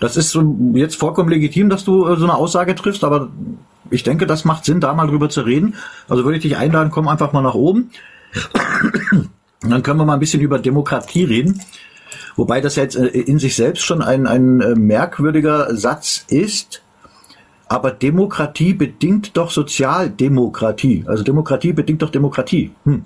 Das 0.00 0.16
ist 0.16 0.38
jetzt 0.74 0.96
vollkommen 0.96 1.28
legitim, 1.28 1.68
dass 1.68 1.84
du 1.84 2.06
äh, 2.06 2.16
so 2.16 2.24
eine 2.24 2.34
Aussage 2.34 2.74
triffst, 2.74 3.04
aber 3.04 3.30
ich 3.90 4.02
denke, 4.02 4.26
das 4.26 4.44
macht 4.44 4.64
Sinn, 4.64 4.80
da 4.80 4.94
mal 4.94 5.06
drüber 5.06 5.28
zu 5.28 5.42
reden. 5.42 5.74
Also 6.08 6.24
würde 6.24 6.36
ich 6.36 6.42
dich 6.42 6.56
einladen, 6.56 6.90
komm 6.90 7.08
einfach 7.08 7.32
mal 7.32 7.42
nach 7.42 7.54
oben. 7.54 7.90
dann 9.60 9.82
können 9.82 9.98
wir 9.98 10.04
mal 10.04 10.14
ein 10.14 10.20
bisschen 10.20 10.40
über 10.40 10.58
Demokratie 10.58 11.24
reden. 11.24 11.60
Wobei 12.36 12.60
das 12.60 12.76
jetzt 12.76 12.96
äh, 12.96 13.06
in 13.06 13.38
sich 13.38 13.56
selbst 13.56 13.82
schon 13.82 14.02
ein, 14.02 14.26
ein 14.26 14.60
äh, 14.60 14.74
merkwürdiger 14.74 15.74
Satz 15.76 16.24
ist. 16.28 16.82
Aber 17.66 17.90
Demokratie 17.90 18.72
bedingt 18.72 19.36
doch 19.36 19.50
Sozialdemokratie. 19.50 21.04
Also 21.06 21.22
Demokratie 21.22 21.72
bedingt 21.72 22.00
doch 22.00 22.10
Demokratie. 22.10 22.70
Hm. 22.84 23.04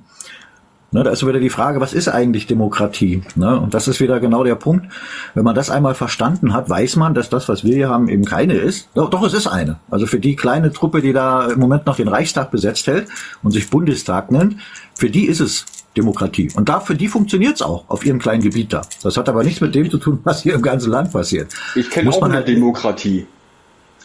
Ne, 0.95 1.03
da 1.03 1.11
ist 1.11 1.27
wieder 1.27 1.41
die 1.41 1.49
Frage, 1.49 1.81
was 1.81 1.95
ist 1.95 2.09
eigentlich 2.09 2.47
Demokratie? 2.47 3.23
Ne, 3.35 3.59
und 3.59 3.73
das 3.73 3.89
ist 3.89 3.99
wieder 3.99 4.21
genau 4.21 4.45
der 4.45 4.57
Punkt. 4.57 4.87
Wenn 5.35 5.43
man 5.43 5.55
das 5.55 5.71
einmal 5.71 5.95
verstanden 5.95 6.53
hat, 6.53 6.69
weiß 6.69 6.97
man, 6.97 7.15
dass 7.15 7.31
das, 7.31 7.49
was 7.49 7.65
wir 7.65 7.75
hier 7.75 7.89
haben, 7.89 8.09
eben 8.09 8.27
keine 8.27 8.55
ist. 8.55 8.91
Doch, 8.95 9.09
doch, 9.09 9.23
es 9.23 9.33
ist 9.33 9.47
eine. 9.47 9.81
Also 9.91 10.07
für 10.07 10.21
die 10.21 10.37
kleine 10.37 10.71
Truppe, 10.71 11.01
die 11.01 11.15
da 11.15 11.47
im 11.47 11.59
Moment 11.59 11.87
noch 11.87 11.97
den 11.97 12.09
Reichstag 12.09 12.51
besetzt 12.51 12.87
hält 12.87 13.09
und 13.43 13.53
sich 13.53 13.71
Bundestag 13.71 14.31
nennt, 14.31 14.57
für 14.95 15.09
die 15.09 15.25
ist 15.25 15.41
es 15.41 15.65
Demokratie. 15.97 16.51
Und 16.55 16.69
da, 16.69 16.81
für 16.81 16.95
die 16.95 17.09
funktioniert 17.09 17.55
es 17.55 17.63
auch 17.63 17.85
auf 17.89 18.05
ihrem 18.05 18.19
kleinen 18.19 18.43
Gebiet 18.43 18.75
da. 18.75 18.83
Das 19.03 19.17
hat 19.17 19.31
aber 19.31 19.45
nichts 19.45 19.63
mit 19.63 19.75
dem 19.75 19.91
zu 19.91 19.97
tun, 19.97 20.21
was 20.25 20.43
hier 20.43 20.55
im 20.55 20.63
ganzen 20.63 20.91
Land 20.91 21.13
passiert. 21.13 21.55
Ich 21.75 21.89
kenne 21.89 22.11
auch 22.11 22.23
eine 22.23 22.35
halt 22.35 22.49
Demokratie. 22.49 23.27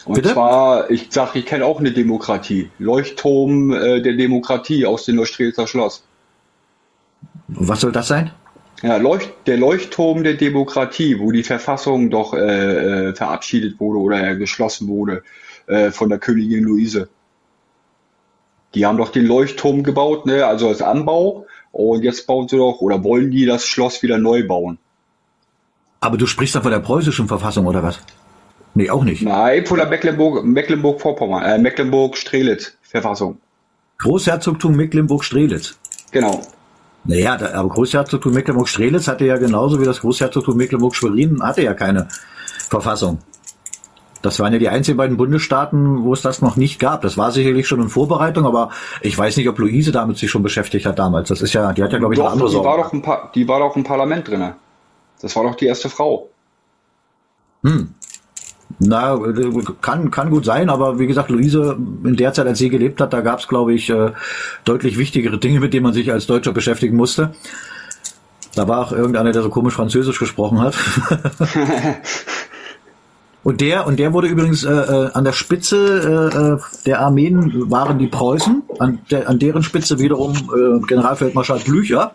Und 0.06 0.14
Bitte? 0.14 0.32
zwar, 0.32 0.90
ich 0.90 1.08
sage, 1.10 1.38
ich 1.40 1.44
kenne 1.44 1.66
auch 1.66 1.80
eine 1.80 1.92
Demokratie. 1.92 2.70
Leuchtturm 2.78 3.72
äh, 3.72 4.00
der 4.00 4.14
Demokratie 4.14 4.86
aus 4.86 5.04
dem 5.04 5.16
Neustrelitzer 5.16 5.66
Schloss. 5.66 6.02
Was 7.48 7.80
soll 7.80 7.92
das 7.92 8.08
sein? 8.08 8.30
Ja, 8.82 8.96
Leucht, 8.96 9.32
der 9.46 9.56
Leuchtturm 9.56 10.22
der 10.22 10.34
Demokratie, 10.34 11.18
wo 11.18 11.32
die 11.32 11.42
Verfassung 11.42 12.10
doch 12.10 12.34
äh, 12.34 13.08
äh, 13.08 13.14
verabschiedet 13.14 13.80
wurde 13.80 13.98
oder 13.98 14.36
geschlossen 14.36 14.86
wurde 14.86 15.24
äh, 15.66 15.90
von 15.90 16.08
der 16.08 16.18
Königin 16.18 16.62
Luise. 16.62 17.08
Die 18.74 18.86
haben 18.86 18.98
doch 18.98 19.08
den 19.08 19.26
Leuchtturm 19.26 19.82
gebaut, 19.82 20.26
ne, 20.26 20.46
also 20.46 20.68
als 20.68 20.82
Anbau. 20.82 21.46
Und 21.72 22.02
jetzt 22.02 22.26
bauen 22.26 22.48
sie 22.48 22.56
doch 22.56 22.80
oder 22.80 23.02
wollen 23.02 23.30
die 23.30 23.46
das 23.46 23.66
Schloss 23.66 24.02
wieder 24.02 24.18
neu 24.18 24.46
bauen. 24.46 24.78
Aber 26.00 26.16
du 26.16 26.26
sprichst 26.26 26.54
da 26.54 26.60
von 26.60 26.70
der 26.70 26.78
preußischen 26.78 27.26
Verfassung 27.26 27.66
oder 27.66 27.82
was? 27.82 27.98
Nee, 28.74 28.90
auch 28.90 29.02
nicht. 29.02 29.22
Nein, 29.22 29.66
von 29.66 29.78
der 29.78 29.88
Mecklenburg, 29.88 30.44
Mecklenburg-Vorpommern, 30.44 31.42
äh, 31.42 31.58
Mecklenburg-Strelitz-Verfassung. 31.58 33.38
Großherzogtum 33.98 34.76
Mecklenburg-Strelitz. 34.76 35.76
Genau. 36.12 36.42
Naja, 37.04 37.36
da, 37.36 37.54
aber 37.54 37.68
Großherzogtum 37.68 38.32
Mecklenburg-Strelitz 38.34 39.08
hatte 39.08 39.24
ja 39.24 39.36
genauso 39.36 39.80
wie 39.80 39.84
das 39.84 40.00
Großherzogtum 40.00 40.56
Mecklenburg-Schwerin, 40.56 41.42
hatte 41.42 41.62
ja 41.62 41.74
keine 41.74 42.08
Verfassung. 42.68 43.18
Das 44.20 44.40
waren 44.40 44.52
ja 44.52 44.58
die 44.58 44.68
einzigen 44.68 44.98
beiden 44.98 45.16
Bundesstaaten, 45.16 46.02
wo 46.02 46.12
es 46.12 46.22
das 46.22 46.42
noch 46.42 46.56
nicht 46.56 46.80
gab. 46.80 47.02
Das 47.02 47.16
war 47.16 47.30
sicherlich 47.30 47.68
schon 47.68 47.80
in 47.80 47.88
Vorbereitung, 47.88 48.46
aber 48.46 48.70
ich 49.00 49.16
weiß 49.16 49.36
nicht, 49.36 49.48
ob 49.48 49.58
Luise 49.58 49.92
damit 49.92 50.18
sich 50.18 50.30
schon 50.30 50.42
beschäftigt 50.42 50.86
hat 50.86 50.98
damals. 50.98 51.28
Das 51.28 51.40
ist 51.40 51.52
ja, 51.52 51.72
die 51.72 51.82
hat 51.84 51.92
ja, 51.92 51.98
glaube 51.98 52.14
ich, 52.14 52.18
doch, 52.18 52.26
eine 52.26 52.32
andere 52.34 52.50
die. 52.50 52.56
War 52.56 52.76
doch 52.78 52.92
ein 52.92 53.02
pa 53.02 53.30
die 53.34 53.46
war 53.46 53.60
doch 53.60 53.76
im 53.76 53.84
Parlament 53.84 54.26
drin. 54.26 54.54
Das 55.20 55.36
war 55.36 55.44
doch 55.44 55.54
die 55.54 55.66
erste 55.66 55.88
Frau. 55.88 56.28
Hm. 57.62 57.94
Na, 58.80 59.18
kann, 59.80 60.10
kann 60.10 60.30
gut 60.30 60.44
sein, 60.44 60.68
aber 60.68 60.98
wie 60.98 61.06
gesagt, 61.06 61.30
Luise, 61.30 61.76
in 62.04 62.16
der 62.16 62.32
Zeit, 62.32 62.46
als 62.46 62.58
sie 62.58 62.68
gelebt 62.68 63.00
hat, 63.00 63.12
da 63.12 63.22
gab 63.22 63.40
es, 63.40 63.48
glaube 63.48 63.72
ich, 63.72 63.88
äh, 63.90 64.12
deutlich 64.64 64.98
wichtigere 64.98 65.38
Dinge, 65.38 65.60
mit 65.60 65.72
denen 65.72 65.84
man 65.84 65.94
sich 65.94 66.12
als 66.12 66.26
Deutscher 66.26 66.52
beschäftigen 66.52 66.96
musste. 66.96 67.32
Da 68.54 68.68
war 68.68 68.80
auch 68.80 68.92
irgendeiner, 68.92 69.32
der 69.32 69.42
so 69.42 69.50
komisch 69.50 69.74
Französisch 69.74 70.18
gesprochen 70.18 70.60
hat. 70.60 70.74
und 73.42 73.60
der, 73.60 73.86
und 73.86 73.98
der 73.98 74.12
wurde 74.12 74.28
übrigens 74.28 74.64
äh, 74.64 74.70
äh, 74.70 75.10
an 75.12 75.24
der 75.24 75.32
Spitze 75.32 76.30
äh, 76.32 76.36
äh, 76.36 76.58
der 76.84 77.00
Armeen 77.00 77.70
waren 77.70 77.98
die 77.98 78.08
Preußen, 78.08 78.62
an, 78.78 79.00
der, 79.10 79.28
an 79.28 79.38
deren 79.38 79.62
Spitze 79.62 79.98
wiederum 79.98 80.34
äh, 80.34 80.86
Generalfeldmarschall 80.86 81.60
Blücher. 81.60 82.12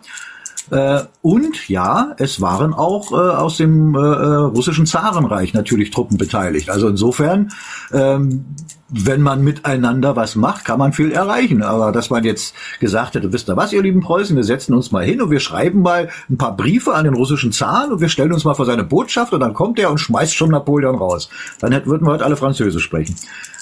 Äh, 0.70 1.02
und 1.22 1.68
ja, 1.68 2.14
es 2.18 2.40
waren 2.40 2.72
auch 2.72 3.12
äh, 3.12 3.14
aus 3.14 3.58
dem 3.58 3.94
äh, 3.94 3.98
äh, 3.98 4.34
russischen 4.36 4.86
Zarenreich 4.86 5.52
natürlich 5.52 5.90
Truppen 5.90 6.16
beteiligt. 6.16 6.70
Also 6.70 6.88
insofern, 6.88 7.50
ähm, 7.92 8.46
wenn 8.88 9.20
man 9.20 9.42
miteinander 9.42 10.16
was 10.16 10.36
macht, 10.36 10.64
kann 10.64 10.78
man 10.78 10.92
viel 10.92 11.12
erreichen. 11.12 11.62
Aber 11.62 11.92
dass 11.92 12.10
man 12.10 12.24
jetzt 12.24 12.54
gesagt 12.80 13.14
hätte, 13.14 13.32
wisst 13.32 13.48
ihr 13.48 13.56
was, 13.56 13.72
ihr 13.72 13.82
lieben 13.82 14.00
Preußen, 14.00 14.36
wir 14.36 14.44
setzen 14.44 14.74
uns 14.74 14.92
mal 14.92 15.04
hin 15.04 15.20
und 15.20 15.30
wir 15.30 15.40
schreiben 15.40 15.82
mal 15.82 16.08
ein 16.30 16.38
paar 16.38 16.56
Briefe 16.56 16.94
an 16.94 17.04
den 17.04 17.14
russischen 17.14 17.52
Zaren 17.52 17.92
und 17.92 18.00
wir 18.00 18.08
stellen 18.08 18.32
uns 18.32 18.44
mal 18.44 18.54
vor 18.54 18.66
seine 18.66 18.84
Botschaft 18.84 19.32
und 19.32 19.40
dann 19.40 19.54
kommt 19.54 19.78
er 19.78 19.90
und 19.90 19.98
schmeißt 19.98 20.34
schon 20.34 20.50
Napoleon 20.50 20.96
raus. 20.96 21.28
Dann 21.60 21.72
hätten, 21.72 21.90
würden 21.90 22.06
wir 22.06 22.12
heute 22.12 22.24
alle 22.24 22.36
Französisch 22.36 22.84
sprechen. 22.84 23.16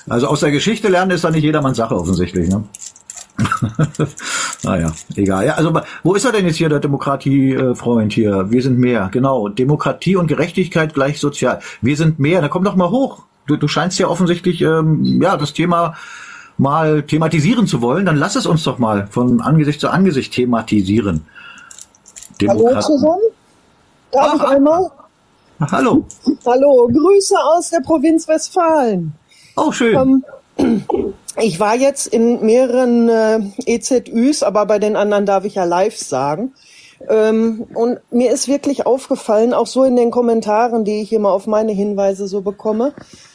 Also 0.08 0.26
aus 0.26 0.40
der 0.40 0.50
Geschichte 0.50 0.88
lernen 0.88 1.12
ist 1.12 1.24
da 1.24 1.30
nicht 1.30 1.44
jedermanns 1.44 1.76
Sache 1.76 1.96
offensichtlich. 1.96 2.48
Ne? 2.48 2.64
naja, 4.62 4.92
egal. 5.16 5.46
Ja, 5.46 5.54
also 5.54 5.72
wo 6.02 6.14
ist 6.14 6.24
er 6.24 6.32
denn 6.32 6.46
jetzt 6.46 6.56
hier, 6.56 6.68
der 6.68 6.80
Demokratiefreund 6.80 8.12
hier? 8.12 8.50
Wir 8.50 8.62
sind 8.62 8.78
mehr, 8.78 9.08
genau. 9.12 9.48
Demokratie 9.48 10.16
und 10.16 10.26
Gerechtigkeit 10.26 10.94
gleich 10.94 11.20
sozial. 11.20 11.60
Wir 11.80 11.96
sind 11.96 12.18
mehr, 12.18 12.40
da 12.40 12.48
komm 12.48 12.64
doch 12.64 12.76
mal 12.76 12.90
hoch. 12.90 13.24
Du, 13.46 13.56
du 13.56 13.68
scheinst 13.68 13.98
ja 13.98 14.08
offensichtlich 14.08 14.60
ähm, 14.62 15.20
ja 15.20 15.36
das 15.36 15.52
Thema 15.52 15.94
mal 16.58 17.02
thematisieren 17.02 17.66
zu 17.66 17.80
wollen. 17.82 18.06
Dann 18.06 18.16
lass 18.16 18.36
es 18.36 18.46
uns 18.46 18.62
doch 18.62 18.78
mal 18.78 19.08
von 19.08 19.40
Angesicht 19.40 19.80
zu 19.80 19.88
Angesicht 19.90 20.32
thematisieren. 20.32 21.26
Hallo 22.48 22.80
zusammen. 22.80 23.20
Darf 24.10 24.34
ich 24.36 24.42
einmal? 24.42 24.90
Hallo. 25.70 26.06
Hallo, 26.44 26.88
Grüße 26.92 27.36
aus 27.38 27.70
der 27.70 27.80
Provinz 27.80 28.26
Westfalen. 28.26 29.12
Oh, 29.56 29.70
schön. 29.70 29.96
Ähm, 29.96 30.24
ich 31.40 31.60
war 31.60 31.76
jetzt 31.76 32.06
in 32.06 32.44
mehreren 32.44 33.08
äh, 33.08 33.40
EZÜs, 33.66 34.42
aber 34.42 34.66
bei 34.66 34.78
den 34.78 34.96
anderen 34.96 35.26
darf 35.26 35.44
ich 35.44 35.54
ja 35.54 35.64
live 35.64 35.96
sagen. 35.96 36.54
Ähm, 37.08 37.66
und 37.74 38.00
mir 38.10 38.30
ist 38.30 38.48
wirklich 38.48 38.86
aufgefallen, 38.86 39.54
auch 39.54 39.66
so 39.66 39.84
in 39.84 39.96
den 39.96 40.10
Kommentaren, 40.10 40.84
die 40.84 41.02
ich 41.02 41.12
immer 41.12 41.30
auf 41.30 41.46
meine 41.46 41.72
Hinweise 41.72 42.28
so 42.28 42.42
bekomme, 42.42 42.92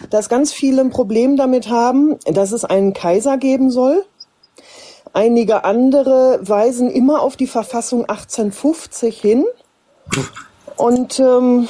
dass 0.10 0.30
ganz 0.30 0.54
viele 0.54 0.82
ein 0.82 0.90
Problem 0.90 1.36
damit 1.36 1.70
haben, 1.70 2.18
dass 2.26 2.52
es 2.52 2.64
einen 2.64 2.94
Kaiser 2.94 3.38
geben 3.38 3.70
soll. 3.72 4.06
Einige 5.14 5.64
andere 5.64 6.40
weisen 6.44 6.90
immer 6.92 7.22
auf 7.22 7.36
die 7.36 7.48
Verfassung 7.48 8.02
1850 8.02 9.20
hin. 9.20 9.46
Und 10.78 11.20
ähm, 11.20 11.68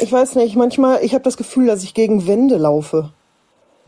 ich 0.00 0.10
weiß 0.10 0.36
nicht, 0.36 0.56
manchmal, 0.56 1.04
ich 1.04 1.14
habe 1.14 1.24
das 1.24 1.36
Gefühl, 1.36 1.66
dass 1.66 1.82
ich 1.82 1.94
gegen 1.94 2.26
Wände 2.26 2.56
laufe. 2.56 3.10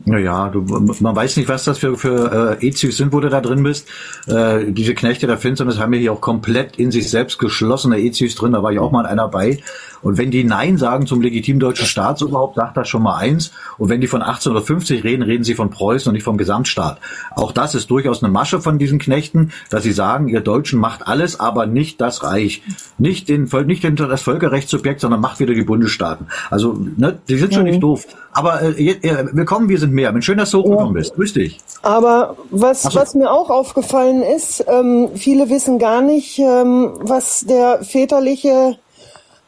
Naja, 0.03 0.49
du, 0.49 0.61
man 0.61 1.15
weiß 1.15 1.37
nicht, 1.37 1.47
was 1.47 1.63
das 1.63 1.77
für, 1.77 1.97
für 1.97 2.57
äh, 2.61 2.67
EZIs 2.67 2.97
sind, 2.97 3.13
wo 3.13 3.21
du 3.21 3.29
da 3.29 3.39
drin 3.39 3.63
bist. 3.63 3.87
Äh, 4.27 4.71
diese 4.71 4.93
Knechte 4.93 5.25
der 5.25 5.37
Finsternis 5.37 5.79
haben 5.79 5.93
ja 5.93 5.99
hier 5.99 6.13
auch 6.13 6.21
komplett 6.21 6.75
in 6.75 6.91
sich 6.91 7.09
selbst 7.09 7.39
geschlossene 7.39 7.99
EZIs 7.99 8.35
drin, 8.35 8.51
da 8.51 8.61
war 8.61 8.71
ja 8.71 8.81
auch 8.81 8.91
mal 8.91 9.05
einer 9.05 9.29
bei. 9.29 9.61
Und 10.05 10.19
wenn 10.19 10.29
die 10.29 10.43
Nein 10.43 10.77
sagen 10.77 11.07
zum 11.07 11.21
legitimen 11.21 11.59
deutschen 11.59 11.87
Staat, 11.87 12.19
so 12.19 12.27
überhaupt 12.27 12.57
sagt 12.57 12.77
das 12.77 12.87
schon 12.87 13.01
mal 13.01 13.15
eins. 13.15 13.53
Und 13.79 13.89
wenn 13.89 14.01
die 14.01 14.07
von 14.07 14.21
1850 14.21 15.03
reden, 15.03 15.23
reden 15.23 15.43
sie 15.43 15.55
von 15.55 15.71
Preußen 15.71 16.09
und 16.09 16.13
nicht 16.13 16.23
vom 16.23 16.37
Gesamtstaat. 16.37 16.99
Auch 17.35 17.51
das 17.51 17.73
ist 17.73 17.89
durchaus 17.89 18.21
eine 18.21 18.31
Masche 18.31 18.61
von 18.61 18.77
diesen 18.77 18.99
Knechten, 18.99 19.51
dass 19.71 19.81
sie 19.81 19.93
sagen, 19.93 20.27
ihr 20.27 20.41
Deutschen 20.41 20.79
macht 20.79 21.07
alles, 21.07 21.39
aber 21.39 21.65
nicht 21.65 22.01
das 22.01 22.21
Reich. 22.21 22.61
Nicht, 22.99 23.29
den, 23.29 23.49
nicht 23.65 23.83
den, 23.83 23.95
das 23.95 24.21
Völkerrechtssubjekt, 24.21 24.99
sondern 24.99 25.21
macht 25.21 25.39
wieder 25.39 25.55
die 25.55 25.63
Bundesstaaten. 25.63 26.27
Also, 26.51 26.79
ne, 26.97 27.17
die 27.27 27.37
sind 27.37 27.55
schon 27.55 27.63
mhm. 27.63 27.69
nicht 27.71 27.81
doof. 27.81 28.05
Aber 28.31 28.61
äh, 28.61 28.89
äh, 28.89 29.25
willkommen, 29.31 29.69
wir 29.69 29.79
sind 29.79 29.84
mehr. 29.91 30.11
Bin 30.11 30.21
schön, 30.21 30.37
dass 30.37 30.51
du 30.51 30.59
hochgekommen 30.59 30.95
ja. 30.95 30.99
bist. 30.99 31.15
Grüß 31.15 31.33
dich. 31.33 31.59
Aber 31.81 32.35
was, 32.51 32.83
so. 32.83 32.95
was 32.95 33.15
mir 33.15 33.31
auch 33.31 33.49
aufgefallen 33.49 34.21
ist, 34.21 34.65
ähm, 34.67 35.09
viele 35.15 35.49
wissen 35.49 35.79
gar 35.79 36.01
nicht, 36.01 36.39
ähm, 36.39 36.93
was 37.01 37.45
der 37.47 37.83
väterliche 37.83 38.77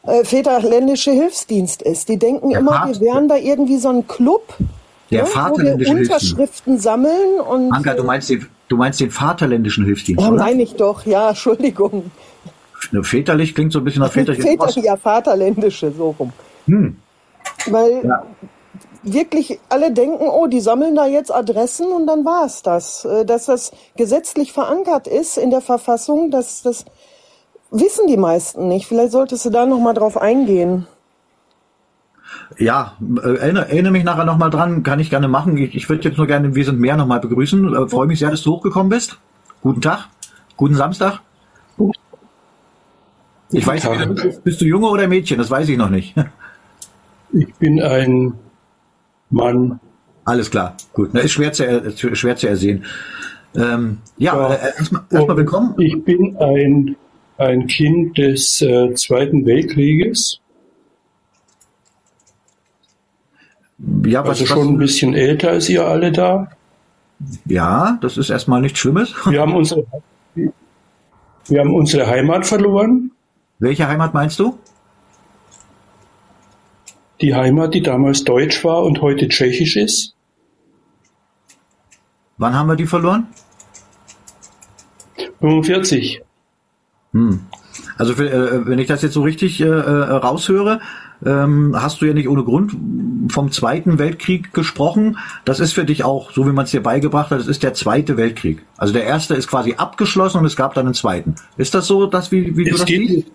äh, 0.04 0.24
Väterländische 0.24 1.10
Hilfsdienst 1.10 1.82
ist. 1.82 2.08
Die 2.08 2.18
denken 2.18 2.50
der 2.50 2.60
immer, 2.60 2.72
Vater, 2.72 3.00
wir 3.00 3.06
wären 3.12 3.28
da 3.28 3.36
irgendwie 3.36 3.78
so 3.78 3.88
ein 3.90 4.06
Club, 4.06 4.54
der 5.10 5.24
ne, 5.24 5.28
wo 5.34 5.78
wir 5.78 5.88
Unterschriften 5.88 6.78
sammeln. 6.78 7.40
Und, 7.40 7.72
Anka, 7.72 7.94
du 7.94 8.04
meinst 8.04 8.30
den, 8.30 8.46
du 8.68 8.76
meinst 8.76 9.00
den 9.00 9.10
Vaterländischen 9.10 9.84
Hilfsdienst, 9.84 10.22
ja, 10.22 10.30
meine 10.30 10.62
ich 10.62 10.74
doch, 10.76 11.04
ja, 11.06 11.30
Entschuldigung. 11.30 12.10
Väterlich 13.02 13.54
klingt 13.54 13.72
so 13.72 13.80
ein 13.80 13.84
bisschen 13.84 14.02
nach 14.02 14.12
väterlich. 14.12 14.42
Väterlich, 14.42 14.84
ja, 14.84 14.96
Vaterländische, 14.96 15.92
so 15.92 16.14
rum. 16.18 16.32
Hm. 16.66 16.96
Weil 17.66 18.02
ja. 18.04 18.22
Wirklich 19.02 19.58
alle 19.68 19.92
denken, 19.92 20.26
oh, 20.28 20.46
die 20.46 20.60
sammeln 20.60 20.94
da 20.94 21.06
jetzt 21.06 21.32
Adressen 21.32 21.86
und 21.86 22.06
dann 22.06 22.24
war 22.24 22.44
es 22.44 22.62
das. 22.62 23.04
Äh, 23.04 23.24
dass 23.24 23.46
das 23.46 23.72
gesetzlich 23.96 24.52
verankert 24.52 25.06
ist 25.06 25.38
in 25.38 25.50
der 25.50 25.60
Verfassung, 25.60 26.30
dass 26.30 26.62
das 26.62 26.84
wissen 27.70 28.06
die 28.06 28.16
meisten 28.16 28.68
nicht. 28.68 28.86
Vielleicht 28.86 29.12
solltest 29.12 29.44
du 29.44 29.50
da 29.50 29.66
noch 29.66 29.80
mal 29.80 29.94
drauf 29.94 30.16
eingehen. 30.16 30.86
Ja, 32.58 32.96
äh, 33.22 33.36
erinnere, 33.36 33.68
erinnere 33.68 33.92
mich 33.92 34.04
nachher 34.04 34.24
nochmal 34.24 34.50
dran, 34.50 34.82
kann 34.82 35.00
ich 35.00 35.10
gerne 35.10 35.28
machen. 35.28 35.56
Ich, 35.56 35.74
ich 35.74 35.88
würde 35.88 36.08
jetzt 36.08 36.18
nur 36.18 36.26
gerne 36.26 36.54
Wir 36.54 36.64
sind 36.64 36.80
mehr 36.80 36.96
nochmal 36.96 37.20
begrüßen. 37.20 37.74
Äh, 37.74 37.88
Freue 37.88 38.06
mich 38.06 38.18
sehr, 38.18 38.30
dass 38.30 38.42
du 38.42 38.52
hochgekommen 38.52 38.88
bist. 38.88 39.18
Guten 39.60 39.80
Tag, 39.80 40.08
guten 40.56 40.74
Samstag. 40.74 41.20
Ich 43.50 43.66
weiß 43.66 43.88
nicht, 43.88 44.44
bist 44.44 44.60
du 44.60 44.66
Junge 44.66 44.88
oder 44.88 45.08
Mädchen? 45.08 45.38
Das 45.38 45.50
weiß 45.50 45.68
ich 45.70 45.78
noch 45.78 45.88
nicht. 45.88 46.14
Ich 47.32 47.54
bin 47.56 47.82
ein 47.82 48.34
Mann. 49.30 49.80
Alles 50.24 50.50
klar, 50.50 50.76
gut. 50.92 51.10
Na, 51.12 51.20
ist 51.20 51.32
schwer 51.32 51.52
zu, 51.52 52.14
schwer 52.14 52.36
zu 52.36 52.48
ersehen. 52.48 52.84
Ähm, 53.56 53.98
ja, 54.18 54.36
ja. 54.36 54.54
Äh, 54.54 54.72
erstmal 54.78 55.02
erst 55.10 55.28
willkommen. 55.28 55.74
Ich 55.78 56.04
bin 56.04 56.36
ein, 56.36 56.96
ein 57.38 57.66
Kind 57.66 58.18
des 58.18 58.60
äh, 58.62 58.92
Zweiten 58.94 59.46
Weltkrieges. 59.46 60.40
Ja, 64.04 64.22
was, 64.22 64.40
also 64.40 64.46
schon 64.46 64.58
was, 64.58 64.68
ein 64.68 64.78
bisschen 64.78 65.14
älter 65.14 65.50
als 65.50 65.68
ihr 65.68 65.86
alle 65.86 66.12
da. 66.12 66.50
Ja, 67.46 67.98
das 68.00 68.16
ist 68.16 68.30
erstmal 68.30 68.60
nichts 68.60 68.78
Schlimmes. 68.78 69.14
Wir 69.26 69.40
haben 69.40 69.54
unsere, 69.54 69.86
wir 71.48 71.60
haben 71.60 71.74
unsere 71.74 72.06
Heimat 72.06 72.46
verloren. 72.46 73.10
Welche 73.58 73.88
Heimat 73.88 74.12
meinst 74.12 74.38
du? 74.38 74.58
Die 77.20 77.34
Heimat, 77.34 77.74
die 77.74 77.82
damals 77.82 78.24
deutsch 78.24 78.64
war 78.64 78.84
und 78.84 79.00
heute 79.00 79.28
tschechisch 79.28 79.76
ist. 79.76 80.14
Wann 82.36 82.54
haben 82.54 82.68
wir 82.68 82.76
die 82.76 82.86
verloren? 82.86 83.26
45. 85.40 86.22
Hm. 87.12 87.40
Also 87.96 88.12
äh, 88.22 88.66
wenn 88.66 88.78
ich 88.78 88.86
das 88.86 89.02
jetzt 89.02 89.14
so 89.14 89.22
richtig 89.22 89.60
äh, 89.60 89.64
äh, 89.64 89.68
raushöre, 89.68 90.80
ähm, 91.26 91.74
hast 91.76 92.00
du 92.00 92.06
ja 92.06 92.14
nicht 92.14 92.28
ohne 92.28 92.44
Grund 92.44 92.76
vom 93.32 93.50
Zweiten 93.50 93.98
Weltkrieg 93.98 94.54
gesprochen. 94.54 95.18
Das 95.44 95.58
ist 95.58 95.72
für 95.72 95.84
dich 95.84 96.04
auch, 96.04 96.30
so 96.30 96.46
wie 96.46 96.52
man 96.52 96.64
es 96.64 96.70
dir 96.70 96.82
beigebracht 96.82 97.32
hat, 97.32 97.40
das 97.40 97.48
ist 97.48 97.64
der 97.64 97.74
Zweite 97.74 98.16
Weltkrieg. 98.16 98.64
Also 98.76 98.92
der 98.92 99.04
erste 99.04 99.34
ist 99.34 99.48
quasi 99.48 99.74
abgeschlossen 99.74 100.38
und 100.38 100.44
es 100.44 100.54
gab 100.54 100.74
dann 100.74 100.86
einen 100.86 100.94
zweiten. 100.94 101.34
Ist 101.56 101.74
das 101.74 101.88
so, 101.88 102.06
dass 102.06 102.30
wie, 102.30 102.56
wie 102.56 102.64
du 102.64 102.70
das 102.70 102.84
geht, 102.84 103.08
siehst? 103.08 103.32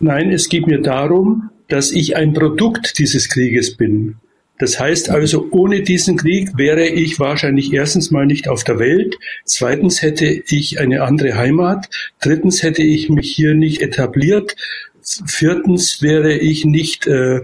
Nein, 0.00 0.32
es 0.32 0.48
geht 0.48 0.66
mir 0.66 0.82
darum, 0.82 1.50
dass 1.72 1.92
ich 1.92 2.16
ein 2.16 2.32
Produkt 2.32 2.98
dieses 2.98 3.28
Krieges 3.28 3.76
bin. 3.76 4.16
Das 4.58 4.78
heißt 4.78 5.08
also, 5.08 5.48
ohne 5.52 5.80
diesen 5.80 6.18
Krieg 6.18 6.50
wäre 6.54 6.86
ich 6.86 7.18
wahrscheinlich 7.18 7.72
erstens 7.72 8.10
mal 8.10 8.26
nicht 8.26 8.46
auf 8.46 8.62
der 8.62 8.78
Welt, 8.78 9.16
zweitens 9.46 10.02
hätte 10.02 10.26
ich 10.26 10.78
eine 10.78 11.02
andere 11.02 11.34
Heimat, 11.34 11.88
drittens 12.20 12.62
hätte 12.62 12.82
ich 12.82 13.08
mich 13.08 13.34
hier 13.34 13.54
nicht 13.54 13.80
etabliert, 13.80 14.54
viertens 15.26 16.02
wäre 16.02 16.34
ich 16.34 16.66
nicht 16.66 17.06
äh, 17.06 17.40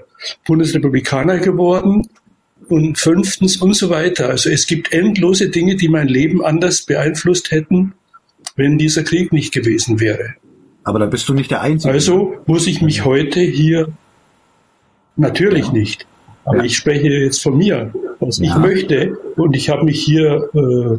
Bundesrepublikaner 0.47 1.39
geworden 1.39 2.07
und 2.69 2.99
fünftens 2.99 3.57
und 3.57 3.75
so 3.75 3.89
weiter. 3.89 4.29
Also 4.29 4.51
es 4.51 4.67
gibt 4.67 4.93
endlose 4.93 5.49
Dinge, 5.49 5.77
die 5.77 5.89
mein 5.89 6.09
Leben 6.09 6.45
anders 6.45 6.83
beeinflusst 6.83 7.51
hätten, 7.51 7.95
wenn 8.57 8.77
dieser 8.77 9.05
Krieg 9.05 9.33
nicht 9.33 9.55
gewesen 9.55 10.01
wäre. 10.01 10.35
Aber 10.85 10.99
da 10.99 11.07
bist 11.07 11.29
du 11.31 11.35
nicht 11.35 11.51
der 11.51 11.63
Einzige. 11.63 11.93
Also 11.93 12.37
muss 12.47 12.67
ich 12.67 12.83
mich 12.83 13.07
heute 13.07 13.41
hier 13.41 13.89
natürlich 15.17 15.73
nicht. 15.73 16.07
Aber 16.45 16.65
ich 16.65 16.77
spreche 16.77 17.09
jetzt 17.09 17.43
von 17.43 17.59
mir, 17.59 17.93
was 18.21 18.39
ich 18.39 18.55
möchte. 18.57 19.19
Und 19.37 19.55
ich 19.57 19.69
habe 19.69 19.85
mich 19.85 20.03
hier, 20.03 20.49
äh, 20.55 20.99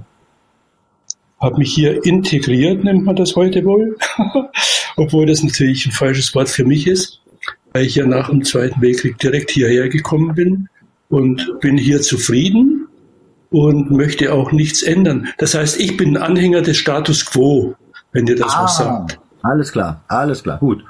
habe 1.39 1.57
mich 1.57 1.73
hier 1.73 2.03
integriert, 2.05 2.83
nennt 2.83 3.05
man 3.05 3.15
das 3.15 3.35
heute 3.35 3.63
wohl. 3.63 3.95
Obwohl 4.97 5.25
das 5.25 5.43
natürlich 5.43 5.85
ein 5.85 5.91
falsches 5.91 6.33
Wort 6.35 6.49
für 6.49 6.65
mich 6.65 6.87
ist, 6.87 7.21
weil 7.71 7.85
ich 7.85 7.95
ja 7.95 8.05
nach 8.05 8.29
dem 8.29 8.43
Zweiten 8.43 8.81
Weltkrieg 8.81 9.17
direkt 9.19 9.51
hierher 9.51 9.87
gekommen 9.89 10.35
bin 10.35 10.67
und 11.09 11.59
bin 11.61 11.77
hier 11.77 12.01
zufrieden 12.01 12.87
und 13.49 13.91
möchte 13.91 14.33
auch 14.33 14.51
nichts 14.51 14.83
ändern. 14.83 15.29
Das 15.37 15.53
heißt, 15.53 15.79
ich 15.79 15.95
bin 15.95 16.17
ein 16.17 16.23
Anhänger 16.23 16.61
des 16.61 16.77
Status 16.77 17.25
quo, 17.25 17.75
wenn 18.11 18.25
dir 18.25 18.35
das 18.35 18.53
ah, 18.53 18.63
was 18.63 18.77
sagt. 18.77 19.19
Alles 19.43 19.71
klar, 19.71 20.03
alles 20.07 20.43
klar, 20.43 20.57
gut. 20.59 20.83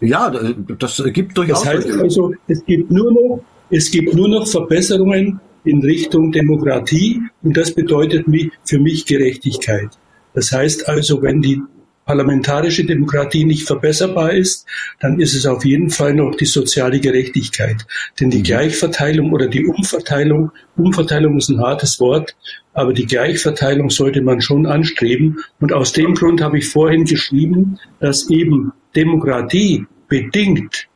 Ja, 0.00 0.30
das 0.78 1.02
gibt 1.12 1.36
durchaus. 1.36 1.62
Das 1.62 1.72
heißt 1.72 1.90
also, 2.00 2.34
es 2.48 2.64
gibt 2.64 2.90
nur 2.90 3.12
noch, 3.12 3.44
es 3.70 3.90
gibt 3.90 4.14
nur 4.14 4.28
noch 4.28 4.46
Verbesserungen 4.46 5.40
in 5.64 5.80
Richtung 5.82 6.30
Demokratie 6.30 7.20
und 7.42 7.56
das 7.56 7.72
bedeutet 7.72 8.26
für 8.64 8.78
mich 8.78 9.06
Gerechtigkeit. 9.06 9.88
Das 10.34 10.52
heißt 10.52 10.88
also, 10.88 11.22
wenn 11.22 11.40
die 11.40 11.62
parlamentarische 12.04 12.84
Demokratie 12.84 13.44
nicht 13.44 13.66
verbesserbar 13.66 14.32
ist, 14.32 14.66
dann 15.00 15.20
ist 15.20 15.34
es 15.34 15.46
auf 15.46 15.64
jeden 15.64 15.90
Fall 15.90 16.14
noch 16.14 16.34
die 16.34 16.44
soziale 16.44 17.00
Gerechtigkeit. 17.00 17.86
Denn 18.20 18.30
die 18.30 18.38
mhm. 18.38 18.44
Gleichverteilung 18.44 19.32
oder 19.32 19.48
die 19.48 19.64
Umverteilung, 19.66 20.50
Umverteilung 20.76 21.38
ist 21.38 21.48
ein 21.48 21.60
hartes 21.60 22.00
Wort, 22.00 22.36
aber 22.72 22.92
die 22.92 23.06
Gleichverteilung 23.06 23.90
sollte 23.90 24.20
man 24.20 24.40
schon 24.40 24.66
anstreben. 24.66 25.38
Und 25.60 25.72
aus 25.72 25.92
dem 25.92 26.14
Grund 26.14 26.42
habe 26.42 26.58
ich 26.58 26.68
vorhin 26.68 27.04
geschrieben, 27.04 27.78
dass 28.00 28.28
eben 28.28 28.72
Demokratie 28.94 29.86
bedingt 30.08 30.88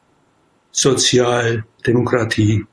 Sozialdemokratie. 0.72 2.64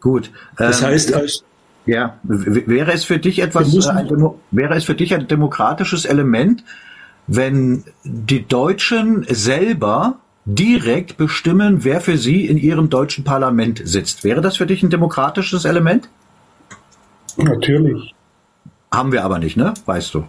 Gut. 0.00 0.30
Das 0.56 0.80
ähm, 0.80 0.88
heißt, 0.88 1.14
als 1.14 1.44
ja, 1.86 2.18
wäre 2.22 2.92
es 2.92 3.04
für 3.04 3.18
dich 3.18 3.38
etwas, 3.40 3.74
äh, 3.74 4.04
wäre 4.50 4.74
es 4.74 4.84
für 4.84 4.94
dich 4.94 5.14
ein 5.14 5.26
demokratisches 5.26 6.04
Element, 6.04 6.62
wenn 7.28 7.84
die 8.04 8.46
Deutschen 8.46 9.24
selber 9.28 10.18
direkt 10.46 11.18
bestimmen, 11.18 11.84
wer 11.84 12.00
für 12.00 12.16
sie 12.16 12.46
in 12.46 12.56
ihrem 12.56 12.88
deutschen 12.88 13.22
Parlament 13.22 13.82
sitzt. 13.84 14.24
Wäre 14.24 14.40
das 14.40 14.56
für 14.56 14.66
dich 14.66 14.82
ein 14.82 14.90
demokratisches 14.90 15.66
Element? 15.66 16.08
Natürlich. 17.36 18.14
Haben 18.90 19.12
wir 19.12 19.24
aber 19.24 19.38
nicht, 19.38 19.56
ne? 19.58 19.74
Weißt 19.84 20.14
du. 20.14 20.24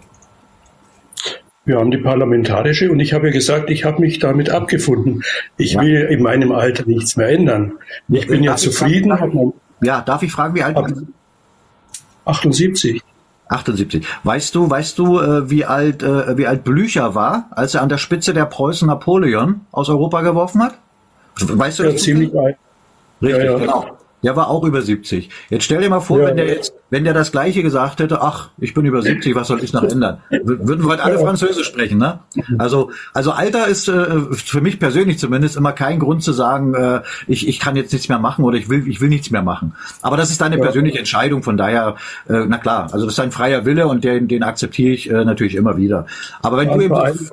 Wir 1.64 1.78
haben 1.78 1.92
die 1.92 1.98
parlamentarische 1.98 2.92
und 2.92 3.00
ich 3.00 3.14
habe 3.14 3.28
ja 3.28 3.34
gesagt, 3.34 3.70
ich 3.70 3.86
habe 3.86 4.02
mich 4.02 4.20
damit 4.20 4.50
abgefunden. 4.50 5.24
Ich 5.56 5.74
ja. 5.74 5.82
will 5.82 6.08
in 6.10 6.22
meinem 6.22 6.52
Alter 6.52 6.84
nichts 6.86 7.16
mehr 7.16 7.30
ändern. 7.30 7.74
Ich 8.10 8.28
bin 8.28 8.44
darf 8.44 8.62
ja 8.62 8.72
zufrieden. 8.72 9.16
Fragen, 9.16 9.54
ja, 9.82 10.02
darf 10.02 10.24
ich 10.24 10.32
fragen, 10.32 10.56
wie 10.56 10.64
alt 10.64 10.78
du 10.78 10.84
bist? 10.84 11.04
78. 12.26 13.02
78. 13.50 14.06
Weißt 14.24 14.56
du, 14.56 14.70
weißt 14.70 14.98
du, 14.98 15.20
äh, 15.20 15.50
wie 15.50 15.66
alt, 15.66 16.04
äh, 16.04 16.38
wie 16.38 16.48
alt 16.48 16.64
Blücher 16.64 17.16
war, 17.16 17.48
als 17.52 17.76
er 17.76 17.82
an 17.82 17.90
der 17.90 17.98
Spitze 17.98 18.34
der 18.34 18.46
Preußen 18.46 18.88
Napoleon 18.88 19.62
aus 19.72 19.90
Europa 19.90 20.22
geworfen 20.22 20.64
hat? 20.64 20.78
Weißt 21.40 21.80
du 21.80 21.84
das? 21.84 21.94
Ja, 21.94 22.00
ziemlich 22.00 22.38
alt. 22.38 22.58
Richtig, 23.22 23.44
ja, 23.44 23.52
ja. 23.52 23.58
genau. 23.58 23.86
Der 24.24 24.36
war 24.36 24.50
auch 24.50 24.64
über 24.64 24.82
70. 24.82 25.30
Jetzt 25.50 25.64
stell 25.64 25.82
dir 25.82 25.90
mal 25.90 26.02
vor, 26.02 26.20
ja, 26.20 26.28
wenn 26.28 26.38
der 26.38 26.48
jetzt, 26.48 26.74
wenn 26.90 27.04
der 27.04 27.14
das 27.14 27.32
Gleiche 27.32 27.64
gesagt 27.64 28.00
hätte, 28.00 28.22
ach, 28.22 28.50
ich 28.58 28.74
bin 28.74 28.86
über 28.86 29.02
70, 29.02 29.34
was 29.36 29.48
soll 29.48 29.64
ich 29.64 29.72
noch 29.72 29.84
ändern? 29.84 30.18
Würden 30.30 30.84
wir 30.84 30.92
heute 30.92 31.04
alle 31.04 31.20
Französisch 31.20 31.68
sprechen, 31.68 31.98
ne? 31.98 32.20
Also, 32.58 32.92
also 33.14 33.32
Alter 33.32 33.68
ist 33.68 33.88
äh, 33.88 34.22
für 34.32 34.62
mich 34.62 34.80
persönlich 34.80 35.20
zumindest 35.20 35.56
immer 35.56 35.72
kein 35.72 36.00
Grund 36.00 36.24
zu 36.24 36.34
sagen, 36.34 36.74
äh, 36.74 37.02
ich, 37.28 37.48
ich 37.48 37.60
kann 37.60 37.76
jetzt 37.76 37.94
nichts 37.94 38.10
mehr 38.10 38.20
machen 38.20 38.44
oder 38.44 38.58
ich 38.58 38.70
will, 38.70 38.88
ich 38.88 39.00
will 39.00 39.10
nichts 39.10 39.32
mehr 39.32 39.44
machen. 39.44 39.76
Aber 40.02 40.18
das 40.18 40.32
ist 40.32 40.42
deine 40.42 40.58
ja. 40.58 40.64
persönliche 40.64 41.00
Entscheidung, 41.00 41.44
von 41.44 41.56
daher, 41.56 41.96
äh, 42.28 42.46
na 42.48 42.58
klar, 42.58 42.90
also 42.92 43.06
das 43.06 43.14
ist 43.14 43.20
ein 43.20 43.32
freier 43.32 43.66
Wille 43.66 43.88
und 43.88 44.04
den, 44.04 44.28
den 44.28 44.44
akzeptiere 44.44 44.94
ich 44.94 45.10
äh, 45.10 45.24
natürlich 45.24 45.56
immer 45.56 45.78
wieder. 45.78 46.08
Aber 46.42 46.58
wenn 46.58 46.70
ja, 46.70 46.76
du 46.76 46.82
eben. 46.82 47.30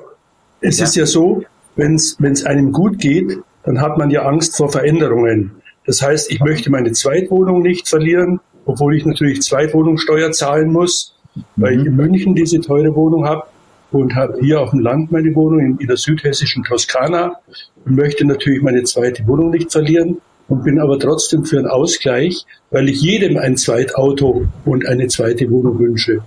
Es 0.59 0.79
ja. 0.79 0.85
ist 0.85 0.95
ja 0.95 1.05
so, 1.05 1.43
wenn 1.75 1.95
es 1.95 2.45
einem 2.45 2.71
gut 2.71 2.97
geht, 2.99 3.37
dann 3.63 3.81
hat 3.81 3.97
man 3.97 4.09
ja 4.09 4.23
Angst 4.23 4.55
vor 4.55 4.71
Veränderungen. 4.71 5.51
Das 5.87 6.01
heißt, 6.01 6.29
ich 6.31 6.41
möchte 6.41 6.69
meine 6.69 6.91
Zweitwohnung 6.91 7.61
nicht 7.61 7.87
verlieren, 7.87 8.39
obwohl 8.65 8.95
ich 8.95 9.05
natürlich 9.05 9.41
Zweitwohnungssteuer 9.41 10.31
zahlen 10.31 10.71
muss, 10.71 11.15
weil 11.55 11.79
ich 11.79 11.85
in 11.85 11.93
mhm. 11.93 11.97
München 11.97 12.35
diese 12.35 12.59
teure 12.59 12.93
Wohnung 12.93 13.25
habe 13.25 13.43
und 13.91 14.13
habe 14.13 14.37
hier 14.41 14.59
auf 14.59 14.71
dem 14.71 14.81
Land 14.81 15.11
meine 15.11 15.33
Wohnung 15.33 15.59
in, 15.59 15.77
in 15.77 15.87
der 15.87 15.97
südhessischen 15.97 16.63
Toskana 16.63 17.39
und 17.85 17.95
möchte 17.95 18.25
natürlich 18.25 18.61
meine 18.61 18.83
zweite 18.83 19.25
Wohnung 19.27 19.49
nicht 19.49 19.71
verlieren 19.71 20.17
und 20.49 20.63
bin 20.63 20.79
aber 20.79 20.99
trotzdem 20.99 21.45
für 21.45 21.57
einen 21.57 21.67
Ausgleich, 21.67 22.45
weil 22.69 22.89
ich 22.89 23.01
jedem 23.01 23.37
ein 23.37 23.55
Zweitauto 23.55 24.45
und 24.65 24.85
eine 24.85 25.07
zweite 25.07 25.49
Wohnung 25.49 25.79
wünsche. 25.79 26.19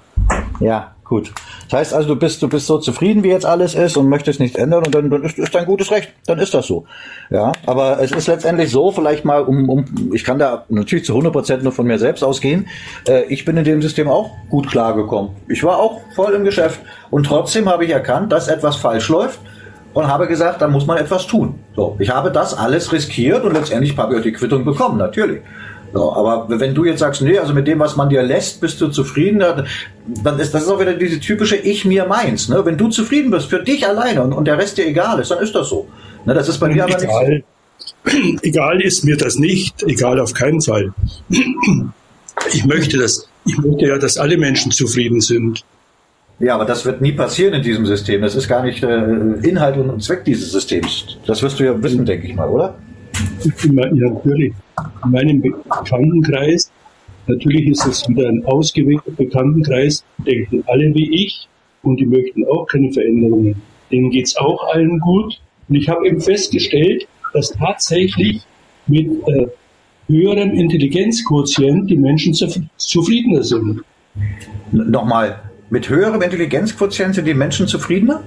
Ja, 0.60 0.94
Gut. 1.10 1.32
Das 1.68 1.80
heißt 1.80 1.94
also, 1.94 2.10
du 2.10 2.16
bist, 2.16 2.40
du 2.40 2.48
bist 2.48 2.68
so 2.68 2.78
zufrieden, 2.78 3.24
wie 3.24 3.30
jetzt 3.30 3.44
alles 3.44 3.74
ist 3.74 3.96
und 3.96 4.08
möchtest 4.08 4.38
nichts 4.38 4.56
ändern 4.56 4.84
und 4.86 4.94
dann, 4.94 5.10
dann 5.10 5.24
ist, 5.24 5.40
ist 5.40 5.52
dein 5.52 5.66
gutes 5.66 5.90
Recht. 5.90 6.10
Dann 6.26 6.38
ist 6.38 6.54
das 6.54 6.68
so. 6.68 6.84
Ja, 7.30 7.50
aber 7.66 8.00
es 8.00 8.12
ist 8.12 8.28
letztendlich 8.28 8.70
so, 8.70 8.92
vielleicht 8.92 9.24
mal 9.24 9.42
um, 9.42 9.68
um 9.68 10.12
ich 10.14 10.22
kann 10.22 10.38
da 10.38 10.66
natürlich 10.68 11.04
zu 11.04 11.14
100 11.14 11.32
Prozent 11.32 11.62
nur 11.64 11.72
von 11.72 11.84
mir 11.84 11.98
selbst 11.98 12.22
ausgehen. 12.22 12.68
Äh, 13.08 13.24
ich 13.24 13.44
bin 13.44 13.56
in 13.56 13.64
dem 13.64 13.82
System 13.82 14.06
auch 14.06 14.30
gut 14.50 14.68
klargekommen. 14.68 15.32
Ich 15.48 15.64
war 15.64 15.78
auch 15.78 16.00
voll 16.14 16.32
im 16.32 16.44
Geschäft 16.44 16.78
und 17.10 17.26
trotzdem 17.26 17.68
habe 17.68 17.84
ich 17.84 17.90
erkannt, 17.90 18.30
dass 18.30 18.46
etwas 18.46 18.76
falsch 18.76 19.08
läuft 19.08 19.40
und 19.94 20.06
habe 20.06 20.28
gesagt, 20.28 20.62
da 20.62 20.68
muss 20.68 20.86
man 20.86 20.96
etwas 20.96 21.26
tun. 21.26 21.58
So, 21.74 21.96
ich 21.98 22.10
habe 22.10 22.30
das 22.30 22.54
alles 22.54 22.92
riskiert 22.92 23.42
und 23.42 23.54
letztendlich 23.54 23.98
habe 23.98 24.14
ich 24.14 24.22
die 24.22 24.32
Quittung 24.32 24.64
bekommen, 24.64 24.98
natürlich. 24.98 25.40
So, 25.92 26.12
aber 26.12 26.46
wenn 26.48 26.74
du 26.74 26.84
jetzt 26.84 27.00
sagst, 27.00 27.20
nee, 27.22 27.38
also 27.38 27.52
mit 27.52 27.66
dem, 27.66 27.80
was 27.80 27.96
man 27.96 28.08
dir 28.08 28.22
lässt, 28.22 28.60
bist 28.60 28.80
du 28.80 28.88
zufrieden, 28.88 29.40
dann 29.40 30.38
ist 30.38 30.54
das 30.54 30.62
ist 30.62 30.68
auch 30.68 30.80
wieder 30.80 30.94
diese 30.94 31.18
typische 31.18 31.56
Ich 31.56 31.84
mir 31.84 32.06
meins. 32.06 32.48
Ne? 32.48 32.64
Wenn 32.64 32.76
du 32.76 32.88
zufrieden 32.88 33.30
bist 33.30 33.46
für 33.46 33.62
dich 33.62 33.86
alleine 33.86 34.22
und, 34.22 34.32
und 34.32 34.44
der 34.44 34.56
Rest 34.56 34.78
dir 34.78 34.86
egal 34.86 35.18
ist, 35.18 35.30
dann 35.30 35.42
ist 35.42 35.54
das 35.54 35.68
so. 35.68 35.88
Ne? 36.24 36.34
Das 36.34 36.48
ist 36.48 36.58
bei 36.58 36.68
mir 36.68 36.84
aber 36.84 37.02
egal. 37.02 37.28
nicht 37.28 37.44
so. 37.44 37.50
Egal 38.42 38.80
ist 38.82 39.04
mir 39.04 39.16
das 39.16 39.36
nicht, 39.36 39.82
egal 39.82 40.20
auf 40.20 40.34
keinen 40.34 40.60
Fall. 40.60 40.92
Ich 42.54 42.64
möchte 42.64 42.96
das, 42.96 43.28
ich 43.44 43.58
möchte 43.58 43.86
ja, 43.86 43.98
dass 43.98 44.16
alle 44.16 44.38
Menschen 44.38 44.72
zufrieden 44.72 45.20
sind. 45.20 45.62
Ja, 46.38 46.54
aber 46.54 46.64
das 46.64 46.86
wird 46.86 47.02
nie 47.02 47.12
passieren 47.12 47.52
in 47.52 47.62
diesem 47.62 47.84
System. 47.84 48.22
Das 48.22 48.34
ist 48.34 48.48
gar 48.48 48.62
nicht 48.62 48.82
äh, 48.82 48.96
Inhalt 49.42 49.76
und 49.76 50.02
Zweck 50.02 50.24
dieses 50.24 50.50
Systems. 50.50 51.18
Das 51.26 51.42
wirst 51.42 51.60
du 51.60 51.64
ja 51.64 51.82
wissen, 51.82 52.06
denke 52.06 52.26
ich 52.26 52.34
mal, 52.34 52.48
oder? 52.48 52.76
Immer, 53.64 53.92
ja, 53.94 54.10
natürlich. 54.10 54.52
In 55.04 55.10
meinem 55.10 55.42
Bekanntenkreis, 55.42 56.70
natürlich 57.26 57.68
ist 57.68 57.86
es 57.86 58.08
wieder 58.08 58.28
ein 58.28 58.44
ausgewählter 58.44 59.10
Bekanntenkreis, 59.12 60.04
denken 60.18 60.64
alle 60.66 60.94
wie 60.94 61.24
ich 61.24 61.48
und 61.82 61.98
die 62.00 62.06
möchten 62.06 62.44
auch 62.46 62.66
keine 62.66 62.92
Veränderungen. 62.92 63.60
Denen 63.90 64.10
geht's 64.10 64.36
auch 64.36 64.72
allen 64.72 64.98
gut. 65.00 65.40
Und 65.68 65.74
ich 65.74 65.88
habe 65.88 66.06
eben 66.06 66.20
festgestellt, 66.20 67.06
dass 67.32 67.50
tatsächlich 67.52 68.42
mit 68.86 69.06
äh, 69.28 69.46
höherem 70.08 70.52
Intelligenzquotient 70.52 71.90
die 71.90 71.96
Menschen 71.96 72.34
zufriedener 72.34 73.42
sind. 73.42 73.82
Nochmal, 74.72 75.40
mit 75.70 75.88
höherem 75.88 76.20
Intelligenzquotient 76.20 77.14
sind 77.14 77.26
die 77.26 77.34
Menschen 77.34 77.68
zufriedener? 77.68 78.22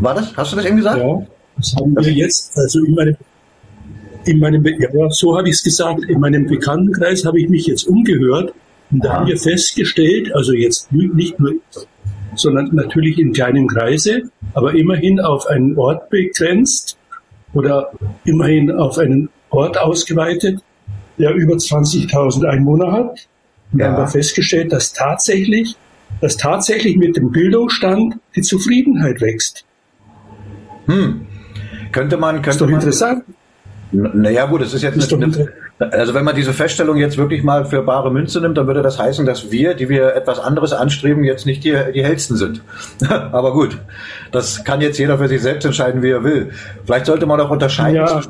War 0.00 0.14
das? 0.14 0.36
Hast 0.36 0.52
du 0.52 0.56
das 0.56 0.64
eben 0.66 0.76
gesagt? 0.76 0.98
Ja, 0.98 1.26
das 1.58 1.74
haben 1.76 1.94
wir 1.94 2.12
jetzt, 2.12 2.56
also 2.56 2.84
in 2.84 2.94
meinem, 2.94 3.16
in 4.24 4.38
meinem 4.38 4.64
ja, 4.64 5.10
so 5.10 5.36
habe 5.36 5.48
ich 5.48 5.56
es 5.56 5.62
gesagt, 5.62 6.04
in 6.04 6.20
meinem 6.20 6.46
Bekanntenkreis 6.46 7.24
habe 7.24 7.40
ich 7.40 7.48
mich 7.48 7.66
jetzt 7.66 7.84
umgehört 7.84 8.54
und 8.90 9.04
da 9.04 9.14
haben 9.14 9.26
wir 9.26 9.36
festgestellt, 9.36 10.34
also 10.34 10.52
jetzt 10.52 10.90
nicht 10.92 11.38
nur, 11.38 11.54
sondern 12.34 12.70
natürlich 12.72 13.18
in 13.18 13.32
kleinem 13.32 13.66
Kreise, 13.66 14.30
aber 14.54 14.74
immerhin 14.74 15.20
auf 15.20 15.46
einen 15.46 15.76
Ort 15.76 16.08
begrenzt 16.10 16.96
oder 17.52 17.90
immerhin 18.24 18.70
auf 18.70 18.98
einen 18.98 19.28
Ort 19.50 19.78
ausgeweitet, 19.78 20.60
der 21.18 21.34
über 21.34 21.54
20.000 21.54 22.44
Einwohner 22.44 22.92
hat. 22.92 23.28
Wir 23.72 23.84
ja. 23.84 23.90
haben 23.90 23.98
da 23.98 24.06
festgestellt, 24.06 24.72
dass 24.72 24.92
tatsächlich, 24.92 25.76
dass 26.20 26.36
tatsächlich 26.36 26.96
mit 26.96 27.16
dem 27.16 27.32
Bildungsstand 27.32 28.16
die 28.36 28.42
Zufriedenheit 28.42 29.20
wächst. 29.20 29.64
Hm. 30.86 31.26
Könnte 31.92 32.16
man, 32.16 32.36
könnte 32.36 32.50
ist 32.50 32.60
doch 32.60 32.66
man, 32.66 32.74
interessant. 32.76 33.24
Naja, 33.90 34.46
gut, 34.46 34.60
es 34.62 34.74
ist 34.74 34.82
jetzt 34.82 34.96
ist 34.96 35.12
eine, 35.14 35.32
also 35.78 36.12
wenn 36.12 36.24
man 36.24 36.34
diese 36.34 36.52
Feststellung 36.52 36.96
jetzt 36.96 37.16
wirklich 37.16 37.42
mal 37.42 37.64
für 37.64 37.82
bare 37.82 38.10
Münze 38.10 38.40
nimmt, 38.40 38.58
dann 38.58 38.66
würde 38.66 38.82
das 38.82 38.98
heißen, 38.98 39.24
dass 39.24 39.50
wir, 39.50 39.74
die 39.74 39.88
wir 39.88 40.14
etwas 40.14 40.40
anderes 40.40 40.72
anstreben, 40.72 41.24
jetzt 41.24 41.46
nicht 41.46 41.64
die, 41.64 41.74
die 41.94 42.04
hellsten 42.04 42.36
sind. 42.36 42.62
Aber 43.08 43.52
gut, 43.52 43.78
das 44.32 44.64
kann 44.64 44.80
jetzt 44.80 44.98
jeder 44.98 45.18
für 45.18 45.28
sich 45.28 45.40
selbst 45.40 45.64
entscheiden, 45.64 46.02
wie 46.02 46.10
er 46.10 46.24
will. 46.24 46.50
Vielleicht 46.84 47.06
sollte 47.06 47.26
man 47.26 47.40
auch 47.40 47.50
unterscheiden. 47.50 47.96
Ja. 47.96 48.20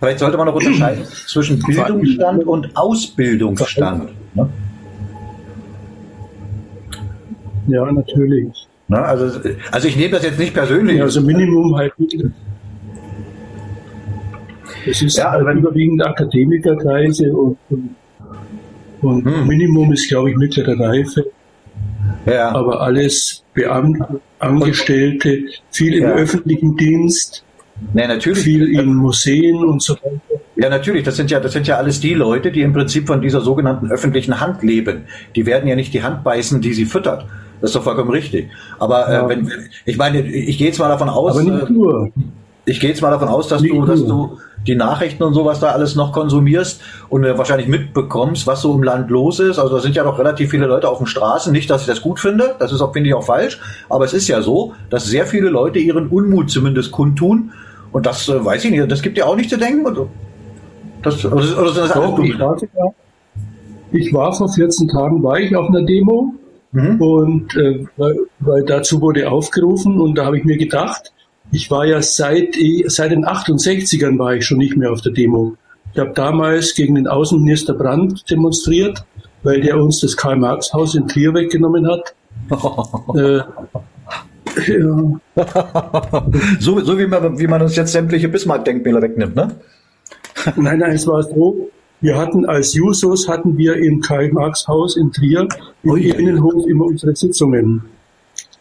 Vielleicht 0.00 0.18
sollte 0.18 0.36
man 0.36 0.48
auch 0.48 0.54
unterscheiden 0.54 1.04
zwischen 1.26 1.60
Bildungsstand 1.60 2.44
und 2.44 2.76
Ausbildungsstand. 2.76 4.10
Ne? 4.34 4.48
Ja, 7.68 7.92
natürlich. 7.92 8.66
Na, 8.88 9.02
also, 9.02 9.40
also 9.70 9.88
ich 9.88 9.96
nehme 9.96 10.10
das 10.12 10.24
jetzt 10.24 10.38
nicht 10.38 10.54
persönlich. 10.54 10.98
Ja, 10.98 11.04
also 11.04 11.20
Minimum 11.20 11.76
halt. 11.76 11.92
Es 14.86 15.02
ist 15.02 15.18
ja, 15.18 15.30
halt 15.30 15.58
überwiegend 15.58 16.04
Akademikerkreise 16.04 17.32
und, 17.32 17.58
und, 17.70 17.94
und 19.02 19.24
hm. 19.24 19.46
Minimum 19.46 19.92
ist, 19.92 20.08
glaube 20.08 20.30
ich, 20.30 20.36
mittlere 20.36 20.78
Reife. 20.78 21.26
Ja. 22.26 22.54
Aber 22.54 22.80
alles 22.80 23.44
Beamte, 23.54 24.20
Angestellte, 24.38 25.44
viel 25.70 25.94
im 25.94 26.02
ja. 26.04 26.14
öffentlichen 26.14 26.76
Dienst, 26.76 27.44
nee, 27.94 28.06
natürlich. 28.06 28.40
viel 28.40 28.78
in 28.78 28.94
Museen 28.94 29.56
und 29.56 29.82
so 29.82 29.94
weiter. 29.94 30.42
Ja, 30.56 30.68
natürlich. 30.68 31.04
Das 31.04 31.16
sind 31.16 31.30
ja, 31.30 31.40
das 31.40 31.52
sind 31.52 31.66
ja 31.66 31.76
alles 31.76 32.00
die 32.00 32.14
Leute, 32.14 32.50
die 32.50 32.62
im 32.62 32.72
Prinzip 32.72 33.06
von 33.06 33.20
dieser 33.20 33.40
sogenannten 33.40 33.90
öffentlichen 33.90 34.40
Hand 34.40 34.62
leben. 34.62 35.04
Die 35.34 35.46
werden 35.46 35.68
ja 35.68 35.76
nicht 35.76 35.92
die 35.94 36.02
Hand 36.02 36.24
beißen, 36.24 36.60
die 36.60 36.74
sie 36.74 36.86
füttert. 36.86 37.26
Das 37.60 37.70
ist 37.70 37.76
doch 37.76 37.84
vollkommen 37.84 38.10
richtig. 38.10 38.50
Aber 38.78 39.08
äh, 39.08 39.12
ja. 39.12 39.26
äh, 39.26 39.28
wenn, 39.28 39.50
ich 39.84 39.96
meine, 39.96 40.20
ich 40.20 40.58
gehe 40.58 40.68
jetzt 40.68 40.78
mal 40.78 40.88
davon 40.88 41.08
aus. 41.08 41.32
Aber 41.32 41.42
nicht 41.42 41.70
nur. 41.70 42.10
Ich 42.66 42.80
gehe 42.80 42.90
jetzt 42.90 43.00
mal 43.00 43.10
davon 43.10 43.28
aus, 43.28 43.46
dass 43.48 43.62
du, 43.62 43.84
dass 43.84 44.04
du 44.04 44.38
die 44.66 44.74
Nachrichten 44.74 45.22
und 45.22 45.34
sowas 45.34 45.60
da 45.60 45.68
alles 45.68 45.94
noch 45.94 46.12
konsumierst 46.12 46.80
und 47.08 47.24
äh, 47.24 47.38
wahrscheinlich 47.38 47.68
mitbekommst, 47.68 48.46
was 48.46 48.62
so 48.62 48.74
im 48.74 48.82
Land 48.82 49.08
los 49.10 49.38
ist. 49.38 49.58
Also 49.58 49.76
da 49.76 49.80
sind 49.80 49.94
ja 49.94 50.02
doch 50.02 50.18
relativ 50.18 50.50
viele 50.50 50.66
Leute 50.66 50.88
auf 50.88 50.98
den 50.98 51.06
Straßen. 51.06 51.52
Nicht, 51.52 51.70
dass 51.70 51.82
ich 51.82 51.86
das 51.86 52.02
gut 52.02 52.18
finde, 52.18 52.56
das 52.58 52.72
ist 52.72 52.80
auch, 52.80 52.92
finde 52.92 53.08
ich, 53.08 53.14
auch 53.14 53.24
falsch. 53.24 53.60
Aber 53.88 54.04
es 54.04 54.12
ist 54.12 54.26
ja 54.26 54.42
so, 54.42 54.74
dass 54.90 55.04
sehr 55.04 55.26
viele 55.26 55.48
Leute 55.48 55.78
ihren 55.78 56.08
Unmut 56.08 56.50
zumindest 56.50 56.90
kundtun. 56.90 57.52
Und 57.92 58.04
das 58.04 58.28
äh, 58.28 58.44
weiß 58.44 58.64
ich 58.64 58.72
nicht, 58.72 58.90
das 58.90 59.00
gibt 59.00 59.16
ja 59.16 59.26
auch 59.26 59.36
nicht 59.36 59.50
zu 59.50 59.58
denken. 59.58 59.86
Oder, 59.86 60.06
das, 61.02 61.24
oder, 61.24 61.36
oder 61.36 61.72
sind 61.72 61.84
das 61.84 61.92
Doch, 61.94 62.18
ich, 62.18 62.34
ich 63.92 64.12
war 64.12 64.32
vor 64.32 64.48
14 64.48 64.88
Tagen, 64.88 65.22
war 65.22 65.38
ich 65.38 65.54
auf 65.54 65.68
einer 65.68 65.82
Demo 65.82 66.34
mhm. 66.72 67.00
und 67.00 67.56
äh, 67.56 67.84
weil, 67.96 68.16
weil 68.40 68.64
dazu 68.64 69.00
wurde 69.00 69.30
aufgerufen 69.30 70.00
und 70.00 70.16
da 70.16 70.26
habe 70.26 70.38
ich 70.38 70.44
mir 70.44 70.56
gedacht, 70.56 71.12
ich 71.52 71.70
war 71.70 71.86
ja 71.86 72.02
seit, 72.02 72.56
seit 72.86 73.10
den 73.10 73.24
68ern 73.24 74.18
war 74.18 74.34
ich 74.34 74.46
schon 74.46 74.58
nicht 74.58 74.76
mehr 74.76 74.92
auf 74.92 75.00
der 75.00 75.12
Demo. 75.12 75.56
Ich 75.92 76.00
habe 76.00 76.12
damals 76.12 76.74
gegen 76.74 76.96
den 76.96 77.06
Außenminister 77.06 77.74
Brandt 77.74 78.30
demonstriert, 78.30 79.04
weil 79.42 79.60
der 79.60 79.80
uns 79.80 80.00
das 80.00 80.16
Karl-Marx-Haus 80.16 80.94
in 80.94 81.08
Trier 81.08 81.32
weggenommen 81.32 81.88
hat. 81.88 82.14
äh, 83.16 83.40
ja. 84.66 85.20
so, 86.60 86.80
so 86.80 86.98
wie, 86.98 87.06
man, 87.06 87.38
wie 87.38 87.46
man 87.46 87.62
uns 87.62 87.76
jetzt 87.76 87.92
sämtliche 87.92 88.28
Bismarck-Denkmäler 88.28 89.02
wegnimmt, 89.02 89.36
ne? 89.36 89.56
nein, 90.56 90.78
nein, 90.78 90.92
es 90.92 91.06
war 91.06 91.22
so. 91.22 91.70
Wir 92.00 92.18
hatten 92.18 92.44
als 92.44 92.74
Jusos 92.74 93.28
hatten 93.28 93.56
wir 93.56 93.76
im 93.76 94.00
Karl-Marx-Haus 94.00 94.96
in 94.96 95.12
Trier 95.12 95.48
im 95.82 95.90
oh, 95.90 95.96
Innenhof 95.96 96.66
immer 96.66 96.84
unsere 96.84 97.16
Sitzungen. 97.16 97.82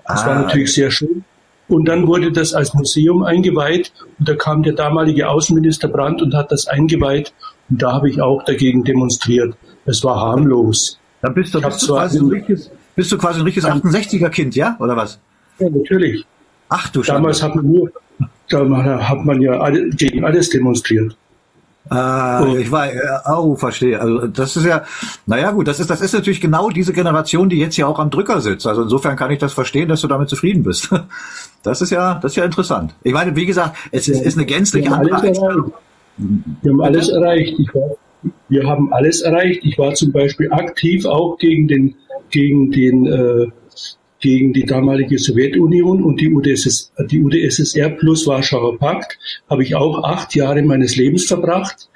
Das 0.08 0.24
ah. 0.24 0.28
war 0.28 0.42
natürlich 0.44 0.74
sehr 0.74 0.90
schön. 0.90 1.26
Und 1.68 1.88
dann 1.88 2.08
wurde 2.08 2.32
das 2.32 2.54
als 2.54 2.74
Museum 2.74 3.24
eingeweiht 3.24 3.92
und 4.20 4.30
da 4.30 4.36
kam 4.36 4.62
der 4.62 4.74
damalige 4.74 5.30
Außenminister 5.30 5.88
Brandt 5.88 6.22
und 6.22 6.36
hat 6.36 6.52
das 6.52 6.68
eingeweiht 6.68 7.34
und 7.70 7.82
da 7.82 7.94
habe 7.94 8.10
ich 8.10 8.22
auch 8.22 8.44
dagegen 8.44 8.84
demonstriert. 8.84 9.56
Es 9.86 10.04
war 10.04 10.20
harmlos. 10.20 11.00
Da 11.22 11.30
bist 11.30 11.56
du, 11.56 11.62
bist 11.62 11.82
du, 11.82 11.94
quasi, 11.94 12.20
ein 12.20 12.28
richtiges, 12.28 12.72
bist 12.96 13.12
du 13.12 13.18
quasi 13.18 13.40
ein 13.40 13.46
richtiges 13.46 13.68
68er-Kind, 13.68 14.56
ja? 14.56 14.78
Oder 14.80 14.96
was? 14.96 15.20
Ja, 15.60 15.70
natürlich. 15.70 16.26
Ach 16.70 16.90
du 16.90 17.02
Damals 17.02 17.42
hat 17.42 17.56
man 17.56 17.66
nur, 17.66 17.92
da 18.50 19.10
hat 19.10 19.26
man 19.26 19.42
ja 19.42 19.60
alle, 19.60 19.90
gegen 19.90 20.24
alles 20.24 20.50
demonstriert. 20.50 21.16
Ah, 21.90 22.44
oh. 22.44 22.56
ich 22.56 22.72
war, 22.72 22.88
oh, 23.28 23.56
verstehe. 23.56 24.00
Also 24.00 24.28
das 24.28 24.56
ist 24.56 24.66
ja, 24.66 24.84
naja 25.28 25.52
gut, 25.52 25.68
das 25.68 25.80
ist, 25.80 25.90
das 25.90 26.02
ist 26.02 26.14
natürlich 26.14 26.42
genau 26.42 26.70
diese 26.70 26.94
Generation, 26.94 27.48
die 27.48 27.58
jetzt 27.58 27.78
ja 27.78 27.86
auch 27.86 28.00
am 28.00 28.10
Drücker 28.10 28.42
sitzt. 28.42 28.66
Also 28.66 28.84
insofern 28.84 29.16
kann 29.16 29.30
ich 29.32 29.40
das 29.40 29.54
verstehen, 29.54 29.88
dass 29.88 30.02
du 30.02 30.08
damit 30.08 30.30
zufrieden 30.30 30.64
bist. 30.64 30.90
Das 31.64 31.82
ist 31.82 31.90
ja, 31.90 32.20
das 32.22 32.34
ist 32.34 32.36
ja 32.36 32.46
interessant. 32.46 32.94
Ich 33.02 33.12
meine, 33.12 33.36
wie 33.36 33.48
gesagt, 33.48 33.76
es 33.92 34.08
ist, 34.08 34.22
ist 34.22 34.38
eine 34.38 34.46
gänzlich 34.46 34.88
andere 34.88 35.20
Einstellung. 35.20 35.74
Wir 36.62 36.72
haben 36.72 36.82
alles 36.82 37.10
erreicht. 37.10 37.58
War, 37.74 37.98
wir 38.50 38.68
haben 38.68 38.94
alles 38.94 39.22
erreicht. 39.22 39.62
Ich 39.64 39.76
war 39.80 39.96
zum 39.96 40.12
Beispiel 40.12 40.52
aktiv 40.52 41.08
auch 41.08 41.40
gegen 41.40 41.68
den, 41.68 41.96
gegen 42.30 42.70
den, 42.70 43.08
äh, 43.08 43.48
gegen 44.26 44.54
die 44.54 44.66
damalige 44.66 45.20
Sowjetunion 45.20 46.02
und 46.02 46.20
die, 46.20 46.34
UdSS, 46.34 46.92
die 47.12 47.22
UdSSR 47.22 47.90
plus 47.92 48.26
Warschauer 48.26 48.80
Pakt 48.80 49.20
habe 49.52 49.62
ich 49.62 49.76
auch 49.76 50.04
acht 50.04 50.34
Jahre 50.34 50.64
meines 50.64 50.96
Lebens 50.96 51.26
verbracht, 51.26 51.90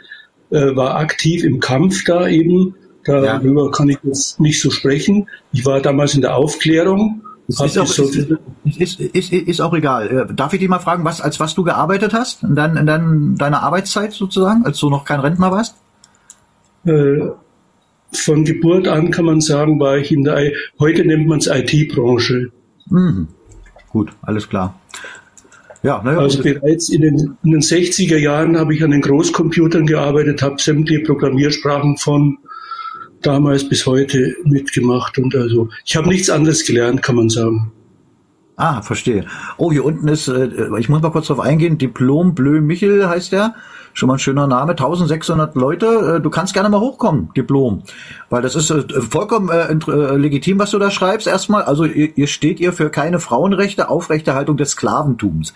äh, 0.51 0.75
war 0.75 0.98
aktiv 0.98 1.43
im 1.43 1.59
Kampf 1.59 2.03
da 2.03 2.27
eben. 2.27 2.75
Darüber 3.03 3.65
ja. 3.65 3.71
kann 3.71 3.89
ich 3.89 3.98
jetzt 4.03 4.39
nicht 4.39 4.62
so 4.62 4.69
sprechen. 4.69 5.27
Ich 5.53 5.65
war 5.65 5.81
damals 5.81 6.13
in 6.13 6.21
der 6.21 6.36
Aufklärung. 6.36 7.24
Ist 7.48 7.79
auch, 7.79 7.88
so 7.88 8.03
ist, 8.03 9.00
ist, 9.00 9.33
ist, 9.33 9.62
auch 9.62 9.74
egal. 9.74 10.27
Äh, 10.29 10.36
darf 10.36 10.53
ich 10.53 10.59
dich 10.59 10.69
mal 10.69 10.77
fragen, 10.77 11.03
was, 11.05 11.21
als 11.21 11.39
was 11.39 11.55
du 11.55 11.63
gearbeitet 11.63 12.13
hast 12.13 12.43
in, 12.43 12.53
dein, 12.53 12.77
in 12.77 12.86
dein, 12.86 13.36
deiner 13.38 13.63
Arbeitszeit 13.63 14.13
sozusagen, 14.13 14.65
als 14.65 14.77
du 14.77 14.91
noch 14.91 15.03
kein 15.03 15.19
Rentner 15.19 15.50
warst? 15.51 15.74
Äh, 16.86 17.31
von 18.11 18.43
Geburt 18.43 18.87
an 18.87 19.11
kann 19.11 19.25
man 19.25 19.41
sagen, 19.41 19.79
war 19.79 19.97
ich 19.97 20.11
in 20.11 20.23
der, 20.23 20.51
heute 20.79 21.05
nennt 21.05 21.27
man 21.27 21.39
es 21.39 21.47
IT-Branche. 21.47 22.51
Mhm. 22.89 23.27
Gut, 23.89 24.11
alles 24.21 24.47
klar. 24.47 24.79
Ja, 25.81 26.01
naja, 26.03 26.19
also 26.19 26.43
bereits 26.43 26.89
in 26.89 27.01
den, 27.01 27.37
in 27.43 27.51
den 27.51 27.61
60er 27.61 28.17
Jahren 28.17 28.57
habe 28.57 28.73
ich 28.73 28.83
an 28.83 28.91
den 28.91 29.01
Großcomputern 29.01 29.85
gearbeitet, 29.85 30.41
habe 30.41 30.61
sämtliche 30.61 31.03
Programmiersprachen 31.03 31.97
von 31.97 32.37
damals 33.21 33.67
bis 33.67 33.85
heute 33.85 34.35
mitgemacht 34.43 35.17
und 35.17 35.35
also 35.35 35.69
ich 35.85 35.95
habe 35.95 36.09
nichts 36.09 36.29
anderes 36.29 36.65
gelernt, 36.65 37.01
kann 37.01 37.15
man 37.15 37.29
sagen. 37.29 37.71
Ah, 38.59 38.81
verstehe. 38.81 39.25
Oh, 39.55 39.71
hier 39.71 39.85
unten 39.85 40.09
ist, 40.09 40.27
äh, 40.27 40.49
ich 40.79 40.89
muss 40.89 41.01
mal 41.01 41.11
kurz 41.11 41.27
drauf 41.27 41.39
eingehen, 41.39 41.77
Diplom 41.77 42.35
Bleu 42.35 42.59
Michel 42.59 43.07
heißt 43.07 43.31
der. 43.31 43.55
Schon 43.93 44.07
mal 44.07 44.15
ein 44.15 44.19
schöner 44.19 44.47
Name. 44.47 44.71
1600 44.71 45.55
Leute. 45.55 46.17
Äh, 46.17 46.21
du 46.21 46.29
kannst 46.29 46.53
gerne 46.53 46.67
mal 46.67 46.81
hochkommen, 46.81 47.29
Diplom. 47.37 47.83
Weil 48.29 48.41
das 48.41 48.55
ist 48.55 48.69
äh, 48.69 48.83
vollkommen 49.01 49.47
äh, 49.47 49.71
äh, 49.71 50.17
legitim, 50.17 50.59
was 50.59 50.71
du 50.71 50.77
da 50.77 50.91
schreibst. 50.91 51.25
Erstmal, 51.25 51.63
also 51.63 51.85
ihr, 51.85 52.17
ihr 52.17 52.27
steht 52.27 52.59
ihr 52.59 52.73
für 52.73 52.89
keine 52.89 53.19
Frauenrechte, 53.19 53.87
Aufrechterhaltung 53.87 54.57
des 54.57 54.71
Sklaventums. 54.71 55.53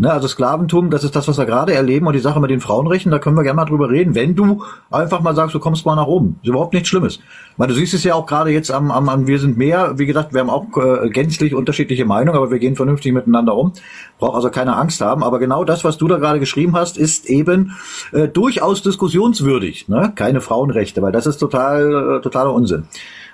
Ne, 0.00 0.10
also 0.10 0.28
Sklaventum, 0.28 0.88
das 0.88 1.04
ist 1.04 1.14
das, 1.14 1.28
was 1.28 1.36
wir 1.36 1.44
gerade 1.44 1.74
erleben 1.74 2.06
und 2.06 2.14
die 2.14 2.20
Sache 2.20 2.40
mit 2.40 2.50
den 2.50 2.60
Frauenrechten, 2.60 3.12
da 3.12 3.18
können 3.18 3.36
wir 3.36 3.42
gerne 3.42 3.56
mal 3.56 3.66
drüber 3.66 3.90
reden, 3.90 4.14
wenn 4.14 4.34
du 4.34 4.64
einfach 4.90 5.20
mal 5.20 5.34
sagst, 5.34 5.54
du 5.54 5.58
kommst 5.58 5.84
mal 5.84 5.94
nach 5.94 6.06
oben. 6.06 6.38
Ist 6.42 6.48
überhaupt 6.48 6.72
nichts 6.72 6.88
Schlimmes. 6.88 7.20
Weil 7.58 7.68
du 7.68 7.74
siehst 7.74 7.92
es 7.92 8.02
ja 8.02 8.14
auch 8.14 8.24
gerade 8.24 8.48
jetzt 8.48 8.70
am, 8.70 8.90
am, 8.90 9.10
am 9.10 9.26
Wir 9.26 9.38
sind 9.38 9.58
mehr. 9.58 9.98
Wie 9.98 10.06
gesagt, 10.06 10.32
wir 10.32 10.40
haben 10.40 10.48
auch 10.48 10.64
äh, 10.78 11.10
gänzlich 11.10 11.54
unterschiedliche 11.54 12.06
Meinungen, 12.06 12.39
aber 12.40 12.50
wir 12.50 12.58
gehen 12.58 12.76
vernünftig 12.76 13.12
miteinander 13.12 13.54
um. 13.56 13.72
Braucht 14.18 14.34
also 14.34 14.50
keine 14.50 14.76
Angst 14.76 15.00
haben. 15.00 15.22
Aber 15.22 15.38
genau 15.38 15.64
das, 15.64 15.84
was 15.84 15.98
du 15.98 16.08
da 16.08 16.18
gerade 16.18 16.40
geschrieben 16.40 16.76
hast, 16.76 16.98
ist 16.98 17.26
eben 17.26 17.76
äh, 18.12 18.28
durchaus 18.28 18.82
diskussionswürdig. 18.82 19.88
Ne? 19.88 20.12
Keine 20.14 20.40
Frauenrechte, 20.40 21.02
weil 21.02 21.12
das 21.12 21.26
ist 21.26 21.38
total, 21.38 22.18
äh, 22.18 22.20
totaler 22.20 22.52
Unsinn. 22.52 22.84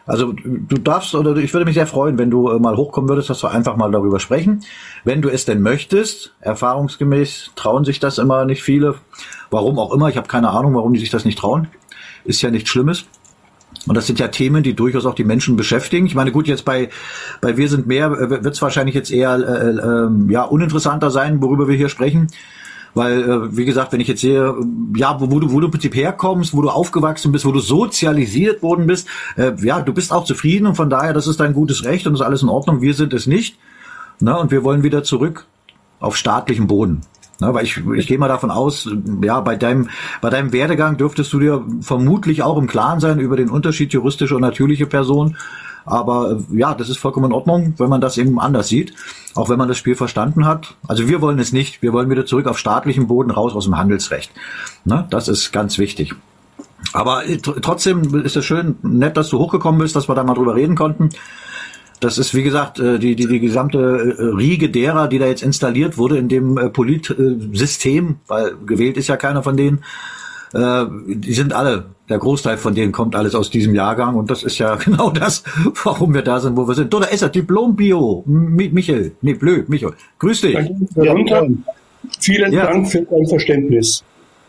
Also 0.06 0.32
du 0.32 0.78
darfst 0.78 1.14
oder 1.14 1.36
ich 1.36 1.52
würde 1.52 1.64
mich 1.64 1.74
sehr 1.74 1.86
freuen, 1.86 2.16
wenn 2.16 2.30
du 2.30 2.48
äh, 2.48 2.58
mal 2.60 2.76
hochkommen 2.76 3.08
würdest, 3.08 3.28
dass 3.28 3.42
wir 3.42 3.50
einfach 3.50 3.76
mal 3.76 3.90
darüber 3.90 4.20
sprechen. 4.20 4.62
Wenn 5.04 5.20
du 5.20 5.28
es 5.28 5.44
denn 5.44 5.60
möchtest, 5.60 6.34
erfahrungsgemäß 6.40 7.50
trauen 7.56 7.84
sich 7.84 7.98
das 7.98 8.18
immer 8.18 8.44
nicht 8.44 8.62
viele. 8.62 8.94
Warum 9.50 9.78
auch 9.78 9.92
immer, 9.92 10.08
ich 10.08 10.16
habe 10.16 10.28
keine 10.28 10.50
Ahnung, 10.50 10.74
warum 10.74 10.92
die 10.92 11.00
sich 11.00 11.10
das 11.10 11.24
nicht 11.24 11.38
trauen. 11.38 11.68
Ist 12.24 12.40
ja 12.42 12.50
nichts 12.50 12.70
Schlimmes. 12.70 13.06
Und 13.86 13.94
das 13.94 14.06
sind 14.06 14.18
ja 14.18 14.28
Themen, 14.28 14.62
die 14.62 14.74
durchaus 14.74 15.06
auch 15.06 15.14
die 15.14 15.24
Menschen 15.24 15.56
beschäftigen. 15.56 16.06
Ich 16.06 16.14
meine, 16.14 16.32
gut, 16.32 16.48
jetzt 16.48 16.64
bei, 16.64 16.88
bei 17.40 17.56
Wir 17.56 17.68
sind 17.68 17.86
mehr 17.86 18.06
äh, 18.06 18.30
wird 18.30 18.54
es 18.54 18.62
wahrscheinlich 18.62 18.94
jetzt 18.94 19.12
eher 19.12 19.36
äh, 19.36 19.70
äh, 19.70 20.32
ja 20.32 20.42
uninteressanter 20.42 21.10
sein, 21.10 21.40
worüber 21.40 21.68
wir 21.68 21.76
hier 21.76 21.88
sprechen. 21.88 22.28
Weil, 22.94 23.22
äh, 23.22 23.56
wie 23.56 23.66
gesagt, 23.66 23.92
wenn 23.92 24.00
ich 24.00 24.08
jetzt 24.08 24.22
sehe, 24.22 24.54
ja, 24.96 25.20
wo, 25.20 25.30
wo, 25.30 25.38
du, 25.38 25.52
wo 25.52 25.60
du 25.60 25.66
im 25.66 25.70
Prinzip 25.70 25.94
herkommst, 25.94 26.54
wo 26.54 26.62
du 26.62 26.70
aufgewachsen 26.70 27.30
bist, 27.30 27.44
wo 27.44 27.52
du 27.52 27.60
sozialisiert 27.60 28.62
worden 28.62 28.86
bist, 28.86 29.06
äh, 29.36 29.52
ja, 29.62 29.82
du 29.82 29.92
bist 29.92 30.12
auch 30.12 30.24
zufrieden 30.24 30.66
und 30.66 30.76
von 30.76 30.88
daher, 30.88 31.12
das 31.12 31.26
ist 31.26 31.38
dein 31.38 31.52
gutes 31.52 31.84
Recht 31.84 32.06
und 32.06 32.14
ist 32.14 32.22
alles 32.22 32.42
in 32.42 32.48
Ordnung. 32.48 32.80
Wir 32.80 32.94
sind 32.94 33.12
es 33.12 33.26
nicht. 33.26 33.58
Ne? 34.18 34.36
Und 34.36 34.50
wir 34.50 34.64
wollen 34.64 34.82
wieder 34.82 35.04
zurück 35.04 35.46
auf 36.00 36.16
staatlichen 36.16 36.66
Boden. 36.66 37.02
Ne, 37.38 37.52
weil 37.52 37.64
ich, 37.64 37.76
ich 37.96 38.06
gehe 38.06 38.18
mal 38.18 38.28
davon 38.28 38.50
aus, 38.50 38.88
ja, 39.22 39.40
bei 39.40 39.56
deinem, 39.56 39.90
bei 40.22 40.30
deinem 40.30 40.52
Werdegang 40.52 40.96
dürftest 40.96 41.32
du 41.34 41.38
dir 41.38 41.64
vermutlich 41.80 42.42
auch 42.42 42.56
im 42.56 42.66
Klaren 42.66 42.98
sein 42.98 43.18
über 43.18 43.36
den 43.36 43.50
Unterschied 43.50 43.92
juristische 43.92 44.34
und 44.34 44.40
natürliche 44.40 44.86
Person. 44.86 45.36
Aber 45.84 46.32
äh, 46.32 46.58
ja, 46.58 46.74
das 46.74 46.88
ist 46.88 46.98
vollkommen 46.98 47.26
in 47.26 47.32
Ordnung, 47.32 47.74
wenn 47.76 47.88
man 47.88 48.00
das 48.00 48.18
eben 48.18 48.40
anders 48.40 48.68
sieht, 48.68 48.94
auch 49.34 49.48
wenn 49.48 49.58
man 49.58 49.68
das 49.68 49.78
Spiel 49.78 49.94
verstanden 49.94 50.46
hat. 50.46 50.76
Also 50.88 51.08
wir 51.08 51.20
wollen 51.20 51.38
es 51.38 51.52
nicht. 51.52 51.82
Wir 51.82 51.92
wollen 51.92 52.10
wieder 52.10 52.26
zurück 52.26 52.46
auf 52.46 52.58
staatlichen 52.58 53.06
Boden 53.06 53.30
raus 53.30 53.54
aus 53.54 53.64
dem 53.64 53.76
Handelsrecht. 53.76 54.32
Ne? 54.84 55.06
Das 55.10 55.28
ist 55.28 55.52
ganz 55.52 55.78
wichtig. 55.78 56.14
Aber 56.92 57.26
äh, 57.26 57.38
trotzdem 57.38 58.24
ist 58.24 58.36
es 58.36 58.44
schön, 58.44 58.76
nett, 58.82 59.16
dass 59.16 59.28
du 59.28 59.38
hochgekommen 59.38 59.80
bist, 59.80 59.94
dass 59.94 60.08
wir 60.08 60.14
da 60.14 60.24
mal 60.24 60.34
drüber 60.34 60.54
reden 60.54 60.74
konnten. 60.74 61.10
Das 62.00 62.18
ist, 62.18 62.34
wie 62.34 62.42
gesagt, 62.42 62.78
äh, 62.78 62.98
die, 62.98 63.16
die, 63.16 63.26
die 63.26 63.40
gesamte 63.40 64.16
Riege 64.36 64.68
derer, 64.68 65.08
die 65.08 65.18
da 65.18 65.26
jetzt 65.26 65.42
installiert 65.42 65.98
wurde 65.98 66.18
in 66.18 66.28
dem 66.28 66.72
Politsystem, 66.72 68.16
weil 68.26 68.54
gewählt 68.66 68.96
ist 68.96 69.08
ja 69.08 69.16
keiner 69.16 69.42
von 69.42 69.56
denen, 69.56 69.84
die 70.52 71.34
sind 71.34 71.52
alle 71.52 71.86
der 72.08 72.18
Großteil 72.18 72.56
von 72.56 72.74
denen 72.74 72.92
kommt 72.92 73.16
alles 73.16 73.34
aus 73.34 73.50
diesem 73.50 73.74
Jahrgang 73.74 74.14
und 74.14 74.30
das 74.30 74.42
ist 74.42 74.58
ja 74.58 74.76
genau 74.84 75.10
das, 75.10 75.42
warum 75.84 76.14
wir 76.14 76.22
da 76.22 76.40
sind, 76.40 76.56
wo 76.56 76.68
wir 76.68 76.74
sind. 76.74 76.92
Da 76.92 77.04
ist 77.04 77.22
er, 77.22 77.28
Diplom-Bio, 77.28 78.24
Michael, 78.26 79.12
nee, 79.22 79.34
Blö, 79.34 79.64
Michael, 79.66 79.94
grüß 80.18 80.42
dich. 80.42 80.54
Ja, 80.94 81.14
Vielen 82.20 82.52
ja. 82.52 82.66
Dank 82.66 82.88
für 82.88 83.02
dein 83.02 83.26
Verständnis. 83.26 84.04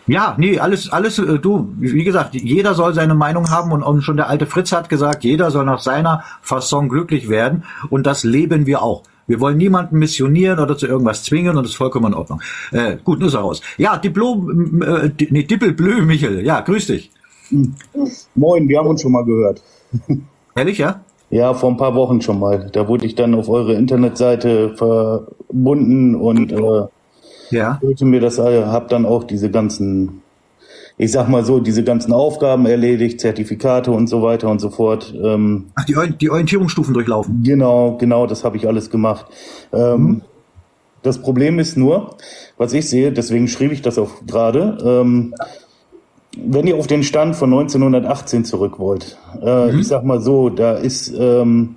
Ja, 0.08 0.36
nee, 0.38 0.58
alles, 0.58 0.90
alles, 0.90 1.20
äh, 1.20 1.38
du, 1.38 1.74
wie 1.78 2.04
gesagt, 2.04 2.34
jeder 2.34 2.74
soll 2.74 2.94
seine 2.94 3.14
Meinung 3.14 3.52
haben 3.52 3.72
und, 3.74 3.84
und 3.84 4.02
schon 4.02 4.18
der 4.18 4.30
alte 4.30 4.46
Fritz 4.46 4.72
hat 4.72 4.88
gesagt, 4.88 5.24
jeder 5.24 5.52
soll 5.52 5.66
nach 5.66 5.80
seiner 5.80 6.24
Fasson 6.42 6.88
glücklich 6.88 7.28
werden 7.28 7.64
und 7.90 8.08
das 8.08 8.24
leben 8.24 8.66
wir 8.66 8.82
auch. 8.82 9.04
Wir 9.28 9.42
wollen 9.42 9.58
niemanden 9.58 10.00
missionieren 10.00 10.60
oder 10.60 10.78
zu 10.78 10.88
irgendwas 10.88 11.24
zwingen 11.24 11.58
und 11.58 11.64
das 11.64 11.72
ist 11.72 11.78
vollkommen 11.78 12.14
in 12.14 12.14
Ordnung. 12.14 12.42
Äh, 12.72 12.96
gut, 13.04 13.20
nur 13.20 13.30
so 13.30 13.40
raus. 13.40 13.62
Ja, 13.78 13.98
Diplom, 13.98 14.82
äh, 14.82 15.12
nee, 15.30 15.44
Dippelblö, 15.44 16.02
Michel, 16.04 16.46
ja, 16.46 16.62
grüß 16.62 16.88
dich. 16.88 17.12
Moin, 18.36 18.70
wir 18.70 18.80
haben 18.80 18.88
uns 18.88 19.02
schon 19.02 19.12
mal 19.12 19.26
gehört. 19.26 19.62
Ehrlich, 20.56 20.78
ja? 20.78 21.02
Ja, 21.30 21.54
vor 21.54 21.72
ein 21.72 21.78
paar 21.78 21.94
Wochen 21.96 22.22
schon 22.22 22.40
mal. 22.40 22.70
Da 22.72 22.88
wurde 22.88 23.06
ich 23.06 23.16
dann 23.16 23.36
auf 23.36 23.50
eure 23.50 23.74
Internetseite 23.74 24.76
verbunden 24.78 26.16
und 26.16 26.54
äh, 26.54 26.84
ja. 27.50 27.80
wollte 27.82 28.06
mir 28.06 28.20
das, 28.20 28.38
äh, 28.38 28.66
hab 28.66 28.90
dann 28.90 29.06
auch 29.06 29.24
diese 29.24 29.50
ganzen, 29.50 30.22
ich 30.98 31.12
sag 31.12 31.30
mal 31.30 31.44
so, 31.44 31.60
diese 31.60 31.84
ganzen 31.84 32.14
Aufgaben 32.14 32.66
erledigt, 32.66 33.20
Zertifikate 33.22 33.92
und 33.92 34.08
so 34.08 34.22
weiter 34.22 34.50
und 34.50 34.60
so 34.60 34.70
fort. 34.70 35.14
Ähm, 35.22 35.68
Ach, 35.76 35.86
die, 35.86 35.96
die 36.20 36.30
Orientierungsstufen 36.30 36.94
durchlaufen. 36.94 37.44
Genau, 37.44 37.98
genau, 37.98 38.28
das 38.28 38.44
habe 38.44 38.58
ich 38.58 38.68
alles 38.68 38.90
gemacht. 38.90 39.26
Ähm, 39.74 40.02
mhm. 40.02 40.22
Das 41.04 41.22
Problem 41.22 41.58
ist 41.60 41.78
nur, 41.78 42.18
was 42.58 42.74
ich 42.74 42.90
sehe, 42.90 43.12
deswegen 43.14 43.48
schrieb 43.48 43.72
ich 43.72 43.82
das 43.82 43.98
auch 43.98 44.26
gerade, 44.26 44.78
ähm, 44.84 45.34
wenn 46.36 46.68
ihr 46.68 46.76
auf 46.76 46.88
den 46.88 47.04
Stand 47.04 47.36
von 47.36 47.52
1918 47.52 48.46
zurück 48.46 48.78
wollt, 48.78 49.18
äh, 49.42 49.72
mhm. 49.72 49.80
ich 49.80 49.88
sag 49.88 50.04
mal 50.04 50.20
so, 50.20 50.50
da 50.50 50.74
ist 50.74 51.14
ähm, 51.18 51.77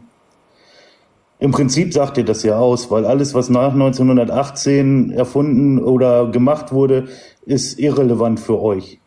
im 1.40 1.52
Prinzip 1.52 1.92
sagt 1.94 2.18
ihr 2.18 2.24
das 2.24 2.42
ja 2.42 2.58
aus, 2.58 2.90
weil 2.90 3.06
alles, 3.06 3.32
was 3.34 3.48
nach 3.48 3.72
1918 3.72 5.10
erfunden 5.10 5.78
oder 5.78 6.30
gemacht 6.30 6.70
wurde, 6.70 7.08
ist 7.46 7.78
irrelevant 7.78 8.38
für 8.38 8.60
euch. 8.60 9.00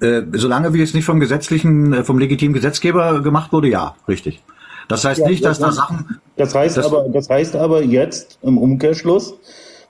Äh, 0.00 0.22
solange 0.32 0.74
wie 0.74 0.82
es 0.82 0.92
nicht 0.92 1.04
vom 1.04 1.20
gesetzlichen, 1.20 1.92
äh, 1.92 2.04
vom 2.04 2.18
legitimen 2.18 2.54
Gesetzgeber 2.54 3.22
gemacht 3.22 3.52
wurde, 3.52 3.68
ja, 3.68 3.94
richtig. 4.08 4.42
Das 4.88 5.04
heißt 5.04 5.20
ja, 5.20 5.28
nicht, 5.28 5.44
dass 5.44 5.60
das, 5.60 5.76
da 5.76 5.82
Sachen. 5.82 6.18
Das 6.36 6.54
heißt 6.54 6.78
aber, 6.78 7.08
das 7.08 7.30
heißt 7.30 7.54
aber 7.54 7.82
jetzt 7.82 8.38
im 8.42 8.58
Umkehrschluss, 8.58 9.34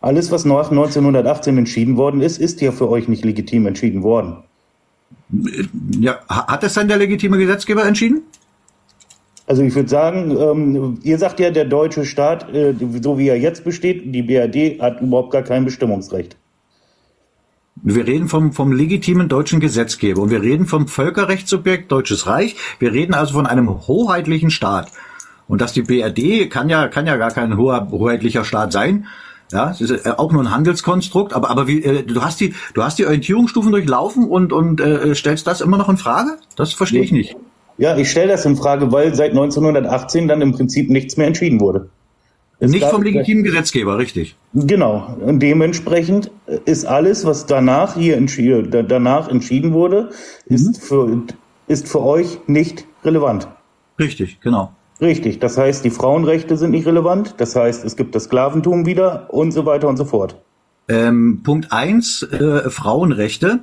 alles, 0.02 0.30
was 0.30 0.44
nach 0.44 0.70
1918 0.70 1.56
entschieden 1.56 1.96
worden 1.96 2.20
ist, 2.20 2.38
ist 2.38 2.60
ja 2.60 2.72
für 2.72 2.90
euch 2.90 3.08
nicht 3.08 3.24
legitim 3.24 3.66
entschieden 3.66 4.02
worden. 4.02 4.44
Ja, 5.98 6.18
hat 6.28 6.62
es 6.62 6.74
dann 6.74 6.88
der 6.88 6.98
legitime 6.98 7.38
Gesetzgeber 7.38 7.86
entschieden? 7.86 8.22
Also 9.46 9.62
ich 9.62 9.74
würde 9.74 9.88
sagen, 9.88 10.36
ähm, 10.38 10.98
ihr 11.02 11.18
sagt 11.18 11.38
ja, 11.38 11.50
der 11.50 11.66
deutsche 11.66 12.04
Staat, 12.04 12.52
äh, 12.54 12.74
so 13.02 13.18
wie 13.18 13.28
er 13.28 13.38
jetzt 13.38 13.64
besteht, 13.64 14.14
die 14.14 14.22
BRD 14.22 14.80
hat 14.80 15.00
überhaupt 15.00 15.32
gar 15.32 15.42
kein 15.42 15.64
Bestimmungsrecht. 15.64 16.36
Wir 17.82 18.06
reden 18.06 18.28
vom, 18.28 18.52
vom 18.52 18.72
legitimen 18.72 19.28
deutschen 19.28 19.60
Gesetzgeber 19.60 20.22
und 20.22 20.30
wir 20.30 20.40
reden 20.40 20.66
vom 20.66 20.88
Völkerrechtssubjekt 20.88 21.92
Deutsches 21.92 22.26
Reich. 22.26 22.56
Wir 22.78 22.92
reden 22.92 23.12
also 23.12 23.34
von 23.34 23.46
einem 23.46 23.86
hoheitlichen 23.86 24.50
Staat. 24.50 24.90
Und 25.46 25.60
dass 25.60 25.74
die 25.74 25.82
BRD 25.82 26.50
kann 26.50 26.70
ja, 26.70 26.88
kann 26.88 27.06
ja 27.06 27.16
gar 27.16 27.30
kein 27.30 27.58
hoher, 27.58 27.88
hoheitlicher 27.90 28.44
Staat 28.44 28.72
sein, 28.72 29.06
ja, 29.52 29.70
es 29.70 29.80
ist 29.82 30.06
äh, 30.06 30.10
auch 30.10 30.32
nur 30.32 30.42
ein 30.42 30.50
Handelskonstrukt, 30.50 31.34
aber 31.34 31.50
aber 31.50 31.66
wie 31.66 31.82
äh, 31.84 32.02
du 32.02 32.22
hast 32.22 32.40
die 32.40 32.54
du 32.72 32.82
hast 32.82 32.98
die 32.98 33.04
Orientierungsstufen 33.04 33.70
durchlaufen 33.70 34.24
und 34.24 34.52
und 34.52 34.80
äh, 34.80 35.14
stellst 35.14 35.46
das 35.46 35.60
immer 35.60 35.76
noch 35.76 35.88
in 35.88 35.98
Frage? 35.98 36.38
Das 36.56 36.72
verstehe 36.72 37.02
ich 37.02 37.12
nicht. 37.12 37.36
Ja, 37.76 37.96
ich 37.96 38.10
stelle 38.10 38.28
das 38.28 38.44
in 38.44 38.56
Frage, 38.56 38.92
weil 38.92 39.14
seit 39.14 39.30
1918 39.30 40.28
dann 40.28 40.40
im 40.40 40.52
Prinzip 40.52 40.90
nichts 40.90 41.16
mehr 41.16 41.26
entschieden 41.26 41.60
wurde. 41.60 41.88
Es 42.60 42.70
nicht 42.70 42.86
vom 42.86 43.02
legitimen 43.02 43.42
Gesetzgeber, 43.42 43.98
richtig. 43.98 44.36
Genau. 44.54 45.16
Und 45.20 45.40
dementsprechend 45.40 46.30
ist 46.64 46.84
alles, 46.84 47.26
was 47.26 47.46
danach 47.46 47.96
hier 47.96 48.16
entschieden, 48.16 48.86
danach 48.88 49.28
entschieden 49.28 49.72
wurde, 49.72 50.10
mhm. 50.48 50.54
ist 50.54 50.82
für 50.82 51.22
ist 51.66 51.88
für 51.88 52.02
euch 52.02 52.40
nicht 52.46 52.86
relevant. 53.04 53.48
Richtig, 53.98 54.40
genau. 54.40 54.72
Richtig, 55.00 55.40
das 55.40 55.58
heißt, 55.58 55.84
die 55.84 55.90
Frauenrechte 55.90 56.56
sind 56.56 56.70
nicht 56.70 56.86
relevant, 56.86 57.34
das 57.38 57.56
heißt, 57.56 57.84
es 57.84 57.96
gibt 57.96 58.14
das 58.14 58.24
Sklaventum 58.24 58.86
wieder 58.86 59.32
und 59.32 59.52
so 59.52 59.66
weiter 59.66 59.88
und 59.88 59.96
so 59.96 60.04
fort. 60.04 60.36
Ähm, 60.88 61.40
Punkt 61.42 61.72
eins: 61.72 62.22
äh, 62.22 62.70
Frauenrechte. 62.70 63.60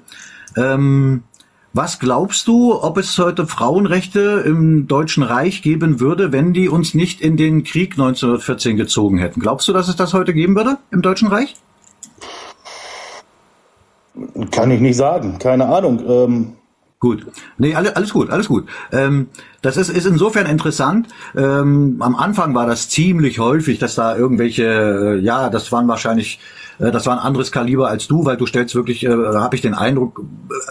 Ähm, 0.58 1.24
was 1.74 2.00
glaubst 2.00 2.48
du, 2.48 2.82
ob 2.82 2.98
es 2.98 3.18
heute 3.18 3.48
Frauenrechte 3.48 4.44
im 4.46 4.88
Deutschen 4.88 5.24
Reich 5.24 5.62
geben 5.62 6.00
würde, 6.00 6.32
wenn 6.32 6.54
die 6.54 6.68
uns 6.68 6.94
nicht 6.94 7.22
in 7.22 7.38
den 7.38 7.64
Krieg 7.64 7.94
1914 7.94 8.76
gezogen 8.76 9.18
hätten? 9.18 9.40
Glaubst 9.40 9.68
du, 9.68 9.74
dass 9.74 9.88
es 9.88 9.96
das 9.96 10.14
heute 10.14 10.34
geben 10.34 10.56
würde 10.56 10.78
im 10.92 11.02
Deutschen 11.02 11.30
Reich? 11.30 11.56
Kann 14.52 14.72
ich 14.72 14.82
nicht 14.82 14.98
sagen, 14.98 15.40
keine 15.40 15.68
Ahnung. 15.68 16.04
Ähm 16.08 16.54
Gut. 17.02 17.26
Nee, 17.58 17.74
alles, 17.74 17.96
alles 17.96 18.14
gut, 18.14 18.30
alles 18.30 18.48
gut. 18.48 18.68
Ähm, 18.92 19.30
das 19.64 19.76
ist, 19.76 19.90
ist 19.90 20.06
insofern 20.06 20.46
interessant. 20.46 21.08
Ähm, 21.36 21.96
am 22.00 22.16
Anfang 22.16 22.54
war 22.54 22.68
das 22.68 22.90
ziemlich 22.90 23.40
häufig, 23.40 23.80
dass 23.80 23.96
da 23.96 24.16
irgendwelche, 24.16 25.18
äh, 25.18 25.20
ja, 25.20 25.50
das 25.50 25.72
waren 25.72 25.88
wahrscheinlich, 25.88 26.40
das 26.90 27.06
war 27.06 27.14
ein 27.14 27.24
anderes 27.24 27.52
Kaliber 27.52 27.90
als 27.90 28.08
du, 28.08 28.26
weil 28.26 28.38
du 28.38 28.48
stellst 28.48 28.74
wirklich, 28.74 29.06
äh, 29.06 29.10
habe 29.10 29.56
ich 29.56 29.62
den 29.62 29.76
Eindruck, 29.76 30.24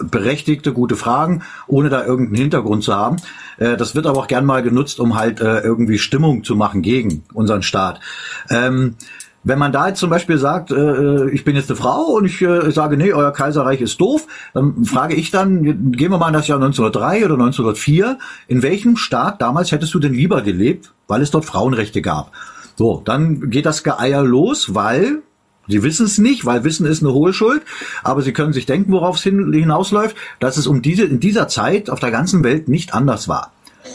berechtigte, 0.02 0.72
gute 0.72 0.96
Fragen, 0.96 1.42
ohne 1.68 1.88
da 1.88 2.04
irgendeinen 2.04 2.42
Hintergrund 2.42 2.82
zu 2.82 2.94
haben. 2.96 3.16
Äh, 3.58 3.76
das 3.76 3.94
wird 3.94 4.06
aber 4.06 4.18
auch 4.18 4.26
gern 4.26 4.44
mal 4.44 4.62
genutzt, 4.62 4.98
um 4.98 5.16
halt 5.16 5.40
äh, 5.40 5.60
irgendwie 5.60 5.98
Stimmung 5.98 6.42
zu 6.42 6.56
machen 6.56 6.82
gegen 6.82 7.22
unseren 7.32 7.62
Staat. 7.62 8.00
Ähm, 8.48 8.96
Wenn 9.42 9.58
man 9.58 9.72
da 9.72 9.88
jetzt 9.88 10.00
zum 10.00 10.10
Beispiel 10.10 10.36
sagt, 10.36 10.70
äh, 10.70 11.30
ich 11.30 11.44
bin 11.44 11.56
jetzt 11.56 11.70
eine 11.70 11.76
Frau 11.76 12.02
und 12.16 12.26
ich 12.26 12.42
äh, 12.42 12.70
sage, 12.72 12.98
nee, 12.98 13.12
euer 13.12 13.32
Kaiserreich 13.32 13.80
ist 13.80 13.98
doof, 13.98 14.26
dann 14.52 14.84
frage 14.84 15.14
ich 15.14 15.30
dann, 15.30 15.92
gehen 15.92 16.10
wir 16.10 16.18
mal 16.18 16.28
in 16.28 16.34
das 16.34 16.46
Jahr 16.46 16.58
1903 16.58 17.24
oder 17.24 17.34
1904, 17.34 18.18
in 18.48 18.62
welchem 18.62 18.96
Staat 18.96 19.40
damals 19.40 19.72
hättest 19.72 19.94
du 19.94 19.98
denn 19.98 20.12
lieber 20.12 20.42
gelebt, 20.42 20.92
weil 21.08 21.22
es 21.22 21.30
dort 21.30 21.46
Frauenrechte 21.46 22.02
gab? 22.02 22.32
So, 22.76 23.00
dann 23.04 23.48
geht 23.48 23.64
das 23.64 23.82
Geeier 23.82 24.22
los, 24.22 24.74
weil 24.74 25.22
Sie 25.70 25.82
wissen 25.82 26.06
es 26.06 26.18
nicht, 26.18 26.44
weil 26.44 26.64
Wissen 26.64 26.86
ist 26.86 27.02
eine 27.02 27.12
hohe 27.12 27.32
Schuld, 27.32 27.62
aber 28.02 28.22
Sie 28.22 28.32
können 28.32 28.52
sich 28.52 28.66
denken, 28.66 28.92
worauf 28.92 29.16
es 29.16 29.22
hinausläuft, 29.22 30.16
dass 30.40 30.56
es 30.56 30.66
um 30.66 30.82
diese, 30.82 31.04
in 31.04 31.20
dieser 31.20 31.48
Zeit 31.48 31.90
auf 31.90 32.00
der 32.00 32.10
ganzen 32.10 32.44
Welt 32.44 32.68
nicht 32.68 32.94
anders 32.94 33.28
war. 33.28 33.52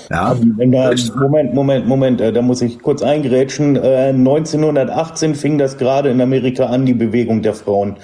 Ja. 0.09 0.35
Da, 0.57 0.93
Moment, 1.15 1.53
Moment, 1.53 1.87
Moment, 1.87 2.21
äh, 2.21 2.31
da 2.31 2.41
muss 2.41 2.61
ich 2.61 2.79
kurz 2.79 3.01
eingrätschen. 3.01 3.77
1918 3.77 5.31
äh, 5.31 5.35
fing 5.35 5.57
das 5.57 5.77
gerade 5.77 6.09
in 6.09 6.21
Amerika 6.21 6.65
an, 6.65 6.85
die 6.85 6.93
Bewegung 6.93 7.41
der 7.41 7.53
Frauen. 7.53 7.97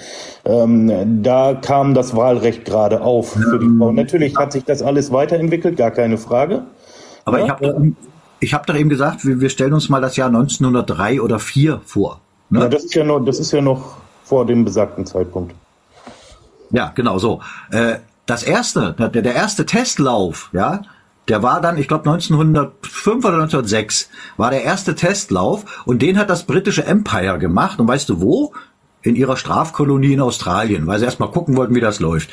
Ähm, 0.44 1.22
da 1.22 1.54
kam 1.54 1.94
das 1.94 2.16
Wahlrecht 2.16 2.64
gerade 2.64 3.00
auf 3.00 3.32
für 3.32 3.58
die 3.58 3.78
Frauen. 3.78 3.94
Natürlich 3.96 4.36
hat 4.36 4.52
sich 4.52 4.64
das 4.64 4.82
alles 4.82 5.12
weiterentwickelt, 5.12 5.76
gar 5.76 5.90
keine 5.90 6.18
Frage. 6.18 6.62
Aber 7.24 7.38
ja? 7.38 7.44
ich 7.44 7.50
habe 7.50 7.92
ich 8.40 8.54
hab 8.54 8.66
doch 8.66 8.74
eben 8.74 8.88
gesagt, 8.88 9.24
wir, 9.24 9.40
wir 9.40 9.48
stellen 9.50 9.72
uns 9.72 9.88
mal 9.88 10.00
das 10.00 10.16
Jahr 10.16 10.28
1903 10.28 11.20
oder 11.20 11.38
4 11.38 11.80
vor. 11.84 12.20
Ne? 12.52 12.60
Ja, 12.60 12.68
das 12.68 12.84
ist 12.84 12.94
ja 12.94 13.02
noch, 13.02 13.20
das 13.20 13.38
ist 13.38 13.50
ja 13.52 13.62
noch 13.62 13.96
vor 14.24 14.44
dem 14.44 14.64
besagten 14.64 15.06
Zeitpunkt. 15.06 15.54
Ja, 16.70 16.92
genau 16.94 17.18
so. 17.18 17.40
Äh, 17.70 17.96
das 18.26 18.42
erste, 18.42 18.92
der, 18.92 19.08
der 19.08 19.34
erste 19.34 19.64
Testlauf, 19.64 20.50
ja, 20.52 20.82
der 21.28 21.42
war 21.42 21.62
dann, 21.62 21.78
ich 21.78 21.88
glaube 21.88 22.10
1905 22.10 23.24
oder 23.24 23.34
1906, 23.34 24.10
war 24.36 24.50
der 24.50 24.64
erste 24.64 24.94
Testlauf 24.94 25.82
und 25.86 26.02
den 26.02 26.18
hat 26.18 26.28
das 26.28 26.44
britische 26.44 26.84
Empire 26.84 27.38
gemacht. 27.38 27.80
Und 27.80 27.88
weißt 27.88 28.10
du 28.10 28.20
wo? 28.20 28.52
In 29.02 29.16
ihrer 29.16 29.36
Strafkolonie 29.36 30.12
in 30.12 30.20
Australien, 30.20 30.86
weil 30.86 30.98
sie 30.98 31.04
erstmal 31.04 31.30
gucken 31.30 31.56
wollten, 31.56 31.74
wie 31.74 31.80
das 31.80 31.98
läuft. 31.98 32.30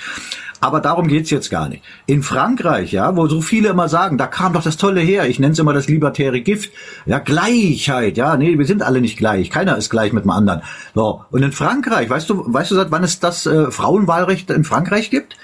Aber 0.62 0.82
darum 0.82 1.08
geht's 1.08 1.30
jetzt 1.30 1.50
gar 1.50 1.70
nicht. 1.70 1.84
In 2.06 2.22
Frankreich, 2.22 2.92
ja, 2.92 3.16
wo 3.16 3.28
so 3.28 3.42
viele 3.42 3.70
immer 3.70 3.88
sagen, 3.88 4.18
da 4.18 4.28
kam 4.28 4.54
doch 4.54 4.64
das 4.64 4.78
Tolle 4.78 5.00
her, 5.00 5.28
ich 5.28 5.40
nenne 5.40 5.54
es 5.54 5.60
immer 5.60 5.74
das 5.74 5.88
libertäre 5.88 6.42
Gift, 6.42 6.72
ja, 7.06 7.20
Gleichheit, 7.20 8.18
ja, 8.18 8.36
nee, 8.36 8.58
wir 8.58 8.66
sind 8.66 8.82
alle 8.82 9.00
nicht 9.00 9.18
gleich, 9.18 9.50
keiner 9.50 9.78
ist 9.78 9.90
gleich 9.90 10.12
mit 10.12 10.26
dem 10.26 10.32
anderen. 10.32 10.62
So, 10.94 11.24
und 11.32 11.44
in 11.44 11.54
Frankreich, 11.54 12.10
weißt 12.10 12.30
du, 12.30 12.44
weißt 12.46 12.72
du, 12.72 12.76
seit 12.76 12.92
wann 12.92 13.04
es 13.04 13.20
das 13.20 13.46
äh, 13.46 13.72
Frauenwahlrecht 13.72 14.50
in 14.52 14.66
Frankreich 14.66 15.10
gibt? 15.10 15.38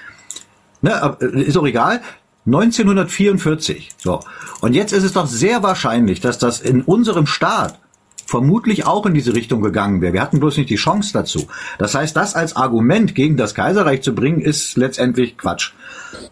Ne, 0.82 1.16
äh, 1.20 1.42
ist 1.42 1.56
auch 1.56 1.66
egal. 1.66 2.02
1944. 2.46 3.90
So. 3.98 4.20
Und 4.60 4.74
jetzt 4.74 4.92
ist 4.92 5.02
es 5.02 5.12
doch 5.12 5.26
sehr 5.26 5.62
wahrscheinlich, 5.62 6.20
dass 6.20 6.38
das 6.38 6.60
in 6.60 6.82
unserem 6.82 7.26
Staat 7.26 7.78
vermutlich 8.26 8.86
auch 8.86 9.06
in 9.06 9.14
diese 9.14 9.34
Richtung 9.34 9.62
gegangen 9.62 10.02
wäre. 10.02 10.12
Wir 10.12 10.20
hatten 10.20 10.40
bloß 10.40 10.58
nicht 10.58 10.68
die 10.68 10.76
Chance 10.76 11.12
dazu. 11.12 11.46
Das 11.78 11.94
heißt, 11.94 12.14
das 12.16 12.34
als 12.34 12.56
Argument 12.56 13.14
gegen 13.14 13.36
das 13.36 13.54
Kaiserreich 13.54 14.02
zu 14.02 14.14
bringen, 14.14 14.40
ist 14.40 14.76
letztendlich 14.76 15.38
Quatsch. 15.38 15.72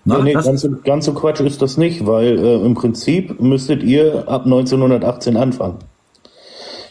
Na, 0.05 0.19
nee, 0.19 0.33
ganz, 0.33 0.61
so, 0.61 0.71
ganz, 0.85 1.07
so 1.07 1.15
Quatsch 1.15 1.41
ist 1.41 1.63
das 1.63 1.77
nicht, 1.77 2.07
weil 2.07 2.39
äh, 2.39 2.57
im 2.57 2.75
Prinzip 2.75 3.41
müsstet 3.41 3.83
ihr 3.83 4.29
ab 4.29 4.45
1918 4.45 5.37
anfangen. 5.37 5.79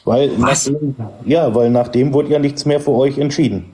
Weil 0.05 0.31
Was? 0.37 0.69
Nach, 0.69 1.09
ja, 1.25 1.53
weil 1.53 1.69
nach 1.69 1.87
dem 1.89 2.13
wurde 2.13 2.29
ja 2.29 2.39
nichts 2.39 2.65
mehr 2.65 2.79
für 2.79 2.91
euch 2.91 3.17
entschieden. 3.17 3.71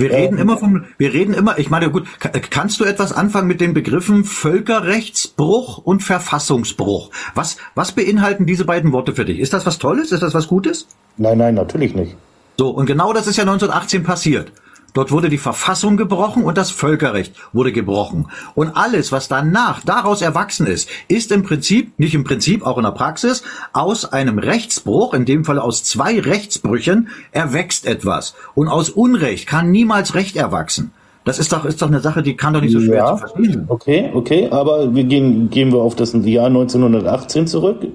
Wir 0.00 0.10
reden 0.10 0.38
immer 0.38 0.56
vom, 0.56 0.84
wir 0.98 1.12
reden 1.12 1.34
immer, 1.34 1.58
ich 1.58 1.70
meine, 1.70 1.90
gut, 1.90 2.06
kannst 2.50 2.80
du 2.80 2.84
etwas 2.84 3.12
anfangen 3.12 3.48
mit 3.48 3.60
den 3.60 3.74
Begriffen 3.74 4.24
Völkerrechtsbruch 4.24 5.78
und 5.78 6.02
Verfassungsbruch? 6.02 7.10
Was, 7.34 7.56
was 7.74 7.92
beinhalten 7.92 8.46
diese 8.46 8.64
beiden 8.64 8.92
Worte 8.92 9.14
für 9.14 9.24
dich? 9.24 9.38
Ist 9.38 9.52
das 9.52 9.66
was 9.66 9.78
Tolles? 9.78 10.12
Ist 10.12 10.22
das 10.22 10.34
was 10.34 10.48
Gutes? 10.48 10.86
Nein, 11.16 11.38
nein, 11.38 11.54
natürlich 11.54 11.94
nicht. 11.94 12.16
So, 12.58 12.70
und 12.70 12.86
genau 12.86 13.12
das 13.12 13.26
ist 13.26 13.36
ja 13.36 13.42
1918 13.42 14.02
passiert. 14.02 14.52
Dort 14.92 15.12
wurde 15.12 15.28
die 15.28 15.38
Verfassung 15.38 15.96
gebrochen 15.96 16.44
und 16.44 16.58
das 16.58 16.70
Völkerrecht 16.70 17.34
wurde 17.52 17.72
gebrochen. 17.72 18.28
Und 18.54 18.76
alles, 18.76 19.12
was 19.12 19.28
danach 19.28 19.82
daraus 19.84 20.22
erwachsen 20.22 20.66
ist, 20.66 20.88
ist 21.08 21.32
im 21.32 21.42
Prinzip, 21.42 21.98
nicht 21.98 22.14
im 22.14 22.24
Prinzip, 22.24 22.64
auch 22.66 22.78
in 22.78 22.84
der 22.84 22.90
Praxis, 22.90 23.42
aus 23.72 24.04
einem 24.12 24.38
Rechtsbruch, 24.38 25.14
in 25.14 25.24
dem 25.24 25.44
Fall 25.44 25.58
aus 25.58 25.84
zwei 25.84 26.20
Rechtsbrüchen, 26.20 27.08
erwächst 27.32 27.86
etwas. 27.86 28.34
Und 28.54 28.68
aus 28.68 28.90
Unrecht 28.90 29.46
kann 29.46 29.70
niemals 29.70 30.14
Recht 30.14 30.36
erwachsen. 30.36 30.92
Das 31.24 31.38
ist 31.38 31.52
doch, 31.52 31.64
ist 31.64 31.82
doch 31.82 31.88
eine 31.88 32.00
Sache, 32.00 32.22
die 32.22 32.34
kann 32.34 32.54
doch 32.54 32.62
nicht 32.62 32.72
so 32.72 32.80
schwer 32.80 32.96
ja, 32.96 33.12
zu 33.12 33.18
verstehen. 33.18 33.64
Okay, 33.68 34.10
okay, 34.14 34.48
aber 34.50 34.94
wir 34.94 35.04
gehen, 35.04 35.50
gehen 35.50 35.70
wir 35.70 35.80
auf 35.80 35.94
das 35.94 36.12
Jahr 36.12 36.46
1918 36.46 37.46
zurück. 37.46 37.86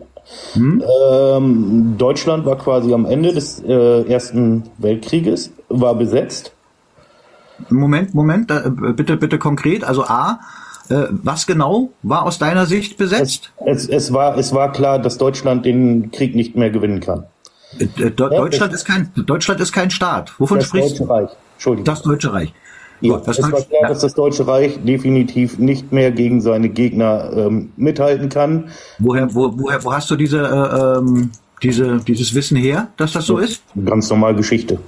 Hm? 0.54 0.84
Ähm, 1.12 1.96
Deutschland 1.98 2.46
war 2.46 2.58
quasi 2.58 2.94
am 2.94 3.06
Ende 3.06 3.34
des 3.34 3.62
äh, 3.62 4.04
Ersten 4.04 4.64
Weltkrieges, 4.78 5.52
war 5.70 5.96
besetzt. 5.96 6.55
Moment, 7.70 8.14
Moment, 8.14 8.52
äh, 8.52 8.70
bitte, 8.70 9.18
bitte 9.18 9.40
konkret. 9.40 9.84
Also 9.84 10.04
A, 10.06 10.40
äh, 10.90 11.06
was 11.10 11.48
genau 11.48 11.92
war 12.04 12.24
aus 12.24 12.38
deiner 12.38 12.66
Sicht 12.66 12.98
besetzt? 12.98 13.52
Es, 13.66 13.84
es, 13.84 13.90
es, 13.90 14.14
war, 14.14 14.38
es 14.38 14.54
war 14.54 14.72
klar, 14.72 15.00
dass 15.00 15.18
Deutschland 15.18 15.66
den 15.66 16.12
Krieg 16.12 16.36
nicht 16.36 16.56
mehr 16.56 16.70
gewinnen 16.70 17.00
kann. 17.00 17.26
Äh, 17.80 18.12
Deutschland, 18.12 18.72
ja, 18.72 18.76
ist 18.76 18.86
kein, 18.86 19.12
Deutschland 19.16 19.60
ist 19.62 19.72
kein 19.72 19.90
Staat. 19.90 20.34
Wovon 20.40 20.60
das 20.60 20.68
sprichst 20.68 21.00
du? 21.00 21.06
Das 21.06 21.08
Deutsche 21.08 21.10
Reich. 21.10 21.30
Entschuldigung. 21.56 21.86
Das 21.86 22.02
Deutsche 22.02 22.34
Reich. 22.34 22.54
Ja, 23.02 23.18
Gut, 23.18 23.28
es 23.28 23.42
war 23.42 23.50
klar, 23.50 23.66
ja. 23.82 23.88
dass 23.90 24.00
das 24.00 24.14
Deutsche 24.14 24.48
Reich 24.48 24.80
definitiv 24.84 25.60
nicht 25.60 25.92
mehr 25.92 26.12
gegen 26.12 26.40
seine 26.40 26.70
Gegner 26.70 27.32
ähm, 27.36 27.72
mithalten 27.76 28.30
kann. 28.30 28.70
Woher, 29.00 29.34
wo, 29.36 29.54
woher, 29.58 29.84
wo 29.84 29.94
hast 29.94 30.10
du 30.12 30.16
diese, 30.16 30.40
äh, 30.40 30.98
ähm, 31.00 31.32
diese, 31.62 31.98
dieses 31.98 32.34
Wissen 32.34 32.56
her, 32.56 32.88
dass 32.96 33.12
das 33.12 33.26
so 33.26 33.38
ist? 33.38 33.64
Ganz 33.86 34.10
normal 34.10 34.36
Geschichte. 34.36 34.80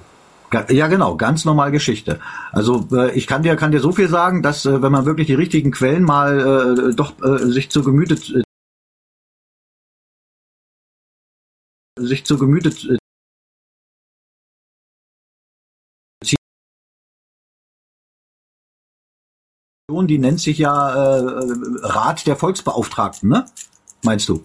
Ja, 0.69 0.87
genau, 0.87 1.17
ganz 1.17 1.43
normal 1.43 1.71
Geschichte. 1.71 2.19
Also 2.51 2.87
äh, 2.93 3.11
ich 3.17 3.27
kann 3.27 3.43
dir 3.43 3.55
kann 3.57 3.71
dir 3.71 3.81
so 3.81 3.91
viel 3.91 4.07
sagen, 4.07 4.41
dass 4.43 4.65
äh, 4.65 4.81
wenn 4.81 4.91
man 4.91 5.05
wirklich 5.05 5.27
die 5.27 5.33
richtigen 5.33 5.71
Quellen 5.71 6.03
mal 6.03 6.89
äh, 6.89 6.95
doch 6.95 7.13
äh, 7.21 7.37
sich 7.49 7.69
zu 7.69 7.83
Gemüte 7.83 8.13
äh, 8.15 8.43
sich 11.99 12.25
zu 12.25 12.37
Gemüte 12.37 12.69
äh, 12.69 12.97
die 20.07 20.19
nennt 20.19 20.39
sich 20.39 20.57
ja 20.59 21.17
äh, 21.17 21.23
Rat 21.81 22.27
der 22.27 22.35
Volksbeauftragten, 22.35 23.29
ne? 23.29 23.45
Meinst 24.03 24.29
du? 24.29 24.41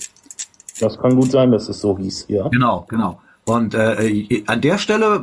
Das 0.80 0.98
kann 0.98 1.14
gut 1.14 1.30
sein, 1.30 1.52
dass 1.52 1.68
es 1.68 1.80
so 1.80 1.96
hieß, 1.96 2.26
ja. 2.28 2.48
Genau, 2.48 2.86
genau. 2.88 3.20
Und 3.52 3.74
äh, 3.74 4.42
an 4.46 4.62
der 4.62 4.78
Stelle, 4.78 5.22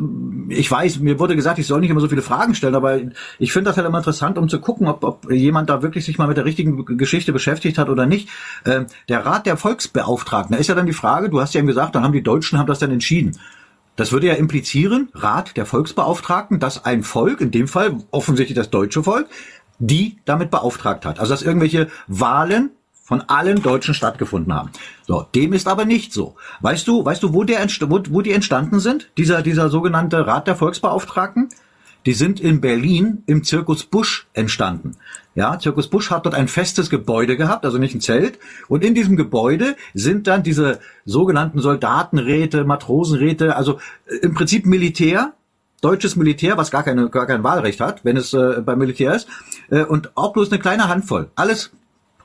ich 0.49 0.69
weiß, 0.69 0.99
mir 0.99 1.17
wurde 1.17 1.35
gesagt, 1.35 1.57
ich 1.57 1.65
soll 1.65 1.79
nicht 1.79 1.89
immer 1.89 1.99
so 1.99 2.09
viele 2.09 2.21
Fragen 2.21 2.53
stellen, 2.53 2.75
aber 2.75 2.99
ich 3.39 3.51
finde 3.51 3.71
das 3.71 3.77
halt 3.77 3.87
immer 3.87 3.97
interessant, 3.97 4.37
um 4.37 4.47
zu 4.47 4.59
gucken, 4.59 4.87
ob, 4.87 5.03
ob 5.03 5.31
jemand 5.31 5.67
da 5.67 5.81
wirklich 5.81 6.05
sich 6.05 6.19
mal 6.19 6.27
mit 6.27 6.37
der 6.37 6.45
richtigen 6.45 6.85
Geschichte 6.95 7.33
beschäftigt 7.33 7.79
hat 7.79 7.89
oder 7.89 8.05
nicht. 8.05 8.29
Äh, 8.65 8.85
der 9.07 9.25
Rat 9.25 9.47
der 9.47 9.57
Volksbeauftragten, 9.57 10.53
da 10.53 10.59
ist 10.59 10.67
ja 10.67 10.75
dann 10.75 10.85
die 10.85 10.93
Frage, 10.93 11.29
du 11.29 11.41
hast 11.41 11.55
ja 11.55 11.59
eben 11.59 11.67
gesagt, 11.67 11.95
dann 11.95 12.03
haben 12.03 12.13
die 12.13 12.21
Deutschen 12.21 12.59
haben 12.59 12.67
das 12.67 12.77
dann 12.77 12.91
entschieden. 12.91 13.35
Das 13.95 14.11
würde 14.11 14.27
ja 14.27 14.35
implizieren, 14.35 15.09
Rat 15.15 15.57
der 15.57 15.65
Volksbeauftragten, 15.65 16.59
dass 16.59 16.85
ein 16.85 17.01
Volk, 17.01 17.41
in 17.41 17.49
dem 17.49 17.67
Fall 17.67 17.97
offensichtlich 18.11 18.55
das 18.55 18.69
deutsche 18.69 19.01
Volk, 19.01 19.25
die 19.79 20.17
damit 20.25 20.51
beauftragt 20.51 21.03
hat. 21.03 21.19
Also 21.19 21.33
dass 21.33 21.41
irgendwelche 21.41 21.87
Wahlen 22.07 22.69
von 23.09 23.21
allen 23.21 23.63
Deutschen 23.63 23.95
stattgefunden 23.95 24.53
haben. 24.53 24.69
So, 25.07 25.25
dem 25.33 25.53
ist 25.53 25.67
aber 25.67 25.83
nicht 25.83 26.13
so. 26.13 26.35
Weißt 26.61 26.87
du, 26.87 27.03
weißt 27.03 27.23
du, 27.23 27.33
wo, 27.33 27.43
der, 27.43 27.59
wo, 27.87 27.99
wo 28.09 28.21
die 28.21 28.33
entstanden 28.33 28.79
sind? 28.79 29.09
Dieser, 29.17 29.41
dieser 29.41 29.69
sogenannte 29.69 30.27
Rat 30.27 30.45
der 30.45 30.55
Volksbeauftragten? 30.55 31.49
Die 32.05 32.13
sind 32.13 32.39
in 32.39 32.61
Berlin 32.61 33.23
im 33.25 33.43
Zirkus 33.43 33.83
Busch 33.83 34.27
entstanden. 34.33 34.91
Ja, 35.33 35.57
Zirkus 35.57 35.87
Busch 35.89 36.11
hat 36.11 36.27
dort 36.27 36.35
ein 36.35 36.47
festes 36.47 36.91
Gebäude 36.91 37.35
gehabt, 37.35 37.65
also 37.65 37.79
nicht 37.79 37.95
ein 37.95 38.01
Zelt. 38.01 38.37
Und 38.67 38.83
in 38.83 38.93
diesem 38.93 39.17
Gebäude 39.17 39.75
sind 39.95 40.27
dann 40.27 40.43
diese 40.43 40.79
sogenannten 41.03 41.59
Soldatenräte, 41.59 42.63
Matrosenräte, 42.63 43.55
also 43.55 43.79
äh, 44.05 44.17
im 44.17 44.35
Prinzip 44.35 44.67
Militär, 44.67 45.33
deutsches 45.81 46.15
Militär, 46.15 46.57
was 46.57 46.69
gar, 46.69 46.83
keine, 46.83 47.09
gar 47.09 47.25
kein 47.25 47.43
Wahlrecht 47.43 47.81
hat, 47.81 48.05
wenn 48.05 48.17
es 48.17 48.33
äh, 48.33 48.61
beim 48.63 48.77
Militär 48.77 49.15
ist, 49.15 49.27
äh, 49.71 49.83
und 49.83 50.15
auch 50.15 50.33
bloß 50.33 50.51
eine 50.51 50.59
kleine 50.59 50.89
Handvoll. 50.89 51.31
Alles 51.35 51.71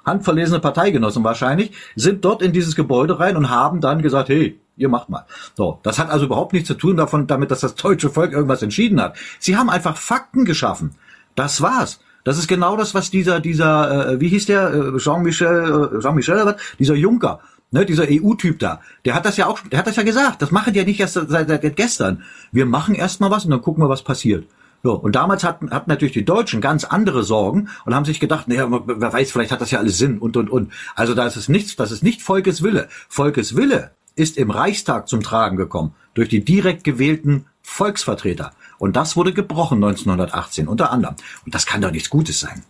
handverlesene 0.04 0.60
Parteigenossen 0.60 1.24
wahrscheinlich, 1.24 1.72
sind 1.96 2.24
dort 2.24 2.42
in 2.42 2.52
dieses 2.52 2.76
Gebäude 2.76 3.18
rein 3.18 3.36
und 3.36 3.50
haben 3.50 3.80
dann 3.80 4.02
gesagt, 4.02 4.28
hey, 4.28 4.58
ihr 4.76 4.88
macht 4.88 5.08
mal. 5.08 5.24
So, 5.54 5.78
das 5.82 5.98
hat 5.98 6.10
also 6.10 6.26
überhaupt 6.26 6.52
nichts 6.52 6.68
zu 6.68 6.74
tun 6.74 6.96
davon, 6.96 7.26
damit, 7.26 7.50
dass 7.50 7.60
das 7.60 7.74
deutsche 7.74 8.10
Volk 8.10 8.32
irgendwas 8.32 8.62
entschieden 8.62 9.00
hat. 9.00 9.16
Sie 9.38 9.56
haben 9.56 9.70
einfach 9.70 9.96
Fakten 9.96 10.44
geschaffen. 10.44 10.94
Das 11.34 11.60
war's. 11.60 12.00
Das 12.24 12.38
ist 12.38 12.48
genau 12.48 12.76
das, 12.76 12.94
was 12.94 13.10
dieser, 13.10 13.40
dieser, 13.40 14.12
äh, 14.12 14.20
wie 14.20 14.28
hieß 14.28 14.46
der, 14.46 14.72
äh, 14.72 14.96
Jean-Michel, 14.96 15.92
äh, 15.96 16.00
Jean-Michel, 16.00 16.56
dieser 16.78 16.94
Juncker, 16.94 17.40
ne, 17.70 17.84
dieser 17.84 18.06
EU-Typ 18.08 18.58
da, 18.58 18.80
der 19.04 19.14
hat 19.14 19.26
das 19.26 19.36
ja 19.36 19.46
auch, 19.46 19.60
der 19.60 19.78
hat 19.78 19.86
das 19.86 19.96
ja 19.96 20.02
gesagt. 20.02 20.40
Das 20.40 20.50
machen 20.50 20.72
die 20.72 20.78
ja 20.78 20.86
nicht 20.86 21.00
erst 21.00 21.14
seit, 21.14 21.48
seit 21.48 21.76
gestern. 21.76 22.22
Wir 22.50 22.64
machen 22.64 22.94
erst 22.94 23.20
mal 23.20 23.30
was 23.30 23.44
und 23.44 23.50
dann 23.50 23.60
gucken 23.60 23.84
wir, 23.84 23.90
was 23.90 24.02
passiert. 24.02 24.46
So, 24.84 24.92
und 24.92 25.16
damals 25.16 25.44
hatten, 25.44 25.70
hatten 25.70 25.88
natürlich 25.88 26.12
die 26.12 26.26
Deutschen 26.26 26.60
ganz 26.60 26.84
andere 26.84 27.24
Sorgen 27.24 27.70
und 27.86 27.94
haben 27.94 28.04
sich 28.04 28.20
gedacht, 28.20 28.48
naja, 28.48 28.68
wer 28.68 29.12
weiß, 29.12 29.32
vielleicht 29.32 29.50
hat 29.50 29.62
das 29.62 29.70
ja 29.70 29.78
alles 29.78 29.96
Sinn 29.96 30.18
und 30.18 30.36
und 30.36 30.50
und. 30.50 30.72
Also 30.94 31.14
da 31.14 31.26
ist 31.26 31.36
es 31.36 31.48
nichts, 31.48 31.74
das 31.74 31.90
ist 31.90 32.02
nicht 32.02 32.20
Volkes 32.20 32.62
Wille. 32.62 32.88
Volkes 33.08 33.56
Wille 33.56 33.92
ist 34.14 34.36
im 34.36 34.50
Reichstag 34.50 35.08
zum 35.08 35.22
Tragen 35.22 35.56
gekommen. 35.56 35.94
durch 36.12 36.28
die 36.28 36.44
direkt 36.44 36.84
gewählten 36.84 37.46
Volksvertreter. 37.62 38.52
Und 38.78 38.94
das 38.94 39.16
wurde 39.16 39.32
gebrochen 39.32 39.82
1918 39.82 40.68
unter 40.68 40.92
anderem. 40.92 41.16
Und 41.46 41.54
das 41.54 41.64
kann 41.64 41.80
doch 41.80 41.90
nichts 41.90 42.10
Gutes 42.10 42.40
sein. 42.40 42.62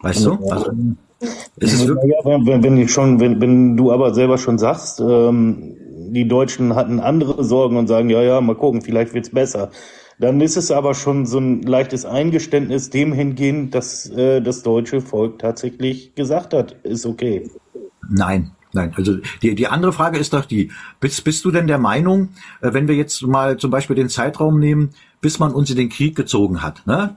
Weißt 0.00 0.24
du? 0.26 0.44
Also, 0.50 0.72
es 1.56 1.72
ist 1.72 1.88
wenn, 1.88 2.62
wenn, 2.64 2.88
schon, 2.88 3.20
wenn, 3.20 3.40
wenn 3.40 3.76
du 3.76 3.92
aber 3.92 4.12
selber 4.12 4.38
schon 4.38 4.58
sagst, 4.58 4.98
ähm, 4.98 5.76
die 6.10 6.26
Deutschen 6.26 6.74
hatten 6.74 6.98
andere 6.98 7.44
Sorgen 7.44 7.76
und 7.76 7.86
sagen, 7.86 8.10
ja, 8.10 8.22
ja, 8.22 8.40
mal 8.40 8.56
gucken, 8.56 8.82
vielleicht 8.82 9.14
wird's 9.14 9.30
besser. 9.30 9.70
Dann 10.22 10.40
ist 10.40 10.56
es 10.56 10.70
aber 10.70 10.94
schon 10.94 11.26
so 11.26 11.38
ein 11.38 11.62
leichtes 11.62 12.04
Eingeständnis 12.04 12.90
dem 12.90 13.12
hingehend, 13.12 13.74
dass 13.74 14.08
äh, 14.08 14.40
das 14.40 14.62
deutsche 14.62 15.00
Volk 15.00 15.40
tatsächlich 15.40 16.14
gesagt 16.14 16.54
hat, 16.54 16.76
ist 16.84 17.06
okay. 17.06 17.50
Nein, 18.08 18.52
Nein, 18.72 18.94
also 18.96 19.16
die, 19.42 19.56
die 19.56 19.66
andere 19.66 19.92
Frage 19.92 20.18
ist 20.18 20.32
doch 20.32 20.44
die, 20.44 20.70
bist, 21.00 21.24
bist 21.24 21.44
du 21.44 21.50
denn 21.50 21.66
der 21.66 21.78
Meinung, 21.78 22.28
äh, 22.60 22.72
wenn 22.72 22.86
wir 22.86 22.94
jetzt 22.94 23.20
mal 23.26 23.56
zum 23.56 23.72
Beispiel 23.72 23.96
den 23.96 24.08
Zeitraum 24.08 24.60
nehmen, 24.60 24.90
bis 25.20 25.40
man 25.40 25.52
uns 25.52 25.70
in 25.70 25.76
den 25.76 25.88
Krieg 25.88 26.14
gezogen 26.14 26.62
hat, 26.62 26.86
ne? 26.86 27.16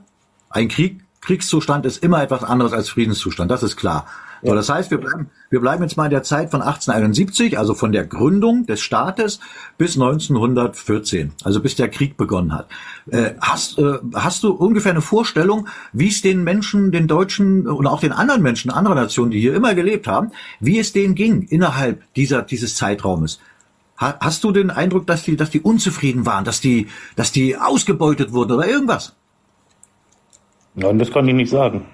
Ein 0.50 0.66
Krieg, 0.66 1.00
Kriegszustand 1.20 1.86
ist 1.86 2.02
immer 2.02 2.20
etwas 2.22 2.42
anderes 2.42 2.72
als 2.72 2.88
Friedenszustand, 2.88 3.52
das 3.52 3.62
ist 3.62 3.76
klar. 3.76 4.06
So, 4.42 4.54
das 4.54 4.68
heißt, 4.68 4.90
wir 4.90 4.98
bleiben, 4.98 5.30
wir 5.50 5.60
bleiben 5.60 5.82
jetzt 5.82 5.96
mal 5.96 6.04
in 6.04 6.10
der 6.10 6.22
Zeit 6.22 6.50
von 6.50 6.60
1871, 6.60 7.58
also 7.58 7.74
von 7.74 7.92
der 7.92 8.04
Gründung 8.04 8.66
des 8.66 8.80
Staates 8.80 9.40
bis 9.78 9.94
1914, 9.94 11.32
also 11.44 11.60
bis 11.60 11.76
der 11.76 11.88
Krieg 11.88 12.16
begonnen 12.16 12.52
hat. 12.52 12.68
Äh, 13.10 13.32
hast, 13.40 13.78
äh, 13.78 13.98
hast 14.14 14.42
du 14.42 14.52
ungefähr 14.52 14.92
eine 14.92 15.00
Vorstellung, 15.00 15.68
wie 15.92 16.08
es 16.08 16.22
den 16.22 16.44
Menschen, 16.44 16.92
den 16.92 17.06
Deutschen 17.06 17.66
und 17.66 17.86
auch 17.86 18.00
den 18.00 18.12
anderen 18.12 18.42
Menschen 18.42 18.70
anderer 18.70 18.94
Nationen, 18.94 19.30
die 19.30 19.40
hier 19.40 19.54
immer 19.54 19.74
gelebt 19.74 20.06
haben, 20.06 20.32
wie 20.60 20.78
es 20.78 20.92
denen 20.92 21.14
ging 21.14 21.42
innerhalb 21.42 22.02
dieser, 22.14 22.42
dieses 22.42 22.76
Zeitraumes? 22.76 23.40
Hast 23.96 24.44
du 24.44 24.52
den 24.52 24.70
Eindruck, 24.70 25.06
dass 25.06 25.22
die, 25.22 25.36
dass 25.36 25.48
die 25.48 25.60
unzufrieden 25.60 26.26
waren, 26.26 26.44
dass 26.44 26.60
die, 26.60 26.88
dass 27.16 27.32
die 27.32 27.56
ausgebeutet 27.56 28.32
wurden 28.32 28.52
oder 28.52 28.68
irgendwas? 28.68 29.16
Nein, 30.74 30.98
das 30.98 31.10
kann 31.10 31.26
ich 31.26 31.34
nicht 31.34 31.50
sagen. 31.50 31.86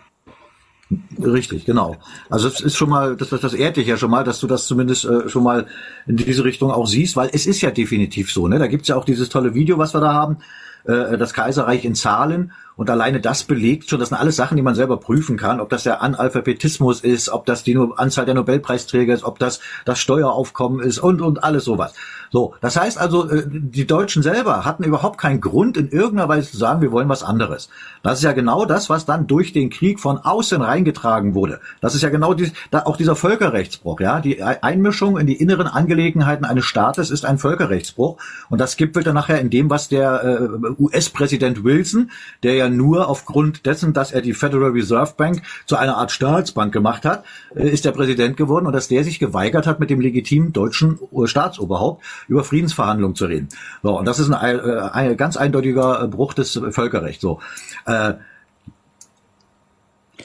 Richtig, 1.19 1.65
genau. 1.65 1.97
Also 2.31 2.49
es 2.49 2.61
ist 2.61 2.77
schon 2.77 2.91
mal, 2.91 3.17
das, 3.17 3.31
das, 3.31 3.41
das 3.41 3.55
ehrt 3.55 3.77
dich 3.77 3.87
ja 3.87 3.97
schon 3.97 4.11
mal, 4.11 4.25
dass 4.25 4.41
du 4.41 4.47
das 4.47 4.67
zumindest 4.67 5.05
äh, 5.05 5.29
schon 5.29 5.43
mal 5.43 5.67
in 6.07 6.17
diese 6.17 6.45
Richtung 6.45 6.71
auch 6.71 6.87
siehst, 6.87 7.17
weil 7.17 7.31
es 7.33 7.47
ist 7.47 7.61
ja 7.61 7.71
definitiv 7.71 8.33
so. 8.33 8.49
Ne? 8.49 8.59
Da 8.59 8.67
gibt's 8.67 8.89
ja 8.89 8.97
auch 8.97 9.05
dieses 9.05 9.29
tolle 9.29 9.55
Video, 9.55 9.79
was 9.79 9.95
wir 9.95 10.01
da 10.01 10.13
haben, 10.13 10.39
äh, 10.85 11.17
das 11.17 11.35
Kaiserreich 11.35 11.85
in 11.85 11.95
Zahlen. 11.95 12.53
Und 12.83 12.91
alleine 12.91 13.21
das 13.21 13.45
belegt 13.45 13.89
schon, 13.89 14.01
das 14.01 14.09
sind 14.09 14.19
alles 14.19 14.35
Sachen, 14.35 14.57
die 14.57 14.63
man 14.63 14.75
selber 14.75 14.97
prüfen 14.97 15.37
kann, 15.37 15.61
ob 15.61 15.71
das 15.71 15.85
der 15.85 16.03
Analphabetismus 16.03 17.01
ist, 17.03 17.29
ob 17.29 17.47
das 17.47 17.63
die 17.63 17.79
Anzahl 17.79 18.25
der 18.25 18.35
Nobelpreisträger 18.35 19.15
ist, 19.15 19.23
ob 19.23 19.39
das 19.39 19.61
das 19.85 20.01
Steueraufkommen 20.01 20.81
ist 20.81 20.99
und, 20.99 21.23
und 21.23 21.45
alles 21.45 21.65
sowas. 21.65 21.95
So, 22.33 22.55
das 22.61 22.77
heißt 22.77 22.99
also, 22.99 23.31
äh, 23.31 23.45
die 23.47 23.87
Deutschen 23.87 24.23
selber 24.23 24.65
hatten 24.65 24.83
überhaupt 24.85 25.19
keinen 25.19 25.41
Grund, 25.41 25.77
in 25.77 25.91
irgendeiner 25.91 26.29
Weise 26.29 26.51
zu 26.51 26.57
sagen, 26.57 26.81
wir 26.81 26.91
wollen 26.91 27.09
was 27.09 27.23
anderes. 27.23 27.69
Das 28.03 28.19
ist 28.19 28.25
ja 28.25 28.33
genau 28.33 28.65
das, 28.65 28.91
was 28.91 29.05
dann 29.05 29.27
durch 29.27 29.53
den 29.53 29.69
Krieg 29.71 30.01
von 30.01 30.19
außen 30.19 30.61
reingetragen 30.61 31.35
wurde. 31.35 31.61
Das 31.83 31.95
ist 31.95 32.01
ja 32.01 32.09
genau 32.09 32.35
dies, 32.35 32.53
auch 32.73 32.97
dieser 32.97 33.15
Völkerrechtsbruch, 33.15 34.01
ja. 34.01 34.21
Die 34.21 34.43
Einmischung 34.43 35.19
in 35.19 35.27
die 35.27 35.37
inneren 35.37 35.69
Angelegenheiten 35.69 36.47
eines 36.47 36.65
Staates 36.65 37.11
ist 37.11 37.27
ein 37.27 37.39
Völkerrechtsbruch. 37.39 38.17
Und 38.49 38.61
das 38.61 38.77
gipfelt 38.77 39.07
dann 39.07 39.15
nachher 39.15 39.39
in 39.39 39.51
dem, 39.51 39.69
was 39.69 39.89
der 39.89 40.25
äh, 40.25 40.83
US-Präsident 40.83 41.63
Wilson, 41.63 42.11
der 42.43 42.55
ja 42.55 42.67
nur 42.77 43.09
aufgrund 43.09 43.67
dessen, 43.67 43.93
dass 43.93 44.13
er 44.13 44.23
die 44.23 44.35
Federal 44.35 44.71
Reserve 44.71 45.15
Bank 45.17 45.43
zu 45.67 45.77
einer 45.77 45.97
Art 45.97 46.11
Staatsbank 46.11 46.73
gemacht 46.73 47.05
hat, 47.05 47.25
äh, 47.55 47.69
ist 47.69 47.85
der 47.85 47.93
Präsident 47.93 48.37
geworden 48.37 48.67
und 48.67 48.73
dass 48.73 48.89
der 48.89 49.05
sich 49.05 49.19
geweigert 49.19 49.67
hat, 49.67 49.81
mit 49.81 49.91
dem 49.91 50.01
legitimen 50.01 50.53
deutschen 50.53 50.99
Staatsoberhaupt 51.25 52.03
über 52.29 52.45
Friedensverhandlungen 52.45 53.17
zu 53.17 53.27
reden. 53.27 53.49
So, 53.83 53.99
und 53.99 54.07
das 54.07 54.19
ist 54.19 54.31
ein, 54.31 54.59
äh, 54.59 54.81
ein 54.93 55.17
ganz 55.17 55.37
eindeutiger 55.37 56.07
Bruch 56.09 56.35
des 56.35 56.61
Völkerrechts. 56.71 57.23
So. 57.23 57.41
Äh, 57.87 58.15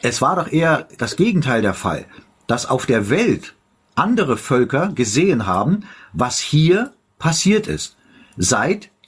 es 0.01 0.21
war 0.21 0.35
doch 0.35 0.51
eher 0.51 0.87
das 0.97 1.15
Gegenteil 1.15 1.61
der 1.61 1.73
Fall, 1.73 2.05
dass 2.45 2.65
auf 2.65 2.85
der 2.85 3.09
Welt 3.09 3.55
andere 3.95 4.37
Völker 4.37 4.91
gesehen 4.93 5.47
haben, 5.47 5.85
was 6.13 6.39
hier 6.39 6.93
passiert 7.19 7.67
ist. 7.67 7.97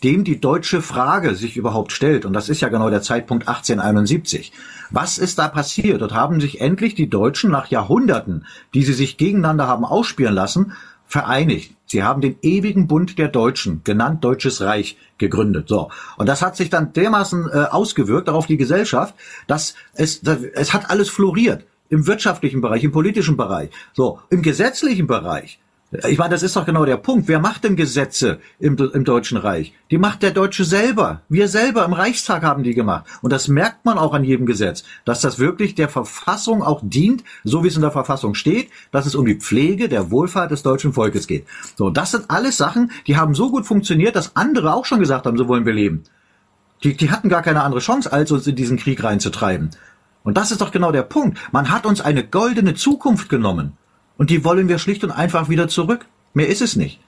Seitdem 0.01 0.23
die 0.23 0.39
deutsche 0.39 0.81
Frage 0.81 1.35
sich 1.35 1.57
überhaupt 1.57 1.91
stellt, 1.91 2.23
und 2.23 2.31
das 2.31 2.47
ist 2.47 2.61
ja 2.61 2.69
genau 2.69 2.89
der 2.89 3.01
Zeitpunkt 3.01 3.49
1871. 3.49 4.53
Was 4.91 5.17
ist 5.17 5.37
da 5.39 5.49
passiert? 5.49 5.99
Dort 5.99 6.13
haben 6.13 6.39
sich 6.39 6.61
endlich 6.61 6.95
die 6.95 7.09
Deutschen 7.09 7.51
nach 7.51 7.67
Jahrhunderten, 7.67 8.45
die 8.73 8.83
sie 8.83 8.93
sich 8.93 9.17
gegeneinander 9.17 9.67
haben 9.67 9.83
ausspielen 9.83 10.33
lassen, 10.33 10.71
vereinigt. 11.05 11.75
Sie 11.85 12.01
haben 12.01 12.21
den 12.21 12.37
ewigen 12.41 12.87
Bund 12.87 13.19
der 13.19 13.27
Deutschen, 13.27 13.81
genannt 13.83 14.23
Deutsches 14.23 14.61
Reich, 14.61 14.95
gegründet. 15.17 15.67
So. 15.67 15.89
Und 16.15 16.29
das 16.29 16.41
hat 16.41 16.55
sich 16.55 16.69
dann 16.69 16.93
dermaßen 16.93 17.49
äh, 17.51 17.57
ausgewirkt 17.69 18.29
auf 18.29 18.47
die 18.47 18.55
Gesellschaft, 18.55 19.15
dass 19.47 19.75
es, 19.95 20.21
es 20.23 20.73
hat 20.73 20.89
alles 20.89 21.09
floriert. 21.09 21.65
Im 21.89 22.07
wirtschaftlichen 22.07 22.61
Bereich, 22.61 22.85
im 22.85 22.93
politischen 22.93 23.35
Bereich. 23.35 23.69
So. 23.91 24.21
Im 24.29 24.43
gesetzlichen 24.43 25.07
Bereich 25.07 25.59
ich 25.91 26.19
meine, 26.19 26.29
das 26.29 26.43
ist 26.43 26.55
doch 26.55 26.67
genau 26.67 26.85
der 26.85 26.97
Punkt. 26.97 27.27
Wer 27.27 27.39
macht 27.39 27.63
denn 27.63 27.75
Gesetze 27.75 28.39
im, 28.59 28.77
im, 28.77 29.03
Deutschen 29.05 29.37
Reich? 29.37 29.73
Die 29.89 29.97
macht 29.97 30.21
der 30.21 30.29
Deutsche 30.29 30.63
selber. 30.63 31.21
Wir 31.29 31.47
selber 31.47 31.83
im 31.83 31.93
Reichstag 31.93 32.43
haben 32.43 32.61
die 32.61 32.75
gemacht. 32.75 33.05
Und 33.23 33.33
das 33.33 33.47
merkt 33.47 33.85
man 33.85 33.97
auch 33.97 34.13
an 34.13 34.23
jedem 34.23 34.45
Gesetz, 34.45 34.83
dass 35.03 35.21
das 35.21 35.39
wirklich 35.39 35.73
der 35.73 35.89
Verfassung 35.89 36.61
auch 36.61 36.81
dient, 36.83 37.23
so 37.43 37.63
wie 37.63 37.69
es 37.69 37.75
in 37.75 37.81
der 37.81 37.89
Verfassung 37.89 38.35
steht, 38.35 38.69
dass 38.91 39.07
es 39.07 39.15
um 39.15 39.25
die 39.25 39.39
Pflege 39.39 39.89
der 39.89 40.11
Wohlfahrt 40.11 40.51
des 40.51 40.61
deutschen 40.61 40.93
Volkes 40.93 41.25
geht. 41.25 41.47
So, 41.75 41.89
das 41.89 42.11
sind 42.11 42.29
alles 42.29 42.57
Sachen, 42.57 42.91
die 43.07 43.17
haben 43.17 43.33
so 43.33 43.49
gut 43.49 43.65
funktioniert, 43.65 44.15
dass 44.15 44.35
andere 44.35 44.75
auch 44.75 44.85
schon 44.85 44.99
gesagt 44.99 45.25
haben, 45.25 45.37
so 45.37 45.47
wollen 45.47 45.65
wir 45.65 45.73
leben. 45.73 46.03
Die, 46.83 46.95
die 46.95 47.09
hatten 47.09 47.29
gar 47.29 47.41
keine 47.41 47.63
andere 47.63 47.81
Chance, 47.81 48.13
als 48.13 48.31
uns 48.31 48.45
in 48.45 48.55
diesen 48.55 48.77
Krieg 48.77 49.03
reinzutreiben. 49.03 49.71
Und 50.23 50.37
das 50.37 50.51
ist 50.51 50.61
doch 50.61 50.71
genau 50.71 50.91
der 50.91 51.01
Punkt. 51.01 51.39
Man 51.51 51.71
hat 51.71 51.87
uns 51.87 51.99
eine 51.99 52.23
goldene 52.23 52.75
Zukunft 52.75 53.27
genommen. 53.27 53.73
Und 54.19 54.29
die 54.29 54.43
wollen 54.43 54.67
wir 54.67 54.79
schlicht 54.79 55.05
und 55.05 55.11
einfach 55.11 55.47
wieder 55.47 55.69
zurück. 55.69 56.05
Mehr 56.33 56.49
ist 56.49 56.61
es 56.61 56.75
nicht. 56.75 56.99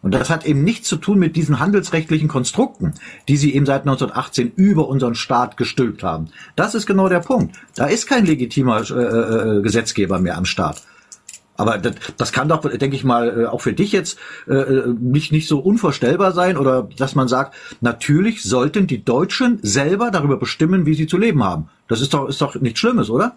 Und 0.00 0.14
das 0.14 0.30
hat 0.30 0.46
eben 0.46 0.62
nichts 0.62 0.88
zu 0.88 0.96
tun 0.96 1.18
mit 1.18 1.34
diesen 1.34 1.58
handelsrechtlichen 1.58 2.28
Konstrukten, 2.28 2.94
die 3.28 3.36
sie 3.36 3.54
eben 3.54 3.66
seit 3.66 3.82
1918 3.82 4.52
über 4.54 4.86
unseren 4.86 5.16
Staat 5.16 5.56
gestülpt 5.56 6.04
haben. 6.04 6.28
Das 6.54 6.76
ist 6.76 6.86
genau 6.86 7.08
der 7.08 7.18
Punkt. 7.18 7.56
Da 7.74 7.86
ist 7.86 8.06
kein 8.06 8.26
legitimer 8.26 8.88
äh, 8.90 9.58
äh, 9.58 9.62
Gesetzgeber 9.62 10.20
mehr 10.20 10.36
am 10.36 10.44
Staat. 10.44 10.82
Aber 11.56 11.78
das, 11.78 11.94
das 12.16 12.32
kann 12.32 12.48
doch, 12.48 12.60
denke 12.60 12.94
ich 12.94 13.02
mal, 13.02 13.42
äh, 13.42 13.46
auch 13.46 13.60
für 13.60 13.72
dich 13.72 13.90
jetzt 13.90 14.18
äh, 14.46 14.54
äh, 14.54 14.94
nicht, 15.00 15.32
nicht 15.32 15.48
so 15.48 15.58
unvorstellbar 15.58 16.30
sein 16.30 16.56
oder 16.56 16.88
dass 16.96 17.16
man 17.16 17.26
sagt, 17.26 17.54
natürlich 17.80 18.44
sollten 18.44 18.86
die 18.86 19.04
Deutschen 19.04 19.58
selber 19.62 20.12
darüber 20.12 20.36
bestimmen, 20.36 20.86
wie 20.86 20.94
sie 20.94 21.08
zu 21.08 21.18
leben 21.18 21.42
haben. 21.42 21.68
Das 21.88 22.00
ist 22.00 22.14
doch, 22.14 22.28
ist 22.28 22.40
doch 22.40 22.54
nichts 22.54 22.78
Schlimmes, 22.78 23.10
oder? 23.10 23.36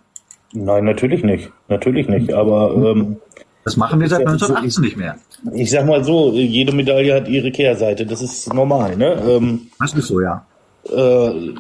Nein, 0.54 0.86
natürlich 0.86 1.24
nicht. 1.24 1.52
Natürlich 1.68 2.08
nicht. 2.08 2.34
Aber 2.34 2.74
ähm, 2.76 3.18
das 3.64 3.78
machen 3.78 4.00
wir 4.00 4.08
seit 4.08 4.22
1918 4.22 4.84
nicht 4.84 4.98
mehr. 4.98 5.18
Ich 5.54 5.72
sag 5.72 5.86
mal 5.86 6.04
so, 6.04 6.32
jede 6.34 6.72
Medaille 6.74 7.16
hat 7.16 7.28
ihre 7.28 7.52
Kehrseite. 7.52 8.06
Das 8.06 8.22
ist 8.22 8.54
normal. 8.54 8.96
Ne? 8.96 9.22
Ähm, 9.28 9.68
das 9.80 9.94
ist 9.94 10.08
so, 10.08 10.22
ja. 10.22 10.46
Äh, 10.90 11.54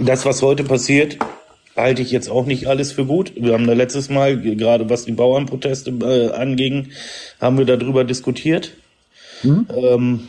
das, 0.00 0.24
was 0.24 0.42
heute 0.42 0.64
passiert, 0.64 1.18
halte 1.76 2.02
ich 2.02 2.10
jetzt 2.10 2.30
auch 2.30 2.46
nicht 2.46 2.66
alles 2.66 2.92
für 2.92 3.04
gut. 3.04 3.32
Wir 3.36 3.52
haben 3.52 3.66
da 3.66 3.74
letztes 3.74 4.08
Mal, 4.08 4.40
gerade 4.40 4.88
was 4.88 5.04
die 5.04 5.12
Bauernproteste 5.12 5.90
äh, 5.90 6.32
anging, 6.32 6.88
haben 7.40 7.58
wir 7.58 7.66
darüber 7.66 8.04
diskutiert. 8.04 8.72
Hm? 9.42 9.66
Ähm, 9.76 10.20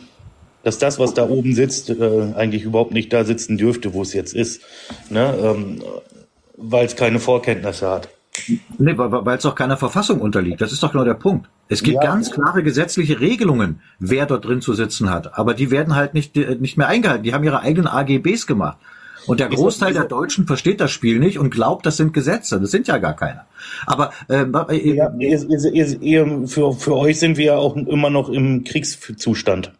dass 0.62 0.78
das, 0.78 0.98
was 0.98 1.14
da 1.14 1.28
oben 1.28 1.54
sitzt, 1.54 1.90
äh, 1.90 2.32
eigentlich 2.34 2.64
überhaupt 2.64 2.92
nicht 2.92 3.12
da 3.12 3.24
sitzen 3.24 3.56
dürfte, 3.56 3.94
wo 3.94 4.02
es 4.02 4.12
jetzt 4.12 4.34
ist. 4.34 4.62
Ne? 5.10 5.34
Ähm, 5.40 5.80
weil 6.56 6.86
es 6.86 6.96
keine 6.96 7.20
Vorkenntnisse 7.20 7.88
hat. 7.88 8.08
Nee, 8.78 8.96
weil 8.96 9.36
es 9.36 9.42
doch 9.42 9.54
keiner 9.54 9.76
Verfassung 9.76 10.20
unterliegt. 10.20 10.60
Das 10.60 10.72
ist 10.72 10.82
doch 10.82 10.92
genau 10.92 11.04
der 11.04 11.14
Punkt. 11.14 11.48
Es 11.68 11.82
gibt 11.82 12.02
ja. 12.02 12.10
ganz 12.10 12.30
klare 12.30 12.62
gesetzliche 12.62 13.18
Regelungen, 13.20 13.80
wer 13.98 14.26
dort 14.26 14.44
drin 14.44 14.60
zu 14.60 14.74
sitzen 14.74 15.10
hat. 15.10 15.38
Aber 15.38 15.54
die 15.54 15.70
werden 15.70 15.94
halt 15.94 16.14
nicht, 16.14 16.36
äh, 16.36 16.56
nicht 16.56 16.76
mehr 16.76 16.88
eingehalten. 16.88 17.24
Die 17.24 17.34
haben 17.34 17.44
ihre 17.44 17.60
eigenen 17.60 17.88
AGBs 17.88 18.46
gemacht. 18.46 18.78
Und 19.26 19.40
der 19.40 19.48
Großteil 19.48 19.92
der 19.92 20.04
Deutschen 20.04 20.46
versteht 20.46 20.80
das 20.80 20.92
Spiel 20.92 21.18
nicht 21.18 21.38
und 21.38 21.50
glaubt, 21.50 21.84
das 21.84 21.96
sind 21.96 22.12
Gesetze. 22.12 22.60
Das 22.60 22.70
sind 22.70 22.86
ja 22.86 22.98
gar 22.98 23.16
keine. 23.16 23.40
Aber 23.86 24.12
ähm, 24.28 24.54
äh, 24.68 24.94
ja, 24.94 25.12
ihr, 25.18 25.50
ihr, 25.50 26.02
ihr, 26.02 26.42
für, 26.46 26.72
für 26.74 26.94
euch 26.94 27.18
sind 27.18 27.36
wir 27.36 27.44
ja 27.46 27.56
auch 27.56 27.74
immer 27.74 28.10
noch 28.10 28.28
im 28.28 28.62
Kriegszustand. 28.62 29.72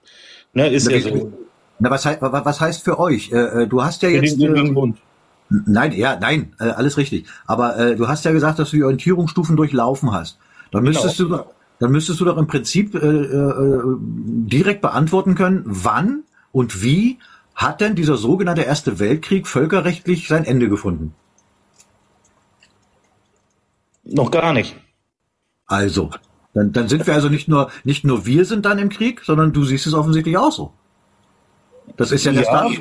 Ne, 0.53 0.69
ist 0.69 0.91
ja 0.91 0.99
so. 1.01 1.33
Na, 1.79 1.91
was, 1.91 2.07
was 2.07 2.61
heißt 2.61 2.85
für 2.85 2.99
euch? 2.99 3.31
Äh, 3.31 3.37
äh 3.37 3.67
du 3.69 3.85
hast 3.85 4.03
ja 4.03 4.09
jetzt. 4.09 4.41
Den, 4.41 4.55
den, 4.55 4.75
den 4.75 4.97
Nein, 5.49 5.93
ja, 5.93 6.19
nein, 6.19 6.55
äh, 6.59 6.71
alles 6.71 6.97
richtig. 6.97 7.27
Aber 7.47 7.79
äh, 7.79 7.97
du 7.97 8.09
hast 8.09 8.25
ja 8.25 8.33
gesagt, 8.33 8.59
dass 8.59 8.71
du 8.71 8.77
die 8.77 8.85
Orientierungsstufen 8.85 9.57
durchlaufen 9.57 10.13
hast. 10.13 10.39
Dann 10.73 10.85
genau. 10.85 10.95
müsstest 10.95 11.19
genau. 11.19 11.37
du, 11.39 11.45
dann 11.79 11.93
müsstest 11.93 12.21
du 12.21 12.25
doch 12.25 12.37
im 12.37 12.47
Prinzip 12.47 12.95
äh, 12.95 12.99
äh, 12.99 13.83
direkt 13.99 14.81
beantworten 14.81 15.35
können, 15.35 15.63
wann 15.65 16.25
und 16.53 16.83
wie 16.83 17.19
hat 17.55 17.81
denn 17.81 17.95
dieser 17.95 18.17
sogenannte 18.17 18.63
Erste 18.63 18.99
Weltkrieg 18.99 19.47
völkerrechtlich 19.47 20.29
sein 20.29 20.45
Ende 20.45 20.69
gefunden? 20.69 21.15
Noch 24.05 24.31
gar 24.31 24.53
nicht. 24.53 24.77
Also, 25.67 26.11
Dann, 26.55 26.73
dann 26.73 26.89
sind 26.89 27.07
wir 27.07 27.15
also 27.15 27.29
nicht 27.29 27.49
nur, 27.49 27.71
nicht 27.85 28.05
nur 28.05 28.25
wir 28.25 28.45
sind 28.45 28.65
dann 28.65 28.79
im 28.79 28.89
Krieg, 28.89 29.23
sondern 29.25 29.53
du 29.53 29.65
siehst 29.65 29.87
es 29.87 29.95
offensichtlich 29.95 30.39
auch 30.39 30.53
so. 30.53 30.73
Das 31.97 32.13
ist 32.13 32.25
ja, 32.25 32.33
der 32.33 32.43
Ja, 32.43 32.49
Staat. 32.49 32.73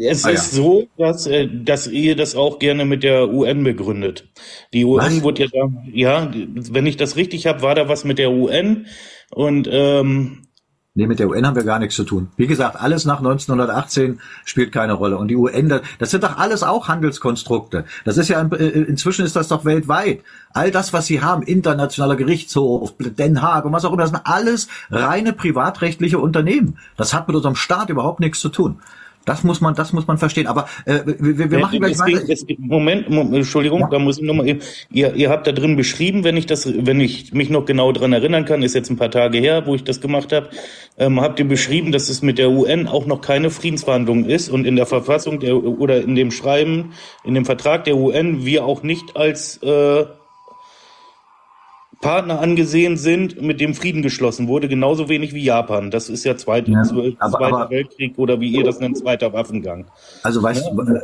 es 0.00 0.24
Ah, 0.24 0.30
ja. 0.30 0.34
ist 0.34 0.52
so, 0.52 0.86
dass, 0.96 1.26
äh, 1.26 1.48
dass 1.48 1.86
ihr 1.86 2.16
das 2.16 2.34
auch 2.36 2.58
gerne 2.58 2.84
mit 2.84 3.02
der 3.02 3.28
UN 3.32 3.64
begründet. 3.64 4.28
Die 4.72 4.84
UN 4.84 4.98
Was? 4.98 5.22
wurde 5.22 5.44
ja 5.44 5.48
da, 5.52 5.68
ja, 5.92 6.32
wenn 6.34 6.86
ich 6.86 6.96
das 6.96 7.16
richtig 7.16 7.46
habe, 7.46 7.62
war 7.62 7.74
da 7.74 7.88
was 7.88 8.04
mit 8.04 8.18
der 8.18 8.30
UN 8.30 8.86
und 9.30 9.68
ähm, 9.70 10.43
Nee, 10.96 11.08
mit 11.08 11.18
der 11.18 11.28
UN 11.28 11.44
haben 11.44 11.56
wir 11.56 11.64
gar 11.64 11.80
nichts 11.80 11.96
zu 11.96 12.04
tun. 12.04 12.28
Wie 12.36 12.46
gesagt, 12.46 12.76
alles 12.80 13.04
nach 13.04 13.18
1918 13.18 14.20
spielt 14.44 14.70
keine 14.70 14.92
Rolle. 14.92 15.18
Und 15.18 15.26
die 15.26 15.34
UN, 15.34 15.68
das- 15.98 16.10
sind 16.12 16.22
doch 16.22 16.38
alles 16.38 16.62
auch 16.62 16.86
Handelskonstrukte. 16.86 17.84
Das 18.04 18.16
ist 18.16 18.28
ja, 18.28 18.40
äh, 18.40 18.64
inzwischen 18.68 19.24
ist 19.24 19.34
das 19.34 19.48
doch 19.48 19.64
weltweit. 19.64 20.22
All 20.52 20.70
das, 20.70 20.92
was 20.92 21.06
sie 21.06 21.20
haben, 21.20 21.42
internationaler 21.42 22.14
Gerichtshof, 22.14 22.94
Den 23.00 23.42
Haag 23.42 23.64
und 23.64 23.72
was 23.72 23.84
auch 23.84 23.92
immer, 23.92 24.02
das 24.02 24.10
sind 24.10 24.20
alles 24.22 24.68
reine 24.88 25.32
privatrechtliche 25.32 26.20
Unternehmen. 26.20 26.78
Das 26.96 27.12
hat 27.12 27.26
mit 27.26 27.34
unserem 27.34 27.56
Staat 27.56 27.90
überhaupt 27.90 28.20
nichts 28.20 28.38
zu 28.38 28.48
tun. 28.48 28.78
Das 29.24 29.42
muss 29.42 29.60
man, 29.60 29.74
das 29.74 29.92
muss 29.92 30.06
man 30.06 30.18
verstehen. 30.18 30.46
Aber 30.46 30.66
äh, 30.84 31.00
wir, 31.04 31.50
wir 31.50 31.58
machen 31.58 31.80
gleich 31.80 31.98
weiter. 31.98 32.22
Moment, 32.58 33.08
Moment, 33.08 33.34
Entschuldigung, 33.34 33.88
da 33.90 33.98
muss 33.98 34.18
ich 34.18 34.24
nochmal. 34.24 34.58
Ihr, 34.90 35.14
ihr 35.14 35.30
habt 35.30 35.46
da 35.46 35.52
drin 35.52 35.76
beschrieben, 35.76 36.24
wenn 36.24 36.36
ich 36.36 36.46
das, 36.46 36.66
wenn 36.66 37.00
ich 37.00 37.32
mich 37.32 37.50
noch 37.50 37.64
genau 37.64 37.92
dran 37.92 38.12
erinnern 38.12 38.44
kann, 38.44 38.62
ist 38.62 38.74
jetzt 38.74 38.90
ein 38.90 38.96
paar 38.96 39.10
Tage 39.10 39.38
her, 39.38 39.66
wo 39.66 39.74
ich 39.74 39.84
das 39.84 40.00
gemacht 40.00 40.32
habe, 40.32 40.48
ähm, 40.98 41.20
habt 41.20 41.38
ihr 41.38 41.48
beschrieben, 41.48 41.92
dass 41.92 42.08
es 42.08 42.22
mit 42.22 42.38
der 42.38 42.50
UN 42.50 42.86
auch 42.86 43.06
noch 43.06 43.20
keine 43.20 43.50
Friedensverhandlung 43.50 44.26
ist 44.26 44.48
und 44.48 44.66
in 44.66 44.76
der 44.76 44.86
Verfassung 44.86 45.40
der 45.40 45.56
oder 45.56 46.02
in 46.02 46.14
dem 46.14 46.30
Schreiben, 46.30 46.92
in 47.24 47.34
dem 47.34 47.44
Vertrag 47.44 47.84
der 47.84 47.96
UN 47.96 48.44
wir 48.44 48.64
auch 48.64 48.82
nicht 48.82 49.16
als 49.16 49.62
äh, 49.62 50.04
Partner 52.04 52.38
angesehen 52.38 52.98
sind, 52.98 53.40
mit 53.40 53.60
dem 53.60 53.74
Frieden 53.74 54.02
geschlossen 54.02 54.46
wurde, 54.46 54.68
genauso 54.68 55.08
wenig 55.08 55.32
wie 55.32 55.42
Japan. 55.42 55.90
Das 55.90 56.10
ist 56.10 56.22
ja 56.24 56.36
Zweite, 56.36 56.70
Ja, 56.70 56.82
Zweiter 56.84 57.16
aber- 57.20 57.70
Weltkrieg 57.70 58.18
oder 58.18 58.40
wie 58.40 58.50
ihr 58.50 58.62
das 58.62 58.78
nennt, 58.78 58.98
Zweiter 58.98 59.32
Waffengang. 59.32 59.86
Also 60.22 60.42
weißt 60.42 60.66
du, 60.70 60.82
äh, 60.82 61.00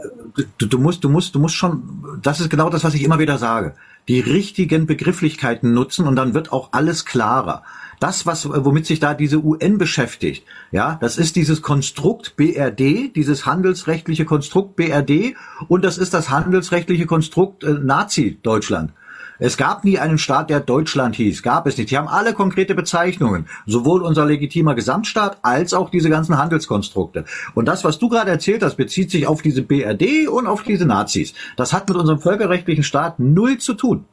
du, 0.58 0.66
du 0.66 0.78
musst, 0.78 1.02
du 1.02 1.08
musst, 1.08 1.34
du 1.34 1.38
musst 1.38 1.54
schon, 1.54 1.82
das 2.20 2.40
ist 2.40 2.50
genau 2.50 2.68
das, 2.68 2.84
was 2.84 2.92
ich 2.94 3.02
immer 3.02 3.18
wieder 3.18 3.38
sage. 3.38 3.72
Die 4.08 4.20
richtigen 4.20 4.86
Begrifflichkeiten 4.86 5.72
nutzen 5.72 6.06
und 6.06 6.16
dann 6.16 6.34
wird 6.34 6.52
auch 6.52 6.68
alles 6.72 7.06
klarer. 7.06 7.62
Das, 7.98 8.26
was, 8.26 8.46
womit 8.48 8.84
sich 8.84 9.00
da 9.00 9.14
diese 9.14 9.42
UN 9.42 9.78
beschäftigt, 9.78 10.44
ja, 10.70 10.98
das 11.00 11.16
ist 11.16 11.34
dieses 11.36 11.62
Konstrukt 11.62 12.36
BRD, 12.36 13.14
dieses 13.16 13.46
handelsrechtliche 13.46 14.26
Konstrukt 14.26 14.76
BRD 14.76 15.34
und 15.68 15.82
das 15.82 15.96
ist 15.96 16.12
das 16.12 16.28
handelsrechtliche 16.28 17.06
Konstrukt 17.06 17.64
äh, 17.64 17.72
Nazi-Deutschland. 17.72 18.92
Es 19.40 19.56
gab 19.56 19.84
nie 19.84 19.98
einen 19.98 20.18
Staat, 20.18 20.50
der 20.50 20.60
Deutschland 20.60 21.16
hieß. 21.16 21.42
Gab 21.42 21.66
es 21.66 21.78
nicht. 21.78 21.90
Die 21.90 21.96
haben 21.96 22.08
alle 22.08 22.34
konkrete 22.34 22.74
Bezeichnungen. 22.74 23.46
Sowohl 23.66 24.02
unser 24.02 24.26
legitimer 24.26 24.74
Gesamtstaat 24.74 25.38
als 25.42 25.72
auch 25.72 25.88
diese 25.88 26.10
ganzen 26.10 26.36
Handelskonstrukte. 26.36 27.24
Und 27.54 27.64
das, 27.64 27.82
was 27.82 27.98
du 27.98 28.10
gerade 28.10 28.30
erzählt 28.30 28.62
hast, 28.62 28.76
bezieht 28.76 29.10
sich 29.10 29.26
auf 29.26 29.40
diese 29.40 29.62
BRD 29.62 30.28
und 30.28 30.46
auf 30.46 30.62
diese 30.62 30.84
Nazis. 30.84 31.32
Das 31.56 31.72
hat 31.72 31.88
mit 31.88 31.96
unserem 31.96 32.20
völkerrechtlichen 32.20 32.84
Staat 32.84 33.18
null 33.18 33.56
zu 33.58 33.74
tun. 33.74 34.04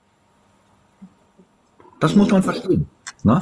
Das 1.99 2.15
muss 2.15 2.31
man 2.31 2.41
verstehen. 2.41 2.87
Ne? 3.23 3.41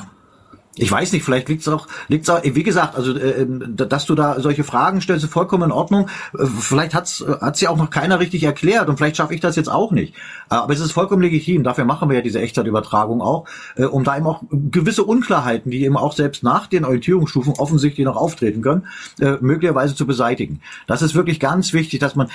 Ich 0.78 0.92
weiß 0.92 1.14
nicht, 1.14 1.24
vielleicht 1.24 1.48
liegt 1.48 1.62
es 1.62 1.68
auch, 1.68 1.88
liegt's 2.10 2.30
auch, 2.30 2.42
wie 2.44 2.64
gesagt, 2.64 2.96
also 2.96 3.18
äh, 3.18 3.42
ähm, 3.42 3.76
dass 3.76 4.06
du 4.06 4.14
da 4.14 4.40
solche 4.42 4.64
Fragen 4.64 5.00
stellst, 5.00 5.24
ist 5.24 5.32
vollkommen 5.32 5.64
in 5.64 5.72
Ordnung. 5.72 6.10
Äh, 6.38 6.46
Vielleicht 6.46 6.94
hat's 6.94 7.24
hat's 7.42 7.62
ja 7.62 7.70
auch 7.70 7.78
noch 7.78 7.90
keiner 7.90 8.20
richtig 8.20 8.44
erklärt 8.44 8.90
und 8.90 8.98
vielleicht 8.98 9.18
schaffe 9.18 9.34
ich 9.34 9.40
das 9.40 9.56
jetzt 9.56 9.70
auch 9.70 9.92
nicht. 9.92 10.16
Äh, 10.50 10.56
Aber 10.56 10.74
es 10.74 10.80
ist 10.80 10.92
vollkommen 10.92 11.22
legitim. 11.22 11.64
Dafür 11.64 11.86
machen 11.86 12.10
wir 12.10 12.18
ja 12.18 12.22
diese 12.22 12.42
Echtzeitübertragung 12.42 13.22
auch, 13.22 13.46
äh, 13.76 13.86
um 13.86 14.04
da 14.04 14.18
eben 14.18 14.28
auch 14.28 14.44
gewisse 14.52 15.04
Unklarheiten, 15.04 15.72
die 15.72 15.84
eben 15.84 15.98
auch 15.98 16.14
selbst 16.14 16.44
nach 16.44 16.68
den 16.68 16.84
Orientierungsstufen 16.84 17.54
offensichtlich 17.58 18.06
noch 18.06 18.18
auftreten 18.18 18.62
können, 18.62 18.88
äh, 19.20 19.38
möglicherweise 19.40 19.96
zu 19.96 20.06
beseitigen. 20.06 20.62
Das 20.88 21.02
ist 21.02 21.16
wirklich 21.16 21.40
ganz 21.40 21.72
wichtig, 21.74 22.00
dass 22.00 22.16
man, 22.16 22.28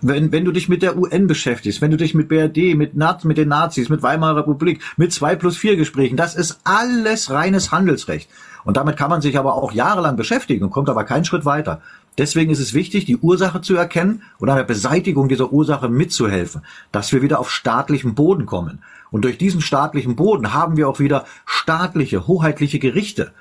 wenn, 0.00 0.32
wenn 0.32 0.44
du 0.44 0.52
dich 0.52 0.68
mit 0.68 0.82
der 0.82 0.96
UN 0.96 1.26
beschäftigst, 1.26 1.80
wenn 1.80 1.90
du 1.90 1.96
dich 1.96 2.14
mit 2.14 2.28
BRD, 2.28 2.76
mit, 2.76 2.94
Naz, 2.94 3.24
mit 3.24 3.38
den 3.38 3.48
Nazis, 3.48 3.88
mit 3.88 4.02
Weimarer 4.02 4.36
Republik, 4.38 4.80
mit 4.96 5.12
zwei 5.12 5.34
plus 5.34 5.56
vier 5.56 5.76
Gesprächen, 5.76 6.16
das 6.16 6.34
ist 6.34 6.60
alles 6.64 7.30
reines 7.30 7.72
Handelsrecht. 7.80 8.30
Und 8.64 8.76
damit 8.76 8.96
kann 8.96 9.10
man 9.10 9.22
sich 9.22 9.38
aber 9.38 9.54
auch 9.54 9.72
jahrelang 9.72 10.16
beschäftigen 10.16 10.64
und 10.64 10.70
kommt 10.70 10.88
aber 10.88 11.04
keinen 11.04 11.24
Schritt 11.24 11.44
weiter. 11.44 11.80
Deswegen 12.18 12.50
ist 12.50 12.60
es 12.60 12.74
wichtig, 12.74 13.06
die 13.06 13.16
Ursache 13.16 13.60
zu 13.62 13.74
erkennen 13.74 14.22
und 14.38 14.48
an 14.50 14.56
der 14.56 14.64
Beseitigung 14.64 15.28
dieser 15.28 15.52
Ursache 15.52 15.88
mitzuhelfen, 15.88 16.62
dass 16.92 17.12
wir 17.12 17.22
wieder 17.22 17.40
auf 17.40 17.50
staatlichen 17.50 18.14
Boden 18.14 18.46
kommen. 18.46 18.82
Und 19.10 19.24
durch 19.24 19.38
diesen 19.38 19.60
staatlichen 19.60 20.16
Boden 20.16 20.52
haben 20.52 20.76
wir 20.76 20.88
auch 20.88 20.98
wieder 20.98 21.24
staatliche, 21.46 22.26
hoheitliche 22.26 22.78
Gerichte 22.78 23.32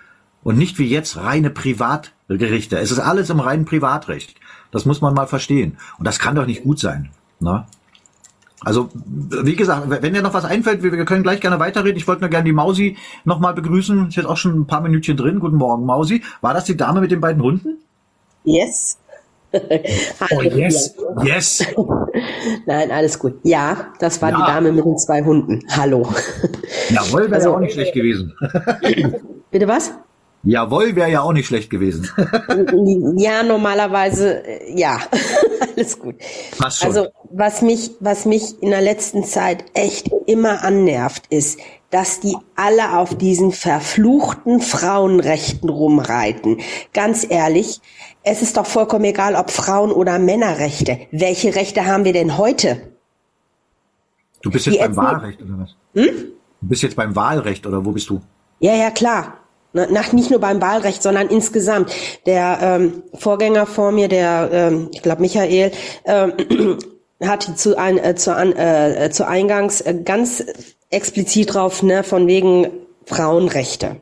und 0.43 0.57
nicht 0.57 0.79
wie 0.79 0.87
jetzt 0.87 1.17
reine 1.17 1.49
Privatgerichte. 1.49 2.79
Es 2.79 2.91
ist 2.91 2.99
alles 2.99 3.29
im 3.29 3.39
reinen 3.39 3.65
Privatrecht. 3.65 4.35
Das 4.71 4.85
muss 4.85 5.01
man 5.01 5.13
mal 5.13 5.27
verstehen. 5.27 5.77
Und 5.97 6.07
das 6.07 6.19
kann 6.19 6.35
doch 6.35 6.45
nicht 6.45 6.63
gut 6.63 6.79
sein. 6.79 7.09
Ne? 7.39 7.65
Also, 8.65 8.89
wie 8.95 9.55
gesagt, 9.55 9.89
wenn 9.89 10.13
dir 10.13 10.21
noch 10.21 10.33
was 10.33 10.43
einfällt, 10.45 10.83
wir 10.83 11.05
können 11.05 11.23
gleich 11.23 11.39
gerne 11.39 11.59
weiterreden. 11.59 11.97
Ich 11.97 12.07
wollte 12.07 12.21
nur 12.21 12.29
gerne 12.29 12.43
die 12.45 12.51
Mausi 12.53 12.97
nochmal 13.23 13.53
begrüßen. 13.53 14.09
Ist 14.09 14.15
jetzt 14.17 14.25
auch 14.25 14.37
schon 14.37 14.59
ein 14.59 14.67
paar 14.67 14.81
Minütchen 14.81 15.15
drin. 15.15 15.39
Guten 15.39 15.55
Morgen, 15.55 15.85
Mausi. 15.85 16.23
War 16.41 16.53
das 16.53 16.65
die 16.65 16.75
Dame 16.75 16.99
mit 17.01 17.11
den 17.11 17.21
beiden 17.21 17.41
Hunden? 17.41 17.77
Yes. 18.43 18.97
Oh, 20.31 20.41
yes. 20.43 20.93
Yes. 21.23 21.65
Nein, 22.67 22.91
alles 22.91 23.17
gut. 23.17 23.39
Ja, 23.43 23.87
das 23.99 24.21
war 24.21 24.29
Ja. 24.29 24.37
die 24.37 24.43
Dame 24.43 24.71
mit 24.71 24.85
den 24.85 24.95
zwei 24.99 25.23
Hunden. 25.23 25.63
Hallo. 25.75 26.07
Jawohl, 26.91 27.21
wäre 27.23 27.35
Also- 27.35 27.49
ja 27.49 27.55
auch 27.55 27.59
nicht 27.59 27.73
schlecht 27.73 27.93
gewesen. 27.95 28.33
Bitte 29.49 29.67
was? 29.67 29.91
Jawohl, 30.43 30.95
wäre 30.95 31.11
ja 31.11 31.21
auch 31.21 31.33
nicht 31.33 31.47
schlecht 31.47 31.69
gewesen. 31.69 32.09
Ja, 33.17 33.43
normalerweise, 33.43 34.45
äh, 34.45 34.79
ja, 34.79 34.99
alles 35.75 35.99
gut. 35.99 36.15
Passt 36.57 36.79
schon. 36.79 36.87
Also, 36.87 37.07
was 37.31 37.61
mich, 37.61 37.91
was 37.99 38.25
mich 38.25 38.61
in 38.61 38.69
der 38.69 38.81
letzten 38.81 39.23
Zeit 39.23 39.65
echt 39.73 40.09
immer 40.27 40.63
annervt, 40.63 41.27
ist, 41.29 41.59
dass 41.89 42.19
die 42.19 42.35
alle 42.55 42.97
auf 42.97 43.17
diesen 43.17 43.51
verfluchten 43.51 44.61
Frauenrechten 44.61 45.69
rumreiten. 45.69 46.59
Ganz 46.93 47.25
ehrlich, 47.27 47.81
es 48.23 48.41
ist 48.41 48.57
doch 48.57 48.65
vollkommen 48.65 49.05
egal, 49.05 49.35
ob 49.35 49.49
Frauen- 49.51 49.91
oder 49.91 50.19
Männerrechte. 50.19 50.99
Welche 51.11 51.55
Rechte 51.55 51.85
haben 51.85 52.05
wir 52.05 52.13
denn 52.13 52.37
heute? 52.37 52.93
Du 54.41 54.51
bist 54.51 54.67
jetzt 54.67 54.75
Die 54.75 54.79
beim 54.79 54.95
Wahlrecht 54.95 55.41
oder 55.41 55.59
was? 55.59 55.75
Du 55.93 56.67
bist 56.67 56.83
jetzt 56.83 56.95
beim 56.95 57.15
Wahlrecht 57.15 57.65
oder 57.65 57.83
wo 57.83 57.91
bist 57.91 58.09
du? 58.09 58.21
Ja, 58.59 58.75
ja, 58.75 58.91
klar. 58.91 59.38
Na- 59.73 59.87
Nach, 59.87 60.11
nicht 60.13 60.29
nur 60.31 60.39
beim 60.39 60.61
Wahlrecht, 60.61 61.03
sondern 61.03 61.27
insgesamt. 61.27 61.91
Der 62.25 62.59
ähm, 62.61 63.03
Vorgänger 63.13 63.65
vor 63.65 63.91
mir, 63.91 64.07
der, 64.07 64.49
ähm, 64.51 64.89
ich 64.93 65.01
glaube 65.01 65.21
Michael, 65.21 65.71
ähm, 66.05 66.33
hat 67.23 67.43
zu, 67.59 67.77
ein, 67.77 67.97
äh, 67.97 68.15
zu, 68.15 68.35
an, 68.35 68.53
äh, 68.55 69.09
zu 69.11 69.27
Eingangs 69.27 69.81
äh, 69.81 69.95
ganz 70.03 70.43
explizit 70.89 71.53
drauf, 71.53 71.83
ne, 71.83 72.03
von 72.03 72.27
wegen 72.27 72.67
Frauenrechte. 73.05 73.97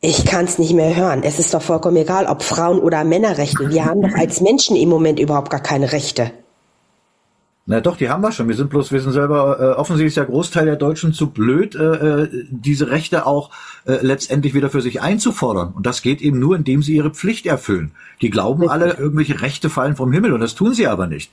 Ich 0.00 0.24
kann 0.24 0.46
es 0.46 0.58
nicht 0.58 0.72
mehr 0.74 0.96
hören. 0.96 1.22
Es 1.22 1.38
ist 1.38 1.54
doch 1.54 1.62
vollkommen 1.62 1.96
egal, 1.96 2.26
ob 2.26 2.42
Frauen- 2.42 2.80
oder 2.80 3.04
Männerrechte. 3.04 3.70
Wir 3.70 3.84
haben 3.84 4.02
doch 4.02 4.14
als 4.18 4.40
Menschen 4.40 4.74
im 4.76 4.88
Moment 4.88 5.20
überhaupt 5.20 5.50
gar 5.50 5.62
keine 5.62 5.92
Rechte. 5.92 6.32
Na 7.64 7.80
doch, 7.80 7.96
die 7.96 8.08
haben 8.08 8.22
wir 8.22 8.32
schon. 8.32 8.48
Wir 8.48 8.56
sind 8.56 8.70
bloß, 8.70 8.90
wir 8.90 9.00
sind 9.00 9.12
selber, 9.12 9.60
äh, 9.60 9.78
offensichtlich 9.78 10.08
ist 10.08 10.16
der 10.16 10.24
Großteil 10.24 10.66
der 10.66 10.76
Deutschen 10.76 11.12
zu 11.12 11.30
blöd, 11.30 11.76
äh, 11.76 12.22
äh, 12.24 12.46
diese 12.50 12.90
Rechte 12.90 13.24
auch 13.24 13.50
äh, 13.84 13.98
letztendlich 14.04 14.52
wieder 14.52 14.68
für 14.68 14.80
sich 14.80 15.00
einzufordern. 15.00 15.72
Und 15.72 15.86
das 15.86 16.02
geht 16.02 16.22
eben 16.22 16.40
nur, 16.40 16.56
indem 16.56 16.82
sie 16.82 16.96
ihre 16.96 17.10
Pflicht 17.10 17.46
erfüllen. 17.46 17.92
Die 18.20 18.30
glauben 18.30 18.68
alle, 18.68 18.94
irgendwelche 18.94 19.42
Rechte 19.42 19.70
fallen 19.70 19.94
vom 19.94 20.12
Himmel 20.12 20.32
und 20.32 20.40
das 20.40 20.56
tun 20.56 20.74
sie 20.74 20.88
aber 20.88 21.06
nicht. 21.06 21.30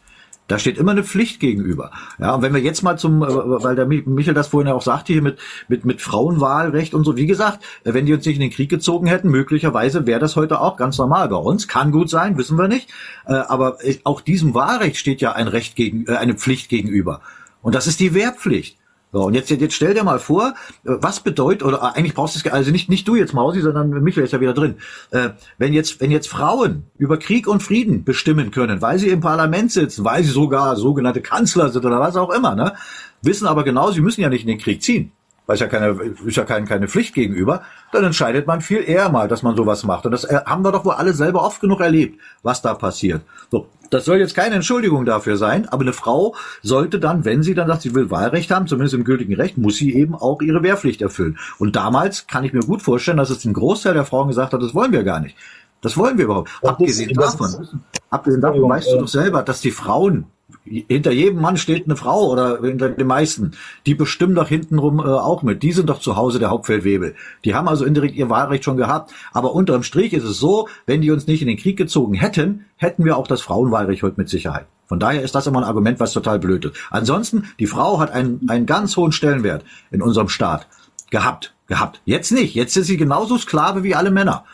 Da 0.50 0.60
steht 0.60 0.78
immer 0.78 0.92
eine 0.92 1.06
Pflicht 1.06 1.40
gegenüber. 1.40 1.92
Ja, 2.18 2.34
und 2.34 2.42
wenn 2.42 2.54
wir 2.54 2.60
jetzt 2.60 2.82
mal 2.82 2.98
zum, 2.98 3.24
äh, 3.24 3.28
weil 3.30 3.78
der 3.78 3.88
Mi- 3.88 4.04
Michael 4.06 4.34
das 4.34 4.48
vorhin 4.48 4.68
ja 4.68 4.74
auch 4.74 4.82
sagte, 4.82 5.14
hier 5.14 5.22
mit, 5.22 5.38
mit, 5.70 5.86
mit 5.86 6.02
Frauenwahlrecht 6.02 6.94
und 6.94 7.06
so, 7.06 7.16
wie 7.16 7.28
gesagt, 7.28 7.64
äh, 7.86 7.94
wenn 7.94 8.08
die 8.08 8.14
uns 8.14 8.26
nicht 8.26 8.36
in 8.36 8.42
den 8.42 8.50
Krieg 8.50 8.68
gezogen 8.70 9.08
hätten, 9.08 9.30
möglicherweise 9.30 10.08
wäre 10.08 10.20
das 10.20 10.36
heute 10.36 10.60
auch 10.60 10.76
ganz 10.76 10.98
normal 10.98 11.30
bei 11.30 11.38
uns. 11.38 11.68
Kann 11.68 11.92
gut 11.92 12.10
sein, 12.10 12.38
wissen 12.38 12.58
wir 12.58 12.68
nicht. 12.68 12.90
Äh, 13.28 13.34
aber 13.36 13.78
auch 14.04 14.22
diesem 14.22 14.56
Wahlrecht 14.56 14.98
steht 14.98 15.22
ja 15.22 15.34
ein 15.34 15.48
Recht 15.48 15.76
gegen, 15.76 16.10
eine 16.10 16.34
Pflicht 16.34 16.68
gegenüber. 16.68 17.22
Und 17.62 17.76
das 17.76 17.86
ist 17.86 18.00
die 18.00 18.16
Wehrpflicht. 18.16 18.79
So, 19.12 19.24
und 19.26 19.34
jetzt, 19.34 19.50
jetzt 19.50 19.74
stell 19.74 19.96
dir 19.96 20.04
mal 20.04 20.20
vor, 20.20 20.54
äh, 20.86 20.92
was 21.02 21.22
bedeutet, 21.22 21.64
oder 21.64 21.78
äh, 21.78 21.98
eigentlich 21.98 22.14
brauchst 22.14 22.36
du 22.36 22.48
es, 22.48 22.54
also 22.54 22.70
nicht, 22.70 22.90
nicht 22.90 23.08
du 23.08 23.16
jetzt 23.16 23.34
Mausi, 23.34 23.62
sondern 23.62 23.90
Michael 23.90 24.24
ist 24.24 24.34
ja 24.34 24.40
wieder 24.40 24.54
drin. 24.54 24.76
Äh, 25.10 25.30
wenn 25.58 25.74
jetzt, 25.74 26.00
wenn 26.00 26.12
jetzt 26.12 26.28
Frauen 26.28 26.84
über 26.98 27.18
Krieg 27.18 27.48
und 27.48 27.64
Frieden 27.64 28.04
bestimmen 28.04 28.52
können, 28.52 28.82
weil 28.82 29.00
sie 29.00 29.10
im 29.10 29.22
Parlament 29.22 29.72
sitzen, 29.72 30.06
weil 30.06 30.24
sie 30.24 30.30
sogar 30.30 30.76
sogenannte 30.76 31.22
Kanzler 31.22 31.70
sind 31.70 31.86
oder 31.86 32.00
was 32.00 32.16
auch 32.16 32.30
immer, 32.30 32.54
ne, 32.54 32.76
wissen 33.24 33.48
aber 33.48 33.64
genau, 33.64 33.90
sie 33.92 34.02
müssen 34.02 34.22
ja 34.22 34.30
nicht 34.30 34.42
in 34.42 34.48
den 34.48 34.60
Krieg 34.60 34.84
ziehen. 34.84 35.12
Weil 35.48 35.56
es 35.56 35.62
ja 35.62 35.68
keine, 35.68 36.00
ist 36.28 36.38
ja 36.38 36.46
kein, 36.46 36.66
keine 36.66 36.88
Pflicht 36.88 37.16
gegenüber, 37.16 37.64
dann 37.92 38.04
entscheidet 38.04 38.46
man 38.46 38.62
viel 38.62 38.84
eher 38.88 39.10
mal, 39.10 39.28
dass 39.28 39.42
man 39.42 39.56
sowas 39.56 39.84
macht. 39.84 40.06
Und 40.06 40.12
das 40.12 40.24
äh, 40.24 40.42
haben 40.46 40.64
wir 40.64 40.72
doch 40.72 40.86
wohl 40.86 40.94
alle 40.94 41.14
selber 41.14 41.44
oft 41.44 41.60
genug 41.60 41.80
erlebt, 41.80 42.20
was 42.44 42.62
da 42.62 42.76
passiert. 42.76 43.24
So, 43.50 43.68
Das 43.90 44.06
soll 44.06 44.18
jetzt 44.18 44.36
keine 44.36 44.56
Entschuldigung 44.56 45.06
dafür 45.06 45.36
sein, 45.38 45.68
aber 45.68 45.82
eine 45.82 45.94
Frau 45.94 46.36
sollte 46.62 47.00
dann, 47.00 47.26
wenn 47.26 47.42
sie 47.44 47.56
dann 47.56 47.68
sagt, 47.68 47.82
sie 47.82 47.96
will 47.96 48.12
Wahlrecht 48.12 48.52
haben, 48.52 48.68
zumindest 48.68 48.94
im 48.94 49.04
gültigen 49.04 49.34
Recht, 49.36 49.58
muss 49.58 49.78
sie 49.78 49.94
eben 49.96 50.14
auch 50.16 50.42
ihre 50.42 50.62
Wehrpflicht 50.62 51.02
erfüllen. 51.02 51.38
Und 51.58 51.76
damals 51.76 52.28
kann 52.28 52.44
ich 52.44 52.54
mir 52.54 52.60
gut 52.62 52.82
vorstellen, 52.82 53.18
dass 53.18 53.30
es 53.32 53.46
ein 53.46 53.54
Großteil 53.54 53.94
der 53.96 54.06
Frauen 54.06 54.28
gesagt 54.28 54.54
hat, 54.54 54.62
das 54.62 54.76
wollen 54.76 54.92
wir 54.92 55.04
gar 55.04 55.20
nicht. 55.20 55.36
Das 55.82 55.96
wollen 55.98 56.18
wir 56.18 56.26
überhaupt. 56.26 56.50
Abgesehen 56.62 57.14
davon, 57.14 57.48
ist- 57.62 57.76
abgesehen 58.10 58.42
davon 58.42 58.70
weißt 58.70 58.92
du 58.92 58.96
äh, 58.96 59.00
doch 59.00 59.08
selber, 59.08 59.44
dass 59.44 59.62
die 59.62 59.72
Frauen 59.72 60.26
hinter 60.66 61.12
jedem 61.12 61.42
Mann 61.42 61.58
steht 61.58 61.86
eine 61.86 61.96
Frau 61.96 62.30
oder 62.30 62.62
hinter 62.62 62.90
den 62.90 63.08
meisten. 63.08 63.52
Die 63.86 63.96
bestimmen 63.96 64.36
doch 64.36 64.48
hintenrum 64.48 65.00
äh, 65.00 65.04
auch 65.04 65.42
mit. 65.44 65.64
Die 65.64 65.72
sind 65.72 65.90
doch 65.90 66.00
zu 66.00 66.16
Hause 66.16 66.40
der 66.40 66.50
Hauptfeldwebel. 66.50 67.16
Die 67.46 67.56
haben 67.56 67.68
also 67.68 67.86
indirekt 67.86 68.16
ihr 68.16 68.30
Wahlrecht 68.30 68.64
schon 68.64 68.78
gehabt. 68.78 69.14
Aber 69.32 69.54
unterm 69.54 69.84
Strich 69.84 70.14
ist 70.14 70.24
es 70.24 70.38
so, 70.38 70.68
wenn 70.86 71.02
die 71.02 71.12
uns 71.12 71.28
nicht 71.28 71.42
in 71.42 71.48
den 71.48 71.58
Krieg 71.58 71.78
gezogen 71.78 72.14
hätten, 72.14 72.66
hätten 72.78 73.06
wir 73.06 73.18
auch 73.18 73.28
das 73.28 73.42
Frauenwahlrecht 73.42 74.04
heute 74.04 74.18
mit 74.18 74.30
Sicherheit. 74.30 74.66
Von 74.88 75.00
daher 75.00 75.22
ist 75.22 75.36
das 75.36 75.46
immer 75.48 75.60
ein 75.60 75.66
Argument, 75.66 76.00
was 76.00 76.14
total 76.14 76.40
blöd 76.40 76.66
ist. 76.66 76.76
Ansonsten, 76.90 77.50
die 77.60 77.68
Frau 77.68 78.00
hat 78.00 78.12
einen, 78.12 78.48
einen 78.50 78.66
ganz 78.66 78.98
hohen 78.98 79.12
Stellenwert 79.12 79.64
in 79.92 80.02
unserem 80.02 80.30
Staat. 80.30 80.68
Gehabt. 81.12 81.54
Gehabt. 81.68 82.02
Jetzt 82.06 82.32
nicht. 82.32 82.56
Jetzt 82.56 82.76
ist 82.76 82.88
sie 82.88 82.98
genauso 82.98 83.38
Sklave 83.38 83.84
wie 83.84 83.94
alle 83.94 84.10
Männer. 84.10 84.46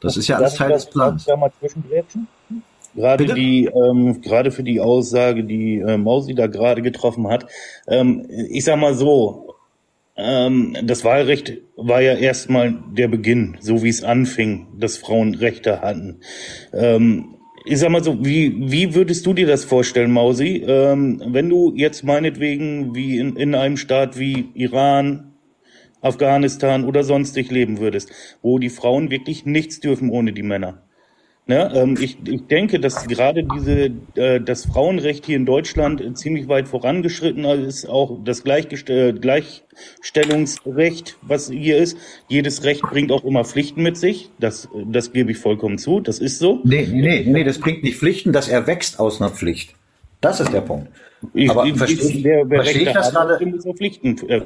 Das 0.00 0.16
ist 0.16 0.28
ja 0.28 0.36
alles 0.36 0.54
Teil 0.54 0.72
des 0.72 0.88
Plans. 0.88 1.26
Gerade 2.94 3.24
Bitte? 3.24 3.34
die, 3.34 3.66
ähm, 3.66 4.20
gerade 4.20 4.50
für 4.50 4.62
die 4.62 4.80
Aussage, 4.80 5.44
die 5.44 5.78
äh, 5.78 5.96
Mausi 5.96 6.34
da 6.34 6.46
gerade 6.46 6.82
getroffen 6.82 7.28
hat. 7.28 7.46
Ähm, 7.88 8.26
ich 8.50 8.64
sag 8.64 8.78
mal 8.78 8.94
so, 8.94 9.54
ähm, 10.16 10.76
das 10.84 11.04
Wahlrecht 11.04 11.54
war 11.76 12.00
ja 12.00 12.14
erstmal 12.14 12.74
der 12.92 13.08
Beginn, 13.08 13.56
so 13.60 13.82
wie 13.82 13.88
es 13.88 14.04
anfing, 14.04 14.66
dass 14.78 14.96
Frauen 14.96 15.34
Rechte 15.34 15.80
hatten. 15.80 16.20
Ähm, 16.72 17.34
ich 17.66 17.78
sag 17.78 17.90
mal 17.90 18.04
so, 18.04 18.24
wie, 18.24 18.54
wie 18.70 18.94
würdest 18.94 19.26
du 19.26 19.32
dir 19.32 19.46
das 19.46 19.64
vorstellen, 19.64 20.12
Mausi, 20.12 20.62
ähm, 20.66 21.20
wenn 21.26 21.48
du 21.48 21.72
jetzt 21.74 22.04
meinetwegen 22.04 22.94
wie 22.94 23.18
in, 23.18 23.36
in 23.36 23.54
einem 23.54 23.76
Staat 23.76 24.18
wie 24.18 24.50
Iran, 24.54 25.32
Afghanistan 26.00 26.84
oder 26.84 27.02
sonstig 27.02 27.50
leben 27.50 27.80
würdest, 27.80 28.10
wo 28.42 28.58
die 28.58 28.68
Frauen 28.68 29.10
wirklich 29.10 29.46
nichts 29.46 29.80
dürfen 29.80 30.10
ohne 30.10 30.32
die 30.32 30.42
Männer? 30.42 30.83
Ne, 31.46 31.70
ähm, 31.74 31.98
ich, 32.00 32.16
ich 32.26 32.46
denke, 32.46 32.80
dass 32.80 33.06
gerade 33.06 33.44
diese, 33.44 33.90
äh, 34.14 34.40
das 34.40 34.64
Frauenrecht 34.64 35.26
hier 35.26 35.36
in 35.36 35.44
Deutschland 35.44 36.00
äh, 36.00 36.14
ziemlich 36.14 36.48
weit 36.48 36.68
vorangeschritten 36.68 37.44
ist, 37.44 37.86
auch 37.86 38.16
das 38.24 38.44
Gleichgestell 38.44 39.12
Gleichstellungsrecht, 39.12 41.18
was 41.20 41.50
hier 41.50 41.76
ist. 41.76 41.98
Jedes 42.28 42.64
Recht 42.64 42.80
bringt 42.80 43.12
auch 43.12 43.24
immer 43.24 43.44
Pflichten 43.44 43.82
mit 43.82 43.98
sich. 43.98 44.30
Das, 44.38 44.70
das 44.86 45.12
gebe 45.12 45.32
ich 45.32 45.38
vollkommen 45.38 45.76
zu. 45.76 46.00
Das 46.00 46.18
ist 46.18 46.38
so. 46.38 46.60
Nee, 46.64 46.88
nee, 46.90 47.24
nee, 47.26 47.44
das 47.44 47.58
bringt 47.58 47.82
nicht 47.82 47.98
Pflichten, 47.98 48.32
das 48.32 48.48
erwächst 48.48 48.98
aus 48.98 49.20
einer 49.20 49.30
Pflicht. 49.30 49.74
Das 50.22 50.40
ist 50.40 50.50
der 50.50 50.62
Punkt. 50.62 50.88
Ich, 51.34 51.50
Aber 51.50 51.66
ich, 51.66 51.76
verstehe 51.76 52.08
ich, 52.08 52.24
wer, 52.24 52.48
wer 52.48 52.64
ich 52.64 52.90
das 52.90 53.12
gerade? 53.12 53.38
Äh, 53.42 54.40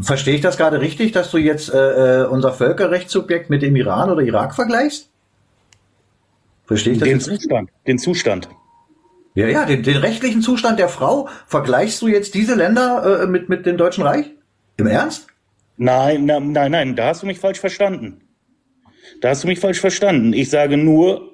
Verstehe 0.00 0.36
ich 0.36 0.40
das 0.40 0.56
gerade 0.56 0.80
richtig, 0.80 1.10
dass 1.10 1.32
du 1.32 1.38
jetzt 1.38 1.74
äh, 1.74 2.22
äh, 2.22 2.26
unser 2.26 2.52
Völkerrechtssubjekt 2.52 3.50
mit 3.50 3.62
dem 3.62 3.74
Iran 3.74 4.10
oder 4.10 4.22
Irak 4.22 4.54
vergleichst? 4.54 5.10
Verstehe 6.66 6.94
ich 6.94 6.98
das 6.98 7.08
Den 7.08 7.18
jetzt? 7.18 7.24
Zustand, 7.24 7.70
den 7.86 7.98
Zustand. 7.98 8.48
Ja, 9.34 9.48
ja, 9.48 9.64
den, 9.64 9.82
den 9.82 9.96
rechtlichen 9.96 10.42
Zustand 10.42 10.78
der 10.78 10.88
Frau, 10.88 11.28
vergleichst 11.46 12.00
du 12.00 12.08
jetzt 12.08 12.34
diese 12.34 12.54
Länder 12.54 13.22
äh, 13.22 13.26
mit, 13.26 13.48
mit 13.48 13.66
dem 13.66 13.76
Deutschen 13.76 14.04
Reich? 14.04 14.30
Im 14.76 14.86
Ernst? 14.86 15.26
Nein, 15.76 16.26
na, 16.26 16.38
nein, 16.38 16.70
nein, 16.70 16.96
da 16.96 17.08
hast 17.08 17.22
du 17.22 17.26
mich 17.26 17.40
falsch 17.40 17.58
verstanden. 17.58 18.20
Da 19.20 19.30
hast 19.30 19.42
du 19.42 19.48
mich 19.48 19.58
falsch 19.58 19.80
verstanden. 19.80 20.32
Ich 20.32 20.50
sage 20.50 20.76
nur, 20.76 21.32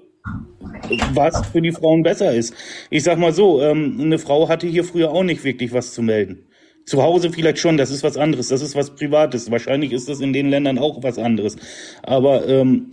was 1.12 1.46
für 1.48 1.60
die 1.60 1.72
Frauen 1.72 2.02
besser 2.02 2.34
ist. 2.34 2.54
Ich 2.88 3.02
sag 3.02 3.18
mal 3.18 3.32
so, 3.32 3.62
ähm, 3.62 3.98
eine 4.00 4.18
Frau 4.18 4.48
hatte 4.48 4.66
hier 4.66 4.84
früher 4.84 5.10
auch 5.10 5.22
nicht 5.22 5.44
wirklich 5.44 5.72
was 5.72 5.92
zu 5.92 6.02
melden. 6.02 6.46
Zu 6.86 7.02
Hause 7.02 7.30
vielleicht 7.30 7.58
schon, 7.58 7.76
das 7.76 7.90
ist 7.90 8.02
was 8.02 8.16
anderes, 8.16 8.48
das 8.48 8.62
ist 8.62 8.74
was 8.74 8.94
Privates. 8.94 9.50
Wahrscheinlich 9.50 9.92
ist 9.92 10.08
das 10.08 10.20
in 10.20 10.32
den 10.32 10.48
Ländern 10.48 10.78
auch 10.78 11.02
was 11.02 11.18
anderes. 11.18 11.56
Aber 12.02 12.48
ähm, 12.48 12.90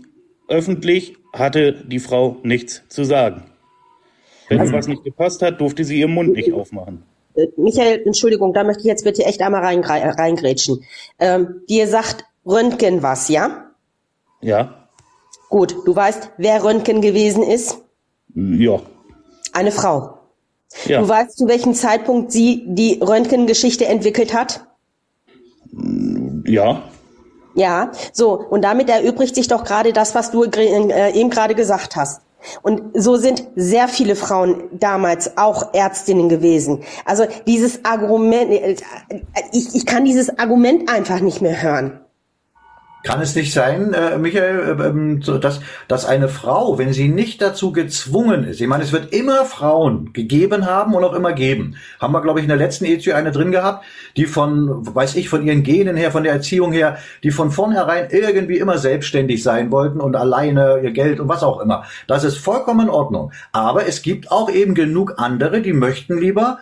öffentlich 0.48 1.18
hatte 1.34 1.74
die 1.74 2.00
Frau 2.00 2.38
nichts 2.43 2.84
zu 2.89 3.04
sagen. 3.04 3.43
Wenn 4.50 4.64
ihr 4.66 4.72
was 4.72 4.88
nicht 4.88 5.04
gepasst 5.04 5.41
hat, 5.41 5.60
durfte 5.60 5.84
sie 5.84 6.00
ihren 6.00 6.14
Mund 6.14 6.34
nicht 6.34 6.54
aufmachen. 6.54 7.04
Äh, 7.36 7.48
Michael, 7.58 8.02
Entschuldigung, 8.06 8.54
da 8.54 8.64
möchte 8.64 8.82
ich 8.82 8.88
jetzt 8.88 9.04
bitte 9.04 9.26
echt 9.26 9.41
einmal 9.41 9.62
äh, 9.64 10.10
reingrätschen. 10.10 10.84
Ähm, 11.20 11.62
dir 11.70 11.88
sagt 11.88 12.24
Röntgen 12.45 13.04
was, 13.04 13.28
ja? 13.30 13.72
Ja, 14.41 14.88
Gut, 15.50 15.76
du 15.86 15.95
weißt, 15.95 16.32
wer 16.38 16.64
Röntgen 16.64 17.02
gewesen 17.02 17.43
ist? 17.43 17.78
ja, 18.36 18.82
Eine 19.54 19.72
Frau. 19.72 20.20
ja. 20.86 21.02
Du 21.02 21.08
weißt, 21.08 21.38
zu 21.38 21.48
welchem 21.48 21.74
Zeitpunkt 21.74 22.32
sie 22.32 22.64
die 22.68 23.00
Röntgengeschichte 23.02 23.86
entwickelt 23.86 24.34
hat? 24.34 24.66
Ja, 26.45 26.84
Ja, 27.58 27.91
so, 28.14 28.34
und 28.34 28.62
damit 28.62 28.88
erübrigt 28.88 29.34
sich 29.34 29.47
doch 29.47 29.64
gerade 29.64 29.91
das, 29.91 30.14
was 30.14 30.30
du 30.30 30.43
äh, 30.43 31.12
eben 31.20 31.32
gerade 31.32 31.55
gesagt 31.55 31.95
hast. 31.95 32.22
Und 32.62 32.91
so 32.93 33.16
sind 33.18 33.47
sehr 33.55 33.88
viele 33.88 34.16
Frauen 34.16 34.66
damals 34.72 35.38
auch 35.39 35.74
Ärztinnen 35.74 36.30
gewesen. 36.30 36.84
Also 37.03 37.26
dieses 37.47 37.84
Argument, 37.84 38.51
äh, 38.51 38.76
ich, 39.51 39.74
ich 39.74 39.88
kann 39.88 40.05
dieses 40.05 40.38
Argument 40.38 40.88
einfach 40.88 41.20
nicht 41.20 41.41
mehr 41.41 41.60
hören. 41.60 41.99
Kann 43.04 43.22
es 43.22 43.36
nicht 43.36 43.54
sein, 43.54 43.93
äh, 43.93 44.18
Michael, 44.18 44.80
äh, 44.80 44.88
ähm, 44.88 45.22
so, 45.22 45.38
dass, 45.38 45.62
dass 45.88 46.06
eine 46.06 46.28
Frau, 46.28 46.78
wenn 46.78 46.93
sie 46.93 47.08
nicht 47.08 47.41
dazu 47.41 47.72
gezwungen 47.72 48.43
ist, 48.43 48.60
ich 48.60 48.68
meine, 48.68 48.84
es 48.84 48.91
wird 48.91 49.14
immer 49.14 49.45
Frauen 49.45 50.12
gegeben 50.14 50.66
haben 50.66 50.93
und 50.95 51.04
auch 51.04 51.14
immer 51.14 51.34
geben. 51.34 51.76
Haben 52.02 52.14
wir, 52.14 52.22
glaube 52.22 52.39
ich, 52.39 52.43
in 52.43 52.50
der 52.50 52.58
letzten 52.58 52.86
EZU 52.86 53.14
eine 53.14 53.32
drin 53.32 53.52
gehabt, 53.52 53.86
die 54.18 54.26
von, 54.26 54.93
weiß 54.93 55.16
ich, 55.16 55.30
von 55.30 55.45
ihren 55.45 55.64
Genen 55.64 55.95
her, 55.95 56.12
von 56.12 56.24
der 56.24 56.34
Erziehung 56.34 56.72
her, 56.72 56.98
die 57.24 57.32
von 57.32 57.52
vornherein 57.52 58.08
irgendwie 58.10 58.58
immer 58.58 58.78
selbstständig 58.78 59.43
sein 59.43 59.72
wollten 59.72 60.02
und 60.02 60.16
alleine 60.16 60.80
ihr 60.84 60.91
Geld 60.91 61.20
und 61.20 61.30
was 61.30 61.43
auch 61.43 61.62
immer. 61.62 61.84
Das 62.08 62.24
ist 62.24 62.38
vollkommen 62.38 62.88
in 62.88 62.89
Ordnung. 62.89 63.32
Aber 63.52 63.88
es 63.88 64.02
gibt 64.02 64.32
auch 64.32 64.50
eben 64.50 64.74
genug 64.74 65.14
andere, 65.18 65.62
die 65.62 65.74
möchten 65.74 66.18
lieber 66.18 66.60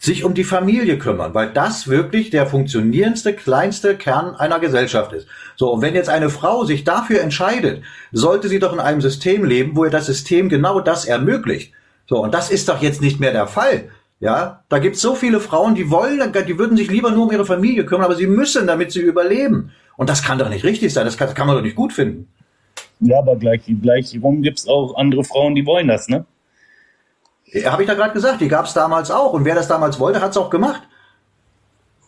sich 0.00 0.24
um 0.24 0.32
die 0.32 0.44
Familie 0.44 0.98
kümmern, 0.98 1.34
weil 1.34 1.52
das 1.52 1.86
wirklich 1.86 2.30
der 2.30 2.46
funktionierendste, 2.46 3.34
kleinste 3.34 3.96
Kern 3.96 4.34
einer 4.34 4.58
Gesellschaft 4.58 5.12
ist. 5.12 5.28
So, 5.56 5.70
und 5.74 5.82
wenn 5.82 5.94
jetzt 5.94 6.08
eine 6.08 6.30
Frau 6.30 6.64
sich 6.64 6.84
dafür 6.84 7.20
entscheidet, 7.20 7.82
sollte 8.10 8.48
sie 8.48 8.58
doch 8.58 8.72
in 8.72 8.80
einem 8.80 9.02
System 9.02 9.44
leben, 9.44 9.76
wo 9.76 9.84
ihr 9.84 9.90
das 9.90 10.06
System 10.06 10.48
genau 10.48 10.80
das 10.80 11.04
ermöglicht. 11.04 11.74
So, 12.08 12.22
und 12.22 12.32
das 12.32 12.50
ist 12.50 12.70
doch 12.70 12.80
jetzt 12.80 13.02
nicht 13.02 13.20
mehr 13.20 13.32
der 13.32 13.46
Fall. 13.46 13.90
Ja, 14.20 14.64
da 14.70 14.78
gibt's 14.78 15.02
so 15.02 15.14
viele 15.14 15.38
Frauen, 15.38 15.74
die 15.74 15.90
wollen, 15.90 16.32
die 16.46 16.58
würden 16.58 16.78
sich 16.78 16.90
lieber 16.90 17.10
nur 17.10 17.26
um 17.26 17.32
ihre 17.32 17.44
Familie 17.44 17.84
kümmern, 17.84 18.06
aber 18.06 18.16
sie 18.16 18.26
müssen, 18.26 18.66
damit 18.66 18.92
sie 18.92 19.00
überleben. 19.00 19.70
Und 19.98 20.08
das 20.08 20.22
kann 20.22 20.38
doch 20.38 20.48
nicht 20.48 20.64
richtig 20.64 20.94
sein, 20.94 21.04
das 21.04 21.18
kann, 21.18 21.28
das 21.28 21.34
kann 21.34 21.46
man 21.46 21.56
doch 21.56 21.62
nicht 21.62 21.76
gut 21.76 21.92
finden. 21.92 22.26
Ja, 23.00 23.18
aber 23.18 23.36
gleich, 23.36 23.62
gleichwohl 23.82 24.40
gibt's 24.40 24.66
auch 24.66 24.96
andere 24.96 25.24
Frauen, 25.24 25.54
die 25.54 25.66
wollen 25.66 25.88
das, 25.88 26.08
ne? 26.08 26.24
Habe 27.64 27.82
ich 27.82 27.88
da 27.88 27.94
gerade 27.94 28.12
gesagt, 28.12 28.40
die 28.40 28.48
gab's 28.48 28.74
damals 28.74 29.10
auch. 29.10 29.32
Und 29.32 29.44
wer 29.44 29.54
das 29.54 29.68
damals 29.68 29.98
wollte, 29.98 30.20
hat's 30.20 30.36
auch 30.36 30.50
gemacht. 30.50 30.82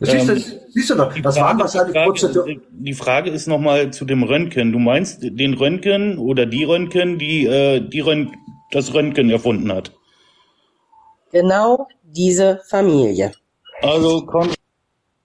Siehst, 0.01 0.29
du, 0.29 0.33
Ähm, 0.33 0.43
siehst 0.71 0.91
du 0.91 0.95
doch, 0.97 1.15
das 1.17 1.37
waren 1.37 1.59
wahrscheinlich 1.61 1.97
die, 1.97 2.05
kurze... 2.05 2.33
Frage, 2.33 2.61
die 2.71 2.93
Frage 2.93 3.31
ist 3.31 3.47
nochmal 3.47 3.93
zu 3.93 4.05
dem 4.05 4.25
Röntgen. 4.25 4.73
Du 4.73 4.79
meinst 4.79 5.19
den 5.23 5.55
Röntgen 5.55 6.19
oder 6.19 6.45
die 6.45 6.65
Röntgen, 6.65 7.19
die, 7.19 7.47
äh, 7.47 7.81
die 7.81 8.01
Rönt 8.01 8.33
das 8.73 8.93
Röntgen 8.95 9.31
erfunden 9.31 9.73
hat? 9.73 9.93
Genau 11.31 11.87
diese 12.03 12.61
Familie. 12.69 13.33
Also 13.81 14.27
kommt 14.27 14.55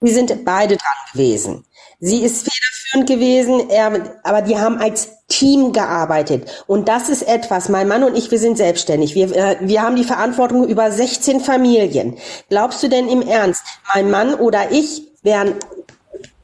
Die 0.00 0.10
sind 0.10 0.44
beide 0.44 0.76
dran 0.76 1.12
gewesen. 1.12 1.64
Sie 2.00 2.22
ist 2.22 2.48
federführend 2.48 3.08
gewesen, 3.08 3.70
er, 3.70 4.20
aber 4.22 4.42
die 4.42 4.56
haben 4.56 4.78
als 4.78 5.17
Team 5.28 5.72
gearbeitet. 5.72 6.64
Und 6.66 6.88
das 6.88 7.08
ist 7.10 7.22
etwas, 7.22 7.68
mein 7.68 7.86
Mann 7.86 8.02
und 8.02 8.16
ich, 8.16 8.30
wir 8.30 8.38
sind 8.38 8.56
selbstständig. 8.56 9.14
Wir, 9.14 9.34
äh, 9.36 9.56
wir 9.60 9.82
haben 9.82 9.96
die 9.96 10.04
Verantwortung 10.04 10.66
über 10.66 10.90
16 10.90 11.40
Familien. 11.40 12.16
Glaubst 12.48 12.82
du 12.82 12.88
denn 12.88 13.08
im 13.08 13.22
Ernst, 13.22 13.62
mein 13.94 14.10
Mann 14.10 14.34
oder 14.34 14.70
ich 14.70 15.02
wären 15.22 15.54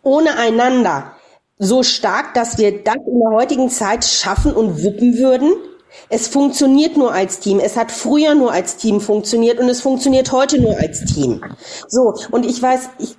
ohne 0.02 0.36
einander 0.36 1.12
so 1.58 1.82
stark, 1.82 2.34
dass 2.34 2.58
wir 2.58 2.84
das 2.84 2.96
in 3.06 3.20
der 3.20 3.30
heutigen 3.30 3.70
Zeit 3.70 4.04
schaffen 4.04 4.52
und 4.52 4.82
wuppen 4.84 5.16
würden? 5.16 5.54
Es 6.10 6.28
funktioniert 6.28 6.96
nur 6.98 7.12
als 7.12 7.40
Team. 7.40 7.60
Es 7.60 7.76
hat 7.76 7.90
früher 7.90 8.34
nur 8.34 8.52
als 8.52 8.76
Team 8.76 9.00
funktioniert 9.00 9.58
und 9.60 9.68
es 9.68 9.80
funktioniert 9.80 10.30
heute 10.32 10.60
nur 10.60 10.76
als 10.78 11.04
Team. 11.04 11.42
So, 11.88 12.14
und 12.30 12.44
ich 12.44 12.60
weiß, 12.60 12.90
ich, 12.98 13.16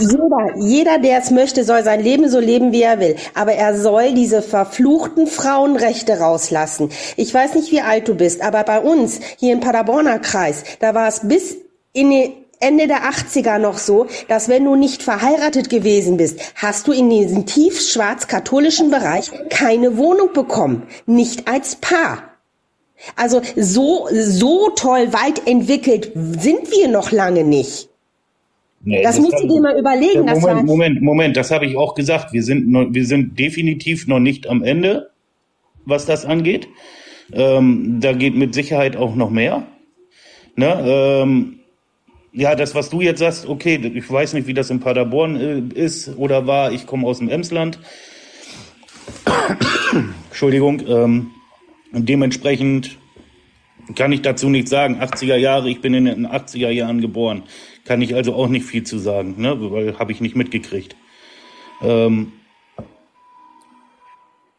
jeder, 0.00 0.56
jeder, 0.56 0.98
der 0.98 1.18
es 1.18 1.30
möchte, 1.30 1.64
soll 1.64 1.82
sein 1.82 2.00
Leben 2.00 2.28
so 2.28 2.38
leben, 2.38 2.72
wie 2.72 2.82
er 2.82 3.00
will. 3.00 3.16
Aber 3.34 3.52
er 3.52 3.78
soll 3.78 4.14
diese 4.14 4.42
verfluchten 4.42 5.26
Frauenrechte 5.26 6.18
rauslassen. 6.18 6.90
Ich 7.16 7.32
weiß 7.32 7.54
nicht, 7.54 7.72
wie 7.72 7.80
alt 7.80 8.08
du 8.08 8.14
bist, 8.14 8.42
aber 8.42 8.64
bei 8.64 8.80
uns 8.80 9.20
hier 9.38 9.52
im 9.52 9.60
Paderborner 9.60 10.18
Kreis, 10.18 10.64
da 10.80 10.94
war 10.94 11.08
es 11.08 11.20
bis 11.24 11.56
in 11.92 12.10
die 12.10 12.34
Ende 12.60 12.88
der 12.88 13.04
80er 13.04 13.58
noch 13.58 13.78
so, 13.78 14.06
dass 14.26 14.48
wenn 14.48 14.64
du 14.64 14.74
nicht 14.74 15.02
verheiratet 15.02 15.70
gewesen 15.70 16.16
bist, 16.16 16.40
hast 16.56 16.88
du 16.88 16.92
in 16.92 17.08
diesem 17.08 17.46
tiefschwarz-katholischen 17.46 18.90
Bereich 18.90 19.30
keine 19.48 19.96
Wohnung 19.96 20.32
bekommen. 20.32 20.88
Nicht 21.06 21.46
als 21.46 21.76
Paar. 21.76 22.24
Also 23.14 23.42
so, 23.54 24.08
so 24.12 24.70
toll 24.70 25.12
weit 25.12 25.46
entwickelt 25.46 26.10
sind 26.14 26.72
wir 26.72 26.88
noch 26.88 27.12
lange 27.12 27.44
nicht. 27.44 27.87
Nee, 28.80 29.02
das 29.02 29.18
musst 29.18 29.38
du 29.40 29.48
dir 29.48 29.60
mal 29.60 29.78
überlegen. 29.78 30.26
Das 30.26 30.40
Moment, 30.40 30.58
war, 30.58 30.64
Moment, 30.64 31.02
Moment, 31.02 31.36
das 31.36 31.50
habe 31.50 31.66
ich 31.66 31.76
auch 31.76 31.94
gesagt. 31.94 32.32
Wir 32.32 32.42
sind, 32.42 32.72
wir 32.72 33.06
sind 33.06 33.38
definitiv 33.38 34.06
noch 34.06 34.20
nicht 34.20 34.48
am 34.48 34.62
Ende, 34.62 35.10
was 35.84 36.06
das 36.06 36.24
angeht. 36.24 36.68
Ähm, 37.32 37.98
da 38.00 38.12
geht 38.12 38.34
mit 38.36 38.54
Sicherheit 38.54 38.96
auch 38.96 39.14
noch 39.14 39.30
mehr. 39.30 39.66
Ne? 40.56 40.84
Ähm, 40.86 41.58
ja, 42.32 42.54
das, 42.54 42.74
was 42.74 42.88
du 42.88 43.00
jetzt 43.00 43.18
sagst, 43.18 43.48
okay, 43.48 43.76
ich 43.94 44.10
weiß 44.10 44.34
nicht, 44.34 44.46
wie 44.46 44.54
das 44.54 44.70
in 44.70 44.80
Paderborn 44.80 45.36
äh, 45.74 45.80
ist 45.80 46.16
oder 46.16 46.46
war. 46.46 46.72
Ich 46.72 46.86
komme 46.86 47.06
aus 47.06 47.18
dem 47.18 47.28
Emsland. 47.28 47.80
Entschuldigung. 50.30 50.82
Ähm, 50.86 51.30
dementsprechend 51.92 52.96
kann 53.96 54.12
ich 54.12 54.22
dazu 54.22 54.48
nichts 54.48 54.70
sagen. 54.70 55.00
80er 55.00 55.36
Jahre, 55.36 55.68
ich 55.68 55.80
bin 55.80 55.94
in 55.94 56.04
den 56.04 56.26
80er 56.26 56.70
Jahren 56.70 57.00
geboren. 57.00 57.42
Kann 57.88 58.02
ich 58.02 58.14
also 58.14 58.34
auch 58.34 58.48
nicht 58.48 58.66
viel 58.66 58.84
zu 58.84 58.98
sagen, 58.98 59.36
ne? 59.38 59.56
weil 59.72 59.98
habe 59.98 60.12
ich 60.12 60.20
nicht 60.20 60.36
mitgekriegt. 60.36 60.94
Ähm, 61.80 62.32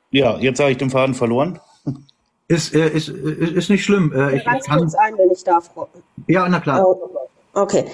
ja, 0.10 0.40
jetzt 0.40 0.60
habe 0.60 0.72
ich 0.72 0.78
den 0.78 0.90
Faden 0.90 1.14
verloren. 1.14 1.60
Ist, 2.48 2.74
äh, 2.74 2.90
ist, 2.90 3.10
ist, 3.10 3.52
ist 3.52 3.70
nicht 3.70 3.86
schlimm. 3.86 4.12
Äh, 4.12 4.32
ich, 4.32 4.38
ich 4.38 4.46
Ganz 4.46 4.66
kann, 4.66 4.80
kurz 4.80 4.96
ein, 4.96 5.16
wenn 5.16 5.30
ich 5.30 5.44
darf. 5.44 5.70
ja, 6.26 6.50
na 6.50 6.60
klar. 6.60 6.84
Oh, 6.84 7.10
Okay, 7.54 7.86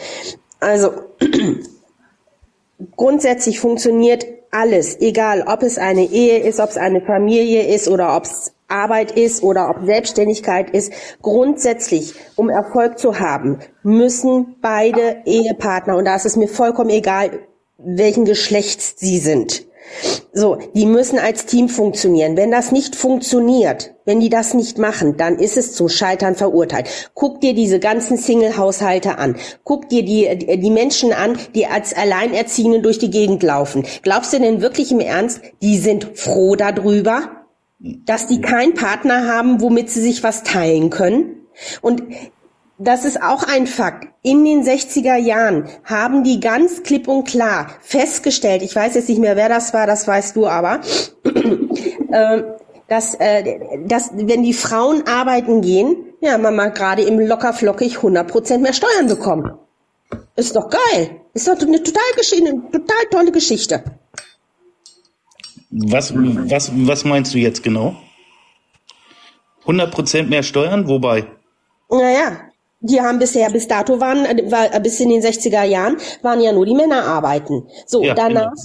also 0.61 0.91
grundsätzlich 2.95 3.59
funktioniert 3.59 4.25
alles, 4.51 5.01
egal 5.01 5.43
ob 5.47 5.63
es 5.63 5.77
eine 5.77 6.05
Ehe 6.05 6.39
ist, 6.39 6.61
ob 6.61 6.69
es 6.69 6.77
eine 6.77 7.01
Familie 7.01 7.67
ist 7.75 7.89
oder 7.89 8.15
ob 8.15 8.23
es 8.23 8.53
Arbeit 8.67 9.11
ist 9.11 9.43
oder 9.43 9.69
ob 9.69 9.85
Selbstständigkeit 9.85 10.69
ist. 10.69 10.91
Grundsätzlich, 11.21 12.15
um 12.35 12.49
Erfolg 12.49 12.99
zu 12.99 13.19
haben, 13.19 13.59
müssen 13.83 14.55
beide 14.61 15.17
Ehepartner, 15.25 15.97
und 15.97 16.05
da 16.05 16.15
ist 16.15 16.25
es 16.25 16.35
mir 16.35 16.47
vollkommen 16.47 16.89
egal, 16.89 17.39
welchen 17.77 18.25
Geschlechts 18.25 18.95
sie 18.97 19.19
sind, 19.19 19.65
so, 20.33 20.57
die 20.73 20.85
müssen 20.85 21.19
als 21.19 21.45
Team 21.45 21.69
funktionieren. 21.69 22.35
Wenn 22.35 22.51
das 22.51 22.71
nicht 22.71 22.95
funktioniert, 22.95 23.93
wenn 24.03 24.19
die 24.19 24.29
das 24.29 24.53
nicht 24.53 24.77
machen, 24.77 25.15
dann 25.17 25.39
ist 25.39 25.57
es 25.57 25.73
zum 25.73 25.87
Scheitern 25.87 26.35
verurteilt. 26.35 26.89
Guck 27.13 27.39
dir 27.39 27.53
diese 27.53 27.79
ganzen 27.79 28.17
Single-Haushalte 28.17 29.17
an. 29.17 29.37
Guck 29.63 29.89
dir 29.89 30.03
die, 30.03 30.57
die 30.57 30.71
Menschen 30.71 31.13
an, 31.13 31.37
die 31.53 31.67
als 31.67 31.95
Alleinerziehende 31.95 32.81
durch 32.81 32.99
die 32.99 33.11
Gegend 33.11 33.43
laufen. 33.43 33.85
Glaubst 34.01 34.33
du 34.33 34.39
denn 34.39 34.61
wirklich 34.61 34.91
im 34.91 34.99
Ernst, 34.99 35.41
die 35.61 35.77
sind 35.77 36.17
froh 36.17 36.55
darüber, 36.55 37.44
dass 38.05 38.27
die 38.27 38.41
keinen 38.41 38.73
Partner 38.73 39.27
haben, 39.27 39.61
womit 39.61 39.89
sie 39.89 40.01
sich 40.01 40.23
was 40.23 40.43
teilen 40.43 40.89
können? 40.89 41.47
Und 41.81 42.03
das 42.77 43.05
ist 43.05 43.21
auch 43.21 43.43
ein 43.43 43.67
Fakt. 43.67 44.07
In 44.21 44.43
den 44.43 44.63
60er 44.63 45.15
Jahren 45.15 45.69
haben 45.83 46.23
die 46.23 46.39
ganz 46.39 46.83
klipp 46.83 47.07
und 47.07 47.25
klar 47.25 47.67
festgestellt, 47.81 48.63
ich 48.63 48.75
weiß 48.75 48.95
jetzt 48.95 49.07
nicht 49.07 49.21
mehr, 49.21 49.35
wer 49.35 49.49
das 49.49 49.73
war, 49.73 49.87
das 49.87 50.07
weißt 50.07 50.35
du 50.35 50.47
aber, 50.47 50.81
äh, 52.11 52.43
dass, 52.87 53.15
äh, 53.15 53.59
dass 53.85 54.11
wenn 54.13 54.43
die 54.43 54.53
Frauen 54.53 55.03
arbeiten 55.07 55.61
gehen, 55.61 55.95
ja, 56.21 56.37
man 56.37 56.55
mal 56.55 56.71
gerade 56.71 57.03
im 57.03 57.19
locker 57.19 57.53
flockig 57.53 57.97
100% 57.97 58.57
mehr 58.57 58.73
Steuern 58.73 59.07
bekommen. 59.07 59.57
Ist 60.35 60.55
doch 60.55 60.69
geil. 60.69 61.21
Ist 61.33 61.47
doch 61.47 61.59
eine 61.59 61.81
total, 61.81 62.01
eine 62.37 62.71
total 62.71 63.05
tolle 63.09 63.31
Geschichte. 63.31 63.83
Was, 65.77 66.13
was, 66.15 66.71
was 66.73 67.03
meinst 67.03 67.33
du 67.33 67.37
jetzt 67.37 67.61
genau? 67.61 67.95
100% 69.65 70.23
mehr 70.27 70.43
Steuern? 70.43 70.87
Wobei? 70.87 71.25
Naja, 71.89 72.37
die 72.79 73.01
haben 73.01 73.19
bisher, 73.19 73.49
bis 73.49 73.67
dato 73.67 73.99
waren, 73.99 74.25
äh, 74.25 74.49
war, 74.51 74.73
äh, 74.73 74.79
bis 74.79 74.99
in 74.99 75.09
den 75.09 75.21
60er 75.21 75.63
Jahren, 75.63 75.97
waren 76.21 76.39
ja 76.41 76.51
nur 76.53 76.65
die 76.65 76.75
Männer 76.75 77.03
arbeiten. 77.03 77.67
So, 77.85 78.03
Ja, 78.03 78.13
danach, 78.13 78.51
genau. 78.53 78.63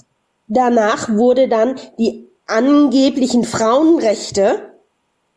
danach 0.48 1.08
wurde 1.08 1.48
dann 1.48 1.76
die 1.98 2.26
angeblichen 2.46 3.44
Frauenrechte, 3.44 4.70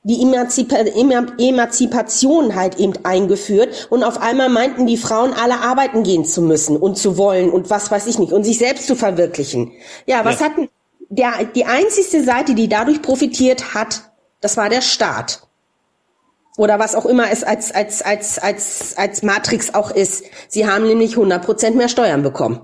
die 0.03 0.21
Emanzipa 0.21 0.75
Eman- 0.75 1.39
Emanzipation 1.39 2.55
halt 2.55 2.77
eben 2.77 2.93
eingeführt 3.03 3.87
und 3.89 4.03
auf 4.03 4.21
einmal 4.21 4.49
meinten 4.49 4.85
die 4.85 4.97
Frauen 4.97 5.33
alle 5.33 5.59
arbeiten 5.61 6.03
gehen 6.03 6.25
zu 6.25 6.41
müssen 6.41 6.75
und 6.75 6.97
zu 6.97 7.17
wollen 7.17 7.49
und 7.49 7.69
was 7.69 7.89
weiß 7.89 8.07
ich 8.07 8.19
nicht 8.19 8.33
und 8.33 8.43
sich 8.43 8.57
selbst 8.57 8.85
zu 8.85 8.95
verwirklichen. 8.95 9.71
Ja, 10.05 10.25
was 10.25 10.39
Ja. 10.41 10.47
hatten 10.47 10.69
der 11.15 11.45
die 11.45 11.65
einzigste 11.65 12.23
Seite, 12.23 12.55
die 12.55 12.67
dadurch 12.67 13.01
profitiert 13.01 13.73
hat, 13.73 14.11
das 14.41 14.57
war 14.57 14.69
der 14.69 14.81
Staat 14.81 15.43
oder 16.57 16.79
was 16.79 16.95
auch 16.95 17.05
immer 17.05 17.31
es 17.31 17.43
als, 17.43 17.73
als, 17.73 18.01
als, 18.01 18.37
als, 18.39 18.97
als 18.97 19.23
Matrix 19.23 19.73
auch 19.73 19.91
ist. 19.91 20.25
Sie 20.47 20.67
haben 20.67 20.85
nämlich 20.85 21.15
100% 21.15 21.75
mehr 21.75 21.89
Steuern 21.89 22.21
bekommen. 22.21 22.59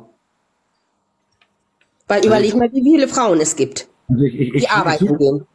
Weil 2.08 2.26
überleg 2.26 2.56
mal, 2.56 2.72
wie 2.72 2.82
viele 2.82 3.08
Frauen 3.08 3.40
es 3.40 3.56
gibt, 3.56 3.88
Also 4.10 4.24
ich, 4.24 4.34
ich, 4.34 4.42
ich, 4.42 4.52
die 4.52 4.58
ich, 4.58 4.72
arbeiten 4.72 5.08
suche, 5.08 5.18
gehen. 5.18 5.48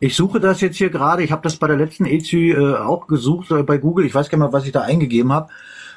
ich 0.00 0.16
suche 0.16 0.40
das 0.40 0.60
jetzt 0.60 0.76
hier 0.76 0.90
gerade. 0.90 1.22
Ich 1.22 1.30
habe 1.30 1.42
das 1.42 1.56
bei 1.56 1.68
der 1.68 1.76
letzten 1.76 2.04
EZÜ 2.04 2.52
äh, 2.52 2.76
auch 2.78 3.06
gesucht 3.06 3.50
äh, 3.52 3.62
bei 3.62 3.78
Google. 3.78 4.06
Ich 4.06 4.14
weiß 4.14 4.28
gar 4.28 4.38
nicht 4.38 4.46
mal, 4.46 4.52
was 4.52 4.66
ich 4.66 4.72
da 4.72 4.82
eingegeben 4.82 5.32
habe. 5.32 5.50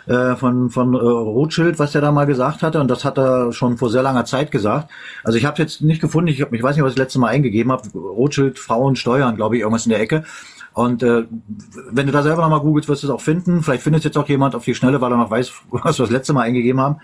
Äh, 0.05 0.35
von 0.35 0.69
von 0.69 0.93
äh, 0.93 0.97
Rothschild, 0.97 1.79
was 1.79 1.95
er 1.95 2.01
da 2.01 2.11
mal 2.11 2.25
gesagt 2.25 2.61
hatte, 2.61 2.81
und 2.81 2.89
das 2.89 3.05
hat 3.05 3.17
er 3.17 3.53
schon 3.53 3.77
vor 3.77 3.89
sehr 3.89 4.03
langer 4.03 4.25
Zeit 4.25 4.51
gesagt. 4.51 4.91
Also 5.23 5.37
ich 5.37 5.45
habe 5.45 5.61
jetzt 5.61 5.81
nicht 5.81 6.01
gefunden, 6.01 6.27
ich, 6.27 6.41
hab, 6.41 6.51
ich 6.51 6.61
weiß 6.61 6.75
nicht, 6.75 6.83
was 6.83 6.91
ich 6.91 6.95
das 6.95 7.05
letzte 7.05 7.19
Mal 7.19 7.29
eingegeben 7.29 7.71
habe. 7.71 7.87
Rothschild, 7.97 8.59
Frauen, 8.59 8.97
Steuern, 8.97 9.37
glaube 9.37 9.55
ich, 9.55 9.61
irgendwas 9.61 9.85
in 9.85 9.91
der 9.91 10.01
Ecke. 10.01 10.25
Und 10.73 11.03
äh, 11.03 11.23
wenn 11.91 12.07
du 12.07 12.11
da 12.11 12.21
selber 12.21 12.41
nochmal 12.41 12.59
googelst, 12.59 12.89
wirst 12.89 13.03
du 13.03 13.07
es 13.07 13.13
auch 13.13 13.21
finden. 13.21 13.63
Vielleicht 13.63 13.83
findet 13.83 14.03
jetzt 14.03 14.17
auch 14.17 14.27
jemand 14.27 14.55
auf 14.55 14.65
die 14.65 14.75
Schnelle, 14.75 14.99
weil 14.99 15.11
er 15.11 15.17
noch 15.17 15.31
weiß, 15.31 15.53
was 15.69 15.99
wir 15.99 16.03
das 16.03 16.11
letzte 16.11 16.33
Mal 16.33 16.41
eingegeben 16.41 16.81
haben. 16.81 16.97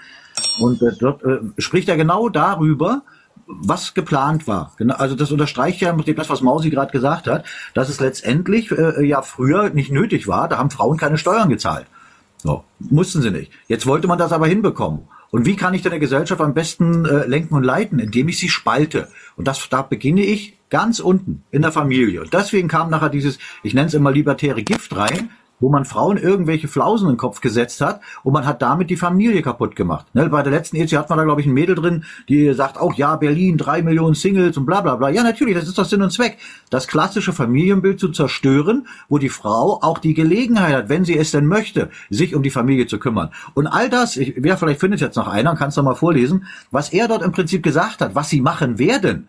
Und 0.59 0.81
äh, 0.81 0.91
dort 0.99 1.23
äh, 1.23 1.39
spricht 1.57 1.87
er 1.87 1.95
genau 1.95 2.27
darüber, 2.27 3.03
was 3.47 3.93
geplant 3.93 4.47
war. 4.47 4.73
Genau, 4.77 4.95
also 4.95 5.15
das 5.15 5.31
unterstreicht 5.31 5.81
ja 5.81 5.93
das, 5.93 6.29
was 6.29 6.41
Mausi 6.41 6.69
gerade 6.69 6.91
gesagt 6.91 7.27
hat, 7.27 7.45
dass 7.73 7.89
es 7.89 7.99
letztendlich 7.99 8.71
äh, 8.71 9.05
ja 9.05 9.21
früher 9.21 9.69
nicht 9.69 9.91
nötig 9.91 10.27
war. 10.27 10.49
Da 10.49 10.57
haben 10.57 10.69
Frauen 10.69 10.97
keine 10.97 11.17
Steuern 11.17 11.49
gezahlt. 11.49 11.87
So, 12.41 12.63
mussten 12.79 13.21
sie 13.21 13.31
nicht. 13.31 13.51
Jetzt 13.67 13.85
wollte 13.85 14.07
man 14.07 14.17
das 14.17 14.31
aber 14.31 14.47
hinbekommen. 14.47 15.07
Und 15.31 15.45
wie 15.45 15.55
kann 15.55 15.73
ich 15.73 15.81
denn 15.81 15.91
eine 15.91 15.99
Gesellschaft 15.99 16.41
am 16.41 16.53
besten 16.53 17.05
äh, 17.05 17.27
lenken 17.27 17.53
und 17.53 17.63
leiten? 17.63 17.99
Indem 17.99 18.29
ich 18.29 18.39
sie 18.39 18.49
spalte. 18.49 19.09
Und 19.35 19.47
das, 19.47 19.67
da 19.69 19.81
beginne 19.81 20.21
ich 20.21 20.57
ganz 20.69 20.99
unten 20.99 21.43
in 21.51 21.61
der 21.61 21.71
Familie. 21.71 22.21
Und 22.21 22.33
deswegen 22.33 22.67
kam 22.67 22.89
nachher 22.89 23.09
dieses, 23.09 23.37
ich 23.63 23.73
nenne 23.73 23.87
es 23.87 23.93
immer 23.93 24.11
libertäre 24.11 24.63
Gift 24.63 24.95
rein, 24.95 25.29
wo 25.59 25.69
man 25.69 25.85
Frauen 25.85 26.17
irgendwelche 26.17 26.67
Flausen 26.67 27.07
in 27.07 27.13
den 27.13 27.17
Kopf 27.17 27.41
gesetzt 27.41 27.81
hat 27.81 28.01
und 28.23 28.33
man 28.33 28.45
hat 28.45 28.61
damit 28.61 28.89
die 28.89 28.95
Familie 28.95 29.41
kaputt 29.41 29.75
gemacht. 29.75 30.05
Ne, 30.13 30.29
bei 30.29 30.41
der 30.41 30.51
letzten 30.51 30.77
EZ 30.77 30.93
hat 30.93 31.09
man 31.09 31.17
da, 31.17 31.23
glaube 31.23 31.41
ich, 31.41 31.47
ein 31.47 31.53
Mädel 31.53 31.75
drin, 31.75 32.03
die 32.27 32.53
sagt 32.53 32.77
auch, 32.77 32.93
ja, 32.95 33.15
Berlin, 33.15 33.57
drei 33.57 33.81
Millionen 33.81 34.15
Singles 34.15 34.57
und 34.57 34.65
bla 34.65 34.81
bla 34.81 34.95
bla. 34.95 35.09
Ja, 35.09 35.23
natürlich, 35.23 35.55
das 35.55 35.67
ist 35.67 35.77
doch 35.77 35.85
Sinn 35.85 36.01
und 36.01 36.11
Zweck. 36.11 36.37
Das 36.69 36.87
klassische 36.87 37.33
Familienbild 37.33 37.99
zu 37.99 38.09
zerstören, 38.09 38.87
wo 39.07 39.17
die 39.17 39.29
Frau 39.29 39.79
auch 39.81 39.97
die 39.97 40.13
Gelegenheit 40.13 40.73
hat, 40.73 40.89
wenn 40.89 41.05
sie 41.05 41.17
es 41.17 41.31
denn 41.31 41.45
möchte, 41.45 41.89
sich 42.09 42.35
um 42.35 42.43
die 42.43 42.49
Familie 42.49 42.87
zu 42.87 42.99
kümmern. 42.99 43.31
Und 43.53 43.67
all 43.67 43.89
das, 43.89 44.17
ich, 44.17 44.35
ja, 44.43 44.57
vielleicht 44.57 44.79
findet 44.79 45.01
jetzt 45.01 45.15
noch 45.15 45.27
einer, 45.27 45.55
kannst 45.55 45.77
du 45.77 45.83
mal 45.83 45.95
vorlesen, 45.95 46.45
was 46.71 46.93
er 46.93 47.07
dort 47.07 47.21
im 47.21 47.31
Prinzip 47.31 47.63
gesagt 47.63 48.01
hat, 48.01 48.15
was 48.15 48.29
sie 48.29 48.41
machen 48.41 48.79
werden. 48.79 49.27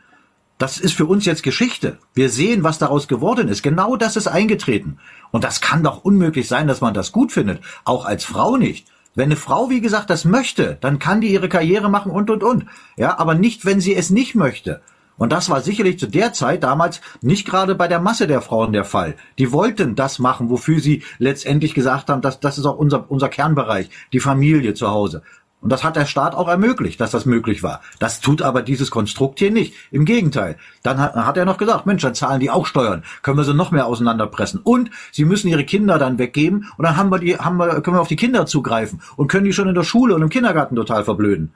Das 0.61 0.77
ist 0.77 0.93
für 0.93 1.07
uns 1.07 1.25
jetzt 1.25 1.43
Geschichte. 1.43 1.97
Wir 2.13 2.29
sehen, 2.29 2.63
was 2.63 2.79
daraus 2.79 3.09
geworden 3.09 3.49
ist. 3.49 3.63
Genau 3.63 3.97
das 3.97 4.17
ist 4.17 4.27
eingetreten. 4.27 4.99
Und 5.31 5.43
das 5.43 5.63
kann 5.63 5.83
doch 5.83 6.05
unmöglich 6.05 6.49
sein, 6.49 6.69
dass 6.69 6.83
man 6.83 6.93
das 6.93 7.13
gut 7.13 7.33
findet. 7.33 7.63
Auch 7.87 8.05
als 8.05 8.27
Frau 8.27 8.59
nicht. 8.59 8.87
Wenn 9.15 9.29
eine 9.29 9.37
Frau, 9.37 9.71
wie 9.71 9.81
gesagt, 9.81 10.11
das 10.11 10.27
möchte, 10.27 10.77
dann 10.83 10.99
kann 10.99 11.23
die 11.23 11.33
ihre 11.33 11.49
Karriere 11.49 11.89
machen 11.89 12.13
und, 12.13 12.29
und, 12.29 12.43
und. 12.43 12.67
Ja, 12.99 13.19
aber 13.19 13.35
nicht, 13.35 13.65
wenn 13.65 13.81
sie 13.81 13.95
es 13.95 14.11
nicht 14.11 14.35
möchte. 14.35 14.83
Und 15.17 15.33
das 15.33 15.49
war 15.49 15.63
sicherlich 15.63 15.99
zu 15.99 16.07
der 16.07 16.35
Zeit 16.35 16.63
damals 16.63 17.01
nicht 17.23 17.47
gerade 17.47 17.75
bei 17.75 17.89
der 17.89 18.01
Masse 18.01 18.27
der 18.27 18.43
Frauen 18.43 18.75
der 18.75 18.85
Fall. 18.85 19.17
Die 19.39 19.53
wollten 19.53 19.95
das 19.95 20.19
machen, 20.19 20.51
wofür 20.51 20.81
sie 20.81 21.03
letztendlich 21.19 21.73
gesagt 21.73 22.11
haben, 22.11 22.21
dass 22.21 22.39
das 22.39 22.59
ist 22.59 22.67
auch 22.67 22.77
unser, 22.77 23.11
unser 23.11 23.31
Kernbereich, 23.31 23.89
die 24.13 24.21
Familie 24.21 24.75
zu 24.75 24.89
Hause. 24.89 25.23
Und 25.61 25.71
das 25.71 25.85
hat 25.85 25.97
der 25.97 26.07
Staat 26.07 26.35
auch 26.35 26.49
ermöglicht, 26.49 27.01
dass 27.01 27.11
das 27.11 27.27
möglich 27.27 27.63
war. 27.63 27.81
Das 27.99 28.21
tut 28.21 28.41
aber 28.41 28.63
dieses 28.63 28.91
Konstrukt 28.91 29.39
hier 29.39 29.51
nicht. 29.51 29.75
Im 29.91 30.07
Gegenteil. 30.07 30.57
Dann 30.83 30.99
hat, 30.99 31.15
hat 31.15 31.37
er 31.37 31.45
noch 31.45 31.59
gesagt, 31.59 31.85
Mensch, 31.85 32.03
dann 32.03 32.15
zahlen 32.15 32.41
die 32.41 32.51
auch 32.51 32.67
Steuern. 32.67 33.05
Können 33.23 33.37
wir 33.37 33.45
sie 33.45 33.53
noch 33.53 33.71
mehr 33.71 33.87
auseinanderpressen. 33.87 34.61
Und 34.63 34.91
sie 35.13 35.27
müssen 35.27 35.49
ihre 35.49 35.65
Kinder 35.65 35.99
dann 35.99 36.19
weggeben 36.19 36.71
und 36.77 36.85
dann 36.85 36.97
haben 36.97 37.11
wir 37.11 37.19
die, 37.19 37.37
haben 37.37 37.59
wir, 37.59 37.81
können 37.83 37.97
wir 37.97 38.01
auf 38.01 38.09
die 38.09 38.17
Kinder 38.17 38.47
zugreifen 38.47 39.03
und 39.17 39.29
können 39.29 39.45
die 39.45 39.53
schon 39.53 39.69
in 39.69 39.75
der 39.75 39.85
Schule 39.85 40.15
und 40.15 40.23
im 40.23 40.31
Kindergarten 40.31 40.77
total 40.77 41.05
verblöden. 41.05 41.53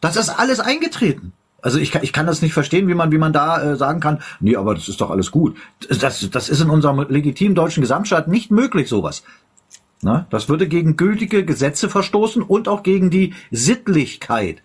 Das 0.00 0.16
ist 0.16 0.28
alles 0.28 0.60
eingetreten. 0.60 1.32
Also 1.60 1.78
ich 1.78 1.90
kann, 1.90 2.04
ich 2.04 2.12
kann 2.12 2.26
das 2.26 2.40
nicht 2.40 2.52
verstehen, 2.52 2.86
wie 2.86 2.94
man, 2.94 3.10
wie 3.10 3.18
man 3.18 3.32
da 3.32 3.60
äh, 3.60 3.76
sagen 3.76 3.98
kann, 3.98 4.20
nee, 4.38 4.54
aber 4.54 4.74
das 4.76 4.88
ist 4.88 5.00
doch 5.00 5.10
alles 5.10 5.32
gut. 5.32 5.56
Das, 5.88 6.30
das 6.30 6.48
ist 6.48 6.60
in 6.60 6.70
unserem 6.70 7.04
legitimen 7.08 7.56
deutschen 7.56 7.80
Gesamtstaat 7.80 8.28
nicht 8.28 8.52
möglich, 8.52 8.88
sowas. 8.88 9.24
Na, 10.02 10.26
das 10.30 10.48
würde 10.48 10.68
gegen 10.68 10.96
gültige 10.96 11.44
Gesetze 11.44 11.88
verstoßen 11.88 12.42
und 12.42 12.68
auch 12.68 12.82
gegen 12.82 13.10
die 13.10 13.34
Sittlichkeit. 13.50 14.62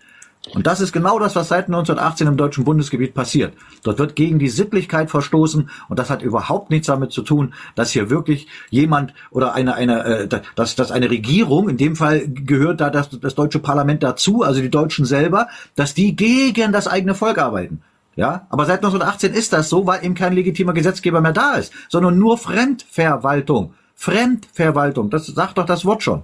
Und 0.52 0.66
das 0.66 0.80
ist 0.80 0.92
genau 0.92 1.18
das, 1.18 1.34
was 1.36 1.48
seit 1.48 1.66
1918 1.66 2.26
im 2.26 2.36
deutschen 2.36 2.64
Bundesgebiet 2.64 3.14
passiert. 3.14 3.54
Dort 3.82 3.98
wird 3.98 4.14
gegen 4.14 4.38
die 4.38 4.50
Sittlichkeit 4.50 5.10
verstoßen 5.10 5.70
und 5.88 5.98
das 5.98 6.10
hat 6.10 6.20
überhaupt 6.20 6.70
nichts 6.70 6.88
damit 6.88 7.12
zu 7.12 7.22
tun, 7.22 7.54
dass 7.74 7.92
hier 7.92 8.10
wirklich 8.10 8.46
jemand 8.68 9.14
oder 9.30 9.54
eine 9.54 9.74
eine 9.74 10.04
äh, 10.04 10.28
dass, 10.54 10.76
dass 10.76 10.92
eine 10.92 11.08
Regierung, 11.10 11.70
in 11.70 11.78
dem 11.78 11.96
Fall 11.96 12.28
gehört 12.28 12.82
da 12.82 12.90
das, 12.90 13.08
das 13.08 13.34
deutsche 13.34 13.58
Parlament 13.58 14.02
dazu, 14.02 14.42
also 14.42 14.60
die 14.60 14.70
Deutschen 14.70 15.06
selber, 15.06 15.48
dass 15.76 15.94
die 15.94 16.14
gegen 16.14 16.72
das 16.72 16.88
eigene 16.88 17.14
Volk 17.14 17.38
arbeiten. 17.38 17.82
Ja, 18.16 18.46
aber 18.50 18.66
seit 18.66 18.84
1918 18.84 19.32
ist 19.32 19.52
das 19.52 19.68
so, 19.68 19.86
weil 19.86 20.04
eben 20.04 20.14
kein 20.14 20.34
legitimer 20.34 20.72
Gesetzgeber 20.72 21.20
mehr 21.20 21.32
da 21.32 21.54
ist, 21.54 21.72
sondern 21.88 22.18
nur 22.18 22.38
Fremdverwaltung. 22.38 23.74
Fremdverwaltung, 23.94 25.10
das 25.10 25.26
sagt 25.26 25.58
doch 25.58 25.66
das 25.66 25.84
Wort 25.84 26.02
schon. 26.02 26.22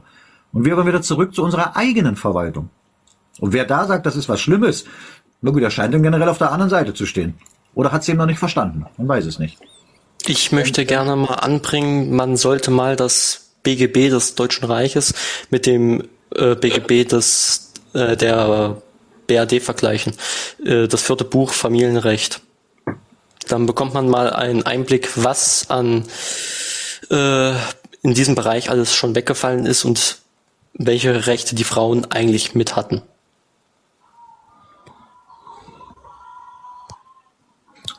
Und 0.52 0.64
wir 0.64 0.76
wollen 0.76 0.86
wieder 0.86 1.02
zurück 1.02 1.34
zu 1.34 1.42
unserer 1.42 1.76
eigenen 1.76 2.16
Verwaltung. 2.16 2.70
Und 3.38 3.52
wer 3.52 3.64
da 3.64 3.86
sagt, 3.86 4.06
das 4.06 4.16
ist 4.16 4.28
was 4.28 4.40
Schlimmes, 4.40 4.84
na 5.42 5.50
gut, 5.50 5.62
er 5.62 5.70
scheint 5.70 5.94
dann 5.94 6.02
generell 6.02 6.28
auf 6.28 6.38
der 6.38 6.52
anderen 6.52 6.70
Seite 6.70 6.92
zu 6.92 7.06
stehen. 7.06 7.34
Oder 7.74 7.92
hat 7.92 8.02
es 8.02 8.08
eben 8.08 8.18
noch 8.18 8.26
nicht 8.26 8.38
verstanden? 8.38 8.84
Man 8.98 9.08
weiß 9.08 9.24
es 9.26 9.38
nicht. 9.38 9.58
Ich 10.26 10.52
möchte 10.52 10.84
gerne 10.84 11.16
mal 11.16 11.34
anbringen, 11.34 12.14
man 12.14 12.36
sollte 12.36 12.70
mal 12.70 12.96
das 12.96 13.52
BGB 13.62 14.10
des 14.10 14.34
Deutschen 14.34 14.66
Reiches 14.66 15.14
mit 15.50 15.66
dem 15.66 16.02
äh, 16.34 16.54
BGB 16.56 17.08
des 17.08 17.72
äh, 17.94 18.16
der 18.16 18.82
BRD 19.26 19.62
vergleichen. 19.62 20.12
Äh, 20.64 20.88
das 20.88 21.02
vierte 21.02 21.24
Buch 21.24 21.52
Familienrecht. 21.52 22.42
Dann 23.48 23.66
bekommt 23.66 23.94
man 23.94 24.08
mal 24.08 24.30
einen 24.30 24.64
Einblick, 24.64 25.10
was 25.16 25.70
an 25.70 26.04
äh, 27.10 27.52
in 28.02 28.14
diesem 28.14 28.34
Bereich 28.34 28.70
alles 28.70 28.94
schon 28.94 29.14
weggefallen 29.14 29.66
ist 29.66 29.84
und 29.84 30.18
welche 30.74 31.26
Rechte 31.26 31.54
die 31.54 31.64
Frauen 31.64 32.06
eigentlich 32.10 32.54
mit 32.54 32.76
hatten. 32.76 33.02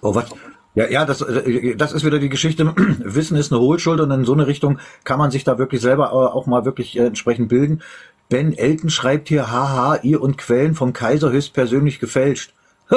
Oh, 0.01 0.16
was? 0.16 0.26
Ja, 0.74 0.89
ja, 0.89 1.05
das, 1.05 1.22
äh, 1.22 1.76
das 1.76 1.91
ist 1.91 2.05
wieder 2.05 2.20
die 2.20 2.30
Geschichte. 2.30 2.74
Wissen 2.76 3.38
ist 3.38 3.51
eine 3.51 3.62
Hohlschuld 3.62 3.99
und 3.99 4.09
in 4.12 4.26
so 4.26 4.34
eine 4.34 4.47
Richtung 4.47 4.80
kann 5.03 5.20
man 5.20 5.30
sich 5.30 5.43
da 5.43 5.57
wirklich 5.57 5.82
selber 5.82 6.07
äh, 6.07 6.14
auch 6.14 6.47
mal 6.47 6.66
wirklich 6.66 6.97
entsprechend 6.97 7.49
bilden. 7.49 7.82
Ben 8.30 8.57
Elton 8.57 8.89
schreibt 8.89 9.28
hier, 9.28 9.51
haha, 9.51 9.99
ihr 10.03 10.22
und 10.22 10.38
Quellen 10.38 10.74
vom 10.74 10.93
Kaiser 10.93 11.32
höchstpersönlich 11.32 11.99
gefälscht. 11.99 12.53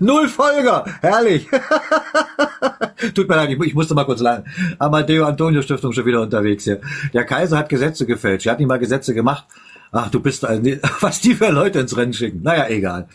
Null 0.00 0.28
Folger, 0.28 0.84
herrlich. 1.00 1.48
Tut 3.14 3.28
mir 3.28 3.36
leid, 3.36 3.50
ich, 3.50 3.60
ich 3.60 3.74
musste 3.74 3.94
mal 3.94 4.04
kurz 4.04 4.20
lachen. 4.20 4.44
Amadeo 4.78 5.26
Antonio 5.26 5.62
Stiftung 5.62 5.92
schon 5.92 6.06
wieder 6.06 6.20
unterwegs 6.20 6.64
hier. 6.64 6.80
Der 7.12 7.24
Kaiser 7.24 7.58
hat 7.58 7.68
Gesetze 7.68 8.06
gefälscht. 8.06 8.46
Er 8.46 8.52
hat 8.52 8.58
nicht 8.58 8.68
mal 8.68 8.78
Gesetze 8.78 9.14
gemacht. 9.14 9.44
Ach, 9.92 10.10
du 10.10 10.20
bist, 10.20 10.42
was 11.00 11.20
die 11.20 11.34
für 11.34 11.50
Leute 11.50 11.80
ins 11.80 11.96
Rennen 11.96 12.12
schicken. 12.12 12.42
Naja, 12.42 12.68
egal. 12.68 13.08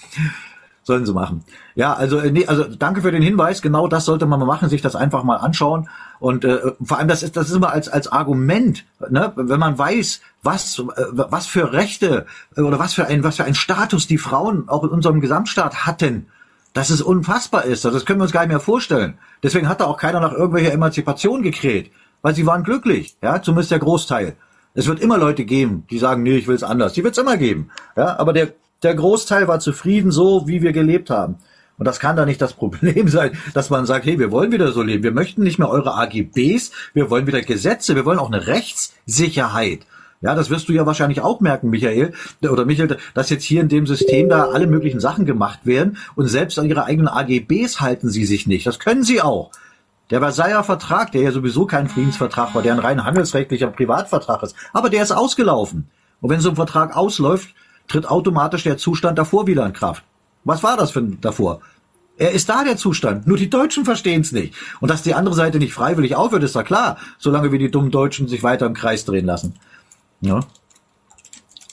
Sollen 0.84 1.06
sie 1.06 1.14
machen. 1.14 1.44
Ja, 1.76 1.94
also 1.94 2.18
äh, 2.20 2.32
nee, 2.32 2.46
also 2.46 2.64
danke 2.64 3.02
für 3.02 3.12
den 3.12 3.22
Hinweis. 3.22 3.62
Genau 3.62 3.90
das 3.90 4.06
sollte 4.06 4.26
man 4.26 4.40
mal 4.40 4.46
machen, 4.46 4.70
sich 4.70 4.82
das 4.82 4.96
einfach 4.96 5.24
mal 5.24 5.36
anschauen. 5.36 5.90
Und 6.20 6.46
äh, 6.46 6.60
vor 6.82 6.98
allem 6.98 7.10
das 7.10 7.24
ist 7.24 7.36
das 7.36 7.50
ist 7.50 7.56
immer 7.56 7.74
als 7.74 7.90
als 7.90 8.10
Argument, 8.10 8.86
ne? 9.10 9.34
wenn 9.36 9.60
man 9.60 9.78
weiß, 9.78 10.22
was 10.44 10.80
äh, 10.80 10.84
was 11.12 11.46
für 11.46 11.74
Rechte 11.74 12.26
äh, 12.56 12.62
oder 12.62 12.80
was 12.80 12.94
für 12.94 13.06
ein 13.06 13.22
was 13.24 13.36
für 13.36 13.44
ein 13.44 13.54
Status 13.54 14.08
die 14.08 14.18
Frauen 14.18 14.70
auch 14.70 14.86
in 14.86 14.90
unserem 14.90 15.20
Gesamtstaat 15.20 15.86
hatten, 15.86 16.28
dass 16.78 16.90
es 16.90 17.02
unfassbar 17.02 17.66
ist. 17.66 17.86
Also 17.86 17.98
das 17.98 18.06
können 18.06 18.20
wir 18.20 18.24
uns 18.24 18.32
gar 18.32 18.42
nicht 18.42 18.50
mehr 18.50 18.60
vorstellen. 18.60 19.18
Deswegen 19.44 19.68
hat 19.68 19.82
da 19.82 19.86
auch 19.86 19.98
keiner 19.98 20.20
nach 20.20 20.32
irgendwelcher 20.32 20.74
Emanzipation 20.74 21.42
gekräht, 21.44 21.92
weil 22.22 22.36
sie 22.36 22.46
waren 22.46 22.64
glücklich, 22.64 23.18
ja, 23.22 23.42
zumindest 23.42 23.72
der 23.72 23.80
Großteil. 23.80 24.36
Es 24.74 24.88
wird 24.88 25.00
immer 25.00 25.18
Leute 25.18 25.44
geben, 25.44 25.86
die 25.90 25.98
sagen, 25.98 26.24
nee, 26.24 26.38
ich 26.38 26.48
will 26.48 26.56
es 26.56 26.64
anders. 26.64 26.94
Die 26.94 27.04
wird 27.04 27.18
es 27.18 27.24
immer 27.24 27.38
geben, 27.38 27.70
ja, 27.96 28.18
aber 28.20 28.32
der 28.32 28.54
der 28.84 28.96
Großteil 28.96 29.48
war 29.48 29.60
zufrieden 29.60 30.12
so, 30.12 30.48
wie 30.48 30.62
wir 30.62 30.72
gelebt 30.72 31.10
haben. 31.10 31.38
Und 31.78 31.86
das 31.86 32.00
kann 32.00 32.16
da 32.16 32.26
nicht 32.26 32.42
das 32.42 32.54
Problem 32.62 33.08
sein, 33.08 33.38
dass 33.54 33.70
man 33.70 33.86
sagt, 33.86 34.06
hey, 34.06 34.20
wir 34.20 34.32
wollen 34.32 34.52
wieder 34.52 34.72
so 34.72 34.82
leben. 34.82 35.04
Wir 35.04 35.12
möchten 35.12 35.44
nicht 35.44 35.60
mehr 35.60 35.70
eure 35.70 35.96
AGBs, 35.96 36.72
wir 36.94 37.10
wollen 37.10 37.28
wieder 37.28 37.42
Gesetze, 37.42 37.96
wir 37.96 38.06
wollen 38.06 38.20
auch 38.20 38.32
eine 38.32 38.48
Rechtssicherheit. 38.48 39.80
Ja, 40.22 40.34
das 40.34 40.50
wirst 40.50 40.68
du 40.68 40.74
ja 40.74 40.86
wahrscheinlich 40.86 41.22
auch 41.22 41.42
merken, 41.42 41.70
Michael, 41.70 42.14
oder 42.42 42.66
Michael, 42.66 42.98
dass 43.14 43.30
jetzt 43.30 43.44
hier 43.44 43.62
in 43.62 43.70
dem 43.70 43.86
System 43.86 44.30
da 44.30 44.46
alle 44.46 44.66
möglichen 44.66 45.00
Sachen 45.00 45.26
gemacht 45.26 45.60
werden 45.66 45.98
und 46.16 46.28
selbst 46.28 46.58
an 46.58 46.68
ihre 46.68 46.86
eigenen 46.86 47.08
AGBs 47.08 47.82
halten 47.82 48.10
sie 48.10 48.26
sich 48.26 48.48
nicht. 48.48 48.66
Das 48.66 48.80
können 48.80 49.04
sie 49.04 49.22
auch. 49.22 49.52
Der 50.10 50.20
Versailler 50.20 50.64
Vertrag, 50.64 51.12
der 51.12 51.22
ja 51.22 51.32
sowieso 51.32 51.66
kein 51.66 51.90
Friedensvertrag 51.90 52.56
war, 52.56 52.64
der 52.64 52.74
ein 52.74 52.80
rein 52.80 53.04
handelsrechtlicher 53.04 53.68
Privatvertrag 53.68 54.42
ist, 54.42 54.56
aber 54.74 54.90
der 54.90 55.04
ist 55.04 55.12
ausgelaufen. 55.12 55.90
Und 56.22 56.30
wenn 56.32 56.40
so 56.40 56.50
ein 56.50 56.56
Vertrag 56.56 56.96
ausläuft, 56.96 57.54
tritt 57.88 58.10
automatisch 58.10 58.64
der 58.64 58.78
Zustand 58.78 59.20
davor 59.20 59.48
wieder 59.48 59.66
in 59.66 59.74
Kraft. 59.74 60.04
Was 60.46 60.64
war 60.64 60.78
das 60.78 60.92
für 60.92 61.00
ein 61.00 61.22
davor? 61.22 61.62
Er 62.18 62.32
ist 62.32 62.50
da 62.50 62.64
der 62.64 62.78
Zustand. 62.78 63.28
Nur 63.28 63.38
die 63.38 63.50
Deutschen 63.50 63.86
verstehen 63.86 64.22
es 64.22 64.32
nicht. 64.32 64.56
Und 64.80 64.90
dass 64.90 65.04
die 65.04 65.14
andere 65.14 65.36
Seite 65.36 65.60
nicht 65.60 65.74
freiwillig 65.74 66.16
aufhört, 66.16 66.42
ist 66.42 66.56
ja 66.56 66.64
klar, 66.64 66.98
solange 67.20 67.52
wir 67.52 67.60
die 67.60 67.70
dummen 67.70 67.92
Deutschen 67.92 68.28
sich 68.28 68.42
weiter 68.42 68.66
im 68.66 68.74
Kreis 68.74 69.06
drehen 69.06 69.26
lassen. 69.26 69.54
Ja. 70.22 70.42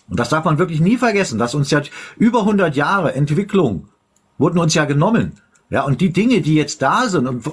Und 0.09 0.20
das 0.20 0.28
darf 0.28 0.45
man 0.45 0.59
wirklich 0.59 0.80
nie 0.80 0.97
vergessen, 0.97 1.38
dass 1.38 1.55
uns 1.55 1.70
ja 1.70 1.82
über 2.16 2.40
100 2.40 2.76
Jahre 2.76 3.14
Entwicklung 3.14 3.88
wurden 4.38 4.59
uns 4.59 4.74
ja 4.74 4.84
genommen. 4.84 5.40
Ja, 5.70 5.82
und 5.82 6.01
die 6.01 6.12
Dinge, 6.12 6.40
die 6.40 6.55
jetzt 6.55 6.82
da 6.82 7.09
sind 7.09 7.26
und 7.26 7.47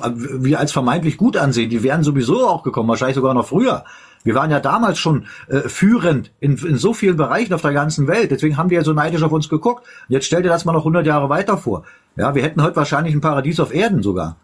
wir 0.43 0.59
als 0.59 0.71
vermeintlich 0.71 1.17
gut 1.17 1.37
ansehen, 1.37 1.69
die 1.69 1.81
wären 1.81 2.03
sowieso 2.03 2.47
auch 2.47 2.61
gekommen, 2.61 2.89
wahrscheinlich 2.89 3.15
sogar 3.15 3.33
noch 3.33 3.47
früher. 3.47 3.85
Wir 4.23 4.35
waren 4.35 4.51
ja 4.51 4.59
damals 4.59 4.99
schon 4.99 5.25
äh, 5.47 5.61
führend 5.61 6.31
in, 6.39 6.57
in 6.57 6.77
so 6.77 6.93
vielen 6.93 7.17
Bereichen 7.17 7.53
auf 7.53 7.61
der 7.61 7.73
ganzen 7.73 8.07
Welt. 8.07 8.29
Deswegen 8.29 8.57
haben 8.57 8.69
die 8.69 8.75
ja 8.75 8.83
so 8.83 8.93
neidisch 8.93 9.23
auf 9.23 9.31
uns 9.31 9.49
geguckt. 9.49 9.87
jetzt 10.09 10.25
stell 10.25 10.43
dir 10.43 10.49
das 10.49 10.65
mal 10.65 10.73
noch 10.73 10.81
100 10.81 11.05
Jahre 11.05 11.29
weiter 11.29 11.57
vor. 11.57 11.83
Ja, 12.15 12.35
wir 12.35 12.43
hätten 12.43 12.61
heute 12.61 12.75
wahrscheinlich 12.75 13.15
ein 13.15 13.21
Paradies 13.21 13.59
auf 13.59 13.73
Erden 13.73 14.03
sogar. 14.03 14.35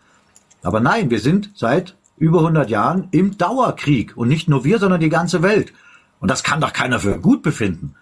Aber 0.64 0.80
nein, 0.80 1.10
wir 1.12 1.20
sind 1.20 1.52
seit 1.54 1.96
über 2.18 2.40
100 2.40 2.70
Jahren 2.70 3.10
im 3.12 3.38
Dauerkrieg. 3.38 4.18
Und 4.18 4.30
nicht 4.30 4.50
nur 4.50 4.64
wir, 4.64 4.80
sondern 4.80 5.02
die 5.02 5.10
ganze 5.10 5.44
Welt. 5.44 5.74
Und 6.20 6.32
das 6.32 6.44
kann 6.44 6.62
doch 6.62 6.74
keiner 6.74 7.00
für 7.00 7.20
gut 7.20 7.44
befinden. 7.44 7.96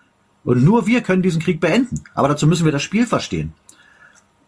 Und 0.43 0.63
nur 0.63 0.87
wir 0.87 1.01
können 1.01 1.21
diesen 1.21 1.41
Krieg 1.41 1.59
beenden. 1.59 2.01
Aber 2.13 2.27
dazu 2.27 2.47
müssen 2.47 2.65
wir 2.65 2.71
das 2.71 2.83
Spiel 2.83 3.07
verstehen. 3.07 3.53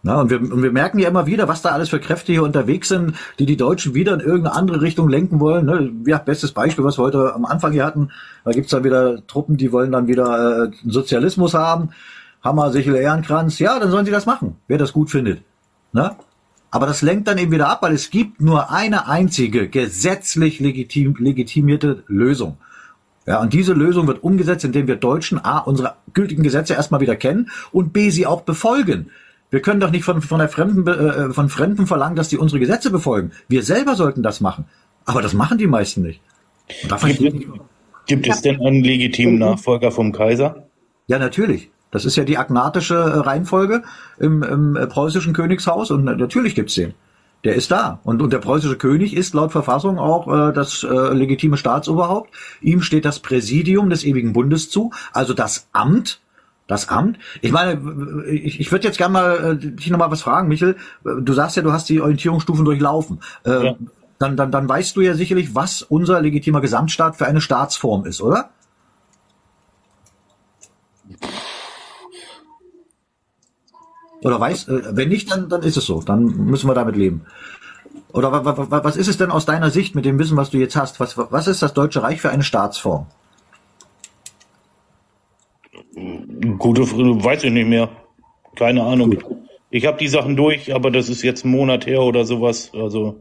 Na, 0.03 0.21
und, 0.21 0.29
wir, 0.29 0.39
und 0.39 0.61
wir 0.61 0.71
merken 0.71 0.99
ja 0.99 1.09
immer 1.09 1.25
wieder, 1.25 1.47
was 1.47 1.63
da 1.63 1.71
alles 1.71 1.89
für 1.89 1.99
Kräfte 1.99 2.31
hier 2.31 2.43
unterwegs 2.43 2.87
sind, 2.87 3.15
die 3.39 3.45
die 3.45 3.57
Deutschen 3.57 3.93
wieder 3.95 4.13
in 4.13 4.19
irgendeine 4.19 4.55
andere 4.55 4.81
Richtung 4.81 5.09
lenken 5.09 5.39
wollen. 5.39 5.65
Ne? 5.65 5.91
Ja, 6.05 6.19
bestes 6.19 6.51
Beispiel, 6.51 6.85
was 6.85 6.97
wir 6.97 7.03
heute 7.03 7.33
am 7.33 7.45
Anfang 7.45 7.71
hier 7.71 7.83
hatten, 7.83 8.11
da 8.45 8.51
gibt's 8.51 8.69
dann 8.69 8.83
wieder 8.83 9.25
Truppen, 9.27 9.57
die 9.57 9.71
wollen 9.71 9.91
dann 9.91 10.07
wieder 10.07 10.65
äh, 10.65 10.71
Sozialismus 10.85 11.55
haben. 11.55 11.89
Hammer, 12.43 12.71
Sichel, 12.71 12.95
Ehrenkranz. 12.95 13.59
Ja, 13.59 13.79
dann 13.79 13.91
sollen 13.91 14.05
sie 14.05 14.11
das 14.11 14.27
machen, 14.27 14.55
wer 14.67 14.77
das 14.77 14.93
gut 14.93 15.09
findet. 15.09 15.41
Ne? 15.91 16.15
Aber 16.69 16.85
das 16.85 17.01
lenkt 17.01 17.27
dann 17.27 17.39
eben 17.39 17.51
wieder 17.51 17.69
ab, 17.69 17.81
weil 17.81 17.93
es 17.93 18.09
gibt 18.11 18.39
nur 18.39 18.71
eine 18.71 19.07
einzige 19.07 19.67
gesetzlich 19.67 20.59
legitim, 20.59 21.15
legitimierte 21.19 22.03
Lösung. 22.07 22.57
Ja, 23.27 23.41
und 23.41 23.51
diese 23.51 23.73
Lösung 23.73 24.07
wird 24.07 24.23
umgesetzt, 24.23 24.63
indem 24.63 24.87
wir 24.87 24.95
Deutschen 24.95 25.43
A, 25.43 25.59
unsere 25.59 25.95
gültigen 26.13 26.43
Gesetze 26.43 26.73
erstmal 26.73 27.01
wieder 27.01 27.17
kennen 27.17 27.49
und 27.73 27.91
B, 27.91 28.09
sie 28.09 28.25
auch 28.25 28.41
befolgen. 28.41 29.11
Wir 29.51 29.61
können 29.61 29.81
doch 29.81 29.91
nicht 29.91 30.05
von, 30.05 30.21
von, 30.21 30.39
der 30.39 30.47
Fremden, 30.47 30.87
äh, 30.87 31.33
von 31.33 31.49
Fremden 31.49 31.87
verlangen, 31.87 32.15
dass 32.15 32.29
die 32.29 32.37
unsere 32.37 32.59
Gesetze 32.59 32.89
befolgen. 32.89 33.31
Wir 33.49 33.63
selber 33.63 33.95
sollten 33.95 34.23
das 34.23 34.39
machen. 34.39 34.65
Aber 35.05 35.21
das 35.21 35.33
machen 35.33 35.57
die 35.57 35.67
meisten 35.67 36.01
nicht. 36.01 36.21
Gibt, 37.05 37.45
gibt 38.07 38.27
es 38.27 38.41
denn 38.41 38.61
einen 38.61 38.83
legitimen 38.83 39.39
Nachfolger 39.39 39.91
vom 39.91 40.11
Kaiser? 40.13 40.67
Ja, 41.07 41.19
natürlich. 41.19 41.69
Das 41.91 42.05
ist 42.05 42.15
ja 42.15 42.23
die 42.23 42.37
agnatische 42.37 42.95
äh, 42.95 43.19
Reihenfolge 43.19 43.83
im, 44.19 44.43
im 44.43 44.75
äh, 44.75 44.87
preußischen 44.87 45.33
Königshaus 45.33 45.91
und 45.91 46.05
natürlich 46.05 46.55
gibt's 46.55 46.75
den. 46.75 46.93
Der 47.43 47.55
ist 47.55 47.71
da. 47.71 47.99
Und, 48.03 48.21
und 48.21 48.33
der 48.33 48.39
preußische 48.39 48.77
König 48.77 49.15
ist 49.15 49.33
laut 49.33 49.51
Verfassung 49.51 49.99
auch 49.99 50.27
äh, 50.27 50.53
das 50.53 50.83
äh, 50.83 51.13
legitime 51.13 51.57
Staatsoberhaupt. 51.57 52.31
Ihm 52.61 52.81
steht 52.81 53.05
das 53.05 53.19
Präsidium 53.19 53.89
des 53.89 54.03
ewigen 54.03 54.33
Bundes 54.33 54.69
zu, 54.69 54.91
also 55.13 55.33
das 55.33 55.69
Amt 55.71 56.19
das 56.67 56.89
Amt? 56.89 57.17
Ich 57.41 57.51
meine, 57.51 57.81
ich, 58.29 58.59
ich 58.59 58.71
würde 58.71 58.85
jetzt 58.85 58.97
gerne 58.97 59.13
mal 59.13 59.51
äh, 59.53 59.55
dich 59.57 59.89
noch 59.89 59.97
mal 59.97 60.11
was 60.11 60.21
fragen, 60.21 60.49
Michel. 60.49 60.75
Du 61.03 61.33
sagst 61.33 61.55
ja, 61.55 61.63
du 61.63 61.71
hast 61.71 61.89
die 61.89 62.01
Orientierungsstufen 62.01 62.65
durchlaufen. 62.65 63.21
Äh, 63.45 63.65
ja. 63.67 63.75
dann, 64.19 64.35
dann, 64.35 64.51
dann 64.51 64.67
weißt 64.67 64.95
du 64.95 65.01
ja 65.01 65.13
sicherlich, 65.13 65.55
was 65.55 65.81
unser 65.81 66.21
legitimer 66.21 66.61
Gesamtstaat 66.61 67.15
für 67.15 67.25
eine 67.25 67.41
Staatsform 67.41 68.05
ist, 68.05 68.21
oder? 68.21 68.49
Oder 74.27 74.39
weißt, 74.39 74.67
äh, 74.67 74.95
wenn 74.97 75.09
nicht, 75.09 75.31
dann, 75.31 75.47
dann 75.47 75.63
ist 75.63 75.77
es 75.77 75.85
so. 75.85 76.01
Dann 76.01 76.25
müssen 76.25 76.69
wir 76.69 76.73
damit 76.73 76.97
leben. 76.97 77.21
Oder 78.11 78.31
was 78.43 78.97
ist 78.97 79.07
es 79.07 79.17
denn 79.17 79.31
aus 79.31 79.45
deiner 79.45 79.69
Sicht 79.69 79.95
mit 79.95 80.05
dem 80.05 80.19
Wissen, 80.19 80.37
was 80.37 80.49
du 80.49 80.57
jetzt 80.57 80.75
hast? 80.75 80.99
Was, 80.99 81.17
was 81.17 81.47
ist 81.47 81.61
das 81.61 81.73
Deutsche 81.73 82.03
Reich 82.03 82.19
für 82.19 82.29
eine 82.29 82.43
Staatsform? 82.43 83.05
Gute, 86.57 86.81
weiß 86.83 87.43
ich 87.45 87.51
nicht 87.51 87.67
mehr. 87.67 87.89
Keine 88.55 88.83
Ahnung. 88.83 89.17
Ich 89.69 89.85
habe 89.85 89.97
die 89.97 90.07
Sachen 90.07 90.35
durch, 90.35 90.73
aber 90.73 90.91
das 90.91 91.09
ist 91.09 91.21
jetzt 91.21 91.45
ein 91.45 91.51
Monat 91.51 91.85
her 91.85 92.01
oder 92.01 92.25
sowas. 92.25 92.71
Also 92.73 93.19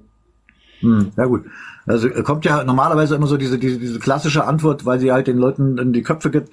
Hm, 0.80 1.12
ja 1.16 1.24
gut. 1.24 1.44
Also 1.86 2.08
äh, 2.08 2.22
kommt 2.22 2.44
ja 2.44 2.64
normalerweise 2.64 3.14
immer 3.14 3.26
so 3.26 3.36
diese, 3.36 3.58
diese, 3.58 3.78
diese 3.78 3.98
klassische 3.98 4.44
Antwort, 4.44 4.84
weil 4.84 5.00
sie 5.00 5.12
halt 5.12 5.26
den 5.26 5.38
Leuten 5.38 5.78
in 5.78 5.92
die 5.92 6.02
Köpfe 6.02 6.30
ge 6.30 6.44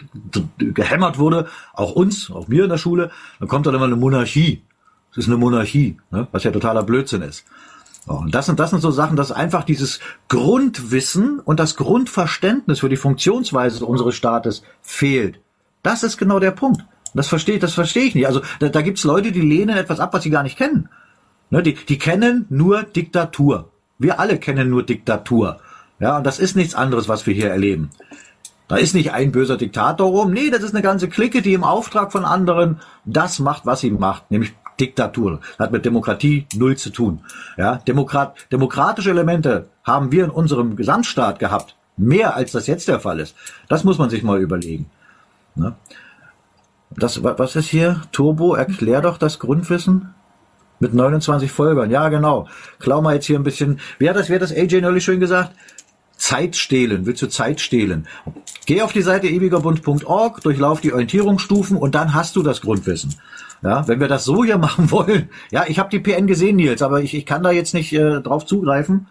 gehämmert 0.58 1.18
wurde, 1.18 1.48
auch 1.74 1.92
uns, 1.92 2.32
auch 2.32 2.48
mir 2.48 2.64
in 2.64 2.70
der 2.70 2.78
Schule, 2.78 3.12
dann 3.40 3.48
kommt 3.48 3.66
dann 3.66 3.76
immer 3.76 3.86
eine 3.86 3.96
Monarchie. 3.96 4.64
Es 5.12 5.18
ist 5.20 5.28
eine 5.28 5.38
Monarchie, 5.38 5.98
ne? 6.12 6.28
was 6.32 6.44
ja 6.44 6.52
totaler 6.52 6.84
Blödsinn 6.84 7.22
ist. 7.22 7.46
Und 8.06 8.36
das 8.36 8.48
sind, 8.48 8.60
das 8.60 8.72
sind 8.72 8.82
so 8.82 8.92
Sachen, 8.92 9.16
dass 9.16 9.32
einfach 9.32 9.64
dieses 9.64 10.00
Grundwissen 10.28 11.40
und 11.40 11.60
das 11.60 11.76
Grundverständnis 11.76 12.80
für 12.80 12.90
die 12.90 12.98
Funktionsweise 12.98 13.86
unseres 13.86 14.16
Staates 14.16 14.64
fehlt. 14.82 15.40
Das 15.84 16.04
ist 16.04 16.18
genau 16.18 16.40
der 16.40 16.52
Punkt. 16.52 16.84
Das 17.14 17.28
verstehe, 17.28 17.60
das 17.60 17.74
verstehe 17.74 18.04
ich 18.04 18.16
nicht. 18.16 18.28
Also 18.28 18.42
da, 18.60 18.70
da 18.70 18.82
gibt's 18.82 19.04
Leute, 19.04 19.32
die 19.32 19.42
lehnen 19.42 19.78
etwas 19.78 20.00
ab, 20.00 20.14
was 20.14 20.24
sie 20.24 20.32
gar 20.32 20.44
nicht 20.44 20.58
kennen. 20.58 20.90
Ne, 21.50 21.62
die, 21.62 21.76
die 21.76 21.98
kennen 21.98 22.46
nur 22.50 22.84
Diktatur. 22.84 23.70
Wir 24.04 24.20
alle 24.20 24.38
kennen 24.38 24.70
nur 24.70 24.84
Diktatur. 24.84 25.60
Ja, 26.00 26.18
und 26.18 26.26
das 26.26 26.38
ist 26.38 26.56
nichts 26.56 26.76
anderes, 26.76 27.08
was 27.08 27.26
wir 27.26 27.34
hier 27.34 27.50
erleben. 27.50 27.90
Da 28.68 28.76
ist 28.76 28.94
nicht 28.94 29.14
ein 29.14 29.32
böser 29.32 29.58
Diktator 29.58 30.08
rum. 30.08 30.32
Nee, 30.32 30.50
das 30.50 30.62
ist 30.62 30.74
eine 30.74 30.82
ganze 30.82 31.08
Clique, 31.08 31.42
die 31.42 31.54
im 31.54 31.64
Auftrag 31.64 32.12
von 32.12 32.26
anderen 32.26 32.80
das 33.06 33.40
macht, 33.40 33.66
was 33.66 33.80
sie 33.80 33.92
macht, 33.92 34.30
nämlich 34.30 34.54
Diktatur. 34.80 35.40
Hat 35.58 35.72
mit 35.72 35.86
Demokratie 35.86 36.48
null 36.54 36.76
zu 36.76 36.90
tun. 36.90 37.22
Ja, 37.58 37.78
Demokrat, 37.78 38.36
demokratische 38.52 39.12
Elemente 39.12 39.70
haben 39.84 40.12
wir 40.12 40.26
in 40.26 40.30
unserem 40.30 40.76
Gesamtstaat 40.76 41.40
gehabt. 41.40 41.76
Mehr 41.96 42.36
als 42.36 42.52
das 42.52 42.68
jetzt 42.68 42.88
der 42.88 43.00
Fall 43.00 43.20
ist. 43.20 43.36
Das 43.70 43.84
muss 43.84 44.00
man 44.00 44.10
sich 44.10 44.24
mal 44.24 44.42
überlegen. 44.42 44.90
Ne? 45.56 45.76
Das, 46.92 47.24
was 47.24 47.56
ist 47.56 47.70
hier? 47.70 48.02
Turbo, 48.12 48.56
erklär 48.56 49.02
doch 49.02 49.18
das 49.18 49.40
Grundwissen 49.40 50.14
mit 50.80 50.94
29 50.94 51.52
Folgern. 51.52 51.92
Ja, 51.92 52.10
genau. 52.10 52.48
Klau 52.80 53.02
mal 53.02 53.16
jetzt 53.16 53.26
hier 53.26 53.40
ein 53.40 53.44
bisschen. 53.44 53.80
Wer 54.00 54.12
hat 54.12 54.18
das, 54.18 54.30
wer 54.30 54.36
hat 54.36 54.42
das 54.42 54.52
AJ 54.52 54.82
neulich 54.82 55.04
schön 55.04 55.20
gesagt? 55.20 55.52
Zeit 56.24 56.56
stehlen. 56.56 57.06
Willst 57.06 57.22
du 57.22 57.28
Zeit 57.28 57.60
stehlen? 57.60 58.08
Geh 58.66 58.82
auf 58.82 58.94
die 58.94 59.02
Seite 59.02 59.28
ewigerbund.org, 59.28 60.42
durchlauf 60.42 60.80
die 60.80 60.94
Orientierungsstufen 60.94 61.76
und 61.76 61.96
dann 61.96 62.14
hast 62.14 62.36
du 62.36 62.44
das 62.44 62.62
Grundwissen. 62.62 63.16
Ja, 63.62 63.88
wenn 63.88 64.00
wir 64.00 64.08
das 64.08 64.24
so 64.24 64.44
hier 64.44 64.58
machen 64.68 64.92
wollen. 64.92 65.30
Ja, 65.52 65.66
ich 65.68 65.80
habe 65.80 65.90
die 65.90 66.00
PN 66.00 66.28
gesehen, 66.28 66.56
Nils, 66.56 66.82
aber 66.82 67.02
ich, 67.02 67.14
ich 67.14 67.26
kann 67.26 67.44
da 67.44 67.52
jetzt 67.52 67.74
nicht 67.74 67.92
äh, 67.94 68.22
drauf 68.22 68.46
zugreifen, 68.46 69.08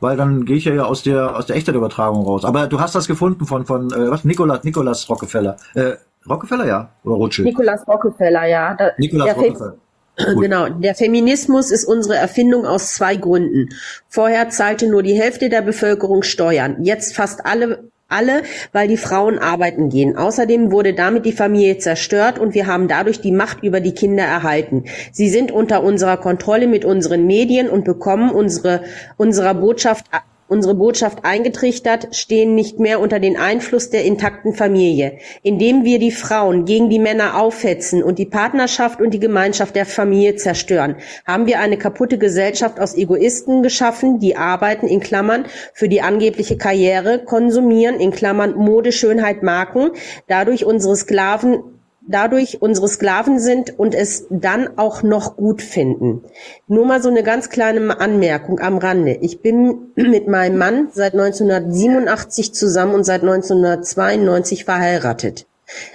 weil 0.00 0.16
dann 0.16 0.44
gehe 0.44 0.56
ich 0.56 0.64
ja 0.64 0.84
aus 0.84 1.02
der 1.02 1.36
aus 1.36 1.46
der 1.46 1.56
Echtzeitübertragung 1.56 2.24
raus. 2.24 2.44
Aber 2.44 2.68
du 2.68 2.80
hast 2.80 2.94
das 2.94 3.08
gefunden 3.08 3.46
von 3.46 3.66
von 3.66 3.92
äh, 3.92 4.10
was 4.10 4.24
Nikolas 4.24 4.62
Nikolas 4.62 5.08
Rockefeller. 5.08 5.56
Äh, 5.74 5.94
Rockefeller, 6.28 6.66
ja? 6.66 6.90
Oder 7.02 7.16
Rothschild? 7.16 7.46
Nikolas 7.46 7.86
Rockefeller, 7.88 8.46
ja. 8.46 8.74
Da, 8.74 8.90
Nikolas 8.98 9.36
Rockefeller. 9.36 9.74
Genau, 10.16 10.68
der 10.68 10.94
Feminismus 10.94 11.70
ist 11.70 11.84
unsere 11.84 12.16
Erfindung 12.16 12.66
aus 12.66 12.94
zwei 12.94 13.16
Gründen. 13.16 13.70
Vorher 14.08 14.50
zahlte 14.50 14.86
nur 14.86 15.02
die 15.02 15.18
Hälfte 15.18 15.48
der 15.48 15.62
Bevölkerung 15.62 16.22
Steuern, 16.22 16.82
jetzt 16.82 17.16
fast 17.16 17.46
alle 17.46 17.90
alle, 18.12 18.42
weil 18.72 18.88
die 18.88 18.96
Frauen 18.96 19.38
arbeiten 19.38 19.88
gehen. 19.88 20.16
Außerdem 20.16 20.70
wurde 20.70 20.94
damit 20.94 21.24
die 21.24 21.32
Familie 21.32 21.78
zerstört 21.78 22.38
und 22.38 22.54
wir 22.54 22.66
haben 22.66 22.86
dadurch 22.86 23.20
die 23.20 23.32
Macht 23.32 23.62
über 23.62 23.80
die 23.80 23.94
Kinder 23.94 24.24
erhalten. 24.24 24.84
Sie 25.12 25.28
sind 25.28 25.50
unter 25.50 25.82
unserer 25.82 26.18
Kontrolle 26.18 26.66
mit 26.66 26.84
unseren 26.84 27.26
Medien 27.26 27.68
und 27.68 27.84
bekommen 27.84 28.30
unsere, 28.30 28.82
unserer 29.16 29.54
Botschaft 29.54 30.06
unsere 30.52 30.74
Botschaft 30.74 31.24
eingetrichtert, 31.24 32.14
stehen 32.14 32.54
nicht 32.54 32.78
mehr 32.78 33.00
unter 33.00 33.18
den 33.18 33.38
Einfluss 33.38 33.88
der 33.88 34.04
intakten 34.04 34.52
Familie. 34.52 35.18
Indem 35.42 35.84
wir 35.84 35.98
die 35.98 36.10
Frauen 36.10 36.66
gegen 36.66 36.90
die 36.90 36.98
Männer 36.98 37.40
aufhetzen 37.40 38.02
und 38.02 38.18
die 38.18 38.26
Partnerschaft 38.26 39.00
und 39.00 39.14
die 39.14 39.18
Gemeinschaft 39.18 39.74
der 39.74 39.86
Familie 39.86 40.36
zerstören, 40.36 40.96
haben 41.26 41.46
wir 41.46 41.58
eine 41.58 41.78
kaputte 41.78 42.18
Gesellschaft 42.18 42.78
aus 42.78 42.94
Egoisten 42.94 43.62
geschaffen, 43.62 44.18
die 44.18 44.36
arbeiten 44.36 44.88
in 44.88 45.00
Klammern 45.00 45.46
für 45.72 45.88
die 45.88 46.02
angebliche 46.02 46.58
Karriere, 46.58 47.24
konsumieren 47.24 47.98
in 47.98 48.10
Klammern 48.10 48.54
Mode, 48.54 48.92
Schönheit, 48.92 49.42
Marken, 49.42 49.92
dadurch 50.28 50.66
unsere 50.66 50.96
Sklaven 50.96 51.71
dadurch 52.08 52.60
unsere 52.60 52.88
Sklaven 52.88 53.38
sind 53.38 53.78
und 53.78 53.94
es 53.94 54.26
dann 54.30 54.78
auch 54.78 55.02
noch 55.02 55.36
gut 55.36 55.62
finden. 55.62 56.22
Nur 56.66 56.86
mal 56.86 57.02
so 57.02 57.08
eine 57.08 57.22
ganz 57.22 57.48
kleine 57.48 58.00
Anmerkung 58.00 58.60
am 58.60 58.78
Rande. 58.78 59.18
Ich 59.20 59.40
bin 59.40 59.92
mit 59.96 60.28
meinem 60.28 60.58
Mann 60.58 60.88
seit 60.92 61.14
1987 61.14 62.52
zusammen 62.54 62.94
und 62.94 63.04
seit 63.04 63.22
1992 63.22 64.64
verheiratet. 64.64 65.46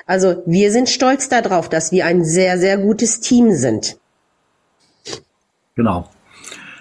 Also 0.06 0.42
wir 0.46 0.72
sind 0.72 0.90
stolz 0.90 1.30
darauf, 1.30 1.70
dass 1.70 1.92
wir 1.92 2.06
ein 2.06 2.24
sehr, 2.24 2.58
sehr 2.58 2.78
gutes 2.78 3.20
Team 3.20 3.52
sind. 3.54 3.98
Genau. 5.76 6.10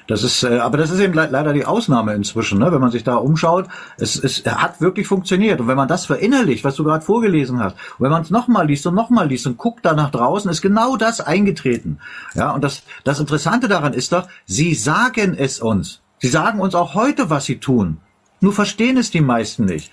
Das 0.07 0.23
ist, 0.23 0.45
äh, 0.45 0.59
aber 0.59 0.79
das 0.79 0.91
ist 0.91 1.01
eben 1.01 1.15
le 1.15 1.29
leider 1.31 1.53
die 1.53 1.65
Ausnahme 1.65 2.15
inzwischen, 2.15 2.59
ne? 2.59 2.71
wenn 2.71 2.81
man 2.81 2.91
sich 2.91 3.03
da 3.03 3.17
umschaut. 3.17 3.67
Es, 3.99 4.17
es 4.17 4.45
hat 4.45 4.81
wirklich 4.81 5.07
funktioniert. 5.07 5.61
Und 5.61 5.69
wenn 5.69 5.77
man 5.77 5.89
das 5.89 6.07
verinnerlicht, 6.07 6.65
was 6.65 6.77
du 6.77 6.85
gerade 6.85 7.05
vorgelesen 7.05 7.59
hast, 7.59 7.75
und 7.75 8.05
wenn 8.05 8.11
man 8.11 8.23
es 8.23 8.31
nochmal 8.31 8.67
liest 8.67 8.87
und 8.87 8.95
nochmal 8.95 9.29
liest 9.29 9.47
und 9.47 9.59
guckt 9.59 9.85
da 9.85 9.95
nach 9.95 10.11
draußen, 10.11 10.51
ist 10.51 10.63
genau 10.63 10.97
das 10.97 11.21
eingetreten. 11.21 11.99
Ja, 12.35 12.53
und 12.53 12.63
das, 12.63 12.83
das 13.05 13.19
Interessante 13.19 13.69
daran 13.69 13.95
ist 13.95 14.13
doch, 14.13 14.29
sie 14.45 14.75
sagen 14.75 15.35
es 15.37 15.61
uns. 15.61 16.01
Sie 16.19 16.29
sagen 16.29 16.61
uns 16.61 16.75
auch 16.75 16.95
heute, 16.95 17.29
was 17.29 17.45
sie 17.45 17.59
tun. 17.59 17.99
Nur 18.41 18.53
verstehen 18.53 18.97
es 18.97 19.11
die 19.11 19.21
meisten 19.21 19.65
nicht. 19.65 19.91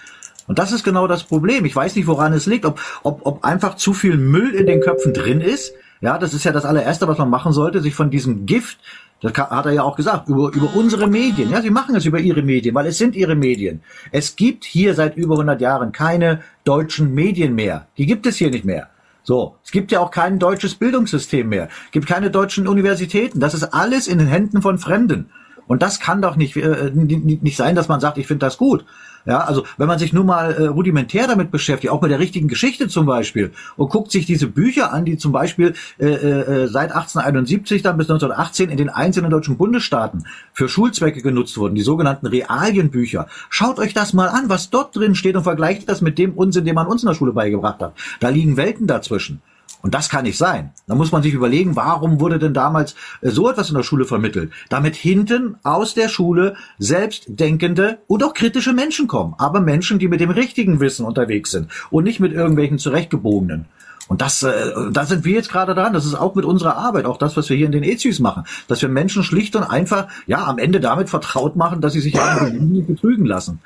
Und 0.48 0.60
das 0.60 0.72
ist 0.72 0.84
genau 0.84 1.08
das 1.08 1.24
Problem. 1.24 1.66
Ich 1.66 1.76
weiß 1.76 1.96
nicht, 1.96 2.08
woran 2.08 2.34
es 2.34 2.46
liegt, 2.46 2.66
ob, 2.66 2.80
ob, 3.04 3.26
ob 3.26 3.44
einfach 3.44 3.76
zu 3.76 3.94
viel 3.94 4.18
Müll 4.18 4.52
in 4.52 4.68
den 4.68 4.82
Köpfen 4.82 5.14
drin 5.14 5.42
ist. 5.42 5.74
Ja, 6.02 6.18
das 6.18 6.34
ist 6.34 6.44
ja 6.44 6.52
das 6.52 6.66
allererste, 6.66 7.08
was 7.08 7.18
man 7.18 7.30
machen 7.30 7.54
sollte, 7.54 7.82
sich 7.82 7.96
von 7.96 8.10
diesem 8.10 8.46
Gift 8.46 8.80
das 9.24 9.34
hat 9.34 9.66
er 9.66 9.72
ja 9.72 9.84
auch 9.84 9.96
gesagt, 9.96 10.28
über, 10.28 10.52
über 10.54 10.76
unsere 10.76 11.08
Medien. 11.08 11.50
Ja, 11.50 11.62
sie 11.62 11.70
machen 11.70 11.96
es 11.96 12.06
über 12.06 12.20
ihre 12.20 12.42
Medien, 12.42 12.76
weil 12.76 12.88
es 12.88 12.98
sind 12.98 13.16
ihre 13.16 13.36
Medien. 13.36 13.82
Es 14.12 14.36
gibt 14.36 14.66
hier 14.66 14.94
seit 14.96 15.16
über 15.16 15.36
100 15.36 15.62
Jahren 15.62 15.94
keine 15.94 16.42
deutschen 16.66 17.14
Medien 17.14 17.56
mehr. 17.56 17.88
Die 17.98 18.06
gibt 18.06 18.28
es 18.28 18.36
hier 18.36 18.52
nicht 18.52 18.66
mehr. 18.66 18.90
So, 19.24 19.56
es 19.64 19.72
gibt 19.72 19.94
ja 19.94 20.02
auch 20.02 20.12
kein 20.12 20.40
deutsches 20.40 20.76
Bildungssystem 20.76 21.48
mehr. 21.48 21.70
Es 21.86 21.92
gibt 21.92 22.06
keine 22.06 22.32
deutschen 22.32 22.68
Universitäten. 22.68 23.40
Das 23.40 23.54
ist 23.54 23.64
alles 23.74 24.10
in 24.10 24.18
den 24.18 24.28
Händen 24.28 24.62
von 24.62 24.78
Fremden. 24.78 25.30
Und 25.68 25.82
das 25.82 26.02
kann 26.02 26.22
doch 26.22 26.36
nicht, 26.36 26.58
äh, 26.58 26.92
nicht 26.94 27.56
sein, 27.56 27.76
dass 27.76 27.88
man 27.88 28.02
sagt, 28.02 28.18
ich 28.18 28.28
finde 28.28 28.46
das 28.46 28.58
gut. 28.58 28.84
Ja, 29.26 29.40
also 29.40 29.66
wenn 29.78 29.88
man 29.88 30.00
sich 30.00 30.12
nur 30.12 30.26
mal 30.26 30.52
äh, 30.52 30.66
rudimentär 30.66 31.28
damit 31.28 31.50
beschäftigt, 31.50 31.92
auch 31.92 32.02
mit 32.02 32.12
der 32.12 32.20
richtigen 32.20 32.48
Geschichte 32.50 32.90
zum 32.90 33.06
Beispiel, 33.06 33.52
und 33.78 33.90
guckt 33.90 34.12
sich 34.12 34.26
diese 34.26 34.48
Bücher 34.48 34.92
an, 34.92 35.06
die 35.06 35.18
zum 35.18 35.32
Beispiel 35.32 35.76
äh, 35.98 36.08
äh, 36.08 36.68
seit 36.68 36.92
1871 36.92 37.82
dann 37.82 37.98
bis 37.98 38.10
1918 38.10 38.70
in 38.70 38.78
den 38.78 38.90
einzelnen 38.90 39.32
deutschen 39.32 39.58
Bundesstaaten 39.58 40.26
für 40.52 40.68
Schulzwecke 40.68 41.22
genutzt 41.22 41.58
wurden, 41.58 41.76
die 41.76 41.82
sogenannten 41.82 42.28
Realienbücher. 42.28 43.28
Schaut 43.50 43.80
euch 43.80 43.94
das 43.94 44.14
mal 44.14 44.28
an, 44.28 44.50
was 44.50 44.70
dort 44.70 44.96
drin 44.96 45.16
steht 45.16 45.36
und 45.36 45.44
vergleicht 45.44 45.88
das 45.88 46.02
mit 46.02 46.18
dem 46.18 46.34
Unsinn, 46.34 46.66
den 46.66 46.76
man 46.76 46.88
uns 46.88 47.04
in 47.04 47.08
der 47.08 47.16
Schule 47.16 47.32
beigebracht 47.32 47.82
hat. 47.82 47.94
Da 48.20 48.30
liegen 48.30 48.58
Welten 48.58 48.88
dazwischen. 48.88 49.42
Und 49.84 49.94
das 49.94 50.08
kann 50.08 50.24
nicht 50.24 50.38
sein. 50.38 50.72
Da 50.88 50.96
muss 50.96 51.12
man 51.12 51.22
sich 51.22 51.34
überlegen, 51.34 51.76
warum 51.76 52.22
wurde 52.22 52.40
denn 52.40 52.54
damals 52.54 52.96
äh, 53.22 53.30
so 53.30 53.50
etwas 53.50 53.70
in 53.70 53.76
der 53.76 53.84
Schule 53.84 54.06
vermittelt? 54.06 54.52
Damit 54.70 54.96
hinten 54.96 55.58
aus 55.64 55.94
der 55.94 56.08
Schule 56.08 56.56
selbstdenkende 56.80 58.00
und 58.08 58.24
auch 58.24 58.34
kritische 58.34 58.72
Menschen 58.72 59.08
kommen. 59.08 59.36
Aber 59.38 59.60
Menschen, 59.60 60.00
die 60.00 60.08
mit 60.08 60.22
dem 60.22 60.30
richtigen 60.30 60.80
Wissen 60.80 61.06
unterwegs 61.06 61.52
sind 61.52 61.70
und 61.92 62.06
nicht 62.06 62.22
mit 62.22 62.32
irgendwelchen 62.32 62.80
zurechtgebogenen. 62.80 63.66
Und 64.08 64.22
das, 64.22 64.42
äh, 64.44 64.54
da 64.90 65.06
sind 65.06 65.26
wir 65.26 65.34
jetzt 65.34 65.52
gerade 65.52 65.76
dran. 65.76 65.92
Das 65.92 66.06
ist 66.06 66.16
auch 66.16 66.34
mit 66.34 66.46
unserer 66.46 66.78
Arbeit, 66.78 67.04
auch 67.04 67.18
das, 67.18 67.36
was 67.36 67.50
wir 67.50 67.58
hier 67.58 67.66
in 67.66 67.74
den 67.74 67.84
EZUs 67.84 68.20
machen, 68.20 68.46
dass 68.70 68.82
wir 68.82 68.88
Menschen 68.88 69.22
schlicht 69.22 69.54
und 69.58 69.64
einfach, 69.64 70.08
ja, 70.28 70.46
am 70.46 70.60
Ende 70.60 70.80
damit 70.80 71.10
vertraut 71.10 71.58
machen, 71.58 71.82
dass 71.82 71.92
sie 71.92 72.00
sich 72.02 72.18
nie 72.58 72.84
betrügen 72.84 73.26
lassen. 73.26 73.60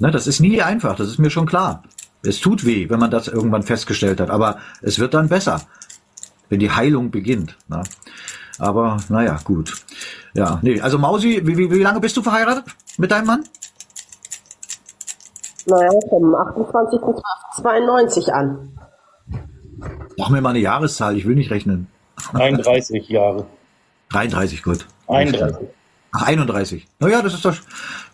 Ne, 0.00 0.10
das 0.10 0.26
ist 0.26 0.40
nie 0.40 0.60
einfach. 0.60 0.96
Das 0.96 1.08
ist 1.08 1.18
mir 1.18 1.30
schon 1.30 1.46
klar. 1.46 1.82
Es 2.22 2.40
tut 2.40 2.64
weh, 2.64 2.88
wenn 2.90 2.98
man 2.98 3.10
das 3.10 3.28
irgendwann 3.28 3.62
festgestellt 3.62 4.20
hat, 4.20 4.30
aber 4.30 4.58
es 4.82 4.98
wird 4.98 5.14
dann 5.14 5.28
besser, 5.28 5.60
wenn 6.48 6.60
die 6.60 6.70
Heilung 6.70 7.10
beginnt. 7.10 7.56
Na? 7.68 7.82
Aber 8.58 8.98
naja, 9.08 9.38
gut. 9.44 9.84
Ja, 10.34 10.58
nee, 10.62 10.80
also 10.80 10.98
Mausi, 10.98 11.42
wie, 11.44 11.56
wie, 11.56 11.70
wie 11.70 11.82
lange 11.82 12.00
bist 12.00 12.16
du 12.16 12.22
verheiratet 12.22 12.64
mit 12.98 13.10
deinem 13.10 13.26
Mann? 13.26 13.44
Naja, 15.66 15.90
vom 16.08 16.34
28.92 16.34 18.30
an. 18.30 18.78
Mach 20.16 20.30
mir 20.30 20.40
mal 20.40 20.50
eine 20.50 20.60
Jahreszahl, 20.60 21.16
ich 21.16 21.26
will 21.26 21.34
nicht 21.34 21.50
rechnen. 21.50 21.88
31 22.32 23.08
Jahre. 23.08 23.46
33, 24.10 24.62
gut. 24.62 24.86
31. 25.08 25.68
Ach, 26.18 26.22
31. 26.22 26.86
Naja, 26.98 27.20
das 27.20 27.34
ist 27.34 27.44
doch. 27.44 27.54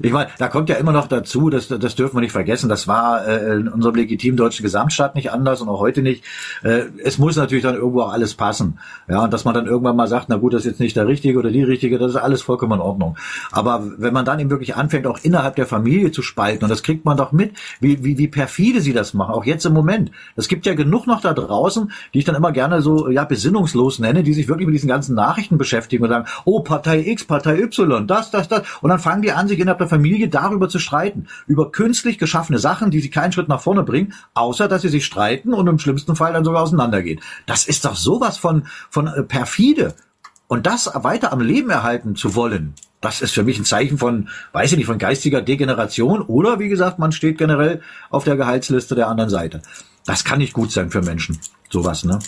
Ich 0.00 0.10
meine, 0.10 0.28
da 0.38 0.48
kommt 0.48 0.68
ja 0.68 0.74
immer 0.74 0.90
noch 0.90 1.06
dazu, 1.06 1.50
das, 1.50 1.68
das 1.68 1.94
dürfen 1.94 2.16
wir 2.16 2.20
nicht 2.20 2.32
vergessen, 2.32 2.68
das 2.68 2.88
war 2.88 3.24
äh, 3.28 3.54
in 3.54 3.68
unserem 3.68 3.94
legitimen 3.94 4.36
deutschen 4.36 4.64
Gesamtstaat 4.64 5.14
nicht 5.14 5.30
anders 5.30 5.60
und 5.60 5.68
auch 5.68 5.78
heute 5.78 6.02
nicht. 6.02 6.24
Äh, 6.64 6.86
es 7.04 7.18
muss 7.18 7.36
natürlich 7.36 7.62
dann 7.62 7.76
irgendwo 7.76 8.00
auch 8.00 8.12
alles 8.12 8.34
passen. 8.34 8.80
Ja, 9.08 9.22
und 9.22 9.32
dass 9.32 9.44
man 9.44 9.54
dann 9.54 9.66
irgendwann 9.66 9.94
mal 9.94 10.08
sagt, 10.08 10.28
na 10.30 10.36
gut, 10.36 10.52
das 10.52 10.62
ist 10.62 10.72
jetzt 10.72 10.80
nicht 10.80 10.96
der 10.96 11.06
Richtige 11.06 11.38
oder 11.38 11.52
die 11.52 11.62
Richtige, 11.62 11.96
das 11.96 12.10
ist 12.10 12.16
alles 12.16 12.42
vollkommen 12.42 12.72
in 12.72 12.80
Ordnung. 12.80 13.16
Aber 13.52 13.84
wenn 13.98 14.12
man 14.12 14.24
dann 14.24 14.40
eben 14.40 14.50
wirklich 14.50 14.74
anfängt, 14.74 15.06
auch 15.06 15.20
innerhalb 15.22 15.54
der 15.54 15.66
Familie 15.66 16.10
zu 16.10 16.22
spalten, 16.22 16.64
und 16.64 16.70
das 16.70 16.82
kriegt 16.82 17.04
man 17.04 17.16
doch 17.16 17.30
mit, 17.30 17.52
wie, 17.78 18.02
wie, 18.02 18.18
wie 18.18 18.26
perfide 18.26 18.80
sie 18.80 18.94
das 18.94 19.14
machen, 19.14 19.32
auch 19.32 19.44
jetzt 19.44 19.64
im 19.64 19.74
Moment. 19.74 20.10
Es 20.34 20.48
gibt 20.48 20.66
ja 20.66 20.74
genug 20.74 21.06
noch 21.06 21.20
da 21.20 21.34
draußen, 21.34 21.92
die 22.14 22.18
ich 22.18 22.24
dann 22.24 22.34
immer 22.34 22.50
gerne 22.50 22.82
so 22.82 23.08
ja 23.08 23.24
besinnungslos 23.24 24.00
nenne, 24.00 24.24
die 24.24 24.34
sich 24.34 24.48
wirklich 24.48 24.66
mit 24.66 24.74
diesen 24.74 24.88
ganzen 24.88 25.14
Nachrichten 25.14 25.56
beschäftigen 25.56 26.02
und 26.02 26.10
sagen, 26.10 26.26
oh, 26.44 26.60
Partei 26.60 26.98
X, 27.06 27.24
Partei 27.24 27.60
Y 27.60 27.91
Y, 27.92 28.06
das, 28.06 28.30
das, 28.30 28.48
das. 28.48 28.62
Und 28.80 28.90
dann 28.90 28.98
fangen 28.98 29.22
die 29.22 29.32
an, 29.32 29.48
sich 29.48 29.58
innerhalb 29.58 29.78
der 29.78 29.88
Familie 29.88 30.28
darüber 30.28 30.68
zu 30.68 30.78
streiten. 30.78 31.28
Über 31.46 31.70
künstlich 31.70 32.18
geschaffene 32.18 32.58
Sachen, 32.58 32.90
die 32.90 33.00
sie 33.00 33.10
keinen 33.10 33.32
Schritt 33.32 33.48
nach 33.48 33.60
vorne 33.60 33.82
bringen, 33.82 34.14
außer 34.34 34.68
dass 34.68 34.82
sie 34.82 34.88
sich 34.88 35.04
streiten 35.04 35.54
und 35.54 35.66
im 35.66 35.78
schlimmsten 35.78 36.16
Fall 36.16 36.32
dann 36.32 36.44
sogar 36.44 36.62
auseinandergehen. 36.62 37.20
Das 37.46 37.66
ist 37.66 37.84
doch 37.84 37.96
sowas 37.96 38.38
von, 38.38 38.66
von 38.90 39.06
äh, 39.06 39.22
perfide. 39.22 39.94
Und 40.48 40.66
das 40.66 40.90
weiter 40.94 41.32
am 41.32 41.40
Leben 41.40 41.70
erhalten 41.70 42.14
zu 42.14 42.34
wollen, 42.34 42.74
das 43.00 43.20
ist 43.20 43.32
für 43.32 43.42
mich 43.42 43.58
ein 43.58 43.64
Zeichen 43.64 43.98
von, 43.98 44.28
weiß 44.52 44.72
ich 44.72 44.78
nicht, 44.78 44.86
von 44.86 44.98
geistiger 44.98 45.42
Degeneration 45.42 46.22
oder 46.22 46.58
wie 46.58 46.68
gesagt, 46.68 46.98
man 46.98 47.10
steht 47.10 47.36
generell 47.36 47.82
auf 48.10 48.24
der 48.24 48.36
Gehaltsliste 48.36 48.94
der 48.94 49.08
anderen 49.08 49.30
Seite. 49.30 49.62
Das 50.06 50.24
kann 50.24 50.38
nicht 50.38 50.52
gut 50.52 50.70
sein 50.70 50.90
für 50.90 51.02
Menschen. 51.02 51.38
Sowas, 51.68 52.04
ne? 52.04 52.18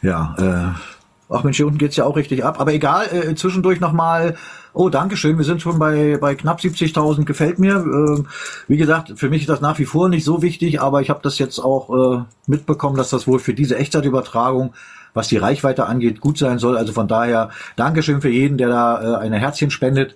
Ja, 0.00 0.36
äh, 0.38 0.95
ach 1.28 1.44
Mensch, 1.44 1.56
hier 1.56 1.66
unten 1.66 1.78
geht's 1.78 1.96
ja 1.96 2.04
auch 2.04 2.16
richtig 2.16 2.44
ab. 2.44 2.60
Aber 2.60 2.72
egal, 2.72 3.06
äh, 3.12 3.34
zwischendurch 3.34 3.80
nochmal, 3.80 4.36
oh, 4.72 4.88
Dankeschön, 4.88 5.38
wir 5.38 5.44
sind 5.44 5.62
schon 5.62 5.78
bei, 5.78 6.18
bei 6.20 6.34
knapp 6.34 6.60
70.000, 6.60 7.24
gefällt 7.24 7.58
mir. 7.58 7.76
Äh, 7.76 8.24
wie 8.68 8.76
gesagt, 8.76 9.14
für 9.16 9.30
mich 9.30 9.42
ist 9.42 9.48
das 9.48 9.60
nach 9.60 9.78
wie 9.78 9.86
vor 9.86 10.08
nicht 10.08 10.24
so 10.24 10.42
wichtig, 10.42 10.80
aber 10.80 11.00
ich 11.00 11.10
habe 11.10 11.20
das 11.22 11.38
jetzt 11.38 11.58
auch 11.58 11.90
äh, 12.18 12.24
mitbekommen, 12.46 12.96
dass 12.96 13.10
das 13.10 13.26
wohl 13.26 13.38
für 13.38 13.54
diese 13.54 13.76
Echtzeitübertragung 13.76 14.74
was 15.14 15.28
die 15.28 15.38
Reichweite 15.38 15.86
angeht, 15.86 16.20
gut 16.20 16.36
sein 16.36 16.58
soll. 16.58 16.76
Also 16.76 16.92
von 16.92 17.08
daher 17.08 17.48
Dankeschön 17.74 18.20
für 18.20 18.28
jeden, 18.28 18.58
der 18.58 18.68
da 18.68 19.02
äh, 19.02 19.16
eine 19.16 19.38
Herzchen 19.38 19.70
spendet 19.70 20.14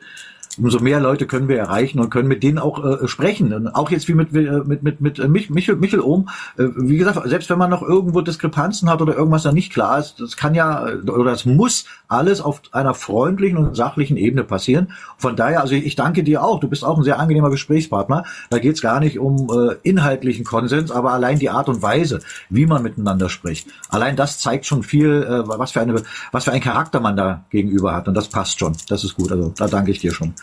umso 0.60 0.80
mehr 0.80 1.00
Leute 1.00 1.26
können 1.26 1.48
wir 1.48 1.58
erreichen 1.58 2.00
und 2.00 2.10
können 2.10 2.28
mit 2.28 2.42
denen 2.42 2.58
auch 2.58 2.84
äh, 2.84 3.08
sprechen. 3.08 3.52
Und 3.52 3.68
auch 3.68 3.90
jetzt 3.90 4.08
wie 4.08 4.14
mit 4.14 4.34
äh, 4.34 4.62
mit 4.64 4.82
mit 4.82 5.00
mit 5.00 5.28
Mich, 5.28 5.50
Michel, 5.50 5.76
Michel 5.76 6.00
Ohm. 6.00 6.28
Äh, 6.58 6.68
wie 6.76 6.98
gesagt, 6.98 7.20
selbst 7.28 7.50
wenn 7.50 7.58
man 7.58 7.70
noch 7.70 7.82
irgendwo 7.82 8.20
Diskrepanzen 8.20 8.90
hat 8.90 9.00
oder 9.00 9.16
irgendwas 9.16 9.42
da 9.42 9.52
nicht 9.52 9.72
klar 9.72 9.98
ist, 9.98 10.20
das 10.20 10.36
kann 10.36 10.54
ja 10.54 10.86
oder 11.06 11.32
es 11.32 11.46
muss 11.46 11.84
alles 12.08 12.40
auf 12.40 12.60
einer 12.72 12.94
freundlichen 12.94 13.58
und 13.58 13.76
sachlichen 13.76 14.16
Ebene 14.16 14.44
passieren. 14.44 14.92
Von 15.16 15.36
daher, 15.36 15.60
also 15.60 15.74
ich 15.74 15.96
danke 15.96 16.24
dir 16.24 16.42
auch. 16.42 16.60
Du 16.60 16.68
bist 16.68 16.84
auch 16.84 16.98
ein 16.98 17.04
sehr 17.04 17.18
angenehmer 17.18 17.50
Gesprächspartner. 17.50 18.24
Da 18.50 18.58
geht 18.58 18.74
es 18.74 18.82
gar 18.82 19.00
nicht 19.00 19.18
um 19.18 19.48
äh, 19.50 19.76
inhaltlichen 19.82 20.44
Konsens, 20.44 20.90
aber 20.90 21.12
allein 21.12 21.38
die 21.38 21.50
Art 21.50 21.68
und 21.68 21.82
Weise, 21.82 22.20
wie 22.48 22.66
man 22.66 22.82
miteinander 22.82 23.28
spricht. 23.28 23.68
Allein 23.88 24.16
das 24.16 24.38
zeigt 24.38 24.66
schon 24.66 24.82
viel, 24.82 25.22
äh, 25.22 25.48
was 25.48 25.72
für 25.72 25.80
eine 25.80 26.02
was 26.32 26.44
für 26.44 26.52
ein 26.52 26.60
Charakter 26.60 27.00
man 27.00 27.16
da 27.16 27.44
gegenüber 27.50 27.94
hat 27.94 28.08
und 28.08 28.14
das 28.14 28.28
passt 28.28 28.58
schon. 28.58 28.76
Das 28.88 29.04
ist 29.04 29.16
gut. 29.16 29.30
Also 29.32 29.52
da 29.56 29.66
danke 29.66 29.90
ich 29.92 30.00
dir 30.00 30.12
schon. 30.12 30.34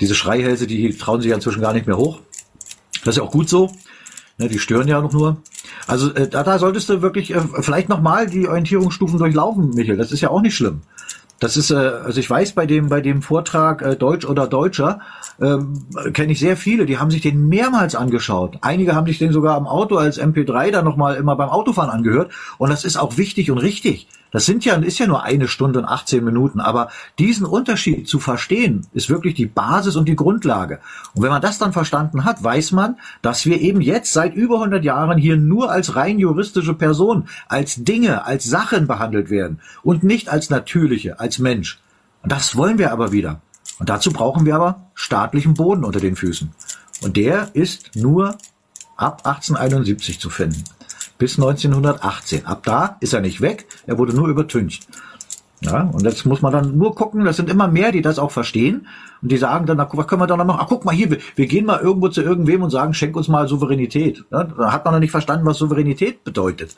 Diese 0.00 0.14
Schreihälse, 0.14 0.66
die 0.66 0.96
trauen 0.96 1.20
sich 1.20 1.30
ja 1.30 1.36
inzwischen 1.36 1.60
gar 1.60 1.72
nicht 1.72 1.86
mehr 1.86 1.96
hoch. 1.96 2.20
Das 3.04 3.14
ist 3.14 3.16
ja 3.18 3.22
auch 3.22 3.30
gut 3.30 3.48
so. 3.48 3.70
Ne, 4.38 4.48
die 4.48 4.58
stören 4.58 4.88
ja 4.88 5.00
noch 5.00 5.12
nur. 5.12 5.42
Also 5.86 6.14
äh, 6.14 6.26
da, 6.26 6.42
da 6.42 6.58
solltest 6.58 6.88
du 6.88 7.02
wirklich 7.02 7.34
äh, 7.34 7.42
vielleicht 7.60 7.90
nochmal 7.90 8.26
die 8.26 8.48
Orientierungsstufen 8.48 9.18
durchlaufen, 9.18 9.70
Michael. 9.74 9.98
Das 9.98 10.12
ist 10.12 10.22
ja 10.22 10.30
auch 10.30 10.40
nicht 10.40 10.56
schlimm. 10.56 10.80
Das 11.40 11.58
ist, 11.58 11.70
äh, 11.70 11.74
also 11.74 12.20
ich 12.20 12.30
weiß 12.30 12.52
bei 12.52 12.64
dem 12.64 12.88
bei 12.88 13.02
dem 13.02 13.20
Vortrag 13.20 13.98
Deutsch 13.98 14.24
oder 14.24 14.46
Deutscher 14.46 15.00
ähm, 15.40 15.84
kenne 16.12 16.32
ich 16.32 16.40
sehr 16.40 16.56
viele, 16.56 16.86
die 16.86 16.98
haben 16.98 17.10
sich 17.10 17.22
den 17.22 17.48
mehrmals 17.48 17.94
angeschaut. 17.94 18.58
Einige 18.62 18.94
haben 18.94 19.06
sich 19.06 19.18
den 19.18 19.32
sogar 19.32 19.56
am 19.56 19.66
Auto 19.66 19.96
als 19.96 20.20
MP3 20.20 20.70
dann 20.70 20.84
nochmal 20.84 21.16
immer 21.16 21.36
beim 21.36 21.50
Autofahren 21.50 21.90
angehört. 21.90 22.32
Und 22.56 22.70
das 22.70 22.84
ist 22.84 22.96
auch 22.96 23.18
wichtig 23.18 23.50
und 23.50 23.58
richtig. 23.58 24.06
Das 24.30 24.46
sind 24.46 24.64
ja, 24.64 24.74
ist 24.76 24.98
ja 24.98 25.06
nur 25.06 25.24
eine 25.24 25.48
Stunde 25.48 25.80
und 25.80 25.84
18 25.84 26.24
Minuten, 26.24 26.60
aber 26.60 26.90
diesen 27.18 27.46
Unterschied 27.46 28.08
zu 28.08 28.20
verstehen, 28.20 28.86
ist 28.92 29.10
wirklich 29.10 29.34
die 29.34 29.46
Basis 29.46 29.96
und 29.96 30.08
die 30.08 30.16
Grundlage. 30.16 30.80
Und 31.14 31.22
wenn 31.22 31.30
man 31.30 31.42
das 31.42 31.58
dann 31.58 31.72
verstanden 31.72 32.24
hat, 32.24 32.42
weiß 32.42 32.72
man, 32.72 32.96
dass 33.22 33.44
wir 33.46 33.60
eben 33.60 33.80
jetzt 33.80 34.12
seit 34.12 34.34
über 34.34 34.56
100 34.56 34.84
Jahren 34.84 35.18
hier 35.18 35.36
nur 35.36 35.70
als 35.70 35.96
rein 35.96 36.18
juristische 36.18 36.74
Person, 36.74 37.28
als 37.48 37.82
Dinge, 37.82 38.24
als 38.24 38.44
Sachen 38.44 38.86
behandelt 38.86 39.30
werden 39.30 39.60
und 39.82 40.04
nicht 40.04 40.28
als 40.28 40.50
natürliche, 40.50 41.18
als 41.18 41.38
Mensch. 41.38 41.80
Und 42.22 42.30
das 42.30 42.56
wollen 42.56 42.78
wir 42.78 42.92
aber 42.92 43.12
wieder. 43.12 43.40
Und 43.78 43.88
dazu 43.88 44.12
brauchen 44.12 44.46
wir 44.46 44.54
aber 44.54 44.90
staatlichen 44.94 45.54
Boden 45.54 45.84
unter 45.84 46.00
den 46.00 46.16
Füßen. 46.16 46.52
Und 47.02 47.16
der 47.16 47.48
ist 47.54 47.96
nur 47.96 48.36
ab 48.96 49.22
1871 49.24 50.20
zu 50.20 50.28
finden 50.28 50.62
bis 51.20 51.38
1918. 51.38 52.46
Ab 52.46 52.62
da 52.64 52.96
ist 52.98 53.12
er 53.12 53.20
nicht 53.20 53.40
weg, 53.40 53.66
er 53.86 53.98
wurde 53.98 54.16
nur 54.16 54.26
übertüncht. 54.26 54.88
Ja, 55.62 55.82
und 55.82 56.04
jetzt 56.04 56.24
muss 56.24 56.40
man 56.40 56.52
dann 56.52 56.78
nur 56.78 56.94
gucken, 56.94 57.24
das 57.26 57.36
sind 57.36 57.50
immer 57.50 57.68
mehr, 57.68 57.92
die 57.92 58.00
das 58.00 58.18
auch 58.18 58.30
verstehen 58.30 58.86
und 59.20 59.30
die 59.30 59.36
sagen 59.36 59.66
dann, 59.66 59.76
was 59.78 60.06
können 60.06 60.22
wir 60.22 60.26
da 60.26 60.38
noch 60.38 60.46
machen? 60.46 60.60
Ach, 60.62 60.68
guck 60.68 60.86
mal 60.86 60.94
hier, 60.94 61.10
wir, 61.10 61.18
wir 61.36 61.46
gehen 61.46 61.66
mal 61.66 61.80
irgendwo 61.80 62.08
zu 62.08 62.22
irgendwem 62.22 62.62
und 62.62 62.70
sagen, 62.70 62.94
schenk 62.94 63.14
uns 63.14 63.28
mal 63.28 63.46
Souveränität. 63.46 64.24
Ja, 64.32 64.44
da 64.44 64.72
hat 64.72 64.86
man 64.86 64.94
noch 64.94 65.00
nicht 65.00 65.10
verstanden, 65.10 65.44
was 65.44 65.58
Souveränität 65.58 66.24
bedeutet. 66.24 66.76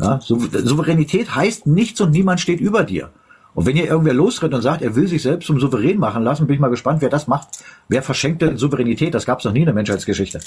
Ja, 0.00 0.18
Souveränität 0.20 1.36
heißt, 1.36 1.66
nichts 1.66 2.00
und 2.00 2.12
niemand 2.12 2.40
steht 2.40 2.60
über 2.60 2.84
dir. 2.84 3.10
Und 3.54 3.66
wenn 3.66 3.76
hier 3.76 3.86
irgendwer 3.86 4.14
losrennt 4.14 4.54
und 4.54 4.62
sagt, 4.62 4.82
er 4.82 4.96
will 4.96 5.06
sich 5.06 5.22
selbst 5.22 5.46
zum 5.46 5.60
Souverän 5.60 5.98
machen 5.98 6.22
lassen, 6.22 6.46
bin 6.46 6.54
ich 6.54 6.60
mal 6.60 6.68
gespannt, 6.68 7.02
wer 7.02 7.10
das 7.10 7.26
macht. 7.26 7.48
Wer 7.88 8.02
verschenkt 8.02 8.40
denn 8.40 8.56
Souveränität? 8.56 9.14
Das 9.14 9.26
gab 9.26 9.40
es 9.40 9.44
noch 9.44 9.52
nie 9.52 9.60
in 9.60 9.66
der 9.66 9.74
Menschheitsgeschichte. 9.74 10.40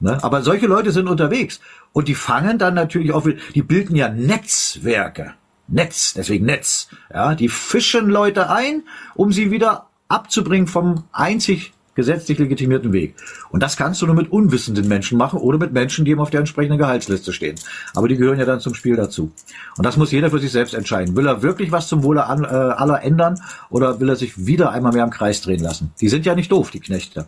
Ne? 0.00 0.22
Aber 0.22 0.42
solche 0.42 0.66
Leute 0.66 0.90
sind 0.90 1.08
unterwegs. 1.08 1.60
Und 1.92 2.08
die 2.08 2.14
fangen 2.14 2.58
dann 2.58 2.74
natürlich 2.74 3.12
auch, 3.12 3.26
die 3.54 3.62
bilden 3.62 3.94
ja 3.94 4.08
Netzwerke. 4.08 5.34
Netz, 5.68 6.14
deswegen 6.14 6.46
Netz. 6.46 6.88
Ja, 7.12 7.34
die 7.34 7.48
fischen 7.48 8.08
Leute 8.08 8.48
ein, 8.50 8.84
um 9.14 9.32
sie 9.32 9.50
wieder 9.50 9.88
abzubringen 10.08 10.68
vom 10.68 11.04
einzig 11.12 11.72
gesetzlich 11.96 12.38
legitimierten 12.38 12.92
Weg. 12.92 13.16
Und 13.50 13.62
das 13.62 13.76
kannst 13.76 14.00
du 14.00 14.06
nur 14.06 14.14
mit 14.14 14.30
unwissenden 14.30 14.86
Menschen 14.86 15.18
machen 15.18 15.40
oder 15.40 15.58
mit 15.58 15.72
Menschen, 15.72 16.04
die 16.04 16.12
eben 16.12 16.20
auf 16.20 16.30
der 16.30 16.40
entsprechenden 16.40 16.78
Gehaltsliste 16.78 17.32
stehen. 17.32 17.56
Aber 17.94 18.06
die 18.06 18.16
gehören 18.16 18.38
ja 18.38 18.44
dann 18.44 18.60
zum 18.60 18.74
Spiel 18.74 18.94
dazu. 18.94 19.32
Und 19.76 19.84
das 19.84 19.96
muss 19.96 20.12
jeder 20.12 20.30
für 20.30 20.38
sich 20.38 20.52
selbst 20.52 20.74
entscheiden. 20.74 21.16
Will 21.16 21.26
er 21.26 21.42
wirklich 21.42 21.72
was 21.72 21.88
zum 21.88 22.04
Wohle 22.04 22.26
an, 22.26 22.44
äh, 22.44 22.46
aller 22.46 23.02
ändern 23.02 23.40
oder 23.70 23.98
will 23.98 24.08
er 24.08 24.16
sich 24.16 24.46
wieder 24.46 24.70
einmal 24.70 24.92
mehr 24.92 25.04
im 25.04 25.10
Kreis 25.10 25.40
drehen 25.40 25.60
lassen? 25.60 25.92
Die 26.00 26.08
sind 26.08 26.24
ja 26.24 26.36
nicht 26.36 26.52
doof, 26.52 26.70
die 26.70 26.80
Knechte. 26.80 27.26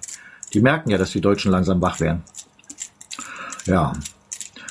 Die 0.55 0.61
merken 0.61 0.91
ja, 0.91 0.99
dass 0.99 1.11
die 1.11 1.21
Deutschen 1.21 1.51
langsam 1.51 1.81
wach 1.81 1.99
werden. 2.01 2.23
Ja. 3.67 3.93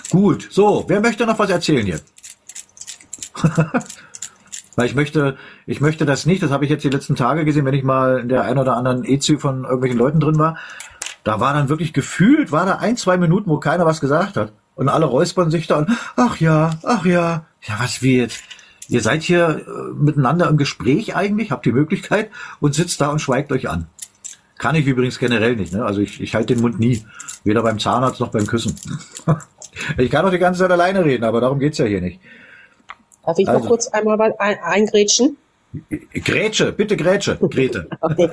Gut. 0.09 0.47
So, 0.51 0.85
wer 0.87 1.01
möchte 1.01 1.25
noch 1.25 1.37
was 1.37 1.49
erzählen 1.49 1.85
hier? 1.85 1.99
Weil 4.75 4.85
ich 4.85 4.95
möchte, 4.95 5.37
ich 5.67 5.81
möchte 5.81 6.05
das 6.05 6.25
nicht, 6.25 6.41
das 6.41 6.49
habe 6.49 6.63
ich 6.63 6.71
jetzt 6.71 6.85
die 6.85 6.89
letzten 6.89 7.15
Tage 7.15 7.43
gesehen, 7.43 7.65
wenn 7.65 7.73
ich 7.73 7.83
mal 7.83 8.19
in 8.19 8.29
der 8.29 8.43
ein 8.43 8.57
oder 8.57 8.77
anderen 8.77 9.03
EZÜ 9.03 9.37
von 9.37 9.65
irgendwelchen 9.65 9.99
Leuten 9.99 10.21
drin 10.21 10.39
war. 10.39 10.57
Da 11.25 11.41
war 11.41 11.53
dann 11.53 11.67
wirklich 11.67 11.91
gefühlt, 11.91 12.53
war 12.53 12.65
da 12.65 12.77
ein, 12.77 12.95
zwei 12.95 13.17
Minuten, 13.17 13.49
wo 13.49 13.59
keiner 13.59 13.85
was 13.85 13.99
gesagt 13.99 14.37
hat. 14.37 14.53
Und 14.75 14.87
alle 14.87 15.05
räuspern 15.05 15.51
sich 15.51 15.67
da 15.67 15.79
und, 15.79 15.89
ach 16.15 16.39
ja, 16.39 16.71
ach 16.83 17.05
ja. 17.05 17.45
Ja, 17.63 17.75
was 17.79 17.99
jetzt? 17.99 18.43
Ihr 18.87 19.01
seid 19.01 19.23
hier 19.23 19.65
äh, 19.67 19.93
miteinander 19.93 20.47
im 20.47 20.55
Gespräch 20.55 21.17
eigentlich, 21.17 21.51
habt 21.51 21.65
die 21.65 21.73
Möglichkeit 21.73 22.29
und 22.61 22.73
sitzt 22.73 23.01
da 23.01 23.09
und 23.09 23.19
schweigt 23.19 23.51
euch 23.51 23.67
an. 23.67 23.87
Kann 24.57 24.75
ich 24.75 24.87
übrigens 24.87 25.19
generell 25.19 25.57
nicht. 25.57 25.73
Ne? 25.73 25.83
Also 25.83 25.99
ich, 25.99 26.21
ich 26.21 26.33
halte 26.33 26.53
den 26.53 26.61
Mund 26.61 26.79
nie. 26.79 27.05
Weder 27.43 27.61
beim 27.61 27.77
Zahnarzt 27.77 28.21
noch 28.21 28.29
beim 28.29 28.47
Küssen. 28.47 28.73
ich 29.97 30.09
kann 30.09 30.23
doch 30.23 30.31
die 30.31 30.39
ganze 30.39 30.61
Zeit 30.61 30.71
alleine 30.71 31.03
reden, 31.03 31.25
aber 31.25 31.41
darum 31.41 31.59
geht's 31.59 31.77
ja 31.77 31.85
hier 31.85 31.99
nicht. 31.99 32.21
Darf 33.25 33.37
ich 33.37 33.49
also. 33.49 33.59
noch 33.59 33.67
kurz 33.67 33.87
einmal 33.89 34.33
ein, 34.39 34.57
eingrätschen? 34.63 35.35
Grätsche, 36.13 36.71
bitte 36.71 36.97
Grätsche, 36.97 37.37
Grete. 37.37 37.87
Okay. 38.01 38.29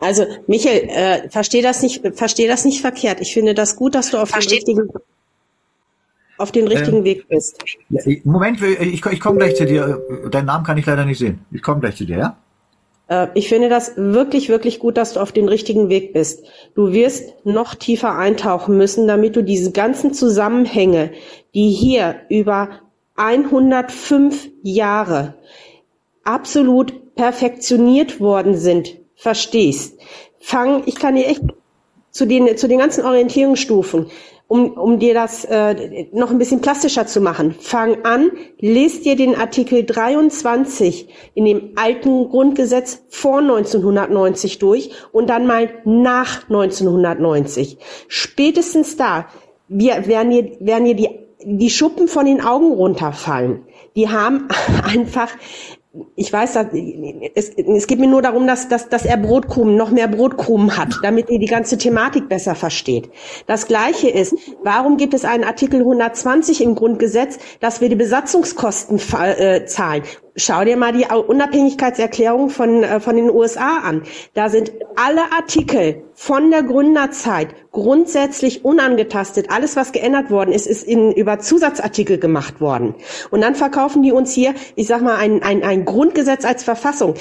Also 0.00 0.26
Michael, 0.46 0.88
äh, 0.88 1.28
verstehe 1.30 1.62
das 1.62 1.82
nicht, 1.82 2.02
verstehe 2.14 2.48
das 2.48 2.64
nicht 2.64 2.80
verkehrt. 2.80 3.20
Ich 3.20 3.32
finde 3.32 3.54
das 3.54 3.76
gut, 3.76 3.94
dass 3.94 4.10
du 4.10 4.18
auf 4.18 4.32
den 4.32 4.42
richtigen, 4.42 4.88
auf 6.38 6.52
den 6.52 6.66
richtigen 6.66 6.98
ähm, 6.98 7.04
Weg 7.04 7.28
bist. 7.28 7.62
Moment, 8.24 8.60
ich, 8.60 9.04
ich 9.06 9.20
komme 9.20 9.38
gleich 9.38 9.56
zu 9.56 9.64
dir. 9.64 10.02
Deinen 10.30 10.46
Namen 10.46 10.64
kann 10.64 10.76
ich 10.76 10.86
leider 10.86 11.04
nicht 11.04 11.18
sehen. 11.18 11.44
Ich 11.50 11.62
komme 11.62 11.80
gleich 11.80 11.96
zu 11.96 12.04
dir, 12.04 12.18
ja? 12.18 12.36
Äh, 13.08 13.28
ich 13.34 13.48
finde 13.48 13.68
das 13.68 13.96
wirklich, 13.96 14.48
wirklich 14.48 14.78
gut, 14.78 14.96
dass 14.96 15.14
du 15.14 15.20
auf 15.20 15.32
den 15.32 15.48
richtigen 15.48 15.88
Weg 15.88 16.12
bist. 16.12 16.44
Du 16.74 16.92
wirst 16.92 17.34
noch 17.44 17.74
tiefer 17.74 18.16
eintauchen 18.16 18.76
müssen, 18.76 19.06
damit 19.06 19.36
du 19.36 19.42
diese 19.42 19.72
ganzen 19.72 20.12
Zusammenhänge, 20.14 21.12
die 21.54 21.70
hier 21.70 22.16
über 22.28 22.70
105 23.16 24.48
Jahre 24.62 25.34
absolut 26.24 27.14
perfektioniert 27.14 28.20
worden 28.20 28.56
sind, 28.56 28.96
verstehst. 29.14 29.98
Fang, 30.38 30.82
ich 30.86 30.96
kann 30.96 31.14
dir 31.14 31.26
echt 31.26 31.42
zu 32.10 32.26
den, 32.26 32.56
zu 32.56 32.68
den 32.68 32.78
ganzen 32.78 33.04
Orientierungsstufen, 33.04 34.06
um, 34.48 34.72
um 34.72 34.98
dir 34.98 35.14
das 35.14 35.44
äh, 35.44 36.06
noch 36.12 36.30
ein 36.30 36.38
bisschen 36.38 36.60
plastischer 36.60 37.06
zu 37.06 37.20
machen. 37.20 37.54
Fang 37.58 38.04
an, 38.04 38.32
lest 38.58 39.04
dir 39.04 39.16
den 39.16 39.34
Artikel 39.34 39.84
23 39.84 41.08
in 41.34 41.44
dem 41.44 41.70
alten 41.76 42.28
Grundgesetz 42.28 43.02
vor 43.08 43.38
1990 43.38 44.58
durch 44.58 44.90
und 45.12 45.28
dann 45.28 45.46
mal 45.46 45.70
nach 45.84 46.42
1990. 46.44 47.78
Spätestens 48.08 48.96
da 48.96 49.26
wir, 49.68 50.06
werden, 50.06 50.30
dir, 50.30 50.56
werden 50.60 50.84
dir 50.84 50.94
die 50.96 51.08
die 51.44 51.70
Schuppen 51.70 52.08
von 52.08 52.26
den 52.26 52.40
Augen 52.40 52.72
runterfallen. 52.72 53.64
Die 53.96 54.08
haben 54.08 54.48
einfach, 54.84 55.28
ich 56.16 56.32
weiß, 56.32 56.54
dass, 56.54 56.66
es, 57.34 57.50
es 57.50 57.86
geht 57.86 58.00
mir 58.00 58.06
nur 58.06 58.22
darum, 58.22 58.46
dass, 58.46 58.68
dass, 58.68 58.88
dass 58.88 59.04
er 59.04 59.18
Brotkrumen, 59.18 59.76
noch 59.76 59.90
mehr 59.90 60.08
Brotkrumen 60.08 60.76
hat, 60.76 61.00
damit 61.02 61.28
ihr 61.28 61.38
die 61.38 61.46
ganze 61.46 61.76
Thematik 61.76 62.30
besser 62.30 62.54
versteht. 62.54 63.10
Das 63.46 63.66
Gleiche 63.66 64.08
ist, 64.08 64.34
warum 64.62 64.96
gibt 64.96 65.12
es 65.12 65.24
einen 65.26 65.44
Artikel 65.44 65.80
120 65.80 66.62
im 66.62 66.74
Grundgesetz, 66.74 67.38
dass 67.60 67.82
wir 67.82 67.90
die 67.90 67.96
Besatzungskosten 67.96 68.98
äh, 68.98 69.66
zahlen? 69.66 70.02
Schau 70.36 70.64
dir 70.64 70.76
mal 70.76 70.92
die 70.92 71.06
Unabhängigkeitserklärung 71.06 72.50
von, 72.50 72.82
äh, 72.82 73.00
von 73.00 73.16
den 73.16 73.30
USA 73.30 73.78
an. 73.78 74.02
Da 74.34 74.48
sind 74.48 74.72
alle 74.96 75.32
Artikel 75.32 76.02
von 76.14 76.50
der 76.50 76.62
Gründerzeit 76.62 77.48
grundsätzlich 77.70 78.64
unangetastet. 78.64 79.50
Alles, 79.50 79.76
was 79.76 79.92
geändert 79.92 80.30
worden 80.30 80.52
ist, 80.52 80.66
ist 80.66 80.86
in, 80.86 81.12
über 81.12 81.38
Zusatzartikel 81.38 82.18
gemacht 82.18 82.60
worden. 82.60 82.94
Und 83.30 83.40
dann 83.40 83.54
verkaufen 83.54 84.02
die 84.02 84.12
uns 84.12 84.32
hier, 84.32 84.54
ich 84.74 84.86
sag 84.86 85.02
mal, 85.02 85.16
ein, 85.16 85.42
ein, 85.42 85.62
ein 85.62 85.84
Grundgesetz 85.84 86.44
als 86.44 86.64
Verfassung 86.64 87.14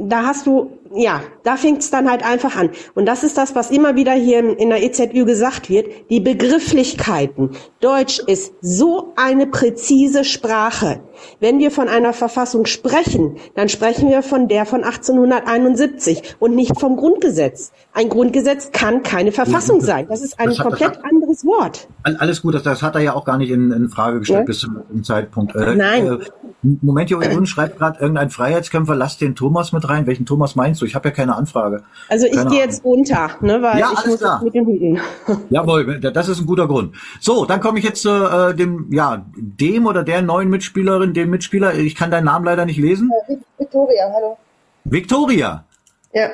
da 0.00 0.24
hast 0.24 0.46
du, 0.46 0.70
ja, 0.94 1.20
da 1.42 1.56
fängt 1.56 1.82
es 1.82 1.90
dann 1.90 2.10
halt 2.10 2.24
einfach 2.24 2.56
an. 2.56 2.70
Und 2.94 3.06
das 3.06 3.22
ist 3.22 3.36
das, 3.38 3.54
was 3.54 3.70
immer 3.70 3.96
wieder 3.96 4.12
hier 4.12 4.58
in 4.58 4.70
der 4.70 4.82
EZÜ 4.82 5.24
gesagt 5.24 5.68
wird, 5.68 5.86
die 6.10 6.20
Begrifflichkeiten. 6.20 7.50
Deutsch 7.80 8.20
ist 8.26 8.54
so 8.60 9.12
eine 9.16 9.46
präzise 9.46 10.24
Sprache. 10.24 11.00
Wenn 11.40 11.58
wir 11.58 11.70
von 11.70 11.88
einer 11.88 12.12
Verfassung 12.12 12.66
sprechen, 12.66 13.36
dann 13.54 13.68
sprechen 13.68 14.08
wir 14.08 14.22
von 14.22 14.48
der 14.48 14.66
von 14.66 14.84
1871 14.84 16.36
und 16.38 16.54
nicht 16.54 16.78
vom 16.78 16.96
Grundgesetz. 16.96 17.72
Ein 17.92 18.08
Grundgesetz 18.08 18.70
kann 18.72 19.02
keine 19.02 19.32
Verfassung 19.32 19.80
sein. 19.80 20.06
Das 20.08 20.22
ist 20.22 20.38
ein 20.38 20.48
das 20.48 20.58
komplett 20.58 20.98
hat, 20.98 21.04
anderes 21.04 21.44
Wort. 21.44 21.88
Alles 22.02 22.42
gut, 22.42 22.54
das, 22.54 22.62
das, 22.62 22.82
hat 22.82 22.94
er 22.94 23.00
ja 23.00 23.14
auch 23.14 23.24
gar 23.24 23.38
nicht 23.38 23.50
in, 23.50 23.72
in 23.72 23.88
Frage 23.88 24.20
gestellt 24.20 24.40
ja? 24.40 24.44
bis 24.44 24.60
zum 24.60 25.02
Zeitpunkt. 25.02 25.54
Äh, 25.56 25.74
Nein. 25.74 26.06
Äh, 26.06 26.18
Moment, 26.62 27.08
hier 27.08 27.18
unten 27.18 27.46
schreibt 27.46 27.78
gerade 27.78 28.00
irgendein 28.00 28.30
Freiheitskämpfer, 28.30 28.96
lass 28.96 29.16
den 29.16 29.36
Thomas 29.36 29.72
mit 29.72 29.88
rein. 29.88 30.06
Welchen 30.06 30.26
Thomas 30.26 30.56
meinst 30.56 30.77
du? 30.80 30.86
Ich 30.86 30.94
habe 30.94 31.08
ja 31.08 31.14
keine 31.14 31.34
Anfrage. 31.36 31.82
Also 32.08 32.26
ich 32.26 32.48
gehe 32.48 32.60
jetzt 32.60 32.84
runter, 32.84 33.30
ne, 33.40 33.60
weil 33.62 33.78
ja, 33.78 33.90
ich 33.92 34.06
muss 34.06 34.18
klar. 34.18 34.42
mit 34.42 34.54
den 34.54 34.66
Hüten. 34.66 35.00
Jawohl, 35.50 36.00
das 36.00 36.28
ist 36.28 36.40
ein 36.40 36.46
guter 36.46 36.66
Grund. 36.66 36.94
So, 37.20 37.44
dann 37.44 37.60
komme 37.60 37.78
ich 37.78 37.84
jetzt 37.84 38.02
zu 38.02 38.10
äh, 38.10 38.54
dem, 38.54 38.92
ja, 38.92 39.24
dem 39.36 39.86
oder 39.86 40.02
der 40.02 40.22
neuen 40.22 40.48
Mitspielerin, 40.50 41.14
dem 41.14 41.30
Mitspieler. 41.30 41.74
Ich 41.74 41.94
kann 41.94 42.10
deinen 42.10 42.24
Namen 42.24 42.44
leider 42.44 42.64
nicht 42.64 42.78
lesen. 42.78 43.10
Victoria, 43.58 44.10
hallo. 44.14 44.38
Victoria. 44.84 45.64
Ja. 46.12 46.28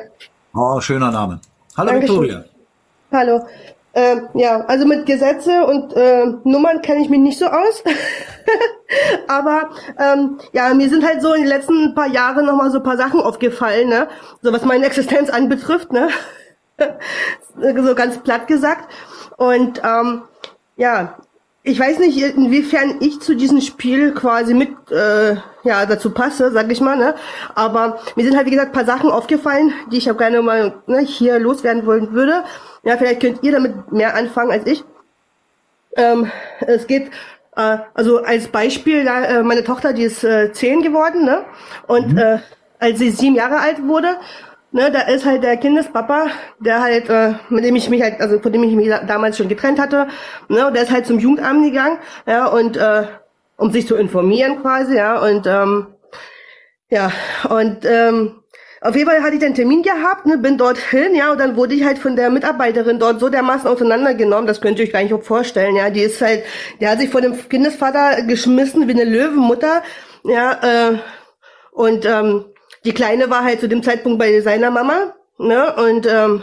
Oh, 0.55 0.81
schöner 0.81 1.11
Name. 1.11 1.41
Hallo 1.77 1.91
Dankeschön. 1.91 2.21
Victoria. 2.21 2.45
Hallo. 3.13 3.41
Äh, 3.95 4.23
ja, 4.35 4.61
also 4.67 4.87
mit 4.87 5.07
Gesetze 5.07 5.65
und 5.67 5.95
äh, 5.95 6.27
Nummern 6.43 6.83
kenne 6.83 7.01
ich 7.01 7.09
mich 7.09 7.21
nicht 7.21 7.39
so 7.39 7.47
aus. 7.47 7.85
Aber 9.29 9.71
ähm, 9.99 10.39
ja, 10.53 10.75
mir 10.75 10.89
sind 10.89 11.07
halt 11.07 11.23
so 11.23 11.33
in 11.33 11.43
den 11.43 11.49
letzten 11.49 11.95
paar 11.95 12.09
Jahren 12.09 12.47
nochmal 12.47 12.73
so 12.73 12.81
paar 12.81 12.97
Sachen 12.97 13.21
aufgefallen, 13.21 13.89
ne? 13.89 14.09
So 14.43 14.53
was 14.53 14.65
meine 14.65 14.87
Existenz 14.87 15.31
anbetrifft, 15.31 15.93
ne? 15.93 16.09
so 17.57 17.95
ganz 17.95 18.19
platt 18.19 18.49
gesagt. 18.49 18.91
Und 19.37 19.81
ähm, 19.85 20.23
ja, 20.77 21.17
ich 21.67 21.81
weiß 21.81 21.99
nicht, 21.99 22.21
inwiefern 22.21 22.99
ich 23.01 23.21
zu 23.21 23.35
diesem 23.35 23.63
Spiel 23.63 24.13
quasi 24.13 24.53
mit 24.53 24.71
äh, 24.91 25.37
ja 25.65 25.87
dazu 25.87 26.11
passe, 26.11 26.53
sag 26.53 26.71
ich 26.71 26.83
mal, 26.83 26.97
ne? 26.97 27.15
Aber 27.55 28.01
mir 28.17 28.25
sind 28.25 28.37
halt 28.37 28.47
wie 28.47 28.51
gesagt 28.51 28.75
paar 28.75 28.85
Sachen 28.85 29.11
aufgefallen, 29.11 29.73
die 29.91 29.97
ich 29.97 30.11
auch 30.11 30.19
gerne 30.19 30.43
mal 30.43 30.75
ne, 30.87 31.01
hier 31.01 31.39
loswerden 31.39 31.87
wollen 31.87 32.13
würde. 32.13 32.45
Ja, 32.83 32.99
vielleicht 32.99 33.23
könnt 33.23 33.43
ihr 33.43 33.53
damit 33.53 33.91
mehr 33.91 34.15
anfangen 34.15 34.53
als 34.53 34.67
ich. 34.67 34.85
Ähm, 35.97 36.31
es 36.61 36.87
geht 36.87 37.11
äh, 37.57 37.79
also 37.95 38.23
als 38.23 38.49
Beispiel, 38.49 39.07
äh, 39.07 39.43
meine 39.43 39.65
Tochter, 39.65 39.95
die 39.95 40.03
ist 40.03 40.23
äh, 40.23 40.53
zehn 40.53 40.83
geworden, 40.83 41.25
ne? 41.25 41.47
Und 41.87 42.13
mhm. 42.13 42.19
äh, 42.19 42.39
als 42.79 42.99
sie 42.99 43.11
sieben 43.11 43.37
Jahre 43.37 43.61
alt 43.61 43.83
wurde, 43.87 44.19
ne, 44.75 44.91
da 44.91 45.03
ist 45.03 45.25
halt 45.25 45.45
der 45.45 45.57
Kindespapa, 45.57 46.27
der 46.59 46.83
halt, 46.83 47.09
äh, 47.09 47.35
mit 47.49 47.65
dem 47.65 47.77
ich 47.77 47.89
mich 47.89 48.03
halt, 48.03 48.21
also 48.21 48.41
von 48.41 48.53
dem 48.53 48.65
ich 48.65 48.75
mich 48.75 48.91
damals 49.07 49.39
schon 49.39 49.49
getrennt 49.49 49.79
hatte, 49.79 50.09
ne, 50.49 50.67
und 50.67 50.75
der 50.75 50.83
ist 50.83 50.91
halt 50.91 51.07
zum 51.07 51.19
Jugendamt 51.19 51.65
gegangen, 51.65 51.99
ja, 52.27 52.47
und 52.47 52.77
äh, 52.77 53.05
um 53.57 53.71
sich 53.71 53.87
zu 53.87 53.95
informieren 53.95 54.61
quasi, 54.61 54.97
ja, 54.97 55.19
und 55.21 55.47
ähm, 55.47 55.87
ja, 56.91 57.13
und 57.49 57.85
ähm, 57.85 58.41
auf 58.81 58.97
jeden 58.97 59.09
Fall 59.09 59.23
hatte 59.23 59.35
ich 59.35 59.41
den 59.41 59.55
Termin 59.55 59.83
gehabt, 59.83 60.27
ne, 60.27 60.39
bin 60.39 60.59
dorthin, 60.59 61.15
ja, 61.15 61.31
und 61.31 61.39
dann 61.39 61.57
wurde 61.57 61.75
ich 61.75 61.85
halt 61.85 61.99
von 61.99 62.17
der 62.17 62.31
Mitarbeiterin 62.31 62.99
dort 62.99 63.21
so 63.21 63.29
dermaßen 63.29 63.69
auseinandergenommen, 63.69 64.49
das 64.49 64.61
könnt 64.61 64.81
ihr 64.81 64.87
euch 64.87 64.93
gar 64.93 65.05
nicht 65.05 65.15
vorstellen, 65.25 65.77
ja, 65.77 65.89
die 65.89 66.03
ist 66.03 66.21
halt, 66.21 66.43
der 66.81 66.91
hat 66.91 66.99
sich 66.99 67.11
vor 67.11 67.21
dem 67.21 67.49
Kindesvater 67.49 68.23
geschmissen 68.23 68.89
wie 68.89 68.93
eine 68.93 69.05
Löwenmutter, 69.05 69.85
ja, 70.25 70.91
äh, 70.91 70.99
und 71.71 72.05
ähm, 72.07 72.47
die 72.85 72.93
Kleine 72.93 73.31
war 73.31 73.45
halt 73.45 73.61
zu 73.61 73.69
dem 73.69 73.83
Zeitpunkt 73.83 74.19
bei 74.19 74.41
seiner 74.41 74.71
Mama, 74.71 75.15
ne, 75.39 75.75
und 75.77 76.07
ähm, 76.07 76.43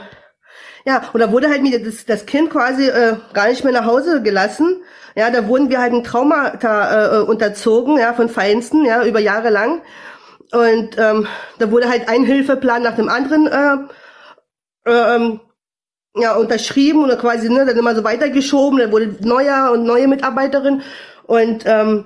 ja, 0.85 1.09
und 1.13 1.19
da 1.19 1.31
wurde 1.31 1.49
halt 1.49 1.61
mir 1.61 1.83
das, 1.83 2.05
das 2.05 2.25
Kind 2.25 2.49
quasi 2.49 2.87
äh, 2.87 3.17
gar 3.33 3.49
nicht 3.49 3.63
mehr 3.63 3.73
nach 3.73 3.85
Hause 3.85 4.21
gelassen. 4.21 4.81
Ja, 5.15 5.29
da 5.29 5.47
wurden 5.47 5.69
wir 5.69 5.79
halt 5.79 5.93
ein 5.93 6.03
Traumata 6.03 7.19
äh, 7.19 7.23
unterzogen, 7.23 7.97
ja, 7.97 8.13
von 8.13 8.29
Feinsten, 8.29 8.85
ja, 8.85 9.03
über 9.05 9.19
Jahre 9.19 9.49
lang. 9.49 9.81
Und 10.51 10.97
ähm, 10.97 11.27
da 11.59 11.71
wurde 11.71 11.89
halt 11.89 12.09
ein 12.09 12.23
Hilfeplan 12.23 12.81
nach 12.81 12.95
dem 12.95 13.09
anderen 13.09 13.47
äh, 13.47 14.89
äh, 14.89 15.15
ähm, 15.15 15.39
ja, 16.15 16.35
unterschrieben 16.35 17.03
oder 17.03 17.15
quasi 17.15 17.49
ne, 17.49 17.65
dann 17.65 17.77
immer 17.77 17.95
so 17.95 18.03
weitergeschoben. 18.03 18.79
Dann 18.79 18.91
wurde 18.91 19.15
neuer 19.21 19.71
und 19.71 19.83
neue 19.83 20.07
Mitarbeiterin. 20.07 20.81
Und 21.25 21.63
ähm, 21.65 22.05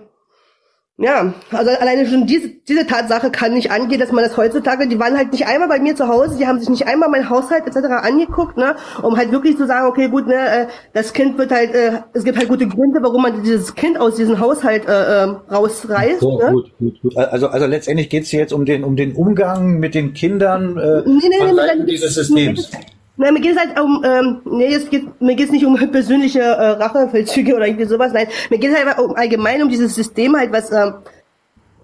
ja, 0.97 1.33
also 1.51 1.71
alleine 1.71 2.07
schon 2.07 2.25
diese, 2.25 2.47
diese 2.47 2.87
Tatsache 2.87 3.29
kann 3.29 3.53
nicht 3.53 3.69
angehen, 3.69 3.99
dass 3.99 4.13
man 4.13 4.23
das 4.23 4.37
heutzutage, 4.37 4.87
die 4.87 4.97
waren 4.97 5.17
halt 5.17 5.33
nicht 5.33 5.45
einmal 5.45 5.67
bei 5.67 5.77
mir 5.79 5.93
zu 5.93 6.07
Hause, 6.07 6.37
die 6.37 6.47
haben 6.47 6.59
sich 6.59 6.69
nicht 6.69 6.87
einmal 6.87 7.09
mein 7.09 7.29
Haushalt 7.29 7.67
etc. 7.67 7.87
angeguckt, 8.01 8.55
ne, 8.55 8.77
um 9.01 9.17
halt 9.17 9.33
wirklich 9.33 9.57
zu 9.57 9.67
sagen, 9.67 9.87
okay, 9.87 10.07
gut, 10.07 10.25
ne, 10.25 10.35
äh, 10.35 10.67
das 10.93 11.11
Kind 11.11 11.37
wird 11.37 11.51
halt, 11.51 11.75
äh, 11.75 11.99
es 12.13 12.23
gibt 12.23 12.37
halt 12.37 12.47
gute 12.47 12.65
Gründe, 12.69 12.99
warum 13.01 13.23
man 13.23 13.43
dieses 13.43 13.75
Kind 13.75 13.99
aus 13.99 14.15
diesem 14.15 14.39
Haushalt 14.39 14.87
äh, 14.87 15.23
äh, 15.25 15.35
rausreißt. 15.51 16.21
So, 16.21 16.37
ne? 16.37 16.51
gut, 16.51 16.71
gut, 16.79 17.01
gut. 17.01 17.17
Also, 17.17 17.49
also 17.49 17.65
letztendlich 17.65 18.09
geht's 18.09 18.29
hier 18.29 18.39
jetzt 18.39 18.53
um 18.53 18.63
den, 18.63 18.85
um 18.85 18.95
den 18.95 19.11
Umgang 19.15 19.79
mit 19.79 19.95
den 19.95 20.13
Kindern 20.13 20.77
äh, 20.77 21.01
nee, 21.05 21.19
nee, 21.27 21.51
nee, 21.51 21.75
nee, 21.77 21.85
dieses 21.85 22.15
Systems. 22.15 22.71
Nein, 23.17 23.33
mir 23.33 23.41
geht 23.41 23.55
es 23.55 23.59
halt 23.59 23.79
um, 23.79 24.03
ähm, 24.05 24.41
nee, 24.45 24.73
es 24.73 24.89
geht, 24.89 25.21
mir 25.21 25.35
geht 25.35 25.47
es 25.47 25.51
nicht 25.51 25.65
um 25.65 25.75
persönliche 25.91 26.41
äh, 26.41 26.71
Rachefeldzüge 26.71 27.55
oder 27.55 27.67
irgendwie 27.67 27.85
sowas, 27.85 28.11
nein, 28.13 28.27
mir 28.49 28.57
geht 28.59 28.71
es 28.71 28.77
halt 28.77 28.99
um, 28.99 29.15
allgemein 29.15 29.63
um 29.63 29.69
dieses 29.69 29.95
System 29.95 30.35
halt, 30.35 30.51
was 30.51 30.71
ähm, 30.71 30.95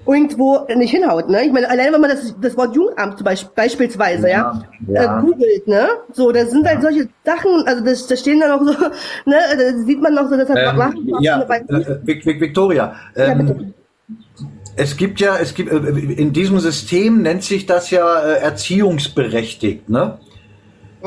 irgendwo 0.06 0.66
nicht 0.76 0.92
hinhaut. 0.92 1.30
Ne? 1.30 1.46
Ich 1.46 1.52
meine, 1.52 1.70
alleine 1.70 1.94
wenn 1.94 2.02
man 2.02 2.10
das, 2.10 2.36
das 2.42 2.58
Wort 2.58 2.76
Jugendamt 2.76 3.18
zum 3.18 3.26
Beispiel, 3.26 3.52
beispielsweise 3.56 4.30
ja, 4.30 4.64
ja. 4.88 5.20
Äh, 5.20 5.22
googelt, 5.22 5.68
ne? 5.68 5.88
So, 6.12 6.32
das 6.32 6.52
sind 6.52 6.68
halt 6.68 6.82
solche 6.82 7.08
Sachen, 7.24 7.68
also 7.68 7.84
das, 7.84 8.08
da 8.08 8.16
stehen 8.16 8.40
dann 8.40 8.52
auch 8.52 8.64
so, 8.64 8.72
ne, 9.26 9.38
da 9.58 9.78
sieht 9.86 10.02
man 10.02 10.16
noch 10.16 10.28
so, 10.30 10.36
dass 10.36 10.50
ähm, 10.50 10.78
machen. 10.78 11.12
Ja, 11.22 11.42
äh, 11.42 12.06
Victoria, 12.06 12.96
ähm, 13.16 13.48
ja, 13.48 13.56
es 14.76 14.98
gibt 14.98 15.20
ja, 15.20 15.38
es 15.38 15.54
gibt 15.54 15.72
äh, 15.72 15.76
in 15.76 16.34
diesem 16.34 16.60
System 16.60 17.22
nennt 17.22 17.44
sich 17.44 17.66
das 17.66 17.92
ja 17.92 18.22
äh, 18.22 18.42
erziehungsberechtigt, 18.42 19.90
ne? 19.90 20.18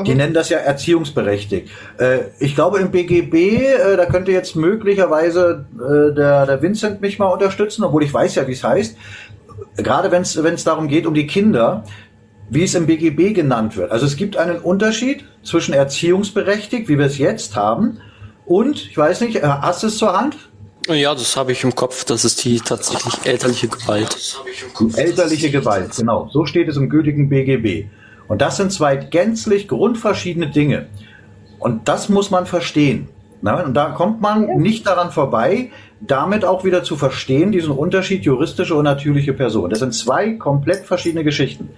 Die 0.03 0.11
mhm. 0.11 0.17
nennen 0.17 0.33
das 0.33 0.49
ja 0.49 0.57
erziehungsberechtigt. 0.57 1.69
Äh, 1.97 2.19
ich 2.39 2.55
glaube 2.55 2.79
im 2.79 2.91
BGB, 2.91 3.33
äh, 3.33 3.97
da 3.97 4.05
könnte 4.05 4.31
jetzt 4.31 4.55
möglicherweise 4.55 5.65
äh, 5.75 6.13
der, 6.13 6.45
der 6.45 6.61
Vincent 6.61 7.01
mich 7.01 7.19
mal 7.19 7.27
unterstützen, 7.27 7.83
obwohl 7.83 8.03
ich 8.03 8.13
weiß 8.13 8.35
ja, 8.35 8.47
wie 8.47 8.53
es 8.53 8.63
heißt. 8.63 8.97
Gerade 9.77 10.11
wenn 10.11 10.21
es 10.21 10.63
darum 10.63 10.87
geht, 10.87 11.05
um 11.05 11.13
die 11.13 11.27
Kinder, 11.27 11.83
wie 12.49 12.63
es 12.63 12.75
im 12.75 12.85
BGB 12.85 13.33
genannt 13.33 13.75
wird. 13.77 13.91
Also 13.91 14.05
es 14.05 14.15
gibt 14.15 14.37
einen 14.37 14.59
Unterschied 14.59 15.25
zwischen 15.43 15.73
erziehungsberechtigt, 15.73 16.87
wie 16.87 16.97
wir 16.97 17.05
es 17.05 17.17
jetzt 17.17 17.55
haben, 17.55 17.99
und, 18.45 18.89
ich 18.89 18.97
weiß 18.97 19.21
nicht, 19.21 19.41
hast 19.41 19.83
du 19.83 19.87
es 19.87 19.97
zur 19.97 20.17
Hand? 20.17 20.37
Ja, 20.87 21.15
das 21.15 21.35
habe 21.35 21.51
ich 21.51 21.63
im 21.63 21.73
Kopf. 21.73 22.05
Das 22.05 22.23
ist 22.23 22.45
die 22.45 22.59
tatsächlich 22.59 23.25
elterliche 23.25 23.67
Gewalt. 23.67 24.39
Elterliche 24.95 25.49
Gewalt, 25.49 25.95
genau. 25.97 26.29
So 26.31 26.45
steht 26.45 26.67
es 26.67 26.77
im 26.77 26.89
gültigen 26.89 27.27
BGB. 27.27 27.87
Und 28.27 28.41
das 28.41 28.57
sind 28.57 28.71
zwei 28.71 28.95
gänzlich 28.95 29.67
grundverschiedene 29.67 30.49
Dinge. 30.49 30.87
Und 31.59 31.87
das 31.87 32.09
muss 32.09 32.31
man 32.31 32.45
verstehen. 32.45 33.09
Und 33.41 33.73
da 33.75 33.89
kommt 33.91 34.21
man 34.21 34.47
nicht 34.57 34.87
daran 34.87 35.11
vorbei, 35.11 35.71
damit 36.01 36.45
auch 36.45 36.63
wieder 36.63 36.83
zu 36.83 36.95
verstehen, 36.95 37.51
diesen 37.51 37.71
Unterschied 37.71 38.23
juristische 38.23 38.75
und 38.75 38.85
natürliche 38.85 39.33
Person. 39.33 39.69
Das 39.69 39.79
sind 39.79 39.93
zwei 39.93 40.33
komplett 40.33 40.85
verschiedene 40.85 41.23
Geschichten. 41.23 41.69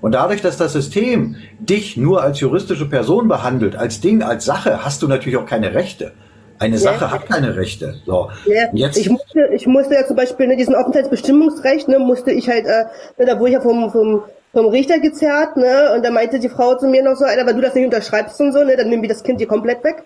Und 0.00 0.12
dadurch, 0.12 0.42
dass 0.42 0.56
das 0.56 0.72
System 0.72 1.36
dich 1.60 1.96
nur 1.96 2.22
als 2.22 2.40
juristische 2.40 2.86
Person 2.86 3.28
behandelt, 3.28 3.76
als 3.76 4.00
Ding, 4.00 4.22
als 4.22 4.44
Sache, 4.44 4.84
hast 4.84 5.02
du 5.02 5.08
natürlich 5.08 5.38
auch 5.38 5.46
keine 5.46 5.74
Rechte. 5.74 6.12
Eine 6.58 6.78
Sache 6.78 7.10
hat 7.10 7.26
keine 7.26 7.56
Rechte. 7.56 7.96
So. 8.06 8.30
Ja, 8.46 8.68
jetzt 8.72 8.96
ich 8.96 9.10
musste, 9.10 9.48
ich 9.54 9.66
musste 9.66 9.94
ja 9.94 10.06
zum 10.06 10.16
Beispiel 10.16 10.46
ne, 10.46 10.56
diesen 10.56 10.74
Aufenthaltsbestimmungsrecht, 10.74 11.88
ne, 11.88 11.98
musste 11.98 12.30
ich 12.32 12.48
halt, 12.48 12.66
äh, 12.66 12.84
ne, 13.18 13.26
da 13.26 13.38
wurde 13.38 13.50
ich 13.50 13.54
ja 13.54 13.60
vom, 13.60 13.90
vom 13.90 14.22
vom 14.52 14.66
Richter 14.66 15.00
gezerrt, 15.00 15.56
ne? 15.56 15.92
Und 15.94 16.04
da 16.04 16.10
meinte 16.10 16.38
die 16.38 16.48
Frau 16.48 16.76
zu 16.76 16.86
mir 16.86 17.02
noch 17.02 17.16
so, 17.16 17.24
Alter, 17.24 17.46
wenn 17.46 17.56
du 17.56 17.62
das 17.62 17.74
nicht 17.74 17.86
unterschreibst 17.86 18.40
und 18.40 18.52
so, 18.52 18.62
ne, 18.62 18.76
dann 18.76 18.88
nimm 18.88 19.02
wir 19.02 19.08
das 19.08 19.22
Kind 19.22 19.38
hier 19.38 19.48
komplett 19.48 19.82
weg. 19.82 20.02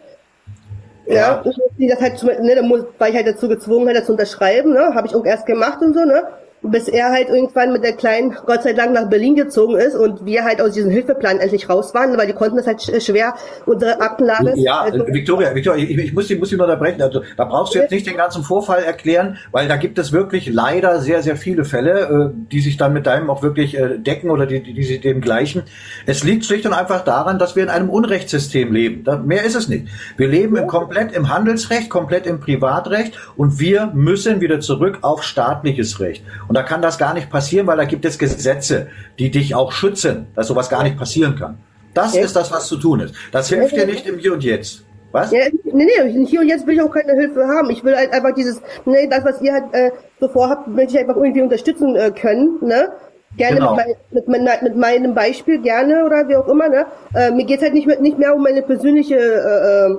Ja, 1.07 1.15
ja 1.15 1.41
und 1.41 1.55
die 1.79 1.89
das 1.89 2.01
halt, 2.01 2.23
ne, 2.23 2.55
da 2.55 2.63
muss, 2.63 2.85
war 2.99 3.09
ich 3.09 3.17
halt 3.17 3.27
dazu 3.27 3.49
gezwungen, 3.49 3.87
halt 3.89 3.99
das 3.99 4.07
zu 4.07 4.13
unterschreiben, 4.13 4.73
ne? 4.73 4.95
Habe 4.95 5.07
ich 5.07 5.15
auch 5.15 5.25
erst 5.25 5.47
gemacht 5.47 5.81
und 5.83 5.95
so, 5.95 6.05
ne? 6.05 6.23
Bis 6.71 6.89
er 6.89 7.11
halt 7.11 7.29
irgendwann 7.29 7.73
mit 7.73 7.83
der 7.85 7.93
Kleinen 7.95 8.37
Gott 8.47 8.63
sei 8.63 8.73
Dank 8.73 8.93
nach 8.93 9.09
Berlin 9.09 9.35
gezogen 9.35 9.77
ist 9.77 9.95
und 9.95 10.25
wir 10.25 10.45
halt 10.45 10.61
aus 10.61 10.73
diesem 10.73 10.91
Hilfeplan 10.91 11.39
endlich 11.39 11.69
raus 11.69 11.95
waren, 11.95 12.17
weil 12.17 12.27
die 12.27 12.33
konnten 12.33 12.57
das 12.57 12.67
halt 12.67 12.79
sch- 12.81 13.01
schwer, 13.05 13.35
unsere 13.65 14.01
Aktenlage. 14.01 14.53
Ja, 14.57 14.81
also, 14.81 15.07
Victoria, 15.07 15.55
Victoria, 15.55 15.83
ich, 15.85 15.97
ich 15.97 16.13
muss, 16.13 16.31
ich 16.31 16.39
muss 16.39 16.49
Sie 16.51 16.57
unterbrechen. 16.57 17.01
Also, 17.03 17.23
da 17.37 17.45
brauchst 17.45 17.75
du 17.75 17.79
jetzt 17.79 17.91
nicht 17.91 18.07
den 18.07 18.17
ganzen 18.17 18.43
Vorfall 18.43 18.83
erklären, 18.83 19.39
weil 19.53 19.69
da 19.69 19.77
gibt 19.77 19.99
es 19.99 20.13
wirklich 20.13 20.49
leider 20.53 21.01
sehr, 21.01 21.23
sehr 21.23 21.37
viele 21.37 21.65
Fälle, 21.65 22.33
äh, 22.35 22.51
die 22.53 22.61
sich 22.61 22.77
dann 22.77 22.93
mit 22.93 23.07
deinem 23.07 23.31
auch 23.31 23.43
wirklich 23.43 23.77
decken 23.99 24.31
oder 24.31 24.47
die, 24.47 24.63
die, 24.63 24.75
die 24.75 24.83
sich 24.85 25.01
dem 25.01 25.21
gleichen. 25.21 25.63
Es 26.07 26.25
liegt 26.25 26.45
schlicht 26.45 26.67
und 26.67 26.73
einfach 26.73 27.05
daran, 27.05 27.39
dass 27.39 27.57
wir 27.57 27.63
in 27.63 27.69
einem 27.69 27.91
Unrechtssystem 27.91 28.73
leben. 28.73 29.05
Mehr 29.27 29.45
ist 29.45 29.55
es 29.55 29.69
nicht. 29.69 29.87
Wir 30.17 30.29
leben 30.29 30.57
im, 30.57 30.67
komplett 30.67 31.13
im 31.13 31.33
Handelsrecht, 31.33 31.91
komplett 31.91 32.27
im 32.27 32.41
Privatrecht 32.41 33.19
und 33.37 33.61
wir 33.61 33.91
müssen 33.95 34.41
wieder 34.41 34.61
zurück 34.61 34.99
auf 35.03 35.23
staatliches 35.23 36.01
Recht. 36.01 36.25
Und 36.49 36.56
da 36.57 36.63
kann 36.63 36.81
das 36.81 36.97
gar 36.97 37.13
nicht 37.13 37.29
passieren, 37.31 37.67
weil 37.67 37.77
da 37.77 37.85
gibt 37.85 38.05
es 38.07 38.19
Gesetze, 38.19 38.89
die 39.19 39.31
dich 39.31 39.55
auch 39.55 39.73
schützen, 39.73 40.27
dass 40.35 40.47
sowas 40.47 40.71
gar 40.71 40.83
nicht 40.83 40.97
passieren 40.97 41.37
kann. 41.37 41.59
Das 41.93 42.15
Ja. 42.15 42.23
ist 42.23 42.35
das, 42.35 42.51
was 42.51 42.67
zu 42.67 42.77
tun 42.79 43.01
ist. 43.01 43.15
Das 43.31 43.49
hilft 43.51 43.77
dir 43.77 43.87
nicht 43.87 44.07
im 44.07 44.19
Hier 44.19 44.33
und 44.33 44.43
Jetzt. 44.43 44.83
Was? 45.13 45.31
Ja, 45.33 45.45
nee, 45.65 45.85
nee, 45.85 46.27
hier 46.27 46.41
und 46.41 46.49
jetzt 46.49 46.67
will 46.67 46.75
ich 46.75 46.83
auch 46.83 46.91
keine 46.91 47.13
Hilfe 47.13 47.47
haben. 47.47 47.71
Ich 47.71 47.85
will 47.85 47.95
halt 47.97 48.13
einfach 48.13 48.35
dieses, 48.35 48.61
nee, 48.87 49.07
das, 49.09 49.25
was 49.25 49.41
ihr 49.41 49.53
halt 49.53 49.65
äh, 49.73 49.91
so 50.19 50.29
vorhabt, 50.29 50.67
möchte 50.69 50.95
ich 50.95 50.99
einfach 51.01 51.17
irgendwie 51.17 51.43
unterstützen 51.43 51.95
äh, 51.95 52.11
können, 52.11 52.59
ne? 52.63 52.89
Gerne 53.37 53.57
Genau. 53.57 53.77
mit, 54.13 54.29
mein, 54.29 54.43
mit, 54.45 54.63
mit 54.63 54.77
meinem 54.77 55.15
Beispiel, 55.15 55.61
gerne 55.61 56.05
oder 56.05 56.27
wie 56.29 56.37
auch 56.37 56.49
immer, 56.49 56.69
ne? 56.69 56.87
Äh, 57.15 57.31
mir 57.33 57.45
geht's 57.45 57.63
halt 57.63 57.75
nicht, 57.75 57.87
mit, 57.87 58.01
nicht 58.01 58.19
mehr 58.19 58.35
um 58.35 58.43
meine 58.43 58.63
persönliche 58.63 59.17
äh, 59.17 59.93
äh, 59.93 59.97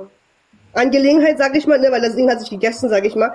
Angelegenheit, 0.74 1.38
sag 1.38 1.56
ich 1.56 1.68
mal, 1.68 1.80
ne? 1.80 1.90
Weil 1.92 2.02
das 2.02 2.16
Ding 2.16 2.30
hat 2.30 2.40
sich 2.40 2.50
gegessen, 2.50 2.90
sag 2.90 3.06
ich 3.06 3.16
mal. 3.16 3.32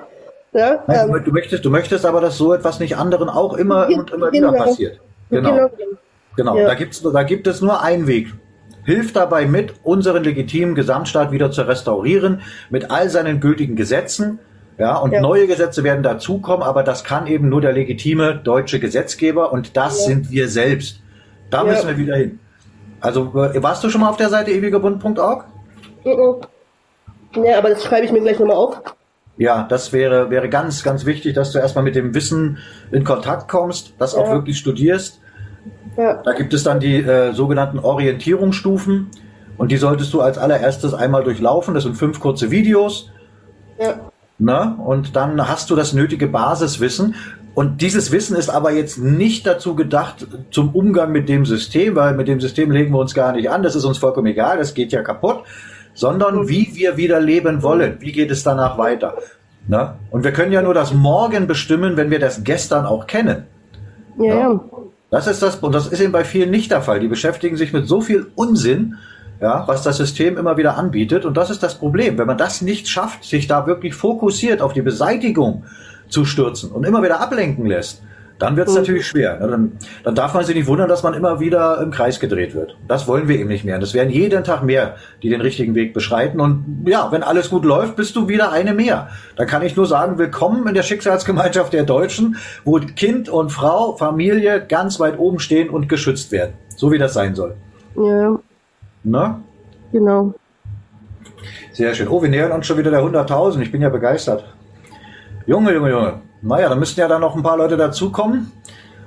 Ne? 0.52 0.80
Nein, 0.86 1.08
Ähm, 1.10 1.24
du, 1.24 1.32
möchtest, 1.32 1.64
du 1.64 1.70
möchtest 1.70 2.04
aber, 2.04 2.20
dass 2.20 2.36
so 2.36 2.52
etwas 2.52 2.78
nicht 2.78 2.96
anderen 2.96 3.28
auch 3.28 3.54
immer 3.54 3.86
Gen- 3.86 4.00
und 4.00 4.10
immer 4.12 4.30
wieder 4.32 4.50
genau. 4.52 4.64
passiert. 4.64 5.00
Genau. 5.30 5.50
genau. 5.52 5.70
Genau. 6.36 6.56
Ja. 6.56 6.66
Da 6.68 6.74
gibt's, 6.74 7.02
da 7.02 7.22
gibt 7.22 7.46
es 7.46 7.60
nur 7.60 7.82
einen 7.82 8.06
Weg. 8.06 8.32
Hilf 8.84 9.12
dabei 9.12 9.46
mit, 9.46 9.74
unseren 9.82 10.24
legitimen 10.24 10.74
Gesamtstaat 10.74 11.30
wieder 11.30 11.50
zu 11.50 11.62
restaurieren, 11.62 12.42
mit 12.68 12.90
all 12.90 13.08
seinen 13.08 13.40
gültigen 13.40 13.76
Gesetzen. 13.76 14.38
Ja, 14.78 14.96
und 14.96 15.12
Ja. 15.12 15.20
neue 15.20 15.46
Gesetze 15.46 15.84
werden 15.84 16.02
dazukommen, 16.02 16.62
aber 16.62 16.82
das 16.82 17.04
kann 17.04 17.26
eben 17.26 17.48
nur 17.48 17.60
der 17.60 17.72
legitime 17.72 18.34
deutsche 18.42 18.80
Gesetzgeber 18.80 19.52
und 19.52 19.76
das 19.76 20.00
Ja. 20.00 20.06
sind 20.06 20.30
wir 20.30 20.48
selbst. 20.48 21.00
Da 21.50 21.58
Ja. 21.58 21.64
müssen 21.72 21.88
wir 21.88 21.96
wieder 21.98 22.16
hin. 22.16 22.40
Also, 23.00 23.26
äh, 23.42 23.62
warst 23.62 23.84
du 23.84 23.90
schon 23.90 24.00
mal 24.00 24.08
auf 24.08 24.16
der 24.16 24.28
Seite 24.30 24.50
ewigerbund.org? 24.50 25.44
Mhm. 26.04 27.44
Ja, 27.44 27.58
aber 27.58 27.70
das 27.70 27.84
schreibe 27.84 28.06
ich 28.06 28.12
mir 28.12 28.20
gleich 28.20 28.38
nochmal 28.38 28.56
auf. 28.56 28.80
Ja, 29.38 29.66
das 29.68 29.92
wäre, 29.92 30.30
wäre 30.30 30.48
ganz, 30.48 30.82
ganz 30.82 31.06
wichtig, 31.06 31.34
dass 31.34 31.52
du 31.52 31.58
erstmal 31.58 31.84
mit 31.84 31.94
dem 31.94 32.14
Wissen 32.14 32.58
in 32.90 33.02
Kontakt 33.04 33.48
kommst, 33.48 33.94
das 33.98 34.14
auch 34.14 34.26
Ja. 34.26 34.32
wirklich 34.34 34.58
studierst. 34.58 35.20
Ja. 35.96 36.22
Da 36.22 36.32
gibt 36.32 36.52
es 36.54 36.62
dann 36.64 36.80
die 36.80 36.96
äh, 36.96 37.32
sogenannten 37.32 37.78
Orientierungsstufen 37.78 39.08
und 39.58 39.72
die 39.72 39.76
solltest 39.76 40.12
du 40.12 40.20
als 40.20 40.38
allererstes 40.38 40.94
einmal 40.94 41.24
durchlaufen. 41.24 41.74
Das 41.74 41.84
sind 41.84 41.96
fünf 41.96 42.20
kurze 42.20 42.50
Videos. 42.50 43.10
Ja. 43.78 44.00
Ne? 44.38 44.76
Und 44.84 45.16
dann 45.16 45.48
hast 45.48 45.70
du 45.70 45.76
das 45.76 45.92
nötige 45.92 46.26
Basiswissen. 46.26 47.14
Und 47.54 47.82
dieses 47.82 48.10
Wissen 48.12 48.34
ist 48.34 48.48
aber 48.48 48.72
jetzt 48.72 48.98
nicht 48.98 49.46
dazu 49.46 49.74
gedacht 49.76 50.26
zum 50.50 50.70
Umgang 50.74 51.12
mit 51.12 51.28
dem 51.28 51.44
System, 51.44 51.94
weil 51.96 52.14
mit 52.14 52.26
dem 52.26 52.40
System 52.40 52.70
legen 52.70 52.92
wir 52.92 52.98
uns 52.98 53.12
gar 53.14 53.32
nicht 53.32 53.50
an. 53.50 53.62
Das 53.62 53.74
ist 53.76 53.84
uns 53.84 53.98
vollkommen 53.98 54.26
egal, 54.28 54.56
das 54.58 54.72
geht 54.72 54.90
ja 54.92 55.02
kaputt. 55.02 55.42
Sondern 55.94 56.48
wie 56.48 56.70
wir 56.74 56.96
wieder 56.96 57.20
leben 57.20 57.62
wollen. 57.62 57.96
Wie 58.00 58.12
geht 58.12 58.30
es 58.30 58.42
danach 58.42 58.78
weiter? 58.78 59.16
Ne? 59.68 59.94
Und 60.10 60.24
wir 60.24 60.32
können 60.32 60.52
ja 60.52 60.62
nur 60.62 60.74
das 60.74 60.92
Morgen 60.92 61.46
bestimmen, 61.46 61.96
wenn 61.96 62.10
wir 62.10 62.18
das 62.18 62.44
gestern 62.44 62.86
auch 62.86 63.06
kennen. 63.06 63.44
Ja. 64.18 64.24
ja. 64.24 64.60
Das 65.10 65.26
ist 65.26 65.42
das, 65.42 65.56
und 65.56 65.74
das 65.74 65.88
ist 65.88 66.00
eben 66.00 66.12
bei 66.12 66.24
vielen 66.24 66.50
nicht 66.50 66.70
der 66.70 66.80
Fall. 66.80 66.98
Die 67.00 67.08
beschäftigen 67.08 67.56
sich 67.56 67.72
mit 67.72 67.86
so 67.86 68.00
viel 68.00 68.28
Unsinn, 68.34 68.96
ja, 69.42 69.64
was 69.66 69.82
das 69.82 69.98
System 69.98 70.38
immer 70.38 70.56
wieder 70.56 70.78
anbietet. 70.78 71.26
Und 71.26 71.36
das 71.36 71.50
ist 71.50 71.62
das 71.62 71.74
Problem. 71.74 72.16
Wenn 72.16 72.26
man 72.26 72.38
das 72.38 72.62
nicht 72.62 72.88
schafft, 72.88 73.24
sich 73.24 73.46
da 73.46 73.66
wirklich 73.66 73.94
fokussiert 73.94 74.62
auf 74.62 74.72
die 74.72 74.82
Beseitigung 74.82 75.64
zu 76.08 76.24
stürzen 76.24 76.70
und 76.70 76.84
immer 76.84 77.02
wieder 77.02 77.20
ablenken 77.20 77.66
lässt, 77.66 78.02
dann 78.42 78.56
wird 78.56 78.66
es 78.68 78.74
natürlich 78.74 79.06
schwer. 79.06 79.38
Ja, 79.40 79.46
Dann, 79.46 79.78
dann 80.02 80.16
darf 80.16 80.34
man 80.34 80.44
sich 80.44 80.56
nicht 80.56 80.66
wundern, 80.66 80.88
dass 80.88 81.04
man 81.04 81.14
immer 81.14 81.38
wieder 81.38 81.80
im 81.80 81.92
Kreis 81.92 82.18
gedreht 82.18 82.56
wird. 82.56 82.76
Das 82.88 83.06
wollen 83.06 83.28
wir 83.28 83.38
eben 83.38 83.48
nicht 83.48 83.64
mehr. 83.64 83.76
Und 83.76 83.82
es 83.82 83.94
werden 83.94 84.10
jeden 84.10 84.42
Tag 84.42 84.64
mehr, 84.64 84.96
die 85.22 85.28
den 85.28 85.40
richtigen 85.40 85.76
Weg 85.76 85.94
beschreiten. 85.94 86.40
Und 86.40 86.84
ja, 86.86 87.12
wenn 87.12 87.22
alles 87.22 87.50
gut 87.50 87.64
läuft, 87.64 87.94
bist 87.94 88.16
du 88.16 88.26
wieder 88.26 88.50
eine 88.50 88.74
mehr. 88.74 89.10
Da 89.36 89.44
kann 89.44 89.62
ich 89.62 89.76
nur 89.76 89.86
sagen, 89.86 90.18
willkommen 90.18 90.66
in 90.66 90.74
der 90.74 90.82
Schicksalsgemeinschaft 90.82 91.72
der 91.72 91.84
Deutschen, 91.84 92.36
wo 92.64 92.80
Kind 92.80 93.28
und 93.28 93.50
Frau, 93.50 93.96
Familie 93.96 94.66
ganz 94.66 94.98
weit 94.98 95.20
oben 95.20 95.38
stehen 95.38 95.70
und 95.70 95.88
geschützt 95.88 96.32
werden. 96.32 96.54
So 96.76 96.90
wie 96.90 96.98
das 96.98 97.14
sein 97.14 97.36
soll. 97.36 97.54
Ja, 97.96 98.38
Ne? 99.04 99.40
genau. 99.92 100.34
Sehr 101.72 101.94
schön. 101.94 102.08
Oh, 102.08 102.20
wir 102.20 102.28
nähern 102.28 102.50
uns 102.50 102.66
schon 102.66 102.76
wieder 102.76 102.90
der 102.90 103.02
100.000. 103.02 103.60
Ich 103.60 103.70
bin 103.70 103.82
ja 103.82 103.88
begeistert. 103.88 104.44
Junge, 105.46 105.72
Junge, 105.74 105.90
Junge. 105.90 106.20
Naja, 106.42 106.68
dann 106.68 106.78
müssten 106.78 107.00
ja 107.00 107.08
dann 107.08 107.20
noch 107.20 107.36
ein 107.36 107.42
paar 107.42 107.56
Leute 107.56 107.76
dazukommen. 107.76 108.52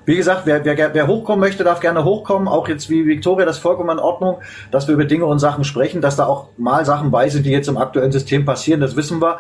Wie 0.06 0.16
gesagt, 0.16 0.42
wer, 0.46 0.64
wer, 0.64 0.94
wer 0.94 1.08
hochkommen 1.08 1.40
möchte, 1.40 1.64
darf 1.64 1.80
gerne 1.80 2.04
hochkommen. 2.04 2.48
Auch 2.48 2.68
jetzt 2.68 2.90
wie 2.90 3.06
Victoria, 3.06 3.46
das 3.46 3.58
ist 3.58 3.62
vollkommen 3.62 3.90
in 3.90 4.00
Ordnung, 4.00 4.38
dass 4.70 4.88
wir 4.88 4.94
über 4.94 5.06
Dinge 5.06 5.26
und 5.26 5.40
Sachen 5.40 5.64
sprechen, 5.64 6.02
dass 6.02 6.16
da 6.16 6.28
auch 6.28 6.50
mal 6.58 6.86
Sachen 6.86 7.10
bei 7.10 7.30
sind, 7.30 7.46
die 7.46 7.52
jetzt 7.52 7.68
im 7.68 7.78
aktuellen 7.78 8.12
System 8.12 8.46
passieren, 8.46 8.82
das 8.82 8.96
wissen 8.96 9.22
wir. 9.22 9.40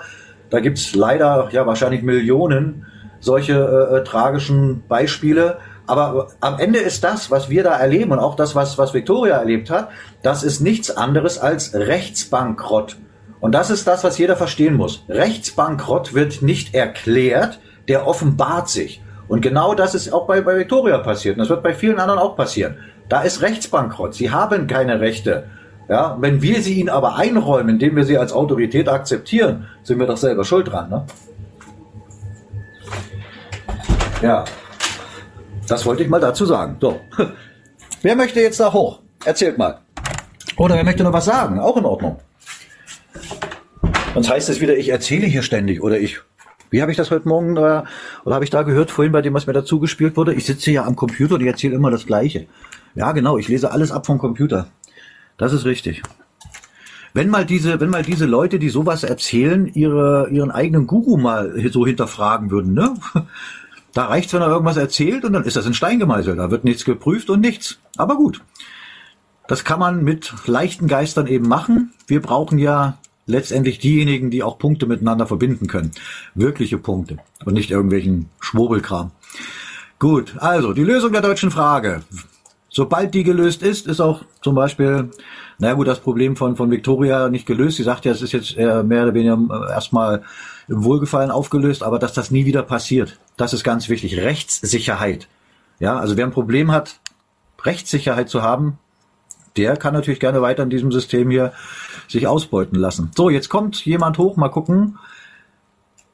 Da 0.49 0.59
gibt's 0.59 0.95
leider 0.95 1.49
ja 1.51 1.67
wahrscheinlich 1.67 2.01
Millionen 2.01 2.85
solche 3.19 3.53
äh, 3.53 3.97
äh, 3.97 4.03
tragischen 4.03 4.83
Beispiele. 4.87 5.57
Aber 5.87 6.29
am 6.39 6.59
Ende 6.59 6.79
ist 6.79 7.03
das, 7.03 7.29
was 7.29 7.49
wir 7.49 7.63
da 7.63 7.77
erleben 7.77 8.11
und 8.11 8.19
auch 8.19 8.35
das, 8.35 8.55
was, 8.55 8.77
was 8.77 8.93
Victoria 8.93 9.37
erlebt 9.37 9.69
hat, 9.69 9.89
das 10.23 10.43
ist 10.43 10.61
nichts 10.61 10.95
anderes 10.95 11.37
als 11.37 11.73
Rechtsbankrott. 11.75 12.97
Und 13.39 13.51
das 13.51 13.69
ist 13.69 13.87
das, 13.87 14.03
was 14.03 14.17
jeder 14.17 14.35
verstehen 14.35 14.75
muss. 14.75 15.03
Rechtsbankrott 15.09 16.13
wird 16.13 16.41
nicht 16.41 16.73
erklärt, 16.73 17.59
der 17.87 18.07
offenbart 18.07 18.69
sich. 18.69 19.01
Und 19.27 19.41
genau 19.41 19.73
das 19.73 19.95
ist 19.95 20.11
auch 20.13 20.27
bei, 20.27 20.41
bei 20.41 20.57
Victoria 20.57 20.99
passiert. 20.99 21.35
Und 21.35 21.39
das 21.39 21.49
wird 21.49 21.63
bei 21.63 21.73
vielen 21.73 21.99
anderen 21.99 22.19
auch 22.19 22.35
passieren. 22.35 22.77
Da 23.09 23.21
ist 23.21 23.41
Rechtsbankrott. 23.41 24.13
Sie 24.13 24.31
haben 24.31 24.67
keine 24.67 24.99
Rechte. 24.99 25.45
Ja, 25.87 26.17
wenn 26.19 26.41
wir 26.41 26.61
sie 26.61 26.79
ihnen 26.79 26.89
aber 26.89 27.15
einräumen, 27.15 27.69
indem 27.75 27.95
wir 27.95 28.05
sie 28.05 28.17
als 28.17 28.33
Autorität 28.33 28.89
akzeptieren, 28.89 29.67
sind 29.83 29.99
wir 29.99 30.07
doch 30.07 30.17
selber 30.17 30.43
schuld 30.43 30.71
dran, 30.71 30.89
ne? 30.89 31.05
Ja. 34.21 34.45
Das 35.67 35.85
wollte 35.85 36.03
ich 36.03 36.09
mal 36.09 36.19
dazu 36.19 36.45
sagen. 36.45 36.77
So. 36.81 36.99
Wer 38.01 38.15
möchte 38.15 38.39
jetzt 38.39 38.59
da 38.59 38.71
hoch? 38.71 38.99
Erzählt 39.23 39.57
mal. 39.57 39.79
Oder 40.57 40.75
wer 40.75 40.83
möchte 40.83 41.03
noch 41.03 41.11
was 41.11 41.25
sagen? 41.25 41.59
Auch 41.59 41.75
in 41.75 41.85
Ordnung. 41.85 42.17
Sonst 44.15 44.29
heißt 44.29 44.49
es 44.49 44.61
wieder, 44.61 44.77
ich 44.77 44.87
erzähle 44.87 45.27
hier 45.27 45.43
ständig 45.43 45.83
oder 45.83 45.99
ich. 45.99 46.21
Wie 46.69 46.81
habe 46.81 46.89
ich 46.89 46.95
das 46.95 47.11
heute 47.11 47.27
Morgen 47.27 47.57
äh, 47.57 47.83
oder 48.23 48.35
habe 48.35 48.45
ich 48.45 48.49
da 48.49 48.63
gehört 48.63 48.89
vorhin 48.89 49.11
bei 49.11 49.21
dem, 49.21 49.33
was 49.33 49.45
mir 49.45 49.51
dazu 49.51 49.81
gespielt 49.81 50.15
wurde? 50.15 50.33
Ich 50.33 50.45
sitze 50.45 50.71
ja 50.71 50.85
am 50.85 50.95
Computer 50.95 51.35
und 51.35 51.41
ich 51.41 51.47
erzähle 51.47 51.75
immer 51.75 51.91
das 51.91 52.05
Gleiche. 52.05 52.47
Ja, 52.95 53.11
genau. 53.11 53.37
Ich 53.37 53.49
lese 53.49 53.71
alles 53.71 53.91
ab 53.91 54.05
vom 54.05 54.17
Computer. 54.17 54.67
Das 55.35 55.51
ist 55.51 55.65
richtig. 55.65 56.01
Wenn 57.13 57.27
mal 57.27 57.45
diese, 57.45 57.81
wenn 57.81 57.89
mal 57.89 58.03
diese 58.03 58.25
Leute, 58.25 58.57
die 58.57 58.69
sowas 58.69 59.03
erzählen, 59.03 59.67
ihre, 59.73 60.29
ihren 60.31 60.49
eigenen 60.49 60.87
Guru 60.87 61.17
mal 61.17 61.53
so 61.69 61.85
hinterfragen 61.85 62.51
würden, 62.51 62.73
ne? 62.73 62.93
Da 63.93 64.05
reicht's, 64.05 64.33
wenn 64.33 64.41
er 64.41 64.47
irgendwas 64.47 64.77
erzählt 64.77 65.25
und 65.25 65.33
dann 65.33 65.43
ist 65.43 65.57
das 65.57 65.65
in 65.65 65.73
Stein 65.73 65.99
gemeißelt. 65.99 66.37
Da 66.39 66.51
wird 66.51 66.63
nichts 66.63 66.85
geprüft 66.85 67.29
und 67.29 67.41
nichts. 67.41 67.79
Aber 67.97 68.15
gut. 68.15 68.41
Das 69.47 69.65
kann 69.65 69.79
man 69.79 70.03
mit 70.03 70.33
leichten 70.47 70.87
Geistern 70.87 71.27
eben 71.27 71.47
machen. 71.47 71.93
Wir 72.07 72.21
brauchen 72.21 72.59
ja 72.59 72.97
letztendlich 73.25 73.79
diejenigen, 73.79 74.29
die 74.29 74.43
auch 74.43 74.57
Punkte 74.57 74.85
miteinander 74.85 75.27
verbinden 75.27 75.67
können. 75.67 75.91
Wirkliche 76.33 76.77
Punkte 76.77 77.17
und 77.43 77.53
nicht 77.53 77.71
irgendwelchen 77.71 78.29
Schwurbelkram. 78.39 79.11
Gut, 79.99 80.35
also 80.37 80.73
die 80.73 80.83
Lösung 80.83 81.13
der 81.13 81.21
deutschen 81.21 81.51
Frage. 81.51 82.03
Sobald 82.69 83.13
die 83.13 83.23
gelöst 83.23 83.63
ist, 83.63 83.87
ist 83.87 84.01
auch 84.01 84.23
zum 84.41 84.53
Beispiel, 84.53 85.09
naja 85.59 85.75
gut, 85.75 85.87
das 85.87 86.01
Problem 86.01 86.35
von, 86.35 86.57
von 86.57 86.69
Victoria 86.69 87.29
nicht 87.29 87.45
gelöst. 87.45 87.77
Sie 87.77 87.83
sagt 87.83 88.03
ja, 88.03 88.11
es 88.11 88.21
ist 88.21 88.33
jetzt 88.33 88.57
eher 88.57 88.83
mehr 88.83 89.03
oder 89.03 89.13
weniger 89.13 89.39
äh, 89.49 89.71
erstmal 89.71 90.23
im 90.67 90.83
Wohlgefallen 90.83 91.31
aufgelöst, 91.31 91.83
aber 91.83 91.99
dass 91.99 92.11
das 92.11 92.31
nie 92.31 92.45
wieder 92.45 92.63
passiert, 92.63 93.17
das 93.37 93.53
ist 93.53 93.63
ganz 93.63 93.87
wichtig. 93.87 94.17
Rechtssicherheit. 94.17 95.29
Ja, 95.79 95.97
also 95.97 96.17
wer 96.17 96.25
ein 96.25 96.31
Problem 96.31 96.71
hat, 96.71 96.99
Rechtssicherheit 97.63 98.29
zu 98.29 98.41
haben, 98.41 98.77
der 99.57 99.77
kann 99.77 99.93
natürlich 99.93 100.19
gerne 100.19 100.41
weiter 100.41 100.63
in 100.63 100.69
diesem 100.69 100.91
System 100.91 101.29
hier 101.29 101.53
sich 102.07 102.27
ausbeuten 102.27 102.77
lassen. 102.77 103.11
So, 103.15 103.29
jetzt 103.29 103.49
kommt 103.49 103.85
jemand 103.85 104.17
hoch, 104.17 104.35
mal 104.37 104.49
gucken. 104.49 104.97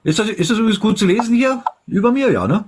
Ist 0.03 0.19
das, 0.19 0.29
ist 0.29 0.49
das 0.49 0.57
übrigens 0.57 0.79
gut 0.79 0.97
zu 0.97 1.05
lesen 1.05 1.35
hier? 1.35 1.63
Über 1.87 2.11
mir, 2.11 2.31
ja, 2.31 2.47
ne? 2.47 2.65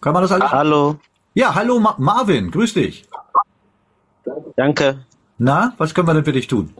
Kann 0.00 0.12
man 0.14 0.22
das 0.22 0.32
alles? 0.32 0.50
Hallo, 0.50 0.98
Ja, 1.34 1.54
hallo 1.54 1.78
Ma 1.78 1.94
Marvin, 1.98 2.50
grüß 2.50 2.74
dich. 2.74 3.04
danke. 4.56 5.04
Na, 5.38 5.74
was 5.78 5.94
können 5.94 6.08
wir 6.08 6.14
denn 6.14 6.24
für 6.24 6.32
dich 6.32 6.46
tun? 6.46 6.74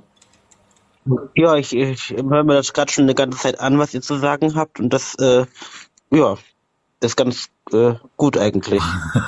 Ja, 1.34 1.56
ich, 1.56 1.74
ich 1.74 2.10
höre 2.10 2.44
mir 2.44 2.54
das 2.54 2.72
gerade 2.72 2.92
schon 2.92 3.04
eine 3.04 3.14
ganze 3.14 3.38
Zeit 3.38 3.60
an, 3.60 3.78
was 3.78 3.94
ihr 3.94 4.02
zu 4.02 4.16
sagen 4.16 4.54
habt 4.54 4.80
und 4.80 4.90
das, 4.90 5.14
äh, 5.16 5.46
ja, 6.10 6.36
das 7.00 7.12
ist 7.12 7.16
ganz 7.16 7.48
äh, 7.72 7.94
gut 8.16 8.36
eigentlich. 8.36 8.82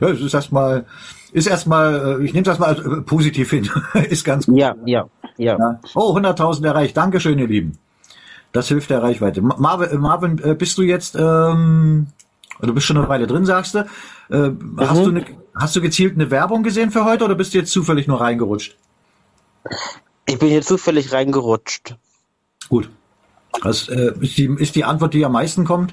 ja, 0.00 0.08
es 0.08 0.20
ist 0.20 0.34
erstmal, 0.34 0.86
ist 1.34 1.46
erstmal, 1.46 2.20
äh, 2.20 2.24
ich 2.24 2.32
nehme 2.32 2.44
das 2.44 2.58
mal 2.58 2.68
als, 2.68 2.78
äh, 2.80 3.02
positiv 3.02 3.50
hin. 3.50 3.68
ist 4.08 4.24
ganz 4.24 4.46
gut. 4.46 4.56
Ja, 4.56 4.74
ja, 4.86 5.06
ja. 5.36 5.58
Ja. 5.58 5.80
Oh, 5.94 6.16
100.000 6.16 6.64
erreicht. 6.64 6.96
Dankeschön, 6.96 7.38
ihr 7.38 7.48
Lieben. 7.48 7.76
Das 8.52 8.68
hilft 8.68 8.88
der 8.88 9.02
Reichweite. 9.02 9.42
Ma- 9.42 9.56
Marvin, 9.58 9.90
äh, 9.90 9.98
Marvin 9.98 10.36
bist 10.56 10.78
du 10.78 10.82
jetzt, 10.82 11.16
ähm, 11.16 12.06
du 12.60 12.72
bist 12.72 12.86
schon 12.86 12.96
eine 12.96 13.08
Weile 13.08 13.26
drin, 13.26 13.44
sagst 13.44 13.74
du. 13.74 13.78
Äh, 14.30 14.52
hast, 14.78 15.04
du 15.04 15.10
ne, 15.10 15.24
hast 15.56 15.74
du 15.74 15.80
gezielt 15.80 16.14
eine 16.14 16.30
Werbung 16.30 16.62
gesehen 16.62 16.92
für 16.92 17.04
heute 17.04 17.24
oder 17.24 17.34
bist 17.34 17.52
du 17.52 17.58
jetzt 17.58 17.72
zufällig 17.72 18.06
nur 18.06 18.20
reingerutscht? 18.20 18.76
Ich 20.26 20.38
bin 20.38 20.48
hier 20.50 20.62
zufällig 20.62 21.12
reingerutscht. 21.12 21.96
Gut. 22.68 22.88
Das 23.62 23.88
äh, 23.88 24.12
ist, 24.20 24.38
die, 24.38 24.46
ist 24.58 24.76
die 24.76 24.84
Antwort, 24.84 25.14
die 25.14 25.24
am 25.24 25.32
meisten 25.32 25.64
kommt. 25.64 25.92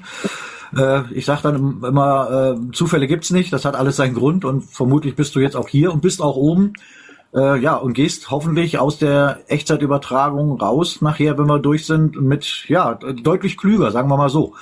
Äh, 0.76 1.02
ich 1.12 1.24
sage 1.24 1.42
dann 1.42 1.82
immer, 1.82 2.56
äh, 2.56 2.72
Zufälle 2.72 3.06
gibt's 3.06 3.30
nicht, 3.30 3.52
das 3.52 3.64
hat 3.64 3.76
alles 3.76 3.96
seinen 3.96 4.14
Grund 4.14 4.44
und 4.44 4.62
vermutlich 4.62 5.16
bist 5.16 5.34
du 5.34 5.40
jetzt 5.40 5.56
auch 5.56 5.68
hier 5.68 5.92
und 5.92 6.00
bist 6.00 6.22
auch 6.22 6.36
oben. 6.36 6.72
Äh, 7.34 7.60
ja, 7.60 7.76
und 7.76 7.94
gehst 7.94 8.30
hoffentlich 8.30 8.78
aus 8.78 8.98
der 8.98 9.38
Echtzeitübertragung 9.48 10.60
raus, 10.60 11.00
nachher, 11.00 11.38
wenn 11.38 11.46
wir 11.46 11.58
durch 11.58 11.86
sind, 11.86 12.20
mit, 12.20 12.68
ja, 12.68 12.94
deutlich 12.94 13.56
klüger, 13.56 13.90
sagen 13.90 14.08
wir 14.10 14.18
mal 14.18 14.28
so. 14.28 14.52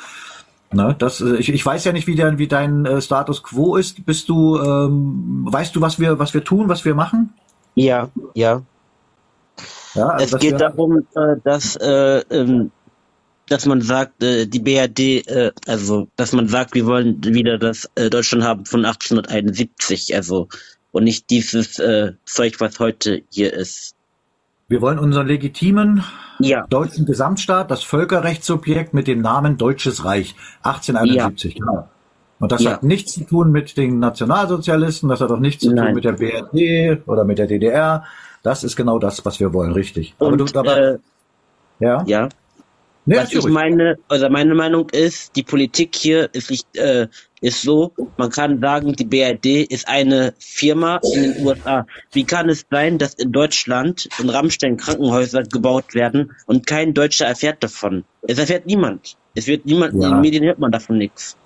Ne, 0.73 0.95
das, 0.97 1.21
äh, 1.21 1.37
ich, 1.37 1.49
ich 1.49 1.67
weiß 1.67 1.85
ja 1.85 1.93
nicht, 1.93 2.07
wie, 2.07 2.15
dein 2.15 2.39
wie 2.39 2.47
dein 2.47 2.87
äh, 2.87 3.01
Status 3.01 3.43
quo 3.43 3.75
ist. 3.77 4.07
Bist 4.07 4.29
du, 4.29 4.57
ähm, 4.57 5.47
weißt 5.51 5.75
du, 5.75 5.81
was 5.81 5.99
wir, 5.99 6.21
was 6.21 6.33
wir 6.33 6.45
tun, 6.45 6.69
was 6.69 6.85
wir 6.85 6.95
machen? 6.95 7.35
Ja, 7.75 8.09
ja. 8.35 8.63
Ja, 9.95 10.09
also 10.11 10.37
Es 10.37 10.41
geht 10.41 10.53
wir, 10.53 10.59
darum, 10.59 10.99
äh, 11.17 11.37
dass, 11.43 11.75
äh, 11.75 12.21
ähm, 12.31 12.71
dass 13.51 13.67
man 13.67 13.81
sagt, 13.83 14.23
äh, 14.23 14.47
die 14.47 14.61
BRD, 14.61 15.27
äh, 15.27 15.53
also 15.67 16.09
dass 16.17 16.33
man 16.33 16.49
sagt, 16.49 16.75
wir 16.75 16.87
wollen 16.87 17.23
wieder 17.25 17.59
das 17.59 17.91
äh, 17.97 18.09
Deutschland 18.09 18.45
haben 18.45 18.65
von 18.65 18.85
1871, 18.85 20.15
also 20.15 20.49
und 20.93 21.05
nicht 21.05 21.31
dieses 21.31 21.79
äh, 21.79 22.13
Zeug, 22.25 22.61
was 22.61 22.79
heute 22.79 23.23
hier 23.31 23.53
ist. 23.53 23.95
wir 24.69 24.81
wollen 24.81 25.01
unseren 25.01 25.27
legitimen 25.27 26.05
Ja, 26.39 26.65
deutschen 26.69 27.05
Gesamtstaat, 27.07 27.71
das 27.73 27.83
Völkerrechtssubjekt 27.83 28.95
mit 28.95 29.09
dem 29.09 29.21
Namen 29.21 29.57
Deutsches 29.59 30.05
Reich 30.05 30.37
1871. 30.63 31.57
Genau. 31.57 31.89
Und 32.39 32.53
das 32.53 32.63
Ja. 32.63 32.73
hat 32.75 32.85
nichts 32.85 33.13
zu 33.15 33.25
tun 33.25 33.51
mit 33.51 33.77
den 33.77 33.99
Nationalsozialisten, 33.99 35.09
das 35.09 35.21
hat 35.21 35.31
auch 35.33 35.41
nichts 35.41 35.63
zu 35.65 35.71
tun 35.71 35.77
Nein. 35.77 35.95
mit 35.95 36.05
der 36.05 36.13
BRD 36.13 37.03
oder 37.09 37.25
mit 37.25 37.39
der 37.39 37.49
DDR. 37.49 38.05
Das 38.45 38.63
ist 38.65 38.77
genau 38.77 38.99
das, 39.01 39.25
was 39.25 39.41
wir 39.41 39.53
wollen, 39.53 39.73
richtig. 39.73 40.15
Aber 40.21 40.31
und 40.31 40.39
du, 40.39 40.59
aber, 40.59 40.77
äh, 40.79 40.99
ja, 41.81 42.05
ja. 42.07 42.29
Nee, 43.07 43.17
Was 43.17 43.33
ich 43.33 43.45
meine, 43.47 43.97
also 44.09 44.29
meine 44.29 44.55
Meinung 44.55 44.89
ist, 44.91 45.35
die 45.37 45.43
Politik 45.43 45.95
hier 45.95 46.29
ist 46.33 46.51
nicht, 46.51 46.77
äh, 46.77 47.09
ist 47.41 47.63
so, 47.63 47.95
man 48.17 48.31
kann 48.31 48.61
sagen, 48.61 48.93
die 48.95 49.05
BRD 49.05 49.65
ist 49.71 49.89
eine 49.89 50.35
Firma 50.39 51.01
in 51.15 51.23
den 51.23 51.47
USA. 51.47 51.87
Wie 52.13 52.25
kann 52.25 52.49
es 52.49 52.67
sein, 52.71 52.99
dass 52.99 53.15
in 53.15 53.33
Deutschland 53.33 54.09
in 54.19 54.29
Rammstein 54.29 54.77
Krankenhäuser 54.77 55.43
gebaut 55.45 55.95
werden 55.95 56.33
und 56.47 56.67
kein 56.67 56.93
Deutscher 56.95 57.27
erfährt 57.27 57.63
davon? 57.63 58.05
Es 58.23 58.39
erfährt 58.39 58.67
niemand. 58.67 59.17
Es 59.35 59.47
wird 59.47 59.65
niemand, 59.65 59.95
in 59.95 60.03
Ja. 60.03 60.11
den 60.11 60.21
Medien 60.21 60.45
hört 60.45 60.59
man 60.59 60.71
davon 60.71 60.99
nichts. 60.99 61.37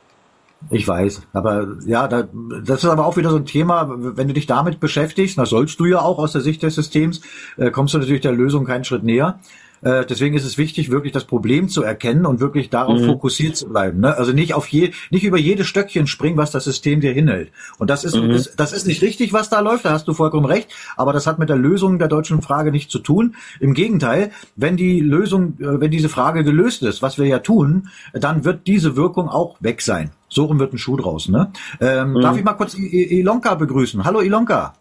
Ich 0.71 0.89
weiß, 0.89 1.23
aber 1.35 1.77
ja, 1.85 2.09
da, 2.09 2.27
das 2.65 2.85
ist 2.85 2.89
aber 2.89 3.05
auch 3.05 3.17
wieder 3.19 3.31
so 3.31 3.37
ein 3.37 3.45
Thema, 3.45 3.87
wenn 4.17 4.29
du 4.29 4.35
dich 4.35 4.47
damit 4.47 4.81
beschäftigst, 4.81 5.37
das 5.37 5.51
sollst 5.51 5.79
du 5.79 5.85
ja 5.85 6.01
auch 6.01 6.19
aus 6.19 6.33
der 6.33 6.41
Sicht 6.41 6.63
des 6.63 6.75
Systems, 6.75 7.21
äh, 7.59 7.71
kommst 7.71 7.93
du 7.93 7.99
natürlich 7.99 8.23
der 8.23 8.33
Lösung 8.33 8.65
keinen 8.65 8.85
Schritt 8.85 9.03
näher. 9.03 9.41
Äh, 9.85 10.05
deswegen 10.07 10.35
ist 10.35 10.45
es 10.45 10.59
wichtig, 10.59 10.91
wirklich 10.91 11.13
das 11.13 11.25
Problem 11.25 11.69
zu 11.69 11.83
erkennen 11.83 12.27
und 12.27 12.41
wirklich 12.41 12.71
darauf 12.71 13.01
Mhm. 13.01 13.05
fokussiert 13.07 13.57
zu 13.57 13.69
bleiben. 13.69 14.01
Ne? 14.01 14.17
Also 14.17 14.33
nicht 14.33 14.55
auf 14.55 14.67
je, 14.69 14.93
nicht 15.11 15.25
über 15.25 15.39
jedes 15.39 15.67
Stöckchen 15.67 16.07
springen, 16.07 16.37
was 16.37 16.51
das 16.51 16.65
System 16.65 17.01
dir 17.01 17.13
hinhält. 17.13 17.53
Und 17.79 17.91
das 17.91 18.03
ist, 18.05 18.17
Mhm. 18.17 18.31
ist, 18.31 18.59
das 18.59 18.73
ist 18.73 18.87
nicht 18.87 19.03
richtig, 19.03 19.33
was 19.33 19.51
da 19.51 19.61
läuft, 19.61 19.85
da 19.85 19.91
hast 19.93 20.09
du 20.09 20.15
vollkommen 20.15 20.47
recht, 20.47 20.71
aber 20.97 21.13
das 21.13 21.27
hat 21.27 21.39
mit 21.39 21.49
der 21.51 21.57
Lösung 21.57 21.99
der 21.99 22.09
deutschen 22.09 22.41
Frage 22.43 22.71
nichts 22.73 22.91
zu 22.91 22.99
tun. 22.99 23.37
Im 23.61 23.75
Gegenteil, 23.75 24.31
wenn 24.57 24.77
die 24.77 25.01
Lösung, 25.01 25.59
äh, 25.61 25.81
wenn 25.81 25.91
diese 25.91 26.09
Frage 26.09 26.45
gelöst 26.45 26.83
ist, 26.83 27.03
was 27.03 27.19
wir 27.19 27.27
ja 27.27 27.41
tun, 27.41 27.89
dann 28.13 28.45
wird 28.45 28.67
diese 28.67 28.97
Wirkung 28.97 29.29
auch 29.29 29.57
weg 29.61 29.83
sein. 29.83 30.11
So 30.29 30.47
rum 30.47 30.59
wird 30.59 30.73
ein 30.73 30.79
Schuh 30.79 30.97
draus. 30.97 31.29
Ne? 31.29 31.53
Ähm, 31.81 32.19
Darf 32.21 32.37
ich 32.37 32.43
mal 32.45 32.55
kurz 32.55 32.75
I- 32.75 32.87
I- 32.87 33.21
Ilonka 33.21 33.55
begrüßen? 33.55 34.05
Hallo 34.05 34.21
Ilonka. 34.21 34.75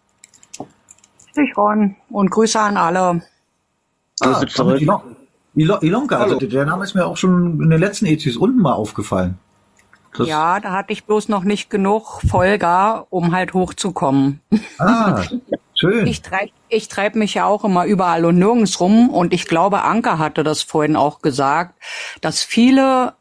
dich, 1.35 1.57
Ron. 1.57 1.95
Und 2.09 2.29
Grüße 2.31 2.59
an 2.59 2.77
alle. 2.77 3.21
Grüße 4.23 4.47
zurück. 4.47 4.81
Ilon 4.81 5.01
Ilo 5.55 5.77
Ilonka, 5.81 6.17
also 6.17 6.35
der 6.39 6.65
Name 6.65 6.83
ist 6.83 6.95
mir 6.95 7.05
auch 7.05 7.17
schon 7.17 7.61
in 7.61 7.69
den 7.69 7.79
letzten 7.79 8.07
EZs 8.07 8.37
unten 8.37 8.59
mal 8.59 8.73
aufgefallen. 8.73 9.37
Das, 10.17 10.27
Ja, 10.27 10.59
da 10.59 10.71
hatte 10.71 10.93
ich 10.93 11.05
bloß 11.05 11.29
noch 11.29 11.43
nicht 11.43 11.69
genug 11.69 12.21
Folger, 12.27 13.07
um 13.09 13.35
halt 13.35 13.53
hochzukommen. 13.53 14.41
Ah, 14.79 15.23
schön. 15.75 16.07
Ich 16.07 16.21
treib, 16.21 16.49
ich 16.69 16.87
treib 16.87 17.15
mich 17.15 17.35
ja 17.35 17.45
auch 17.45 17.63
immer 17.63 17.85
überall 17.85 18.25
und 18.25 18.37
nirgends 18.37 18.79
rum 18.79 19.09
und 19.09 19.33
ich 19.33 19.45
glaube, 19.45 19.83
Anke 19.83 20.17
hatte 20.17 20.43
das 20.43 20.63
vorhin 20.63 20.95
auch 20.95 21.21
gesagt, 21.21 21.75
dass 22.21 22.43
viele 22.43 23.13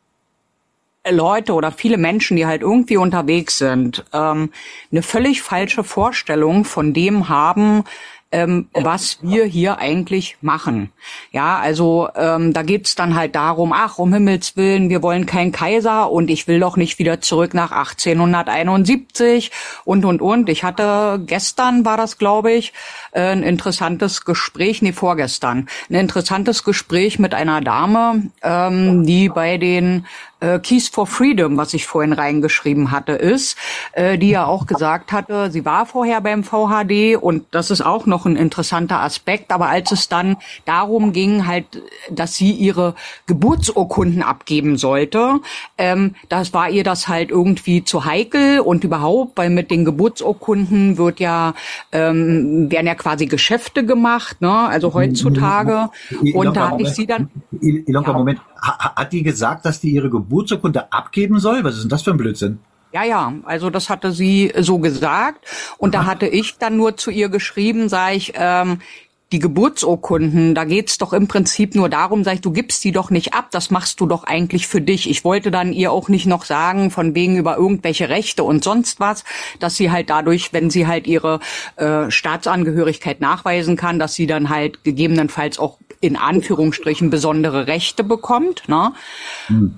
Leute 1.11 1.55
oder 1.55 1.73
viele 1.73 1.99
Menschen, 1.99 2.37
die 2.37 2.47
halt 2.47 2.62
irgendwie 2.62 2.97
unterwegs 2.97 3.59
sind, 3.59 4.05
ähm, 4.12 4.53
eine 4.91 5.03
völlig 5.03 5.43
falsche 5.43 5.83
Vorstellung 5.83 6.65
von 6.65 6.95
dem 6.95 7.29
haben, 7.29 7.85
ähm, 8.33 8.69
was 8.73 9.19
wir 9.23 9.45
hier 9.45 9.79
eigentlich 9.79 10.39
machen. 10.41 10.91
Ja, 11.31 11.59
also 11.59 12.09
ähm, 12.17 12.53
da 12.53 12.63
geht's 12.63 12.95
dann 12.95 13.15
halt 13.15 13.35
darum, 13.35 13.73
ach, 13.73 13.99
um 13.99 14.13
Himmels 14.13 14.57
Willen, 14.57 14.89
wir 14.89 15.03
wollen 15.03 15.27
keinen 15.27 15.53
Kaiser 15.53 16.11
und 16.11 16.31
ich 16.31 16.49
will 16.49 16.59
doch 16.59 16.77
nicht 16.77 16.99
wieder 16.99 17.21
zurück 17.21 17.55
nach 17.55 17.73
1871 17.73 19.53
und, 19.85 20.05
und, 20.05 20.23
und. 20.23 20.49
Ich 20.49 20.65
hatte 20.65 21.23
gestern, 21.27 21.85
war 21.85 21.97
das, 21.97 22.19
glaube 22.19 22.53
ich, 22.53 22.73
äh, 23.13 23.21
ein 23.21 23.43
interessantes 23.43 24.25
Gespräch, 24.25 24.83
nee, 24.83 24.93
vorgestern, 24.93 25.69
ein 25.91 25.95
interessantes 25.95 26.65
Gespräch 26.65 27.19
mit 27.19 27.35
einer 27.35 27.61
Dame, 27.61 28.31
ähm, 28.43 29.05
die 29.05 29.29
bei 29.29 29.59
den 29.59 30.07
äh, 30.43 30.59
Keys 30.59 30.89
for 30.89 31.06
Freedom, 31.06 31.56
was 31.56 31.73
ich 31.74 31.86
vorhin 31.86 32.12
reingeschrieben 32.12 32.90
hatte, 32.90 33.12
ist, 33.12 33.56
äh, 33.93 34.19
die 34.19 34.31
ja 34.31 34.44
auch 34.47 34.66
gesagt 34.66 35.12
hatte, 35.12 35.51
sie 35.51 35.64
war 35.64 35.86
vorher 35.86 36.20
beim 36.20 36.43
VHD 36.44 37.16
und 37.20 37.44
das 37.52 37.70
ist 37.70 37.81
auch 37.81 38.06
noch 38.06 38.27
ein 38.27 38.36
interessanter 38.36 39.01
Aspekt, 39.01 39.52
aber 39.52 39.69
als 39.69 39.93
es 39.93 40.09
dann 40.09 40.36
darum 40.64 41.12
ging, 41.12 41.47
halt, 41.47 41.66
dass 42.10 42.35
sie 42.35 42.51
ihre 42.52 42.94
Geburtsurkunden 43.27 44.23
abgeben 44.23 44.77
sollte, 44.77 45.40
ähm, 45.78 46.14
das 46.28 46.52
war 46.52 46.69
ihr 46.70 46.85
das 46.85 47.09
halt 47.09 47.31
irgendwie 47.31 47.85
zu 47.85 48.05
heikel 48.05 48.60
und 48.60 48.85
überhaupt, 48.85 49.36
weil 49.39 49.51
mit 49.51 49.70
den 49.70 49.85
Geburtsurkunden 49.85 50.98
wird 50.98 51.20
ja, 51.20 51.55
ähm, 51.93 52.70
werden 52.70 52.86
ja 52.86 52.94
quasi 52.94 53.27
Geschäfte 53.27 53.85
gemacht, 53.86 54.40
ne, 54.40 54.52
also 54.52 54.93
heutzutage. 54.94 55.89
Und 56.35 56.56
da 56.56 56.70
hatte 56.70 56.82
ich 56.82 56.90
sie 56.90 57.06
dann, 57.06 57.31
Il- 57.60 57.85
Ilonka, 57.86 58.10
Ja. 58.12 58.19
Moment. 58.19 58.40
Ha, 58.62 58.94
hat 58.97 59.12
die 59.12 59.22
gesagt, 59.22 59.64
dass 59.64 59.80
die 59.80 59.90
ihre 59.90 60.10
Geburtsurkunde 60.10 60.93
abgeben 60.93 61.39
soll? 61.40 61.64
Was 61.64 61.74
ist 61.74 61.82
denn 61.82 61.90
das 61.90 62.02
für 62.02 62.12
ein 62.12 62.16
Blödsinn? 62.16 62.59
Ja, 62.93 63.05
ja, 63.05 63.32
also 63.44 63.70
das 63.70 63.89
hatte 63.89 64.12
sie 64.12 64.52
so 64.59 64.78
gesagt. 64.78 65.47
Und 65.78 65.94
da 65.94 66.05
hatte 66.05 66.26
ich 66.26 66.59
dann 66.59 66.76
nur 66.76 66.97
zu 66.97 67.10
ihr 67.10 67.30
geschrieben, 67.30 67.89
sage 67.89 68.16
ich, 68.16 68.34
ähm, 68.36 68.80
die 69.32 69.39
Geburtsurkunden, 69.39 70.55
da 70.55 70.64
geht's 70.64 70.98
doch 70.98 71.14
im 71.14 71.26
Prinzip 71.26 71.74
nur 71.74 71.89
darum, 71.89 72.22
sag 72.22 72.34
ich, 72.34 72.40
du 72.43 72.52
gibst 72.52 72.84
die 72.84 72.93
doch 72.93 73.10
nicht 73.10 73.32
ab, 73.32 73.48
das 73.51 73.70
machst 73.70 73.98
du 74.01 74.06
doch 74.06 74.24
eigentlich 74.24 74.66
für 74.66 74.82
dich. 74.82 75.09
Ich 75.09 75.24
wollte 75.24 75.51
dann 75.51 75.72
ihr 75.72 75.90
auch 75.90 76.09
nicht 76.09 76.26
noch 76.26 76.44
sagen, 76.44 76.90
von 76.90 77.14
wegen 77.14 77.39
über 77.39 77.56
irgendwelche 77.56 78.10
Rechte 78.10 78.44
und 78.44 78.62
sonst 78.62 79.01
was, 79.01 79.24
dass 79.59 79.76
sie 79.76 79.90
halt 79.90 80.10
dadurch, 80.10 80.52
wenn 80.52 80.68
sie 80.68 80.86
halt 80.86 81.06
ihre 81.06 81.40
äh, 81.76 82.10
Staatsangehörigkeit 82.10 83.22
nachweisen 83.22 83.76
kann, 83.76 83.98
dass 83.98 84.14
sie 84.14 84.26
dann 84.26 84.51
halt 84.51 84.84
gegebenenfalls 84.84 85.59
auch 85.59 85.78
in 86.03 86.16
Anführungsstrichen 86.16 87.09
besondere 87.09 87.66
Rechte 87.66 88.05
bekommt. 88.05 88.69
Ne? 88.69 88.93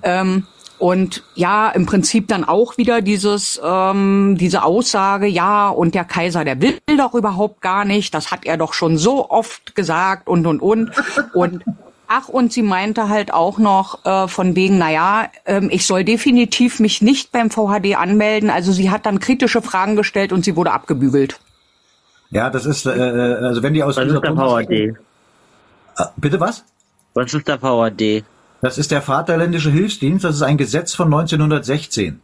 Ähm, 0.01 0.47
und 0.77 1.23
ja, 1.35 1.69
im 1.69 1.85
Prinzip 1.85 2.27
dann 2.27 2.43
auch 2.43 2.77
wieder 2.77 3.01
dieses, 3.01 3.61
ähm, 3.63 4.35
diese 4.37 4.63
Aussage, 4.63 5.27
ja, 5.27 5.69
und 5.69 5.95
der 5.95 6.03
Kaiser, 6.03 6.43
der 6.43 6.61
will 6.61 6.79
doch 6.97 7.13
überhaupt 7.13 7.61
gar 7.61 7.85
nicht, 7.85 8.13
das 8.13 8.31
hat 8.31 8.45
er 8.45 8.57
doch 8.57 8.73
schon 8.73 8.97
so 8.97 9.29
oft 9.29 9.75
gesagt 9.75 10.27
und 10.27 10.45
und 10.45 10.61
und. 10.61 10.91
Und 11.33 11.63
ach, 12.07 12.27
und 12.27 12.51
sie 12.51 12.63
meinte 12.63 13.07
halt 13.07 13.31
auch 13.31 13.57
noch 13.57 14.03
äh, 14.03 14.27
von 14.27 14.55
wegen, 14.55 14.77
naja, 14.77 15.29
ähm, 15.45 15.69
ich 15.71 15.85
soll 15.85 16.03
definitiv 16.03 16.79
mich 16.79 17.01
nicht 17.01 17.31
beim 17.31 17.51
VHD 17.51 17.95
anmelden. 17.95 18.49
Also 18.49 18.73
sie 18.73 18.89
hat 18.89 19.05
dann 19.05 19.19
kritische 19.19 19.61
Fragen 19.61 19.95
gestellt 19.95 20.33
und 20.33 20.43
sie 20.43 20.55
wurde 20.55 20.71
abgebügelt. 20.71 21.39
Ja, 22.31 22.49
das 22.49 22.65
ist, 22.65 22.85
äh, 22.85 22.89
also 22.89 23.63
wenn 23.63 23.73
die 23.73 23.83
aus 23.83 23.95
Was 23.95 24.03
dieser 24.03 24.17
ist 24.17 24.23
der 24.23 24.31
Bundesregierung- 24.31 24.97
Bitte 26.17 26.39
was? 26.39 26.63
Was 27.13 27.33
ist 27.33 27.47
der 27.47 27.61
VAD? 27.61 28.23
Das 28.61 28.77
ist 28.77 28.91
der 28.91 29.01
Vaterländische 29.01 29.69
Hilfsdienst, 29.69 30.23
das 30.25 30.35
ist 30.37 30.41
ein 30.41 30.57
Gesetz 30.57 30.93
von 30.93 31.07
1916. 31.13 32.19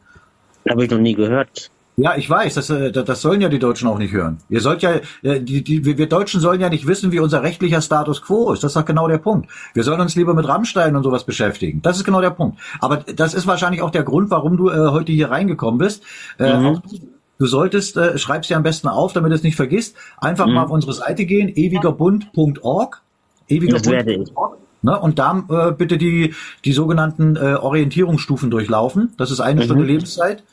Habe 0.70 0.86
ich 0.86 0.92
noch 0.92 0.98
nie 0.98 1.14
gehört. 1.16 1.70
Ja, 1.98 2.16
ich 2.16 2.28
weiß, 2.30 2.56
das, 2.56 2.70
äh, 2.70 2.92
das 2.92 3.22
sollen 3.22 3.42
ja 3.42 3.50
die 3.50 3.60
Deutschen 3.60 3.88
auch 3.88 3.98
nicht 3.98 4.12
hören. 4.14 4.38
Ihr 4.50 4.62
sollt 4.62 4.82
ja, 4.82 4.94
äh, 5.24 5.40
die, 5.42 5.62
die, 5.64 5.86
wir 5.86 6.08
Deutschen 6.08 6.40
sollen 6.40 6.60
ja 6.62 6.70
nicht 6.70 6.88
wissen, 6.88 7.12
wie 7.12 7.20
unser 7.20 7.44
rechtlicher 7.44 7.82
Status 7.82 8.22
quo 8.22 8.54
ist. 8.54 8.64
Das 8.64 8.72
ist 8.72 8.76
doch 8.78 8.86
genau 8.86 9.08
der 9.08 9.18
Punkt. 9.18 9.50
Wir 9.74 9.84
sollen 9.84 10.00
uns 10.02 10.16
lieber 10.16 10.34
mit 10.34 10.48
Rammstein 10.48 10.96
und 10.96 11.04
sowas 11.04 11.26
beschäftigen. 11.26 11.82
Das 11.82 11.98
ist 11.98 12.04
genau 12.06 12.22
der 12.22 12.30
Punkt. 12.32 12.60
Aber 12.80 12.98
das 12.98 13.34
ist 13.34 13.46
wahrscheinlich 13.46 13.82
auch 13.82 13.92
der 13.92 14.04
Grund, 14.04 14.32
warum 14.32 14.58
du 14.58 14.70
äh, 14.70 14.90
heute 14.90 15.12
hier 15.12 15.30
reingekommen 15.30 15.78
bist. 15.80 16.02
Äh, 16.40 16.58
Mhm. 16.58 16.66
auch 16.66 16.80
du, 16.80 16.90
du 17.40 17.46
solltest, 17.46 17.98
äh, 17.98 18.18
schreib's 18.18 18.48
dir 18.48 18.58
am 18.58 18.64
besten 18.64 18.88
auf, 18.88 19.14
damit 19.14 19.32
du 19.32 19.36
es 19.36 19.44
nicht 19.44 19.58
vergisst, 19.58 19.96
einfach 20.18 20.48
Mhm. 20.48 20.54
mal 20.54 20.64
auf 20.64 20.72
unsere 20.72 20.94
Seite 20.94 21.26
gehen, 21.26 21.50
ewigerbund.org. 21.50 23.01
Das 23.60 23.86
werde 23.88 24.14
ich. 24.14 24.32
Ne, 24.84 25.00
und 25.00 25.20
da 25.20 25.44
äh, 25.50 25.72
bitte 25.74 25.98
die, 25.98 26.34
die 26.66 26.72
sogenannten 26.72 27.36
äh, 27.36 27.54
Orientierungsstufen 27.54 28.50
durchlaufen. 28.50 29.14
Das 29.18 29.30
ist 29.30 29.40
eine 29.40 29.62
Mhm. 29.62 29.66
Stunde 29.66 29.84
Lebenszeit. 29.86 30.44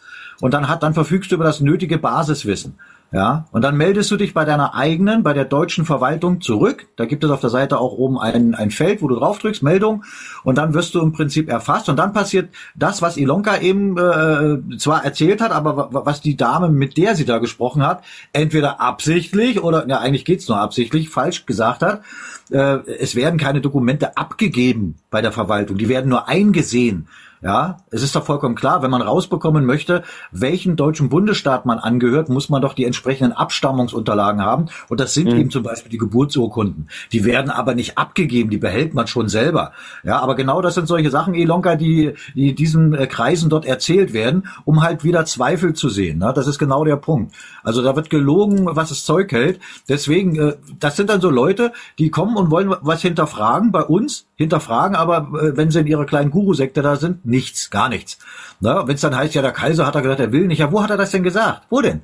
Und 0.40 0.52
dann 0.54 0.68
hat, 0.68 0.82
dann 0.82 0.94
verfügst 0.94 1.30
du 1.30 1.36
über 1.36 1.44
das 1.44 1.60
nötige 1.60 1.98
Basiswissen. 1.98 2.74
Ja, 3.10 3.46
und 3.52 3.64
dann 3.64 3.78
meldest 3.78 4.10
du 4.10 4.18
dich 4.18 4.34
bei 4.34 4.44
deiner 4.44 4.74
eigenen, 4.74 5.22
bei 5.22 5.32
der 5.32 5.46
deutschen 5.46 5.86
Verwaltung 5.86 6.42
zurück. 6.42 6.88
Da 6.96 7.06
gibt 7.06 7.24
es 7.24 7.30
auf 7.30 7.40
der 7.40 7.48
Seite 7.48 7.78
auch 7.78 7.92
oben 7.92 8.18
ein, 8.18 8.54
ein 8.54 8.70
Feld, 8.70 9.00
wo 9.00 9.08
du 9.08 9.14
drauf 9.16 9.38
drückst, 9.38 9.62
Meldung, 9.62 10.04
und 10.44 10.58
dann 10.58 10.74
wirst 10.74 10.94
du 10.94 11.00
im 11.00 11.12
Prinzip 11.12 11.48
erfasst. 11.48 11.88
Und 11.88 11.96
dann 11.96 12.12
passiert 12.12 12.50
das, 12.74 13.00
was 13.00 13.16
Ilonka 13.16 13.60
eben 13.62 13.96
äh, 13.96 14.76
zwar 14.76 15.06
erzählt 15.06 15.40
hat, 15.40 15.52
aber 15.52 15.74
wa- 15.78 16.02
was 16.04 16.20
die 16.20 16.36
Dame, 16.36 16.68
mit 16.68 16.98
der 16.98 17.16
sie 17.16 17.24
da 17.24 17.38
gesprochen 17.38 17.86
hat, 17.86 18.04
entweder 18.34 18.78
absichtlich 18.82 19.62
oder, 19.62 19.88
ja, 19.88 20.00
eigentlich 20.00 20.26
geht's 20.26 20.46
nur 20.46 20.58
absichtlich, 20.58 21.08
falsch 21.08 21.46
gesagt 21.46 21.80
hat. 21.80 22.02
Äh, 22.50 22.80
es 22.98 23.14
werden 23.14 23.38
keine 23.40 23.62
Dokumente 23.62 24.18
abgegeben 24.18 24.96
bei 25.10 25.22
der 25.22 25.32
Verwaltung, 25.32 25.78
die 25.78 25.88
werden 25.88 26.10
nur 26.10 26.28
eingesehen. 26.28 27.08
Ja, 27.40 27.78
es 27.90 28.02
ist 28.02 28.16
doch 28.16 28.24
vollkommen 28.24 28.56
klar, 28.56 28.82
wenn 28.82 28.90
man 28.90 29.02
rausbekommen 29.02 29.64
möchte, 29.64 30.02
welchen 30.32 30.76
deutschen 30.76 31.08
Bundesstaat 31.08 31.66
man 31.66 31.78
angehört, 31.78 32.28
muss 32.28 32.48
man 32.48 32.60
doch 32.60 32.74
die 32.74 32.84
entsprechenden 32.84 33.32
Abstammungsunterlagen 33.32 34.42
haben. 34.42 34.66
Und 34.88 35.00
das 35.00 35.14
sind 35.14 35.28
eben 35.28 35.50
zum 35.50 35.62
Beispiel 35.62 35.90
die 35.90 35.98
Geburtsurkunden. 35.98 36.88
Die 37.12 37.24
werden 37.24 37.50
aber 37.50 37.74
nicht 37.74 37.96
abgegeben, 37.96 38.50
die 38.50 38.58
behält 38.58 38.94
man 38.94 39.06
schon 39.06 39.28
selber. 39.28 39.72
Ja, 40.02 40.18
aber 40.18 40.34
genau 40.34 40.60
das 40.62 40.74
sind 40.74 40.88
solche 40.88 41.10
Sachen, 41.10 41.34
Elonka, 41.34 41.76
die, 41.76 42.14
die 42.34 42.54
diesen 42.54 42.94
äh, 42.94 43.06
Kreisen 43.06 43.50
dort 43.50 43.66
erzählt 43.66 44.12
werden, 44.12 44.48
um 44.64 44.82
halt 44.82 45.04
wieder 45.04 45.24
Zweifel 45.24 45.74
zu 45.74 45.88
sehen. 45.88 46.18
Ne? 46.18 46.32
Das 46.34 46.46
ist 46.46 46.58
genau 46.58 46.84
der 46.84 46.96
Punkt. 46.96 47.34
Also 47.62 47.82
da 47.82 47.94
wird 47.94 48.10
gelogen, 48.10 48.66
was 48.66 48.88
das 48.88 49.04
Zeug 49.04 49.30
hält. 49.32 49.60
Deswegen, 49.88 50.36
äh, 50.36 50.56
das 50.80 50.96
sind 50.96 51.10
dann 51.10 51.20
so 51.20 51.30
Leute, 51.30 51.72
die 51.98 52.10
kommen 52.10 52.36
und 52.36 52.50
wollen 52.50 52.74
was 52.80 53.02
hinterfragen 53.02 53.72
bei 53.72 53.82
uns, 53.82 54.27
hinterfragen, 54.38 54.96
aber 54.96 55.28
äh, 55.38 55.56
wenn 55.56 55.70
sie 55.70 55.80
in 55.80 55.86
ihrer 55.86 56.06
kleinen 56.06 56.30
Guru-Sekte 56.30 56.80
da 56.80 56.96
sind, 56.96 57.26
nichts, 57.26 57.70
gar 57.70 57.88
nichts. 57.88 58.18
Wenn 58.60 58.88
es 58.88 59.00
dann 59.00 59.16
heißt, 59.16 59.34
ja, 59.34 59.42
der 59.42 59.52
Kaiser 59.52 59.86
hat 59.86 59.96
er 59.96 60.02
gesagt, 60.02 60.20
er 60.20 60.32
will 60.32 60.46
nicht. 60.46 60.60
Ja, 60.60 60.72
wo 60.72 60.82
hat 60.82 60.90
er 60.90 60.96
das 60.96 61.10
denn 61.10 61.22
gesagt? 61.22 61.62
Wo 61.68 61.80
denn? 61.80 62.02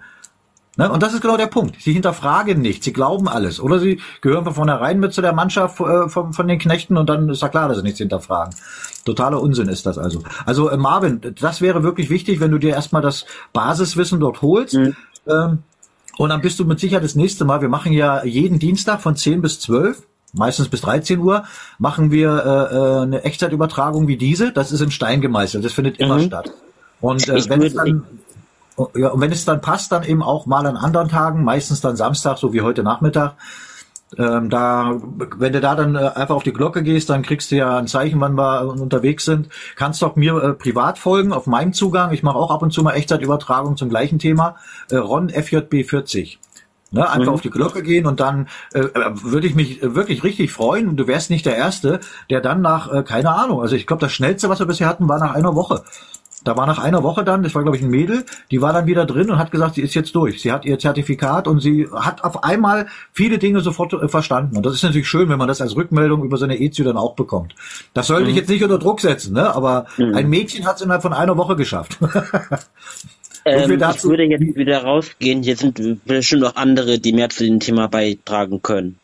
Ne? 0.77 0.91
Und 0.91 1.03
das 1.03 1.15
ist 1.15 1.21
genau 1.21 1.37
der 1.37 1.47
Punkt. 1.47 1.81
Sie 1.81 1.93
hinterfragen 1.93 2.61
nicht, 2.61 2.83
sie 2.83 2.93
glauben 2.93 3.29
alles. 3.29 3.61
Oder 3.61 3.79
sie 3.79 4.01
gehören 4.21 4.45
von 4.45 4.55
vornherein 4.55 4.99
mit 4.99 5.13
zu 5.13 5.23
der 5.23 5.33
Mannschaft 5.33 5.81
äh, 5.81 6.09
von, 6.09 6.33
von 6.33 6.49
den 6.49 6.59
Knechten 6.59 6.97
und 6.97 7.09
dann 7.09 7.29
ist 7.29 7.43
ja 7.43 7.49
klar, 7.49 7.69
dass 7.69 7.79
sie 7.79 7.85
nichts 7.85 7.99
hinterfragen. 7.99 8.55
Totaler 9.05 9.41
Unsinn 9.41 9.69
ist 9.69 9.87
das 9.87 9.99
also. 9.99 10.23
Also 10.45 10.69
äh, 10.71 10.77
Marvin, 10.77 11.21
das 11.41 11.61
wäre 11.61 11.85
wirklich 11.85 12.11
wichtig, 12.11 12.41
wenn 12.41 12.51
du 12.51 12.59
dir 12.59 12.71
erstmal 12.71 13.03
das 13.03 13.25
Basiswissen 13.53 14.19
dort 14.19 14.43
holst. 14.43 14.75
Ähm, 14.75 15.63
und 16.17 16.29
dann 16.29 16.41
bist 16.41 16.59
du 16.59 16.65
mit 16.65 16.81
Sicherheit 16.81 17.05
das 17.05 17.15
nächste 17.15 17.45
Mal, 17.45 17.61
wir 17.61 17.69
machen 17.69 17.93
ja 17.93 18.25
jeden 18.25 18.59
Dienstag 18.59 19.01
von 19.01 19.17
10 19.17 19.43
bis 19.43 19.61
12, 19.61 20.03
meistens 20.35 20.69
bis 20.69 20.81
13 20.83 21.19
Uhr, 21.21 21.45
machen 21.79 22.11
wir 22.11 22.31
äh, 22.45 22.77
äh, 22.77 23.03
eine 23.03 23.25
Echtzeitübertragung 23.25 24.07
wie 24.09 24.17
diese. 24.17 24.53
Das 24.53 24.73
ist 24.73 24.81
in 24.81 24.91
Stein 24.91 25.21
gemeißelt, 25.21 25.65
das 25.65 25.73
findet 25.73 25.99
immer 25.99 26.17
Mhm. 26.17 26.27
statt. 26.27 26.53
Und 27.01 27.29
äh, 27.29 27.49
wenn 27.49 27.63
es 27.63 27.75
dann 27.75 28.05
ja, 28.97 29.11
und 29.11 29.21
wenn 29.21 29.31
es 29.31 29.45
dann 29.45 29.61
passt, 29.61 29.93
dann 29.93 30.03
eben 30.03 30.23
auch 30.23 30.47
mal 30.47 30.67
an 30.67 30.77
anderen 30.77 31.09
Tagen, 31.09 31.45
meistens 31.45 31.81
dann 31.81 31.97
Samstag, 31.97 32.39
so 32.39 32.53
wie 32.53 32.63
heute 32.63 32.83
Nachmittag. 32.83 33.35
Ähm, 34.19 34.49
da, 34.51 35.01
wenn 35.39 35.53
du 35.53 35.61
da 35.61 35.75
dann 35.75 35.97
äh, 35.97 35.99
einfach 35.99 36.37
auf 36.37 36.43
die 36.43 36.53
Glocke 36.53 36.83
gehst, 36.83 37.11
dann 37.11 37.23
kriegst 37.23 37.51
du 37.51 37.57
ja 37.57 37.79
ein 37.79 37.87
Zeichen, 37.87 38.21
wann 38.21 38.35
wir 38.37 38.65
unterwegs 38.65 39.25
sind. 39.25 39.49
Kannst 39.77 40.03
doch 40.03 40.15
mir 40.17 40.37
äh, 40.43 40.53
privat 40.55 40.99
folgen 40.99 41.33
auf 41.33 41.47
meinem 41.47 41.73
Zugang. 41.73 42.13
Ich 42.13 42.23
mache 42.23 42.37
auch 42.37 42.51
ab 42.51 42.63
und 42.63 42.73
zu 42.73 42.83
mal 42.83 42.95
Echtzeitübertragung 42.95 43.77
zum 43.77 43.89
gleichen 43.89 44.19
Thema. 44.19 44.57
Äh, 44.91 44.97
Ron 44.97 45.31
FJB 45.31 45.85
40. 45.89 46.39
Ne, 46.95 47.11
einfach 47.11 47.27
Mhm. 47.27 47.35
auf 47.35 47.41
die 47.41 47.51
Glocke 47.51 47.83
gehen 47.83 48.07
und 48.07 48.21
dann 48.21 48.47
äh, 48.73 48.85
würde 49.23 49.47
ich 49.49 49.55
mich 49.57 49.83
äh, 49.83 49.95
wirklich 49.97 50.23
richtig 50.23 50.53
freuen. 50.53 50.89
Und 50.89 50.97
du 50.97 51.07
wärst 51.09 51.29
nicht 51.29 51.45
der 51.45 51.57
Erste, 51.57 51.99
der 52.31 52.41
dann 52.41 52.63
nach, 52.63 52.91
äh, 52.93 53.03
keine 53.03 53.31
Ahnung, 53.35 53.61
also 53.61 53.75
ich 53.75 53.87
glaube, 53.87 54.01
das 54.01 54.13
Schnellste, 54.13 54.49
was 54.49 54.61
wir 54.61 54.67
bisher 54.67 54.87
hatten, 54.87 55.09
war 55.09 55.19
nach 55.19 55.35
einer 55.35 55.57
Woche. 55.57 55.83
Da 56.45 56.57
war 56.59 56.67
nach 56.67 56.79
einer 56.79 57.03
Woche 57.03 57.25
dann, 57.25 57.43
das 57.43 57.55
war 57.55 57.63
glaube 57.63 57.79
ich 57.79 57.83
ein 57.83 57.89
Mädel, 57.89 58.25
die 58.51 58.61
war 58.61 58.75
dann 58.75 58.87
wieder 58.87 59.07
drin 59.07 59.31
und 59.31 59.39
hat 59.39 59.51
gesagt, 59.51 59.77
sie 59.77 59.81
ist 59.81 59.95
jetzt 59.95 60.15
durch. 60.15 60.43
Sie 60.43 60.53
hat 60.53 60.67
ihr 60.67 60.79
Zertifikat 60.79 61.49
und 61.49 61.61
sie 61.61 61.89
hat 61.91 62.23
auf 62.23 62.45
einmal 62.45 62.87
viele 63.13 63.39
Dinge 63.39 63.61
sofort 63.61 63.93
äh, 63.95 64.09
verstanden. 64.09 64.57
Und 64.57 64.65
das 64.67 64.75
ist 64.75 64.83
natürlich 64.83 65.09
schön, 65.09 65.29
wenn 65.31 65.39
man 65.39 65.49
das 65.49 65.61
als 65.63 65.75
Rückmeldung 65.75 66.23
über 66.23 66.37
so 66.37 66.45
eine 66.45 66.61
EZU 66.61 66.85
dann 66.85 66.99
auch 66.99 67.15
bekommt. 67.15 67.55
Das 67.95 68.07
sollte 68.09 68.29
ich 68.31 68.37
jetzt 68.37 68.51
nicht 68.51 68.63
unter 68.63 68.79
Druck 68.79 69.01
setzen, 69.01 69.33
ne? 69.35 69.55
aber 69.55 69.87
ein 69.99 70.29
Mädchen 70.29 70.67
hat 70.67 70.77
es 70.77 70.83
innerhalb 70.83 71.03
von 71.03 71.13
einer 71.15 71.37
Woche 71.39 71.57
geschafft. 71.57 71.99
Ähm, 73.45 73.69
wir 73.79 73.91
ich 73.91 74.05
würde 74.05 74.25
jetzt 74.25 74.57
wieder 74.57 74.83
rausgehen. 74.85 75.43
Hier 75.43 75.57
sind 75.57 76.05
bestimmt 76.07 76.43
noch 76.43 76.57
andere, 76.57 76.99
die 76.99 77.13
mehr 77.13 77.29
zu 77.29 77.45
dem 77.45 77.61
Thema 77.61 77.89
beitragen 77.89 78.63
können. 78.63 78.99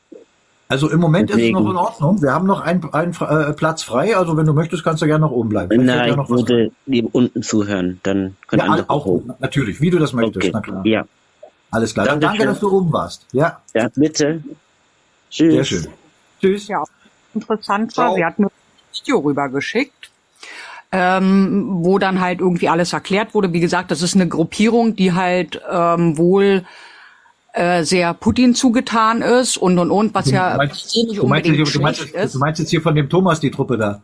Also 0.68 0.88
im 0.88 1.00
Moment 1.00 1.30
ist 1.30 1.34
es 1.36 1.40
Deswegen. 1.40 1.58
noch 1.64 1.70
in 1.70 1.76
Ordnung. 1.76 2.22
Wir 2.22 2.32
haben 2.32 2.46
noch 2.46 2.60
einen, 2.60 2.84
einen 2.94 3.12
äh, 3.12 3.52
Platz 3.54 3.82
frei. 3.82 4.16
Also 4.16 4.36
wenn 4.36 4.46
du 4.46 4.52
möchtest, 4.52 4.84
kannst 4.84 5.02
du 5.02 5.06
gerne 5.06 5.22
noch 5.26 5.32
oben 5.32 5.48
bleiben. 5.48 5.68
Vielleicht 5.68 5.86
Nein, 5.86 6.16
ja 6.16 6.22
ich 6.22 6.28
würde 6.30 6.70
lieber 6.86 7.08
unten 7.12 7.42
zuhören. 7.42 7.98
Dann 8.04 8.36
können 8.46 8.62
Ja, 8.62 8.68
andere 8.68 8.88
auch 8.88 9.04
hoch. 9.04 9.22
natürlich, 9.40 9.80
wie 9.80 9.90
du 9.90 9.98
das 9.98 10.12
möchtest. 10.12 10.36
Okay, 10.36 10.50
Na 10.54 10.60
klar. 10.60 10.86
ja. 10.86 11.04
Alles 11.72 11.92
klar. 11.92 12.06
Dann 12.06 12.20
danke, 12.20 12.38
Dankeschön. 12.38 12.46
dass 12.52 12.60
du 12.60 12.70
oben 12.76 12.92
warst. 12.92 13.26
Ja, 13.32 13.60
Ja, 13.74 13.88
bitte. 13.94 14.42
Tschüss. 15.28 15.52
sehr 15.54 15.64
schön. 15.64 15.86
Tschüss. 16.40 16.68
Ja, 16.68 16.84
interessant 17.34 17.96
war, 17.96 18.06
Ciao. 18.06 18.14
sie 18.16 18.24
hat 18.24 18.38
mir 18.38 18.46
ein 18.46 18.50
Video 18.94 19.18
rübergeschickt, 19.18 19.99
ähm, 20.92 21.78
wo 21.84 21.98
dann 21.98 22.20
halt 22.20 22.40
irgendwie 22.40 22.68
alles 22.68 22.92
erklärt 22.92 23.34
wurde. 23.34 23.52
Wie 23.52 23.60
gesagt, 23.60 23.90
das 23.90 24.02
ist 24.02 24.14
eine 24.14 24.28
Gruppierung, 24.28 24.96
die 24.96 25.12
halt 25.12 25.60
ähm, 25.70 26.18
wohl 26.18 26.64
äh, 27.52 27.82
sehr 27.84 28.14
Putin 28.14 28.54
zugetan 28.54 29.22
ist 29.22 29.56
und 29.56 29.78
und 29.78 29.90
und, 29.90 30.14
was 30.14 30.30
ja 30.30 30.52
Du 30.52 30.56
meinst, 30.58 30.96
nicht 30.96 31.18
du, 31.18 31.26
meinst, 31.26 31.46
unbedingt 31.48 31.74
du, 31.74 31.80
meinst, 31.80 32.00
schlecht 32.00 32.14
du 32.14 32.18
ist. 32.18 32.34
meinst 32.36 32.60
jetzt 32.60 32.70
hier 32.70 32.82
von 32.82 32.94
dem 32.94 33.08
Thomas 33.08 33.40
die 33.40 33.50
Truppe 33.50 33.76
da. 33.76 34.02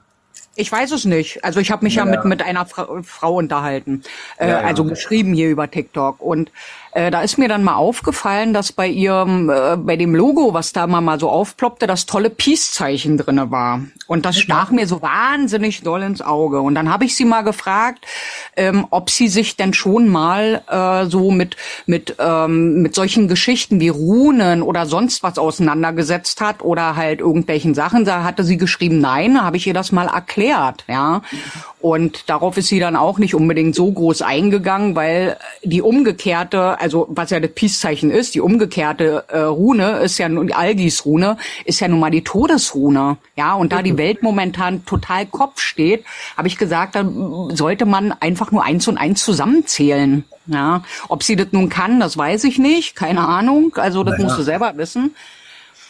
Ich 0.59 0.73
weiß 0.73 0.93
es 0.93 1.05
nicht. 1.05 1.45
Also 1.45 1.61
ich 1.61 1.71
habe 1.71 1.85
mich 1.85 1.97
ja, 1.97 2.05
Ja. 2.05 2.11
mit 2.11 2.25
mit 2.25 2.43
einer 2.43 2.65
Fra 2.67 2.89
Frau 3.03 3.35
unterhalten, 3.37 4.03
äh, 4.39 4.49
Ja, 4.49 4.61
ja. 4.63 4.67
also 4.67 4.85
geschrieben 4.85 5.33
hier 5.35 5.51
über 5.51 5.71
TikTok 5.71 6.21
und 6.21 6.51
äh, 6.97 7.11
da 7.11 7.21
ist 7.21 7.37
mir 7.37 7.49
dann 7.49 7.63
mal 7.63 7.75
aufgefallen, 7.75 8.55
dass 8.55 8.73
bei 8.73 8.89
ihrem 8.89 9.51
äh, 9.51 9.77
bei 9.77 9.97
dem 9.97 10.15
Logo, 10.15 10.55
was 10.55 10.73
da 10.73 10.87
mal 10.87 11.03
mal 11.03 11.21
so 11.21 11.29
aufploppte, 11.29 11.87
das 11.87 12.07
tolle 12.07 12.31
Peace-Zeichen 12.31 13.19
drinne 13.19 13.51
war 13.51 13.83
und 14.07 14.25
das 14.25 14.39
stach 14.39 14.71
mir 14.71 14.87
so 14.87 15.03
wahnsinnig 15.03 15.83
doll 15.83 16.03
ins 16.03 16.23
Auge 16.23 16.63
und 16.63 16.75
dann 16.75 16.91
habe 16.91 17.05
ich 17.05 17.15
sie 17.15 17.27
mal 17.27 17.43
gefragt, 17.43 18.07
ähm, 18.57 18.87
ob 18.89 19.11
sie 19.11 19.29
sich 19.29 19.57
denn 19.57 19.75
schon 19.75 20.09
mal 20.09 20.63
äh, 20.71 21.11
so 21.11 21.31
mit 21.31 21.57
mit 21.85 22.17
ähm, 22.19 22.81
mit 22.81 22.95
solchen 22.95 23.29
Geschichten 23.29 23.79
wie 23.79 23.91
Runen 23.91 24.63
oder 24.63 24.87
sonst 24.87 25.23
was 25.23 25.39
auseinandergesetzt 25.39 26.41
hat 26.41 26.63
oder 26.63 26.97
halt 26.97 27.21
irgendwelchen 27.21 27.75
Sachen. 27.75 28.07
Da 28.07 28.25
hatte 28.25 28.43
sie 28.43 28.57
geschrieben, 28.57 29.01
nein, 29.01 29.43
habe 29.43 29.59
ich 29.59 29.67
ihr 29.67 29.75
das 29.75 29.93
mal 29.93 30.09
erklärt, 30.09 30.85
ja. 30.89 31.21
Und 31.79 32.31
darauf 32.31 32.57
ist 32.57 32.69
sie 32.69 32.81
dann 32.81 32.97
auch 32.97 33.19
nicht 33.19 33.35
unbedingt 33.35 33.75
so 33.75 33.93
groß 33.93 34.23
eingegangen, 34.23 34.97
weil 34.97 35.37
die 35.63 35.83
umgekehrte, 35.83 36.81
also 36.81 37.07
was 37.11 37.31
ja 37.31 37.39
das 37.39 37.51
Peace-Zeichen 37.53 38.11
ist, 38.11 38.35
die 38.35 38.41
umgekehrte 38.41 39.25
äh, 39.29 39.41
Rune 39.41 39.99
ist 39.99 40.17
ja 40.19 40.29
nun 40.29 40.47
die 40.47 40.55
Algis-Rune, 40.55 41.37
ist 41.67 41.81
ja 41.81 41.89
nun 41.89 42.01
mal 42.01 42.11
die 42.11 42.25
Todesrune, 42.25 43.19
ja. 43.37 43.53
Und 43.55 43.73
da 43.73 43.83
die 43.83 43.99
Welt 43.99 44.23
momentan 44.23 44.87
total 44.87 45.27
Kopf 45.27 45.61
steht, 45.61 46.05
habe 46.37 46.49
ich 46.49 46.57
gesagt, 46.57 46.95
dann 46.95 47.55
sollte 47.55 47.85
man 47.85 48.13
einfach 48.13 48.51
nur 48.53 48.65
eins 48.65 48.89
und 48.89 48.97
eins 48.97 49.23
zusammenzählen. 49.23 50.25
Ja, 50.47 50.83
ob 51.09 51.25
sie 51.25 51.37
das 51.37 51.49
nun 51.51 51.69
kann, 51.69 52.01
das 52.01 52.17
weiß 52.17 52.45
ich 52.45 52.59
nicht, 52.59 52.97
keine 52.97 53.27
Ahnung. 53.27 53.75
Also 53.77 54.03
das 54.03 54.13
Naja. 54.13 54.25
musst 54.25 54.39
du 54.39 54.43
selber 54.45 54.73
wissen. 54.77 55.15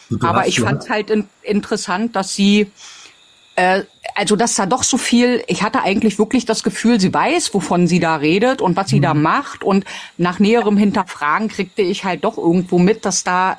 Du 0.09 0.17
Aber 0.25 0.39
hast 0.39 0.47
ich 0.47 0.59
fand 0.61 0.83
es 0.83 0.89
halt 0.89 1.09
in, 1.09 1.27
interessant, 1.43 2.15
dass 2.15 2.33
sie, 2.33 2.71
äh, 3.57 3.83
also 4.15 4.35
dass 4.35 4.55
da 4.55 4.65
doch 4.65 4.83
so 4.83 4.97
viel, 4.97 5.43
ich 5.47 5.61
hatte 5.63 5.81
eigentlich 5.81 6.17
wirklich 6.17 6.45
das 6.45 6.63
Gefühl, 6.63 6.99
sie 6.99 7.13
weiß, 7.13 7.53
wovon 7.53 7.87
sie 7.87 7.99
da 7.99 8.15
redet 8.15 8.61
und 8.61 8.75
was 8.77 8.89
sie 8.89 8.97
Mhm. 8.99 9.03
da 9.03 9.13
macht. 9.13 9.63
Und 9.63 9.83
nach 10.17 10.39
näherem 10.39 10.77
Hinterfragen 10.77 11.49
kriegte 11.49 11.81
ich 11.81 12.05
halt 12.05 12.23
doch 12.23 12.37
irgendwo 12.37 12.79
mit, 12.79 13.03
dass 13.05 13.23
da 13.23 13.57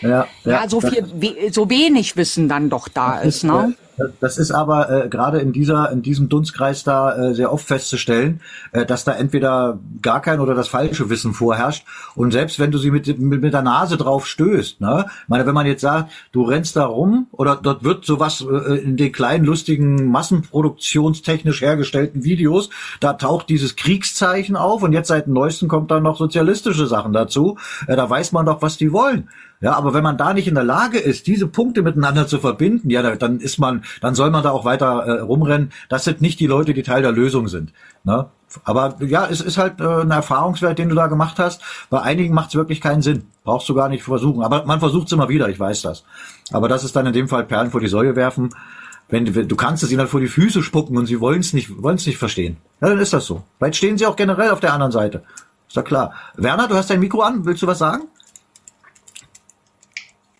Ja, 0.00 0.26
ja, 0.44 0.68
so 0.68 0.80
viel, 0.80 1.04
we 1.14 1.50
so 1.50 1.70
wenig 1.70 2.16
Wissen 2.16 2.48
dann 2.48 2.68
doch 2.68 2.88
da 2.88 3.20
ist, 3.20 3.42
ne? 3.44 3.74
Das 4.20 4.38
ist 4.38 4.50
aber 4.50 4.90
äh, 4.90 5.08
gerade 5.08 5.38
in 5.38 5.52
dieser 5.52 5.90
in 5.92 6.02
diesem 6.02 6.28
Dunstkreis 6.28 6.82
da 6.82 7.16
äh, 7.16 7.34
sehr 7.34 7.52
oft 7.52 7.66
festzustellen, 7.66 8.40
äh, 8.72 8.84
dass 8.84 9.04
da 9.04 9.12
entweder 9.12 9.78
gar 10.02 10.20
kein 10.20 10.40
oder 10.40 10.54
das 10.54 10.68
falsche 10.68 11.10
Wissen 11.10 11.32
vorherrscht. 11.32 11.86
Und 12.14 12.32
selbst 12.32 12.58
wenn 12.58 12.70
du 12.70 12.78
sie 12.78 12.90
mit, 12.90 13.06
mit, 13.18 13.42
mit 13.42 13.52
der 13.52 13.62
Nase 13.62 13.96
drauf 13.96 14.26
stößt, 14.26 14.80
ne, 14.80 15.06
Ich 15.22 15.28
meine, 15.28 15.46
wenn 15.46 15.54
man 15.54 15.66
jetzt 15.66 15.82
sagt, 15.82 16.12
du 16.32 16.42
rennst 16.42 16.76
da 16.76 16.86
rum 16.86 17.28
oder 17.32 17.56
dort 17.56 17.84
wird 17.84 18.04
sowas 18.04 18.44
äh, 18.48 18.74
in 18.78 18.96
den 18.96 19.12
kleinen 19.12 19.44
lustigen 19.44 20.10
massenproduktionstechnisch 20.10 21.60
hergestellten 21.60 22.24
Videos, 22.24 22.70
da 23.00 23.12
taucht 23.12 23.48
dieses 23.48 23.76
Kriegszeichen 23.76 24.56
auf 24.56 24.82
und 24.82 24.92
jetzt 24.92 25.08
seit 25.08 25.26
dem 25.26 25.34
neuesten 25.34 25.68
kommt 25.68 25.90
dann 25.90 26.02
noch 26.02 26.18
sozialistische 26.18 26.86
Sachen 26.86 27.12
dazu, 27.12 27.58
äh, 27.86 27.96
da 27.96 28.08
weiß 28.08 28.32
man 28.32 28.46
doch, 28.46 28.60
was 28.60 28.76
die 28.76 28.92
wollen. 28.92 29.28
Ja, 29.64 29.72
aber 29.72 29.94
wenn 29.94 30.02
man 30.02 30.18
da 30.18 30.34
nicht 30.34 30.46
in 30.46 30.54
der 30.54 30.62
Lage 30.62 30.98
ist, 30.98 31.26
diese 31.26 31.46
Punkte 31.46 31.80
miteinander 31.80 32.26
zu 32.26 32.38
verbinden, 32.38 32.90
ja, 32.90 33.16
dann 33.16 33.40
ist 33.40 33.58
man, 33.58 33.82
dann 34.02 34.14
soll 34.14 34.30
man 34.30 34.42
da 34.42 34.50
auch 34.50 34.66
weiter 34.66 35.06
äh, 35.06 35.20
rumrennen. 35.20 35.72
Das 35.88 36.04
sind 36.04 36.20
nicht 36.20 36.38
die 36.38 36.46
Leute, 36.46 36.74
die 36.74 36.82
Teil 36.82 37.00
der 37.00 37.12
Lösung 37.12 37.48
sind. 37.48 37.72
Ne? 38.04 38.26
Aber 38.64 38.96
ja, 39.00 39.26
es 39.26 39.40
ist 39.40 39.56
halt 39.56 39.80
äh, 39.80 40.02
ein 40.02 40.10
Erfahrungswert, 40.10 40.78
den 40.78 40.90
du 40.90 40.94
da 40.94 41.06
gemacht 41.06 41.38
hast. 41.38 41.62
Bei 41.88 42.02
einigen 42.02 42.34
macht 42.34 42.50
es 42.50 42.56
wirklich 42.56 42.82
keinen 42.82 43.00
Sinn. 43.00 43.24
Brauchst 43.42 43.66
du 43.70 43.74
gar 43.74 43.88
nicht 43.88 44.02
versuchen. 44.02 44.42
Aber 44.42 44.66
man 44.66 44.80
versucht 44.80 45.06
es 45.06 45.12
immer 45.14 45.30
wieder, 45.30 45.48
ich 45.48 45.58
weiß 45.58 45.80
das. 45.80 46.04
Aber 46.52 46.68
das 46.68 46.84
ist 46.84 46.94
dann 46.94 47.06
in 47.06 47.14
dem 47.14 47.28
Fall 47.28 47.44
Perlen 47.44 47.70
vor 47.70 47.80
die 47.80 47.88
Säue 47.88 48.16
werfen. 48.16 48.50
Wenn 49.08 49.24
du, 49.24 49.56
kannst 49.56 49.82
es 49.82 49.90
ihnen 49.90 50.00
halt 50.00 50.10
vor 50.10 50.20
die 50.20 50.28
Füße 50.28 50.62
spucken 50.62 50.98
und 50.98 51.06
sie 51.06 51.20
wollen 51.20 51.40
es 51.40 51.54
nicht, 51.54 51.82
wollen 51.82 51.96
es 51.96 52.06
nicht 52.06 52.18
verstehen. 52.18 52.58
Ja, 52.82 52.90
dann 52.90 52.98
ist 52.98 53.14
das 53.14 53.24
so. 53.24 53.42
Vielleicht 53.56 53.76
stehen 53.76 53.96
sie 53.96 54.04
auch 54.04 54.16
generell 54.16 54.50
auf 54.50 54.60
der 54.60 54.74
anderen 54.74 54.92
Seite. 54.92 55.22
Ist 55.68 55.76
ja 55.76 55.82
klar. 55.82 56.12
Werner, 56.36 56.68
du 56.68 56.74
hast 56.74 56.90
dein 56.90 57.00
Mikro 57.00 57.22
an. 57.22 57.46
Willst 57.46 57.62
du 57.62 57.66
was 57.66 57.78
sagen? 57.78 58.02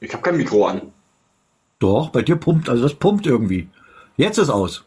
Ich 0.01 0.13
habe 0.13 0.23
kein 0.23 0.37
Mikro 0.37 0.67
an. 0.67 0.93
Doch, 1.79 2.11
bei 2.11 2.23
dir 2.23 2.37
pumpt, 2.37 2.69
also 2.69 2.83
das 2.83 2.95
pumpt 2.95 3.27
irgendwie. 3.27 3.69
Jetzt 4.17 4.39
ist 4.39 4.51
aus. 4.51 4.85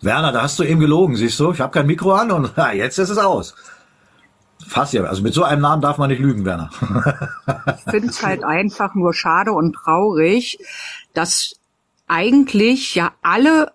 Werner, 0.00 0.32
da 0.32 0.42
hast 0.42 0.58
du 0.58 0.64
eben 0.64 0.80
gelogen, 0.80 1.16
siehst 1.16 1.40
du? 1.40 1.52
Ich 1.52 1.60
habe 1.60 1.72
kein 1.72 1.86
Mikro 1.86 2.12
an 2.12 2.30
und 2.30 2.56
ha, 2.56 2.72
jetzt 2.72 2.98
ist 2.98 3.10
es 3.10 3.18
aus. 3.18 3.54
Fast 4.66 4.92
ja. 4.92 5.04
Also 5.04 5.22
mit 5.22 5.34
so 5.34 5.44
einem 5.44 5.62
Namen 5.62 5.82
darf 5.82 5.98
man 5.98 6.10
nicht 6.10 6.20
lügen, 6.20 6.44
Werner. 6.44 6.70
ich 7.76 7.90
finde 7.90 8.08
es 8.08 8.22
halt 8.22 8.44
einfach 8.44 8.94
nur 8.94 9.12
schade 9.14 9.52
und 9.52 9.74
traurig, 9.74 10.58
dass 11.12 11.56
eigentlich 12.06 12.94
ja 12.94 13.12
alle 13.22 13.72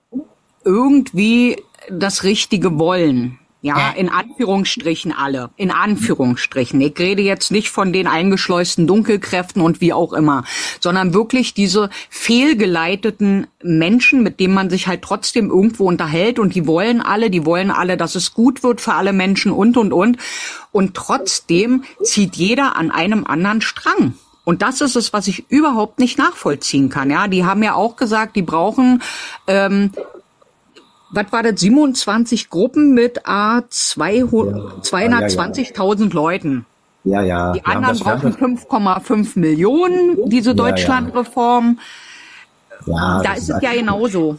irgendwie 0.64 1.64
das 1.90 2.24
Richtige 2.24 2.78
wollen. 2.78 3.39
Ja, 3.62 3.90
in 3.92 4.08
Anführungsstrichen 4.08 5.12
alle. 5.12 5.50
In 5.58 5.70
Anführungsstrichen. 5.70 6.80
Ich 6.80 6.98
rede 6.98 7.22
jetzt 7.22 7.52
nicht 7.52 7.70
von 7.70 7.92
den 7.92 8.08
eingeschleusten 8.08 8.88
Dunkelkräften 8.88 9.62
und 9.62 9.82
wie 9.82 9.92
auch 9.92 10.14
immer, 10.14 10.46
sondern 10.80 11.14
wirklich 11.14 11.54
diese 11.54 11.90
fehlgeleiteten 12.10 13.48
Menschen, 13.62 14.24
mit 14.24 14.40
denen 14.40 14.54
man 14.54 14.70
sich 14.70 14.88
halt 14.88 15.02
trotzdem 15.02 15.50
irgendwo 15.50 15.90
unterhält 15.90 16.40
und 16.40 16.56
die 16.56 16.68
wollen 16.68 17.02
alle, 17.02 17.30
die 17.30 17.46
wollen 17.46 17.70
alle, 17.70 17.98
dass 17.98 18.16
es 18.16 18.34
gut 18.34 18.64
wird 18.64 18.80
für 18.80 18.94
alle 18.94 19.12
Menschen 19.12 19.52
und, 19.52 19.76
und, 19.76 19.92
und. 19.92 20.18
Und 20.72 20.94
trotzdem 20.94 21.84
zieht 22.02 22.38
jeder 22.38 22.78
an 22.78 22.92
einem 22.92 23.26
anderen 23.26 23.60
Strang. 23.60 24.14
Und 24.46 24.62
das 24.62 24.80
ist 24.80 24.96
es, 24.96 25.12
was 25.12 25.28
ich 25.28 25.52
überhaupt 25.52 26.00
nicht 26.00 26.18
nachvollziehen 26.18 26.90
kann. 26.90 27.12
Ja, 27.12 27.28
die 27.28 27.44
haben 27.44 27.62
ja 27.62 27.74
auch 27.74 27.98
gesagt, 27.98 28.38
die 28.38 28.42
brauchen 28.42 29.04
ähm, 29.48 29.92
was 31.12 31.32
war 31.32 31.44
das, 31.44 31.60
27 31.60 32.50
Gruppen 32.50 32.94
mit 32.94 33.26
A 33.26 33.60
220.000 33.60 36.08
ja. 36.08 36.14
Leuten. 36.14 36.66
Ja, 37.04 37.22
ja. 37.22 37.54
Die 37.54 37.66
anderen 37.66 38.00
brauchen 38.00 38.34
5,5 38.34 39.40
Millionen, 39.40 40.30
diese 40.30 40.54
Deutschlandreform. 40.54 41.80
Ja, 42.86 43.22
da 43.24 43.34
ist 43.34 43.50
es 43.50 43.62
ja 43.62 43.74
genauso. 43.74 44.38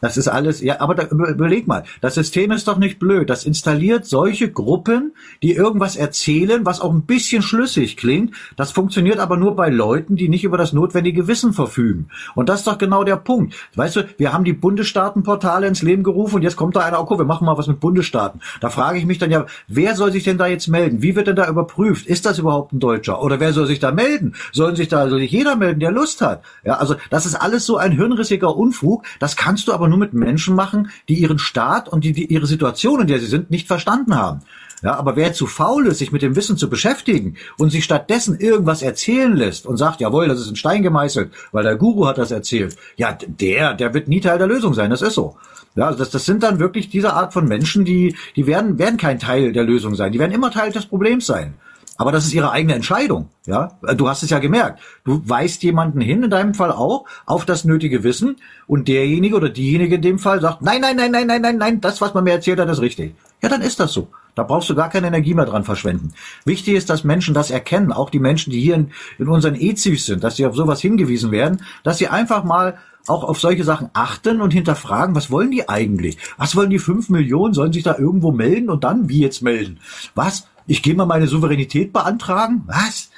Das 0.00 0.16
ist 0.16 0.28
alles, 0.28 0.60
ja, 0.60 0.80
aber 0.80 0.94
da, 0.94 1.04
überleg 1.04 1.66
mal, 1.66 1.84
das 2.00 2.14
System 2.14 2.50
ist 2.52 2.68
doch 2.68 2.78
nicht 2.78 2.98
blöd. 2.98 3.28
Das 3.28 3.44
installiert 3.44 4.06
solche 4.06 4.50
Gruppen, 4.50 5.12
die 5.42 5.52
irgendwas 5.52 5.96
erzählen, 5.96 6.64
was 6.64 6.80
auch 6.80 6.92
ein 6.92 7.02
bisschen 7.02 7.42
schlüssig 7.42 7.96
klingt. 7.96 8.34
Das 8.56 8.72
funktioniert 8.72 9.18
aber 9.18 9.36
nur 9.36 9.56
bei 9.56 9.68
Leuten, 9.68 10.16
die 10.16 10.28
nicht 10.28 10.44
über 10.44 10.56
das 10.56 10.72
notwendige 10.72 11.28
Wissen 11.28 11.52
verfügen. 11.52 12.08
Und 12.34 12.48
das 12.48 12.60
ist 12.60 12.66
doch 12.66 12.78
genau 12.78 13.04
der 13.04 13.16
Punkt. 13.16 13.54
Weißt 13.74 13.96
du, 13.96 14.08
wir 14.16 14.32
haben 14.32 14.44
die 14.44 14.52
Bundesstaatenportale 14.52 15.66
ins 15.66 15.82
Leben 15.82 16.02
gerufen 16.02 16.36
und 16.36 16.42
jetzt 16.42 16.56
kommt 16.56 16.76
da 16.76 16.80
einer, 16.80 17.00
okay, 17.00 17.18
wir 17.18 17.24
machen 17.24 17.44
mal 17.44 17.58
was 17.58 17.66
mit 17.66 17.80
Bundesstaaten. 17.80 18.40
Da 18.60 18.70
frage 18.70 18.98
ich 18.98 19.06
mich 19.06 19.18
dann 19.18 19.30
ja, 19.30 19.46
wer 19.68 19.94
soll 19.94 20.12
sich 20.12 20.24
denn 20.24 20.38
da 20.38 20.46
jetzt 20.46 20.68
melden? 20.68 21.02
Wie 21.02 21.16
wird 21.16 21.26
denn 21.26 21.36
da 21.36 21.48
überprüft? 21.48 22.06
Ist 22.06 22.26
das 22.26 22.38
überhaupt 22.38 22.72
ein 22.72 22.80
Deutscher? 22.80 23.22
Oder 23.22 23.40
wer 23.40 23.52
soll 23.52 23.66
sich 23.66 23.80
da 23.80 23.92
melden? 23.92 24.34
Sollen 24.52 24.76
sich 24.76 24.88
da, 24.88 25.08
soll 25.08 25.20
sich 25.20 25.30
jeder 25.30 25.56
melden, 25.56 25.80
der 25.80 25.90
Lust 25.90 26.22
hat? 26.22 26.42
Ja, 26.64 26.74
also 26.74 26.96
das 27.10 27.26
ist 27.26 27.34
alles 27.34 27.66
so 27.66 27.76
ein 27.76 27.92
hirnrissiger 27.92 28.56
Unfug. 28.56 29.04
Das 29.18 29.36
kannst 29.36 29.68
du 29.68 29.72
aber 29.72 29.88
nur 29.90 29.98
mit 29.98 30.14
Menschen 30.14 30.54
machen, 30.54 30.90
die 31.08 31.14
ihren 31.14 31.38
Staat 31.38 31.88
und 31.88 32.04
die, 32.04 32.12
die 32.12 32.26
ihre 32.26 32.46
Situation, 32.46 33.02
in 33.02 33.06
der 33.06 33.18
sie 33.20 33.26
sind, 33.26 33.50
nicht 33.50 33.66
verstanden 33.66 34.16
haben. 34.16 34.40
Ja, 34.82 34.94
aber 34.94 35.14
wer 35.14 35.34
zu 35.34 35.46
faul 35.46 35.86
ist, 35.86 35.98
sich 35.98 36.10
mit 36.10 36.22
dem 36.22 36.36
Wissen 36.36 36.56
zu 36.56 36.70
beschäftigen 36.70 37.36
und 37.58 37.70
sich 37.70 37.84
stattdessen 37.84 38.40
irgendwas 38.40 38.80
erzählen 38.80 39.36
lässt 39.36 39.66
und 39.66 39.76
sagt, 39.76 40.00
jawohl, 40.00 40.28
das 40.28 40.40
ist 40.40 40.48
in 40.48 40.56
Stein 40.56 40.82
gemeißelt, 40.82 41.30
weil 41.52 41.64
der 41.64 41.76
Guru 41.76 42.06
hat 42.06 42.16
das 42.16 42.30
erzählt, 42.30 42.76
ja, 42.96 43.12
der, 43.12 43.74
der 43.74 43.92
wird 43.92 44.08
nie 44.08 44.20
Teil 44.20 44.38
der 44.38 44.46
Lösung 44.46 44.72
sein, 44.72 44.90
das 44.90 45.02
ist 45.02 45.14
so. 45.14 45.36
Ja, 45.76 45.86
also 45.86 45.98
das, 45.98 46.10
das 46.10 46.24
sind 46.24 46.42
dann 46.42 46.58
wirklich 46.58 46.88
diese 46.88 47.12
Art 47.12 47.34
von 47.34 47.46
Menschen, 47.46 47.84
die, 47.84 48.16
die 48.36 48.46
werden, 48.46 48.78
werden 48.78 48.96
kein 48.96 49.18
Teil 49.18 49.52
der 49.52 49.64
Lösung 49.64 49.94
sein, 49.94 50.12
die 50.12 50.18
werden 50.18 50.32
immer 50.32 50.50
Teil 50.50 50.72
des 50.72 50.86
Problems 50.86 51.26
sein. 51.26 51.54
Aber 52.00 52.12
das 52.12 52.24
ist 52.24 52.32
ihre 52.32 52.50
eigene 52.50 52.74
Entscheidung. 52.74 53.28
Ja, 53.44 53.78
du 53.94 54.08
hast 54.08 54.22
es 54.22 54.30
ja 54.30 54.38
gemerkt. 54.38 54.80
Du 55.04 55.20
weist 55.26 55.62
jemanden 55.62 56.00
hin, 56.00 56.22
in 56.22 56.30
deinem 56.30 56.54
Fall 56.54 56.72
auch, 56.72 57.04
auf 57.26 57.44
das 57.44 57.66
nötige 57.66 58.02
Wissen 58.02 58.36
und 58.66 58.88
derjenige 58.88 59.36
oder 59.36 59.50
diejenige 59.50 59.96
in 59.96 60.00
dem 60.00 60.18
Fall 60.18 60.40
sagt, 60.40 60.62
nein, 60.62 60.80
nein, 60.80 60.96
nein, 60.96 61.12
nein, 61.12 61.26
nein, 61.26 61.42
nein, 61.42 61.58
nein, 61.58 61.80
das, 61.82 62.00
was 62.00 62.14
man 62.14 62.24
mir 62.24 62.30
erzählt 62.30 62.58
hat, 62.58 62.70
ist 62.70 62.80
richtig. 62.80 63.14
Ja, 63.42 63.50
dann 63.50 63.60
ist 63.60 63.80
das 63.80 63.92
so. 63.92 64.08
Da 64.34 64.44
brauchst 64.44 64.70
du 64.70 64.74
gar 64.74 64.88
keine 64.88 65.08
Energie 65.08 65.34
mehr 65.34 65.44
dran 65.44 65.62
verschwenden. 65.62 66.14
Wichtig 66.46 66.74
ist, 66.74 66.88
dass 66.88 67.04
Menschen 67.04 67.34
das 67.34 67.50
erkennen, 67.50 67.92
auch 67.92 68.08
die 68.08 68.18
Menschen, 68.18 68.50
die 68.50 68.62
hier 68.62 68.76
in, 68.76 68.92
in 69.18 69.28
unseren 69.28 69.54
EZIs 69.54 70.06
sind, 70.06 70.24
dass 70.24 70.36
sie 70.36 70.46
auf 70.46 70.56
sowas 70.56 70.80
hingewiesen 70.80 71.32
werden, 71.32 71.62
dass 71.82 71.98
sie 71.98 72.08
einfach 72.08 72.44
mal 72.44 72.78
auch 73.08 73.24
auf 73.24 73.40
solche 73.40 73.64
Sachen 73.64 73.90
achten 73.92 74.40
und 74.40 74.52
hinterfragen, 74.52 75.14
was 75.14 75.30
wollen 75.30 75.50
die 75.50 75.68
eigentlich? 75.68 76.16
Was 76.38 76.56
wollen 76.56 76.70
die 76.70 76.78
fünf 76.78 77.10
Millionen? 77.10 77.52
Sollen 77.54 77.72
sich 77.72 77.82
da 77.82 77.98
irgendwo 77.98 78.32
melden 78.32 78.70
und 78.70 78.84
dann 78.84 79.08
wie 79.08 79.20
jetzt 79.20 79.42
melden? 79.42 79.80
Was? 80.14 80.46
Ich 80.66 80.82
gehe 80.82 80.94
mal 80.94 81.06
meine 81.06 81.26
Souveränität 81.26 81.92
beantragen? 81.92 82.62
Was? 82.66 83.10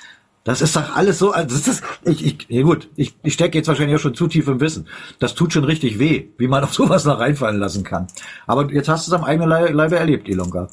Das 0.44 0.60
ist 0.60 0.74
doch 0.74 0.96
alles 0.96 1.18
so, 1.18 1.30
also 1.30 1.56
das 1.56 1.68
ist, 1.68 1.84
ich, 2.04 2.26
ich, 2.26 2.46
ja 2.48 2.62
gut, 2.62 2.88
ich, 2.96 3.14
ich 3.22 3.34
stecke 3.34 3.58
jetzt 3.58 3.68
wahrscheinlich 3.68 3.96
auch 3.96 4.00
schon 4.00 4.14
zu 4.14 4.26
tief 4.26 4.48
im 4.48 4.58
Wissen. 4.60 4.88
Das 5.20 5.34
tut 5.34 5.52
schon 5.52 5.64
richtig 5.64 6.00
weh, 6.00 6.28
wie 6.36 6.48
man 6.48 6.64
auf 6.64 6.74
sowas 6.74 7.04
noch 7.04 7.20
reinfallen 7.20 7.60
lassen 7.60 7.84
kann. 7.84 8.08
Aber 8.46 8.72
jetzt 8.72 8.88
hast 8.88 9.06
du 9.06 9.12
es 9.12 9.18
am 9.18 9.24
eigenen 9.24 9.48
Leibe 9.48 9.98
erlebt, 9.98 10.28
Ilonka. 10.28 10.68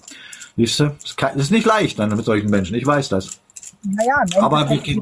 Siehst 0.58 0.80
du, 0.80 0.96
das 1.18 1.36
ist 1.36 1.52
nicht 1.52 1.68
leicht 1.68 2.00
dann 2.00 2.10
mit 2.16 2.26
solchen 2.26 2.50
Menschen, 2.50 2.76
ich 2.76 2.86
weiß 2.86 3.10
das. 3.10 3.40
Naja, 3.84 4.24
aber 4.42 4.70
wie, 4.70 5.02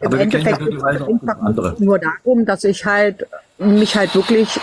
aber 0.00 0.16
Im 0.16 0.22
Endeffekt 0.22 0.58
geht 0.58 0.78
es 0.78 1.80
nur 1.80 1.98
darum, 1.98 2.46
dass 2.46 2.64
ich 2.64 2.86
halt 2.86 3.26
mich 3.58 3.96
halt 3.96 4.14
wirklich 4.14 4.58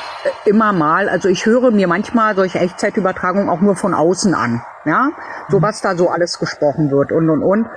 immer 0.45 0.73
mal, 0.73 1.07
also 1.07 1.29
ich 1.29 1.45
höre 1.45 1.69
mir 1.69 1.87
manchmal 1.87 2.35
solche 2.35 2.59
Echtzeitübertragungen 2.59 3.49
auch 3.49 3.61
nur 3.61 3.75
von 3.75 3.93
außen 3.93 4.33
an, 4.33 4.63
ja, 4.85 5.11
so 5.49 5.61
was 5.61 5.81
da 5.81 5.95
so 5.95 6.09
alles 6.09 6.39
gesprochen 6.39 6.89
wird 6.89 7.11
und 7.11 7.29
und 7.29 7.43
und 7.43 7.67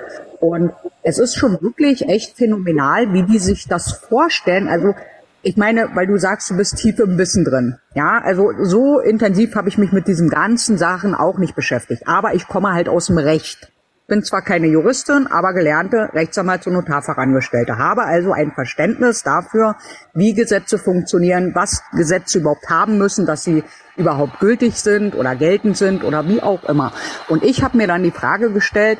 und 0.40 0.72
es 1.02 1.18
ist 1.18 1.36
schon 1.36 1.60
wirklich 1.60 2.08
echt 2.08 2.36
phänomenal, 2.36 3.12
wie 3.12 3.24
die 3.24 3.38
sich 3.38 3.68
das 3.68 3.92
vorstellen. 3.92 4.68
Also 4.68 4.94
ich 5.42 5.56
meine, 5.56 5.90
weil 5.94 6.06
du 6.06 6.18
sagst, 6.18 6.50
du 6.50 6.56
bist 6.56 6.76
tief 6.76 6.98
im 6.98 7.18
Wissen 7.18 7.44
drin. 7.44 7.78
Ja, 7.94 8.20
also 8.22 8.52
so 8.62 9.00
intensiv 9.00 9.54
habe 9.54 9.68
ich 9.68 9.78
mich 9.78 9.92
mit 9.92 10.06
diesen 10.06 10.28
ganzen 10.28 10.78
Sachen 10.78 11.14
auch 11.14 11.38
nicht 11.38 11.54
beschäftigt. 11.54 12.06
Aber 12.06 12.34
ich 12.34 12.46
komme 12.46 12.72
halt 12.72 12.88
aus 12.88 13.06
dem 13.06 13.18
Recht 13.18 13.70
bin 14.10 14.24
zwar 14.24 14.42
keine 14.42 14.66
Juristin, 14.66 15.28
aber 15.28 15.54
gelernte 15.54 16.10
Rechtsanwalts- 16.12 16.66
und 16.66 16.74
Notarfachangestellte, 16.74 17.78
habe 17.78 18.02
also 18.02 18.32
ein 18.32 18.50
Verständnis 18.50 19.22
dafür, 19.22 19.76
wie 20.14 20.34
Gesetze 20.34 20.78
funktionieren, 20.78 21.52
was 21.54 21.84
Gesetze 21.92 22.40
überhaupt 22.40 22.68
haben 22.68 22.98
müssen, 22.98 23.24
dass 23.24 23.44
sie 23.44 23.62
überhaupt 23.96 24.40
gültig 24.40 24.74
sind 24.74 25.14
oder 25.14 25.36
geltend 25.36 25.76
sind 25.76 26.02
oder 26.02 26.26
wie 26.26 26.42
auch 26.42 26.64
immer. 26.64 26.92
Und 27.28 27.44
ich 27.44 27.62
habe 27.62 27.76
mir 27.76 27.86
dann 27.86 28.02
die 28.02 28.10
Frage 28.10 28.50
gestellt, 28.50 28.98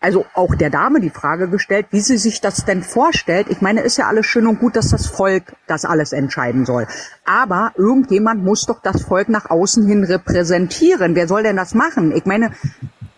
also 0.00 0.26
auch 0.32 0.54
der 0.54 0.70
Dame 0.70 1.00
die 1.00 1.10
Frage 1.10 1.48
gestellt, 1.48 1.86
wie 1.90 2.00
sie 2.00 2.16
sich 2.16 2.40
das 2.40 2.64
denn 2.64 2.82
vorstellt. 2.82 3.48
Ich 3.50 3.62
meine, 3.62 3.80
ist 3.80 3.98
ja 3.98 4.06
alles 4.06 4.26
schön 4.26 4.46
und 4.46 4.60
gut, 4.60 4.76
dass 4.76 4.90
das 4.90 5.08
Volk 5.08 5.54
das 5.66 5.84
alles 5.84 6.12
entscheiden 6.12 6.66
soll. 6.66 6.86
Aber 7.24 7.72
irgendjemand 7.76 8.44
muss 8.44 8.66
doch 8.66 8.80
das 8.80 9.02
Volk 9.02 9.28
nach 9.28 9.50
außen 9.50 9.86
hin 9.86 10.04
repräsentieren. 10.04 11.16
Wer 11.16 11.26
soll 11.26 11.42
denn 11.42 11.56
das 11.56 11.74
machen? 11.74 12.12
Ich 12.14 12.26
meine, 12.26 12.52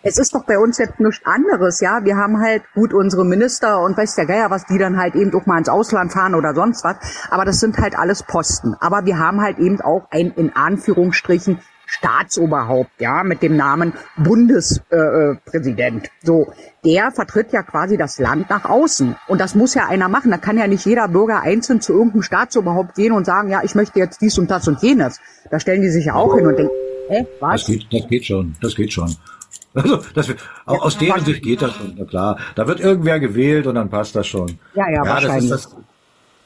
es 0.05 0.19
ist 0.19 0.35
doch 0.35 0.45
bei 0.45 0.59
uns 0.59 0.77
jetzt 0.77 0.99
nichts 0.99 1.25
anderes, 1.25 1.79
ja. 1.81 2.05
Wir 2.05 2.15
haben 2.15 2.39
halt 2.39 2.61
gut 2.75 2.93
unsere 2.93 3.25
Minister 3.25 3.81
und 3.81 3.97
weiß 3.97 4.13
der 4.13 4.27
Geier, 4.27 4.51
was 4.51 4.63
die 4.67 4.77
dann 4.77 4.97
halt 4.97 5.15
eben 5.15 5.33
auch 5.33 5.47
mal 5.47 5.57
ins 5.57 5.67
Ausland 5.67 6.13
fahren 6.13 6.35
oder 6.35 6.53
sonst 6.53 6.83
was. 6.83 6.97
Aber 7.31 7.43
das 7.43 7.59
sind 7.59 7.79
halt 7.79 7.97
alles 7.97 8.21
Posten. 8.21 8.75
Aber 8.79 9.05
wir 9.05 9.17
haben 9.17 9.41
halt 9.41 9.57
eben 9.57 9.81
auch 9.81 10.05
ein 10.11 10.31
in 10.35 10.55
Anführungsstrichen 10.55 11.59
Staatsoberhaupt, 11.87 12.91
ja, 12.99 13.23
mit 13.23 13.41
dem 13.41 13.57
Namen 13.57 13.93
Bundespräsident. 14.17 16.05
Äh, 16.05 16.09
so, 16.21 16.53
der 16.83 17.11
vertritt 17.11 17.51
ja 17.51 17.63
quasi 17.63 17.97
das 17.97 18.19
Land 18.19 18.51
nach 18.51 18.65
außen. 18.65 19.15
Und 19.27 19.41
das 19.41 19.55
muss 19.55 19.73
ja 19.73 19.87
einer 19.87 20.07
machen. 20.07 20.29
Da 20.29 20.37
kann 20.37 20.59
ja 20.59 20.67
nicht 20.67 20.85
jeder 20.85 21.07
Bürger 21.07 21.41
einzeln 21.41 21.81
zu 21.81 21.93
irgendeinem 21.93 22.21
Staatsoberhaupt 22.21 22.93
gehen 22.93 23.11
und 23.11 23.25
sagen, 23.25 23.49
ja, 23.49 23.61
ich 23.63 23.73
möchte 23.73 23.97
jetzt 23.97 24.21
dies 24.21 24.37
und 24.37 24.51
das 24.51 24.67
und 24.67 24.83
jenes. 24.83 25.19
Da 25.49 25.59
stellen 25.59 25.81
die 25.81 25.89
sich 25.89 26.05
ja 26.05 26.13
auch 26.13 26.35
hin 26.35 26.45
und 26.45 26.59
denken, 26.59 26.73
hä, 27.09 27.25
was? 27.39 27.61
Das 27.61 27.69
geht, 27.69 27.87
das 27.91 28.07
geht 28.07 28.25
schon, 28.25 28.55
das 28.61 28.75
geht 28.75 28.93
schon. 28.93 29.15
Also, 29.75 29.99
das 30.13 30.27
wird, 30.29 30.39
ja, 30.39 30.73
aus 30.73 30.97
deren 30.97 31.23
Sicht 31.25 31.43
geht 31.43 31.61
das 31.61 31.73
schon, 31.73 31.95
na 31.97 32.05
klar. 32.05 32.37
Da 32.55 32.65
wird 32.67 32.79
irgendwer 32.79 33.19
gewählt 33.19 33.67
und 33.67 33.75
dann 33.75 33.89
passt 33.89 34.15
das 34.15 34.25
schon. 34.25 34.57
Ja, 34.73 34.87
ja, 34.87 35.03
ja 35.03 35.05
wahrscheinlich. 35.05 35.49
Das 35.49 35.65
ist 35.65 35.75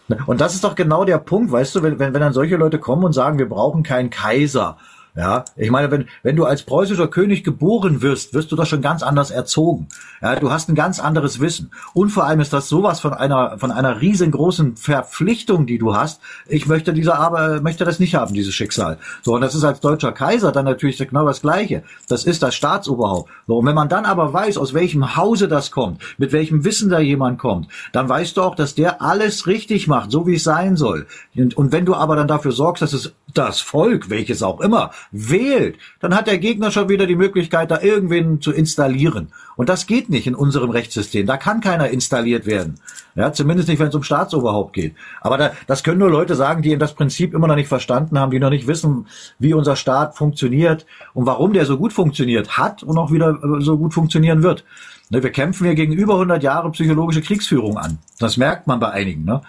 das, 0.07 0.19
und 0.25 0.41
das 0.41 0.55
ist 0.55 0.63
doch 0.63 0.75
genau 0.75 1.05
der 1.05 1.19
Punkt, 1.19 1.51
weißt 1.51 1.75
du, 1.75 1.83
wenn, 1.83 1.99
wenn, 1.99 2.13
wenn 2.13 2.21
dann 2.21 2.33
solche 2.33 2.55
Leute 2.55 2.79
kommen 2.79 3.03
und 3.03 3.13
sagen, 3.13 3.37
wir 3.37 3.47
brauchen 3.47 3.83
keinen 3.83 4.09
Kaiser, 4.09 4.77
ja, 5.19 5.43
ich 5.57 5.69
meine, 5.69 5.91
wenn, 5.91 6.07
wenn 6.23 6.37
du 6.37 6.45
als 6.45 6.63
preußischer 6.63 7.09
König 7.09 7.43
geboren 7.43 8.01
wirst, 8.01 8.33
wirst 8.33 8.53
du 8.53 8.55
doch 8.55 8.65
schon 8.65 8.81
ganz 8.81 9.03
anders 9.03 9.31
erzogen. 9.31 9.89
Ja, 10.21 10.37
du 10.37 10.49
hast 10.49 10.69
ein 10.69 10.75
ganz 10.75 11.01
anderes 11.01 11.41
Wissen. 11.41 11.71
Und 11.93 12.09
vor 12.09 12.23
allem 12.23 12.39
ist 12.39 12.53
das 12.53 12.69
sowas 12.69 13.01
von 13.01 13.13
einer, 13.13 13.57
von 13.59 13.69
einer 13.69 13.99
riesengroßen 13.99 14.77
Verpflichtung, 14.77 15.65
die 15.65 15.77
du 15.77 15.93
hast. 15.93 16.21
Ich 16.47 16.67
möchte 16.67 16.93
diese 16.93 17.17
aber, 17.17 17.59
möchte 17.59 17.83
das 17.83 17.99
nicht 17.99 18.15
haben, 18.15 18.33
dieses 18.33 18.53
Schicksal. 18.53 18.97
So, 19.21 19.35
und 19.35 19.41
das 19.41 19.55
ist 19.55 19.65
als 19.65 19.81
deutscher 19.81 20.13
Kaiser 20.13 20.53
dann 20.53 20.63
natürlich 20.63 20.97
genau 20.97 21.25
das 21.25 21.41
Gleiche. 21.41 21.83
Das 22.07 22.23
ist 22.23 22.41
das 22.41 22.55
Staatsoberhaupt. 22.55 23.29
So, 23.45 23.57
und 23.57 23.65
wenn 23.65 23.75
man 23.75 23.89
dann 23.89 24.05
aber 24.05 24.31
weiß, 24.31 24.57
aus 24.57 24.73
welchem 24.73 25.17
Hause 25.17 25.49
das 25.49 25.69
kommt, 25.69 26.01
mit 26.17 26.31
welchem 26.31 26.63
Wissen 26.63 26.89
da 26.89 26.99
jemand 26.99 27.39
kommt, 27.39 27.67
dann 27.91 28.07
weißt 28.07 28.37
du 28.37 28.41
auch, 28.41 28.55
dass 28.55 28.73
der 28.73 29.01
alles 29.01 29.47
richtig 29.47 29.89
macht, 29.89 30.11
so 30.11 30.25
wie 30.27 30.35
es 30.35 30.45
sein 30.45 30.77
soll. 30.77 31.07
Und, 31.35 31.57
und 31.57 31.73
wenn 31.73 31.83
du 31.83 31.93
aber 31.93 32.15
dann 32.15 32.29
dafür 32.29 32.53
sorgst, 32.53 32.81
dass 32.81 32.93
es 32.93 33.13
das 33.33 33.59
Volk, 33.59 34.09
welches 34.09 34.43
auch 34.43 34.61
immer, 34.61 34.91
wählt, 35.11 35.77
dann 35.99 36.15
hat 36.15 36.27
der 36.27 36.37
Gegner 36.37 36.71
schon 36.71 36.89
wieder 36.89 37.07
die 37.07 37.15
Möglichkeit, 37.15 37.71
da 37.71 37.81
irgendwen 37.81 38.41
zu 38.41 38.51
installieren. 38.51 39.31
Und 39.55 39.69
das 39.69 39.87
geht 39.87 40.09
nicht 40.09 40.25
in 40.25 40.35
unserem 40.35 40.69
Rechtssystem. 40.69 41.25
Da 41.25 41.37
kann 41.37 41.61
keiner 41.61 41.89
installiert 41.89 42.45
werden. 42.45 42.79
Ja, 43.15 43.33
zumindest 43.33 43.67
nicht, 43.67 43.79
wenn 43.79 43.89
es 43.89 43.95
um 43.95 44.03
Staatsoberhaupt 44.03 44.73
geht. 44.73 44.95
Aber 45.19 45.37
da, 45.37 45.51
das 45.67 45.83
können 45.83 45.99
nur 45.99 46.09
Leute 46.09 46.35
sagen, 46.35 46.61
die 46.61 46.77
das 46.77 46.95
Prinzip 46.95 47.33
immer 47.33 47.47
noch 47.47 47.55
nicht 47.55 47.67
verstanden 47.67 48.17
haben, 48.17 48.31
die 48.31 48.39
noch 48.39 48.51
nicht 48.51 48.67
wissen, 48.67 49.07
wie 49.37 49.53
unser 49.53 49.75
Staat 49.75 50.15
funktioniert 50.15 50.85
und 51.13 51.25
warum 51.25 51.51
der 51.51 51.65
so 51.65 51.77
gut 51.77 51.91
funktioniert 51.91 52.57
hat 52.57 52.83
und 52.83 52.97
auch 52.97 53.11
wieder 53.11 53.31
äh, 53.31 53.61
so 53.61 53.77
gut 53.77 53.93
funktionieren 53.93 54.43
wird. 54.43 54.63
Ne, 55.09 55.23
wir 55.23 55.31
kämpfen 55.31 55.65
hier 55.65 55.75
gegen 55.75 55.93
über 55.93 56.13
100 56.13 56.41
Jahre 56.43 56.71
psychologische 56.71 57.21
Kriegsführung 57.21 57.77
an. 57.77 57.97
Das 58.19 58.37
merkt 58.37 58.67
man 58.67 58.79
bei 58.79 58.91
einigen. 58.91 59.25
Ne? 59.25 59.41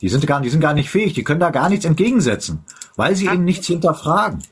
Die 0.00 0.08
sind 0.08 0.26
gar, 0.26 0.40
die 0.40 0.48
sind 0.48 0.60
gar 0.60 0.74
nicht 0.74 0.90
fähig, 0.90 1.12
die 1.12 1.24
können 1.24 1.40
da 1.40 1.50
gar 1.50 1.68
nichts 1.68 1.84
entgegensetzen, 1.84 2.64
weil 2.96 3.14
sie 3.14 3.28
Ach. 3.28 3.34
eben 3.34 3.44
nichts 3.44 3.66
hinterfragen. 3.66 4.42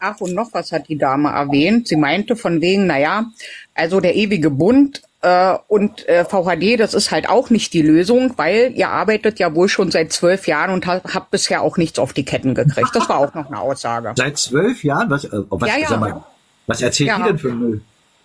Ach, 0.00 0.20
und 0.20 0.34
noch 0.34 0.52
was 0.52 0.72
hat 0.72 0.88
die 0.88 0.98
Dame 0.98 1.28
erwähnt. 1.28 1.86
Sie 1.86 1.96
meinte 1.96 2.34
von 2.34 2.60
wegen, 2.60 2.86
naja, 2.88 3.26
also 3.74 4.00
der 4.00 4.16
ewige 4.16 4.50
Bund 4.50 5.02
äh, 5.20 5.56
und 5.68 6.08
äh, 6.08 6.24
VHD, 6.24 6.80
das 6.80 6.92
ist 6.92 7.12
halt 7.12 7.28
auch 7.28 7.50
nicht 7.50 7.72
die 7.72 7.82
Lösung, 7.82 8.34
weil 8.36 8.72
ihr 8.74 8.88
arbeitet 8.88 9.38
ja 9.38 9.54
wohl 9.54 9.68
schon 9.68 9.92
seit 9.92 10.12
zwölf 10.12 10.48
Jahren 10.48 10.70
und 10.72 10.86
habt, 10.86 11.30
bisher 11.30 11.62
auch 11.62 11.76
nichts 11.76 12.00
auf 12.00 12.12
die 12.12 12.24
Ketten 12.24 12.56
gekriegt. 12.56 12.90
Das 12.94 13.08
war 13.08 13.18
auch 13.18 13.32
noch 13.34 13.46
eine 13.46 13.60
Aussage. 13.60 14.12
Seit 14.16 14.36
zwölf 14.36 14.82
Jahren? 14.82 15.08
Was, 15.08 15.24
äh, 15.24 15.30
was, 15.48 15.68
ja, 15.68 15.78
ja. 15.78 15.96
Mal, 15.96 16.24
was 16.66 16.82
erzählt 16.82 17.08
ja. 17.08 17.18
die 17.18 17.22
denn 17.22 17.38
für 17.38 17.52
Müll? 17.52 17.82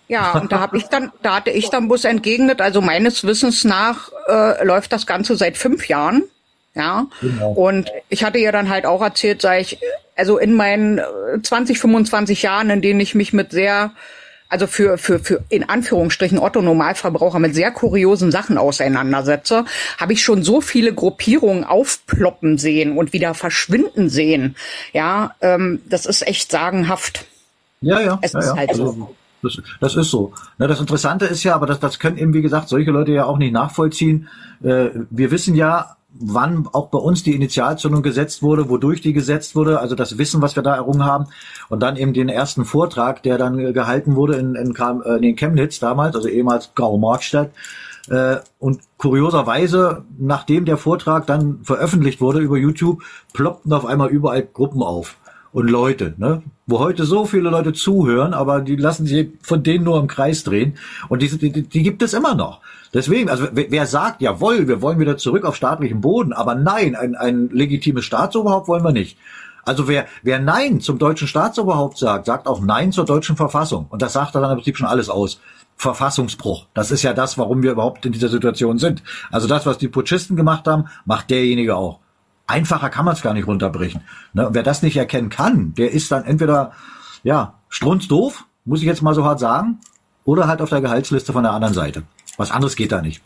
Ja, 0.08 0.32
und 0.32 0.50
da 0.50 0.58
habe 0.58 0.78
ich 0.78 0.84
dann, 0.84 1.12
da 1.22 1.36
hatte 1.36 1.50
ich 1.50 1.68
dann 1.68 1.86
bloß 1.86 2.06
entgegnet, 2.06 2.60
also 2.60 2.80
meines 2.80 3.24
Wissens 3.24 3.64
nach 3.64 4.10
äh, 4.26 4.64
läuft 4.64 4.92
das 4.92 5.06
Ganze 5.06 5.36
seit 5.36 5.56
fünf 5.56 5.86
Jahren. 5.86 6.24
Ja. 6.78 7.08
Genau. 7.20 7.52
Und 7.52 7.90
ich 8.08 8.24
hatte 8.24 8.38
ihr 8.38 8.52
dann 8.52 8.70
halt 8.70 8.86
auch 8.86 9.02
erzählt, 9.02 9.42
sag 9.42 9.60
ich, 9.60 9.78
also 10.16 10.38
in 10.38 10.54
meinen 10.54 11.00
20, 11.42 11.76
äh, 11.76 11.80
25 11.80 12.42
Jahren, 12.42 12.70
in 12.70 12.80
denen 12.80 13.00
ich 13.00 13.14
mich 13.14 13.32
mit 13.32 13.50
sehr, 13.50 13.92
also 14.48 14.66
für, 14.66 14.96
für, 14.96 15.18
für 15.18 15.44
in 15.48 15.68
Anführungsstrichen 15.68 16.38
Otto 16.38 16.62
Normalverbraucher 16.62 17.40
mit 17.40 17.54
sehr 17.54 17.72
kuriosen 17.72 18.30
Sachen 18.30 18.58
auseinandersetze, 18.58 19.64
habe 19.98 20.12
ich 20.12 20.22
schon 20.22 20.44
so 20.44 20.60
viele 20.60 20.94
Gruppierungen 20.94 21.64
aufploppen 21.64 22.58
sehen 22.58 22.96
und 22.96 23.12
wieder 23.12 23.34
verschwinden 23.34 24.08
sehen. 24.08 24.56
Ja, 24.92 25.34
ähm, 25.40 25.82
das 25.88 26.06
ist 26.06 26.26
echt 26.26 26.50
sagenhaft. 26.50 27.26
Ja, 27.80 28.00
ja. 28.00 28.18
Es 28.22 28.32
ja, 28.32 28.38
ist 28.38 28.46
ja. 28.46 28.56
halt 28.56 28.70
also, 28.70 28.92
so. 28.92 29.14
Das, 29.42 29.60
das 29.80 29.96
ist 29.96 30.10
so. 30.10 30.32
Na, 30.58 30.66
das 30.66 30.80
Interessante 30.80 31.26
ist 31.26 31.44
ja, 31.44 31.54
aber 31.54 31.66
das, 31.66 31.78
das 31.78 31.98
können 32.00 32.18
eben, 32.18 32.34
wie 32.34 32.42
gesagt, 32.42 32.68
solche 32.68 32.90
Leute 32.90 33.12
ja 33.12 33.24
auch 33.24 33.38
nicht 33.38 33.52
nachvollziehen. 33.52 34.28
Äh, 34.62 34.90
wir 35.10 35.30
wissen 35.30 35.54
ja, 35.54 35.96
wann 36.10 36.66
auch 36.72 36.88
bei 36.88 36.98
uns 36.98 37.22
die 37.22 37.34
Initialzündung 37.34 38.02
gesetzt 38.02 38.42
wurde, 38.42 38.68
wodurch 38.68 39.00
die 39.00 39.12
gesetzt 39.12 39.54
wurde, 39.54 39.80
also 39.80 39.94
das 39.94 40.18
Wissen, 40.18 40.40
was 40.40 40.56
wir 40.56 40.62
da 40.62 40.74
errungen 40.74 41.04
haben. 41.04 41.26
Und 41.68 41.80
dann 41.80 41.96
eben 41.96 42.14
den 42.14 42.28
ersten 42.28 42.64
Vortrag, 42.64 43.22
der 43.22 43.38
dann 43.38 43.58
äh, 43.58 43.72
gehalten 43.72 44.16
wurde 44.16 44.36
in, 44.36 44.54
in, 44.54 44.74
äh, 44.74 45.28
in 45.28 45.36
Chemnitz 45.36 45.78
damals, 45.78 46.16
also 46.16 46.28
ehemals 46.28 46.74
Grau-Markstadt. 46.74 47.50
Äh, 48.08 48.36
und 48.58 48.80
kurioserweise, 48.96 50.04
nachdem 50.18 50.64
der 50.64 50.78
Vortrag 50.78 51.26
dann 51.26 51.60
veröffentlicht 51.62 52.20
wurde 52.20 52.40
über 52.40 52.56
YouTube, 52.56 53.02
ploppten 53.34 53.72
auf 53.72 53.84
einmal 53.84 54.08
überall 54.08 54.42
Gruppen 54.42 54.82
auf 54.82 55.18
und 55.52 55.68
Leute, 55.68 56.14
ne? 56.18 56.42
wo 56.66 56.78
heute 56.78 57.04
so 57.04 57.24
viele 57.24 57.50
Leute 57.50 57.72
zuhören, 57.72 58.34
aber 58.34 58.60
die 58.60 58.76
lassen 58.76 59.06
sich 59.06 59.28
von 59.42 59.62
denen 59.62 59.84
nur 59.84 59.98
im 59.98 60.06
Kreis 60.06 60.44
drehen 60.44 60.76
und 61.08 61.22
die, 61.22 61.28
die, 61.38 61.62
die 61.62 61.82
gibt 61.82 62.02
es 62.02 62.12
immer 62.12 62.34
noch. 62.34 62.60
Deswegen, 62.92 63.28
also 63.28 63.48
wer, 63.52 63.86
sagt, 63.86 64.22
jawohl, 64.22 64.66
wir 64.66 64.80
wollen 64.80 64.98
wieder 64.98 65.16
zurück 65.16 65.44
auf 65.44 65.56
staatlichen 65.56 66.00
Boden, 66.00 66.32
aber 66.32 66.54
nein, 66.54 66.96
ein, 66.96 67.14
ein 67.16 67.48
legitimes 67.50 68.04
Staatsoberhaupt 68.04 68.68
wollen 68.68 68.84
wir 68.84 68.92
nicht. 68.92 69.18
Also 69.64 69.86
wer, 69.86 70.06
wer 70.22 70.38
Nein 70.38 70.80
zum 70.80 70.98
deutschen 70.98 71.28
Staatsoberhaupt 71.28 71.98
sagt, 71.98 72.24
sagt 72.24 72.46
auch 72.46 72.62
Nein 72.62 72.90
zur 72.90 73.04
deutschen 73.04 73.36
Verfassung. 73.36 73.86
Und 73.90 74.00
das 74.00 74.14
sagt 74.14 74.34
dann 74.34 74.44
im 74.44 74.56
Prinzip 74.56 74.78
schon 74.78 74.86
alles 74.86 75.10
aus. 75.10 75.40
Verfassungsbruch. 75.76 76.66
Das 76.74 76.90
ist 76.90 77.02
ja 77.02 77.12
das, 77.12 77.36
warum 77.38 77.62
wir 77.62 77.72
überhaupt 77.72 78.04
in 78.06 78.12
dieser 78.12 78.30
Situation 78.30 78.78
sind. 78.78 79.02
Also 79.30 79.46
das, 79.46 79.66
was 79.66 79.78
die 79.78 79.88
Putschisten 79.88 80.36
gemacht 80.36 80.66
haben, 80.66 80.86
macht 81.04 81.30
derjenige 81.30 81.76
auch. 81.76 82.00
Einfacher 82.48 82.88
kann 82.88 83.04
man 83.04 83.14
es 83.14 83.22
gar 83.22 83.34
nicht 83.34 83.46
runterbrechen. 83.46 84.00
Ne? 84.32 84.48
wer 84.52 84.62
das 84.62 84.82
nicht 84.82 84.96
erkennen 84.96 85.28
kann, 85.28 85.74
der 85.74 85.92
ist 85.92 86.10
dann 86.10 86.24
entweder 86.24 86.72
ja 87.22 87.54
strunzdoof, 87.68 88.46
muss 88.64 88.80
ich 88.80 88.86
jetzt 88.86 89.02
mal 89.02 89.14
so 89.14 89.24
hart 89.24 89.38
sagen, 89.38 89.78
oder 90.24 90.48
halt 90.48 90.60
auf 90.60 90.70
der 90.70 90.80
Gehaltsliste 90.80 91.32
von 91.32 91.42
der 91.44 91.52
anderen 91.52 91.74
Seite. 91.74 92.02
Was 92.36 92.50
anderes 92.50 92.74
geht 92.74 92.92
da 92.92 93.02
nicht. 93.02 93.22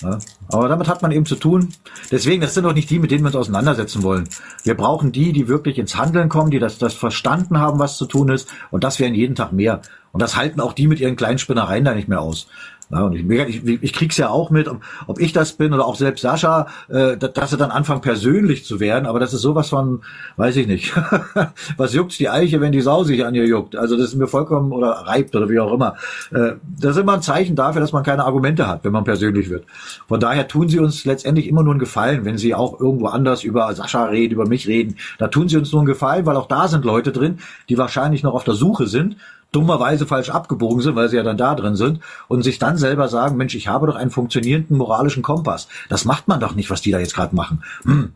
Ja, 0.00 0.18
aber 0.48 0.68
damit 0.68 0.86
hat 0.86 1.02
man 1.02 1.10
eben 1.10 1.26
zu 1.26 1.34
tun. 1.34 1.70
Deswegen, 2.10 2.40
das 2.40 2.54
sind 2.54 2.64
doch 2.64 2.72
nicht 2.72 2.88
die, 2.88 3.00
mit 3.00 3.10
denen 3.10 3.24
wir 3.24 3.28
uns 3.28 3.36
auseinandersetzen 3.36 4.02
wollen. 4.02 4.28
Wir 4.62 4.76
brauchen 4.76 5.10
die, 5.10 5.32
die 5.32 5.48
wirklich 5.48 5.78
ins 5.78 5.96
Handeln 5.96 6.28
kommen, 6.28 6.50
die 6.50 6.60
das, 6.60 6.78
das 6.78 6.94
verstanden 6.94 7.58
haben, 7.58 7.78
was 7.78 7.96
zu 7.96 8.06
tun 8.06 8.28
ist. 8.28 8.48
Und 8.70 8.84
das 8.84 9.00
werden 9.00 9.14
jeden 9.14 9.34
Tag 9.34 9.52
mehr. 9.52 9.82
Und 10.12 10.22
das 10.22 10.36
halten 10.36 10.60
auch 10.60 10.72
die 10.72 10.86
mit 10.86 11.00
ihren 11.00 11.16
kleinen 11.16 11.38
Spinnereien 11.38 11.84
da 11.84 11.94
nicht 11.94 12.08
mehr 12.08 12.20
aus. 12.20 12.46
Ja, 12.90 13.02
und 13.02 13.12
ich, 13.14 13.28
ich, 13.28 13.82
ich 13.82 13.92
krieg's 13.92 14.16
ja 14.16 14.30
auch 14.30 14.48
mit, 14.48 14.68
ob 15.06 15.20
ich 15.20 15.34
das 15.34 15.52
bin 15.52 15.74
oder 15.74 15.84
auch 15.84 15.96
selbst 15.96 16.22
Sascha, 16.22 16.68
äh, 16.88 17.18
dass 17.18 17.50
sie 17.50 17.58
dann 17.58 17.70
anfangen 17.70 18.00
persönlich 18.00 18.64
zu 18.64 18.80
werden, 18.80 19.04
aber 19.04 19.20
das 19.20 19.34
ist 19.34 19.42
sowas 19.42 19.68
von, 19.68 20.00
weiß 20.36 20.56
ich 20.56 20.66
nicht. 20.66 20.94
Was 21.76 21.92
juckt's 21.92 22.16
die 22.16 22.30
Eiche, 22.30 22.62
wenn 22.62 22.72
die 22.72 22.80
Sau 22.80 23.04
sich 23.04 23.26
an 23.26 23.34
ihr 23.34 23.46
juckt? 23.46 23.76
Also 23.76 23.96
das 23.96 24.06
ist 24.06 24.14
mir 24.14 24.26
vollkommen, 24.26 24.72
oder 24.72 24.88
reibt 24.88 25.36
oder 25.36 25.50
wie 25.50 25.60
auch 25.60 25.72
immer. 25.72 25.96
Äh, 26.30 26.52
das 26.80 26.96
ist 26.96 27.02
immer 27.02 27.12
ein 27.12 27.22
Zeichen 27.22 27.56
dafür, 27.56 27.82
dass 27.82 27.92
man 27.92 28.04
keine 28.04 28.24
Argumente 28.24 28.66
hat, 28.66 28.84
wenn 28.84 28.92
man 28.92 29.04
persönlich 29.04 29.50
wird. 29.50 29.64
Von 30.06 30.20
daher 30.20 30.48
tun 30.48 30.70
sie 30.70 30.78
uns 30.78 31.04
letztendlich 31.04 31.46
immer 31.46 31.62
nur 31.62 31.74
einen 31.74 31.80
Gefallen, 31.80 32.24
wenn 32.24 32.38
sie 32.38 32.54
auch 32.54 32.80
irgendwo 32.80 33.08
anders 33.08 33.44
über 33.44 33.74
Sascha 33.74 34.06
reden, 34.06 34.32
über 34.32 34.46
mich 34.46 34.66
reden. 34.66 34.96
Da 35.18 35.28
tun 35.28 35.50
sie 35.50 35.58
uns 35.58 35.72
nur 35.72 35.82
einen 35.82 35.88
Gefallen, 35.88 36.24
weil 36.24 36.36
auch 36.36 36.48
da 36.48 36.68
sind 36.68 36.86
Leute 36.86 37.12
drin, 37.12 37.38
die 37.68 37.76
wahrscheinlich 37.76 38.22
noch 38.22 38.32
auf 38.32 38.44
der 38.44 38.54
Suche 38.54 38.86
sind 38.86 39.16
dummerweise 39.52 40.06
falsch 40.06 40.30
abgebogen 40.30 40.82
sind, 40.82 40.96
weil 40.96 41.08
sie 41.08 41.16
ja 41.16 41.22
dann 41.22 41.36
da 41.36 41.54
drin 41.54 41.76
sind 41.76 42.00
und 42.28 42.42
sich 42.42 42.58
dann 42.58 42.76
selber 42.76 43.08
sagen, 43.08 43.36
Mensch, 43.36 43.54
ich 43.54 43.68
habe 43.68 43.86
doch 43.86 43.96
einen 43.96 44.10
funktionierenden 44.10 44.76
moralischen 44.76 45.22
Kompass. 45.22 45.68
Das 45.88 46.04
macht 46.04 46.28
man 46.28 46.40
doch 46.40 46.54
nicht, 46.54 46.70
was 46.70 46.82
die 46.82 46.90
da 46.90 46.98
jetzt 46.98 47.14
gerade 47.14 47.34
machen. 47.34 47.62
Hm. 47.84 48.12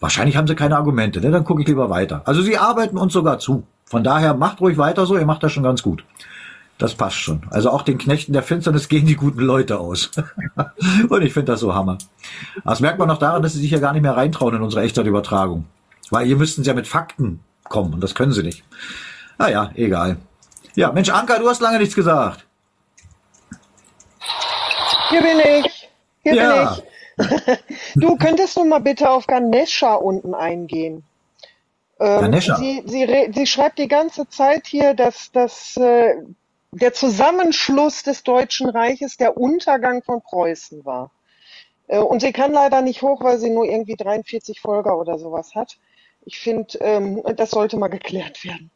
Wahrscheinlich 0.00 0.36
haben 0.36 0.46
sie 0.46 0.54
keine 0.54 0.76
Argumente, 0.76 1.20
ne? 1.20 1.30
dann 1.30 1.44
gucke 1.44 1.60
ich 1.60 1.68
lieber 1.68 1.90
weiter. 1.90 2.22
Also 2.24 2.40
sie 2.40 2.56
arbeiten 2.56 2.96
uns 2.96 3.12
sogar 3.12 3.38
zu. 3.38 3.64
Von 3.84 4.02
daher 4.02 4.34
macht 4.34 4.60
ruhig 4.60 4.78
weiter 4.78 5.04
so, 5.04 5.18
ihr 5.18 5.26
macht 5.26 5.42
das 5.42 5.52
schon 5.52 5.62
ganz 5.62 5.82
gut. 5.82 6.04
Das 6.78 6.94
passt 6.94 7.16
schon. 7.16 7.42
Also 7.50 7.68
auch 7.70 7.82
den 7.82 7.98
Knechten 7.98 8.32
der 8.32 8.42
Finsternis 8.42 8.88
gehen 8.88 9.04
die 9.04 9.16
guten 9.16 9.40
Leute 9.40 9.78
aus. 9.78 10.10
und 11.10 11.22
ich 11.22 11.34
finde 11.34 11.52
das 11.52 11.60
so 11.60 11.74
Hammer. 11.74 11.98
Das 12.64 12.80
merkt 12.80 12.98
man 12.98 13.08
noch 13.08 13.18
daran, 13.18 13.42
dass 13.42 13.52
sie 13.52 13.60
sich 13.60 13.70
ja 13.70 13.80
gar 13.80 13.92
nicht 13.92 14.00
mehr 14.00 14.16
reintrauen 14.16 14.54
in 14.54 14.62
unsere 14.62 14.82
Echtzeitübertragung. 14.82 15.66
Weil 16.08 16.26
hier 16.26 16.36
müssten 16.36 16.64
sie 16.64 16.68
ja 16.68 16.74
mit 16.74 16.88
Fakten 16.88 17.40
kommen 17.64 17.92
und 17.92 18.02
das 18.02 18.14
können 18.14 18.32
sie 18.32 18.42
nicht. 18.42 18.64
Naja, 19.36 19.70
egal. 19.74 20.16
Ja, 20.74 20.92
Mensch, 20.92 21.10
Anka, 21.10 21.38
du 21.38 21.48
hast 21.48 21.60
lange 21.60 21.78
nichts 21.78 21.94
gesagt. 21.94 22.46
Hier 25.10 25.22
bin 25.22 25.40
ich. 25.40 25.88
Hier 26.22 26.34
ja. 26.34 26.74
bin 26.74 26.84
ich. 26.84 26.90
du 27.96 28.16
könntest 28.16 28.56
du 28.56 28.64
mal 28.64 28.78
bitte 28.80 29.10
auf 29.10 29.26
Ganesha 29.26 29.94
unten 29.94 30.34
eingehen. 30.34 31.04
Ähm, 31.98 32.20
Ganesha. 32.20 32.56
Sie, 32.56 32.82
sie, 32.86 33.30
sie 33.34 33.46
schreibt 33.46 33.78
die 33.78 33.88
ganze 33.88 34.28
Zeit 34.28 34.66
hier, 34.66 34.94
dass, 34.94 35.32
dass 35.32 35.76
äh, 35.76 36.14
der 36.72 36.92
Zusammenschluss 36.92 38.02
des 38.02 38.22
Deutschen 38.22 38.70
Reiches 38.70 39.16
der 39.16 39.36
Untergang 39.36 40.02
von 40.02 40.22
Preußen 40.22 40.84
war. 40.84 41.10
Äh, 41.88 41.98
und 41.98 42.20
sie 42.20 42.32
kann 42.32 42.52
leider 42.52 42.80
nicht 42.80 43.02
hoch, 43.02 43.22
weil 43.22 43.38
sie 43.38 43.50
nur 43.50 43.64
irgendwie 43.64 43.96
43 43.96 44.60
Folger 44.60 44.96
oder 44.96 45.18
sowas 45.18 45.54
hat. 45.54 45.76
Ich 46.24 46.38
finde, 46.38 46.78
ähm, 46.78 47.22
das 47.36 47.50
sollte 47.50 47.76
mal 47.76 47.88
geklärt 47.88 48.44
werden. 48.44 48.70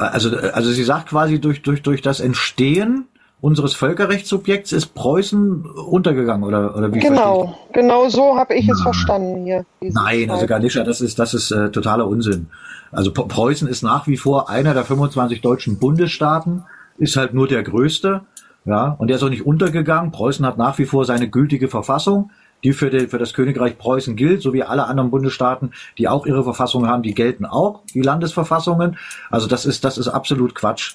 Also, 0.00 0.36
also 0.36 0.70
sie 0.70 0.84
sagt 0.84 1.10
quasi, 1.10 1.40
durch, 1.40 1.62
durch, 1.62 1.82
durch 1.82 2.00
das 2.00 2.20
Entstehen 2.20 3.06
unseres 3.40 3.74
Völkerrechtssubjekts 3.74 4.72
ist 4.72 4.94
Preußen 4.94 5.64
untergegangen, 5.64 6.44
oder, 6.44 6.76
oder 6.76 6.92
wie 6.92 7.00
Genau, 7.00 7.56
genau 7.72 8.08
so 8.08 8.36
habe 8.36 8.54
ich 8.54 8.68
es 8.68 8.80
verstanden 8.82 9.44
hier. 9.44 9.64
Nein, 9.80 10.30
also 10.30 10.46
Ganisha, 10.46 10.84
das 10.84 11.00
ist, 11.00 11.18
das 11.18 11.34
ist 11.34 11.50
äh, 11.50 11.70
totaler 11.70 12.06
Unsinn. 12.06 12.48
Also 12.92 13.12
Preußen 13.12 13.68
ist 13.68 13.82
nach 13.82 14.06
wie 14.06 14.16
vor 14.16 14.50
einer 14.50 14.74
der 14.74 14.84
25 14.84 15.40
deutschen 15.40 15.78
Bundesstaaten, 15.78 16.64
ist 16.98 17.16
halt 17.16 17.32
nur 17.34 17.48
der 17.48 17.62
größte, 17.62 18.22
ja, 18.66 18.94
und 18.98 19.08
der 19.08 19.16
ist 19.16 19.22
auch 19.22 19.30
nicht 19.30 19.46
untergegangen. 19.46 20.12
Preußen 20.12 20.44
hat 20.44 20.58
nach 20.58 20.78
wie 20.78 20.84
vor 20.84 21.04
seine 21.04 21.28
gültige 21.28 21.68
Verfassung, 21.68 22.30
die 22.64 22.72
für, 22.72 22.90
die, 22.90 23.08
für 23.08 23.18
das 23.18 23.34
Königreich 23.34 23.78
Preußen 23.78 24.16
gilt, 24.16 24.42
so 24.42 24.52
wie 24.52 24.62
alle 24.62 24.84
anderen 24.86 25.10
Bundesstaaten, 25.10 25.72
die 25.98 26.08
auch 26.08 26.26
ihre 26.26 26.44
Verfassung 26.44 26.86
haben, 26.86 27.02
die 27.02 27.14
gelten 27.14 27.46
auch, 27.46 27.80
die 27.94 28.02
Landesverfassungen. 28.02 28.98
Also 29.30 29.46
das 29.46 29.66
ist, 29.66 29.84
das 29.84 29.98
ist 29.98 30.08
absolut 30.08 30.54
Quatsch. 30.54 30.94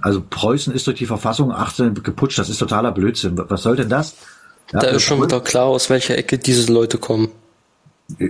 Also 0.00 0.22
Preußen 0.28 0.74
ist 0.74 0.86
durch 0.86 0.98
die 0.98 1.06
Verfassung 1.06 1.52
18 1.52 2.02
geputscht, 2.02 2.38
das 2.38 2.48
ist 2.48 2.58
totaler 2.58 2.92
Blödsinn. 2.92 3.40
Was 3.48 3.62
soll 3.62 3.76
denn 3.76 3.88
das? 3.88 4.16
Ja, 4.72 4.80
da 4.80 4.88
ist 4.88 5.02
schon 5.02 5.22
wieder 5.22 5.40
klar, 5.40 5.66
aus 5.66 5.88
welcher 5.90 6.18
Ecke 6.18 6.38
diese 6.38 6.72
Leute 6.72 6.98
kommen. 6.98 7.30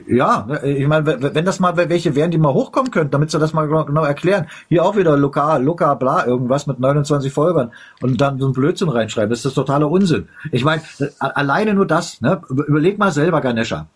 Ja, 0.08 0.46
ne, 0.48 0.66
ich 0.66 0.88
meine, 0.88 1.34
wenn 1.34 1.44
das 1.44 1.60
mal 1.60 1.76
welche 1.76 2.14
wären, 2.14 2.30
die 2.30 2.38
mal 2.38 2.54
hochkommen 2.54 2.90
könnten, 2.90 3.10
damit 3.10 3.30
sie 3.30 3.38
das 3.38 3.52
mal 3.52 3.66
genau 3.66 4.04
erklären. 4.04 4.46
Hier 4.70 4.82
auch 4.82 4.96
wieder 4.96 5.18
lokal, 5.18 5.62
Luca, 5.62 5.92
bla, 5.94 6.26
irgendwas 6.26 6.66
mit 6.66 6.80
29 6.80 7.30
Folgern 7.30 7.72
und 8.00 8.18
dann 8.20 8.38
so 8.38 8.46
ein 8.48 8.54
Blödsinn 8.54 8.88
reinschreiben. 8.88 9.28
Das 9.28 9.40
ist 9.40 9.46
das 9.46 9.54
totaler 9.54 9.90
Unsinn. 9.90 10.28
Ich 10.50 10.64
meine, 10.64 10.80
alleine 11.18 11.74
nur 11.74 11.86
das, 11.86 12.22
ne? 12.22 12.40
Überleg 12.48 12.98
mal 12.98 13.12
selber, 13.12 13.42
Ganesha. 13.42 13.86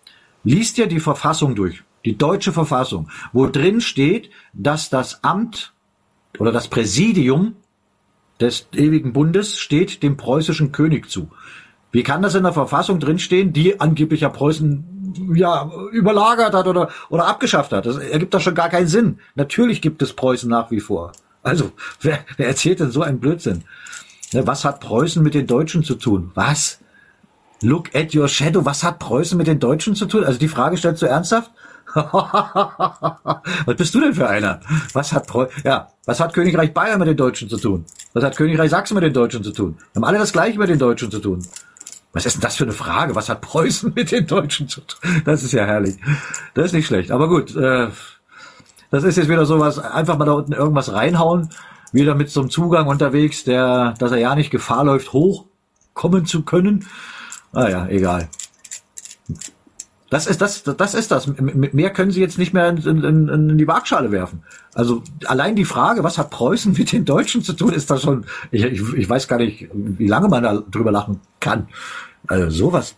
Liest 0.45 0.77
dir 0.77 0.87
die 0.87 1.01
Verfassung 1.01 1.55
durch, 1.55 1.83
die 2.05 2.17
deutsche 2.17 2.53
Verfassung, 2.53 3.09
wo 3.33 3.47
drin 3.47 3.81
steht, 3.81 4.31
dass 4.53 4.91
das 4.91 5.25
Amt 5.25 5.73
oder 6.39 6.53
das 6.53 6.69
Präsidium 6.69 7.57
des 8.39 8.69
ewigen 8.75 9.15
Bundes 9.15 9.59
steht 9.59 10.03
dem 10.03 10.19
preußischen 10.19 10.73
König 10.73 11.11
zu. 11.11 11.31
Wie 11.93 12.03
kann 12.03 12.23
das 12.23 12.35
in 12.35 12.45
der 12.45 12.53
Verfassung 12.53 13.01
drinstehen, 13.01 13.53
die 13.53 13.81
angeblich 13.81 14.21
ja 14.21 14.29
Preußen 14.29 15.00
ja, 15.35 15.71
überlagert 15.93 16.55
hat 16.55 16.67
oder, 16.67 16.89
oder 17.09 17.27
abgeschafft 17.27 17.73
hat. 17.73 17.87
Das 17.87 17.97
ergibt 17.97 18.35
doch 18.35 18.41
schon 18.41 18.55
gar 18.55 18.69
keinen 18.69 18.87
Sinn. 18.87 19.19
Natürlich 19.35 19.83
gibt 19.83 20.03
es 20.03 20.13
Preußen 20.13 20.49
nach 20.49 20.71
wie 20.71 20.81
vor. 20.81 21.13
Also, 21.43 21.73
wer, 22.01 22.21
wer 22.37 22.49
erzählt 22.49 22.81
denn 22.81 22.91
so 22.91 23.03
einen 23.03 23.21
Blödsinn? 23.21 23.65
Ne, 24.33 24.47
was 24.47 24.65
hat 24.65 24.81
Preußen 24.81 25.23
mit 25.23 25.35
den 25.35 25.47
Deutschen 25.47 25.83
zu 25.83 25.95
tun? 25.95 26.31
Was? 26.35 26.79
Look 27.63 27.95
at 27.95 28.15
your 28.15 28.29
shadow. 28.29 28.65
Was 28.65 28.83
hat 28.83 28.99
Preußen 28.99 29.37
mit 29.37 29.47
den 29.47 29.61
Deutschen 29.61 29.95
zu 29.95 30.07
tun? 30.07 30.25
Also 30.25 30.39
die 30.39 30.49
Frage 30.49 30.77
stellst 30.77 31.03
du 31.03 31.07
ernsthaft? 31.07 31.51
was 31.95 33.77
bist 33.77 33.95
du 33.95 34.01
denn 34.01 34.15
für 34.15 34.29
einer? 34.29 34.61
Was 34.93 35.13
hat 35.13 35.27
Preu 35.27 35.47
ja, 35.65 35.89
was 36.07 36.21
hat 36.21 36.33
Königreich 36.33 36.73
Bayern 36.73 37.01
mit 37.01 37.09
den 37.09 37.17
Deutschen 37.17 37.49
zu 37.49 37.57
tun? 37.57 37.85
Was 38.13 38.23
hat 38.23 38.37
Königreich 38.37 38.71
Sachsen 38.71 38.95
mit 38.95 39.03
den 39.03 39.13
Deutschen 39.13 39.43
zu 39.43 39.51
tun? 39.51 39.77
Haben 39.95 40.05
alle 40.05 40.19
das 40.19 40.33
gleiche 40.33 40.59
mit 40.59 40.69
den 40.69 40.79
Deutschen 40.79 41.11
zu 41.11 41.19
tun. 41.19 41.45
Was 42.13 42.27
ist 42.27 42.35
denn 42.35 42.41
das 42.41 42.57
für 42.57 42.65
eine 42.65 42.73
Frage? 42.73 43.15
Was 43.15 43.29
hat 43.29 43.41
Preußen 43.41 43.93
mit 43.97 44.11
den 44.11 44.27
Deutschen 44.27 44.69
zu 44.69 44.81
tun? 44.81 45.23
Das 45.25 45.43
ist 45.43 45.53
ja 45.53 45.65
herrlich. 45.65 45.97
Das 46.55 46.67
ist 46.67 46.73
nicht 46.73 46.87
schlecht. 46.87 47.11
Aber 47.11 47.29
gut, 47.29 47.55
äh, 47.57 47.89
das 48.91 49.05
ist 49.05 49.17
jetzt 49.17 49.29
wieder 49.29 49.47
sowas, 49.47 49.79
einfach 49.79 50.19
mal 50.19 50.25
da 50.25 50.33
unten 50.33 50.53
irgendwas 50.53 50.93
reinhauen, 50.93 51.51
wieder 51.93 52.15
mit 52.15 52.31
so 52.31 52.41
einem 52.41 52.51
Zugang 52.51 52.89
unterwegs, 52.89 53.45
der, 53.45 53.95
dass 53.99 54.11
er 54.11 54.19
ja 54.19 54.35
nicht 54.35 54.51
Gefahr 54.51 54.85
läuft, 54.85 55.13
hochkommen 55.13 56.27
zu 56.27 56.43
können. 56.43 56.87
Ah 57.53 57.87
egal. 57.89 58.29
Das 60.11 60.27
ist 60.27 60.41
das, 60.41 60.65
das 60.65 60.95
ist 60.95 61.13
das. 61.13 61.29
Mehr 61.29 61.91
können 61.91 62.11
Sie 62.11 62.21
jetzt 62.21 62.37
nicht 62.37 62.53
mehr 62.53 62.69
in, 62.69 62.79
in, 62.79 63.29
in, 63.29 63.59
die 63.59 63.69
Waagschale 63.69 64.11
werfen. 64.11 64.43
Also 64.75 65.05
allein 65.27 65.55
die 65.55 65.65
Frage, 65.65 66.03
was 66.03 66.19
hat 66.19 66.31
Preußen 66.31 66.73
mit 66.73 66.91
den 66.91 67.05
Deutschen 67.05 67.43
zu 67.43 67.53
tun, 67.53 67.73
ist 67.73 67.91
da 67.93 67.97
schon. 67.97 68.27
Ich, 68.51 68.65
ich, 68.65 68.93
ich 68.95 69.09
weiß 69.09 69.29
gar 69.29 69.39
nicht, 69.39 69.69
wie 69.73 70.09
lange 70.09 70.29
man 70.29 70.43
da 70.43 70.65
drüber 70.69 70.91
lachen 70.91 71.21
kann. 71.39 71.69
Also 72.27 72.51
sowas. 72.51 72.97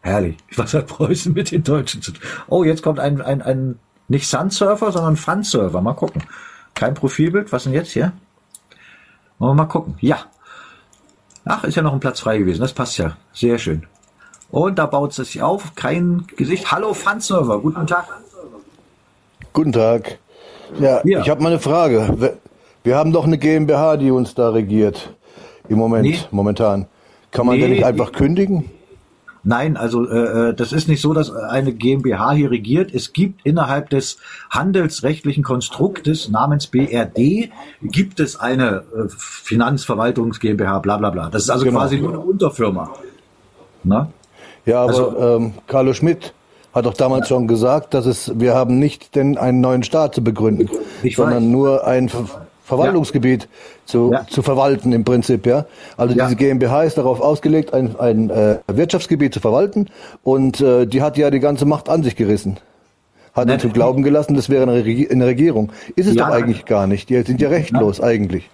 Herrlich. 0.00 0.38
Was 0.56 0.72
hat 0.72 0.86
Preußen 0.86 1.34
mit 1.34 1.50
den 1.50 1.64
Deutschen 1.64 2.00
zu 2.00 2.12
tun? 2.12 2.22
Oh, 2.46 2.64
jetzt 2.64 2.82
kommt 2.82 2.98
ein, 2.98 3.20
ein, 3.20 3.42
ein 3.42 3.78
nicht 4.08 4.26
Sun-Surfer, 4.26 4.90
sondern 4.90 5.16
Fun-Surfer. 5.16 5.82
Mal 5.82 5.92
gucken. 5.92 6.22
Kein 6.72 6.94
Profilbild. 6.94 7.52
Was 7.52 7.64
denn 7.64 7.74
jetzt 7.74 7.90
hier? 7.90 8.12
Wollen 9.38 9.50
wir 9.50 9.64
mal 9.64 9.68
gucken. 9.68 9.96
Ja. 10.00 10.24
Ach, 11.44 11.64
ist 11.64 11.74
ja 11.74 11.82
noch 11.82 11.92
ein 11.92 12.00
Platz 12.00 12.20
frei 12.20 12.38
gewesen. 12.38 12.62
Das 12.62 12.72
passt 12.72 12.96
ja. 12.96 13.18
Sehr 13.34 13.58
schön. 13.58 13.86
Und 14.50 14.78
da 14.78 14.86
baut 14.86 15.10
es 15.10 15.16
sich 15.16 15.42
auf. 15.42 15.74
Kein 15.74 16.24
Gesicht. 16.36 16.72
Hallo 16.72 16.94
Fun-Server. 16.94 17.60
Guten 17.60 17.86
Tag. 17.86 18.06
Guten 19.52 19.72
Tag. 19.72 20.18
Ja, 20.80 21.00
ja. 21.04 21.20
ich 21.20 21.28
habe 21.28 21.42
mal 21.42 21.50
eine 21.50 21.60
Frage. 21.60 22.36
Wir 22.84 22.96
haben 22.96 23.12
doch 23.12 23.24
eine 23.24 23.38
GmbH, 23.38 23.96
die 23.96 24.10
uns 24.10 24.34
da 24.34 24.50
regiert. 24.50 25.14
Im 25.68 25.78
Moment, 25.78 26.04
nee. 26.06 26.18
momentan. 26.30 26.86
Kann 27.30 27.46
man 27.46 27.56
nee, 27.56 27.62
denn 27.62 27.70
nicht 27.72 27.84
einfach 27.84 28.12
kündigen? 28.12 28.70
Nein, 29.44 29.76
also 29.76 30.08
äh, 30.08 30.48
äh, 30.50 30.54
das 30.54 30.72
ist 30.72 30.88
nicht 30.88 31.00
so, 31.00 31.12
dass 31.14 31.30
eine 31.30 31.72
GmbH 31.72 32.32
hier 32.32 32.50
regiert. 32.50 32.92
Es 32.92 33.12
gibt 33.12 33.44
innerhalb 33.44 33.90
des 33.90 34.18
handelsrechtlichen 34.50 35.44
Konstruktes 35.44 36.28
namens 36.28 36.66
BRD 36.66 37.50
gibt 37.82 38.20
es 38.20 38.38
eine 38.38 38.84
äh, 38.94 39.08
Finanzverwaltungs 39.08 40.40
GmbH, 40.40 40.80
bla 40.80 40.96
bla 40.96 41.10
bla. 41.10 41.30
Das 41.30 41.44
ist 41.44 41.50
also 41.50 41.64
genau. 41.64 41.78
quasi 41.78 41.98
nur 41.98 42.10
eine 42.10 42.20
Unterfirma. 42.20 42.90
Na? 43.84 44.10
Ja, 44.68 44.82
aber 44.82 44.88
also, 44.90 45.18
ähm, 45.18 45.52
Carlo 45.66 45.94
Schmidt 45.94 46.34
hat 46.74 46.84
doch 46.84 46.92
damals 46.92 47.26
schon 47.28 47.48
gesagt, 47.48 47.94
dass 47.94 48.04
es 48.04 48.38
wir 48.38 48.54
haben 48.54 48.78
nicht 48.78 49.16
denn 49.16 49.38
einen 49.38 49.62
neuen 49.62 49.82
Staat 49.82 50.14
zu 50.14 50.22
begründen, 50.22 50.68
sondern 51.14 51.44
weiß. 51.44 51.50
nur 51.50 51.86
ein 51.86 52.10
Verwaltungsgebiet 52.64 53.44
ja. 53.44 53.48
zu, 53.86 54.10
ja. 54.12 54.26
zu 54.28 54.42
verwalten 54.42 54.92
im 54.92 55.04
Prinzip, 55.04 55.46
ja. 55.46 55.64
Also 55.96 56.14
ja. 56.14 56.26
diese 56.26 56.36
GmbH 56.36 56.82
ist 56.82 56.98
darauf 56.98 57.22
ausgelegt, 57.22 57.72
ein, 57.72 57.98
ein 57.98 58.28
äh, 58.28 58.58
Wirtschaftsgebiet 58.66 59.32
zu 59.32 59.40
verwalten 59.40 59.86
und 60.22 60.60
äh, 60.60 60.86
die 60.86 61.00
hat 61.00 61.16
ja 61.16 61.30
die 61.30 61.40
ganze 61.40 61.64
Macht 61.64 61.88
an 61.88 62.02
sich 62.02 62.14
gerissen. 62.14 62.58
Hat 63.32 63.50
uns 63.50 63.62
zu 63.62 63.70
glauben 63.70 64.02
gelassen, 64.02 64.34
das 64.34 64.50
wäre 64.50 64.64
eine, 64.64 64.84
Regi 64.84 65.08
eine 65.08 65.24
Regierung. 65.24 65.72
Ist 65.96 66.08
es 66.08 66.16
doch 66.16 66.28
eigentlich 66.28 66.66
gar 66.66 66.86
nicht. 66.86 67.08
Die 67.08 67.22
sind 67.22 67.40
ja 67.40 67.48
rechtlos 67.48 68.02
eigentlich. 68.02 68.50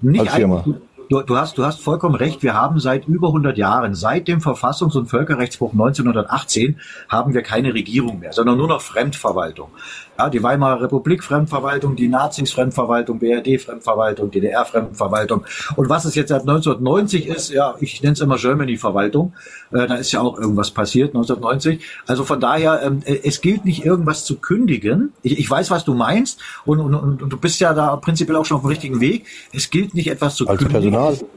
Nicht 0.00 0.20
als 0.20 0.34
Firma. 0.34 0.64
Du, 1.08 1.22
du, 1.22 1.38
hast, 1.38 1.56
du 1.56 1.64
hast 1.64 1.80
vollkommen 1.80 2.14
recht. 2.14 2.42
Wir 2.42 2.52
haben 2.52 2.80
seit 2.80 3.08
über 3.08 3.28
100 3.28 3.56
Jahren, 3.56 3.94
seit 3.94 4.28
dem 4.28 4.40
Verfassungs- 4.40 4.94
und 4.94 5.06
Völkerrechtsbruch 5.06 5.72
1918, 5.72 6.78
haben 7.08 7.32
wir 7.32 7.42
keine 7.42 7.72
Regierung 7.72 8.18
mehr, 8.18 8.34
sondern 8.34 8.58
nur 8.58 8.68
noch 8.68 8.82
Fremdverwaltung. 8.82 9.70
Ja, 10.18 10.28
die 10.28 10.42
Weimarer 10.42 10.82
Republik 10.82 11.22
Fremdverwaltung, 11.22 11.94
die 11.94 12.08
Nazis 12.08 12.50
Fremdverwaltung, 12.50 13.20
BRD 13.20 13.60
Fremdverwaltung, 13.60 14.32
DDR 14.32 14.64
Fremdverwaltung. 14.64 15.44
Und 15.76 15.88
was 15.88 16.06
es 16.06 16.16
jetzt 16.16 16.30
seit 16.30 16.40
1990 16.40 17.28
ist, 17.28 17.50
ja, 17.50 17.76
ich 17.78 18.02
nenne 18.02 18.14
es 18.14 18.20
immer 18.20 18.36
Germany 18.36 18.76
Verwaltung. 18.76 19.32
Äh, 19.70 19.86
da 19.86 19.94
ist 19.94 20.10
ja 20.10 20.20
auch 20.20 20.36
irgendwas 20.36 20.72
passiert 20.72 21.10
1990. 21.10 21.84
Also 22.08 22.24
von 22.24 22.40
daher, 22.40 22.82
ähm, 22.82 23.02
äh, 23.04 23.20
es 23.22 23.40
gilt 23.40 23.64
nicht 23.64 23.84
irgendwas 23.84 24.24
zu 24.24 24.40
kündigen. 24.40 25.12
Ich, 25.22 25.38
ich 25.38 25.48
weiß, 25.48 25.70
was 25.70 25.84
du 25.84 25.94
meinst 25.94 26.40
und, 26.64 26.80
und, 26.80 26.96
und, 26.96 27.22
und, 27.22 27.32
du 27.32 27.36
bist 27.36 27.60
ja 27.60 27.72
da 27.72 27.94
prinzipiell 27.94 28.36
auch 28.38 28.44
schon 28.44 28.56
auf 28.56 28.64
dem 28.64 28.70
richtigen 28.70 29.00
Weg. 29.00 29.24
Es 29.52 29.70
gilt 29.70 29.94
nicht 29.94 30.08
etwas 30.08 30.34
zu 30.34 30.48
als 30.48 30.58
kündigen. 30.58 30.96
Als 30.96 31.18
Personal. 31.20 31.30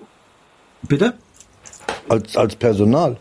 Bitte? 0.87 1.13
Als, 2.09 2.35
als 2.35 2.55
Personal. 2.55 3.17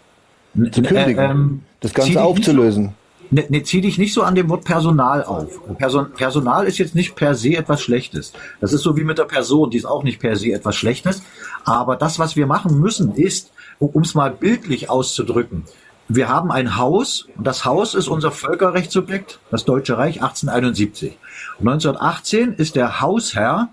Zu 0.54 0.80
kündigen. 0.80 1.18
Äh, 1.18 1.30
ähm, 1.30 1.62
das 1.80 1.92
Ganze 1.92 2.22
aufzulösen. 2.22 2.94
Ne, 3.32 3.44
ne, 3.48 3.62
zieh 3.62 3.80
dich 3.80 3.96
nicht 3.96 4.12
so 4.12 4.22
an 4.22 4.34
dem 4.34 4.48
Wort 4.48 4.64
Personal 4.64 5.22
auf. 5.22 5.60
Person, 5.78 6.12
Personal 6.12 6.66
ist 6.66 6.78
jetzt 6.78 6.96
nicht 6.96 7.14
per 7.14 7.36
se 7.36 7.56
etwas 7.56 7.80
Schlechtes. 7.80 8.32
Das 8.60 8.72
ist 8.72 8.82
so 8.82 8.96
wie 8.96 9.04
mit 9.04 9.18
der 9.18 9.24
Person, 9.24 9.70
die 9.70 9.76
ist 9.76 9.84
auch 9.84 10.02
nicht 10.02 10.18
per 10.18 10.34
se 10.34 10.52
etwas 10.52 10.74
Schlechtes. 10.74 11.22
Aber 11.64 11.94
das, 11.94 12.18
was 12.18 12.34
wir 12.34 12.46
machen 12.46 12.80
müssen, 12.80 13.14
ist, 13.14 13.52
um 13.78 14.02
es 14.02 14.14
mal 14.14 14.32
bildlich 14.32 14.90
auszudrücken, 14.90 15.64
wir 16.08 16.28
haben 16.28 16.50
ein 16.50 16.76
Haus 16.76 17.28
und 17.36 17.46
das 17.46 17.64
Haus 17.64 17.94
ist 17.94 18.08
unser 18.08 18.32
Völkerrechtssubjekt, 18.32 19.38
das 19.52 19.64
Deutsche 19.64 19.96
Reich 19.96 20.20
1871. 20.20 21.16
Und 21.60 21.68
1918 21.68 22.54
ist 22.54 22.74
der 22.74 23.00
Hausherr 23.00 23.68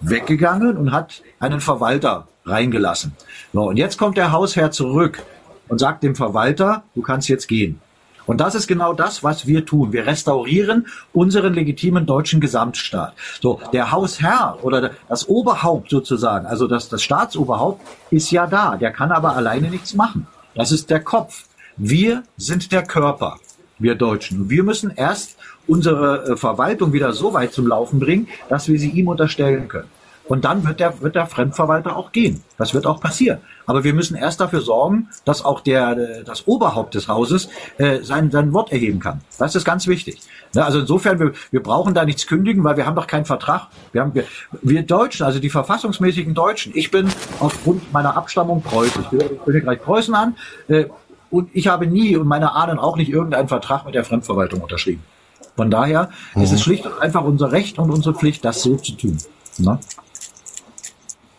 weggegangen 0.00 0.76
und 0.76 0.90
hat 0.90 1.22
einen 1.38 1.60
Verwalter 1.60 2.26
reingelassen. 2.44 3.12
So, 3.52 3.68
und 3.68 3.76
jetzt 3.76 3.96
kommt 3.96 4.16
der 4.16 4.32
Hausherr 4.32 4.72
zurück 4.72 5.22
und 5.68 5.78
sagt 5.78 6.02
dem 6.02 6.16
Verwalter, 6.16 6.82
du 6.96 7.02
kannst 7.02 7.28
jetzt 7.28 7.46
gehen. 7.46 7.80
Und 8.28 8.42
das 8.42 8.54
ist 8.54 8.66
genau 8.66 8.92
das, 8.92 9.24
was 9.24 9.46
wir 9.46 9.64
tun. 9.64 9.94
Wir 9.94 10.06
restaurieren 10.06 10.86
unseren 11.14 11.54
legitimen 11.54 12.04
deutschen 12.04 12.40
Gesamtstaat. 12.40 13.14
So, 13.40 13.58
der 13.72 13.90
Hausherr 13.90 14.58
oder 14.60 14.90
das 15.08 15.28
Oberhaupt 15.28 15.88
sozusagen, 15.88 16.46
also 16.46 16.68
das, 16.68 16.90
das 16.90 17.02
Staatsoberhaupt 17.02 17.80
ist 18.10 18.30
ja 18.30 18.46
da. 18.46 18.76
Der 18.76 18.92
kann 18.92 19.12
aber 19.12 19.34
alleine 19.34 19.70
nichts 19.70 19.94
machen. 19.94 20.26
Das 20.54 20.72
ist 20.72 20.90
der 20.90 21.00
Kopf. 21.00 21.46
Wir 21.78 22.22
sind 22.36 22.70
der 22.70 22.82
Körper, 22.82 23.38
wir 23.78 23.94
Deutschen. 23.94 24.50
Wir 24.50 24.62
müssen 24.62 24.92
erst 24.94 25.38
unsere 25.66 26.32
äh, 26.32 26.36
Verwaltung 26.36 26.92
wieder 26.92 27.14
so 27.14 27.32
weit 27.32 27.54
zum 27.54 27.66
Laufen 27.66 27.98
bringen, 27.98 28.28
dass 28.50 28.68
wir 28.68 28.78
sie 28.78 28.90
ihm 28.90 29.08
unterstellen 29.08 29.68
können. 29.68 29.88
Und 30.28 30.44
dann 30.44 30.64
wird 30.66 30.78
der, 30.78 31.00
wird 31.00 31.14
der 31.14 31.26
Fremdverwalter 31.26 31.96
auch 31.96 32.12
gehen. 32.12 32.42
Das 32.58 32.74
wird 32.74 32.86
auch 32.86 33.00
passieren. 33.00 33.38
Aber 33.66 33.82
wir 33.82 33.94
müssen 33.94 34.14
erst 34.14 34.40
dafür 34.40 34.60
sorgen, 34.60 35.08
dass 35.24 35.44
auch 35.44 35.60
der, 35.60 36.22
das 36.22 36.46
Oberhaupt 36.46 36.94
des 36.94 37.08
Hauses 37.08 37.48
äh, 37.78 38.02
sein, 38.02 38.30
sein 38.30 38.52
Wort 38.52 38.70
erheben 38.70 39.00
kann. 39.00 39.22
Das 39.38 39.54
ist 39.54 39.64
ganz 39.64 39.86
wichtig. 39.86 40.20
Ne, 40.54 40.64
also 40.64 40.80
insofern, 40.80 41.18
wir, 41.18 41.32
wir 41.50 41.62
brauchen 41.62 41.94
da 41.94 42.04
nichts 42.04 42.26
kündigen, 42.26 42.62
weil 42.62 42.76
wir 42.76 42.86
haben 42.86 42.96
doch 42.96 43.06
keinen 43.06 43.24
Vertrag. 43.24 43.68
Wir, 43.92 44.02
haben, 44.02 44.14
wir, 44.14 44.24
wir 44.62 44.82
Deutschen, 44.82 45.24
also 45.24 45.38
die 45.38 45.50
verfassungsmäßigen 45.50 46.34
Deutschen, 46.34 46.72
ich 46.74 46.90
bin 46.90 47.08
aufgrund 47.40 47.92
meiner 47.92 48.16
Abstammung 48.16 48.62
Preußen, 48.62 49.06
ich 49.10 49.38
bin 49.44 49.60
gleich 49.62 49.82
Preußen 49.82 50.14
an, 50.14 50.36
äh, 50.68 50.86
und 51.30 51.50
ich 51.52 51.68
habe 51.68 51.86
nie 51.86 52.16
und 52.16 52.26
meine 52.26 52.54
Ahnen 52.54 52.78
auch 52.78 52.96
nicht 52.96 53.10
irgendeinen 53.10 53.48
Vertrag 53.48 53.84
mit 53.84 53.94
der 53.94 54.04
Fremdverwaltung 54.04 54.62
unterschrieben. 54.62 55.02
Von 55.56 55.70
daher 55.70 56.10
mhm. 56.34 56.42
ist 56.42 56.52
es 56.52 56.62
schlicht 56.62 56.86
und 56.86 56.98
einfach 57.00 57.24
unser 57.24 57.52
Recht 57.52 57.78
und 57.78 57.90
unsere 57.90 58.14
Pflicht, 58.14 58.44
das 58.44 58.62
so 58.62 58.76
zu 58.76 58.92
tun. 58.92 59.18
Ne? 59.58 59.78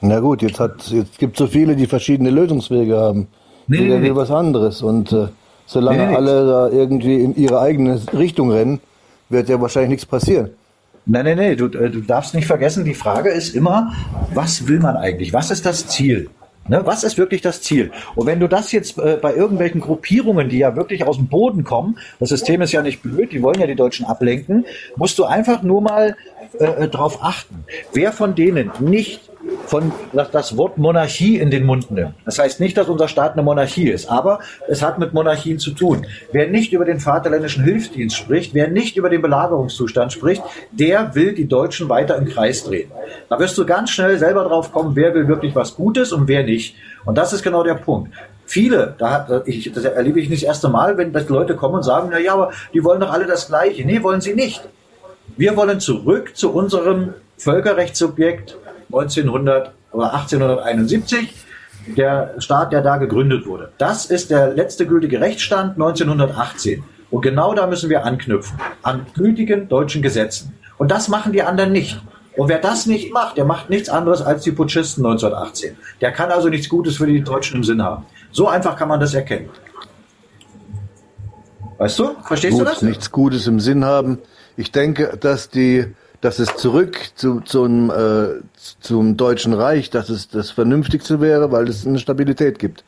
Na 0.01 0.19
gut, 0.19 0.41
jetzt 0.41 0.59
hat 0.59 0.87
jetzt 0.89 1.17
gibt 1.17 1.37
so 1.37 1.47
viele, 1.47 1.75
die 1.75 1.87
verschiedene 1.87 2.29
Lösungswege 2.29 2.97
haben. 2.97 3.27
Nee, 3.67 3.77
Jeder 3.77 3.95
nee, 3.97 4.03
will 4.03 4.11
nee. 4.11 4.15
was 4.15 4.31
anderes 4.31 4.81
und 4.81 5.11
äh, 5.11 5.27
solange 5.65 6.07
nee, 6.07 6.15
alle 6.15 6.45
da 6.45 6.69
irgendwie 6.69 7.21
in 7.21 7.35
ihre 7.35 7.59
eigene 7.59 8.01
Richtung 8.13 8.51
rennen, 8.51 8.79
wird 9.29 9.49
ja 9.49 9.59
wahrscheinlich 9.61 9.89
nichts 9.89 10.05
passieren. 10.05 10.51
Nein, 11.05 11.25
nein, 11.25 11.37
nein, 11.37 11.57
du, 11.57 11.65
äh, 11.65 11.89
du 11.89 12.01
darfst 12.01 12.33
nicht 12.33 12.47
vergessen, 12.47 12.85
die 12.85 12.93
Frage 12.93 13.29
ist 13.29 13.55
immer, 13.55 13.93
was 14.33 14.67
will 14.67 14.79
man 14.79 14.95
eigentlich? 14.95 15.33
Was 15.33 15.51
ist 15.51 15.65
das 15.65 15.87
Ziel? 15.87 16.29
Ne, 16.67 16.81
was 16.85 17.03
ist 17.03 17.17
wirklich 17.17 17.41
das 17.41 17.63
Ziel? 17.63 17.91
Und 18.15 18.27
wenn 18.27 18.39
du 18.39 18.47
das 18.47 18.71
jetzt 18.71 18.99
äh, 18.99 19.17
bei 19.19 19.33
irgendwelchen 19.33 19.81
Gruppierungen, 19.81 20.49
die 20.49 20.59
ja 20.59 20.75
wirklich 20.75 21.03
aus 21.03 21.17
dem 21.17 21.27
Boden 21.27 21.63
kommen, 21.63 21.97
das 22.19 22.29
System 22.29 22.61
ist 22.61 22.71
ja 22.71 22.83
nicht 22.83 23.01
blöd, 23.01 23.31
die 23.31 23.41
wollen 23.41 23.59
ja 23.59 23.65
die 23.65 23.75
Deutschen 23.75 24.05
ablenken, 24.05 24.65
musst 24.95 25.17
du 25.17 25.25
einfach 25.25 25.63
nur 25.63 25.81
mal 25.81 26.15
äh, 26.59 26.65
äh 26.65 26.87
darauf 26.87 27.23
achten, 27.23 27.65
wer 27.93 28.11
von 28.11 28.35
denen 28.35 28.71
nicht 28.79 29.28
von 29.65 29.91
das 30.13 30.57
Wort 30.57 30.77
Monarchie 30.77 31.37
in 31.37 31.51
den 31.51 31.65
Mund 31.65 31.91
nimmt. 31.91 32.15
Das 32.25 32.39
heißt 32.39 32.59
nicht, 32.59 32.77
dass 32.77 32.89
unser 32.89 33.07
Staat 33.07 33.33
eine 33.33 33.43
Monarchie 33.43 33.89
ist, 33.89 34.09
aber 34.09 34.39
es 34.67 34.81
hat 34.81 34.99
mit 34.99 35.13
Monarchien 35.13 35.59
zu 35.59 35.71
tun. 35.71 36.07
Wer 36.31 36.47
nicht 36.47 36.73
über 36.73 36.85
den 36.85 36.99
Vaterländischen 36.99 37.63
Hilfsdienst 37.63 38.15
spricht, 38.15 38.53
wer 38.53 38.67
nicht 38.67 38.97
über 38.97 39.09
den 39.09 39.21
Belagerungszustand 39.21 40.11
spricht, 40.11 40.41
der 40.71 41.13
will 41.15 41.33
die 41.33 41.47
Deutschen 41.47 41.89
weiter 41.89 42.17
im 42.17 42.25
Kreis 42.25 42.63
drehen. 42.63 42.91
Da 43.29 43.39
wirst 43.39 43.57
du 43.57 43.65
ganz 43.65 43.91
schnell 43.91 44.17
selber 44.17 44.43
drauf 44.43 44.71
kommen, 44.71 44.95
wer 44.95 45.13
will 45.13 45.27
wirklich 45.27 45.55
was 45.55 45.75
Gutes 45.75 46.11
und 46.11 46.27
wer 46.27 46.43
nicht. 46.43 46.75
Und 47.05 47.17
das 47.17 47.33
ist 47.33 47.43
genau 47.43 47.63
der 47.63 47.75
Punkt. 47.75 48.13
Viele, 48.45 48.95
da 48.97 49.11
hat, 49.11 49.47
ich, 49.47 49.71
das 49.71 49.83
erlebe 49.83 50.19
ich 50.19 50.27
nicht 50.27 50.41
das 50.41 50.47
erste 50.47 50.69
Mal, 50.69 50.97
wenn 50.97 51.13
Leute 51.27 51.55
kommen 51.55 51.75
und 51.75 51.83
sagen, 51.83 52.09
na 52.11 52.17
ja, 52.17 52.33
aber 52.33 52.51
die 52.73 52.83
wollen 52.83 52.99
doch 52.99 53.11
alle 53.11 53.27
das 53.27 53.47
Gleiche. 53.47 53.85
Nee, 53.85 54.01
wollen 54.01 54.21
sie 54.21 54.33
nicht. 54.33 54.67
Wir 55.37 55.55
wollen 55.55 55.79
zurück 55.79 56.35
zu 56.35 56.51
unserem 56.51 57.13
Völkerrechtssubjekt 57.37 58.57
1900 58.91 59.71
oder 59.91 60.13
1871, 60.13 61.33
der 61.97 62.35
Staat, 62.39 62.71
der 62.73 62.81
da 62.81 62.97
gegründet 62.97 63.45
wurde. 63.45 63.71
Das 63.77 64.05
ist 64.05 64.29
der 64.29 64.53
letzte 64.53 64.85
gültige 64.85 65.21
Rechtsstand 65.21 65.73
1918. 65.73 66.83
Und 67.11 67.21
genau 67.21 67.53
da 67.53 67.65
müssen 67.65 67.89
wir 67.89 68.05
anknüpfen, 68.05 68.59
an 68.83 69.05
gültigen 69.15 69.67
deutschen 69.67 70.01
Gesetzen. 70.01 70.53
Und 70.77 70.91
das 70.91 71.07
machen 71.07 71.33
die 71.33 71.41
anderen 71.41 71.71
nicht. 71.71 71.99
Und 72.37 72.47
wer 72.47 72.59
das 72.59 72.85
nicht 72.85 73.11
macht, 73.11 73.37
der 73.37 73.45
macht 73.45 73.69
nichts 73.69 73.89
anderes 73.89 74.21
als 74.21 74.43
die 74.43 74.51
Putschisten 74.51 75.05
1918. 75.05 75.75
Der 75.99 76.11
kann 76.11 76.31
also 76.31 76.49
nichts 76.49 76.69
Gutes 76.69 76.97
für 76.97 77.07
die 77.07 77.21
Deutschen 77.21 77.57
im 77.57 77.63
Sinn 77.63 77.81
haben. 77.83 78.05
So 78.31 78.47
einfach 78.47 78.77
kann 78.77 78.87
man 78.87 78.99
das 78.99 79.13
erkennen. 79.13 79.49
Weißt 81.79 81.97
du? 81.99 82.15
Verstehst 82.23 82.53
Gut, 82.53 82.61
du 82.61 82.65
das? 82.65 82.81
Nichts 82.81 83.11
Gutes 83.11 83.47
im 83.47 83.59
Sinn 83.59 83.83
haben. 83.83 84.19
Ich 84.55 84.71
denke, 84.71 85.17
dass 85.19 85.49
die 85.49 85.87
dass 86.21 86.39
es 86.39 86.55
zurück 86.55 86.97
zu, 87.15 87.41
zum, 87.41 87.89
äh, 87.89 88.41
zum 88.79 89.17
Deutschen 89.17 89.53
Reich, 89.53 89.89
dass 89.89 90.09
es 90.09 90.27
das 90.27 90.51
Vernünftigste 90.51 91.21
wäre, 91.21 91.51
weil 91.51 91.67
es 91.67 91.87
eine 91.87 91.99
Stabilität 91.99 92.59
gibt. 92.59 92.83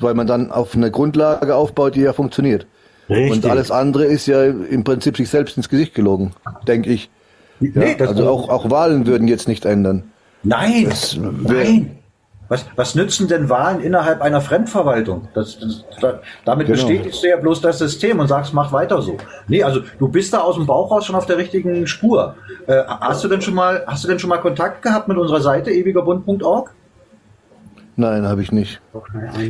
Weil 0.00 0.14
man 0.14 0.26
dann 0.26 0.50
auf 0.50 0.74
eine 0.74 0.90
Grundlage 0.90 1.54
aufbaut, 1.54 1.94
die 1.94 2.00
ja 2.00 2.12
funktioniert. 2.12 2.66
Richtig. 3.08 3.44
Und 3.44 3.46
alles 3.50 3.70
andere 3.70 4.06
ist 4.06 4.26
ja 4.26 4.44
im 4.44 4.82
Prinzip 4.82 5.16
sich 5.16 5.28
selbst 5.28 5.56
ins 5.56 5.68
Gesicht 5.68 5.94
gelogen, 5.94 6.32
denke 6.66 6.90
ich. 6.90 7.10
Ja, 7.60 7.70
nee, 7.74 7.96
also 8.00 8.28
auch, 8.28 8.48
auch 8.48 8.70
Wahlen 8.70 9.06
würden 9.06 9.28
jetzt 9.28 9.46
nicht 9.46 9.64
ändern. 9.64 10.04
Nein, 10.42 10.92
nein. 11.42 11.98
Was, 12.48 12.66
was 12.76 12.94
nützen 12.94 13.26
denn 13.26 13.48
Wahlen 13.48 13.80
innerhalb 13.80 14.20
einer 14.20 14.40
Fremdverwaltung? 14.40 15.28
Das, 15.34 15.58
das, 15.58 15.84
das, 16.00 16.16
damit 16.44 16.66
genau. 16.66 16.76
bestätigst 16.76 17.22
du 17.22 17.28
ja 17.28 17.36
bloß 17.36 17.62
das 17.62 17.78
System 17.78 18.20
und 18.20 18.28
sagst, 18.28 18.52
mach 18.52 18.70
weiter 18.70 19.00
so. 19.00 19.16
Nee, 19.48 19.62
also 19.62 19.80
du 19.98 20.08
bist 20.08 20.34
da 20.34 20.40
aus 20.40 20.56
dem 20.56 20.66
Bauch 20.66 20.90
raus 20.90 21.06
schon 21.06 21.16
auf 21.16 21.26
der 21.26 21.38
richtigen 21.38 21.86
Spur. 21.86 22.34
Äh, 22.66 22.82
hast 22.86 23.24
du 23.24 23.28
denn 23.28 23.40
schon 23.40 23.54
mal, 23.54 23.84
hast 23.86 24.04
du 24.04 24.08
denn 24.08 24.18
schon 24.18 24.28
mal 24.28 24.38
Kontakt 24.38 24.82
gehabt 24.82 25.08
mit 25.08 25.16
unserer 25.16 25.40
Seite 25.40 25.70
ewigerbund.org? 25.70 26.74
Nein, 27.96 28.26
habe 28.26 28.42
ich 28.42 28.52
nicht. 28.52 28.80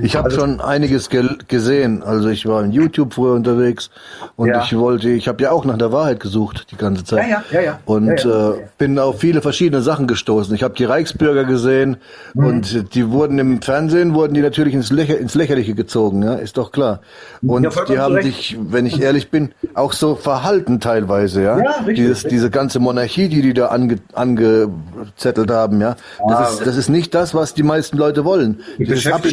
Ich 0.03 0.17
habe 0.17 0.27
also, 0.27 0.41
schon 0.41 0.61
einiges 0.61 1.09
ge 1.09 1.25
gesehen. 1.49 2.03
Also 2.03 2.29
ich 2.29 2.47
war 2.47 2.63
in 2.63 2.73
YouTube 2.73 3.15
früher 3.15 3.33
unterwegs 3.33 3.91
und 4.37 4.49
ja. 4.49 4.63
ich 4.63 4.77
wollte, 4.77 5.09
ich 5.11 5.29
habe 5.29 5.43
ja 5.43 5.51
auch 5.51 5.65
nach 5.65 5.79
der 5.79 5.93
Wahrheit 5.93 6.21
gesucht 6.21 6.67
die 6.71 6.77
ganze 6.77 7.05
Zeit. 7.05 7.29
Ja, 7.29 7.43
ja, 7.51 7.61
ja, 7.61 7.61
ja. 7.61 7.79
Und 7.85 8.25
ja, 8.25 8.51
Äh, 8.51 8.55
bin 8.79 8.99
auf 8.99 9.21
viele 9.21 9.43
verschiedene 9.43 9.83
Sachen 9.83 10.07
gestoßen. 10.07 10.55
Ich 10.55 10.63
habe 10.63 10.75
die 10.75 10.85
Reichsbürger 10.85 11.45
gesehen 11.45 11.97
mhm. 12.35 12.47
und 12.47 12.95
die 12.95 13.11
wurden 13.11 13.39
im 13.39 13.63
Fernsehen 13.63 14.15
wurden 14.15 14.35
die 14.35 14.43
natürlich 14.43 14.75
ins, 14.75 14.91
Lächer 14.91 15.19
ins 15.19 15.35
Lächerliche 15.35 15.75
gezogen, 15.75 16.23
ja, 16.23 16.35
ist 16.35 16.57
doch 16.57 16.73
klar. 16.73 17.01
Und 17.43 17.69
die 17.89 17.99
haben 17.99 18.23
sich, 18.23 18.57
wenn 18.61 18.87
ich 18.87 19.01
ehrlich 19.01 19.31
bin, 19.31 19.53
auch 19.75 19.93
so 19.93 20.15
verhalten 20.15 20.81
teilweise, 20.81 21.43
ja. 21.43 21.59
ja 21.59 21.71
richtig, 21.79 21.97
Dieses, 21.97 22.17
richtig. 22.17 22.31
Diese 22.31 22.51
ganze 22.51 22.79
Monarchie, 22.81 23.29
die 23.29 23.43
die 23.43 23.55
da 23.55 23.67
ange 23.67 23.97
angezettelt 24.13 25.51
haben, 25.51 25.81
ja. 25.81 25.97
Das, 26.29 26.39
ah, 26.39 26.45
ist, 26.51 26.67
das 26.67 26.77
ist 26.77 26.89
nicht 26.89 27.15
das, 27.15 27.35
was 27.35 27.55
die 27.55 27.63
meisten 27.63 27.97
Leute 27.97 28.25
wollen 28.25 28.35
wollen. 28.35 28.61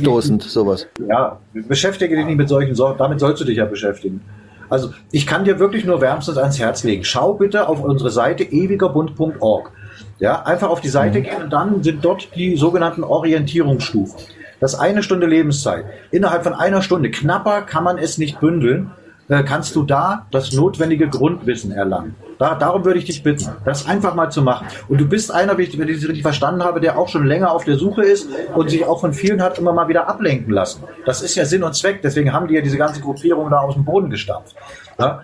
Abstoßend, 0.02 0.44
sowas. 0.48 0.88
Ja, 1.08 1.40
beschäftige 1.54 2.16
dich 2.16 2.26
nicht 2.26 2.38
mit 2.38 2.50
solchen 2.50 2.76
Sorgen. 2.76 2.98
Damit 2.98 3.20
sollst 3.20 3.42
du 3.42 3.46
dich 3.46 3.58
ja 3.58 3.66
beschäftigen. 3.66 4.22
Also, 4.70 4.92
ich 5.12 5.28
kann 5.28 5.44
dir 5.44 5.60
wirklich 5.60 5.84
nur 5.84 6.00
wärmstens 6.00 6.38
ans 6.38 6.58
Herz 6.58 6.84
legen. 6.84 7.04
Schau 7.04 7.34
bitte 7.34 7.68
auf 7.68 7.84
unsere 7.84 8.10
Seite 8.10 8.44
ewigerbund.org. 8.44 9.72
Ja, 10.20 10.44
einfach 10.44 10.70
auf 10.70 10.82
die 10.82 10.90
Seite 10.90 11.20
mhm. 11.20 11.24
gehen 11.24 11.44
und 11.44 11.52
dann 11.52 11.84
sind 11.84 12.06
dort 12.06 12.36
die 12.36 12.56
sogenannten 12.56 13.04
Orientierungsstufen. 13.04 14.18
Das 14.62 14.74
ist 14.74 14.80
eine 14.80 15.04
Stunde 15.04 15.26
Lebenszeit. 15.26 15.86
Innerhalb 16.12 16.44
von 16.44 16.54
einer 16.54 16.82
Stunde, 16.82 17.10
knapper 17.10 17.64
kann 17.64 17.84
man 17.84 17.98
es 17.98 18.18
nicht 18.18 18.40
bündeln, 18.40 18.92
äh, 19.32 19.44
kannst 19.44 19.76
du 19.78 19.84
da 19.84 20.28
das 20.32 20.52
notwendige 20.52 21.08
Grundwissen 21.08 21.72
erlangen. 21.72 22.16
Da, 22.38 22.56
darum 22.56 22.84
würde 22.84 23.00
ich 23.00 23.06
dich 23.06 23.24
bitten, 23.24 23.48
das 23.64 23.88
einfach 23.88 24.14
mal 24.14 24.30
zu 24.30 24.42
machen. 24.42 24.68
Und 24.90 25.00
du 25.00 25.06
bist 25.06 25.32
einer, 25.32 25.58
wenn 25.58 25.64
ich 25.64 25.72
das 25.78 25.80
richtig 25.80 26.22
verstanden 26.22 26.64
habe, 26.64 26.82
der 26.82 26.98
auch 26.98 27.08
schon 27.08 27.26
länger 27.26 27.52
auf 27.52 27.64
der 27.64 27.78
Suche 27.78 28.04
ist 28.04 28.28
und 28.56 28.70
sich 28.70 28.86
auch 28.86 29.00
von 29.00 29.14
vielen 29.14 29.42
hat 29.42 29.58
immer 29.58 29.72
mal 29.72 29.88
wieder 29.88 30.10
ablenken 30.10 30.52
lassen. 30.52 30.84
Das 31.06 31.22
ist 31.22 31.36
ja 31.36 31.46
Sinn 31.46 31.64
und 31.64 31.74
Zweck. 31.76 32.02
Deswegen 32.02 32.34
haben 32.34 32.50
die 32.50 32.56
ja 32.56 32.62
diese 32.62 32.78
ganze 32.78 33.00
Gruppierung 33.00 33.50
da 33.50 33.60
aus 33.60 33.76
dem 33.76 33.86
Boden 33.86 34.10
gestampft. 34.10 34.54
Ja? 35.00 35.22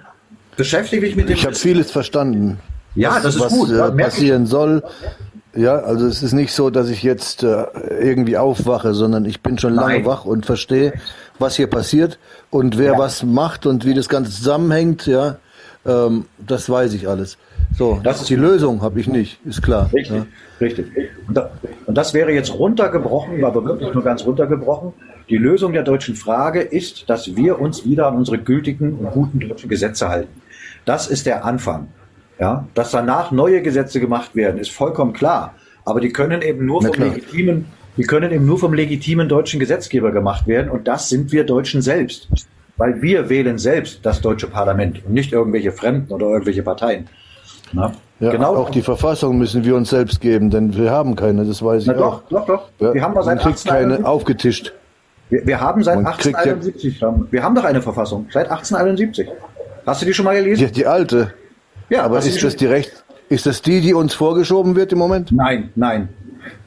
Beschäftige 0.56 1.06
dich 1.06 1.18
mit 1.18 1.28
dem. 1.28 1.36
Ich 1.36 1.46
habe 1.46 1.56
vieles 1.56 1.92
verstanden. 1.92 2.60
Ja, 2.96 3.16
was, 3.16 3.24
das 3.24 3.36
ist 3.36 3.42
was, 3.42 3.52
gut. 3.52 3.72
Äh, 3.72 3.92
passieren 3.92 4.46
soll. 4.46 4.84
Ja, 5.54 5.80
also 5.80 6.06
es 6.06 6.22
ist 6.22 6.34
nicht 6.34 6.54
so, 6.54 6.70
dass 6.70 6.88
ich 6.90 7.02
jetzt 7.02 7.44
äh, 7.44 7.66
irgendwie 8.00 8.38
aufwache, 8.38 8.94
sondern 8.94 9.26
ich 9.26 9.42
bin 9.42 9.58
schon 9.58 9.74
lange 9.74 9.96
Nein. 9.96 10.06
wach 10.06 10.24
und 10.24 10.46
verstehe, 10.46 10.94
was 11.40 11.56
hier 11.56 11.68
passiert 11.68 12.20
und 12.50 12.78
wer 12.78 12.94
ja. 12.94 12.98
was 12.98 13.24
macht 13.24 13.66
und 13.66 13.86
wie 13.86 13.94
das 13.94 14.10
Ganze 14.10 14.32
zusammenhängt, 14.32 15.08
ja, 15.08 15.38
ähm, 15.86 16.26
das 16.38 16.70
weiß 16.70 16.94
ich 16.94 17.08
alles. 17.08 17.38
So, 17.78 18.00
das 18.04 18.22
ist 18.22 18.30
die 18.30 18.36
Lösung, 18.36 18.82
habe 18.82 19.00
ich 19.00 19.08
nicht, 19.08 19.40
ist 19.46 19.62
klar. 19.62 19.90
Richtig, 19.94 20.16
ja. 20.16 20.26
richtig. 20.62 20.88
Und, 21.28 21.38
da, 21.38 21.52
und 21.86 21.98
das 21.98 22.14
wäre 22.14 22.32
jetzt 22.32 22.54
runtergebrochen, 22.54 23.44
aber 23.44 23.64
wirklich 23.66 23.94
nur 23.94 24.04
ganz 24.04 24.26
runtergebrochen. 24.26 24.94
Die 25.30 25.38
Lösung 25.38 25.74
der 25.74 25.84
deutschen 25.84 26.16
Frage 26.16 26.62
ist, 26.62 27.10
dass 27.10 27.36
wir 27.36 27.60
uns 27.60 27.86
wieder 27.86 28.08
an 28.08 28.16
unsere 28.16 28.38
gültigen 28.38 28.94
und 28.94 29.12
guten 29.12 29.40
deutschen 29.40 29.70
Gesetze 29.70 30.08
halten. 30.08 30.42
Das 30.86 31.08
ist 31.08 31.26
der 31.26 31.44
Anfang. 31.44 31.90
Ja, 32.40 32.68
dass 32.76 32.92
danach 32.92 33.32
neue 33.32 33.64
Gesetze 33.64 34.00
gemacht 34.00 34.36
werden, 34.36 34.60
ist 34.60 34.72
vollkommen 34.72 35.14
klar. 35.14 35.56
Aber 35.86 36.02
die 36.02 36.10
können 36.10 36.44
eben 36.44 36.66
nur 36.66 36.84
vom 36.84 36.94
legitimen 36.94 37.66
die 37.98 38.04
können 38.04 38.32
eben 38.32 38.46
nur 38.46 38.60
vom 38.60 38.74
legitimen 38.74 39.28
deutschen 39.28 39.60
Gesetzgeber 39.60 40.12
gemacht 40.12 40.48
werden 40.48 40.70
und 40.70 40.88
das 40.88 41.10
sind 41.10 41.32
wir 41.32 41.44
Deutschen 41.44 41.82
selbst. 41.82 42.30
Weil 42.78 43.02
wir 43.02 43.28
wählen 43.30 43.58
selbst 43.58 44.06
das 44.06 44.22
deutsche 44.22 44.48
Parlament 44.48 45.04
und 45.04 45.14
nicht 45.14 45.34
irgendwelche 45.34 45.72
Fremden 45.72 46.14
oder 46.14 46.28
irgendwelche 46.28 46.62
Parteien. 46.62 47.10
Na? 47.74 47.92
Ja, 48.20 48.32
genau. 48.32 48.56
Auch 48.56 48.70
die 48.70 48.82
Verfassung 48.82 49.38
müssen 49.38 49.64
wir 49.64 49.76
uns 49.76 49.90
selbst 49.90 50.22
geben, 50.22 50.50
denn 50.50 50.76
wir 50.76 50.92
haben 50.92 51.16
keine, 51.16 51.46
das 51.46 51.62
weiß 51.64 51.84
ich 51.84 51.88
Na 51.88 51.94
doch, 51.94 52.06
auch. 52.06 52.22
Doch, 52.30 52.46
doch, 52.46 52.70
doch. 52.78 52.94
Wir 52.94 53.02
haben 53.02 53.16
da 53.16 53.24
seit 53.24 53.40
kriegt 53.40 53.66
keine 53.66 54.06
aufgetischt. 54.06 54.74
Wir, 55.30 55.46
wir, 55.46 55.60
haben 55.60 55.84
seit 55.84 55.98
1871, 55.98 57.00
ja, 57.00 57.14
wir 57.30 57.44
haben 57.44 57.54
doch 57.54 57.66
eine 57.66 57.82
Verfassung, 57.82 58.28
seit 58.32 58.50
1871. 58.50 59.28
Hast 59.86 60.02
du 60.02 60.06
die 60.06 60.14
schon 60.14 60.26
mal 60.26 60.36
gelesen? 60.36 60.64
Ja, 60.64 60.70
die 60.70 60.86
alte. 60.86 61.34
Ja, 61.90 62.04
aber 62.04 62.20
ist 62.20 62.44
das 62.44 62.56
die 62.56 62.66
Recht, 62.66 63.04
ist 63.30 63.46
das 63.46 63.62
die, 63.62 63.82
die 63.82 63.94
uns 63.94 64.14
vorgeschoben 64.14 64.76
wird 64.76 64.94
im 64.94 65.00
Moment? 65.00 65.32
Nein, 65.32 65.72
nein. 65.76 66.10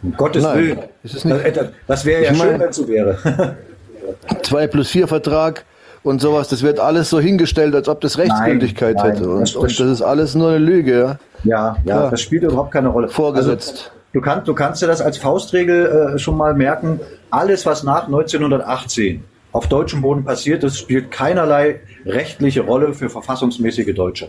Um 0.03 0.17
Gottes 0.17 0.43
Nein, 0.43 0.59
Willen. 0.59 0.79
Ist 1.03 1.15
es 1.15 1.25
nicht. 1.25 1.57
Das, 1.57 1.69
das 1.87 2.05
wäre 2.05 2.25
ja 2.25 2.35
schön, 2.35 2.59
wenn 2.61 2.69
es 2.69 2.77
so 2.77 2.89
wäre. 2.89 3.17
2 4.43 4.67
plus 4.67 4.91
4 4.91 5.09
Vertrag 5.09 5.65
und 6.03 6.21
sowas, 6.21 6.49
das 6.49 6.63
wird 6.63 6.81
alles 6.81 7.11
so 7.11 7.21
hingestellt, 7.21 7.75
als 7.75 7.89
ob 7.89 8.01
das 8.01 8.19
Rechtsgültigkeit 8.19 8.97
nein, 8.97 9.05
nein, 9.05 9.17
hätte. 9.17 9.31
Und 9.31 9.41
das, 9.43 9.55
und 9.55 9.81
das, 9.81 9.87
ist 9.87 10.03
alles 10.03 10.35
nur 10.35 10.51
eine 10.51 10.59
Lüge, 10.59 10.99
ja. 10.99 11.19
Ja, 11.45 11.77
ja, 11.85 12.11
das 12.11 12.21
spielt 12.21 12.43
überhaupt 12.43 12.71
keine 12.71 12.89
Rolle. 12.89 13.09
Vorgesetzt. 13.09 13.93
du 14.13 14.21
kannst, 14.21 14.49
du 14.49 14.55
kannst 14.55 14.83
dir 14.83 14.87
das 14.87 15.01
als 15.01 15.19
Faustregel 15.19 16.15
äh, 16.15 16.19
schon 16.19 16.37
mal 16.37 16.55
merken. 16.55 17.01
Alles, 17.31 17.67
was 17.67 17.83
nach 17.83 18.07
1918 18.07 19.25
auf 19.53 19.69
deutschem 19.69 20.03
Boden 20.03 20.25
passiert 20.25 20.65
ist, 20.65 20.79
spielt 20.79 21.11
keinerlei 21.11 21.81
rechtliche 22.07 22.61
Rolle 22.63 22.95
für 22.95 23.11
verfassungsmäßige 23.11 23.95
Deutsche. 23.95 24.29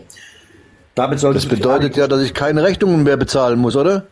Damit 0.94 1.22
das 1.22 1.46
bedeutet 1.46 1.96
ja, 1.96 2.06
dass 2.06 2.20
ich 2.20 2.34
keine 2.34 2.62
Rechnungen 2.62 3.02
mehr 3.02 3.16
bezahlen 3.16 3.58
muss, 3.58 3.76
oder? 3.76 4.04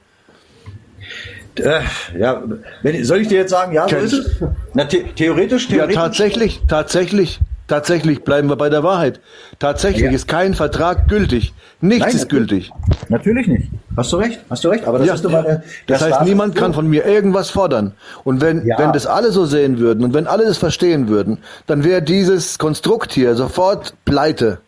Äh, 1.61 1.81
ja, 2.19 2.43
wenn, 2.83 3.05
soll 3.05 3.21
ich 3.21 3.29
dir 3.29 3.39
jetzt 3.39 3.51
sagen, 3.51 3.73
ja, 3.73 3.89
so 3.89 3.97
ist 3.97 4.13
es? 4.13 4.37
Na, 4.75 4.89
the 4.89 5.05
theoretisch, 5.15 5.69
theoretisch. 5.69 5.97
Ja, 5.97 6.03
tatsächlich, 6.03 6.63
tatsächlich, 6.69 7.41
tatsächlich 7.69 8.25
bleiben 8.25 8.49
wir 8.49 8.57
bei 8.57 8.69
der 8.69 8.83
Wahrheit. 8.83 9.21
Tatsächlich 9.59 10.05
ja. 10.05 10.11
ist 10.11 10.29
kein 10.29 10.55
Vertrag 10.55 11.09
gültig. 11.09 11.53
Nichts 11.83 12.07
Nein, 12.07 12.17
ist 12.17 12.29
gültig. 12.29 12.71
Natürlich 13.09 13.47
nicht. 13.47 13.69
Hast 13.97 14.13
du 14.13 14.17
recht, 14.19 14.41
hast 14.51 14.65
du 14.65 14.69
recht. 14.69 14.85
Aber 14.87 14.99
das, 14.99 15.07
ja, 15.09 15.15
ist 15.15 15.29
mal 15.29 15.43
der, 15.43 15.63
das 15.87 16.03
heißt, 16.03 16.23
niemand 16.25 16.55
kann 16.55 16.75
von 16.75 16.87
mir 16.87 17.07
irgendwas 17.07 17.49
fordern. 17.49 17.93
Und 18.23 18.43
wenn, 18.43 18.67
ja. 18.67 18.79
wenn 18.79 18.93
das 18.93 19.07
alle 19.07 19.33
so 19.33 19.47
sehen 19.47 19.79
würden 19.79 20.05
und 20.05 20.13
wenn 20.13 20.27
alle 20.27 20.45
das 20.45 20.59
verstehen 20.59 21.09
würden, 21.09 21.39
dann 21.67 21.83
wäre 21.83 22.03
dieses 22.03 22.59
Konstrukt 22.59 23.13
hier 23.13 23.35
sofort 23.35 23.95
pleite. 24.05 24.59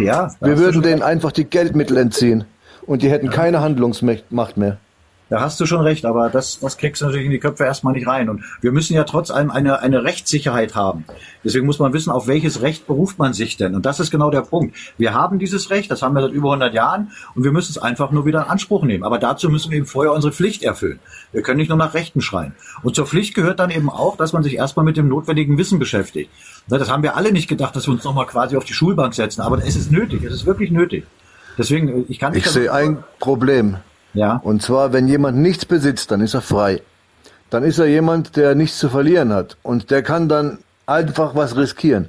Ja. 0.00 0.32
Wir 0.40 0.58
würden 0.58 0.82
denen 0.82 1.02
einfach 1.02 1.32
die 1.32 1.44
Geldmittel 1.44 1.96
entziehen 1.96 2.44
und 2.86 3.02
die 3.02 3.10
hätten 3.10 3.30
keine 3.30 3.60
Handlungsmacht 3.60 4.56
mehr. 4.56 4.78
Da 5.28 5.40
hast 5.40 5.58
du 5.60 5.66
schon 5.66 5.80
recht, 5.80 6.04
aber 6.04 6.28
das, 6.28 6.58
das 6.60 6.76
kriegst 6.76 7.00
du 7.00 7.06
natürlich 7.06 7.24
in 7.24 7.30
die 7.30 7.38
Köpfe 7.38 7.64
erstmal 7.64 7.94
nicht 7.94 8.06
rein. 8.06 8.28
Und 8.28 8.44
wir 8.60 8.70
müssen 8.70 8.94
ja 8.94 9.04
trotz 9.04 9.30
allem 9.30 9.50
eine, 9.50 9.80
eine 9.80 10.04
Rechtssicherheit 10.04 10.74
haben. 10.74 11.04
Deswegen 11.42 11.64
muss 11.64 11.78
man 11.78 11.94
wissen, 11.94 12.10
auf 12.10 12.26
welches 12.26 12.60
Recht 12.60 12.86
beruft 12.86 13.18
man 13.18 13.32
sich 13.32 13.56
denn? 13.56 13.74
Und 13.74 13.86
das 13.86 13.98
ist 13.98 14.10
genau 14.10 14.30
der 14.30 14.42
Punkt. 14.42 14.76
Wir 14.98 15.14
haben 15.14 15.38
dieses 15.38 15.70
Recht, 15.70 15.90
das 15.90 16.02
haben 16.02 16.14
wir 16.14 16.20
seit 16.20 16.32
über 16.32 16.48
100 16.52 16.74
Jahren 16.74 17.12
und 17.34 17.44
wir 17.44 17.52
müssen 17.52 17.70
es 17.70 17.78
einfach 17.78 18.10
nur 18.10 18.26
wieder 18.26 18.42
in 18.42 18.50
Anspruch 18.50 18.84
nehmen. 18.84 19.04
Aber 19.04 19.18
dazu 19.18 19.48
müssen 19.48 19.70
wir 19.70 19.78
eben 19.78 19.86
vorher 19.86 20.12
unsere 20.12 20.34
Pflicht 20.34 20.62
erfüllen. 20.62 20.98
Wir 21.32 21.42
können 21.42 21.56
nicht 21.56 21.70
nur 21.70 21.78
nach 21.78 21.94
Rechten 21.94 22.20
schreien. 22.20 22.54
Und 22.82 22.94
zur 22.94 23.06
Pflicht 23.06 23.34
gehört 23.34 23.58
dann 23.58 23.70
eben 23.70 23.88
auch, 23.88 24.18
dass 24.18 24.34
man 24.34 24.42
sich 24.42 24.56
erstmal 24.56 24.84
mit 24.84 24.98
dem 24.98 25.08
notwendigen 25.08 25.56
Wissen 25.56 25.78
beschäftigt. 25.78 26.30
Das 26.68 26.90
haben 26.90 27.02
wir 27.02 27.16
alle 27.16 27.32
nicht 27.32 27.48
gedacht, 27.48 27.74
dass 27.74 27.86
wir 27.86 27.94
uns 27.94 28.04
nochmal 28.04 28.26
quasi 28.26 28.56
auf 28.56 28.64
die 28.64 28.74
Schulbank 28.74 29.14
setzen. 29.14 29.40
Aber 29.40 29.58
es 29.64 29.76
ist 29.76 29.90
nötig, 29.90 30.24
es 30.24 30.34
ist 30.34 30.46
wirklich 30.46 30.70
nötig. 30.70 31.06
Deswegen, 31.56 32.04
ich 32.08 32.18
kann 32.18 32.32
nicht. 32.32 32.46
Ich 32.46 32.52
sehe 32.52 32.72
ein 32.72 33.02
Problem. 33.18 33.78
Ja. 34.14 34.40
Und 34.42 34.62
zwar, 34.62 34.92
wenn 34.92 35.08
jemand 35.08 35.38
nichts 35.38 35.64
besitzt, 35.64 36.10
dann 36.10 36.20
ist 36.20 36.34
er 36.34 36.42
frei. 36.42 36.82
Dann 37.50 37.64
ist 37.64 37.78
er 37.78 37.86
jemand, 37.86 38.36
der 38.36 38.54
nichts 38.54 38.78
zu 38.78 38.88
verlieren 38.88 39.32
hat. 39.32 39.56
Und 39.62 39.90
der 39.90 40.02
kann 40.02 40.28
dann 40.28 40.58
einfach 40.86 41.34
was 41.34 41.56
riskieren. 41.56 42.08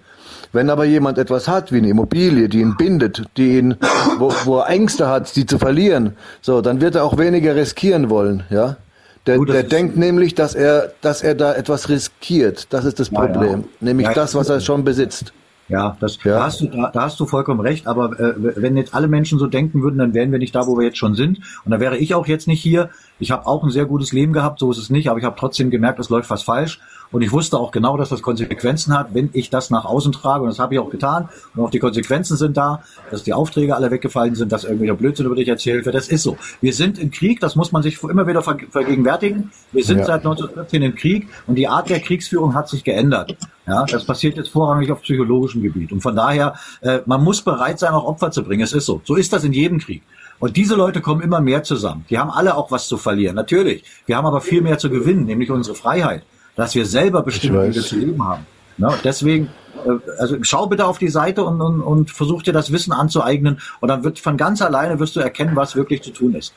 Wenn 0.51 0.69
aber 0.69 0.85
jemand 0.85 1.17
etwas 1.17 1.47
hat, 1.47 1.71
wie 1.71 1.77
eine 1.77 1.89
Immobilie, 1.89 2.47
die 2.47 2.61
ihn 2.61 2.77
bindet, 2.77 3.23
die 3.37 3.57
ihn, 3.57 3.75
wo, 4.19 4.31
wo 4.45 4.59
er 4.59 4.69
Ängste 4.69 5.07
hat, 5.07 5.35
die 5.35 5.45
zu 5.45 5.57
verlieren, 5.57 6.15
so, 6.41 6.61
dann 6.61 6.79
wird 6.79 6.95
er 6.95 7.03
auch 7.03 7.17
weniger 7.17 7.55
riskieren 7.55 8.09
wollen, 8.09 8.43
ja. 8.49 8.77
Der, 9.25 9.37
Gut, 9.37 9.49
der 9.49 9.63
denkt 9.63 9.95
nämlich, 9.95 10.35
dass 10.35 10.53
er, 10.53 10.91
dass 11.01 11.23
er 11.23 11.33
da 11.33 11.53
etwas 11.53 11.87
riskiert. 11.87 12.67
Das 12.71 12.83
ist 12.83 12.99
das 12.99 13.09
Problem. 13.09 13.43
Ja, 13.43 13.57
ja. 13.57 13.63
Nämlich 13.79 14.07
ja, 14.07 14.13
das, 14.13 14.35
was 14.35 14.49
er 14.49 14.59
schon 14.59 14.83
besitzt. 14.83 15.31
Ja, 15.69 15.97
das, 15.99 16.21
ja. 16.23 16.35
Da, 16.35 16.43
hast 16.43 16.61
du, 16.61 16.67
da, 16.67 16.91
da 16.91 17.01
hast 17.03 17.19
du 17.19 17.25
vollkommen 17.25 17.61
recht. 17.61 17.87
Aber 17.87 18.19
äh, 18.19 18.33
wenn 18.37 18.75
jetzt 18.75 18.93
alle 18.93 19.07
Menschen 19.07 19.39
so 19.39 19.47
denken 19.47 19.81
würden, 19.81 19.97
dann 19.97 20.13
wären 20.13 20.31
wir 20.31 20.39
nicht 20.39 20.53
da, 20.53 20.67
wo 20.67 20.77
wir 20.77 20.85
jetzt 20.85 20.97
schon 20.97 21.15
sind. 21.15 21.39
Und 21.63 21.71
da 21.71 21.79
wäre 21.79 21.97
ich 21.97 22.15
auch 22.15 22.27
jetzt 22.27 22.47
nicht 22.47 22.61
hier. 22.61 22.89
Ich 23.19 23.31
habe 23.31 23.47
auch 23.47 23.63
ein 23.63 23.69
sehr 23.69 23.85
gutes 23.85 24.11
Leben 24.11 24.33
gehabt, 24.33 24.59
so 24.59 24.71
ist 24.71 24.77
es 24.77 24.89
nicht. 24.89 25.09
Aber 25.09 25.19
ich 25.19 25.25
habe 25.25 25.37
trotzdem 25.39 25.69
gemerkt, 25.69 25.99
es 25.99 26.09
läuft 26.09 26.29
was 26.29 26.43
falsch. 26.43 26.79
Und 27.13 27.21
ich 27.21 27.31
wusste 27.31 27.59
auch 27.59 27.71
genau, 27.71 27.95
dass 27.95 28.09
das 28.09 28.23
Konsequenzen 28.23 28.97
hat, 28.97 29.13
wenn 29.13 29.29
ich 29.33 29.51
das 29.51 29.69
nach 29.69 29.85
außen 29.85 30.11
trage. 30.11 30.43
Und 30.43 30.49
das 30.49 30.57
habe 30.57 30.73
ich 30.73 30.79
auch 30.79 30.89
getan. 30.89 31.29
Und 31.55 31.63
auch 31.63 31.69
die 31.69 31.77
Konsequenzen 31.77 32.35
sind 32.37 32.57
da, 32.57 32.83
dass 33.11 33.21
die 33.21 33.33
Aufträge 33.33 33.75
alle 33.75 33.91
weggefallen 33.91 34.33
sind, 34.33 34.51
dass 34.51 34.63
irgendwelcher 34.63 34.95
Blödsinn 34.95 35.27
über 35.27 35.35
dich 35.35 35.47
erzählt 35.47 35.85
wird. 35.85 35.93
Das 35.93 36.07
ist 36.07 36.23
so. 36.23 36.37
Wir 36.59 36.73
sind 36.73 36.97
im 36.97 37.11
Krieg, 37.11 37.39
das 37.39 37.55
muss 37.55 37.71
man 37.71 37.83
sich 37.83 38.01
immer 38.01 38.25
wieder 38.25 38.41
vergegenwärtigen. 38.41 39.51
Wir 39.71 39.83
sind 39.83 39.99
ja. 39.99 40.05
seit 40.05 40.21
1914 40.21 40.81
im 40.81 40.95
Krieg 40.95 41.27
und 41.45 41.53
die 41.55 41.67
Art 41.67 41.87
der 41.87 41.99
Kriegsführung 41.99 42.55
hat 42.55 42.67
sich 42.67 42.83
geändert. 42.83 43.37
Ja, 43.67 43.85
das 43.85 44.03
passiert 44.05 44.35
jetzt 44.35 44.49
vorrangig 44.49 44.91
auf 44.91 45.03
psychologischem 45.03 45.61
Gebiet. 45.61 45.91
Und 45.91 46.01
von 46.01 46.15
daher, 46.15 46.55
äh, 46.81 47.01
man 47.05 47.23
muss 47.23 47.43
bereit 47.43 47.77
sein, 47.77 47.93
auch 47.93 48.05
Opfer 48.05 48.31
zu 48.31 48.43
bringen. 48.43 48.63
Es 48.63 48.73
ist 48.73 48.87
so. 48.87 49.01
So 49.05 49.15
ist 49.15 49.31
das 49.31 49.43
in 49.43 49.53
jedem 49.53 49.77
Krieg. 49.77 50.01
Und 50.39 50.57
diese 50.57 50.73
Leute 50.75 50.99
kommen 50.99 51.21
immer 51.21 51.41
mehr 51.41 51.61
zusammen. 51.61 52.05
Die 52.09 52.17
haben 52.17 52.31
alle 52.31 52.57
auch 52.57 52.71
was 52.71 52.87
zu 52.87 52.97
verlieren, 52.97 53.35
natürlich. 53.35 53.83
Wir 54.07 54.17
haben 54.17 54.25
aber 54.25 54.41
viel 54.41 54.61
mehr 54.61 54.79
zu 54.79 54.89
gewinnen, 54.89 55.25
nämlich 55.25 55.51
unsere 55.51 55.75
Freiheit 55.75 56.23
dass 56.55 56.75
wir 56.75 56.85
selber 56.85 57.23
bestimmte 57.23 57.61
Dinge 57.61 57.85
zu 57.85 57.97
leben 57.97 58.23
haben. 58.23 58.45
Ne? 58.77 58.93
Deswegen, 59.03 59.49
äh, 59.85 60.19
also 60.19 60.37
schau 60.41 60.67
bitte 60.67 60.85
auf 60.85 60.97
die 60.97 61.09
Seite 61.09 61.43
und, 61.43 61.61
und, 61.61 61.81
und 61.81 62.11
versuch 62.11 62.43
dir 62.43 62.53
das 62.53 62.71
Wissen 62.71 62.93
anzueignen 62.93 63.59
und 63.79 63.89
dann 63.89 64.03
wird 64.03 64.19
von 64.19 64.37
ganz 64.37 64.61
alleine 64.61 64.99
wirst 64.99 65.15
du 65.15 65.19
erkennen, 65.19 65.55
was 65.55 65.75
wirklich 65.75 66.01
zu 66.01 66.11
tun 66.11 66.35
ist. 66.35 66.53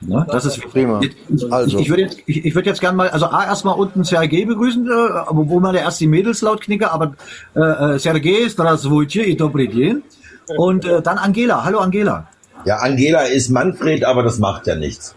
Ne? 0.00 0.26
Das 0.30 0.46
ist 0.46 0.60
prima. 0.70 1.00
Ich, 1.02 1.52
also. 1.52 1.78
ich, 1.78 1.84
ich 1.84 1.90
würde 1.90 2.02
jetzt, 2.02 2.18
ich, 2.24 2.44
ich 2.46 2.54
würde 2.54 2.70
jetzt 2.70 2.80
gerne 2.80 2.96
mal, 2.96 3.10
also 3.10 3.26
A, 3.26 3.44
erstmal 3.44 3.78
unten 3.78 4.02
Sergei 4.04 4.46
begrüßen, 4.46 4.86
äh, 4.86 4.90
wo 5.28 5.60
man 5.60 5.74
ja 5.74 5.82
erst 5.82 6.00
die 6.00 6.06
Mädels 6.06 6.40
laut 6.40 6.62
knicke, 6.62 6.90
aber 6.90 7.14
äh, 7.54 7.60
äh 7.60 7.98
Sergei, 7.98 8.48
Strasvutje, 8.48 9.24
i 9.24 9.36
dobry 9.36 9.68
dzień. 9.68 10.02
Und 10.56 10.84
äh, 10.84 11.02
dann 11.02 11.18
Angela. 11.18 11.64
Hallo 11.64 11.78
Angela. 11.78 12.26
Ja, 12.64 12.78
Angela 12.78 13.22
ist 13.22 13.50
Manfred, 13.50 14.04
aber 14.04 14.22
das 14.22 14.38
macht 14.38 14.66
ja 14.66 14.74
nichts. 14.74 15.14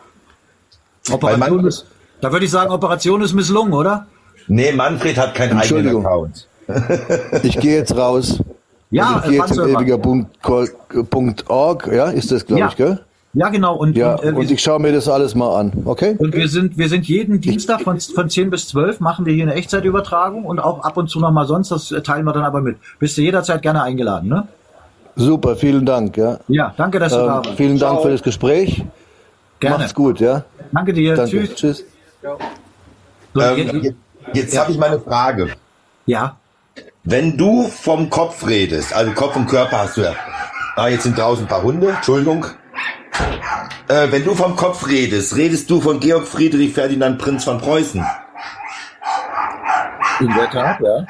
Operation 1.11 1.65
ist, 1.65 1.85
da 2.21 2.31
würde 2.31 2.45
ich 2.45 2.51
sagen, 2.51 2.71
Operation 2.71 3.21
ist 3.21 3.33
misslungen, 3.33 3.73
oder? 3.73 4.07
Nee, 4.47 4.71
Manfred 4.71 5.17
hat 5.17 5.35
keinen 5.35 5.57
eigenen 5.57 5.97
Account. 5.97 6.47
ich 7.43 7.59
gehe 7.59 7.77
jetzt 7.77 7.95
raus. 7.95 8.39
Ja, 8.89 9.15
also 9.15 9.31
ich 9.31 9.37
gehe 9.37 9.45
zum 9.47 9.67
ewiger.org, 9.69 11.11
ja, 11.91 12.09
ist 12.09 12.31
das, 12.31 12.45
glaube 12.45 12.59
ja. 12.59 12.67
ich, 12.67 12.75
gell? 12.75 12.99
Ja, 13.33 13.49
genau. 13.49 13.75
Und, 13.75 13.97
ja, 13.97 14.13
und, 14.15 14.23
äh, 14.23 14.31
und 14.31 14.51
ich 14.51 14.61
schaue 14.61 14.79
mir 14.79 14.91
das 14.91 15.09
alles 15.09 15.33
mal 15.33 15.59
an, 15.59 15.71
okay? 15.85 16.15
Und 16.19 16.35
wir 16.35 16.47
sind, 16.47 16.77
wir 16.77 16.87
sind 16.87 17.07
jeden 17.07 17.41
Dienstag 17.41 17.81
von, 17.81 17.99
von 17.99 18.29
10 18.29 18.51
bis 18.51 18.67
12 18.67 18.99
machen 18.99 19.25
wir 19.25 19.33
hier 19.33 19.43
eine 19.43 19.55
Echtzeitübertragung 19.55 20.45
und 20.45 20.59
auch 20.59 20.83
ab 20.83 20.97
und 20.97 21.09
zu 21.09 21.19
nochmal 21.19 21.47
sonst, 21.47 21.71
das 21.71 21.89
teilen 22.03 22.25
wir 22.25 22.33
dann 22.33 22.43
aber 22.43 22.61
mit. 22.61 22.77
Bist 22.99 23.17
du 23.17 23.21
jederzeit 23.21 23.63
gerne 23.63 23.81
eingeladen, 23.81 24.29
ne? 24.29 24.47
Super, 25.15 25.55
vielen 25.55 25.85
Dank, 25.85 26.17
ja. 26.17 26.39
Ja, 26.47 26.73
danke, 26.77 26.99
dass 26.99 27.13
du 27.13 27.19
ähm, 27.19 27.25
da 27.25 27.35
warst. 27.37 27.49
Vielen 27.51 27.79
Dank 27.79 27.93
Ciao. 27.93 28.03
für 28.03 28.11
das 28.11 28.21
Gespräch. 28.21 28.83
Gerne. 29.59 29.77
Macht's 29.77 29.95
gut, 29.95 30.19
ja. 30.19 30.43
Danke 30.71 30.93
dir. 30.93 31.15
Danke. 31.15 31.31
Tschüss. 31.31 31.55
Tschüss. 31.55 31.83
So, 33.33 33.41
ähm, 33.41 33.81
Jetzt 33.81 33.95
ja. 34.33 34.61
habe 34.61 34.71
ich 34.71 34.77
mal 34.77 34.89
eine 34.89 34.99
Frage. 34.99 35.55
Ja. 36.05 36.37
Wenn 37.03 37.37
du 37.37 37.67
vom 37.67 38.09
Kopf 38.09 38.47
redest, 38.47 38.93
also 38.93 39.11
Kopf 39.13 39.35
und 39.35 39.47
Körper 39.47 39.79
hast 39.79 39.97
du 39.97 40.01
ja. 40.01 40.13
Ah, 40.75 40.87
jetzt 40.87 41.03
sind 41.03 41.17
draußen 41.17 41.45
ein 41.45 41.47
paar 41.47 41.61
Hunde, 41.61 41.89
Entschuldigung. 41.89 42.45
Äh, 43.87 44.11
wenn 44.11 44.23
du 44.23 44.33
vom 44.33 44.55
Kopf 44.55 44.87
redest, 44.87 45.35
redest 45.35 45.69
du 45.69 45.81
von 45.81 45.99
Georg 45.99 46.25
Friedrich 46.25 46.73
Ferdinand 46.73 47.19
Prinz 47.19 47.43
von 47.43 47.59
Preußen? 47.59 48.03
In 50.19 50.27
der 50.27 50.49
Tat, 50.49 50.79
ja. 50.79 51.05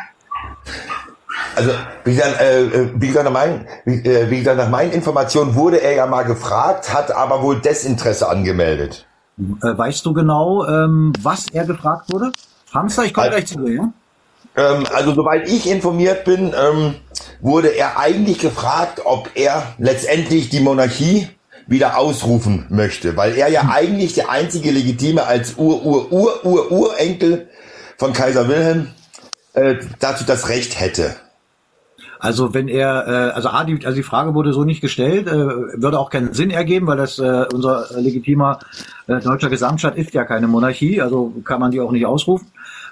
Also, 1.55 1.71
wie 2.03 2.15
gesagt, 2.15 2.41
äh, 2.41 2.89
wie 2.95 3.07
gesagt, 3.07 3.25
nach 3.25 3.31
meinen, 3.31 3.67
wie, 3.85 4.03
äh, 4.03 4.29
wie 4.29 4.39
gesagt, 4.39 4.57
nach 4.57 4.69
meinen 4.69 4.91
Informationen 4.91 5.55
wurde 5.55 5.81
er 5.81 5.93
ja 5.93 6.07
mal 6.07 6.23
gefragt, 6.23 6.93
hat 6.93 7.11
aber 7.11 7.43
wohl 7.43 7.61
Desinteresse 7.61 8.27
angemeldet. 8.27 9.05
Äh, 9.37 9.77
weißt 9.77 10.05
du 10.05 10.13
genau, 10.13 10.65
ähm, 10.65 11.13
was 11.21 11.47
er 11.49 11.65
gefragt 11.65 12.11
wurde? 12.11 12.31
Hamster, 12.73 13.05
ich 13.05 13.13
komme 13.13 13.27
also, 13.27 13.37
gleich 13.37 13.47
zu 13.47 13.59
dir, 13.59 13.73
ja? 13.73 13.93
Ähm, 14.55 14.85
also 14.93 15.13
soweit 15.13 15.49
ich 15.49 15.69
informiert 15.69 16.25
bin, 16.25 16.53
ähm, 16.53 16.95
wurde 17.41 17.69
er 17.69 17.99
eigentlich 17.99 18.39
gefragt, 18.39 19.01
ob 19.03 19.29
er 19.35 19.75
letztendlich 19.77 20.49
die 20.49 20.59
Monarchie 20.59 21.27
wieder 21.67 21.97
ausrufen 21.97 22.65
möchte, 22.69 23.15
weil 23.17 23.35
er 23.35 23.47
ja 23.49 23.63
hm. 23.63 23.69
eigentlich 23.71 24.13
der 24.13 24.29
einzige 24.29 24.71
legitime 24.71 25.23
als 25.25 25.57
Ur-Ur-Ur-Ur-Urenkel 25.57 27.47
von 27.97 28.13
Kaiser 28.13 28.47
Wilhelm 28.47 28.89
äh, 29.53 29.75
dazu 29.99 30.23
das 30.25 30.49
Recht 30.49 30.79
hätte. 30.79 31.15
Also 32.19 32.53
wenn 32.53 32.69
er, 32.69 33.05
äh, 33.05 33.31
also 33.33 33.49
A, 33.49 33.65
die, 33.65 33.85
also 33.85 33.97
die 33.97 34.03
Frage 34.03 34.33
wurde 34.33 34.53
so 34.53 34.63
nicht 34.63 34.79
gestellt, 34.79 35.27
äh, 35.27 35.33
würde 35.33 35.99
auch 35.99 36.09
keinen 36.09 36.33
Sinn 36.33 36.51
ergeben, 36.51 36.87
weil 36.87 36.95
das 36.95 37.19
äh, 37.19 37.45
unser 37.53 37.87
legitimer 37.99 38.59
äh, 39.07 39.19
deutscher 39.19 39.49
Gesamtstaat 39.49 39.97
ist 39.97 40.13
ja 40.13 40.23
keine 40.23 40.47
Monarchie, 40.47 41.01
also 41.01 41.33
kann 41.43 41.59
man 41.59 41.71
die 41.71 41.81
auch 41.81 41.91
nicht 41.91 42.05
ausrufen. 42.05 42.47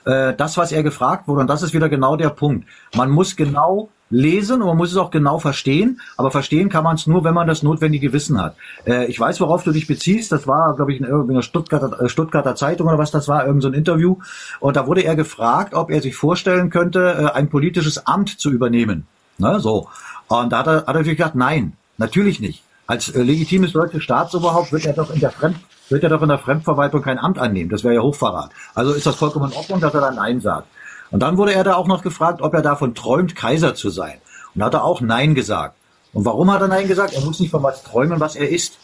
Äh, 0.06 0.34
das, 0.36 0.57
was 0.57 0.72
er 0.72 0.84
gefragt 0.84 1.28
wurde, 1.28 1.41
und 1.41 1.48
das 1.48 1.61
ist 1.61 1.73
wieder 1.73 1.90
genau 1.90 2.15
der 2.15 2.30
Punkt. 2.30 2.68
Man 2.95 3.10
muss 3.10 3.36
genau 3.36 3.90
lesen 4.11 4.61
und 4.61 4.68
man 4.68 4.78
muss 4.78 4.91
es 4.91 4.98
auch 4.98 5.10
genau 5.10 5.40
verstehen, 5.40 6.02
aber 6.18 6.32
verstehen 6.32 6.69
kann 6.69 6.84
man 6.84 6.95
es 6.95 7.07
nur, 7.07 7.23
wenn 7.23 7.34
man 7.34 7.48
das 7.48 7.64
notwendige 7.64 8.14
Wissen 8.14 8.40
hat. 8.40 8.56
Äh, 8.86 9.06
ich 9.06 9.19
weiß, 9.19 9.40
worauf 9.41 9.64
du 9.64 9.72
dich 9.72 9.88
beziehst, 9.88 10.32
das 10.32 10.48
war, 10.48 10.76
glaube 10.76 10.94
ich, 10.94 10.99
in 10.99 11.06
irgendeiner 11.06 11.41
Stuttgarter, 11.41 12.02
äh, 12.02 12.10
Stuttgarter 12.10 12.56
Zeitung 12.56 12.88
oder 12.88 12.98
was 12.98 13.11
das 13.11 13.28
war, 13.28 13.45
irgendein 13.45 13.61
so 13.61 13.68
ein 13.69 13.73
Interview, 13.73 14.18
und 14.60 14.76
da 14.76 14.86
wurde 14.86 15.02
er 15.02 15.15
gefragt, 15.15 15.73
ob 15.73 15.90
er 15.90 16.02
sich 16.02 16.15
vorstellen 16.15 16.69
könnte, 16.69 17.32
äh, 17.34 17.38
ein 17.38 17.49
politisches 17.49 18.06
Amt 18.06 18.40
zu 18.40 18.52
übernehmen. 18.52 19.07
Ne, 19.38 19.60
so. 19.60 19.88
Und 20.28 20.52
da 20.52 20.60
hat 20.60 20.68
er, 20.68 20.76
hat 20.76 20.88
er 20.88 20.94
natürlich 20.94 21.18
gesagt, 21.18 21.36
nein, 21.36 21.73
natürlich 21.98 22.40
nicht. 22.40 22.64
Als 22.88 23.10
äh, 23.10 23.22
legitimes 23.22 23.72
deutsches 23.72 24.03
Staatsoberhaupt 24.03 24.72
wird 24.72 24.86
er 24.86 24.94
doch 24.94 25.14
in 25.14 25.19
der 25.19 25.32
Fremd, 25.32 25.57
wird 25.91 26.03
er 26.03 26.09
doch 26.09 26.22
in 26.22 26.30
der 26.30 26.39
Fremdverwaltung 26.39 27.01
kein 27.01 27.19
Amt 27.19 27.38
annehmen. 27.39 27.69
Das 27.69 27.84
wäre 27.84 27.95
ja 27.95 28.01
Hochverrat. 28.01 28.51
Also 28.73 28.93
ist 28.93 29.05
das 29.05 29.15
vollkommen 29.15 29.51
in 29.51 29.57
Ordnung, 29.57 29.80
dass 29.80 29.93
er 29.93 30.01
dann 30.01 30.15
Nein 30.15 30.41
sagt. 30.41 30.68
Und 31.11 31.22
dann 31.22 31.38
wurde 31.38 31.53
er 31.53 31.63
da 31.63 31.76
auch 31.76 31.88
noch 31.88 32.03
gefragt, 32.03 32.41
ob 32.41 32.53
er 32.53 32.61
davon 32.61 32.95
träumt, 32.95 33.35
Kaiser 33.35 33.76
zu 33.76 33.89
sein. 33.89 34.15
Und 34.55 34.63
hat 34.63 34.73
er 34.73 34.84
auch 34.84 35.01
Nein 35.01 35.35
gesagt. 35.35 35.76
Und 36.13 36.26
warum 36.26 36.51
hat 36.51 36.61
er 36.61 36.68
Nein 36.68 36.88
gesagt? 36.88 37.13
Er 37.13 37.22
muss 37.22 37.39
nicht 37.39 37.51
von 37.51 37.63
was 37.63 37.84
träumen, 37.84 38.19
was 38.19 38.35
er 38.35 38.49
ist. 38.49 38.77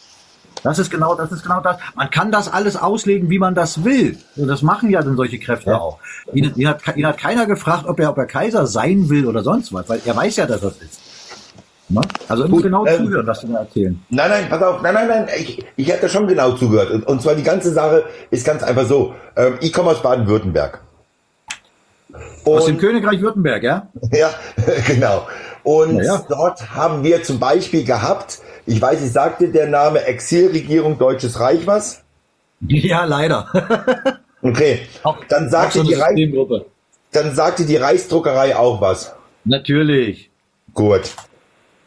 Das 0.62 0.78
ist 0.78 0.90
genau, 0.90 1.14
das 1.14 1.30
ist 1.30 1.42
genau 1.42 1.60
das. 1.60 1.78
Man 1.94 2.10
kann 2.10 2.32
das 2.32 2.52
alles 2.52 2.76
auslegen, 2.76 3.30
wie 3.30 3.38
man 3.38 3.54
das 3.54 3.84
will. 3.84 4.18
Und 4.36 4.48
das 4.48 4.62
machen 4.62 4.90
ja 4.90 5.02
dann 5.02 5.16
solche 5.16 5.38
Kräfte 5.38 5.70
ja. 5.70 5.78
auch. 5.78 5.98
Ihn, 6.32 6.52
ihn, 6.56 6.68
hat, 6.68 6.96
ihn 6.96 7.06
hat 7.06 7.18
keiner 7.18 7.46
gefragt, 7.46 7.86
ob 7.86 8.00
er, 8.00 8.10
ob 8.10 8.18
er 8.18 8.26
Kaiser 8.26 8.66
sein 8.66 9.08
will 9.08 9.26
oder 9.26 9.42
sonst 9.42 9.72
was, 9.72 9.88
weil 9.88 10.00
er 10.04 10.16
weiß 10.16 10.36
ja, 10.36 10.46
dass 10.46 10.60
das 10.60 10.76
ist. 10.78 11.00
Ne? 11.90 12.02
Also 12.28 12.44
immer 12.44 12.60
genau 12.60 12.86
ähm, 12.86 13.06
zuhören, 13.06 13.26
was 13.26 13.40
du 13.40 13.46
da 13.48 13.60
erzählen. 13.60 13.98
Nein, 14.10 14.30
nein, 14.30 14.46
pass 14.50 14.62
auf, 14.62 14.82
nein, 14.82 14.92
nein, 14.92 15.08
nein, 15.08 15.28
ich, 15.38 15.64
ich 15.76 15.88
hätte 15.88 16.08
schon 16.08 16.26
genau 16.26 16.52
zugehört. 16.52 16.90
Und, 16.90 17.06
und 17.06 17.22
zwar 17.22 17.34
die 17.34 17.42
ganze 17.42 17.72
Sache 17.72 18.04
ist 18.30 18.44
ganz 18.44 18.62
einfach 18.62 18.84
so. 18.86 19.14
Ähm, 19.36 19.54
ich 19.60 19.72
komme 19.72 19.90
aus 19.90 20.02
Baden-Württemberg. 20.02 20.82
Aus 22.44 22.66
dem 22.66 22.78
Königreich 22.78 23.20
Württemberg, 23.20 23.62
ja? 23.62 23.88
Ja, 24.12 24.30
genau. 24.86 25.26
Und 25.62 26.02
ja. 26.02 26.24
dort 26.28 26.74
haben 26.74 27.04
wir 27.04 27.22
zum 27.22 27.38
Beispiel 27.38 27.84
gehabt, 27.84 28.38
ich 28.66 28.80
weiß, 28.80 29.02
ich 29.02 29.12
sagte 29.12 29.48
der 29.48 29.66
Name 29.66 30.02
Exilregierung 30.04 30.98
Deutsches 30.98 31.40
Reich 31.40 31.66
was? 31.66 32.02
Ja, 32.60 33.04
leider. 33.04 33.46
okay. 34.42 34.80
Dann 35.28 35.48
sagte, 35.48 35.84
die 35.84 35.94
Reich, 35.94 36.28
dann 37.12 37.34
sagte 37.36 37.64
die 37.64 37.76
Reichsdruckerei 37.76 38.56
auch 38.56 38.80
was. 38.80 39.14
Natürlich. 39.44 40.28
Gut. 40.74 41.12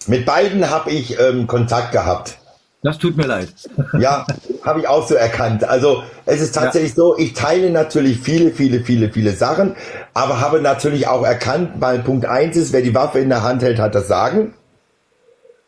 Mit 0.07 0.25
beiden 0.25 0.69
habe 0.69 0.91
ich 0.91 1.19
ähm, 1.19 1.47
Kontakt 1.47 1.91
gehabt. 1.91 2.37
Das 2.83 2.97
tut 2.97 3.15
mir 3.15 3.27
leid. 3.27 3.53
Ja, 3.99 4.25
habe 4.63 4.79
ich 4.79 4.87
auch 4.87 5.07
so 5.07 5.13
erkannt. 5.13 5.63
Also 5.63 6.03
es 6.25 6.41
ist 6.41 6.55
tatsächlich 6.55 6.91
ja. 6.91 6.95
so, 6.95 7.17
ich 7.17 7.33
teile 7.33 7.69
natürlich 7.69 8.19
viele, 8.19 8.51
viele, 8.51 8.79
viele, 8.79 9.11
viele 9.11 9.33
Sachen, 9.33 9.75
aber 10.15 10.41
habe 10.41 10.61
natürlich 10.61 11.07
auch 11.07 11.23
erkannt, 11.23 11.73
weil 11.79 11.99
Punkt 11.99 12.25
eins 12.25 12.57
ist, 12.57 12.73
wer 12.73 12.81
die 12.81 12.95
Waffe 12.95 13.19
in 13.19 13.29
der 13.29 13.43
Hand 13.43 13.61
hält, 13.61 13.77
hat 13.77 13.93
das 13.93 14.07
Sagen. 14.07 14.55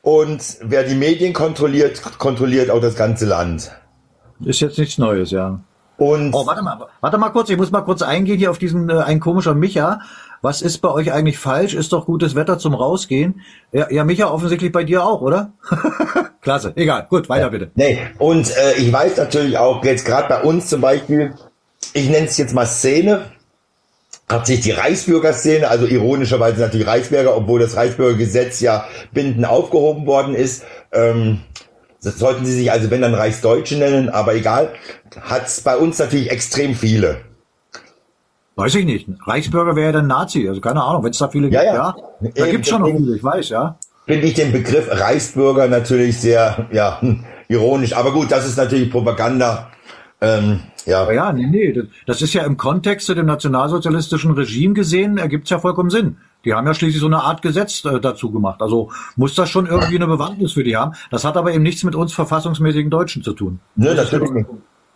Und 0.02 0.58
wer 0.62 0.84
die 0.84 0.96
Medien 0.96 1.34
kontrolliert, 1.34 2.02
kontrolliert 2.18 2.72
auch 2.72 2.82
das 2.82 2.96
ganze 2.96 3.26
Land. 3.26 3.72
Ist 4.44 4.60
jetzt 4.60 4.80
nichts 4.80 4.98
Neues, 4.98 5.30
ja. 5.30 5.60
Und 5.98 6.34
oh, 6.34 6.46
warte 6.48 6.64
mal, 6.64 6.88
warte 7.00 7.18
mal 7.20 7.30
kurz, 7.30 7.50
ich 7.50 7.58
muss 7.58 7.72
mal 7.72 7.82
kurz 7.82 8.02
eingehen 8.02 8.38
hier 8.38 8.50
auf 8.50 8.58
diesen 8.58 8.90
äh, 8.90 8.98
ein 8.98 9.20
komischer 9.20 9.54
Micha. 9.54 10.00
Was 10.44 10.62
ist 10.62 10.80
bei 10.80 10.92
euch 10.92 11.14
eigentlich 11.14 11.40
falsch? 11.40 11.74
Ist 11.74 11.94
doch 11.94 12.06
gutes 12.06 12.36
Wetter 12.36 12.60
zum 12.60 12.74
Rausgehen. 12.76 13.40
Ja, 13.72 13.90
ja 13.90 14.04
Micha, 14.04 14.30
offensichtlich 14.30 14.74
bei 14.74 14.84
dir 14.84 15.06
auch, 15.06 15.22
oder? 15.22 15.54
Klasse, 16.42 16.74
egal, 16.76 17.08
gut, 17.10 17.30
weiter 17.30 17.50
bitte. 17.50 17.72
Nee, 17.76 17.98
und 18.20 18.52
äh, 18.58 18.74
ich 18.74 18.92
weiß 18.92 19.16
natürlich 19.16 19.58
auch, 19.58 19.82
jetzt 19.86 20.04
gerade 20.04 20.28
bei 20.28 20.42
uns 20.42 20.68
zum 20.68 20.82
Beispiel, 20.82 21.34
ich 21.94 22.10
nenne 22.10 22.28
es 22.28 22.38
jetzt 22.38 22.54
mal 22.54 22.66
Szene, 22.66 23.32
hat 24.28 24.46
sich 24.46 24.60
die 24.60 24.72
Reichsbürgerszene, 24.72 25.66
also 25.66 25.86
ironischerweise 25.86 26.60
natürlich 26.60 26.88
Reichsbürger, 26.88 27.38
obwohl 27.38 27.62
das 27.62 27.78
Reichsbürgergesetz 27.78 28.60
ja 28.60 28.84
bindend 29.14 29.46
aufgehoben 29.46 30.06
worden 30.06 30.36
ist, 30.36 30.66
ähm, 30.92 31.40
das 32.04 32.20
sollten 32.20 32.46
sie 32.46 32.52
sich 32.52 32.70
also 32.70 32.92
wenn 32.92 33.02
dann 33.02 33.14
Reichsdeutsche 33.14 33.78
nennen, 33.78 34.10
aber 34.10 34.36
egal, 34.36 34.74
hat 35.22 35.48
es 35.48 35.62
bei 35.62 35.78
uns 35.78 36.00
natürlich 36.00 36.32
extrem 36.32 36.76
viele. 36.76 37.22
Weiß 38.56 38.76
ich 38.76 38.86
nicht. 38.86 39.08
Reichsbürger 39.26 39.76
wäre 39.76 39.88
ja 39.88 39.92
dann 39.94 40.08
Nazi, 40.08 40.48
also 40.48 40.62
keine 40.62 40.84
Ahnung, 40.84 41.04
wenn 41.04 41.12
es 41.12 41.18
da 41.18 41.28
viele 41.28 41.50
ja, 41.50 41.62
gibt, 41.62 41.74
ja. 41.74 41.96
ja. 42.22 42.32
Da 42.36 42.52
gibt 42.52 42.66
es 42.66 42.70
schon 42.70 42.82
noch 42.82 42.96
viele, 42.96 43.16
ich 43.16 43.24
weiß, 43.24 43.50
ja. 43.50 43.78
Finde 44.06 44.28
ich 44.28 44.34
den 44.34 44.52
Begriff 44.52 44.88
Reichsbürger 44.90 45.68
natürlich 45.68 46.20
sehr, 46.20 46.68
ja, 46.72 47.02
ironisch. 47.48 47.96
Aber 47.96 48.12
gut, 48.12 48.32
das 48.32 48.48
ist 48.48 48.58
natürlich 48.58 48.92
Propaganda. 48.92 49.72
Ähm, 50.22 50.60
ja. 50.86 51.10
ja, 51.12 51.32
nee, 51.32 51.48
nee. 51.48 51.84
Das 52.06 52.22
ist 52.22 52.34
ja 52.34 52.44
im 52.44 52.58
Kontext 52.58 53.08
zu 53.08 53.16
dem 53.16 53.26
nationalsozialistischen 53.26 54.32
Regime 54.32 54.74
gesehen, 54.74 55.18
ergibt 55.18 55.46
es 55.46 55.50
ja 55.50 55.60
vollkommen 55.60 55.90
Sinn. 55.90 56.18
Die 56.46 56.54
haben 56.54 56.68
ja 56.68 56.74
schließlich 56.74 57.00
so 57.00 57.08
eine 57.08 57.24
Art 57.24 57.42
Gesetz 57.42 57.86
äh, 57.86 58.00
dazu 58.02 58.32
gemacht. 58.32 58.62
Also 58.62 58.92
muss 59.16 59.34
das 59.34 59.50
schon 59.50 59.66
irgendwie 59.66 59.96
eine 59.96 60.08
Bewandtnis 60.08 60.54
für 60.54 60.64
die 60.64 60.76
haben. 60.76 60.94
Das 61.10 61.24
hat 61.24 61.38
aber 61.38 61.54
eben 61.54 61.64
nichts 61.64 61.84
mit 61.84 61.96
uns 61.96 62.14
verfassungsmäßigen 62.14 62.92
Deutschen 62.92 63.24
zu 63.24 63.34
tun. 63.34 63.60
Nö, 63.76 63.94
natürlich 63.94 64.32
nicht. 64.32 64.48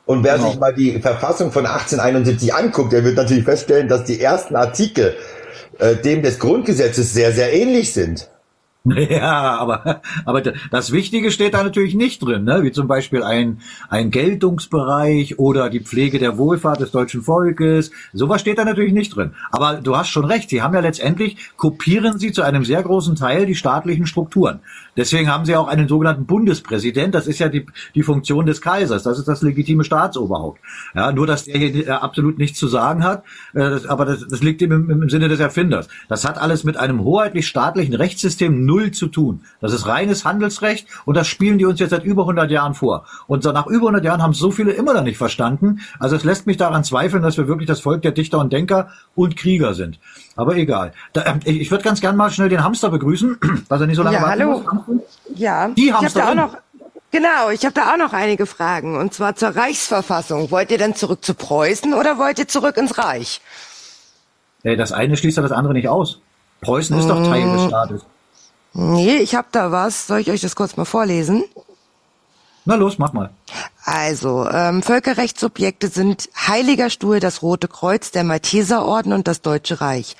Und 0.07 0.23
wer 0.23 0.37
genau. 0.37 0.49
sich 0.49 0.59
mal 0.59 0.73
die 0.73 0.99
Verfassung 0.99 1.51
von 1.51 1.65
1871 1.65 2.53
anguckt, 2.53 2.93
der 2.93 3.03
wird 3.03 3.17
natürlich 3.17 3.43
feststellen, 3.43 3.89
dass 3.89 4.05
die 4.05 4.19
ersten 4.19 4.55
Artikel 4.55 5.15
äh, 5.79 5.95
dem 5.97 6.23
des 6.23 6.39
Grundgesetzes 6.39 7.13
sehr, 7.13 7.31
sehr 7.33 7.53
ähnlich 7.53 7.93
sind. 7.93 8.29
Ja, 9.09 9.57
aber, 9.57 10.01
aber 10.25 10.41
das 10.41 10.91
Wichtige 10.91 11.31
steht 11.31 11.53
da 11.53 11.63
natürlich 11.63 11.93
nicht 11.93 12.23
drin, 12.23 12.45
ne? 12.45 12.63
wie 12.63 12.71
zum 12.71 12.87
Beispiel 12.87 13.23
ein, 13.23 13.59
ein 13.89 14.11
Geltungsbereich 14.11 15.39
oder 15.39 15.69
die 15.69 15.81
Pflege 15.81 16.19
der 16.19 16.37
Wohlfahrt 16.37 16.79
des 16.79 16.91
deutschen 16.91 17.21
Volkes. 17.21 17.91
Sowas 18.13 18.41
steht 18.41 18.57
da 18.57 18.65
natürlich 18.65 18.93
nicht 18.93 19.15
drin. 19.15 19.33
Aber 19.51 19.81
du 19.81 19.97
hast 19.97 20.09
schon 20.09 20.25
recht, 20.25 20.49
sie 20.49 20.61
haben 20.61 20.73
ja 20.73 20.79
letztendlich, 20.79 21.37
kopieren 21.57 22.17
sie 22.17 22.31
zu 22.31 22.43
einem 22.43 22.63
sehr 22.63 22.81
großen 22.81 23.15
Teil 23.15 23.45
die 23.45 23.55
staatlichen 23.55 24.07
Strukturen. 24.07 24.61
Deswegen 24.97 25.29
haben 25.29 25.45
sie 25.45 25.55
auch 25.55 25.67
einen 25.67 25.87
sogenannten 25.87 26.25
Bundespräsident, 26.25 27.13
das 27.13 27.27
ist 27.27 27.39
ja 27.39 27.49
die, 27.49 27.65
die 27.93 28.03
Funktion 28.03 28.45
des 28.45 28.61
Kaisers, 28.61 29.03
das 29.03 29.19
ist 29.19 29.27
das 29.27 29.43
legitime 29.43 29.83
Staatsoberhaupt. 29.83 30.59
Ja, 30.95 31.11
nur, 31.11 31.27
dass 31.27 31.45
der 31.45 31.57
hier 31.57 31.87
äh, 31.87 31.91
absolut 31.91 32.37
nichts 32.39 32.57
zu 32.57 32.67
sagen 32.67 33.03
hat, 33.03 33.23
äh, 33.53 33.79
aber 33.87 34.05
das, 34.05 34.27
das 34.27 34.41
liegt 34.41 34.61
ihm 34.61 34.71
im, 34.71 34.89
im 34.89 35.09
Sinne 35.09 35.27
des 35.27 35.39
Erfinders. 35.39 35.87
Das 36.09 36.25
hat 36.27 36.37
alles 36.37 36.63
mit 36.63 36.77
einem 36.77 37.03
hoheitlich-staatlichen 37.03 37.93
Rechtssystem 37.93 38.65
null 38.65 38.87
null 38.87 38.91
zu 38.91 39.07
tun. 39.07 39.41
Das 39.59 39.73
ist 39.73 39.87
reines 39.87 40.25
Handelsrecht 40.25 40.87
und 41.05 41.17
das 41.17 41.27
spielen 41.27 41.57
die 41.57 41.65
uns 41.65 41.79
jetzt 41.79 41.89
seit 41.89 42.03
über 42.03 42.23
100 42.23 42.49
Jahren 42.51 42.73
vor. 42.73 43.05
Und 43.27 43.43
so 43.43 43.51
nach 43.51 43.67
über 43.67 43.87
100 43.87 44.05
Jahren 44.05 44.21
haben 44.21 44.33
so 44.33 44.51
viele 44.51 44.71
immer 44.71 44.93
noch 44.93 45.03
nicht 45.03 45.17
verstanden. 45.17 45.79
Also 45.99 46.15
es 46.15 46.23
lässt 46.23 46.47
mich 46.47 46.57
daran 46.57 46.83
zweifeln, 46.83 47.23
dass 47.23 47.37
wir 47.37 47.47
wirklich 47.47 47.67
das 47.67 47.81
Volk 47.81 48.01
der 48.01 48.11
Dichter 48.11 48.39
und 48.39 48.53
Denker 48.53 48.89
und 49.15 49.35
Krieger 49.35 49.73
sind. 49.73 49.99
Aber 50.37 50.55
egal. 50.55 50.93
Da, 51.13 51.21
äh, 51.43 51.51
ich 51.51 51.69
würde 51.71 51.83
ganz 51.83 51.99
gern 51.99 52.15
mal 52.15 52.31
schnell 52.31 52.47
den 52.47 52.63
Hamster 52.63 52.89
begrüßen, 52.89 53.37
dass 53.69 53.81
er 53.81 53.87
nicht 53.87 53.97
so 53.97 54.03
lange 54.03 54.17
ja, 54.17 54.27
hallo. 54.27 54.63
Muss. 54.87 55.01
Ja, 55.35 55.67
die 55.69 55.93
Hamster. 55.93 56.07
Ich 56.07 56.25
hab 56.25 56.35
da 56.35 56.43
auch 56.43 56.47
noch 56.47 56.57
Genau, 57.09 57.49
ich 57.51 57.63
habe 57.63 57.73
da 57.73 57.93
auch 57.93 57.97
noch 57.97 58.13
einige 58.13 58.45
Fragen. 58.45 58.97
Und 58.97 59.13
zwar 59.13 59.35
zur 59.35 59.55
Reichsverfassung. 59.55 60.51
Wollt 60.51 60.71
ihr 60.71 60.77
denn 60.77 60.93
zurück 60.93 61.23
zu 61.23 61.33
Preußen 61.33 61.93
oder 61.93 62.17
wollt 62.17 62.37
ihr 62.37 62.47
zurück 62.47 62.77
ins 62.77 62.97
Reich? 62.97 63.41
Das 64.63 64.91
eine 64.91 65.15
schließt 65.15 65.37
ja 65.37 65.43
das 65.43 65.53
andere 65.53 65.73
nicht 65.73 65.87
aus. 65.87 66.19
Preußen 66.61 66.99
ist 66.99 67.07
doch 67.07 67.23
Teil 67.23 67.49
des 67.49 67.63
mm. 67.63 67.67
Staates. 67.67 68.05
Nee, 68.73 69.17
ich 69.17 69.35
habe 69.35 69.47
da 69.51 69.71
was. 69.71 70.07
Soll 70.07 70.19
ich 70.19 70.29
euch 70.29 70.41
das 70.41 70.55
kurz 70.55 70.75
mal 70.75 70.85
vorlesen? 70.85 71.43
Na 72.67 72.75
los, 72.75 72.97
mach 72.99 73.13
mal. 73.13 73.29
Also, 73.85 74.45
ähm, 74.51 74.83
Völkerrechtssubjekte 74.83 75.87
sind 75.87 76.27
Heiliger 76.35 76.89
Stuhl, 76.89 77.21
das 77.21 77.41
Rote 77.41 77.69
Kreuz, 77.69 78.11
der 78.11 78.25
Malteserorden 78.25 79.13
und 79.13 79.29
das 79.29 79.41
Deutsche 79.41 79.79
Reich. 79.79 80.17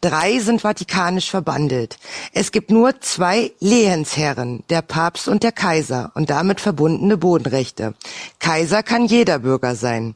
Drei 0.00 0.38
sind 0.38 0.60
vatikanisch 0.60 1.28
verbandelt. 1.28 1.98
Es 2.32 2.52
gibt 2.52 2.70
nur 2.70 3.00
zwei 3.00 3.50
Lehensherren, 3.58 4.62
der 4.70 4.82
Papst 4.82 5.26
und 5.26 5.42
der 5.42 5.50
Kaiser 5.50 6.12
und 6.14 6.30
damit 6.30 6.60
verbundene 6.60 7.16
Bodenrechte. 7.16 7.94
Kaiser 8.38 8.84
kann 8.84 9.06
jeder 9.06 9.40
Bürger 9.40 9.74
sein. 9.74 10.14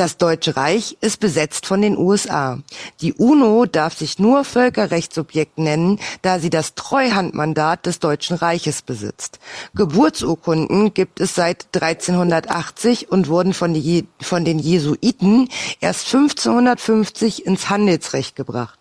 Das 0.00 0.16
Deutsche 0.16 0.56
Reich 0.56 0.96
ist 1.02 1.20
besetzt 1.20 1.66
von 1.66 1.82
den 1.82 1.98
USA. 1.98 2.58
Die 3.02 3.12
UNO 3.12 3.66
darf 3.66 3.98
sich 3.98 4.18
nur 4.18 4.44
Völkerrechtssubjekt 4.44 5.58
nennen, 5.58 6.00
da 6.22 6.38
sie 6.38 6.48
das 6.48 6.74
Treuhandmandat 6.74 7.84
des 7.84 7.98
Deutschen 7.98 8.38
Reiches 8.38 8.80
besitzt. 8.80 9.40
Geburtsurkunden 9.74 10.94
gibt 10.94 11.20
es 11.20 11.34
seit 11.34 11.66
1380 11.74 13.12
und 13.12 13.28
wurden 13.28 13.52
von, 13.52 13.74
die, 13.74 14.08
von 14.22 14.46
den 14.46 14.58
Jesuiten 14.58 15.50
erst 15.82 16.06
1550 16.06 17.44
ins 17.44 17.68
Handelsrecht 17.68 18.36
gebracht. 18.36 18.78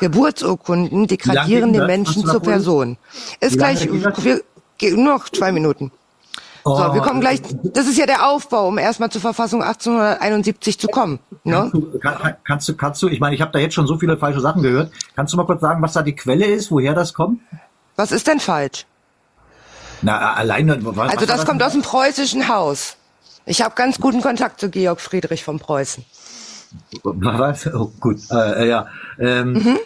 Geburtsurkunden 0.00 1.08
degradieren 1.08 1.74
den 1.74 1.84
Menschen 1.84 2.24
zur 2.24 2.40
Person. 2.40 2.96
Ist 3.40 3.58
gleich, 3.58 3.86
nur 3.86 5.04
noch 5.04 5.28
zwei 5.28 5.52
Minuten. 5.52 5.92
Oh, 6.68 6.76
so, 6.76 6.94
wir 6.94 7.00
kommen 7.00 7.20
gleich. 7.20 7.40
Das 7.62 7.86
ist 7.86 7.96
ja 7.96 8.06
der 8.06 8.28
Aufbau, 8.28 8.68
um 8.68 8.78
erstmal 8.78 9.10
zur 9.10 9.20
Verfassung 9.20 9.62
1871 9.62 10.78
zu 10.78 10.88
kommen. 10.88 11.18
Ne? 11.44 11.54
Kannst, 11.54 11.74
du, 11.74 11.98
kann, 11.98 12.34
kannst 12.44 12.68
du, 12.68 12.76
kannst 12.76 13.02
du, 13.02 13.08
ich 13.08 13.20
meine, 13.20 13.34
ich 13.34 13.40
habe 13.40 13.52
da 13.52 13.58
jetzt 13.58 13.74
schon 13.74 13.86
so 13.86 13.98
viele 13.98 14.18
falsche 14.18 14.40
Sachen 14.40 14.62
gehört. 14.62 14.92
Kannst 15.16 15.32
du 15.32 15.36
mal 15.38 15.46
kurz 15.46 15.62
sagen, 15.62 15.80
was 15.82 15.94
da 15.94 16.02
die 16.02 16.14
Quelle 16.14 16.46
ist, 16.46 16.70
woher 16.70 16.94
das 16.94 17.14
kommt? 17.14 17.40
Was 17.96 18.12
ist 18.12 18.26
denn 18.26 18.38
falsch? 18.38 18.86
Na, 20.02 20.34
alleine. 20.34 20.78
Was, 20.84 21.10
also 21.10 21.26
das, 21.26 21.38
das 21.38 21.46
kommt 21.46 21.62
aus 21.62 21.72
dem 21.72 21.82
preußischen 21.82 22.48
Haus. 22.48 22.96
Ich 23.46 23.62
habe 23.62 23.74
ganz 23.74 23.98
guten 23.98 24.20
Kontakt 24.20 24.60
zu 24.60 24.68
Georg 24.68 25.00
Friedrich 25.00 25.42
von 25.42 25.58
Preußen. 25.58 26.04
Was? 27.02 27.66
Oh, 27.72 27.90
gut, 27.98 28.18
äh, 28.30 28.68
ja. 28.68 28.88
Ähm, 29.18 29.54
mhm. 29.54 29.78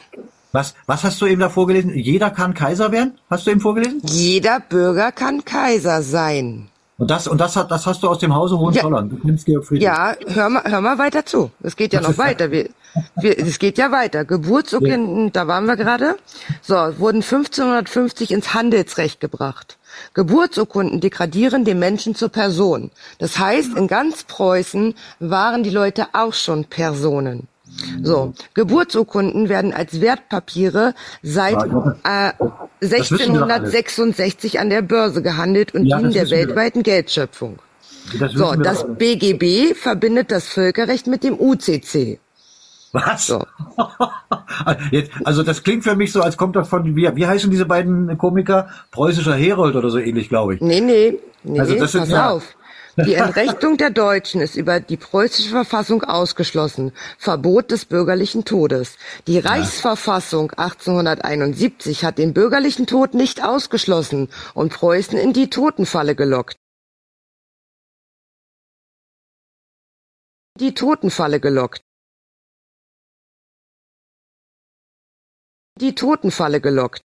Was, 0.50 0.74
was 0.86 1.02
hast 1.02 1.20
du 1.22 1.26
eben 1.26 1.40
da 1.40 1.48
vorgelesen? 1.48 1.94
Jeder 1.94 2.30
kann 2.30 2.52
Kaiser 2.52 2.92
werden? 2.92 3.18
Hast 3.30 3.46
du 3.46 3.52
eben 3.52 3.60
vorgelesen? 3.60 4.02
Jeder 4.04 4.60
Bürger 4.60 5.10
kann 5.10 5.46
Kaiser 5.46 6.02
sein. 6.02 6.68
Und 7.02 7.10
das, 7.10 7.26
und 7.26 7.40
das, 7.40 7.56
hat, 7.56 7.68
das 7.72 7.84
hast 7.84 8.04
du 8.04 8.08
aus 8.08 8.20
dem 8.20 8.32
Hause 8.32 8.56
Hohenzollern. 8.56 9.10
Ja, 9.10 9.16
du 9.16 9.20
kennst 9.20 9.44
Georg 9.44 9.64
Friedrich. 9.64 9.82
Ja, 9.82 10.14
hör 10.24 10.48
mal, 10.48 10.62
hör 10.64 10.80
mal 10.80 10.98
weiter 10.98 11.26
zu. 11.26 11.50
Es 11.60 11.74
geht 11.74 11.92
ja 11.92 12.00
noch 12.00 12.16
weiter. 12.16 12.52
Wir, 12.52 12.68
wir, 13.16 13.36
es 13.40 13.58
geht 13.58 13.76
ja 13.76 13.90
weiter. 13.90 14.24
Geburtsurkunden, 14.24 15.24
ja. 15.24 15.30
da 15.32 15.48
waren 15.48 15.64
wir 15.66 15.74
gerade. 15.74 16.14
So, 16.60 16.74
wurden 16.74 17.22
1550 17.22 18.30
ins 18.30 18.54
Handelsrecht 18.54 19.18
gebracht. 19.18 19.78
Geburtsurkunden 20.14 21.00
degradieren 21.00 21.64
den 21.64 21.80
Menschen 21.80 22.14
zur 22.14 22.28
Person. 22.28 22.92
Das 23.18 23.36
heißt, 23.36 23.76
in 23.76 23.88
ganz 23.88 24.22
Preußen 24.22 24.94
waren 25.18 25.64
die 25.64 25.70
Leute 25.70 26.06
auch 26.12 26.34
schon 26.34 26.66
Personen. 26.66 27.48
So, 28.02 28.32
Geburtsurkunden 28.54 29.48
werden 29.48 29.72
als 29.72 30.00
Wertpapiere 30.00 30.94
seit 31.22 31.56
äh, 32.04 32.32
1666 32.82 34.60
an 34.60 34.70
der 34.70 34.82
Börse 34.82 35.22
gehandelt 35.22 35.74
und 35.74 35.86
Ja, 35.86 35.98
dienen 35.98 36.12
der 36.12 36.30
weltweiten 36.30 36.82
Geldschöpfung. 36.82 37.58
Das 38.18 38.32
So, 38.32 38.54
das. 38.54 38.84
BGB 38.98 39.74
verbindet 39.76 40.30
das 40.30 40.48
Völkerrecht 40.48 41.06
mit 41.06 41.22
dem 41.24 41.38
UCC. 41.38 42.18
Was? 42.92 43.32
Jetzt, 44.90 45.12
also 45.24 45.42
das 45.42 45.62
klingt 45.62 45.84
für 45.84 45.96
mich 45.96 46.12
so, 46.12 46.20
als 46.20 46.36
kommt 46.36 46.56
das 46.56 46.68
von, 46.68 46.84
wie, 46.94 47.08
wie 47.14 47.26
heißen 47.26 47.50
diese 47.50 47.64
beiden 47.64 48.18
Komiker? 48.18 48.68
Preußischer 48.90 49.34
Herold 49.34 49.76
oder 49.76 49.88
so 49.88 49.98
ähnlich, 49.98 50.28
glaube 50.28 50.56
ich. 50.56 50.60
Nee, 50.60 50.80
nee, 50.80 51.18
nee, 51.42 51.58
Also 51.60 51.74
das 51.78 51.92
sind 51.92 52.02
pass 52.02 52.10
ja- 52.10 52.30
auf. 52.30 52.44
Die 52.96 53.14
Entrechtung 53.14 53.78
der 53.78 53.88
Deutschen 53.88 54.42
ist 54.42 54.54
über 54.54 54.78
die 54.78 54.98
preußische 54.98 55.48
Verfassung 55.48 56.04
ausgeschlossen. 56.04 56.92
Verbot 57.16 57.70
des 57.70 57.86
bürgerlichen 57.86 58.44
Todes. 58.44 58.98
Die 59.26 59.38
Reichsverfassung 59.38 60.50
1871 60.50 62.04
hat 62.04 62.18
den 62.18 62.34
bürgerlichen 62.34 62.86
Tod 62.86 63.14
nicht 63.14 63.42
ausgeschlossen 63.42 64.28
und 64.52 64.74
Preußen 64.74 65.18
in 65.18 65.32
die 65.32 65.48
Totenfalle 65.48 66.14
gelockt. 66.14 66.56
Die 70.60 70.74
Totenfalle 70.74 71.40
gelockt. 71.40 71.80
Die 75.80 75.94
Totenfalle 75.94 76.60
gelockt. 76.60 77.00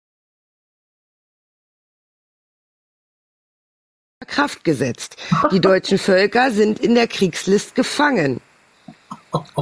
Kraft 4.26 4.64
gesetzt. 4.64 5.15
Die 5.52 5.60
deutschen 5.60 5.98
Völker 5.99 6.52
sind 6.52 6.80
in 6.80 6.95
der 6.95 7.07
Kriegslist 7.07 7.76
gefangen. 7.76 8.41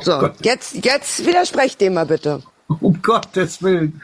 So, 0.01 0.29
jetzt, 0.41 0.85
jetzt 0.85 1.25
widersprecht 1.25 1.81
dem 1.81 1.95
mal 1.95 2.05
bitte. 2.05 2.41
Um 2.79 2.99
Gottes 3.01 3.61
Willen. 3.61 4.01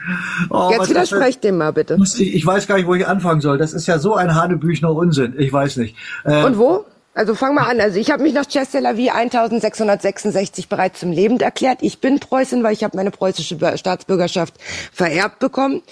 Oh, 0.50 0.70
Jetzt 0.70 0.90
widersprecht 0.90 1.42
dem 1.42 1.56
mal 1.58 1.72
bitte. 1.72 1.96
Ich, 2.00 2.34
ich 2.34 2.46
weiß 2.46 2.66
gar 2.66 2.76
nicht, 2.76 2.86
wo 2.86 2.94
ich 2.94 3.06
anfangen 3.06 3.40
soll. 3.40 3.58
Das 3.58 3.72
ist 3.72 3.86
ja 3.86 3.98
so 3.98 4.14
ein 4.14 4.34
Hanebüchner 4.34 4.92
Unsinn. 4.92 5.34
Ich 5.38 5.52
weiß 5.52 5.78
nicht. 5.78 5.96
Äh, 6.24 6.44
Und 6.44 6.58
wo? 6.58 6.84
Also 7.14 7.34
fang 7.34 7.54
mal 7.54 7.68
an. 7.68 7.80
Also 7.80 7.98
ich 7.98 8.10
habe 8.10 8.22
mich 8.22 8.34
nach 8.34 8.46
Chester-la-Vie 8.46 9.10
1666 9.10 10.68
bereits 10.68 11.00
zum 11.00 11.12
Lebend 11.12 11.42
erklärt. 11.42 11.78
Ich 11.80 12.00
bin 12.00 12.20
Preußin, 12.20 12.62
weil 12.62 12.72
ich 12.72 12.84
habe 12.84 12.96
meine 12.96 13.10
preußische 13.10 13.56
Staatsbürgerschaft 13.76 14.54
vererbt 14.92 15.38
bekommen. 15.38 15.82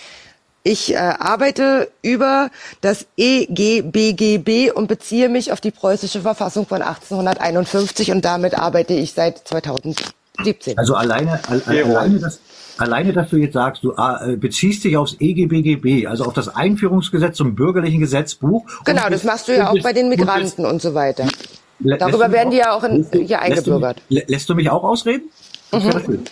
Ich 0.63 0.93
äh, 0.93 0.97
arbeite 0.99 1.91
über 2.03 2.51
das 2.83 3.07
EGBGB 3.17 4.71
und 4.73 4.89
beziehe 4.89 5.29
mich 5.29 5.53
auf 5.53 5.61
die 5.61 5.71
preußische 5.71 6.21
Verfassung 6.21 6.67
von 6.67 6.83
1851 6.83 8.11
und 8.13 8.25
damit 8.25 8.59
arbeite 8.59 8.93
ich 8.95 9.13
seit 9.15 9.39
2017. 9.49 10.77
Also 10.77 10.95
alleine, 10.95 11.41
al, 11.49 11.63
al, 11.67 11.83
alleine, 11.85 12.19
das, 12.19 12.41
alleine, 12.79 13.13
dass 13.13 13.31
du 13.31 13.37
jetzt 13.37 13.55
sagst, 13.55 13.83
du 13.85 13.93
äh, 13.93 14.37
beziehst 14.37 14.85
dich 14.85 14.97
aufs 14.97 15.17
EGBGB, 15.19 16.07
also 16.07 16.25
auf 16.25 16.35
das 16.35 16.55
Einführungsgesetz 16.55 17.37
zum 17.37 17.55
bürgerlichen 17.55 18.01
Gesetzbuch. 18.01 18.65
und 18.65 18.85
Genau, 18.85 19.09
das 19.09 19.25
machst 19.25 19.49
du 19.49 19.57
ja 19.57 19.71
und 19.71 19.81
auch 19.81 19.83
bei 19.83 19.93
den 19.95 20.05
und 20.05 20.11
Migranten 20.11 20.65
und 20.67 20.83
so 20.83 20.95
weiter. 20.95 21.27
Darüber 21.79 22.31
werden 22.33 22.51
die 22.51 22.61
auch- 22.63 22.67
ja 22.67 22.73
auch 22.73 22.85
in, 22.85 23.11
du- 23.11 23.19
hier 23.21 23.39
lässt 23.49 23.67
du 23.67 23.73
eingebürgert. 23.73 24.03
Lässt 24.09 24.49
du 24.51 24.55
mich 24.55 24.69
auch 24.69 24.85
ausreden? 24.85 25.31
Schön. 25.73 26.25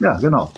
Ja, 0.00 0.14
genau. 0.18 0.50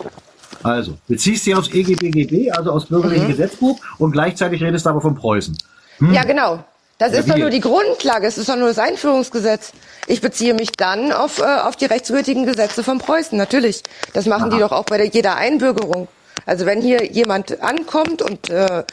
Also, 0.63 0.97
beziehst 1.07 1.45
dich 1.45 1.55
aufs 1.55 1.69
EGBGB, 1.69 2.51
also 2.51 2.71
aus 2.71 2.85
bürgerlichen 2.85 3.25
Mhm. 3.25 3.31
Gesetzbuch, 3.31 3.79
und 3.97 4.11
gleichzeitig 4.11 4.61
redest 4.63 4.85
du 4.85 4.89
aber 4.89 5.01
von 5.01 5.15
Preußen. 5.15 5.57
Hm. 5.99 6.13
Ja, 6.13 6.23
genau. 6.23 6.63
Das 6.99 7.13
Ja, 7.13 7.19
ist 7.19 7.29
doch 7.29 7.37
nur 7.37 7.49
die? 7.51 7.59
Grundlage, 7.59 8.25
es 8.25 8.37
ist 8.39 8.49
doch 8.49 8.55
nur 8.55 8.69
das 8.69 8.79
Einführungsgesetz. 8.79 9.71
Ich 10.07 10.19
beziehe 10.21 10.53
mich 10.55 10.71
dann 10.71 11.11
auf, 11.11 11.39
äh, 11.39 11.43
auf 11.43 11.75
die 11.75 11.85
rechtsgültigen 11.85 12.45
Gesetze 12.45 12.83
von 12.83 12.97
Preußen, 12.97 13.37
natürlich. 13.37 13.83
Das 14.13 14.25
machen 14.25 14.49
die 14.49 14.55
Aha. 14.57 14.67
doch 14.67 14.71
auch 14.71 14.85
bei 14.85 14.97
der, 14.97 15.07
jeder 15.07 15.35
Einbürgerung. 15.35 16.07
Also 16.47 16.65
wenn 16.65 16.81
hier 16.81 17.11
jemand 17.11 17.61
ankommt 17.61 18.21
und 18.21 18.49
äh, 18.49 18.83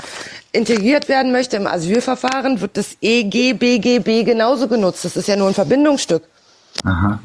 integriert 0.52 1.08
werden 1.08 1.32
möchte 1.32 1.56
im 1.56 1.66
Asylverfahren, 1.66 2.60
wird 2.60 2.76
das 2.76 2.96
EGBGB 3.00 4.24
genauso 4.24 4.68
genutzt. 4.68 5.04
Das 5.04 5.16
ist 5.16 5.28
ja 5.28 5.36
nur 5.36 5.48
ein 5.48 5.54
Verbindungsstück. 5.54 6.24
Aha. 6.84 7.20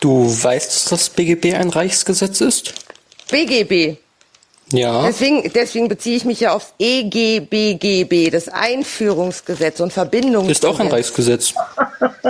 Du 0.00 0.26
weißt, 0.26 0.70
dass 0.74 0.84
das 0.86 1.10
BGB 1.10 1.54
ein 1.54 1.70
Reichsgesetz 1.70 2.40
ist? 2.40 2.74
BGB. 3.30 3.96
Ja. 4.70 5.02
Deswegen, 5.06 5.50
deswegen 5.54 5.88
beziehe 5.88 6.16
ich 6.16 6.24
mich 6.26 6.40
ja 6.40 6.52
aufs 6.52 6.74
EGBGB, 6.78 8.30
das 8.30 8.48
Einführungsgesetz 8.48 9.80
und 9.80 9.92
Verbindungsgesetz. 9.92 10.58
Ist 10.58 10.66
auch 10.66 10.78
ein 10.80 10.88
Reichsgesetz. 10.88 11.54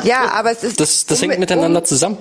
Ja, 0.05 0.31
aber 0.33 0.53
es 0.53 0.63
ist 0.63 0.79
Das, 0.79 1.05
das 1.07 1.19
um 1.19 1.23
hängt 1.31 1.41
mit- 1.41 1.51
miteinander 1.51 1.81
um, 1.81 1.85
zusammen. 1.85 2.19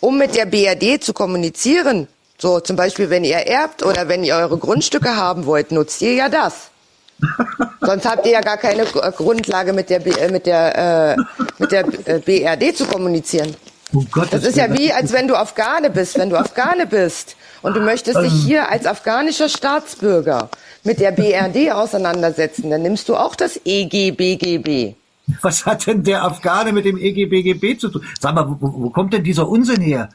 um 0.00 0.18
mit 0.18 0.34
der 0.36 0.44
BRD 0.46 1.02
zu 1.02 1.14
kommunizieren. 1.14 2.06
So 2.38 2.60
zum 2.60 2.76
Beispiel, 2.76 3.08
wenn 3.08 3.24
ihr 3.24 3.36
erbt 3.38 3.82
oder 3.82 4.08
wenn 4.08 4.22
ihr 4.24 4.34
eure 4.36 4.58
Grundstücke 4.58 5.16
haben 5.16 5.46
wollt, 5.46 5.72
nutzt 5.72 6.02
ihr 6.02 6.12
ja 6.12 6.28
das. 6.28 6.68
Sonst 7.80 8.04
habt 8.04 8.26
ihr 8.26 8.32
ja 8.32 8.40
gar 8.42 8.58
keine 8.58 8.84
Gr- 8.84 9.10
Grundlage 9.12 9.72
mit 9.72 9.88
der, 9.88 10.04
äh, 10.06 10.28
mit 10.30 10.44
der, 10.44 11.16
äh, 11.16 11.42
mit 11.58 11.72
der 11.72 11.86
äh, 12.04 12.18
BRD 12.18 12.76
zu 12.76 12.84
kommunizieren. 12.84 13.56
Um 13.92 14.06
Das 14.30 14.44
ist 14.44 14.56
ja 14.56 14.72
wie, 14.76 14.92
als 14.92 15.12
wenn 15.12 15.28
du 15.28 15.36
Afghane 15.36 15.90
bist. 15.90 16.18
Wenn 16.18 16.30
du 16.30 16.36
Afghane 16.36 16.86
bist 16.86 17.36
und 17.62 17.76
du 17.76 17.80
möchtest 17.80 18.18
dich 18.18 18.32
Ähm. 18.32 18.38
hier 18.38 18.70
als 18.70 18.86
afghanischer 18.86 19.48
Staatsbürger 19.48 20.50
mit 20.82 21.00
der 21.00 21.12
BRD 21.12 21.72
auseinandersetzen, 21.72 22.70
dann 22.70 22.82
nimmst 22.82 23.08
du 23.08 23.16
auch 23.16 23.36
das 23.36 23.60
EGBGB. 23.64 24.94
Was 25.42 25.66
hat 25.66 25.86
denn 25.86 26.04
der 26.04 26.22
Afghane 26.24 26.72
mit 26.72 26.84
dem 26.84 26.98
EGBGB 26.98 27.78
zu 27.78 27.88
tun? 27.88 28.04
Sag 28.20 28.34
mal, 28.34 28.46
wo, 28.48 28.56
wo 28.60 28.90
kommt 28.90 29.12
denn 29.12 29.24
dieser 29.24 29.48
Unsinn 29.48 29.80
her? 29.80 30.08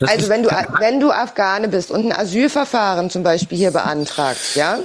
Das 0.00 0.10
also 0.10 0.28
wenn 0.28 0.44
du, 0.44 0.50
wenn 0.78 1.00
du 1.00 1.10
Afghane 1.10 1.68
bist 1.68 1.90
und 1.90 2.06
ein 2.06 2.12
Asylverfahren 2.12 3.10
zum 3.10 3.24
Beispiel 3.24 3.58
hier 3.58 3.72
beantragst, 3.72 4.54
ja, 4.54 4.78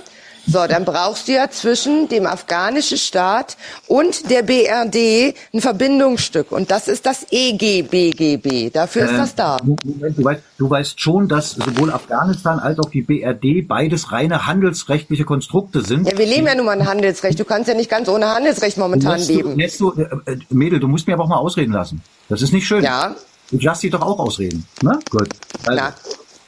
so, 0.45 0.67
dann 0.67 0.83
brauchst 0.83 1.27
du 1.27 1.33
ja 1.33 1.49
zwischen 1.49 2.09
dem 2.09 2.25
afghanischen 2.25 2.97
Staat 2.97 3.55
und 3.87 4.29
der 4.29 4.43
BRD 4.43 5.35
ein 5.53 5.61
Verbindungsstück. 5.61 6.51
Und 6.51 6.69
das 6.69 6.87
ist 6.87 7.05
das 7.05 7.25
EGBGB. 7.31 8.69
Dafür 8.71 9.05
ist 9.05 9.17
das 9.17 9.35
da. 9.35 9.57
Moment, 9.63 10.17
du, 10.17 10.23
weißt, 10.23 10.41
du 10.57 10.69
weißt 10.69 10.99
schon, 10.99 11.27
dass 11.29 11.51
sowohl 11.51 11.91
Afghanistan 11.91 12.59
als 12.59 12.77
auch 12.79 12.89
die 12.89 13.01
BRD 13.01 13.67
beides 13.67 14.11
reine 14.11 14.45
handelsrechtliche 14.45 15.23
Konstrukte 15.23 15.81
sind. 15.81 16.07
Ja, 16.07 16.17
wir 16.17 16.25
leben 16.25 16.45
ja 16.45 16.55
nun 16.55 16.65
mal 16.65 16.79
ein 16.79 16.87
Handelsrecht. 16.87 17.39
Du 17.39 17.45
kannst 17.45 17.69
ja 17.69 17.73
nicht 17.73 17.89
ganz 17.89 18.09
ohne 18.09 18.27
Handelsrecht 18.27 18.77
momentan 18.77 19.19
du, 19.19 19.33
leben. 19.33 19.57
lässt 19.57 19.79
du, 19.79 19.93
äh, 19.93 20.03
äh, 20.31 20.37
Mädel, 20.49 20.79
du 20.79 20.87
musst 20.87 21.07
mir 21.07 21.13
aber 21.13 21.23
auch 21.23 21.29
mal 21.29 21.37
ausreden 21.37 21.71
lassen. 21.71 22.01
Das 22.27 22.41
ist 22.41 22.51
nicht 22.51 22.67
schön. 22.67 22.83
Ja. 22.83 23.15
Du 23.49 23.57
lass 23.61 23.79
dich 23.79 23.91
doch 23.91 24.01
auch 24.01 24.19
ausreden. 24.19 24.65
Ne? 24.81 24.99
Gut. 25.09 25.29
Also, 25.65 25.81
Na. 25.81 25.93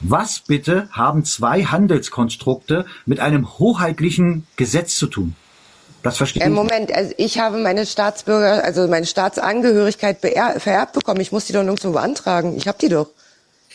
Was 0.00 0.40
bitte 0.40 0.88
haben 0.92 1.24
zwei 1.24 1.64
Handelskonstrukte 1.64 2.84
mit 3.06 3.20
einem 3.20 3.58
hoheitlichen 3.58 4.46
Gesetz 4.56 4.96
zu 4.96 5.06
tun? 5.06 5.34
Das 6.02 6.18
verstehe 6.18 6.42
Äh, 6.44 6.48
ich. 6.48 6.52
Moment, 6.54 6.92
also 6.94 7.12
ich 7.16 7.38
habe 7.38 7.58
meine 7.58 7.84
Staatsbürger, 7.86 8.62
also 8.64 8.86
meine 8.88 9.06
Staatsangehörigkeit 9.06 10.18
vererbt 10.20 10.92
bekommen. 10.92 11.20
Ich 11.20 11.32
muss 11.32 11.46
die 11.46 11.52
doch 11.52 11.62
nirgendwo 11.62 11.90
beantragen. 11.92 12.56
Ich 12.56 12.68
habe 12.68 12.78
die 12.80 12.88
doch. 12.88 13.08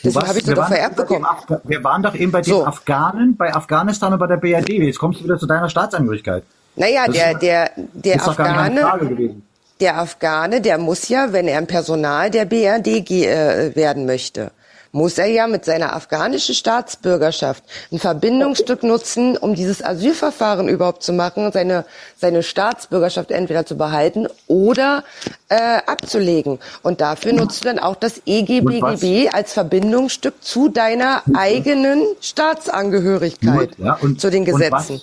Deswegen 0.03 0.27
habe 0.27 0.39
ich 0.39 0.45
sie 0.45 0.53
doch 0.53 0.67
vererbt 0.67 0.95
bekommen. 0.95 1.25
Wir 1.65 1.83
waren 1.83 2.01
doch 2.01 2.15
eben 2.15 2.31
bei 2.31 2.41
den 2.41 2.53
So. 2.53 2.65
Afghanen, 2.65 3.35
bei 3.37 3.53
Afghanistan 3.53 4.13
und 4.13 4.19
bei 4.19 4.27
der 4.27 4.37
BRD. 4.37 4.69
Jetzt 4.69 4.97
kommst 4.97 5.19
du 5.19 5.23
wieder 5.25 5.37
zu 5.37 5.45
deiner 5.45 5.69
Staatsangehörigkeit. 5.69 6.43
Naja, 6.75 7.05
Das 7.05 7.15
der, 7.15 7.31
ist- 7.33 7.41
der, 7.41 7.71
der 7.75 8.15
ist 8.15 8.27
doch 8.27 8.37
gar 8.37 8.47
nicht 8.47 8.55
meine 8.55 8.85
Afghane, 8.85 8.89
Frage 8.99 9.07
gewesen. 9.15 9.43
der 9.79 9.97
Afghane, 9.97 10.61
der 10.61 10.77
muss 10.77 11.07
ja, 11.09 11.33
wenn 11.33 11.47
er 11.47 11.59
im 11.59 11.67
Personal 11.67 12.31
der 12.31 12.45
BRD 12.45 12.87
äh, 13.11 13.75
werden 13.75 14.05
möchte, 14.07 14.51
muss 14.91 15.17
er 15.17 15.27
ja 15.27 15.47
mit 15.47 15.65
seiner 15.65 15.95
afghanischen 15.95 16.55
Staatsbürgerschaft 16.55 17.63
ein 17.91 17.99
Verbindungsstück 17.99 18.83
nutzen, 18.83 19.37
um 19.37 19.55
dieses 19.55 19.83
Asylverfahren 19.83 20.67
überhaupt 20.67 21.03
zu 21.03 21.13
machen 21.13 21.45
und 21.45 21.53
seine, 21.53 21.85
seine 22.17 22.43
Staatsbürgerschaft 22.43 23.31
entweder 23.31 23.65
zu 23.65 23.77
behalten 23.77 24.27
oder 24.47 25.03
äh, 25.49 25.79
abzulegen. 25.85 26.59
Und 26.83 27.01
dafür 27.01 27.33
nutzt 27.33 27.63
du 27.63 27.69
dann 27.69 27.79
auch 27.79 27.95
das 27.95 28.21
EGBGB 28.25 29.29
als 29.29 29.53
Verbindungsstück 29.53 30.43
zu 30.43 30.69
deiner 30.69 31.23
eigenen 31.33 32.03
Staatsangehörigkeit, 32.19 33.71
ja, 33.77 33.93
und, 34.01 34.19
zu 34.19 34.29
den 34.29 34.45
Gesetzen. 34.45 35.01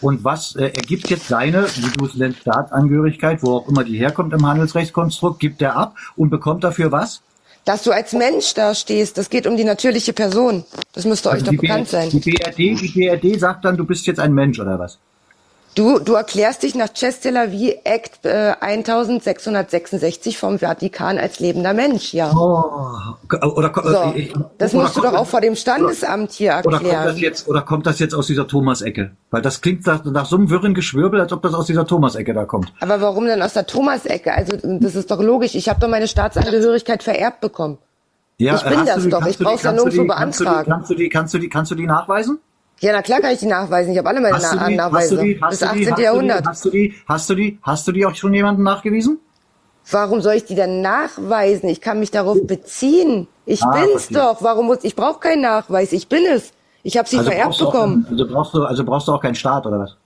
Und 0.00 0.24
was, 0.24 0.56
äh, 0.56 0.64
ergibt 0.68 1.10
jetzt 1.10 1.30
deine, 1.30 1.66
wie 1.76 1.90
du 1.98 2.06
es 2.06 2.14
nennst, 2.14 2.40
Staatsangehörigkeit, 2.40 3.42
wo 3.42 3.56
auch 3.56 3.68
immer 3.68 3.84
die 3.84 3.98
herkommt 3.98 4.32
im 4.32 4.46
Handelsrechtskonstrukt, 4.46 5.40
gibt 5.40 5.60
er 5.60 5.76
ab 5.76 5.96
und 6.16 6.30
bekommt 6.30 6.64
dafür 6.64 6.90
was? 6.90 7.20
Dass 7.64 7.82
du 7.82 7.92
als 7.92 8.12
Mensch 8.12 8.54
da 8.54 8.74
stehst, 8.74 9.18
das 9.18 9.28
geht 9.30 9.46
um 9.46 9.56
die 9.56 9.64
natürliche 9.64 10.12
Person. 10.12 10.64
Das 10.92 11.04
müsste 11.04 11.28
euch 11.28 11.34
Also 11.34 11.44
doch 11.46 11.50
die, 11.52 11.56
bekannt 11.58 11.84
B- 11.86 11.90
sein. 11.90 12.10
die 12.10 12.18
BRD, 12.20 12.56
die 12.58 12.88
BRD 12.88 13.38
sagt 13.40 13.64
dann, 13.64 13.76
du 13.76 13.84
bist 13.84 14.06
jetzt 14.06 14.18
ein 14.18 14.32
Mensch 14.32 14.58
oder 14.58 14.78
was? 14.78 14.98
Du, 15.76 16.00
du 16.00 16.14
erklärst 16.14 16.64
dich 16.64 16.74
nach 16.74 16.88
Chester-la-Vie 16.92 17.78
Act 17.84 18.26
äh, 18.26 18.54
1666 18.60 20.36
vom 20.36 20.58
Vatikan 20.58 21.16
als 21.16 21.38
lebender 21.38 21.72
Mensch, 21.74 22.12
ja. 22.12 22.32
Oh, 22.34 22.88
oder, 23.54 23.72
So, 23.84 24.18
äh, 24.18 24.32
das 24.58 24.72
musst 24.72 24.96
du 24.96 25.00
doch 25.00 25.14
auch 25.14 25.26
vor 25.28 25.40
dem 25.40 25.54
Standesamt 25.54 26.32
hier 26.32 26.52
Oder 26.54 26.62
kommt 26.62 26.74
erklären. 26.82 27.04
das 27.06 27.20
jetzt, 27.20 27.48
oder 27.48 27.62
kommt 27.62 27.86
das 27.86 28.00
jetzt 28.00 28.14
aus 28.14 28.26
dieser 28.26 28.48
Thomas-Ecke? 28.48 29.12
Weil 29.30 29.42
das 29.42 29.60
klingt 29.60 29.86
nach, 29.86 30.04
nach 30.04 30.26
so 30.26 30.36
einem 30.36 30.50
wirren 30.50 30.74
Geschwirbel, 30.74 31.20
als 31.20 31.32
ob 31.32 31.42
das 31.42 31.54
aus 31.54 31.66
dieser 31.66 31.86
Thomas-Ecke 31.86 32.34
da 32.34 32.44
kommt. 32.46 32.72
Aber 32.80 33.00
warum 33.00 33.26
denn 33.26 33.40
aus 33.40 33.52
der 33.52 33.66
Thomas-Ecke? 33.66 34.34
Also 34.34 34.56
das 34.62 34.96
ist 34.96 35.08
doch 35.10 35.22
logisch. 35.22 35.54
Ich 35.54 35.68
habe 35.68 35.78
doch 35.78 35.88
meine 35.88 36.08
Staatsangehörigkeit 36.08 37.04
vererbt 37.04 37.40
bekommen. 37.40 37.78
Ja, 38.38 38.56
ich 38.56 38.62
bin 38.64 38.86
das 38.86 39.04
die- 39.04 39.10
doch. 39.10 39.24
Ich 39.24 39.38
brauche 39.38 39.62
ja 39.62 39.70
du 39.72 39.76
die- 39.84 39.84
nirgendwo 39.98 40.04
beantragen. 40.14 40.68
Kannst 40.70 40.90
du 40.90 40.94
die, 40.96 41.08
kannst 41.08 41.32
du 41.34 41.38
die, 41.38 41.48
kannst 41.48 41.70
du 41.70 41.74
die 41.76 41.86
nachweisen? 41.86 42.40
Ja, 42.80 42.92
na 42.92 43.02
klar 43.02 43.20
kann 43.20 43.32
ich 43.32 43.38
die 43.40 43.46
nachweisen. 43.46 43.92
Ich 43.92 43.98
habe 43.98 44.08
alle 44.08 44.20
meine 44.20 44.34
Hast 44.36 44.54
Na 44.54 44.68
die, 44.68 44.80
hast 44.80 44.92
Nachweise. 44.92 45.16
du 45.16 45.22
die, 45.22 45.34
Bis 45.34 45.42
hast 45.42 45.60
du 45.62 45.66
die, 45.66 45.70
18. 45.70 45.90
hast 45.90 45.98
du 45.98 46.02
Jahrhundert. 46.02 46.40
die, 46.44 46.48
hast 46.48 46.64
du 46.64 46.70
die, 46.70 46.94
hast 47.06 47.30
du 47.30 47.34
die, 47.34 47.58
hast 47.62 47.88
du 47.88 47.92
die 47.92 48.06
auch 48.06 48.14
schon 48.14 48.32
jemandem 48.34 48.64
nachgewiesen? 48.64 49.18
Warum 49.90 50.20
soll 50.20 50.34
ich 50.34 50.44
die 50.44 50.54
denn 50.54 50.80
nachweisen? 50.82 51.68
Ich 51.68 51.80
kann 51.80 51.98
mich 52.00 52.10
darauf 52.10 52.38
beziehen. 52.46 53.26
Ich 53.44 53.62
Ah, 53.62 53.70
bin's 53.72 53.90
verstehe. 54.06 54.18
doch. 54.18 54.42
Warum 54.42 54.66
muss 54.66 54.78
ich 54.82 54.94
brauche 54.96 55.20
keinen 55.20 55.42
Nachweis? 55.42 55.92
Ich 55.92 56.08
bin 56.08 56.24
es. 56.26 56.52
Ich 56.82 56.96
habe 56.96 57.08
sie 57.08 57.18
vererbt 57.18 57.44
brauchst 57.48 57.60
du 57.60 57.66
auch, 57.66 57.72
bekommen. 57.72 58.06
also 58.10 58.26
brauchst 58.26 58.54
du, 58.54 58.64
also 58.64 58.84
brauchst 58.84 59.08
du 59.08 59.12
auch 59.12 59.20
keinen 59.20 59.34
Staat 59.34 59.66
oder 59.66 59.80
was? 59.80 59.96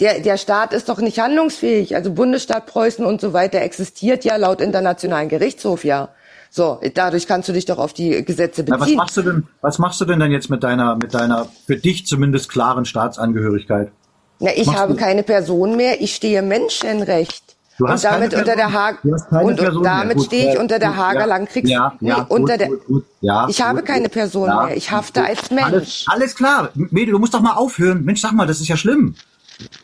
Der, 0.00 0.20
der 0.20 0.36
Staat 0.36 0.72
ist 0.72 0.88
doch 0.88 0.98
nicht 0.98 1.18
handlungsfähig. 1.20 1.94
Also 1.96 2.12
Bundesstaat 2.12 2.66
Preußen 2.66 3.04
und 3.04 3.20
so 3.20 3.32
weiter 3.32 3.60
existiert 3.60 4.24
ja 4.24 4.36
laut 4.36 4.60
internationalen 4.60 5.28
Gerichtshof 5.28 5.84
ja. 5.84 6.08
So, 6.54 6.78
dadurch 6.92 7.26
kannst 7.26 7.48
du 7.48 7.54
dich 7.54 7.64
doch 7.64 7.78
auf 7.78 7.94
die 7.94 8.22
Gesetze 8.26 8.62
Na, 8.68 8.74
was 8.74 8.80
beziehen. 8.80 8.98
machst 8.98 9.16
du 9.16 9.22
denn, 9.22 9.46
was 9.62 9.78
machst 9.78 9.98
du 10.02 10.04
denn 10.04 10.20
dann 10.20 10.30
jetzt 10.30 10.50
mit 10.50 10.62
deiner, 10.62 10.96
mit 10.96 11.14
deiner 11.14 11.46
für 11.66 11.76
dich 11.76 12.06
zumindest 12.06 12.50
klaren 12.50 12.84
Staatsangehörigkeit? 12.84 13.90
Na, 14.38 14.50
ich 14.54 14.68
habe 14.68 14.92
du? 14.92 14.98
keine 14.98 15.22
Person 15.22 15.78
mehr. 15.78 16.02
Ich 16.02 16.14
stehe 16.14 16.42
Menschenrecht. 16.42 17.56
Du 17.78 17.88
hast 17.88 18.04
und 18.04 18.12
damit 18.12 18.32
keine 18.32 18.42
unter 18.42 18.56
der 18.56 18.70
Haag 18.70 19.02
und, 19.02 19.60
und 19.60 19.82
damit 19.82 20.22
stehe 20.24 20.50
ich 20.50 20.56
äh, 20.56 20.60
unter 20.60 20.78
der 20.78 20.94
Hager 20.94 21.20
ja, 21.20 21.24
Landkriegs 21.24 21.70
ja, 21.70 21.94
nee, 22.00 22.10
ja, 22.10 22.18
gut, 22.20 22.30
unter 22.30 22.58
der 22.58 22.68
gut, 22.68 22.84
gut, 22.84 23.04
ja, 23.22 23.48
Ich 23.48 23.62
habe 23.62 23.82
keine. 23.82 24.10
Person 24.10 24.48
Ja, 24.48 24.66
mehr. 24.66 24.76
Ich 24.76 24.90
hafte 24.90 25.24
als 25.24 25.50
Mensch. 25.50 25.64
Alles, 25.64 26.04
alles 26.06 26.34
klar. 26.34 26.68
Mädel, 26.74 27.12
du 27.12 27.18
musst 27.18 27.32
doch 27.32 27.40
mal 27.40 27.54
aufhören. 27.54 28.04
Mensch, 28.04 28.20
sag 28.20 28.32
mal, 28.32 28.46
das 28.46 28.60
ist 28.60 28.68
ja 28.68 28.76
schlimm. 28.76 29.14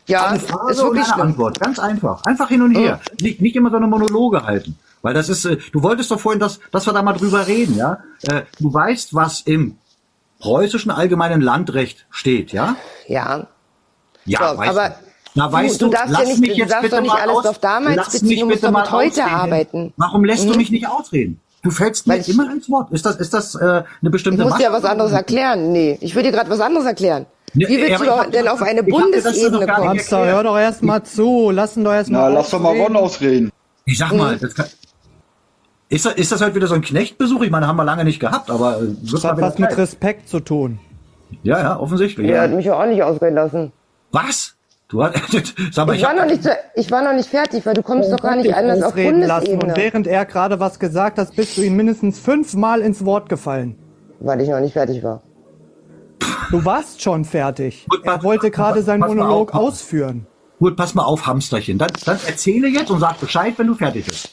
Ja, 0.05 0.27
eine 0.27 0.39
Frage 0.39 0.71
ist 0.71 0.77
wirklich 0.77 0.91
und 0.91 0.97
eine 0.97 1.05
schlimm. 1.05 1.27
Antwort. 1.29 1.59
Ganz 1.59 1.79
einfach. 1.79 2.23
Einfach 2.25 2.49
hin 2.49 2.61
und 2.61 2.75
her. 2.75 3.01
Nicht, 3.19 3.41
nicht 3.41 3.55
immer 3.55 3.71
so 3.71 3.77
eine 3.77 3.87
Monologe 3.87 4.45
halten. 4.45 4.77
Weil 5.01 5.13
das 5.13 5.29
ist, 5.29 5.45
äh, 5.45 5.57
du 5.71 5.81
wolltest 5.83 6.11
doch 6.11 6.19
vorhin, 6.19 6.39
dass, 6.39 6.59
dass 6.71 6.85
wir 6.85 6.93
da 6.93 7.01
mal 7.01 7.13
drüber 7.13 7.47
reden, 7.47 7.75
ja? 7.77 7.99
Äh, 8.23 8.41
du 8.59 8.73
weißt, 8.73 9.13
was 9.15 9.41
im 9.41 9.77
preußischen 10.39 10.91
allgemeinen 10.91 11.41
Landrecht 11.41 12.05
steht, 12.09 12.51
ja? 12.51 12.75
Ja. 13.07 13.47
Ja, 14.25 14.51
So, 14.53 14.57
weißt 14.57 14.69
aber 14.77 14.89
du. 14.89 14.95
Na, 15.35 15.47
du- 15.47 15.53
weißt 15.53 15.81
du 15.81 15.85
du, 15.85 15.91
darfst 15.91 16.11
ja 16.13 16.19
lass 16.19 16.27
nicht- 16.27 16.39
mich 16.41 16.49
du 16.51 16.55
jetzt 16.57 16.81
bitte 16.81 16.95
doch 16.95 17.01
nicht 17.01 17.13
mal 17.13 17.21
alles 17.21 17.35
aus, 17.37 17.45
auf 17.45 17.59
damals 17.59 17.95
lass 17.95 18.09
beziehen, 18.11 18.27
mich 18.27 18.39
du 18.39 18.45
musst 18.47 18.61
bitte 18.61 18.71
mal 18.71 18.81
mit 18.81 18.91
heute 18.91 19.23
ausreden. 19.23 19.35
arbeiten. 19.39 19.93
Warum 19.97 20.25
lässt 20.25 20.45
du 20.45 20.51
Mhm. 20.51 20.57
mich 20.57 20.71
nicht 20.71 20.87
ausreden? 20.87 21.39
Du 21.61 21.71
fällst 21.71 22.07
mir 22.07 22.17
ich- 22.17 22.29
immer 22.29 22.51
ins 22.51 22.69
Wort. 22.69 22.91
Ist 22.91 23.05
das, 23.05 23.17
ist 23.17 23.33
das 23.33 23.53
äh, 23.55 23.59
eine 23.59 23.83
Ich 24.03 24.11
bestimmte 24.11 24.43
muss 24.43 24.55
dir 24.57 24.63
ja 24.63 24.69
Macht? 24.71 24.83
was 24.83 24.89
anderes 24.89 25.11
erklären. 25.11 25.71
Nee, 25.71 25.97
ich 26.01 26.15
will 26.15 26.23
dir 26.23 26.31
gerade 26.31 26.49
was 26.49 26.59
anderes 26.61 26.85
erklären. 26.85 27.25
Nee, 27.53 27.67
Wie 27.67 27.77
willst 27.79 27.95
aber 28.01 28.05
du 28.23 28.23
ich 28.27 28.31
denn 28.31 28.47
auf 28.47 28.61
eine 28.61 28.81
ich 28.81 28.87
Bundesebene 28.89 29.65
kommen? 29.67 29.89
Hamster, 29.89 30.25
hör 30.25 30.43
doch 30.43 30.57
erst 30.57 30.83
mal 30.83 31.03
zu. 31.03 31.51
Lass 31.51 31.75
ihn 31.75 31.83
doch 31.83 31.93
erst 31.93 32.09
Na, 32.11 32.19
mal 32.21 32.33
lass 32.33 32.49
doch 32.51 32.59
mal 32.59 32.69
ausreden. 32.69 32.83
Ron 32.95 32.95
ausreden. 33.03 33.51
Ich 33.85 33.97
sag 33.97 34.11
mal, 34.13 34.37
das 34.37 34.53
kann, 34.53 34.67
ist, 35.89 36.05
das, 36.05 36.13
ist 36.13 36.31
das 36.31 36.41
halt 36.41 36.55
wieder 36.55 36.67
so 36.67 36.75
ein 36.75 36.81
Knechtbesuch? 36.81 37.41
Ich 37.43 37.51
meine, 37.51 37.67
haben 37.67 37.75
wir 37.77 37.83
lange 37.83 38.03
nicht 38.05 38.19
gehabt, 38.19 38.49
aber 38.49 38.81
äh, 38.81 38.87
Das 39.11 39.23
hat 39.23 39.39
was 39.41 39.57
mit. 39.57 39.75
Respekt 39.77 40.29
zu 40.29 40.39
tun. 40.39 40.79
Ja, 41.43 41.59
ja, 41.59 41.79
offensichtlich. 41.79 42.27
Der 42.27 42.35
Ja. 42.37 42.41
hat 42.43 42.51
mich 42.51 42.65
ja 42.65 42.79
auch 42.81 42.85
nicht 42.85 43.03
ausreden 43.03 43.35
lassen. 43.35 43.71
Was? 44.11 44.55
Du 44.87 45.03
hast, 45.03 45.13
sag 45.71 45.85
mal, 45.85 45.93
Ich 45.93 45.99
ich 46.01 46.03
war, 46.03 46.11
hab, 46.13 46.17
noch 46.17 46.25
nicht, 46.25 46.41
zu- 46.43 46.49
ich 46.75 46.89
war 46.89 47.03
noch 47.03 47.13
nicht 47.13 47.29
fertig, 47.29 47.63
weil 47.65 47.75
du 47.75 47.83
kommst 47.83 48.11
doch 48.11 48.17
gar 48.19 48.35
nicht 48.35 48.53
anders 48.55 48.81
auf 48.81 48.93
ausreden 48.93 49.21
lassen. 49.21 49.47
Und 49.53 49.59
Bundesebene. 49.59 49.75
während 49.93 50.07
er 50.07 50.25
gerade 50.25 50.59
was 50.59 50.79
gesagt 50.79 51.19
hat, 51.19 51.35
bist 51.35 51.57
du 51.57 51.61
ihm 51.61 51.75
mindestens 51.75 52.17
fünfmal 52.19 52.81
ins 52.81 53.05
Wort 53.05 53.29
gefallen. 53.29 53.75
Weil 54.19 54.41
ich 54.41 54.49
noch 54.49 54.59
nicht 54.59 54.73
fertig 54.73 55.03
war. 55.03 55.21
Du 56.51 56.65
warst 56.65 57.01
schon 57.03 57.25
fertig. 57.25 57.85
Gut, 57.89 58.03
Er 58.03 58.23
wollte 58.23 58.49
gerade 58.49 58.81
seinen 58.81 59.01
Monolog 59.01 59.53
auf. 59.53 59.61
ausführen. 59.73 60.25
gut, 60.57 60.75
pass 60.75 60.95
mal 60.95 61.03
auf, 61.03 61.27
Hamsterchen. 61.27 61.77
Dann, 61.77 61.91
dann 62.05 62.17
erzähle 62.25 62.67
jetzt 62.67 62.89
und 62.89 62.99
sag 62.99 63.19
Bescheid, 63.19 63.53
wenn 63.57 63.67
du 63.67 63.75
fertig 63.75 64.05
bist. 64.07 64.29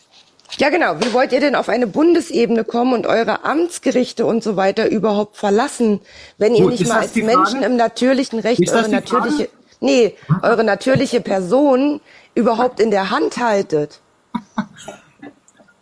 Ja, 0.59 0.71
genau. 0.71 1.01
Wie 1.01 1.13
wollt 1.13 1.33
ihr 1.33 1.41
denn 1.41 1.55
auf 1.55 1.69
eine 1.69 1.87
Bundesebene 1.87 2.65
kommen 2.65 2.95
und 2.95 3.07
eure 3.07 3.45
Amtsgerichte 3.45 4.25
und 4.25 4.43
so 4.43 4.57
weiter 4.57 4.89
überhaupt 4.91 5.37
verlassen, 5.37 6.01
wenn 6.39 6.55
ihr 6.55 6.63
Gut, 6.63 6.73
nicht 6.73 6.89
mal 6.89 7.01
als 7.01 7.15
Menschen 7.15 7.63
im 7.63 7.77
natürlichen 7.77 8.39
Recht 8.39 8.61
Ist 8.61 8.73
eure 8.73 8.85
die 8.85 8.97
Frage? 8.97 9.27
natürliche, 9.27 9.49
nee, 9.81 10.15
eure 10.43 10.65
natürliche 10.65 11.21
Person 11.21 12.01
überhaupt 12.35 12.81
in 12.81 12.91
der 12.91 13.11
Hand 13.11 13.39
haltet? 13.39 14.01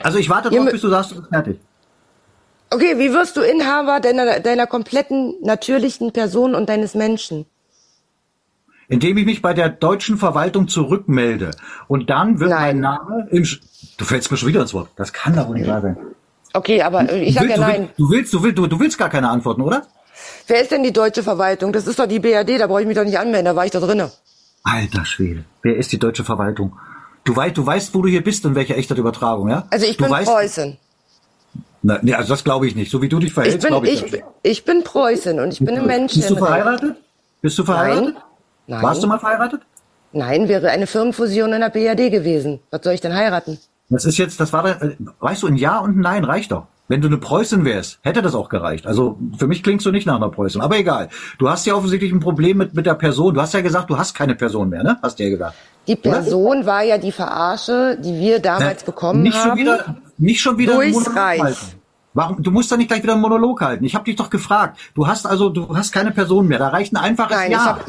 Also 0.02 0.18
ich 0.18 0.28
warte 0.28 0.50
drauf, 0.50 0.70
bis 0.70 0.80
du 0.80 0.88
sagst, 0.88 1.12
du 1.12 1.16
bist 1.16 1.28
fertig. 1.28 1.60
Okay, 2.70 2.98
wie 2.98 3.12
wirst 3.12 3.36
du 3.36 3.40
Inhaber 3.40 4.00
deiner, 4.00 4.40
deiner 4.40 4.66
kompletten 4.66 5.34
natürlichen 5.42 6.12
Person 6.12 6.54
und 6.54 6.68
deines 6.68 6.94
Menschen? 6.94 7.46
Indem 8.88 9.16
ich 9.16 9.24
mich 9.24 9.42
bei 9.42 9.54
der 9.54 9.68
deutschen 9.68 10.18
Verwaltung 10.18 10.68
zurückmelde. 10.68 11.52
Und 11.88 12.10
dann 12.10 12.40
wird 12.40 12.50
Nein. 12.50 12.80
mein 12.80 12.80
Name 12.80 13.28
im... 13.30 13.46
Du 13.96 14.04
fällst 14.04 14.30
mir 14.30 14.36
schon 14.36 14.48
wieder 14.48 14.60
ins 14.62 14.74
Wort. 14.74 14.88
Das 14.96 15.12
kann 15.12 15.34
doch 15.36 15.48
nicht 15.48 15.66
wahr 15.66 15.80
sein. 15.82 15.96
Okay, 16.52 16.82
aber 16.82 17.10
äh, 17.10 17.22
ich 17.22 17.34
Du 17.34 17.40
sag 17.40 17.50
ja 17.50 17.56
nein. 17.58 17.90
du, 17.96 18.10
willst, 18.10 18.32
du, 18.32 18.42
willst, 18.42 18.58
du, 18.58 18.62
willst, 18.62 18.72
du 18.72 18.80
willst 18.80 18.98
gar 18.98 19.08
keine 19.10 19.28
Antworten, 19.28 19.62
oder? 19.62 19.82
Wer 20.46 20.60
ist 20.62 20.70
denn 20.70 20.82
die 20.82 20.92
deutsche 20.92 21.22
Verwaltung? 21.22 21.72
Das 21.72 21.86
ist 21.86 21.98
doch 21.98 22.06
die 22.06 22.20
BRD, 22.20 22.60
da 22.60 22.66
brauche 22.66 22.82
ich 22.82 22.86
mich 22.86 22.96
doch 22.96 23.04
nicht 23.04 23.18
anmelden, 23.18 23.46
da 23.46 23.56
war 23.56 23.64
ich 23.64 23.72
da 23.72 23.80
drinne. 23.80 24.12
Alter 24.62 25.04
Schwede. 25.04 25.44
Wer 25.62 25.76
ist 25.76 25.90
die 25.92 25.98
deutsche 25.98 26.24
Verwaltung? 26.24 26.76
Du 27.24 27.34
weißt, 27.34 27.56
du 27.56 27.66
weißt, 27.66 27.94
wo 27.94 28.02
du 28.02 28.08
hier 28.08 28.22
bist 28.22 28.44
und 28.46 28.54
welche 28.54 28.76
echte 28.76 28.94
Übertragung, 28.94 29.48
ja? 29.48 29.66
Also 29.70 29.86
ich 29.86 29.96
du 29.96 30.04
bin 30.04 30.12
weißt, 30.12 30.30
Preußen. 30.30 30.76
Na, 31.82 31.98
nee, 32.02 32.14
also 32.14 32.32
das 32.32 32.44
glaube 32.44 32.66
ich 32.66 32.74
nicht. 32.74 32.90
So 32.90 33.02
wie 33.02 33.08
du 33.08 33.18
dich 33.18 33.28
Ich 33.28 33.34
verhältst, 33.34 33.66
glaube 33.66 33.86
ich, 33.88 33.94
ich, 33.94 34.02
das 34.02 34.12
nicht. 34.12 34.24
ich 34.42 34.64
bin 34.64 34.84
Preußen 34.84 35.38
und 35.40 35.52
ich 35.52 35.58
bin 35.58 35.76
ein 35.76 35.86
Mensch. 35.86 36.14
Bist 36.14 36.30
du 36.30 36.36
verheiratet? 36.36 36.96
Bist 37.42 37.58
du 37.58 37.64
verheiratet? 37.64 38.14
Nein. 38.66 38.82
Warst 38.82 39.02
du 39.02 39.06
mal 39.06 39.18
verheiratet? 39.18 39.60
Nein, 40.12 40.48
wäre 40.48 40.70
eine 40.70 40.86
Firmenfusion 40.86 41.52
in 41.52 41.60
der 41.60 41.70
BRD 41.70 42.10
gewesen. 42.10 42.60
Was 42.70 42.82
soll 42.84 42.94
ich 42.94 43.00
denn 43.00 43.14
heiraten? 43.14 43.58
Das 43.90 44.04
ist 44.04 44.16
jetzt, 44.18 44.40
das 44.40 44.52
war, 44.52 44.62
da, 44.62 44.70
äh, 44.86 44.96
weißt 45.20 45.42
du, 45.42 45.46
ein 45.46 45.56
Ja 45.56 45.78
und 45.78 45.96
ein 45.98 46.00
Nein 46.00 46.24
reicht 46.24 46.52
doch. 46.52 46.66
Wenn 46.86 47.00
du 47.00 47.08
eine 47.08 47.16
Preußin 47.16 47.64
wärst, 47.64 47.98
hätte 48.02 48.20
das 48.20 48.34
auch 48.34 48.50
gereicht. 48.50 48.86
Also 48.86 49.18
für 49.38 49.46
mich 49.46 49.62
klingst 49.62 49.86
du 49.86 49.90
nicht 49.90 50.06
nach 50.06 50.16
einer 50.16 50.28
Preußin. 50.28 50.60
Aber 50.60 50.76
egal. 50.76 51.08
Du 51.38 51.48
hast 51.48 51.64
ja 51.66 51.74
offensichtlich 51.74 52.12
ein 52.12 52.20
Problem 52.20 52.58
mit, 52.58 52.74
mit 52.74 52.84
der 52.84 52.92
Person. 52.94 53.32
Du 53.34 53.40
hast 53.40 53.54
ja 53.54 53.62
gesagt, 53.62 53.88
du 53.88 53.96
hast 53.96 54.12
keine 54.14 54.34
Person 54.34 54.68
mehr, 54.68 54.82
ne? 54.82 54.98
Hast 55.02 55.18
du 55.18 55.22
ja 55.24 55.30
gesagt. 55.30 55.54
Die 55.86 55.96
Person 55.96 56.66
war 56.66 56.82
ja 56.82 56.98
die 56.98 57.12
Verarsche, 57.12 57.96
die 57.98 58.18
wir 58.20 58.38
damals 58.38 58.82
Äh, 58.82 58.86
bekommen 58.86 59.22
nicht 59.22 59.34
haben. 59.36 59.50
Schon 59.50 59.58
wieder, 59.58 59.96
nicht 60.18 60.40
schon 60.42 60.58
wieder 60.58 60.74
Durchs 60.74 60.92
Monolog 60.94 61.16
Reich. 61.16 61.40
halten. 61.42 61.58
Warum? 62.12 62.42
Du 62.42 62.50
musst 62.50 62.70
da 62.70 62.76
nicht 62.76 62.88
gleich 62.88 63.02
wieder 63.02 63.14
einen 63.14 63.22
Monolog 63.22 63.60
halten. 63.62 63.84
Ich 63.84 63.94
habe 63.94 64.04
dich 64.04 64.16
doch 64.16 64.28
gefragt. 64.30 64.78
Du 64.94 65.06
hast 65.06 65.26
also, 65.26 65.48
du 65.48 65.74
hast 65.76 65.90
keine 65.90 66.10
Person 66.10 66.46
mehr. 66.48 66.58
Da 66.58 66.68
reicht 66.68 66.92
ein 66.92 66.96
einfaches 66.98 67.34
Nein, 67.36 67.50
ich 67.50 67.56
Ja. 67.56 67.64
habe 67.64 67.80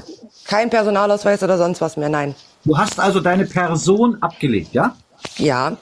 keinen 0.46 0.70
Personalausweis 0.70 1.44
oder 1.44 1.58
sonst 1.58 1.82
was 1.82 1.98
mehr. 1.98 2.10
Nein. 2.10 2.34
Du 2.64 2.78
hast 2.78 2.98
also 3.00 3.20
deine 3.20 3.46
Person 3.46 4.18
abgelegt, 4.22 4.74
ja? 4.74 4.96
Ja. 5.38 5.78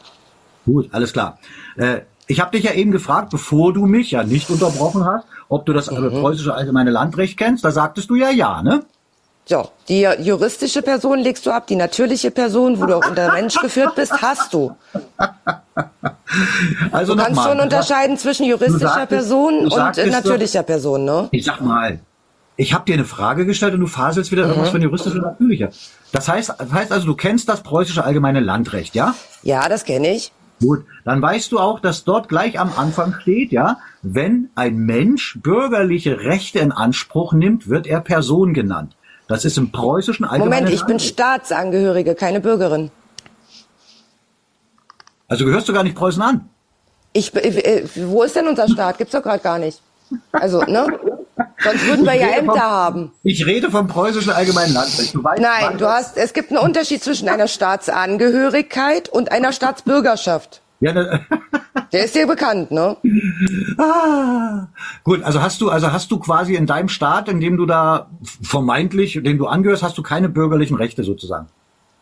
Gut, 0.66 0.90
alles 0.94 1.14
klar. 1.14 1.38
Äh, 1.78 2.02
ich 2.28 2.40
habe 2.40 2.52
dich 2.52 2.64
ja 2.64 2.72
eben 2.74 2.92
gefragt, 2.92 3.30
bevor 3.32 3.74
du 3.74 3.86
mich 3.86 4.12
ja 4.12 4.24
nicht 4.24 4.50
unterbrochen 4.50 5.06
hast, 5.06 5.26
ob 5.50 5.66
du 5.66 5.74
das 5.74 5.90
äh, 5.90 5.96
preußische 5.96 6.54
allgemeine 6.54 6.90
Landrecht 6.90 7.38
kennst. 7.38 7.66
Da 7.66 7.72
sagtest 7.72 8.10
du 8.10 8.16
ja 8.16 8.30
ja, 8.30 8.62
ne? 8.64 8.84
So, 9.46 9.68
die 9.90 10.08
juristische 10.20 10.82
Person 10.82 11.20
legst 11.20 11.46
du 11.46 11.52
ab, 11.52 11.68
die 11.68 11.76
natürliche 11.76 12.32
Person, 12.32 12.80
wo 12.80 12.86
du 12.86 12.96
auch 12.96 13.06
unter 13.06 13.34
Mensch 13.34 13.56
geführt 13.60 13.94
bist, 13.96 14.14
hast 14.22 14.54
du. 14.54 14.74
Also 16.92 17.14
Du 17.16 17.22
kannst 17.22 17.36
nochmal. 17.36 17.52
schon 17.52 17.60
unterscheiden 17.60 18.18
zwischen 18.18 18.46
juristischer 18.46 18.88
sagtest- 18.88 19.10
Person 19.10 19.60
und 19.66 19.74
sagtest 19.74 20.08
äh, 20.08 20.12
doch- 20.12 20.24
natürlicher 20.24 20.64
Person, 20.64 21.04
ne? 21.06 21.28
Ich 21.32 21.44
sag 21.44 21.60
mal, 21.60 22.00
ich 22.56 22.74
habe 22.74 22.86
dir 22.86 22.94
eine 22.94 23.06
Frage 23.06 23.46
gestellt 23.46 23.74
und 23.74 23.80
du 23.80 23.88
faselst 23.88 24.32
wieder 24.32 24.46
irgendwas 24.46 24.70
von 24.70 24.82
juristisch 24.82 25.14
oder 25.14 25.32
natürlicher. 25.32 25.70
Das 26.12 26.28
heißt, 26.28 26.54
das 26.58 26.72
heißt 26.72 26.92
also, 26.92 27.08
du 27.08 27.16
kennst 27.16 27.50
das 27.50 27.64
preußische 27.64 28.04
allgemeine 28.04 28.40
Landrecht, 28.40 28.96
ja? 28.96 29.16
Ja, 29.42 29.68
das 29.70 29.86
kenne 29.86 30.14
ich. 30.14 30.32
Gut, 30.62 30.86
dann 31.04 31.22
weißt 31.22 31.52
du 31.52 31.60
auch, 31.60 31.80
dass 31.80 32.04
dort 32.04 32.30
gleich 32.30 32.60
am 32.60 32.72
Anfang 32.78 33.16
steht, 33.22 33.52
ja, 33.52 33.78
wenn 34.02 34.50
ein 34.56 34.78
Mensch 34.78 35.38
bürgerliche 35.42 36.20
Rechte 36.20 36.60
in 36.60 36.72
Anspruch 36.72 37.34
nimmt, 37.34 37.68
wird 37.70 37.88
er 37.88 38.00
Person 38.00 38.54
genannt. 38.54 38.96
Das 39.28 39.46
ist 39.46 39.58
im 39.58 39.72
preußischen 39.72 40.26
allgemeinen 40.26 40.66
Moment, 40.66 40.70
ich 40.70 40.82
bin 40.82 40.98
Landrecht. 40.98 41.14
Staatsangehörige, 41.14 42.16
keine 42.16 42.40
Bürgerin. 42.40 42.92
Also 45.28 45.46
gehörst 45.46 45.68
du 45.68 45.74
gar 45.74 45.84
nicht 45.84 45.96
Preußen 45.96 46.22
an. 46.22 46.50
Ich, 47.14 47.36
äh, 47.36 47.84
wo 47.96 48.24
ist 48.24 48.36
denn 48.36 48.48
unser 48.48 48.68
Staat? 48.68 48.98
Gibt's 48.98 49.14
doch 49.14 49.24
gerade 49.24 49.42
gar 49.42 49.60
nicht. 49.60 49.82
Also, 50.32 50.62
ne? 50.64 50.88
Sonst 51.64 51.88
würden 51.88 52.06
wir 52.06 52.14
Ich 52.14 52.22
ja 52.22 52.28
Ämter 52.28 52.52
vom- 52.54 52.62
haben. 52.62 53.12
Ich 53.24 53.46
rede 53.46 53.72
vom 53.72 53.88
preußischen 53.88 54.32
allgemeinen 54.32 54.74
Landrecht. 54.74 55.16
Du 55.16 55.24
weißt, 55.24 55.42
Nein, 55.42 55.78
du 55.78 55.88
hast, 55.88 56.18
es 56.18 56.34
gibt 56.34 56.52
einen 56.52 56.60
Unterschied 56.60 57.04
zwischen 57.04 57.28
einer 57.30 57.48
Staatsangehörigkeit 57.48 59.10
und 59.10 59.32
einer 59.32 59.52
Staatsbürgerschaft. 59.52 60.62
Ja, 60.80 60.94
ne, 60.94 61.26
Der 61.92 62.06
ist 62.06 62.16
dir 62.16 62.28
bekannt, 62.28 62.72
ne? 62.72 62.98
ah, 63.78 64.68
gut, 65.04 65.24
also 65.24 65.42
hast 65.42 65.62
du, 65.62 65.70
also 65.70 65.92
hast 65.92 66.10
du 66.12 66.20
quasi 66.20 66.56
in 66.56 66.66
deinem 66.66 66.90
Staat, 66.90 67.30
in 67.30 67.40
dem 67.40 67.56
du 67.58 67.66
da 67.66 68.08
vermeintlich, 68.42 69.20
dem 69.24 69.38
du 69.38 69.48
angehörst, 69.48 69.84
hast 69.84 69.98
du 69.98 70.04
keine 70.04 70.30
bürgerlichen 70.30 70.76
Rechte 70.76 71.04
sozusagen. 71.04 71.48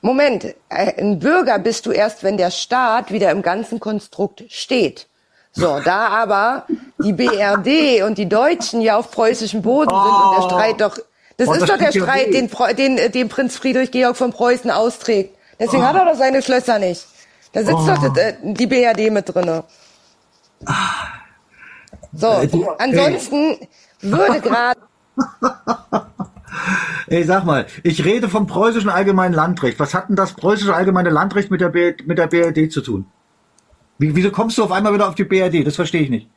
Moment, 0.02 0.46
äh, 0.70 1.00
ein 1.00 1.20
Bürger 1.20 1.60
bist 1.60 1.86
du 1.86 1.92
erst, 1.92 2.24
wenn 2.24 2.38
der 2.38 2.52
Staat 2.52 3.12
wieder 3.12 3.32
im 3.32 3.42
ganzen 3.42 3.80
Konstrukt 3.80 4.44
steht. 4.50 5.08
So, 5.54 5.80
da 5.84 6.08
aber 6.08 6.66
die 7.04 7.14
BRD 7.14 8.04
und 8.04 8.18
die 8.18 8.30
Deutschen 8.30 8.82
ja 8.82 8.98
auf 8.98 9.12
preußischem 9.12 9.62
Boden 9.62 9.90
sind 9.90 10.00
und 10.00 10.38
der 10.38 10.42
Streit 10.44 10.82
doch, 10.82 10.98
das 11.38 11.48
Oh, 11.48 11.54
ist 11.54 11.62
das 11.62 11.70
doch 11.70 11.78
der 11.78 11.92
Streit, 11.92 12.34
den, 12.34 12.50
den, 12.78 12.98
äh, 12.98 13.10
den 13.10 13.28
Prinz 13.28 13.58
Friedrich 13.58 13.92
Georg 13.92 14.16
von 14.16 14.32
Preußen 14.32 14.72
austrägt. 14.72 15.36
Deswegen 15.60 15.84
Oh. 15.84 15.88
hat 15.88 15.96
er 15.96 16.06
doch 16.06 16.16
seine 16.18 16.42
Schlösser 16.42 16.80
nicht. 16.80 17.06
Da 17.54 17.62
sitzt 17.62 17.74
Oh. 17.74 17.86
doch 17.88 18.14
das, 18.14 18.18
äh, 18.18 18.34
die 18.44 18.68
BRD 18.68 19.10
mit 19.12 19.34
drinne. 19.34 19.64
So, 22.14 22.28
ansonsten 22.78 23.58
würde 24.02 24.40
gerade 24.42 24.80
Ey, 27.08 27.24
sag 27.24 27.44
mal, 27.44 27.66
ich 27.84 28.06
rede 28.06 28.30
vom 28.30 28.48
preußischen 28.48 28.90
allgemeinen 28.90 29.34
Landrecht. 29.34 29.80
Was 29.80 29.94
hat 29.94 30.08
denn 30.10 30.16
das 30.16 30.34
preußische 30.34 30.74
allgemeine 30.74 31.10
Landrecht 31.10 31.52
mit 31.52 31.60
der, 31.60 31.70
B 31.70 31.94
mit 32.06 32.18
der 32.18 32.28
BRD 32.28 32.72
zu 32.72 32.82
tun? 32.82 33.06
Wie, 34.02 34.16
wieso 34.16 34.32
kommst 34.32 34.58
du 34.58 34.64
auf 34.64 34.72
einmal 34.72 34.96
wieder 34.96 35.08
auf 35.08 35.14
die 35.14 35.26
BRD? 35.26 35.66
Das 35.66 35.76
verstehe 35.76 36.02
ich 36.02 36.10
nicht. 36.10 36.28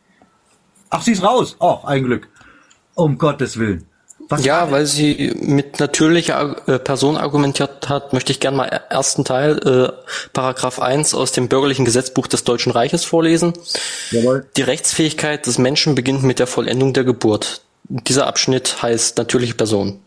Ach, 0.90 1.00
sie 1.00 1.12
ist 1.12 1.22
raus. 1.22 1.56
Oh, 1.60 1.78
ein 1.84 2.04
Glück. 2.04 2.28
Um 2.94 3.16
Gottes 3.16 3.58
Willen. 3.58 3.86
Was 4.28 4.44
ja, 4.44 4.70
weil 4.70 4.84
sie 4.84 5.32
mit 5.40 5.80
natürlicher 5.80 6.56
äh, 6.68 6.78
Person 6.78 7.16
argumentiert 7.16 7.88
hat, 7.88 8.12
möchte 8.12 8.32
ich 8.32 8.40
gerne 8.40 8.56
mal 8.58 8.66
ersten 8.66 9.24
Teil, 9.24 9.58
äh, 9.66 10.12
Paragraph 10.34 10.78
1 10.78 11.14
aus 11.14 11.32
dem 11.32 11.48
bürgerlichen 11.48 11.86
Gesetzbuch 11.86 12.26
des 12.26 12.44
Deutschen 12.44 12.70
Reiches 12.70 13.04
vorlesen. 13.04 13.54
Jawohl. 14.10 14.46
Die 14.56 14.62
Rechtsfähigkeit 14.62 15.46
des 15.46 15.56
Menschen 15.56 15.94
beginnt 15.94 16.22
mit 16.22 16.38
der 16.38 16.46
Vollendung 16.46 16.92
der 16.92 17.04
Geburt. 17.04 17.62
Dieser 17.84 18.26
Abschnitt 18.26 18.82
heißt 18.82 19.16
natürliche 19.16 19.54
Person. 19.54 20.00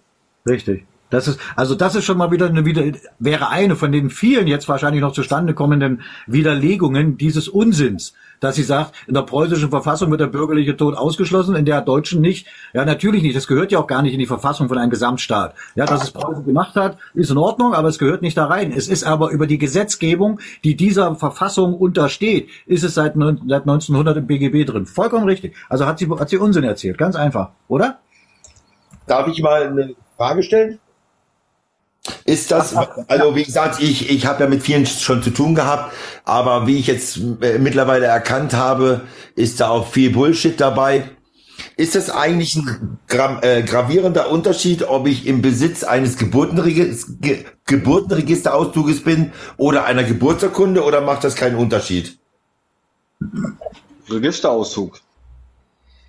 Richtig. 0.47 0.85
Das 1.09 1.27
ist, 1.27 1.39
also 1.55 1.73
das 1.73 1.95
ist 1.95 2.03
schon 2.03 2.17
mal 2.17 2.31
wieder 2.31 2.47
eine 2.47 2.65
wieder, 2.65 2.83
wäre 3.19 3.49
eine 3.49 3.75
von 3.77 3.91
den 3.91 4.09
vielen 4.09 4.47
jetzt 4.47 4.67
wahrscheinlich 4.67 5.01
noch 5.01 5.13
zustande 5.13 5.53
kommenden 5.53 6.01
Widerlegungen 6.25 7.17
dieses 7.17 7.47
Unsinns, 7.47 8.13
dass 8.41 8.55
sie 8.55 8.63
sagt, 8.63 8.93
in 9.07 9.13
der 9.13 9.21
preußischen 9.21 9.69
Verfassung 9.69 10.11
wird 10.11 10.19
der 10.19 10.27
bürgerliche 10.27 10.75
Tod 10.75 10.97
ausgeschlossen, 10.97 11.55
in 11.55 11.63
der 11.63 11.81
deutschen 11.81 12.19
nicht. 12.19 12.47
Ja, 12.73 12.83
natürlich 12.83 13.23
nicht. 13.23 13.37
Das 13.37 13.47
gehört 13.47 13.71
ja 13.71 13.79
auch 13.79 13.87
gar 13.87 14.01
nicht 14.01 14.13
in 14.13 14.19
die 14.19 14.25
Verfassung 14.25 14.67
von 14.67 14.77
einem 14.77 14.89
Gesamtstaat. 14.89 15.55
Ja, 15.75 15.85
dass 15.85 16.03
es 16.03 16.11
Preußen 16.11 16.45
gemacht 16.45 16.75
hat, 16.75 16.97
ist 17.13 17.31
in 17.31 17.37
Ordnung, 17.37 17.73
aber 17.73 17.87
es 17.87 17.99
gehört 17.99 18.21
nicht 18.21 18.37
da 18.37 18.45
rein. 18.45 18.73
Es 18.75 18.89
ist 18.89 19.05
aber 19.05 19.31
über 19.31 19.47
die 19.47 19.57
Gesetzgebung, 19.57 20.41
die 20.65 20.75
dieser 20.75 21.15
Verfassung 21.15 21.73
untersteht, 21.73 22.49
ist 22.65 22.83
es 22.83 22.95
seit, 22.95 23.13
seit 23.13 23.61
1900 23.61 24.17
im 24.17 24.27
BGB 24.27 24.65
drin. 24.65 24.85
Vollkommen 24.85 25.25
richtig. 25.25 25.55
Also 25.69 25.85
hat 25.85 25.99
sie, 25.99 26.09
hat 26.09 26.27
sie 26.27 26.37
Unsinn 26.37 26.65
erzählt. 26.65 26.97
Ganz 26.97 27.15
einfach, 27.15 27.51
oder? 27.69 27.99
Darf 29.05 29.29
ich 29.29 29.41
mal 29.41 29.67
eine 29.67 29.95
Frage 30.17 30.43
stellen? 30.43 30.79
Ist 32.25 32.51
das, 32.51 32.75
also 32.75 33.35
wie 33.35 33.43
gesagt, 33.43 33.81
ich, 33.81 34.09
ich 34.09 34.25
habe 34.25 34.43
ja 34.43 34.49
mit 34.49 34.63
vielen 34.63 34.85
schon 34.85 35.23
zu 35.23 35.29
tun 35.29 35.55
gehabt, 35.55 35.93
aber 36.23 36.67
wie 36.67 36.77
ich 36.77 36.87
jetzt 36.87 37.19
äh, 37.41 37.59
mittlerweile 37.59 38.05
erkannt 38.05 38.53
habe, 38.53 39.01
ist 39.35 39.59
da 39.59 39.69
auch 39.69 39.87
viel 39.87 40.11
Bullshit 40.11 40.59
dabei. 40.59 41.09
Ist 41.75 41.95
das 41.95 42.09
eigentlich 42.09 42.55
ein 42.55 42.99
gra 43.07 43.41
äh, 43.41 43.63
gravierender 43.63 44.29
Unterschied, 44.29 44.83
ob 44.87 45.07
ich 45.07 45.25
im 45.25 45.41
Besitz 45.41 45.83
eines 45.83 46.17
Geburtenregis 46.17 47.17
Ge 47.19 47.45
Geburtenregisterauszuges 47.65 49.03
bin 49.03 49.33
oder 49.57 49.85
einer 49.85 50.03
Geburtsurkunde 50.03 50.83
oder 50.83 51.01
macht 51.01 51.23
das 51.23 51.35
keinen 51.35 51.55
Unterschied? 51.55 52.17
Registerauszug. 54.09 55.01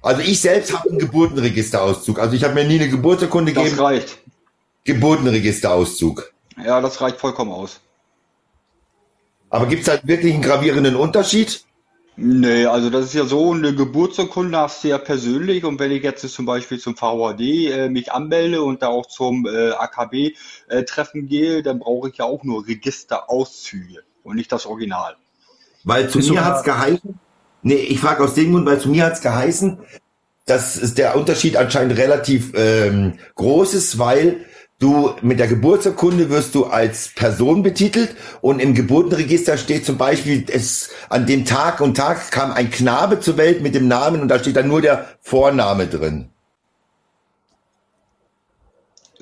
Also 0.03 0.23
ich 0.23 0.41
selbst 0.41 0.73
habe 0.73 0.91
einen 0.91 0.99
Geburtenregisterauszug. 0.99 2.19
Also 2.21 2.35
ich 2.35 2.45
habe 2.45 2.55
mir 2.55 2.65
nie 2.65 2.77
eine 2.77 2.89
Geburtsurkunde 2.89 3.53
gegeben. 3.53 3.77
Das 3.77 3.85
reicht. 3.85 4.19
Geburtenregisterauszug. 4.89 6.33
Ja, 6.65 6.81
das 6.81 7.01
reicht 7.03 7.19
vollkommen 7.19 7.53
aus. 7.53 7.81
Aber 9.51 9.67
gibt 9.67 9.83
es 9.83 9.89
halt 9.89 10.07
wirklich 10.07 10.33
einen 10.33 10.43
gravierenden 10.43 10.97
Unterschied? 10.97 11.63
Nee, 12.17 12.65
also 12.65 12.89
das 12.89 13.05
ist 13.07 13.15
ja 13.15 13.27
so, 13.27 13.53
eine 13.53 13.75
Geburtsurkunde 13.75 14.59
hast 14.59 14.83
du 14.83 14.89
ja 14.89 14.99
persönlich 14.99 15.65
und 15.65 15.79
wenn 15.79 15.93
ich 15.93 16.03
jetzt 16.03 16.27
zum 16.29 16.47
Beispiel 16.47 16.79
zum 16.79 16.97
VHD 16.97 17.41
äh, 17.41 17.89
mich 17.91 18.11
anmelde 18.11 18.63
und 18.63 18.83
da 18.83 18.89
auch 18.89 19.07
zum 19.07 19.47
äh, 19.47 19.71
AKB-Treffen 19.71 21.25
äh, 21.25 21.29
gehe, 21.29 21.63
dann 21.63 21.79
brauche 21.79 22.09
ich 22.09 22.17
ja 22.17 22.25
auch 22.25 22.43
nur 22.43 22.67
Registerauszüge 22.67 24.03
und 24.25 24.37
nicht 24.37 24.51
das 24.51 24.67
Original. 24.67 25.17
Weil 25.85 26.09
zu 26.09 26.19
mir 26.19 26.45
hat's 26.45 26.65
geheißen, 26.65 27.21
nee, 27.63 27.75
ich 27.75 28.01
frage 28.01 28.25
aus 28.25 28.35
dem 28.35 28.53
Grund, 28.53 28.67
weil 28.67 28.81
zu 28.81 28.89
mir 28.89 29.05
hat's 29.05 29.21
geheißen, 29.21 29.79
dass 30.47 30.95
der 30.95 31.15
Unterschied 31.15 31.57
anscheinend 31.57 31.99
relativ 31.99 32.53
ähm, 32.55 33.19
groß 33.37 33.75
ist, 33.75 33.99
weil 33.99 34.47
Du 34.81 35.17
mit 35.23 35.41
der 35.41 35.49
Geburtsurkunde 35.49 36.31
wirst 36.31 36.55
du 36.55 36.67
als 36.67 37.09
Person 37.09 37.65
betitelt 37.65 38.15
und 38.41 38.61
im 38.61 38.75
Geburtenregister 38.75 39.59
steht 39.59 39.85
zum 39.85 39.99
Beispiel, 39.99 40.45
es 40.49 40.91
an 41.09 41.27
dem 41.27 41.45
Tag 41.45 41.81
und 41.81 41.97
Tag 41.97 42.31
kam 42.31 42.53
ein 42.53 42.71
Knabe 42.71 43.19
zur 43.19 43.37
Welt 43.37 43.61
mit 43.61 43.75
dem 43.75 43.89
Namen 43.89 44.21
und 44.21 44.29
da 44.29 44.39
steht 44.39 44.55
dann 44.55 44.69
nur 44.69 44.81
der 44.81 45.17
Vorname 45.21 45.89
drin. 45.89 46.31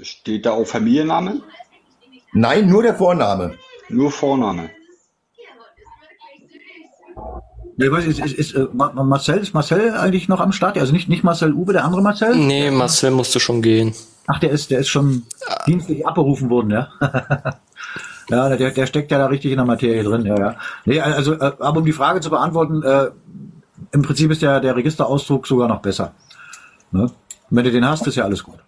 Steht 0.02 0.44
da 0.44 0.52
auch 0.52 0.66
Familienname? 0.66 1.40
Nein, 2.34 2.68
nur 2.68 2.82
der 2.82 2.94
Vorname. 2.94 3.56
Nur 3.88 4.10
Vorname. 4.10 4.68
Ja, 7.78 7.90
weiß, 7.90 8.06
ist, 8.06 8.20
ist, 8.20 8.32
ist, 8.32 8.54
äh, 8.54 8.68
Marcel, 8.72 9.38
ist 9.38 9.52
Marcel 9.52 9.92
eigentlich 9.94 10.28
noch 10.28 10.40
am 10.40 10.52
Start? 10.52 10.78
Also 10.78 10.92
nicht, 10.92 11.08
nicht 11.08 11.24
Marcel 11.24 11.52
Uwe, 11.52 11.74
der 11.74 11.84
andere 11.84 12.00
Marcel? 12.00 12.34
Nee, 12.34 12.70
Marcel 12.70 13.10
musste 13.10 13.38
schon 13.38 13.60
gehen. 13.60 13.92
Ach, 14.26 14.38
der 14.40 14.50
ist, 14.50 14.70
der 14.70 14.80
ist 14.80 14.88
schon 14.88 15.24
dienstlich 15.66 16.06
abberufen 16.06 16.48
worden, 16.48 16.70
ja. 16.70 16.88
ja, 18.30 18.56
der, 18.56 18.70
der 18.70 18.86
steckt 18.86 19.10
ja 19.10 19.18
da 19.18 19.26
richtig 19.26 19.52
in 19.52 19.58
der 19.58 19.66
Materie 19.66 20.02
drin, 20.02 20.24
ja, 20.24 20.38
ja. 20.38 20.56
Nee, 20.84 21.00
also, 21.00 21.34
äh, 21.34 21.52
aber 21.58 21.78
um 21.80 21.84
die 21.84 21.92
Frage 21.92 22.20
zu 22.20 22.30
beantworten, 22.30 22.82
äh, 22.82 23.10
im 23.92 24.02
Prinzip 24.02 24.30
ist 24.30 24.42
der, 24.42 24.60
der 24.60 24.74
Registerauszug 24.74 25.46
sogar 25.46 25.68
noch 25.68 25.80
besser. 25.80 26.12
Ne? 26.92 27.10
Wenn 27.50 27.64
du 27.64 27.70
den 27.70 27.86
hast, 27.86 28.06
ist 28.06 28.16
ja 28.16 28.24
alles 28.24 28.42
gut. 28.42 28.58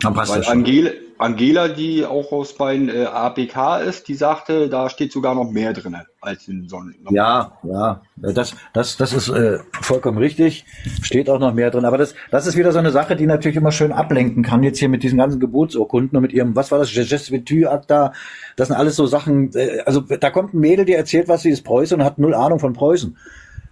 Dann 0.00 0.14
passt 0.14 0.32
Weil 0.32 0.38
das 0.38 0.46
schon. 0.46 0.58
Angela, 0.58 0.90
Angela, 1.18 1.68
die 1.68 2.04
auch 2.04 2.30
aus 2.32 2.58
meinem 2.58 2.90
äh, 2.90 3.04
APK 3.04 3.78
ist, 3.78 4.08
die 4.08 4.14
sagte, 4.14 4.68
da 4.68 4.90
steht 4.90 5.12
sogar 5.12 5.34
noch 5.34 5.50
mehr 5.50 5.72
drin 5.72 5.96
als 6.20 6.46
in 6.48 6.68
Sonnen. 6.68 6.94
Ja, 7.10 7.52
ja, 7.62 8.02
das, 8.16 8.54
das, 8.74 8.96
das 8.98 9.12
ist 9.14 9.28
äh, 9.30 9.58
vollkommen 9.80 10.18
richtig. 10.18 10.66
Steht 11.00 11.30
auch 11.30 11.38
noch 11.38 11.54
mehr 11.54 11.70
drin. 11.70 11.86
Aber 11.86 11.96
das, 11.96 12.14
das 12.30 12.46
ist 12.46 12.56
wieder 12.56 12.72
so 12.72 12.78
eine 12.78 12.90
Sache, 12.90 13.16
die 13.16 13.26
natürlich 13.26 13.56
immer 13.56 13.72
schön 13.72 13.92
ablenken 13.92 14.42
kann. 14.42 14.62
Jetzt 14.62 14.78
hier 14.78 14.90
mit 14.90 15.02
diesen 15.02 15.18
ganzen 15.18 15.40
Geburtsurkunden 15.40 16.16
und 16.16 16.22
mit 16.22 16.32
ihrem, 16.32 16.54
was 16.54 16.70
war 16.70 16.78
das, 16.78 16.92
Jesuitu-Akta. 16.94 18.12
Das 18.56 18.68
sind 18.68 18.76
alles 18.76 18.96
so 18.96 19.06
Sachen. 19.06 19.54
Äh, 19.54 19.80
also 19.86 20.00
da 20.00 20.30
kommt 20.30 20.52
ein 20.52 20.60
Mädel, 20.60 20.84
die 20.84 20.92
erzählt, 20.92 21.28
was 21.28 21.42
sie 21.42 21.50
ist 21.50 21.62
Preußen 21.62 21.98
und 21.98 22.04
hat 22.04 22.18
null 22.18 22.34
Ahnung 22.34 22.58
von 22.58 22.74
Preußen. 22.74 23.16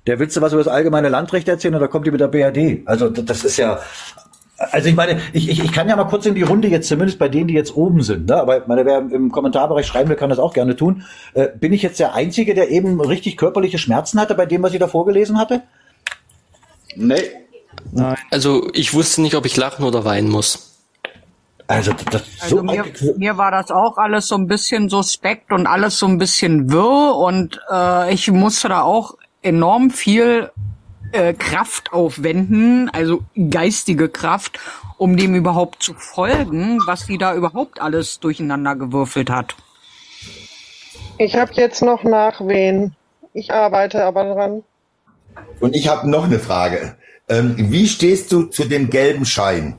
Der 0.06 0.18
willst 0.18 0.36
du 0.36 0.42
was 0.42 0.52
über 0.52 0.62
das 0.62 0.72
allgemeine 0.72 1.08
Landrecht 1.08 1.48
erzählen 1.48 1.74
und 1.74 1.80
da 1.80 1.86
kommt 1.86 2.06
die 2.06 2.10
mit 2.10 2.20
der 2.20 2.28
BRD. 2.28 2.82
Also 2.86 3.08
das 3.08 3.44
ist 3.44 3.56
ja 3.56 3.80
also 4.56 4.88
ich 4.88 4.94
meine, 4.94 5.20
ich, 5.32 5.48
ich, 5.48 5.62
ich 5.62 5.72
kann 5.72 5.88
ja 5.88 5.96
mal 5.96 6.04
kurz 6.04 6.26
in 6.26 6.34
die 6.34 6.42
Runde 6.42 6.68
jetzt, 6.68 6.88
zumindest 6.88 7.18
bei 7.18 7.28
denen, 7.28 7.48
die 7.48 7.54
jetzt 7.54 7.76
oben 7.76 8.02
sind, 8.02 8.28
ne? 8.28 8.36
aber 8.36 8.62
meine, 8.66 8.84
wer 8.84 8.98
im 8.98 9.32
Kommentarbereich 9.32 9.86
schreiben 9.86 10.08
will, 10.08 10.16
kann 10.16 10.30
das 10.30 10.38
auch 10.38 10.54
gerne 10.54 10.76
tun. 10.76 11.04
Äh, 11.34 11.48
bin 11.48 11.72
ich 11.72 11.82
jetzt 11.82 11.98
der 11.98 12.14
Einzige, 12.14 12.54
der 12.54 12.70
eben 12.70 13.00
richtig 13.00 13.36
körperliche 13.36 13.78
Schmerzen 13.78 14.20
hatte 14.20 14.34
bei 14.34 14.46
dem, 14.46 14.62
was 14.62 14.72
ich 14.72 14.78
da 14.78 14.86
vorgelesen 14.86 15.38
hatte? 15.38 15.62
Nee. 16.94 17.22
Nein. 17.90 18.16
Also 18.30 18.70
ich 18.72 18.94
wusste 18.94 19.22
nicht, 19.22 19.34
ob 19.34 19.44
ich 19.44 19.56
lachen 19.56 19.84
oder 19.84 20.04
weinen 20.04 20.30
muss. 20.30 20.70
Also, 21.66 21.92
das 22.10 22.22
also 22.40 22.58
so 22.58 22.62
mir, 22.62 22.84
mir 23.16 23.38
war 23.38 23.50
das 23.50 23.70
auch 23.70 23.96
alles 23.96 24.28
so 24.28 24.36
ein 24.36 24.46
bisschen 24.46 24.90
suspekt 24.90 25.50
und 25.50 25.66
alles 25.66 25.98
so 25.98 26.06
ein 26.06 26.18
bisschen 26.18 26.70
wirr 26.70 27.16
und 27.16 27.58
äh, 27.72 28.12
ich 28.12 28.30
musste 28.30 28.68
da 28.68 28.82
auch 28.82 29.14
enorm 29.42 29.90
viel 29.90 30.50
äh, 31.14 31.32
Kraft 31.32 31.92
aufwenden, 31.92 32.90
also 32.92 33.22
geistige 33.50 34.08
Kraft, 34.08 34.58
um 34.98 35.16
dem 35.16 35.34
überhaupt 35.34 35.82
zu 35.82 35.94
folgen, 35.94 36.78
was 36.86 37.06
sie 37.06 37.18
da 37.18 37.34
überhaupt 37.34 37.80
alles 37.80 38.20
durcheinander 38.20 38.76
gewürfelt 38.76 39.30
hat. 39.30 39.54
Ich 41.18 41.36
habe 41.36 41.52
jetzt 41.54 41.82
noch 41.82 42.02
Nachwehen. 42.02 42.96
Ich 43.32 43.52
arbeite 43.52 44.04
aber 44.04 44.34
dran. 44.34 44.62
Und 45.60 45.76
ich 45.76 45.88
habe 45.88 46.08
noch 46.10 46.24
eine 46.24 46.38
Frage. 46.38 46.96
Ähm, 47.28 47.54
wie 47.56 47.86
stehst 47.88 48.32
du 48.32 48.44
zu 48.44 48.64
dem 48.64 48.90
gelben 48.90 49.24
Schein? 49.24 49.78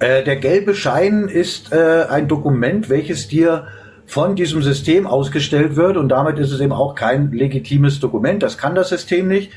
Äh, 0.00 0.24
der 0.24 0.36
gelbe 0.36 0.74
Schein 0.74 1.28
ist 1.28 1.72
äh, 1.72 2.06
ein 2.08 2.26
Dokument, 2.26 2.88
welches 2.88 3.28
dir 3.28 3.66
von 4.06 4.34
diesem 4.34 4.62
System 4.62 5.06
ausgestellt 5.06 5.76
wird 5.76 5.96
und 5.96 6.08
damit 6.08 6.38
ist 6.38 6.50
es 6.50 6.60
eben 6.60 6.72
auch 6.72 6.94
kein 6.94 7.30
legitimes 7.30 8.00
Dokument. 8.00 8.42
Das 8.42 8.58
kann 8.58 8.74
das 8.74 8.88
System 8.88 9.28
nicht. 9.28 9.52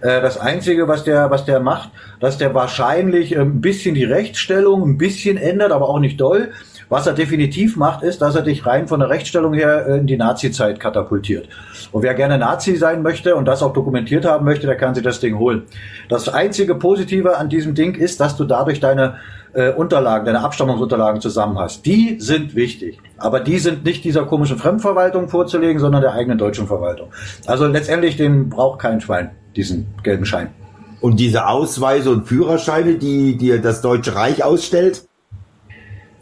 Äh, 0.00 0.20
das 0.20 0.38
Einzige, 0.38 0.88
was 0.88 1.04
der, 1.04 1.30
was 1.30 1.44
der 1.44 1.60
macht, 1.60 1.90
dass 2.20 2.38
der 2.38 2.54
wahrscheinlich 2.54 3.34
äh, 3.34 3.40
ein 3.40 3.60
bisschen 3.60 3.94
die 3.94 4.04
Rechtsstellung 4.04 4.82
ein 4.82 4.98
bisschen 4.98 5.36
ändert, 5.36 5.72
aber 5.72 5.88
auch 5.88 6.00
nicht 6.00 6.20
doll. 6.20 6.50
Was 6.88 7.06
er 7.06 7.12
definitiv 7.12 7.76
macht, 7.76 8.02
ist, 8.02 8.22
dass 8.22 8.34
er 8.34 8.42
dich 8.42 8.64
rein 8.64 8.88
von 8.88 9.00
der 9.00 9.10
Rechtsstellung 9.10 9.52
her 9.52 9.86
äh, 9.86 9.98
in 9.98 10.06
die 10.06 10.16
Nazi-Zeit 10.16 10.80
katapultiert. 10.80 11.48
Und 11.92 12.02
wer 12.02 12.14
gerne 12.14 12.38
Nazi 12.38 12.76
sein 12.76 13.02
möchte 13.02 13.36
und 13.36 13.44
das 13.44 13.62
auch 13.62 13.72
dokumentiert 13.72 14.24
haben 14.24 14.44
möchte, 14.44 14.66
der 14.66 14.76
kann 14.76 14.94
sich 14.94 15.04
das 15.04 15.20
Ding 15.20 15.38
holen. 15.38 15.64
Das 16.08 16.28
einzige 16.28 16.74
Positive 16.74 17.36
an 17.36 17.48
diesem 17.48 17.74
Ding 17.74 17.94
ist, 17.94 18.20
dass 18.20 18.36
du 18.36 18.44
dadurch 18.44 18.80
deine 18.80 19.16
äh, 19.52 19.70
Unterlagen, 19.72 20.24
deine 20.24 20.40
Abstammungsunterlagen 20.40 21.20
zusammen 21.20 21.58
hast. 21.58 21.84
Die 21.84 22.16
sind 22.20 22.54
wichtig. 22.54 22.98
Aber 23.18 23.40
die 23.40 23.58
sind 23.58 23.84
nicht 23.84 24.04
dieser 24.04 24.24
komischen 24.24 24.56
Fremdverwaltung 24.56 25.28
vorzulegen, 25.28 25.80
sondern 25.80 26.02
der 26.02 26.12
eigenen 26.12 26.38
deutschen 26.38 26.66
Verwaltung. 26.66 27.08
Also 27.46 27.66
letztendlich, 27.66 28.16
den 28.16 28.48
braucht 28.48 28.80
kein 28.80 29.00
Schwein 29.00 29.30
diesen 29.58 29.86
gelben 30.02 30.24
Schein. 30.24 30.48
Und 31.00 31.20
diese 31.20 31.46
Ausweise 31.46 32.10
und 32.10 32.26
Führerscheine, 32.26 32.94
die 32.94 33.36
dir 33.36 33.60
das 33.60 33.82
Deutsche 33.82 34.14
Reich 34.14 34.42
ausstellt? 34.42 35.06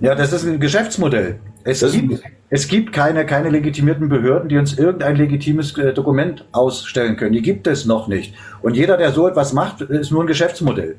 Ja, 0.01 0.15
das 0.15 0.33
ist 0.33 0.45
ein 0.45 0.61
Geschäftsmodell. 0.61 1.39
Es 1.65 1.81
das 1.81 1.93
gibt, 1.93 2.23
Es 2.49 2.69
gibt 2.69 2.93
keine, 2.93 3.27
keine 3.27 3.51
legitimierten 3.51 4.09
Behörden, 4.09 4.49
die 4.49 4.57
uns 4.57 4.79
irgendein 4.79 5.17
legitimes 5.17 5.77
äh, 5.79 5.93
Dokument 5.93 6.45
ausstellen 6.53 7.17
können. 7.17 7.33
Die 7.33 7.43
gibt 7.43 7.67
es 7.67 7.87
noch 7.87 8.07
nicht. 8.07 8.35
Und 8.63 8.77
jeder, 8.77 8.97
der 8.97 9.13
so 9.13 9.27
etwas 9.27 9.53
macht, 9.53 9.81
ist 9.81 10.11
nur 10.11 10.23
ein 10.23 10.27
Geschäftsmodell. 10.27 10.97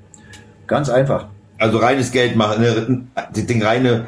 Ganz 0.66 0.90
einfach. 0.90 1.28
Also 1.58 1.78
reines 1.78 2.12
Geld 2.12 2.36
machen, 2.36 2.62
ne, 2.62 3.08
Ding 3.34 3.64
reine 3.64 4.06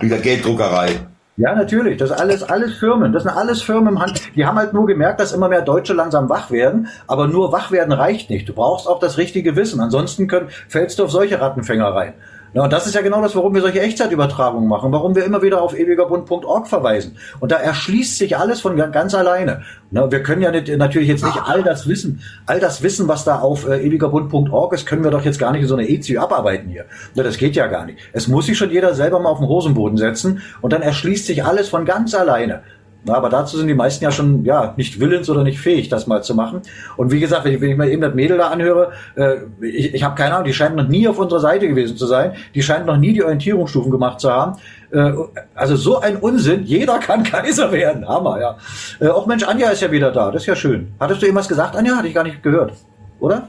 wieder 0.00 0.18
Gelddruckerei. 0.18 1.00
Ja, 1.38 1.54
natürlich. 1.54 1.98
Das 1.98 2.10
ist 2.10 2.16
alles, 2.16 2.42
alles 2.42 2.78
Firmen. 2.78 3.12
Das 3.12 3.24
sind 3.24 3.32
alles 3.32 3.60
Firmen 3.60 3.94
im 3.94 4.00
Hand. 4.00 4.20
Die 4.34 4.46
haben 4.46 4.56
halt 4.56 4.72
nur 4.72 4.86
gemerkt, 4.86 5.20
dass 5.20 5.32
immer 5.32 5.48
mehr 5.48 5.60
Deutsche 5.60 5.92
langsam 5.92 6.30
wach 6.30 6.50
werden. 6.50 6.88
Aber 7.06 7.28
nur 7.28 7.52
wach 7.52 7.70
werden 7.70 7.92
reicht 7.92 8.30
nicht. 8.30 8.48
Du 8.48 8.54
brauchst 8.54 8.88
auch 8.88 9.00
das 9.00 9.18
richtige 9.18 9.54
Wissen. 9.54 9.80
Ansonsten 9.80 10.28
können, 10.28 10.48
fällst 10.68 10.98
du 10.98 11.04
auf 11.04 11.10
solche 11.10 11.38
Rattenfänger 11.38 11.88
rein. 11.88 12.14
Ja, 12.56 12.62
und 12.62 12.72
das 12.72 12.86
ist 12.86 12.94
ja 12.94 13.02
genau 13.02 13.20
das, 13.20 13.36
warum 13.36 13.52
wir 13.52 13.60
solche 13.60 13.82
Echtzeitübertragungen 13.82 14.66
machen, 14.66 14.90
warum 14.90 15.14
wir 15.14 15.26
immer 15.26 15.42
wieder 15.42 15.60
auf 15.60 15.78
ewigerbund.org 15.78 16.66
verweisen. 16.66 17.18
Und 17.38 17.52
da 17.52 17.56
erschließt 17.56 18.16
sich 18.16 18.38
alles 18.38 18.62
von 18.62 18.78
ganz 18.92 19.14
alleine. 19.14 19.60
Na, 19.90 20.10
wir 20.10 20.22
können 20.22 20.40
ja 20.40 20.50
nicht, 20.50 20.74
natürlich 20.74 21.08
jetzt 21.08 21.22
nicht 21.22 21.38
all 21.44 21.62
das 21.62 21.86
Wissen, 21.86 22.22
all 22.46 22.58
das 22.58 22.82
Wissen, 22.82 23.08
was 23.08 23.24
da 23.24 23.40
auf 23.40 23.68
äh, 23.68 23.86
ewigerbund.org 23.86 24.72
ist, 24.72 24.86
können 24.86 25.04
wir 25.04 25.10
doch 25.10 25.22
jetzt 25.22 25.38
gar 25.38 25.52
nicht 25.52 25.60
in 25.60 25.68
so 25.68 25.76
eine 25.76 25.86
EZU 25.86 26.18
abarbeiten 26.18 26.70
hier. 26.70 26.86
Na, 27.14 27.22
das 27.22 27.36
geht 27.36 27.56
ja 27.56 27.66
gar 27.66 27.84
nicht. 27.84 27.98
Es 28.14 28.26
muss 28.26 28.46
sich 28.46 28.56
schon 28.56 28.70
jeder 28.70 28.94
selber 28.94 29.20
mal 29.20 29.28
auf 29.28 29.38
den 29.40 29.48
Hosenboden 29.48 29.98
setzen 29.98 30.40
und 30.62 30.72
dann 30.72 30.80
erschließt 30.80 31.26
sich 31.26 31.44
alles 31.44 31.68
von 31.68 31.84
ganz 31.84 32.14
alleine. 32.14 32.62
Na, 33.04 33.14
aber 33.14 33.30
dazu 33.30 33.56
sind 33.56 33.68
die 33.68 33.74
meisten 33.74 34.02
ja 34.02 34.10
schon 34.10 34.44
ja 34.44 34.74
nicht 34.76 34.98
willens 34.98 35.30
oder 35.30 35.44
nicht 35.44 35.60
fähig, 35.60 35.88
das 35.88 36.08
mal 36.08 36.24
zu 36.24 36.34
machen. 36.34 36.62
Und 36.96 37.12
wie 37.12 37.20
gesagt, 37.20 37.44
wenn 37.44 37.54
ich, 37.54 37.60
wenn 37.60 37.70
ich 37.70 37.76
mir 37.76 37.88
eben 37.88 38.02
das 38.02 38.14
Mädel 38.14 38.38
da 38.38 38.48
anhöre, 38.48 38.92
äh, 39.14 39.36
ich, 39.60 39.94
ich 39.94 40.02
habe 40.02 40.16
keine 40.16 40.34
Ahnung, 40.34 40.46
die 40.46 40.52
scheint 40.52 40.74
noch 40.74 40.88
nie 40.88 41.06
auf 41.06 41.18
unserer 41.18 41.40
Seite 41.40 41.68
gewesen 41.68 41.96
zu 41.96 42.06
sein. 42.06 42.32
Die 42.54 42.62
scheint 42.62 42.86
noch 42.86 42.96
nie 42.96 43.12
die 43.12 43.22
Orientierungsstufen 43.22 43.92
gemacht 43.92 44.18
zu 44.18 44.30
haben. 44.30 44.58
Äh, 44.90 45.12
also 45.54 45.76
so 45.76 46.00
ein 46.00 46.16
Unsinn. 46.16 46.64
Jeder 46.64 46.98
kann 46.98 47.22
Kaiser 47.24 47.70
werden. 47.70 48.08
Hammer, 48.08 48.40
ja. 48.40 48.56
Äh, 49.00 49.08
auch 49.08 49.26
Mensch, 49.26 49.44
Anja 49.44 49.70
ist 49.70 49.82
ja 49.82 49.90
wieder 49.92 50.10
da. 50.10 50.32
Das 50.32 50.42
ist 50.42 50.46
ja 50.46 50.56
schön. 50.56 50.92
Hattest 50.98 51.22
du 51.22 51.26
irgendwas 51.26 51.48
gesagt, 51.48 51.76
Anja? 51.76 51.96
Hatte 51.96 52.08
ich 52.08 52.14
gar 52.14 52.24
nicht 52.24 52.42
gehört. 52.42 52.72
Oder? 53.20 53.48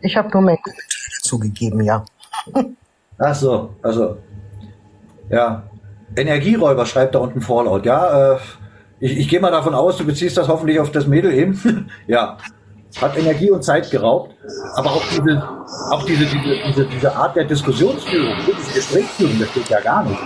Ich 0.00 0.16
habe 0.16 0.30
nur 0.30 0.42
mein 0.42 0.58
zugegeben, 1.22 1.82
ja. 1.82 2.04
Ach 3.18 3.34
so, 3.34 3.74
also. 3.82 4.16
Ja. 5.28 5.64
Energieräuber 6.16 6.86
schreibt 6.86 7.14
da 7.14 7.20
unten 7.20 7.40
Fallout. 7.40 7.86
Ja, 7.86 8.34
äh, 8.34 8.38
ich, 9.00 9.18
ich 9.18 9.28
gehe 9.28 9.40
mal 9.40 9.50
davon 9.50 9.74
aus, 9.74 9.96
du 9.96 10.04
beziehst 10.04 10.36
das 10.36 10.48
hoffentlich 10.48 10.78
auf 10.78 10.92
das 10.92 11.06
Mädel 11.06 11.32
eben. 11.32 11.88
ja. 12.06 12.36
Hat 13.00 13.16
Energie 13.16 13.50
und 13.50 13.62
Zeit 13.62 13.90
geraubt. 13.90 14.34
Aber 14.74 14.90
auch 14.90 15.04
diese, 15.08 15.42
auch 15.90 16.04
diese, 16.04 16.24
diese, 16.26 16.56
diese, 16.66 16.86
diese 16.86 17.14
Art 17.14 17.36
der 17.36 17.44
Diskussionsführung, 17.44 18.34
diese 18.46 18.74
Gesprächsführung, 18.74 19.38
das 19.38 19.52
geht 19.54 19.68
ja 19.68 19.80
gar 19.80 20.04
nicht. 20.04 20.18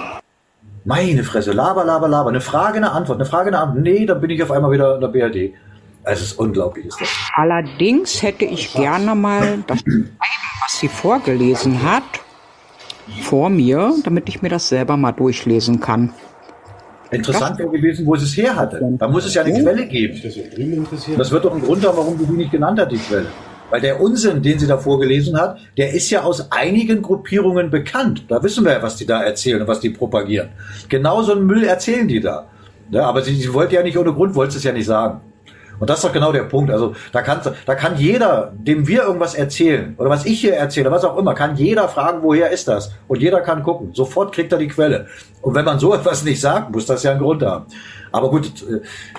Meine 0.86 1.24
Fresse, 1.24 1.52
laber, 1.52 1.84
laber, 1.84 2.08
laber. 2.08 2.30
Eine 2.30 2.40
Frage, 2.40 2.78
eine 2.78 2.92
Antwort, 2.92 3.18
eine 3.18 3.26
Frage, 3.26 3.48
eine 3.48 3.58
Antwort. 3.58 3.82
Nee, 3.82 4.06
dann 4.06 4.20
bin 4.20 4.30
ich 4.30 4.42
auf 4.42 4.50
einmal 4.50 4.70
wieder 4.70 4.94
in 4.94 5.00
der 5.00 5.08
BRD. 5.08 5.54
Es 6.04 6.20
ist 6.22 6.38
unglaublich, 6.38 6.86
ist 6.86 7.00
das. 7.00 7.08
Allerdings 7.34 8.22
hätte 8.22 8.44
ich 8.44 8.72
gerne 8.74 9.14
mal 9.14 9.64
das 9.66 9.82
was 10.64 10.78
sie 10.78 10.88
vorgelesen 10.88 11.82
hat, 11.82 12.02
vor 13.22 13.50
mir, 13.50 13.94
damit 14.02 14.28
ich 14.28 14.40
mir 14.40 14.48
das 14.48 14.68
selber 14.68 14.96
mal 14.96 15.12
durchlesen 15.12 15.80
kann. 15.80 16.14
Interessant 17.10 17.58
wäre 17.58 17.70
gewesen, 17.70 18.06
wo 18.06 18.16
sie 18.16 18.24
es 18.24 18.36
her 18.36 18.56
hatte. 18.56 18.80
Da 18.98 19.08
muss 19.08 19.24
es 19.26 19.34
ja 19.34 19.42
eine 19.42 19.62
Quelle 19.62 19.86
geben. 19.86 20.20
Das 21.16 21.30
wird 21.30 21.44
doch 21.44 21.54
ein 21.54 21.62
Grund 21.62 21.86
haben, 21.86 21.96
warum 21.96 22.18
sie 22.18 22.26
die 22.26 22.32
nicht 22.32 22.50
genannt 22.50 22.80
hat, 22.80 22.90
die 22.90 22.98
Quelle. 22.98 23.26
Weil 23.70 23.80
der 23.80 24.00
Unsinn, 24.00 24.42
den 24.42 24.58
sie 24.58 24.66
da 24.66 24.78
vorgelesen 24.78 25.38
hat, 25.38 25.58
der 25.76 25.92
ist 25.92 26.10
ja 26.10 26.22
aus 26.22 26.52
einigen 26.52 27.02
Gruppierungen 27.02 27.70
bekannt. 27.70 28.24
Da 28.28 28.42
wissen 28.42 28.64
wir 28.64 28.72
ja, 28.72 28.82
was 28.82 28.96
die 28.96 29.06
da 29.06 29.22
erzählen 29.22 29.62
und 29.62 29.68
was 29.68 29.80
die 29.80 29.90
propagieren. 29.90 30.50
Genau 30.88 31.22
so 31.22 31.32
einen 31.32 31.46
Müll 31.46 31.64
erzählen 31.64 32.06
die 32.06 32.20
da. 32.20 32.46
Ja, 32.90 33.06
aber 33.06 33.22
sie, 33.22 33.34
sie 33.34 33.52
wollte 33.52 33.74
ja 33.74 33.82
nicht 33.82 33.96
ohne 33.98 34.12
Grund, 34.12 34.34
wollte 34.34 34.56
es 34.56 34.64
ja 34.64 34.72
nicht 34.72 34.86
sagen. 34.86 35.20
Und 35.78 35.90
das 35.90 35.98
ist 35.98 36.04
doch 36.04 36.12
genau 36.12 36.32
der 36.32 36.44
Punkt. 36.44 36.70
Also 36.70 36.94
da 37.12 37.22
kann, 37.22 37.40
da 37.66 37.74
kann 37.74 37.96
jeder, 37.96 38.52
dem 38.56 38.86
wir 38.86 39.02
irgendwas 39.02 39.34
erzählen 39.34 39.94
oder 39.98 40.10
was 40.10 40.24
ich 40.24 40.40
hier 40.40 40.54
erzähle, 40.54 40.90
was 40.90 41.04
auch 41.04 41.16
immer, 41.16 41.34
kann 41.34 41.56
jeder 41.56 41.88
fragen, 41.88 42.22
woher 42.22 42.50
ist 42.50 42.68
das? 42.68 42.92
Und 43.08 43.20
jeder 43.20 43.40
kann 43.40 43.62
gucken. 43.62 43.92
Sofort 43.92 44.34
kriegt 44.34 44.52
er 44.52 44.58
die 44.58 44.68
Quelle. 44.68 45.06
Und 45.42 45.54
wenn 45.54 45.64
man 45.64 45.78
so 45.78 45.94
etwas 45.94 46.24
nicht 46.24 46.40
sagt, 46.40 46.70
muss 46.70 46.86
das 46.86 47.02
ja 47.02 47.12
einen 47.12 47.20
Grund 47.20 47.42
haben. 47.42 47.66
Aber 48.12 48.30
gut, 48.30 48.64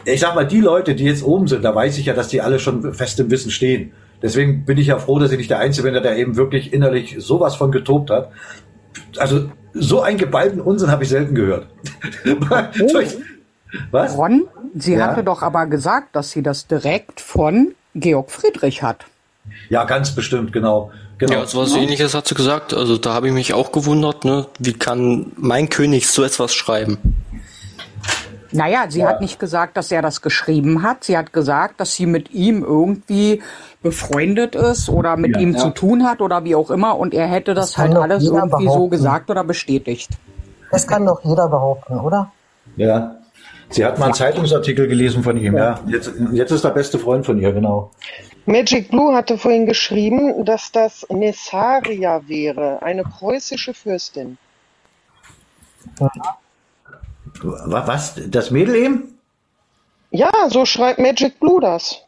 äh, 0.05 0.11
ich 0.11 0.19
sag 0.19 0.35
mal, 0.35 0.45
die 0.45 0.61
Leute, 0.61 0.95
die 0.95 1.05
jetzt 1.05 1.23
oben 1.23 1.47
sind, 1.47 1.63
da 1.63 1.75
weiß 1.75 1.97
ich 1.97 2.05
ja, 2.05 2.13
dass 2.13 2.29
die 2.29 2.41
alle 2.41 2.59
schon 2.59 2.93
fest 2.93 3.19
im 3.19 3.29
Wissen 3.29 3.51
stehen. 3.51 3.91
Deswegen 4.21 4.65
bin 4.65 4.77
ich 4.77 4.87
ja 4.87 4.97
froh, 4.97 5.19
dass 5.19 5.31
ich 5.31 5.37
nicht 5.37 5.49
der 5.49 5.59
Einzige 5.59 5.91
bin, 5.91 6.01
der 6.01 6.17
eben 6.17 6.37
wirklich 6.37 6.73
innerlich 6.73 7.15
sowas 7.19 7.55
von 7.55 7.71
getobt 7.71 8.09
hat. 8.09 8.31
Also 9.17 9.49
so 9.73 10.01
einen 10.01 10.17
geballten 10.17 10.61
Unsinn 10.61 10.89
habe 10.89 11.03
ich 11.03 11.09
selten 11.09 11.35
gehört. 11.35 11.67
Was? 13.91 14.17
Ron, 14.17 14.47
sie 14.75 14.95
ja? 14.95 15.07
hatte 15.07 15.23
doch 15.23 15.41
aber 15.41 15.65
gesagt, 15.67 16.15
dass 16.15 16.31
sie 16.31 16.43
das 16.43 16.67
direkt 16.67 17.21
von 17.21 17.75
Georg 17.93 18.31
Friedrich 18.31 18.83
hat. 18.83 19.05
Ja, 19.69 19.83
ganz 19.85 20.11
bestimmt, 20.11 20.51
genau. 20.53 20.91
genau. 21.17 21.33
Ja, 21.33 21.45
so 21.45 21.61
was 21.61 21.75
ähnliches 21.75 22.13
hat 22.13 22.27
sie 22.27 22.35
gesagt. 22.35 22.73
Also 22.73 22.97
da 22.97 23.13
habe 23.13 23.27
ich 23.27 23.33
mich 23.33 23.53
auch 23.53 23.71
gewundert, 23.71 24.25
ne? 24.25 24.47
Wie 24.59 24.73
kann 24.73 25.31
mein 25.37 25.69
König 25.69 26.07
so 26.07 26.23
etwas 26.23 26.53
schreiben? 26.53 26.97
Naja, 28.51 28.85
sie 28.89 28.99
ja. 28.99 29.07
hat 29.07 29.21
nicht 29.21 29.39
gesagt, 29.39 29.75
dass 29.75 29.91
er 29.91 30.01
das 30.01 30.21
geschrieben 30.21 30.81
hat. 30.81 31.03
Sie 31.03 31.17
hat 31.17 31.33
gesagt, 31.33 31.79
dass 31.79 31.93
sie 31.93 32.05
mit 32.05 32.31
ihm 32.31 32.63
irgendwie 32.63 33.41
befreundet 33.81 34.55
ist 34.55 34.89
oder 34.89 35.17
mit 35.17 35.35
ja, 35.35 35.41
ihm 35.41 35.53
ja. 35.53 35.59
zu 35.59 35.69
tun 35.71 36.07
hat 36.07 36.21
oder 36.21 36.43
wie 36.43 36.55
auch 36.55 36.71
immer. 36.71 36.97
Und 36.97 37.13
er 37.13 37.27
hätte 37.27 37.53
das, 37.53 37.71
das 37.71 37.77
halt 37.77 37.95
alles 37.95 38.23
irgendwie 38.23 38.65
behaupten. 38.65 38.69
so 38.69 38.87
gesagt 38.87 39.29
oder 39.29 39.43
bestätigt. 39.43 40.09
Das 40.71 40.87
kann 40.87 41.05
doch 41.05 41.23
jeder 41.23 41.49
behaupten, 41.49 41.99
oder? 41.99 42.31
Ja. 42.77 43.15
Sie 43.69 43.83
hat 43.83 43.99
mal 43.99 44.05
einen 44.05 44.13
Zeitungsartikel 44.13 44.87
gelesen 44.87 45.23
von 45.23 45.37
ihm, 45.37 45.57
ja. 45.57 45.79
Jetzt, 45.87 46.11
jetzt 46.31 46.51
ist 46.51 46.63
der 46.63 46.69
beste 46.69 46.99
Freund 46.99 47.25
von 47.25 47.39
ihr, 47.39 47.51
genau. 47.51 47.91
Magic 48.45 48.89
Blue 48.89 49.15
hatte 49.15 49.37
vorhin 49.37 49.65
geschrieben, 49.65 50.45
dass 50.45 50.71
das 50.71 51.05
Nessaria 51.09 52.27
wäre, 52.27 52.81
eine 52.83 53.03
preußische 53.03 53.73
Fürstin. 53.73 54.37
Was? 57.41 58.21
Das 58.27 58.51
Mädel 58.51 58.75
eben? 58.75 59.19
Ja, 60.11 60.31
so 60.49 60.65
schreibt 60.65 60.99
Magic 60.99 61.39
Blue 61.39 61.59
das. 61.59 62.01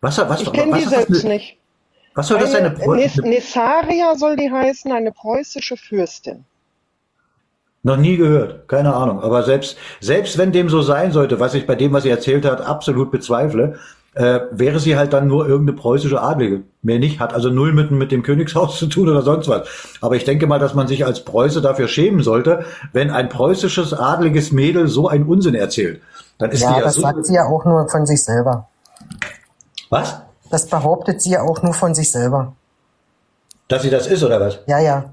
Was, 0.00 0.18
was, 0.18 0.40
ich 0.42 0.52
kenne 0.52 0.78
die 0.78 0.84
selbst 0.84 1.24
eine, 1.24 1.34
nicht. 1.34 1.58
Was 2.14 2.28
soll 2.28 2.38
das 2.38 2.54
eine 2.54 2.70
Preußische? 2.70 3.22
Nessaria 3.22 4.16
soll 4.16 4.36
die 4.36 4.50
heißen, 4.50 4.90
eine 4.90 5.12
preußische 5.12 5.76
Fürstin. 5.76 6.44
Noch 7.82 7.96
nie 7.96 8.16
gehört, 8.16 8.68
keine 8.68 8.94
Ahnung. 8.94 9.22
Aber 9.22 9.42
selbst, 9.42 9.76
selbst 10.00 10.36
wenn 10.36 10.52
dem 10.52 10.68
so 10.68 10.82
sein 10.82 11.12
sollte, 11.12 11.40
was 11.40 11.54
ich 11.54 11.66
bei 11.66 11.74
dem, 11.74 11.92
was 11.92 12.02
sie 12.02 12.10
erzählt 12.10 12.44
hat, 12.44 12.60
absolut 12.60 13.10
bezweifle, 13.10 13.78
äh, 14.14 14.40
wäre 14.50 14.80
sie 14.80 14.96
halt 14.96 15.12
dann 15.12 15.28
nur 15.28 15.48
irgendeine 15.48 15.78
preußische 15.78 16.20
Adlige. 16.20 16.62
Mehr 16.82 16.98
nicht, 16.98 17.20
hat 17.20 17.32
also 17.32 17.48
null 17.48 17.72
mit, 17.72 17.90
mit 17.90 18.12
dem 18.12 18.22
Königshaus 18.22 18.76
zu 18.78 18.86
tun 18.86 19.08
oder 19.08 19.22
sonst 19.22 19.48
was. 19.48 19.68
Aber 20.00 20.16
ich 20.16 20.24
denke 20.24 20.46
mal, 20.46 20.58
dass 20.58 20.74
man 20.74 20.88
sich 20.88 21.06
als 21.06 21.24
Preuße 21.24 21.62
dafür 21.62 21.88
schämen 21.88 22.22
sollte, 22.22 22.64
wenn 22.92 23.10
ein 23.10 23.28
preußisches 23.28 23.94
adliges 23.94 24.52
Mädel 24.52 24.88
so 24.88 25.08
einen 25.08 25.24
Unsinn 25.24 25.54
erzählt. 25.54 26.02
Dann 26.38 26.50
ist 26.50 26.60
ja, 26.60 26.78
ja 26.78 26.84
das 26.84 26.94
so 26.94 27.02
sagt 27.02 27.24
sie 27.24 27.34
ja 27.34 27.46
auch 27.46 27.64
nur 27.64 27.88
von 27.88 28.04
sich 28.04 28.22
selber. 28.22 28.68
Was? 29.88 30.20
Das 30.50 30.66
behauptet 30.66 31.22
sie 31.22 31.30
ja 31.30 31.42
auch 31.42 31.62
nur 31.62 31.74
von 31.74 31.94
sich 31.94 32.10
selber. 32.10 32.52
Dass 33.68 33.82
sie 33.82 33.90
das 33.90 34.06
ist, 34.06 34.24
oder 34.24 34.40
was? 34.40 34.58
Ja, 34.66 34.80
ja. 34.80 35.12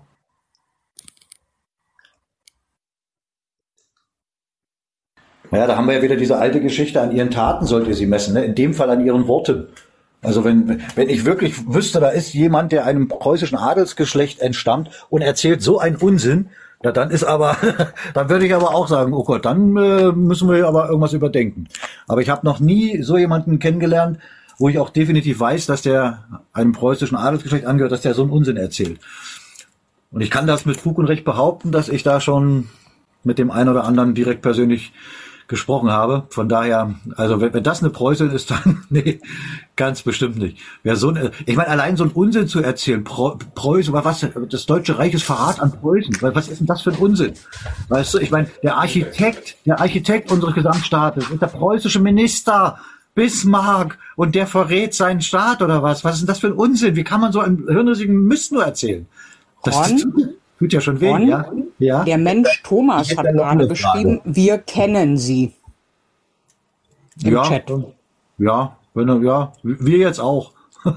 Ja, 5.52 5.66
da 5.68 5.78
haben 5.78 5.88
wir 5.88 5.96
ja 5.96 6.02
wieder 6.02 6.16
diese 6.16 6.38
alte 6.38 6.62
Geschichte, 6.62 7.02
an 7.02 7.12
ihren 7.12 7.32
Taten 7.32 7.66
sollt 7.66 7.88
ihr 7.88 7.96
sie 7.96 8.06
messen, 8.06 8.34
ne? 8.34 8.44
in 8.44 8.56
dem 8.56 8.74
Fall 8.74 8.90
an 8.90 9.06
ihren 9.06 9.28
Worten. 9.28 9.68
Also 10.22 10.44
wenn, 10.44 10.82
wenn 10.96 11.10
ich 11.10 11.26
wirklich 11.26 11.74
wüsste, 11.74 12.00
da 12.00 12.10
ist 12.10 12.34
jemand, 12.34 12.72
der 12.72 12.86
einem 12.86 13.08
preußischen 13.08 13.58
Adelsgeschlecht 13.58 14.42
entstammt 14.42 14.90
und 15.10 15.22
erzählt 15.22 15.62
so 15.62 15.80
einen 15.80 15.96
Unsinn, 15.96 16.50
na, 16.84 16.92
dann 16.92 17.12
ist 17.12 17.24
aber, 17.24 17.58
dann 18.14 18.30
würde 18.30 18.46
ich 18.46 18.54
aber 18.54 18.76
auch 18.76 18.88
sagen, 18.88 19.14
oh 19.14 19.24
Gott, 19.24 19.46
dann 19.46 19.76
äh, 19.78 20.12
müssen 20.12 20.50
wir 20.50 20.68
aber 20.68 20.88
irgendwas 20.88 21.14
überdenken. 21.14 21.68
Aber 22.08 22.22
ich 22.22 22.30
habe 22.30 22.46
noch 22.46 22.60
nie 22.60 23.02
so 23.02 23.18
jemanden 23.18 23.60
kennengelernt, 23.60 24.20
wo 24.58 24.70
ich 24.70 24.80
auch 24.80 24.90
definitiv 24.90 25.40
weiß, 25.40 25.68
dass 25.68 25.82
der 25.82 26.24
einem 26.52 26.72
preußischen 26.72 27.18
Adelsgeschlecht 27.18 27.66
angehört, 27.66 27.92
dass 27.92 28.02
der 28.02 28.14
so 28.14 28.24
einen 28.24 28.32
Unsinn 28.32 28.58
erzählt. 28.58 29.00
Und 30.12 30.22
ich 30.22 30.32
kann 30.32 30.48
das 30.48 30.66
mit 30.66 30.78
Fug 30.78 30.98
und 30.98 31.06
Recht 31.06 31.26
behaupten, 31.26 31.72
dass 31.72 31.90
ich 31.90 32.04
da 32.04 32.20
schon 32.20 32.70
mit 33.24 33.40
dem 33.40 33.52
einen 33.52 33.70
oder 33.70 33.84
anderen 33.84 34.14
direkt 34.14 34.42
persönlich 34.42 34.94
gesprochen 35.48 35.92
habe. 35.92 36.24
Von 36.30 36.50
daher, 36.50 36.96
also 37.16 37.40
wenn, 37.40 37.54
wenn 37.54 37.64
das 37.64 37.82
eine 37.82 37.90
Preußin 37.90 38.32
ist, 38.32 38.52
dann 38.52 38.84
nee, 38.90 39.20
ganz 39.76 40.02
bestimmt 40.02 40.38
nicht. 40.38 40.58
Wer 40.84 40.96
so 40.96 41.10
eine, 41.10 41.32
ich 41.46 41.56
meine, 41.56 41.70
allein 41.70 41.98
so 41.98 42.04
ein 42.04 42.12
Unsinn 42.12 42.48
zu 42.48 42.62
erzählen, 42.62 43.04
Preußen, 43.04 43.94
was, 43.94 44.26
das 44.50 44.66
Deutsche 44.66 44.98
Reich 44.98 45.14
ist 45.14 45.24
Verrat 45.24 45.60
an 45.60 45.72
Preußen. 45.72 46.18
Was 46.22 46.48
ist 46.50 46.60
denn 46.60 46.68
das 46.68 46.82
für 46.82 46.92
ein 46.92 46.98
Unsinn? 46.98 47.34
Weißt 47.90 48.14
du, 48.14 48.20
ich 48.20 48.32
meine, 48.32 48.50
der 48.64 48.78
Architekt, 48.78 49.58
der 49.66 49.80
Architekt 49.80 50.32
unseres 50.32 50.54
Gesamtstaates 50.54 51.30
ist 51.30 51.42
der 51.42 51.48
preußische 51.48 52.00
Minister. 52.00 52.80
Bismarck 53.16 53.98
und 54.16 54.36
der 54.36 54.46
verrät 54.46 54.94
seinen 54.94 55.22
Staat 55.22 55.64
oder 55.64 55.82
was? 55.82 56.04
Was 56.04 56.14
ist 56.14 56.20
denn 56.22 56.28
das 56.28 56.38
für 56.38 56.48
ein 56.48 56.54
Unsinn? 56.54 56.96
Wie 56.96 57.04
kann 57.04 57.20
man 57.20 57.32
so 57.32 57.40
einen 57.40 57.68
hirnrissigen 57.68 58.28
Mist 58.28 58.52
nur 58.52 58.64
erzählen? 58.64 59.08
Das, 59.64 59.76
Ron, 59.76 60.36
Tut 60.60 60.74
ja 60.74 60.82
schon 60.82 61.00
weh, 61.00 61.10
Und 61.10 61.28
ja. 61.28 61.46
Ja. 61.80 62.04
Der 62.04 62.18
Mensch 62.18 62.64
Thomas 62.64 63.16
hat 63.16 63.26
gerade 63.26 63.68
geschrieben, 63.68 64.22
wir 64.24 64.58
kennen 64.58 65.18
sie. 65.18 65.54
Im 67.24 67.34
ja, 67.34 67.44
Chat. 67.44 67.72
Ja, 68.38 68.78
wenn 68.94 69.24
ja, 69.24 69.54
wir 69.64 69.98
jetzt 69.98 70.20
auch. 70.20 70.52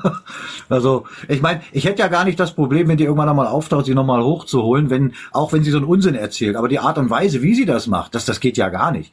also, 0.68 1.04
ich 1.28 1.42
meine, 1.42 1.62
ich 1.72 1.84
hätte 1.84 2.00
ja 2.00 2.08
gar 2.08 2.24
nicht 2.24 2.38
das 2.38 2.54
Problem, 2.54 2.88
wenn 2.88 2.96
die 2.96 3.04
irgendwann 3.04 3.28
einmal 3.28 3.46
auftaucht, 3.46 3.86
sie 3.86 3.94
nochmal 3.94 4.22
hochzuholen, 4.22 4.88
wenn, 4.90 5.14
auch 5.32 5.52
wenn 5.52 5.64
sie 5.64 5.70
so 5.70 5.78
einen 5.78 5.86
Unsinn 5.86 6.14
erzählt. 6.14 6.56
Aber 6.56 6.68
die 6.68 6.78
Art 6.78 6.98
und 6.98 7.10
Weise, 7.10 7.42
wie 7.42 7.54
sie 7.54 7.66
das 7.66 7.86
macht, 7.86 8.14
das, 8.14 8.24
das 8.24 8.40
geht 8.40 8.56
ja 8.56 8.68
gar 8.68 8.92
nicht. 8.92 9.12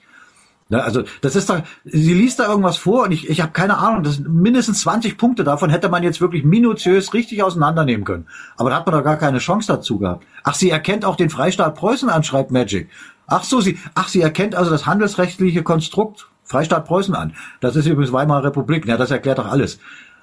Ne, 0.70 0.84
also 0.84 1.04
das 1.22 1.38
ist 1.38 1.50
da, 1.50 1.64
sie 1.86 2.14
liest 2.14 2.40
da 2.40 2.48
irgendwas 2.50 2.76
vor 2.76 3.04
und 3.04 3.12
ich, 3.14 3.30
ich 3.30 3.40
habe 3.42 3.54
keine 3.54 3.78
Ahnung, 3.78 4.04
das 4.04 4.16
sind 4.16 4.28
mindestens 4.28 4.82
20 4.82 5.18
Punkte 5.18 5.46
davon 5.46 5.70
hätte 5.70 5.88
man 5.88 6.04
jetzt 6.04 6.20
wirklich 6.20 6.44
minutiös 6.44 7.14
richtig 7.14 7.42
auseinandernehmen 7.42 8.04
können. 8.06 8.28
Aber 8.58 8.70
da 8.70 8.76
hat 8.76 8.86
man 8.86 8.94
doch 8.96 9.04
gar 9.04 9.16
keine 9.16 9.38
Chance 9.38 9.68
dazu 9.72 9.98
gehabt. 9.98 10.26
Ach, 10.44 10.56
sie 10.56 10.70
erkennt 10.70 11.06
auch 11.06 11.16
den 11.16 11.30
Freistaat 11.30 11.76
Preußen 11.76 12.10
an, 12.10 12.24
schreibt 12.24 12.52
Magic. 12.52 12.90
Ach 13.28 13.44
so, 13.46 13.62
sie, 13.62 13.78
ach, 13.96 14.10
sie 14.10 14.22
erkennt 14.22 14.56
also 14.56 14.70
das 14.70 14.86
handelsrechtliche 14.86 15.64
Konstrukt 15.64 16.28
Freistaat 16.44 16.86
Preußen 16.86 17.16
an. 17.16 17.34
Das 17.62 17.76
ist 17.78 17.86
übrigens 17.86 18.12
Weimarer 18.12 18.44
Republik. 18.46 18.86
Ja, 18.88 18.98
das 18.98 19.12
erklärt 19.12 19.38
doch 19.38 19.48
alles. 19.50 19.80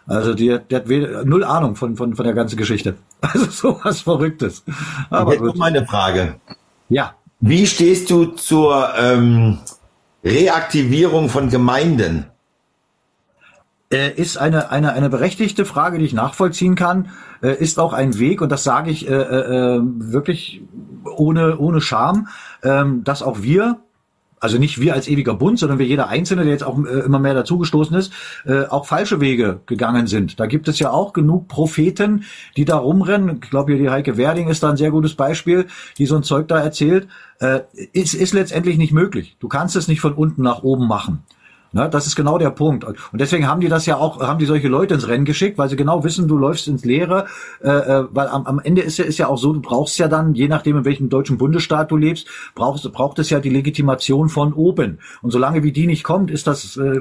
Also 0.07 0.35
die, 0.35 0.59
der 0.71 0.81
hat 0.81 0.89
weder- 0.91 1.25
null 1.25 1.45
Ahnung 1.45 1.77
von, 1.77 1.97
von, 1.97 2.15
von 2.17 2.25
der 2.25 2.35
ganzen 2.35 2.57
Geschichte. 2.57 2.97
Also 3.23 3.47
sowas 3.51 4.03
Verrücktes. 4.03 4.63
Aber 5.09 5.33
ich 5.33 5.39
hätte 5.39 5.49
gut. 5.51 5.57
mal 5.57 5.67
eine 5.67 5.87
Frage. 5.87 6.35
Ja. 6.91 7.15
Wie 7.41 7.67
stehst 7.67 8.11
du 8.11 8.27
zur 8.27 8.89
ähm, 8.99 9.59
Reaktivierung 10.25 11.29
von 11.29 11.51
Gemeinden? 11.51 12.27
äh, 13.95 14.13
ist 14.13 14.37
eine, 14.37 14.71
eine, 14.71 14.93
eine 14.93 15.09
berechtigte 15.09 15.65
Frage, 15.65 15.99
die 15.99 16.05
ich 16.05 16.13
nachvollziehen 16.13 16.75
kann, 16.75 17.11
äh, 17.43 17.55
ist 17.57 17.79
auch 17.79 17.93
ein 17.93 18.19
Weg, 18.19 18.41
und 18.41 18.51
das 18.51 18.65
sage 18.65 18.91
ich 18.91 19.09
äh, 19.09 19.15
äh, 19.15 19.77
äh, 19.77 19.81
wirklich 19.83 20.63
ohne, 21.05 21.59
ohne 21.59 21.81
Scham, 21.81 22.29
ähm, 22.63 23.05
dass 23.05 23.23
auch 23.23 23.43
wir, 23.43 23.79
also 24.45 24.59
nicht 24.59 24.79
wir 24.79 24.93
als 24.93 25.09
ewiger 25.09 25.33
Bund, 25.33 25.59
sondern 25.59 25.79
wir 25.79 25.87
jeder 25.87 26.09
Einzelne, 26.09 26.43
der 26.43 26.53
jetzt 26.53 26.65
auch 26.65 26.79
äh, 26.85 27.01
immer 27.01 27.19
mehr 27.19 27.33
dazugestoßen 27.33 27.97
ist, 27.97 28.13
äh, 28.45 28.67
auch 28.67 28.85
falsche 28.85 29.19
Wege 29.23 29.61
gegangen 29.65 30.07
sind. 30.07 30.39
Da 30.39 30.45
gibt 30.45 30.69
es 30.69 30.79
ja 30.79 30.91
auch 30.91 31.15
genug 31.15 31.49
Propheten, 31.49 32.25
die 32.59 32.67
da 32.67 32.77
rumrennen. 32.77 33.41
Ich 33.43 33.49
glaube, 33.49 33.73
hier 33.73 33.83
die 33.83 33.89
Heike 33.89 34.19
Werding 34.19 34.49
ist 34.49 34.63
da 34.63 34.69
ein 34.69 34.77
sehr 34.77 34.91
gutes 34.91 35.15
Beispiel, 35.15 35.65
die 35.97 36.05
so 36.05 36.15
ein 36.17 36.25
Zeug 36.25 36.47
da 36.49 36.59
erzählt. 36.59 37.09
Äh, 37.39 37.61
ist, 37.95 38.13
ist 38.13 38.35
letztendlich 38.35 38.77
nicht 38.77 38.93
möglich. 38.93 39.35
Du 39.41 39.49
kannst 39.49 39.77
es 39.77 39.89
nicht 39.89 40.03
von 40.03 40.13
unten 40.13 40.43
nach 40.43 40.63
oben 40.63 40.87
machen. 40.87 41.23
Ne, 41.75 41.91
das 41.91 42.07
ist 42.07 42.15
genau 42.15 42.39
der 42.39 42.51
Punkt. 42.51 42.85
Und 42.85 42.97
deswegen 43.13 43.49
haben 43.49 43.61
die 43.61 43.69
das 43.69 43.85
ja 43.85 43.97
auch, 43.97 44.21
haben 44.21 44.39
die 44.39 44.47
solche 44.47 44.69
Leute 44.69 44.95
ins 44.95 45.09
Rennen 45.09 45.25
geschickt, 45.25 45.59
weil 45.59 45.69
sie 45.69 45.75
genau 45.75 46.05
wissen, 46.05 46.29
du 46.29 46.39
läufst 46.39 46.69
ins 46.69 46.85
Leere, 46.85 47.27
äh, 47.65 47.69
äh, 47.69 48.05
weil 48.13 48.29
am, 48.29 48.47
am 48.47 48.61
Ende 48.61 48.81
ist 48.83 48.97
ja, 48.99 49.05
ist 49.05 49.19
ja 49.19 49.27
auch 49.27 49.39
so, 49.39 49.53
du 49.53 49.61
brauchst 49.61 49.99
ja 49.99 50.07
dann, 50.07 50.35
je 50.35 50.47
nachdem 50.47 50.77
in 50.79 50.85
welchem 50.85 51.09
deutschen 51.09 51.37
Bundesstaat 51.37 51.91
du 51.91 51.97
lebst, 51.97 52.29
brauchst, 52.55 52.91
braucht 52.93 53.19
es 53.19 53.29
ja 53.31 53.41
die 53.41 53.51
Legitimation 53.51 54.29
von 54.29 54.53
oben. 54.53 55.01
Und 55.21 55.33
solange 55.33 55.65
wie 55.65 55.73
die 55.73 55.89
nicht 55.89 56.05
kommt, 56.05 56.31
ist 56.31 56.47
das, 56.47 56.77
äh, 56.77 57.01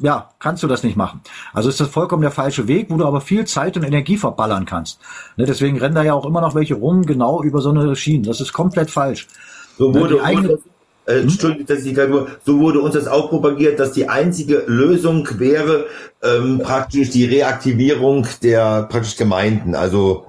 ja, 0.00 0.30
kannst 0.38 0.62
du 0.62 0.68
das 0.68 0.82
nicht 0.84 0.96
machen. 0.96 1.20
Also 1.52 1.68
ist 1.68 1.78
das 1.80 1.88
vollkommen 1.88 2.22
der 2.22 2.30
falsche 2.30 2.66
Weg, 2.66 2.86
wo 2.88 2.96
du 2.96 3.04
aber 3.04 3.20
viel 3.20 3.44
Zeit 3.44 3.76
und 3.76 3.82
Energie 3.82 4.16
verballern 4.16 4.64
kannst. 4.64 5.00
Ne, 5.36 5.44
deswegen 5.44 5.76
rennen 5.78 5.96
da 5.96 6.02
ja 6.02 6.14
auch 6.14 6.24
immer 6.24 6.40
noch 6.40 6.54
welche 6.54 6.76
rum, 6.76 7.02
genau 7.04 7.42
über 7.42 7.60
so 7.60 7.68
eine 7.68 7.94
Schienen. 7.94 8.24
Das 8.24 8.40
ist 8.40 8.54
komplett 8.54 8.90
falsch. 8.90 9.28
So 9.76 9.90
Ne, 9.92 10.00
wurde 10.00 10.22
eigene- 10.24 10.52
uns, 10.54 10.62
äh, 11.06 11.20
Entschuldigung, 11.20 11.66
dass 11.66 11.84
ich 11.84 11.94
gerade 11.94 12.10
nur, 12.10 12.28
so 12.44 12.58
wurde 12.60 12.80
uns 12.80 12.94
das 12.94 13.06
auch 13.06 13.28
propagiert, 13.28 13.78
dass 13.78 13.92
die 13.92 14.08
einzige 14.08 14.64
Lösung 14.66 15.28
wäre 15.38 15.86
ähm, 16.22 16.60
praktisch 16.62 17.10
die 17.10 17.24
Reaktivierung 17.24 18.26
der 18.42 18.84
praktisch 18.84 19.16
Gemeinden. 19.16 19.74
Also 19.74 20.26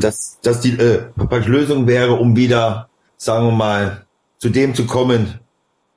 dass, 0.00 0.38
dass 0.42 0.60
die 0.60 0.78
äh, 0.78 1.02
praktisch 1.14 1.48
Lösung 1.48 1.86
wäre, 1.86 2.14
um 2.14 2.36
wieder, 2.36 2.88
sagen 3.16 3.46
wir 3.46 3.52
mal, 3.52 4.06
zu 4.38 4.48
dem 4.48 4.74
zu 4.74 4.86
kommen, 4.86 5.40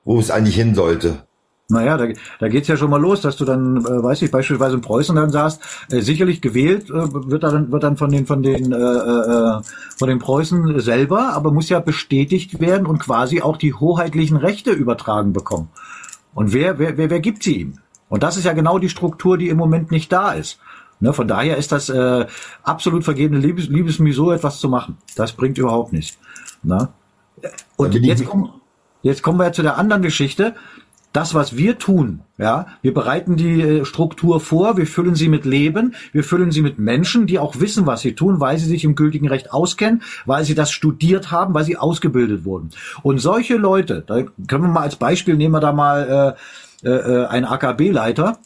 wo 0.03 0.19
es 0.19 0.31
eigentlich 0.31 0.55
hin 0.55 0.75
sollte. 0.75 1.23
Naja, 1.71 1.97
da, 1.97 2.07
da 2.39 2.47
geht's 2.49 2.67
ja 2.67 2.75
schon 2.75 2.89
mal 2.89 3.01
los, 3.01 3.21
dass 3.21 3.37
du 3.37 3.45
dann, 3.45 3.77
äh, 3.77 4.03
weiß 4.03 4.21
ich, 4.23 4.31
beispielsweise 4.31 4.75
in 4.75 4.81
Preußen 4.81 5.15
dann 5.15 5.29
sagst, 5.29 5.61
äh, 5.89 6.01
sicherlich 6.01 6.41
gewählt 6.41 6.89
äh, 6.89 7.13
wird 7.13 7.43
dann 7.43 7.71
wird 7.71 7.83
dann 7.83 7.97
von 7.97 8.11
den 8.11 8.25
von 8.25 8.43
den 8.43 8.73
äh, 8.73 8.75
äh, 8.75 9.61
von 9.97 10.09
den 10.09 10.19
Preußen 10.19 10.79
selber, 10.81 11.33
aber 11.33 11.51
muss 11.51 11.69
ja 11.69 11.79
bestätigt 11.79 12.59
werden 12.59 12.85
und 12.85 12.99
quasi 12.99 13.41
auch 13.41 13.55
die 13.55 13.73
hoheitlichen 13.73 14.37
Rechte 14.37 14.71
übertragen 14.71 15.31
bekommen. 15.31 15.69
Und 16.33 16.53
wer 16.53 16.77
wer 16.77 16.97
wer, 16.97 17.09
wer 17.09 17.19
gibt 17.21 17.43
sie 17.43 17.61
ihm? 17.61 17.73
Und 18.09 18.23
das 18.23 18.35
ist 18.35 18.43
ja 18.43 18.53
genau 18.53 18.77
die 18.77 18.89
Struktur, 18.89 19.37
die 19.37 19.47
im 19.47 19.57
Moment 19.57 19.91
nicht 19.91 20.11
da 20.11 20.33
ist. 20.33 20.59
Ne, 20.99 21.13
von 21.13 21.27
daher 21.27 21.57
ist 21.57 21.71
das 21.71 21.89
äh, 21.89 22.27
absolut 22.63 23.03
vergebene 23.03 23.39
Liebes, 23.39 23.69
Liebesmühe, 23.69 24.13
so 24.13 24.31
etwas 24.31 24.59
zu 24.59 24.69
machen. 24.69 24.97
Das 25.15 25.31
bringt 25.31 25.57
überhaupt 25.57 25.93
nichts. 25.93 26.17
Ne? 26.61 26.89
Und 27.75 27.95
jetzt 27.95 28.25
kommen, 28.25 28.49
jetzt 29.01 29.23
kommen 29.23 29.39
wir 29.39 29.45
ja 29.45 29.51
zu 29.51 29.63
der 29.63 29.77
anderen 29.77 30.03
Geschichte. 30.03 30.53
Das, 31.13 31.33
was 31.33 31.57
wir 31.57 31.77
tun, 31.77 32.21
ja, 32.37 32.67
wir 32.81 32.93
bereiten 32.93 33.35
die 33.35 33.61
äh, 33.61 33.85
Struktur 33.85 34.39
vor, 34.39 34.77
wir 34.77 34.87
füllen 34.87 35.15
sie 35.15 35.27
mit 35.27 35.43
Leben, 35.45 35.93
wir 36.13 36.23
füllen 36.23 36.51
sie 36.51 36.61
mit 36.61 36.79
Menschen, 36.79 37.27
die 37.27 37.37
auch 37.37 37.59
wissen, 37.59 37.85
was 37.85 38.01
sie 38.01 38.15
tun, 38.15 38.39
weil 38.39 38.57
sie 38.57 38.67
sich 38.67 38.83
im 38.85 38.95
gültigen 38.95 39.27
Recht 39.27 39.51
auskennen, 39.51 40.03
weil 40.25 40.45
sie 40.45 40.55
das 40.55 40.71
studiert 40.71 41.29
haben, 41.31 41.53
weil 41.53 41.65
sie 41.65 41.75
ausgebildet 41.75 42.45
wurden. 42.45 42.69
Und 43.03 43.19
solche 43.19 43.57
Leute, 43.57 44.03
da 44.07 44.21
können 44.47 44.63
wir 44.63 44.69
mal 44.69 44.83
als 44.83 44.95
Beispiel 44.95 45.35
nehmen 45.35 45.53
wir 45.53 45.59
da 45.59 45.73
mal 45.73 46.35
äh, 46.83 46.89
äh, 46.89 47.25
einen 47.25 47.45
AKB-Leiter, 47.45 48.39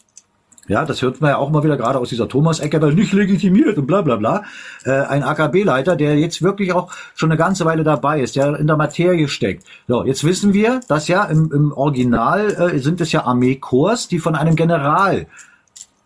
ja, 0.68 0.86
das 0.86 1.02
hört 1.02 1.22
man 1.22 1.32
ja 1.32 1.38
auch 1.38 1.50
mal 1.50 1.64
wieder 1.64 1.78
gerade 1.78 2.00
aus 2.00 2.10
dieser 2.10 2.28
Thomas-Ecke, 2.28 2.82
weil 2.82 2.94
nicht 2.94 3.14
legitimiert 3.14 3.78
und 3.78 3.86
bla 3.86 4.02
bla 4.02 4.16
bla. 4.16 4.44
Äh, 4.84 4.92
ein 4.92 5.24
AKB-Leiter, 5.24 5.96
der 5.96 6.18
jetzt 6.18 6.42
wirklich 6.42 6.74
auch 6.74 6.92
schon 7.16 7.32
eine 7.32 7.38
ganze 7.38 7.66
Weile 7.66 7.84
dabei 7.84 8.22
ist, 8.22 8.36
der 8.36 8.58
in 8.58 8.68
der 8.68 8.78
Materie 8.78 9.28
steckt. 9.28 9.64
So, 9.88 10.04
jetzt 10.04 10.24
wissen 10.24 10.54
wir, 10.54 10.80
dass 10.88 11.08
ja 11.08 11.26
im, 11.26 11.52
im 11.52 11.72
Original 11.72 12.74
äh, 12.74 12.80
sind 12.80 13.02
es 13.02 13.12
ja 13.12 13.26
Armeekorps, 13.26 14.08
die 14.08 14.20
von 14.20 14.36
einem 14.36 14.56
General 14.56 15.28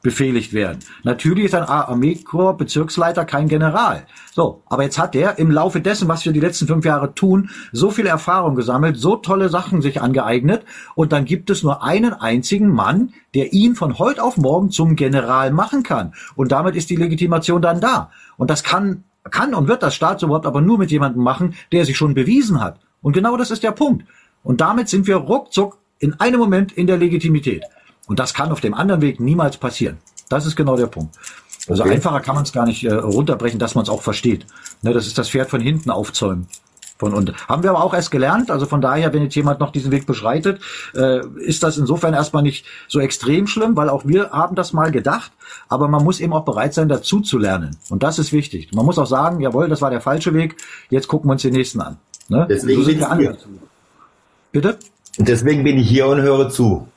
befehligt 0.01 0.53
werden. 0.53 0.80
Natürlich 1.03 1.45
ist 1.45 1.55
ein 1.55 1.63
Armeekorps 1.63 2.57
Bezirksleiter 2.57 3.26
kein 3.26 3.47
General. 3.47 4.05
So, 4.31 4.63
aber 4.67 4.84
jetzt 4.84 4.97
hat 4.97 5.15
er 5.15 5.39
im 5.39 5.51
Laufe 5.51 5.81
dessen, 5.81 6.07
was 6.07 6.26
wir 6.26 6.31
die 6.31 6.39
letzten 6.39 6.67
fünf 6.67 6.85
Jahre 6.85 7.13
tun, 7.13 7.49
so 7.71 7.91
viel 7.91 8.05
Erfahrung 8.05 8.55
gesammelt, 8.55 8.97
so 8.97 9.17
tolle 9.17 9.49
Sachen 9.49 9.81
sich 9.81 10.01
angeeignet 10.01 10.63
und 10.95 11.11
dann 11.11 11.26
gibt 11.26 11.49
es 11.49 11.63
nur 11.63 11.84
einen 11.84 12.13
einzigen 12.13 12.69
Mann, 12.69 13.13
der 13.34 13.53
ihn 13.53 13.76
von 13.76 13.99
heute 13.99 14.23
auf 14.23 14.38
morgen 14.38 14.71
zum 14.71 14.95
General 14.95 15.51
machen 15.51 15.84
kann. 15.84 16.13
Und 16.35 16.51
damit 16.51 16.76
ist 16.76 16.89
die 16.89 16.95
Legitimation 16.95 17.61
dann 17.61 17.81
da. 17.81 18.11
Und 18.38 18.49
das 18.49 18.63
kann, 18.63 19.03
kann 19.30 19.53
und 19.53 19.67
wird 19.67 19.84
das 19.84 19.95
Staatsoberhaupt 19.95 20.45
aber 20.45 20.61
nur 20.61 20.77
mit 20.77 20.91
jemandem 20.91 21.23
machen, 21.23 21.55
der 21.71 21.85
sich 21.85 21.97
schon 21.97 22.13
bewiesen 22.13 22.61
hat. 22.61 22.80
Und 23.01 23.13
genau 23.13 23.38
das 23.38 23.51
ist 23.51 23.63
der 23.63 23.71
Punkt. 23.71 24.05
Und 24.43 24.61
damit 24.61 24.89
sind 24.89 25.07
wir 25.07 25.17
ruckzuck 25.17 25.77
in 25.99 26.19
einem 26.19 26.39
Moment 26.39 26.71
in 26.71 26.88
der 26.88 26.97
Legitimität. 26.97 27.63
Und 28.10 28.19
das 28.19 28.34
kann 28.34 28.52
auf 28.52 28.60
dem 28.60 28.73
anderen 28.73 29.02
Weg 29.02 29.19
niemals 29.22 29.56
passieren. 29.57 29.99
Das 30.27 30.45
ist 30.45 30.56
genau 30.57 30.76
der 30.76 30.88
Punkt. 30.88 31.15
Also 31.69 31.84
Okay. 31.84 31.94
einfacher 31.94 32.19
kann 32.19 32.36
man 32.36 32.44
es 32.44 32.52
gar 32.52 32.65
nicht 32.65 32.84
äh, 32.84 32.94
runterbrechen, 32.94 33.60
dass 33.60 33.76
man 33.76 33.84
es 33.84 33.90
auch 33.90 34.02
versteht. 34.02 34.45
Ne, 34.81 34.94
das 34.94 35.07
ist 35.07 35.18
das 35.18 35.30
Pferd 35.30 35.49
von 35.49 35.61
hinten 35.61 35.91
aufzäumen. 35.91 36.48
Von 36.98 37.14
unten. 37.14 37.34
Haben 37.48 37.64
wir 37.64 37.69
aber 37.69 37.81
auch 37.81 37.94
erst 37.94 38.11
gelernt. 38.11 38.52
Also 38.52 38.65
von 38.65 38.81
daher, 38.81 39.14
wenn 39.14 39.23
jetzt 39.23 39.36
jemand 39.36 39.61
noch 39.61 39.72
diesen 39.72 39.90
Weg 39.90 40.06
beschreitet, 40.06 40.60
äh, 40.94 41.22
ist 41.38 41.64
das 41.64 41.77
insofern 41.77 42.14
erstmal 42.14 42.44
nicht 42.44 42.65
so 42.90 42.99
extrem 42.99 43.48
schlimm, 43.48 43.77
weil 43.77 43.88
auch 43.88 44.06
wir 44.06 44.31
haben 44.31 44.56
das 44.56 44.73
mal 44.73 44.91
gedacht. 44.91 45.31
Aber 45.69 45.88
man 45.88 46.03
muss 46.03 46.19
eben 46.19 46.34
auch 46.34 46.44
bereit 46.44 46.73
sein, 46.73 46.90
dazu 46.90 47.22
zu 47.22 47.38
lernen. 47.38 47.77
Und 47.90 48.03
das 48.03 48.19
ist 48.19 48.34
wichtig. 48.34 48.73
Man 48.73 48.86
muss 48.86 48.98
auch 48.98 49.07
sagen, 49.07 49.40
jawohl, 49.40 49.69
das 49.69 49.81
war 49.81 49.91
der 49.91 50.02
falsche 50.02 50.34
Weg. 50.34 50.57
Jetzt 50.90 51.07
gucken 51.07 51.30
wir 51.30 51.34
uns 51.34 51.44
den 51.44 51.53
nächsten 51.53 51.80
an. 51.80 51.99
Ne? 52.27 52.45
Deswegen 52.49 52.81
so 52.81 52.90
sind 52.90 52.99
bin 52.99 53.18
wir 53.19 53.31
dazu. 53.31 53.48
Bitte? 54.52 54.77
Und 55.18 55.27
deswegen 55.27 55.64
bin 55.64 55.77
ich 55.77 55.88
hier 55.88 56.07
und 56.07 56.22
höre 56.22 56.49
zu. 56.49 56.88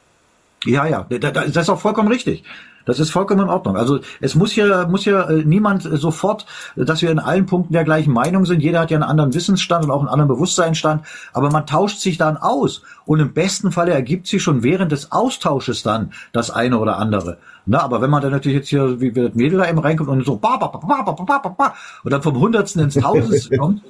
Ja, 0.64 0.86
ja, 0.86 1.06
da- 1.08 1.18
da- 1.18 1.30
das 1.44 1.56
ist 1.56 1.68
auch 1.70 1.80
vollkommen 1.80 2.08
richtig. 2.08 2.44
Das 2.84 2.98
ist 2.98 3.10
vollkommen 3.10 3.42
in 3.42 3.48
Ordnung. 3.48 3.76
Also 3.76 4.00
es 4.20 4.34
muss 4.34 4.50
hier 4.50 4.88
muss 4.88 5.04
hier 5.04 5.28
äh, 5.28 5.44
niemand 5.44 5.82
sofort, 5.84 6.46
äh, 6.74 6.84
dass 6.84 7.00
wir 7.00 7.10
in 7.12 7.20
allen 7.20 7.46
Punkten 7.46 7.72
der 7.72 7.84
gleichen 7.84 8.12
Meinung 8.12 8.44
sind. 8.44 8.60
Jeder 8.60 8.80
hat 8.80 8.90
ja 8.90 8.96
einen 8.96 9.08
anderen 9.08 9.34
Wissensstand 9.34 9.84
und 9.84 9.92
auch 9.92 10.00
einen 10.00 10.08
anderen 10.08 10.28
Bewusstseinsstand, 10.28 11.02
aber 11.32 11.50
man 11.52 11.64
tauscht 11.66 11.98
sich 12.00 12.18
dann 12.18 12.36
aus 12.36 12.82
und 13.06 13.20
im 13.20 13.32
besten 13.32 13.70
Falle 13.70 13.92
ergibt 13.92 14.26
sich 14.26 14.42
schon 14.42 14.64
während 14.64 14.90
des 14.90 15.12
Austausches 15.12 15.84
dann 15.84 16.12
das 16.32 16.50
eine 16.50 16.78
oder 16.78 16.98
andere. 16.98 17.38
Na, 17.66 17.80
aber 17.82 18.02
wenn 18.02 18.10
man 18.10 18.20
dann 18.20 18.32
natürlich 18.32 18.58
jetzt 18.58 18.68
hier 18.68 19.00
wie 19.00 19.14
wie 19.14 19.22
das 19.22 19.34
Mädel 19.34 19.58
da 19.60 19.68
eben 19.68 19.78
reinkommt 19.78 20.10
und 20.10 20.26
so 20.26 20.36
ba, 20.36 20.56
ba, 20.56 20.66
ba, 20.66 20.78
ba, 20.78 21.02
ba, 21.02 21.12
ba, 21.24 21.38
ba, 21.38 21.48
ba, 21.50 21.74
und 22.02 22.12
dann 22.12 22.22
vom 22.22 22.36
Hundertsten 22.40 22.82
ins 22.82 22.94
Tausendste 22.94 23.56
kommt, 23.58 23.82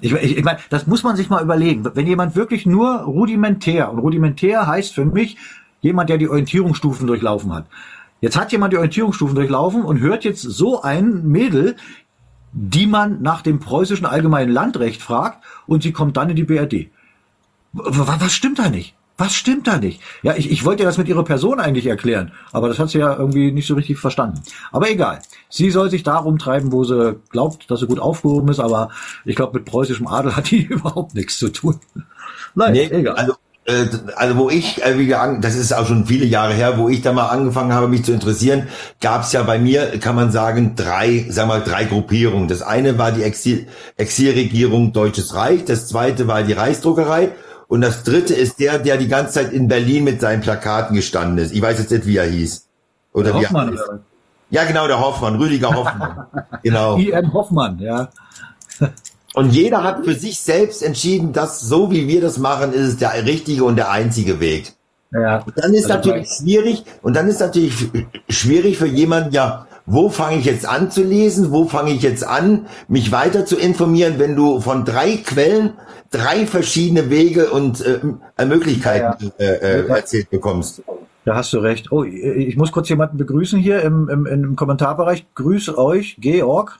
ich, 0.00 0.10
ich, 0.14 0.38
ich 0.38 0.44
meine, 0.44 0.58
das 0.70 0.86
muss 0.86 1.02
man 1.02 1.16
sich 1.16 1.28
mal 1.28 1.42
überlegen. 1.42 1.84
Wenn 1.94 2.06
jemand 2.06 2.34
wirklich 2.34 2.64
nur 2.64 3.00
rudimentär, 3.00 3.92
und 3.92 3.98
rudimentär 3.98 4.66
heißt 4.66 4.94
für 4.94 5.04
mich 5.04 5.36
jemand, 5.82 6.08
der 6.08 6.16
die 6.16 6.28
Orientierungsstufen 6.28 7.06
durchlaufen 7.06 7.52
hat. 7.52 7.66
Jetzt 8.22 8.36
hat 8.36 8.52
jemand 8.52 8.72
die 8.72 8.78
Orientierungsstufen 8.78 9.34
durchlaufen 9.34 9.84
und 9.84 10.00
hört 10.00 10.24
jetzt 10.24 10.42
so 10.42 10.80
ein 10.80 11.26
Mädel, 11.26 11.76
die 12.52 12.86
man 12.86 13.20
nach 13.20 13.42
dem 13.42 13.58
preußischen 13.58 14.06
allgemeinen 14.06 14.52
Landrecht 14.52 15.02
fragt 15.02 15.44
und 15.66 15.82
sie 15.82 15.92
kommt 15.92 16.16
dann 16.16 16.30
in 16.30 16.36
die 16.36 16.44
BRD. 16.44 16.90
Was 17.72 18.32
stimmt 18.32 18.58
da 18.58 18.68
nicht? 18.68 18.94
Was 19.18 19.34
stimmt 19.34 19.66
da 19.66 19.78
nicht? 19.78 20.00
Ja, 20.22 20.34
ich, 20.36 20.50
ich 20.50 20.64
wollte 20.64 20.82
ja 20.82 20.88
das 20.88 20.98
mit 20.98 21.08
ihrer 21.08 21.24
Person 21.24 21.60
eigentlich 21.60 21.86
erklären, 21.86 22.32
aber 22.50 22.68
das 22.68 22.78
hat 22.78 22.90
sie 22.90 22.98
ja 22.98 23.14
irgendwie 23.14 23.52
nicht 23.52 23.66
so 23.66 23.74
richtig 23.74 23.98
verstanden. 23.98 24.42
Aber 24.70 24.90
egal. 24.90 25.20
Sie 25.48 25.70
soll 25.70 25.90
sich 25.90 26.02
darum 26.02 26.38
treiben, 26.38 26.72
wo 26.72 26.84
sie 26.84 27.16
glaubt, 27.30 27.70
dass 27.70 27.80
sie 27.80 27.86
gut 27.86 28.00
aufgehoben 28.00 28.48
ist, 28.48 28.58
aber 28.58 28.90
ich 29.24 29.36
glaube, 29.36 29.58
mit 29.58 29.64
preußischem 29.64 30.06
Adel 30.06 30.34
hat 30.34 30.50
die 30.50 30.62
überhaupt 30.70 31.14
nichts 31.14 31.38
zu 31.38 31.50
tun. 31.50 31.78
Nein, 32.54 32.72
nee, 32.72 32.88
egal. 32.90 33.16
Also 33.16 33.34
also 34.16 34.36
wo 34.36 34.50
ich, 34.50 34.84
äh, 34.84 34.98
wie 34.98 35.06
gesagt, 35.06 35.44
das 35.44 35.54
ist 35.54 35.72
auch 35.72 35.86
schon 35.86 36.06
viele 36.06 36.24
Jahre 36.24 36.52
her, 36.52 36.78
wo 36.78 36.88
ich 36.88 37.00
da 37.00 37.12
mal 37.12 37.28
angefangen 37.28 37.72
habe, 37.72 37.86
mich 37.86 38.04
zu 38.04 38.12
interessieren, 38.12 38.68
gab 39.00 39.22
es 39.22 39.32
ja 39.32 39.42
bei 39.44 39.58
mir, 39.58 39.98
kann 40.00 40.16
man 40.16 40.32
sagen, 40.32 40.74
drei, 40.74 41.26
sag 41.28 41.46
mal, 41.46 41.62
drei 41.62 41.84
Gruppierungen. 41.84 42.48
Das 42.48 42.62
eine 42.62 42.98
war 42.98 43.12
die 43.12 43.22
Exil, 43.22 43.68
Exilregierung 43.96 44.92
Deutsches 44.92 45.34
Reich, 45.34 45.64
das 45.64 45.86
zweite 45.86 46.26
war 46.26 46.42
die 46.42 46.54
Reichsdruckerei 46.54 47.30
und 47.68 47.82
das 47.82 48.02
dritte 48.02 48.34
ist 48.34 48.58
der, 48.58 48.78
der 48.78 48.96
die 48.96 49.08
ganze 49.08 49.34
Zeit 49.34 49.52
in 49.52 49.68
Berlin 49.68 50.04
mit 50.04 50.20
seinen 50.20 50.42
Plakaten 50.42 50.96
gestanden 50.96 51.38
ist. 51.38 51.52
Ich 51.52 51.62
weiß 51.62 51.78
jetzt 51.78 51.92
nicht, 51.92 52.06
wie 52.06 52.16
er 52.16 52.26
hieß. 52.26 52.66
Oder 53.12 53.32
der 53.32 53.40
wie 53.40 53.46
Hoffmann, 53.46 53.68
er 53.68 53.72
hieß. 53.72 54.00
Ja, 54.50 54.64
genau, 54.64 54.86
der 54.86 55.00
Hoffmann, 55.00 55.36
Rüdiger 55.36 55.74
Hoffmann. 55.74 56.26
genau. 56.62 56.98
I.N. 56.98 57.32
Hoffmann, 57.32 57.78
ja. 57.78 58.10
Und 59.34 59.50
jeder 59.50 59.82
hat 59.82 60.04
für 60.04 60.14
sich 60.14 60.38
selbst 60.40 60.82
entschieden, 60.82 61.32
dass 61.32 61.60
so 61.60 61.90
wie 61.90 62.06
wir 62.06 62.20
das 62.20 62.38
machen, 62.38 62.72
ist 62.72 62.86
es 62.86 62.96
der 62.98 63.24
richtige 63.24 63.64
und 63.64 63.76
der 63.76 63.90
einzige 63.90 64.40
Weg. 64.40 64.72
Ja. 65.10 65.42
Und 65.44 65.52
dann 65.56 65.74
ist 65.74 65.90
also 65.90 66.10
natürlich 66.10 66.28
schwierig, 66.28 66.84
und 67.02 67.16
dann 67.16 67.28
ist 67.28 67.40
natürlich 67.40 67.74
schwierig 68.28 68.78
für 68.78 68.86
jemanden, 68.86 69.32
ja, 69.32 69.66
wo 69.84 70.10
fange 70.10 70.38
ich 70.38 70.44
jetzt 70.44 70.66
an 70.66 70.90
zu 70.90 71.02
lesen, 71.02 71.50
wo 71.50 71.66
fange 71.66 71.92
ich 71.92 72.02
jetzt 72.02 72.24
an, 72.24 72.66
mich 72.88 73.10
weiter 73.10 73.44
zu 73.44 73.56
informieren, 73.56 74.14
wenn 74.18 74.36
du 74.36 74.60
von 74.60 74.84
drei 74.84 75.16
Quellen 75.16 75.74
drei 76.12 76.46
verschiedene 76.46 77.10
Wege 77.10 77.50
und 77.50 77.80
äh, 77.80 78.44
Möglichkeiten 78.44 79.32
ja, 79.38 79.44
ja. 79.46 79.52
Äh, 79.52 79.80
äh, 79.80 79.88
erzählt 79.88 80.30
bekommst. 80.30 80.82
Da 81.24 81.36
hast 81.36 81.52
du 81.52 81.58
recht. 81.58 81.90
Oh, 81.90 82.04
ich 82.04 82.56
muss 82.56 82.72
kurz 82.72 82.88
jemanden 82.88 83.16
begrüßen 83.16 83.58
hier 83.58 83.82
im, 83.82 84.08
im, 84.08 84.26
im 84.26 84.56
Kommentarbereich. 84.56 85.26
Grüß 85.34 85.76
euch, 85.76 86.16
Georg 86.20 86.78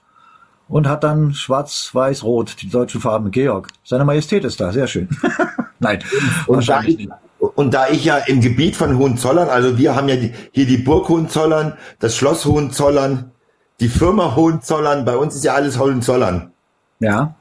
und 0.72 0.88
hat 0.88 1.04
dann 1.04 1.34
schwarz-weiß-rot, 1.34 2.56
die 2.62 2.70
deutschen 2.70 3.02
Farben. 3.02 3.30
Georg, 3.30 3.68
seine 3.84 4.06
Majestät 4.06 4.42
ist 4.42 4.58
da, 4.58 4.72
sehr 4.72 4.86
schön. 4.86 5.06
Nein, 5.78 6.02
und 6.46 6.66
da, 6.66 6.82
ich, 6.82 7.08
und 7.38 7.74
da 7.74 7.90
ich 7.90 8.06
ja 8.06 8.16
im 8.16 8.40
Gebiet 8.40 8.74
von 8.74 8.96
Hohenzollern, 8.96 9.50
also 9.50 9.76
wir 9.76 9.94
haben 9.94 10.08
ja 10.08 10.16
die, 10.16 10.32
hier 10.52 10.64
die 10.64 10.78
Burg 10.78 11.10
Hohenzollern, 11.10 11.74
das 11.98 12.16
Schloss 12.16 12.46
Hohenzollern, 12.46 13.32
die 13.80 13.88
Firma 13.88 14.34
Hohenzollern, 14.34 15.04
bei 15.04 15.14
uns 15.14 15.34
ist 15.34 15.44
ja 15.44 15.52
alles 15.52 15.78
Hohenzollern. 15.78 16.52
Ja. 17.00 17.34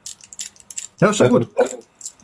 Ja, 1.00 1.08
ist 1.08 1.20
ja 1.20 1.28
gut. 1.28 1.48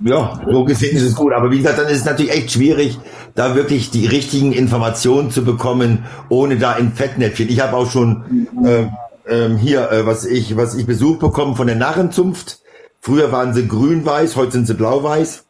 Ja, 0.00 0.40
so 0.46 0.64
gesehen 0.64 0.94
ist 0.94 1.04
es 1.04 1.14
gut. 1.14 1.32
Aber 1.32 1.50
wie 1.50 1.56
gesagt, 1.56 1.78
dann 1.78 1.86
ist 1.86 2.00
es 2.00 2.04
natürlich 2.04 2.32
echt 2.32 2.52
schwierig, 2.52 2.98
da 3.34 3.54
wirklich 3.54 3.90
die 3.90 4.06
richtigen 4.06 4.52
Informationen 4.52 5.30
zu 5.30 5.42
bekommen, 5.42 6.04
ohne 6.28 6.58
da 6.58 6.74
in 6.74 6.92
Fettnäpfchen. 6.92 7.48
Ich 7.48 7.60
habe 7.60 7.76
auch 7.76 7.90
schon 7.90 8.46
äh, 8.64 8.88
ähm, 9.28 9.56
hier, 9.56 9.90
äh, 9.90 10.06
was 10.06 10.24
ich, 10.24 10.56
was 10.56 10.74
ich 10.74 10.86
Besuch 10.86 11.18
bekommen 11.18 11.56
von 11.56 11.66
der 11.66 11.76
Narrenzunft. 11.76 12.60
Früher 13.00 13.30
waren 13.30 13.54
sie 13.54 13.68
grün-weiß, 13.68 14.36
heute 14.36 14.52
sind 14.52 14.66
sie 14.66 14.74
blau-weiß. 14.74 15.44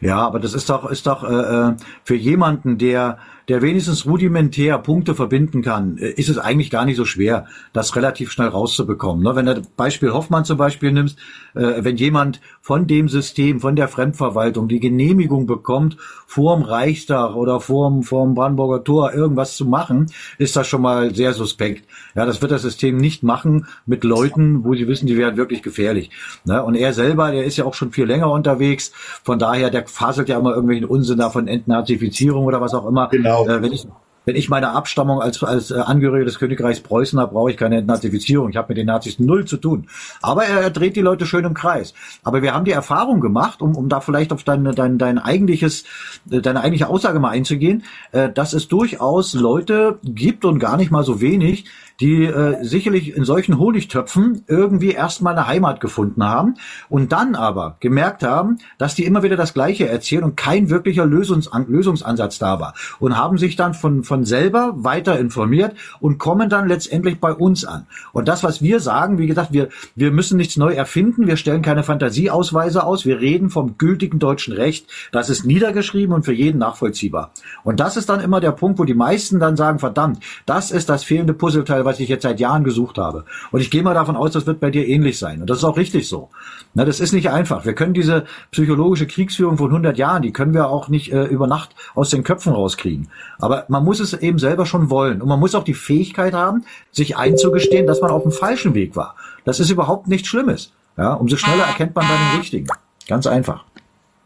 Ja, 0.00 0.18
aber 0.18 0.40
das 0.40 0.54
ist 0.54 0.68
doch, 0.70 0.90
ist 0.90 1.06
doch 1.06 1.24
äh, 1.24 1.70
äh 1.70 1.76
für 2.04 2.14
jemanden, 2.14 2.78
der 2.78 3.18
der 3.50 3.62
wenigstens 3.62 4.06
rudimentär 4.06 4.78
Punkte 4.78 5.16
verbinden 5.16 5.60
kann, 5.60 5.98
äh, 5.98 6.10
ist 6.10 6.28
es 6.28 6.38
eigentlich 6.38 6.70
gar 6.70 6.84
nicht 6.84 6.96
so 6.96 7.04
schwer, 7.04 7.46
das 7.72 7.96
relativ 7.96 8.30
schnell 8.30 8.46
rauszubekommen. 8.46 9.24
Ne? 9.24 9.34
Wenn 9.34 9.46
du 9.46 9.62
Beispiel 9.76 10.12
Hoffmann 10.12 10.44
zum 10.44 10.56
Beispiel 10.56 10.92
nimmst, 10.92 11.18
äh, 11.54 11.82
wenn 11.82 11.96
jemand 11.96 12.40
von 12.60 12.86
dem 12.86 13.08
System, 13.08 13.58
von 13.58 13.74
der 13.74 13.88
Fremdverwaltung 13.88 14.68
die 14.68 14.78
Genehmigung 14.78 15.46
bekommt, 15.46 15.96
vorm 16.28 16.62
Reichstag 16.62 17.34
oder 17.34 17.58
vorm, 17.58 18.04
vorm 18.04 18.34
Brandenburger 18.34 18.84
Tor 18.84 19.12
irgendwas 19.12 19.56
zu 19.56 19.66
machen, 19.66 20.06
ist 20.38 20.54
das 20.54 20.68
schon 20.68 20.82
mal 20.82 21.12
sehr 21.12 21.32
suspekt. 21.32 21.88
Ja, 22.14 22.26
das 22.26 22.40
wird 22.40 22.52
das 22.52 22.62
System 22.62 22.98
nicht 22.98 23.24
machen 23.24 23.66
mit 23.84 24.04
Leuten, 24.04 24.62
wo 24.62 24.76
sie 24.76 24.86
wissen, 24.86 25.08
die 25.08 25.16
werden 25.16 25.36
wirklich 25.36 25.64
gefährlich. 25.64 26.10
Ne? 26.44 26.62
Und 26.62 26.76
er 26.76 26.92
selber, 26.92 27.32
der 27.32 27.44
ist 27.44 27.56
ja 27.56 27.64
auch 27.64 27.74
schon 27.74 27.90
viel 27.90 28.04
länger 28.04 28.30
unterwegs. 28.30 28.92
Von 29.24 29.40
daher, 29.40 29.70
der 29.70 29.88
faselt 29.88 30.28
ja 30.28 30.38
immer 30.38 30.50
irgendwelchen 30.50 30.86
Unsinn 30.86 31.18
da 31.18 31.30
von 31.30 31.48
Entnazifizierung 31.48 32.44
oder 32.44 32.60
was 32.60 32.74
auch 32.74 32.86
immer. 32.86 33.08
Genau. 33.08 33.39
Äh, 33.46 33.62
wenn 33.62 33.72
ich 33.72 33.86
wenn 34.26 34.36
ich 34.36 34.48
meine 34.48 34.70
Abstammung 34.70 35.20
als, 35.20 35.42
als 35.42 35.70
äh, 35.70 35.78
Angehöriger 35.78 36.24
des 36.24 36.38
Königreichs 36.38 36.80
Preußen 36.80 37.18
habe, 37.18 37.32
brauche 37.32 37.50
ich 37.50 37.56
keine 37.56 37.78
Entnazifizierung. 37.78 38.50
Ich 38.50 38.56
habe 38.56 38.68
mit 38.68 38.76
den 38.76 38.86
Nazis 38.86 39.18
null 39.18 39.46
zu 39.46 39.56
tun. 39.56 39.88
Aber 40.20 40.44
er, 40.44 40.60
er, 40.60 40.70
dreht 40.70 40.94
die 40.96 41.00
Leute 41.00 41.26
schön 41.26 41.44
im 41.44 41.54
Kreis. 41.54 41.94
Aber 42.22 42.42
wir 42.42 42.54
haben 42.54 42.64
die 42.64 42.70
Erfahrung 42.70 43.20
gemacht, 43.20 43.62
um, 43.62 43.74
um 43.74 43.88
da 43.88 44.00
vielleicht 44.00 44.32
auf 44.32 44.44
dein, 44.44 44.64
dein, 44.64 44.98
dein 44.98 45.18
eigentliches, 45.18 45.84
äh, 46.30 46.40
deine 46.40 46.60
eigentliche 46.60 46.88
Aussage 46.88 47.18
mal 47.18 47.30
einzugehen, 47.30 47.84
äh, 48.12 48.28
dass 48.30 48.52
es 48.52 48.68
durchaus 48.68 49.32
Leute 49.34 49.98
gibt 50.04 50.44
und 50.44 50.58
gar 50.58 50.76
nicht 50.76 50.90
mal 50.90 51.02
so 51.02 51.20
wenig, 51.20 51.64
die 52.00 52.24
äh, 52.24 52.62
sicherlich 52.64 53.14
in 53.14 53.24
solchen 53.24 53.58
Honigtöpfen 53.58 54.42
irgendwie 54.46 54.92
erstmal 54.92 55.36
eine 55.36 55.46
Heimat 55.46 55.80
gefunden 55.80 56.24
haben 56.24 56.54
und 56.88 57.12
dann 57.12 57.34
aber 57.34 57.76
gemerkt 57.80 58.22
haben, 58.22 58.58
dass 58.78 58.94
die 58.94 59.04
immer 59.04 59.22
wieder 59.22 59.36
das 59.36 59.54
Gleiche 59.54 59.88
erzählen 59.88 60.24
und 60.24 60.36
kein 60.36 60.70
wirklicher 60.70 61.04
Lösungs 61.04 61.50
Lösungsansatz 61.68 62.38
da 62.38 62.60
war 62.60 62.74
und 62.98 63.16
haben 63.16 63.38
sich 63.38 63.56
dann 63.56 63.74
von, 63.74 64.04
von 64.04 64.24
selber 64.24 64.72
weiter 64.76 65.18
informiert 65.18 65.74
und 66.00 66.18
kommen 66.18 66.48
dann 66.48 66.68
letztendlich 66.68 67.20
bei 67.20 67.32
uns 67.32 67.64
an. 67.64 67.86
Und 68.12 68.28
das, 68.28 68.42
was 68.42 68.62
wir 68.62 68.80
sagen, 68.80 69.18
wie 69.18 69.26
gesagt, 69.26 69.52
wir, 69.52 69.68
wir 69.94 70.10
müssen 70.10 70.36
nichts 70.36 70.56
neu 70.56 70.72
erfinden, 70.72 71.26
wir 71.26 71.36
stellen 71.36 71.62
keine 71.62 71.82
Fantasieausweise 71.82 72.84
aus, 72.84 73.04
wir 73.04 73.20
reden 73.20 73.50
vom 73.50 73.76
gültigen 73.78 74.18
deutschen 74.18 74.54
Recht, 74.54 74.86
das 75.12 75.30
ist 75.30 75.44
niedergeschrieben 75.44 76.14
und 76.14 76.24
für 76.24 76.32
jeden 76.32 76.58
nachvollziehbar. 76.58 77.32
Und 77.62 77.80
das 77.80 77.96
ist 77.96 78.08
dann 78.08 78.20
immer 78.20 78.40
der 78.40 78.52
Punkt, 78.52 78.78
wo 78.78 78.84
die 78.84 78.94
meisten 78.94 79.38
dann 79.38 79.56
sagen, 79.56 79.78
verdammt, 79.78 80.22
das 80.46 80.70
ist 80.70 80.88
das 80.88 81.04
fehlende 81.04 81.34
Puzzleteil, 81.34 81.84
was 81.90 81.98
ich 81.98 82.08
jetzt 82.08 82.22
seit 82.22 82.38
Jahren 82.38 82.62
gesucht 82.62 82.98
habe. 82.98 83.24
Und 83.50 83.60
ich 83.60 83.70
gehe 83.70 83.82
mal 83.82 83.94
davon 83.94 84.16
aus, 84.16 84.30
das 84.30 84.46
wird 84.46 84.60
bei 84.60 84.70
dir 84.70 84.86
ähnlich 84.86 85.18
sein. 85.18 85.40
Und 85.40 85.50
das 85.50 85.58
ist 85.58 85.64
auch 85.64 85.76
richtig 85.76 86.08
so. 86.08 86.30
Na, 86.72 86.84
das 86.84 87.00
ist 87.00 87.12
nicht 87.12 87.30
einfach. 87.30 87.64
Wir 87.64 87.74
können 87.74 87.94
diese 87.94 88.26
psychologische 88.52 89.08
Kriegsführung 89.08 89.58
von 89.58 89.66
100 89.66 89.98
Jahren, 89.98 90.22
die 90.22 90.32
können 90.32 90.54
wir 90.54 90.68
auch 90.68 90.88
nicht 90.88 91.12
äh, 91.12 91.24
über 91.24 91.48
Nacht 91.48 91.70
aus 91.96 92.10
den 92.10 92.22
Köpfen 92.22 92.52
rauskriegen. 92.52 93.08
Aber 93.40 93.64
man 93.66 93.84
muss 93.84 93.98
es 93.98 94.14
eben 94.14 94.38
selber 94.38 94.66
schon 94.66 94.88
wollen. 94.88 95.20
Und 95.20 95.28
man 95.28 95.40
muss 95.40 95.56
auch 95.56 95.64
die 95.64 95.74
Fähigkeit 95.74 96.32
haben, 96.32 96.64
sich 96.92 97.16
einzugestehen, 97.16 97.88
dass 97.88 98.00
man 98.00 98.12
auf 98.12 98.22
dem 98.22 98.32
falschen 98.32 98.74
Weg 98.74 98.94
war. 98.94 99.16
Das 99.44 99.58
ist 99.58 99.70
überhaupt 99.70 100.06
nichts 100.06 100.28
Schlimmes. 100.28 100.72
Ja, 100.96 101.14
umso 101.14 101.36
schneller 101.36 101.64
erkennt 101.64 101.96
man 101.96 102.06
dann 102.06 102.18
den 102.30 102.40
richtigen. 102.40 102.68
Ganz 103.08 103.26
einfach. 103.26 103.64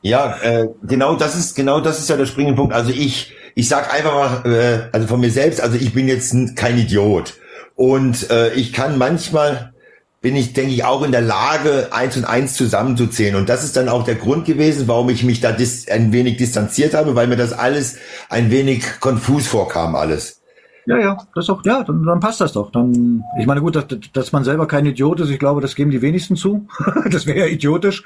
Ja, 0.03 0.37
äh, 0.43 0.69
genau 0.83 1.17
das 1.17 1.35
ist 1.35 1.55
genau 1.55 1.81
das 1.81 1.99
ist 1.99 2.11
ja 2.11 2.17
der 2.19 2.27
springende 2.27 2.57
Punkt. 2.57 2.75
Also 2.75 2.91
ich 2.91 3.33
ich 3.55 3.69
sag 3.69 3.93
einfach 3.93 4.13
mal, 4.13 4.53
äh, 4.53 4.89
also 4.93 5.07
von 5.07 5.21
mir 5.21 5.31
selbst, 5.31 5.61
also 5.61 5.77
ich 5.77 5.95
bin 5.95 6.09
jetzt 6.09 6.35
kein 6.57 6.79
Idiot. 6.79 7.35
Und 7.77 8.31
äh, 8.31 8.53
ich 8.55 8.73
kann 8.73 8.99
manchmal, 8.99 9.73
bin 10.21 10.37
ich, 10.37 10.53
denke 10.53 10.73
ich, 10.73 10.85
auch 10.85 11.03
in 11.03 11.13
der 11.13 11.21
Lage, 11.21 11.89
eins 11.93 12.17
und 12.17 12.25
eins 12.25 12.55
zusammenzuzählen. 12.55 13.37
Und 13.37 13.49
das 13.49 13.65
ist 13.65 13.77
dann 13.77 13.89
auch 13.89 14.05
der 14.05 14.15
Grund 14.15 14.45
gewesen, 14.45 14.89
warum 14.89 15.11
ich 15.11 15.25
mich 15.25 15.41
da 15.41 15.57
ein 15.91 16.13
wenig 16.13 16.37
distanziert 16.37 16.95
habe, 16.95 17.15
weil 17.15 17.27
mir 17.27 17.37
das 17.37 17.53
alles 17.53 17.97
ein 18.29 18.51
wenig 18.51 19.01
konfus 19.01 19.47
vorkam, 19.47 19.95
alles. 19.97 20.41
Ja, 20.87 20.99
ja, 20.99 21.17
das 21.35 21.47
doch, 21.47 21.65
ja, 21.65 21.83
dann, 21.83 22.05
dann 22.05 22.21
passt 22.21 22.41
das 22.41 22.53
doch. 22.53 22.71
Dann, 22.71 23.25
ich 23.39 23.47
meine, 23.47 23.61
gut, 23.61 23.75
dass, 23.75 23.87
dass 24.13 24.33
man 24.33 24.45
selber 24.45 24.67
kein 24.67 24.85
Idiot 24.85 25.21
ist, 25.21 25.31
ich 25.31 25.39
glaube, 25.39 25.61
das 25.61 25.75
geben 25.75 25.91
die 25.91 26.03
wenigsten 26.03 26.37
zu. 26.37 26.67
das 27.11 27.27
wäre 27.27 27.41
ja 27.41 27.47
idiotisch. 27.47 28.05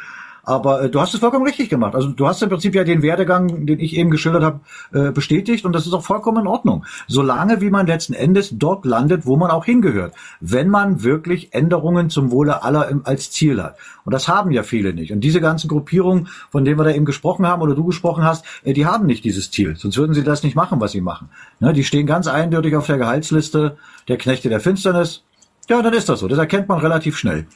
Aber 0.49 0.83
äh, 0.83 0.89
du 0.89 0.99
hast 0.99 1.13
es 1.13 1.21
vollkommen 1.21 1.45
richtig 1.45 1.69
gemacht. 1.69 1.95
Also 1.95 2.09
du 2.09 2.27
hast 2.27 2.43
im 2.43 2.49
Prinzip 2.49 2.75
ja 2.75 2.83
den 2.83 3.03
Werdegang, 3.03 3.67
den 3.67 3.79
ich 3.81 3.95
eben 3.95 4.11
geschildert 4.11 4.43
habe, 4.43 4.61
äh, 4.93 5.13
bestätigt 5.13 5.67
und 5.67 5.75
das 5.75 5.87
ist 5.87 5.93
auch 5.93 6.03
vollkommen 6.03 6.41
in 6.41 6.47
Ordnung. 6.47 6.87
Solange 7.07 7.61
wie 7.61 7.69
man 7.69 7.87
letzten 7.87 8.15
Endes 8.15 8.57
dort 8.57 8.87
landet, 8.87 9.27
wo 9.27 9.37
man 9.37 9.51
auch 9.51 9.67
hingehört. 9.67 10.15
Wenn 10.41 10.71
man 10.71 11.03
wirklich 11.03 11.53
Änderungen 11.53 12.09
zum 12.09 12.31
Wohle 12.31 12.63
aller 12.63 12.89
im, 12.89 13.03
als 13.05 13.31
Ziel 13.31 13.63
hat. 13.63 13.77
Und 14.07 14.15
das 14.15 14.27
haben 14.27 14.51
ja 14.51 14.63
viele 14.63 14.95
nicht. 14.95 15.13
Und 15.13 15.21
diese 15.21 15.43
ganzen 15.43 15.69
Gruppierungen, 15.69 16.29
von 16.49 16.65
denen 16.65 16.79
wir 16.79 16.85
da 16.85 16.93
eben 16.93 17.05
gesprochen 17.05 17.47
haben 17.47 17.61
oder 17.61 17.75
du 17.75 17.85
gesprochen 17.85 18.25
hast, 18.25 18.47
äh, 18.65 18.73
die 18.73 18.87
haben 18.87 19.05
nicht 19.05 19.25
dieses 19.25 19.51
Ziel. 19.51 19.77
Sonst 19.77 19.99
würden 19.99 20.15
sie 20.15 20.25
das 20.25 20.43
nicht 20.45 20.57
machen, 20.57 20.81
was 20.81 20.93
sie 20.93 21.03
machen. 21.03 21.29
Ne, 21.61 21.75
die 21.75 21.85
stehen 21.85 22.07
ganz 22.07 22.27
eindeutig 22.27 22.75
auf 22.75 22.87
der 22.87 22.97
Gehaltsliste 22.97 23.77
der 24.09 24.17
Knechte 24.17 24.49
der 24.49 24.61
Finsternis. 24.61 25.25
Ja, 25.69 25.83
dann 25.83 25.93
ist 25.93 26.09
das 26.09 26.21
so. 26.21 26.29
Das 26.29 26.39
erkennt 26.39 26.69
man 26.69 26.79
relativ 26.79 27.19
schnell. 27.19 27.47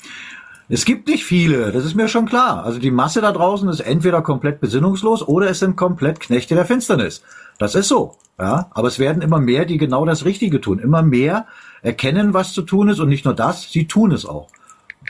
Es 0.75 0.87
gibt 0.87 1.07
nicht 1.07 1.27
viele, 1.27 1.71
das 1.71 1.85
ist 1.85 1.95
mir 1.97 2.09
schon 2.09 2.25
klar. 2.25 2.65
Also 2.65 2.79
die 2.79 2.91
Masse 2.91 3.21
da 3.21 3.31
draußen 3.31 3.69
ist 3.69 3.81
entweder 3.81 4.23
komplett 4.23 4.59
besinnungslos 4.59 5.21
oder 5.21 5.51
es 5.51 5.59
sind 5.59 5.77
komplett 5.77 6.19
Knechte 6.19 6.55
der 6.55 6.65
Finsternis. 6.65 7.23
Das 7.59 7.75
ist 7.75 7.89
so. 7.89 8.17
Ja, 8.39 8.69
aber 8.71 8.89
es 8.89 8.99
werden 8.99 9.21
immer 9.21 9.39
mehr, 9.39 9.67
die 9.67 9.77
genau 9.77 10.07
das 10.07 10.25
Richtige 10.25 10.63
tun. 10.63 10.79
Immer 10.79 11.03
mehr 11.03 11.45
erkennen, 11.83 12.33
was 12.33 12.55
zu 12.55 12.63
tun 12.63 12.89
ist 12.89 13.01
und 13.01 13.11
nicht 13.11 13.27
nur 13.27 13.35
das, 13.35 13.71
sie 13.71 13.87
tun 13.87 14.13
es 14.13 14.25
auch. 14.25 14.49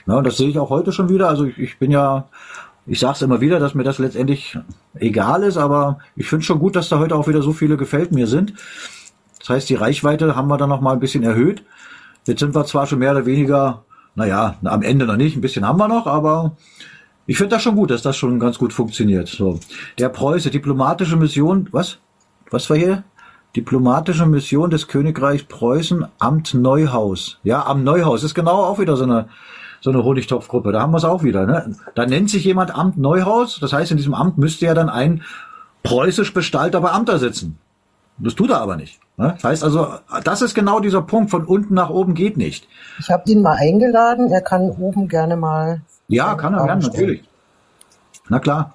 Ja, 0.05 0.15
und 0.15 0.27
das 0.27 0.35
sehe 0.35 0.49
ich 0.49 0.59
auch 0.59 0.69
heute 0.69 0.91
schon 0.91 1.07
wieder. 1.07 1.29
Also 1.29 1.45
ich, 1.45 1.57
ich 1.57 1.79
bin 1.79 1.91
ja, 1.91 2.27
ich 2.85 2.99
sage 2.99 3.13
es 3.13 3.21
immer 3.21 3.39
wieder, 3.39 3.61
dass 3.61 3.73
mir 3.73 3.85
das 3.85 3.99
letztendlich 3.99 4.57
egal 4.95 5.43
ist, 5.43 5.55
aber 5.55 5.99
ich 6.17 6.27
finde 6.27 6.43
schon 6.43 6.59
gut, 6.59 6.75
dass 6.75 6.89
da 6.89 6.99
heute 6.99 7.15
auch 7.15 7.29
wieder 7.29 7.41
so 7.41 7.53
viele 7.53 7.77
gefällt 7.77 8.11
mir 8.11 8.27
sind. 8.27 8.53
Das 9.39 9.47
heißt, 9.47 9.69
die 9.69 9.75
Reichweite 9.75 10.35
haben 10.35 10.49
wir 10.49 10.57
dann 10.57 10.67
noch 10.67 10.81
mal 10.81 10.91
ein 10.91 10.99
bisschen 10.99 11.23
erhöht. 11.23 11.63
Jetzt 12.25 12.41
sind 12.41 12.53
wir 12.53 12.65
zwar 12.65 12.85
schon 12.85 12.99
mehr 12.99 13.11
oder 13.11 13.25
weniger 13.25 13.85
naja, 14.15 14.55
am 14.63 14.81
Ende 14.81 15.05
noch 15.05 15.17
nicht, 15.17 15.35
ein 15.35 15.41
bisschen 15.41 15.67
haben 15.67 15.79
wir 15.79 15.87
noch, 15.87 16.07
aber 16.07 16.55
Ich 17.25 17.37
finde 17.37 17.55
das 17.55 17.63
schon 17.63 17.75
gut, 17.75 17.89
dass 17.89 18.01
das 18.01 18.17
schon 18.17 18.39
ganz 18.39 18.57
gut 18.57 18.73
funktioniert. 18.73 19.29
So. 19.29 19.59
Der 19.97 20.09
Preuße, 20.09 20.49
diplomatische 20.49 21.15
Mission, 21.15 21.69
was? 21.71 21.99
Was 22.51 22.69
war 22.69 22.77
hier? 22.77 23.03
Diplomatische 23.55 24.25
Mission 24.25 24.69
des 24.69 24.87
Königreichs 24.87 25.43
Preußen, 25.43 26.05
Amt 26.19 26.53
Neuhaus. 26.53 27.39
Ja, 27.43 27.65
Amt 27.65 27.85
Neuhaus 27.85 28.23
ist 28.23 28.33
genau 28.33 28.63
auch 28.63 28.79
wieder 28.79 28.97
so 28.97 29.05
eine, 29.05 29.29
so 29.79 29.89
eine 29.91 30.03
Honigtopfgruppe. 30.03 30.71
Da 30.73 30.81
haben 30.81 30.91
wir 30.91 30.97
es 30.97 31.05
auch 31.05 31.23
wieder. 31.23 31.45
Ne? 31.45 31.75
Da 31.95 32.05
nennt 32.05 32.29
sich 32.29 32.43
jemand 32.43 32.75
Amt 32.75 32.97
Neuhaus. 32.97 33.59
Das 33.61 33.71
heißt, 33.71 33.91
in 33.91 33.97
diesem 33.97 34.13
Amt 34.13 34.37
müsste 34.37 34.65
ja 34.65 34.73
dann 34.73 34.89
ein 34.89 35.23
preußisch 35.83 36.33
bestallter 36.33 36.81
Beamter 36.81 37.19
sitzen. 37.19 37.57
Das 38.17 38.35
tut 38.35 38.49
er 38.49 38.61
aber 38.61 38.75
nicht. 38.75 38.99
Ne? 39.17 39.33
Das 39.35 39.43
heißt 39.43 39.63
also, 39.63 39.95
das 40.23 40.41
ist 40.41 40.53
genau 40.53 40.79
dieser 40.79 41.01
Punkt. 41.01 41.31
Von 41.31 41.45
unten 41.45 41.73
nach 41.73 41.89
oben 41.89 42.13
geht 42.13 42.37
nicht. 42.37 42.67
Ich 42.99 43.09
habe 43.09 43.29
ihn 43.29 43.41
mal 43.41 43.57
eingeladen. 43.57 44.31
Er 44.31 44.41
kann 44.41 44.69
oben 44.69 45.07
gerne 45.07 45.35
mal. 45.35 45.81
Ja, 46.07 46.35
kann 46.35 46.53
er 46.53 46.65
gerne, 46.65 46.83
natürlich. 46.83 47.23
Na 48.29 48.39
klar. 48.39 48.73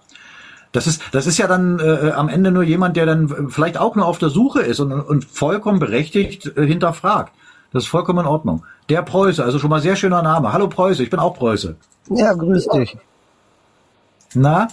Das 0.72 0.86
ist, 0.86 1.02
das 1.12 1.26
ist 1.26 1.38
ja 1.38 1.46
dann 1.46 1.78
äh, 1.78 2.10
am 2.10 2.28
Ende 2.28 2.50
nur 2.50 2.62
jemand, 2.62 2.96
der 2.96 3.06
dann 3.06 3.48
vielleicht 3.48 3.78
auch 3.78 3.96
nur 3.96 4.06
auf 4.06 4.18
der 4.18 4.28
Suche 4.28 4.60
ist 4.60 4.80
und, 4.80 4.92
und 4.92 5.24
vollkommen 5.24 5.78
berechtigt 5.78 6.52
äh, 6.56 6.66
hinterfragt. 6.66 7.32
Das 7.72 7.84
ist 7.84 7.88
vollkommen 7.88 8.20
in 8.20 8.26
Ordnung. 8.26 8.64
Der 8.88 9.02
Preuße, 9.02 9.42
also 9.42 9.58
schon 9.58 9.70
mal 9.70 9.80
sehr 9.80 9.96
schöner 9.96 10.22
Name. 10.22 10.52
Hallo 10.52 10.68
Preuße, 10.68 11.02
ich 11.02 11.10
bin 11.10 11.20
auch 11.20 11.34
Preuße. 11.34 11.76
Ja, 12.10 12.32
grüß 12.32 12.68
dich. 12.68 12.96
Na? 14.34 14.68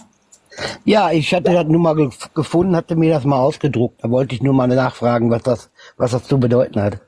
Ja, 0.84 1.10
ich 1.10 1.34
hatte 1.34 1.52
das 1.52 1.66
nur 1.66 1.80
mal 1.80 1.94
ge 1.94 2.10
gefunden, 2.34 2.76
hatte 2.76 2.96
mir 2.96 3.12
das 3.14 3.24
mal 3.24 3.38
ausgedruckt. 3.38 4.02
Da 4.02 4.10
wollte 4.10 4.34
ich 4.34 4.42
nur 4.42 4.54
mal 4.54 4.66
nachfragen, 4.66 5.30
was 5.30 5.42
das, 5.42 5.70
was 5.96 6.12
das 6.12 6.24
zu 6.24 6.38
bedeuten 6.38 6.80
hat. 6.80 7.00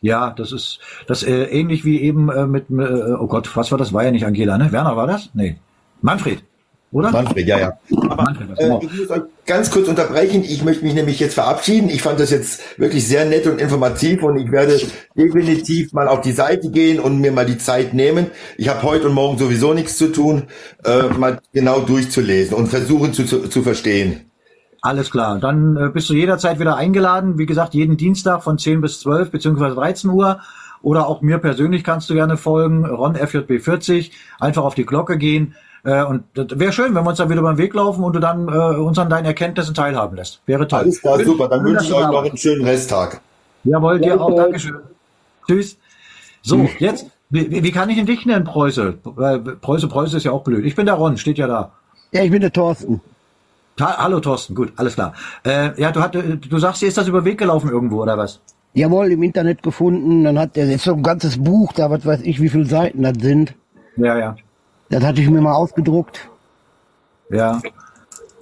Ja, 0.00 0.30
das 0.30 0.52
ist 0.52 0.80
das 1.06 1.22
äh, 1.22 1.44
ähnlich 1.44 1.84
wie 1.84 2.00
eben 2.00 2.28
äh, 2.28 2.46
mit, 2.46 2.68
äh, 2.70 3.14
oh 3.14 3.28
Gott, 3.28 3.56
was 3.56 3.70
war 3.70 3.78
das? 3.78 3.92
War 3.92 4.04
ja 4.04 4.10
nicht 4.10 4.26
Angela, 4.26 4.58
ne? 4.58 4.72
Werner 4.72 4.96
war 4.96 5.06
das? 5.06 5.30
Nee. 5.32 5.56
Manfred. 6.00 6.42
Oder? 6.92 7.10
Manfred, 7.10 7.46
ja, 7.48 7.58
ja. 7.58 7.72
Aber, 8.08 8.34
äh, 8.58 8.84
ich 8.84 9.00
muss 9.00 9.10
euch 9.10 9.22
ganz 9.46 9.70
kurz 9.70 9.88
unterbrechen. 9.88 10.44
Ich 10.44 10.62
möchte 10.62 10.84
mich 10.84 10.92
nämlich 10.92 11.18
jetzt 11.20 11.34
verabschieden. 11.34 11.88
Ich 11.88 12.02
fand 12.02 12.20
das 12.20 12.30
jetzt 12.30 12.78
wirklich 12.78 13.08
sehr 13.08 13.24
nett 13.24 13.46
und 13.46 13.60
informativ 13.60 14.22
und 14.22 14.36
ich 14.36 14.52
werde 14.52 14.78
definitiv 15.16 15.94
mal 15.94 16.06
auf 16.06 16.20
die 16.20 16.32
Seite 16.32 16.70
gehen 16.70 17.00
und 17.00 17.18
mir 17.18 17.32
mal 17.32 17.46
die 17.46 17.56
Zeit 17.56 17.94
nehmen. 17.94 18.26
Ich 18.58 18.68
habe 18.68 18.82
heute 18.82 19.08
und 19.08 19.14
morgen 19.14 19.38
sowieso 19.38 19.72
nichts 19.72 19.96
zu 19.96 20.12
tun, 20.12 20.44
äh, 20.84 21.04
mal 21.16 21.40
genau 21.54 21.80
durchzulesen 21.80 22.54
und 22.54 22.66
versuchen 22.66 23.14
zu, 23.14 23.24
zu, 23.24 23.48
zu 23.48 23.62
verstehen. 23.62 24.30
Alles 24.82 25.10
klar. 25.10 25.38
Dann 25.38 25.76
äh, 25.76 25.88
bist 25.88 26.10
du 26.10 26.14
jederzeit 26.14 26.58
wieder 26.60 26.76
eingeladen. 26.76 27.38
Wie 27.38 27.46
gesagt, 27.46 27.72
jeden 27.72 27.96
Dienstag 27.96 28.42
von 28.42 28.58
10 28.58 28.82
bis 28.82 29.00
12 29.00 29.30
beziehungsweise 29.30 29.76
13 29.76 30.10
Uhr. 30.10 30.40
Oder 30.82 31.06
auch 31.06 31.22
mir 31.22 31.38
persönlich 31.38 31.84
kannst 31.84 32.10
du 32.10 32.14
gerne 32.14 32.36
folgen. 32.36 32.84
Ron 32.84 33.14
FJB 33.14 33.60
40. 33.60 34.12
Einfach 34.40 34.64
auf 34.64 34.74
die 34.74 34.86
Glocke 34.86 35.18
gehen. 35.18 35.54
Äh, 35.84 36.04
und 36.04 36.24
das 36.34 36.46
wäre 36.58 36.72
schön, 36.72 36.94
wenn 36.94 37.04
wir 37.04 37.10
uns 37.10 37.18
dann 37.18 37.30
wieder 37.30 37.42
beim 37.42 37.58
Weg 37.58 37.74
laufen 37.74 38.04
und 38.04 38.14
du 38.14 38.20
dann 38.20 38.48
äh, 38.48 38.52
uns 38.52 38.98
an 38.98 39.10
deinen 39.10 39.26
Erkenntnissen 39.26 39.74
teilhaben 39.74 40.16
lässt. 40.16 40.40
Wäre 40.46 40.66
toll. 40.68 40.80
Alles 40.80 41.00
klar, 41.00 41.18
super. 41.24 41.48
Dann 41.48 41.64
wünsche 41.64 41.84
ich 41.84 41.94
euch 41.94 42.06
noch 42.06 42.24
einen 42.24 42.36
schönen 42.36 42.64
Resttag. 42.64 43.20
Jawohl, 43.64 44.00
dir 44.00 44.20
auch. 44.20 44.34
Dankeschön. 44.34 44.76
Tschüss. 45.46 45.76
So, 46.42 46.68
jetzt, 46.78 47.06
wie, 47.30 47.62
wie 47.62 47.72
kann 47.72 47.88
ich 47.90 47.98
ihn 47.98 48.06
dich 48.06 48.26
nennen, 48.26 48.44
Preuße? 48.44 48.98
Weil 49.04 49.38
Preuße, 49.38 49.88
Preuße 49.88 50.16
ist 50.16 50.24
ja 50.24 50.32
auch 50.32 50.42
blöd. 50.42 50.64
Ich 50.64 50.74
bin 50.74 50.86
der 50.86 50.96
Ron, 50.96 51.16
steht 51.16 51.38
ja 51.38 51.46
da. 51.46 51.72
Ja, 52.12 52.22
ich 52.22 52.30
bin 52.30 52.40
der 52.40 52.52
Thorsten. 52.52 53.00
Ta 53.76 53.96
Hallo 53.96 54.20
Thorsten, 54.20 54.54
gut, 54.54 54.72
alles 54.76 54.94
klar. 54.94 55.14
Äh, 55.44 55.80
ja, 55.80 55.92
du, 55.92 56.00
hat, 56.02 56.14
du 56.14 56.58
sagst, 56.58 56.82
dir 56.82 56.88
ist 56.88 56.98
das 56.98 57.08
über 57.08 57.22
den 57.22 57.24
Weg 57.24 57.38
gelaufen 57.38 57.70
irgendwo, 57.70 58.02
oder 58.02 58.18
was? 58.18 58.40
Jawohl, 58.74 59.12
im 59.12 59.22
Internet 59.22 59.62
gefunden. 59.62 60.24
Dann 60.24 60.38
hat 60.38 60.56
er 60.56 60.66
jetzt 60.66 60.84
so 60.84 60.94
ein 60.94 61.02
ganzes 61.02 61.42
Buch, 61.42 61.72
da 61.72 61.90
was 61.90 62.06
weiß 62.06 62.20
ich, 62.22 62.40
wie 62.40 62.48
viele 62.48 62.66
Seiten 62.66 63.02
das 63.02 63.14
sind. 63.20 63.54
Ja, 63.96 64.18
ja. 64.18 64.36
Das 64.88 65.04
hatte 65.04 65.20
ich 65.20 65.28
mir 65.28 65.40
mal 65.40 65.54
ausgedruckt. 65.54 66.28
Ja. 67.30 67.60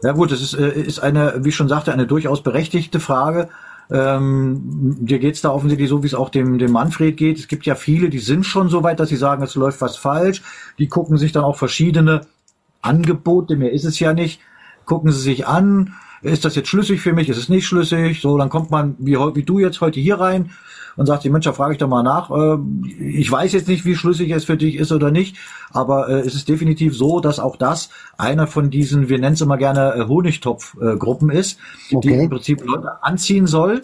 Ja 0.03 0.13
gut, 0.13 0.33
das 0.33 0.41
ist, 0.41 0.55
äh, 0.55 0.71
ist 0.71 1.01
eine, 1.01 1.45
wie 1.45 1.51
ich 1.51 1.57
schon 1.57 1.69
sagte, 1.69 1.93
eine 1.93 2.07
durchaus 2.07 2.43
berechtigte 2.43 3.01
Frage. 3.01 3.49
Ähm, 3.91 4.97
dir 5.01 5.19
geht's 5.19 5.41
da 5.41 5.51
offensichtlich 5.51 5.89
so, 5.89 6.03
wie 6.03 6.07
es 6.07 6.15
auch 6.15 6.29
dem, 6.31 6.59
dem 6.59 6.73
Manfred 6.73 7.17
geht. 7.17 7.39
Es 7.39 7.49
gibt 7.49 7.67
ja 7.67 7.75
viele, 7.75 8.09
die 8.09 8.21
sind 8.21 8.47
schon 8.47 8.69
so 8.69 8.83
weit, 8.83 9.01
dass 9.01 9.09
sie 9.09 9.17
sagen, 9.17 9.43
es 9.43 9.57
läuft 9.57 9.81
was 9.81 9.97
falsch. 9.97 10.43
Die 10.79 10.89
gucken 10.89 11.19
sich 11.19 11.33
dann 11.33 11.45
auch 11.45 11.57
verschiedene 11.57 12.23
Angebote, 12.83 13.57
mehr 13.57 13.73
ist 13.73 13.85
es 13.85 13.99
ja 13.99 14.15
nicht, 14.15 14.41
gucken 14.85 15.11
sie 15.13 15.21
sich 15.21 15.47
an. 15.47 15.95
Ist 16.23 16.45
das 16.45 16.55
jetzt 16.55 16.69
schlüssig 16.69 17.01
für 17.01 17.13
mich? 17.13 17.29
Ist 17.29 17.39
es 17.39 17.49
nicht 17.49 17.67
schlüssig? 17.67 18.21
So, 18.21 18.37
dann 18.37 18.49
kommt 18.49 18.71
man, 18.71 18.97
wie, 18.99 19.17
wie 19.17 19.43
du 19.43 19.59
jetzt 19.59 19.81
heute 19.81 20.01
hier 20.01 20.21
rein 20.21 20.51
und 20.97 21.07
sagt, 21.07 21.25
Mensch, 21.25 21.45
da 21.45 21.53
frage 21.53 21.73
ich 21.73 21.79
doch 21.79 21.89
mal 21.89 22.03
nach. 22.03 22.31
Äh, 22.31 22.59
ich 23.03 23.31
weiß 23.31 23.53
jetzt 23.53 23.69
nicht, 23.69 23.85
wie 23.85 23.97
schlüssig 23.97 24.31
es 24.31 24.45
für 24.45 24.57
dich 24.57 24.77
ist 24.77 24.93
oder 24.93 25.11
nicht, 25.11 25.37
aber 25.73 26.09
äh, 26.09 26.21
es 26.21 26.35
ist 26.35 26.49
definitiv 26.49 26.97
so, 26.97 27.21
dass 27.21 27.39
auch 27.39 27.57
das 27.57 27.91
einer 28.19 28.47
von 28.47 28.71
diesen, 28.71 29.09
wir 29.09 29.19
nennen 29.19 29.35
es 29.35 29.41
immer 29.41 29.57
gerne 29.57 29.95
äh, 29.95 30.07
Honigtopf-Gruppen 30.07 31.31
ist, 31.31 31.59
okay. 31.93 32.09
die 32.09 32.15
im 32.15 32.31
Prinzip 32.31 32.65
Leute 32.65 33.03
anziehen 33.03 33.47
soll, 33.47 33.83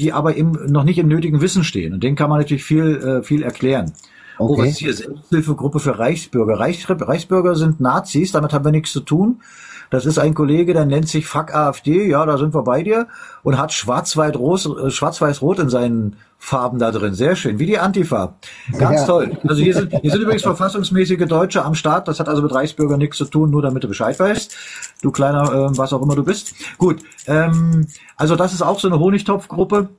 die 0.00 0.12
aber 0.12 0.36
eben 0.36 0.72
noch 0.72 0.82
nicht 0.82 0.98
im 0.98 1.06
nötigen 1.06 1.40
Wissen 1.40 1.62
stehen. 1.62 1.92
Und 1.92 2.02
denen 2.02 2.16
kann 2.16 2.28
man 2.28 2.40
natürlich 2.40 2.64
viel, 2.64 3.22
viel 3.22 3.44
erklären. 3.44 3.92
Okay. 4.36 4.52
Oh, 4.52 4.58
was 4.58 4.68
ist 4.70 4.78
hier? 4.78 4.92
Selbsthilfegruppe 4.92 5.78
für 5.78 5.96
Reichsbürger. 5.96 6.58
Reichs 6.58 6.88
Reichsbürger 6.88 7.54
sind 7.54 7.78
Nazis, 7.78 8.32
damit 8.32 8.52
haben 8.52 8.64
wir 8.64 8.72
nichts 8.72 8.90
zu 8.90 8.98
tun. 8.98 9.42
Das 9.90 10.06
ist 10.06 10.18
ein 10.18 10.34
Kollege, 10.34 10.72
der 10.72 10.86
nennt 10.86 11.08
sich 11.08 11.26
Fuck 11.26 11.52
AfD, 11.52 12.08
ja, 12.08 12.24
da 12.24 12.38
sind 12.38 12.54
wir 12.54 12.62
bei 12.62 12.82
dir, 12.82 13.08
und 13.42 13.58
hat 13.58 13.72
schwarz-weiß-rot 13.72 14.86
äh, 14.86 14.90
Schwarz 14.90 15.20
in 15.58 15.68
seinen 15.68 16.16
Farben 16.38 16.78
da 16.78 16.90
drin. 16.90 17.12
Sehr 17.12 17.36
schön, 17.36 17.58
wie 17.58 17.66
die 17.66 17.78
Antifa. 17.78 18.34
Ganz 18.78 19.00
ja. 19.00 19.06
toll. 19.06 19.36
Also 19.46 19.62
hier 19.62 19.74
sind, 19.74 19.92
hier 20.00 20.10
sind 20.10 20.22
übrigens 20.22 20.42
verfassungsmäßige 20.42 21.26
Deutsche 21.26 21.64
am 21.64 21.74
Start. 21.74 22.08
Das 22.08 22.18
hat 22.18 22.28
also 22.28 22.40
mit 22.40 22.54
Reichsbürgern 22.54 22.98
nichts 22.98 23.18
zu 23.18 23.26
tun, 23.26 23.50
nur 23.50 23.60
damit 23.60 23.84
du 23.84 23.88
Bescheid 23.88 24.18
weißt. 24.18 24.56
Du 25.02 25.10
kleiner, 25.10 25.52
äh, 25.52 25.78
was 25.78 25.92
auch 25.92 26.00
immer 26.00 26.16
du 26.16 26.24
bist. 26.24 26.54
Gut, 26.78 27.02
ähm, 27.26 27.86
also 28.16 28.36
das 28.36 28.54
ist 28.54 28.62
auch 28.62 28.80
so 28.80 28.88
eine 28.88 28.98
Honigtopfgruppe. 28.98 29.90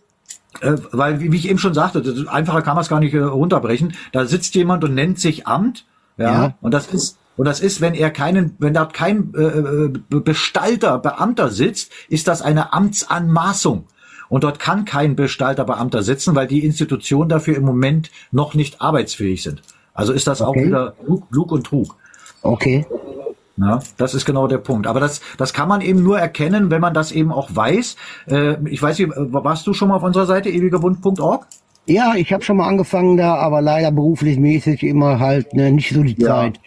Äh, 0.62 0.76
weil, 0.92 1.20
wie, 1.20 1.36
ich 1.36 1.48
eben 1.48 1.60
schon 1.60 1.74
sagte, 1.74 2.02
das, 2.02 2.28
einfacher 2.28 2.62
kann 2.62 2.76
man 2.76 2.82
es 2.82 2.90
gar 2.90 3.00
nicht 3.00 3.14
äh, 3.14 3.20
runterbrechen. 3.20 3.94
Da 4.12 4.26
sitzt 4.26 4.56
jemand 4.56 4.84
und 4.84 4.96
nennt 4.96 5.20
sich 5.20 5.48
Amt. 5.48 5.86
Ja, 6.18 6.26
ja. 6.26 6.54
und 6.62 6.74
das 6.74 6.88
ist 6.88 7.18
und 7.38 7.46
das 7.46 7.60
ist, 7.60 7.82
wenn 7.82 7.94
er 7.94 8.12
keinen, 8.12 8.56
wenn 8.60 8.74
dort 8.74 8.94
kein 8.94 9.34
äh, 9.36 9.42
äh 9.42 9.94
Bestalter, 10.10 11.00
Beamter 11.00 11.50
sitzt, 11.50 11.92
ist 12.10 12.28
das 12.28 12.42
eine 12.42 12.74
Amtsanmaßung. 12.74 13.86
Und 14.30 14.44
dort 14.44 14.60
kann 14.60 14.86
kein 14.86 15.16
Bestalter, 15.16 15.66
Beamter 15.66 16.04
sitzen, 16.04 16.36
weil 16.36 16.48
die 16.48 16.64
Institutionen 16.64 17.30
dafür 17.30 17.58
im 17.58 17.64
Moment 17.64 18.12
noch 18.32 18.54
nicht 18.54 18.82
arbeitsfähig 18.82 19.44
sind. 19.44 19.62
Also 19.94 20.14
ist 20.14 20.28
das 20.28 20.42
okay. 20.42 20.50
auch 20.50 20.66
wieder 20.66 20.94
Lug, 21.06 21.24
Lug 21.32 21.52
und 21.52 21.66
Trug. 21.66 21.96
Okay. 22.42 22.86
Ja, 23.58 23.80
das 23.98 24.14
ist 24.14 24.26
genau 24.26 24.48
der 24.48 24.58
Punkt. 24.58 24.88
Aber 24.88 25.00
das, 25.00 25.22
das 25.38 25.54
kann 25.54 25.68
man 25.68 25.82
eben 25.82 26.02
nur 26.02 26.18
erkennen, 26.18 26.72
wenn 26.72 26.82
man 26.82 26.94
das 26.94 27.12
eben 27.12 27.32
auch 27.32 27.50
weiß. 27.54 27.96
Äh, 28.28 28.56
ich 28.70 28.82
weiß 28.82 29.00
nicht, 29.00 29.12
warst 29.16 29.68
du 29.68 29.74
schon 29.74 29.90
mal 29.90 29.96
auf 29.96 30.04
unserer 30.04 30.26
Seite 30.26 30.50
ewigerbund.org? 30.50 31.46
Ja, 31.86 32.14
ich 32.16 32.32
habe 32.32 32.44
schon 32.44 32.58
mal 32.58 32.68
angefangen 32.68 33.18
da, 33.18 33.36
aber 33.36 33.62
leider 33.62 33.92
beruflich 33.92 34.40
mäßig 34.40 34.84
immer 34.84 35.20
halt 35.20 35.54
ne, 35.54 35.72
nicht 35.72 35.94
so 35.94 36.04
die 36.04 36.20
ja. 36.20 36.28
Zeit. 36.28 36.60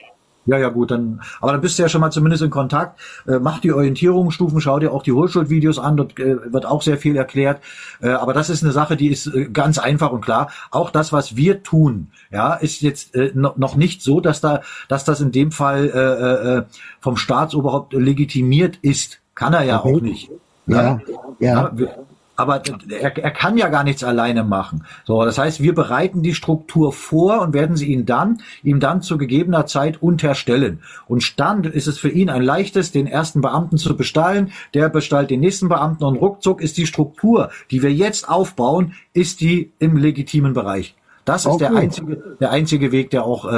Ja, 0.47 0.59
ja, 0.59 0.69
gut, 0.69 0.91
dann, 0.91 1.23
aber 1.41 1.53
dann 1.53 1.61
bist 1.61 1.79
du 1.79 1.83
ja 1.83 1.89
schon 1.89 2.01
mal 2.01 2.11
zumindest 2.11 2.43
in 2.43 2.51
Kontakt. 2.51 3.01
Äh, 3.27 3.39
mach 3.39 3.61
die 3.61 3.73
Orientierungsstufen, 3.73 4.61
schau 4.61 4.79
dir 4.79 4.93
auch 4.93 5.03
die 5.03 5.13
Hochschulvideos 5.13 5.79
an, 5.79 5.97
dort 5.97 6.19
äh, 6.19 6.53
wird 6.53 6.67
auch 6.67 6.83
sehr 6.83 6.99
viel 6.99 7.17
erklärt. 7.17 7.63
Äh, 8.03 8.11
aber 8.11 8.35
das 8.35 8.51
ist 8.51 8.63
eine 8.63 8.73
Sache, 8.73 8.97
die 8.97 9.09
ist 9.09 9.27
äh, 9.27 9.47
ganz 9.47 9.79
einfach 9.79 10.13
und 10.13 10.21
klar. 10.21 10.51
Auch 10.71 10.91
das, 10.91 11.13
was 11.13 11.37
wir 11.37 11.63
tun, 11.63 12.09
ja, 12.31 12.55
ist 12.55 12.83
jetzt 12.83 13.15
äh, 13.15 13.33
no, 13.35 13.53
noch 13.57 13.77
nicht 13.77 14.03
so, 14.03 14.21
dass 14.21 14.41
da, 14.41 14.61
dass 14.89 15.05
das 15.05 15.21
in 15.21 15.33
dem 15.33 15.51
Fall 15.51 15.87
äh, 15.87 16.59
äh, 16.59 16.63
vom 17.01 17.17
Staatsoberhaupt 17.17 17.95
legitimiert 17.95 18.79
ist. 18.83 19.21
Kann 19.35 19.55
er 19.55 19.63
ja 19.63 19.81
okay. 19.81 19.95
auch 19.95 20.01
nicht. 20.01 20.31
Ja, 20.67 21.01
ja. 21.41 21.73
ja 21.77 21.89
aber 22.37 22.63
er, 22.89 23.17
er 23.17 23.31
kann 23.31 23.57
ja 23.57 23.69
gar 23.69 23.85
nichts 23.85 24.03
alleine 24.03 24.45
machen. 24.45 24.85
So, 25.05 25.25
das 25.25 25.39
heißt, 25.39 25.61
wir 25.61 25.75
bereiten 25.75 26.23
die 26.23 26.35
Struktur 26.35 26.93
vor 26.93 27.41
und 27.43 27.55
werden 27.55 27.77
sie 27.77 27.93
ihn 27.93 28.07
dann, 28.07 28.41
ihm 28.63 28.81
dann 28.81 29.03
zu 29.03 29.19
gegebener 29.19 29.67
Zeit 29.67 30.03
unterstellen. 30.03 30.81
Und 31.07 31.39
dann 31.39 31.65
ist 31.65 31.87
es 31.87 31.99
für 31.99 32.09
ihn 32.11 32.31
ein 32.31 32.43
leichtes, 32.43 32.93
den 32.93 33.07
ersten 33.07 33.41
Beamten 33.41 33.77
zu 33.77 33.97
bestallen, 33.97 34.53
der 34.75 34.89
bestallt 34.89 35.31
den 35.31 35.41
nächsten 35.41 35.69
Beamten 35.69 36.05
und 36.05 36.17
ruckzuck 36.17 36.61
ist 36.61 36.77
die 36.77 36.87
Struktur, 36.87 37.51
die 37.71 37.83
wir 37.83 37.93
jetzt 37.93 38.29
aufbauen, 38.29 38.95
ist 39.13 39.41
die 39.41 39.73
im 39.79 39.97
legitimen 39.97 40.53
Bereich. 40.55 40.95
Das 41.25 41.43
ist 41.43 41.53
okay. 41.53 41.69
der 41.71 41.77
einzige, 41.77 42.37
der 42.39 42.51
einzige 42.51 42.93
Weg, 42.93 43.11
der 43.11 43.25
auch 43.25 43.47
äh, 43.47 43.57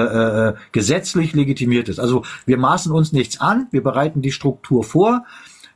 äh, 0.49 0.55
gesetzlich 0.71 1.33
legitimiert 1.33 1.89
ist. 1.89 1.99
Also 1.99 2.23
wir 2.45 2.59
maßen 2.59 2.93
uns 2.93 3.13
nichts 3.13 3.41
an, 3.41 3.67
wir 3.73 3.83
bereiten 3.83 4.23
die 4.23 4.31
Struktur 4.31 4.85
vor, 4.85 5.25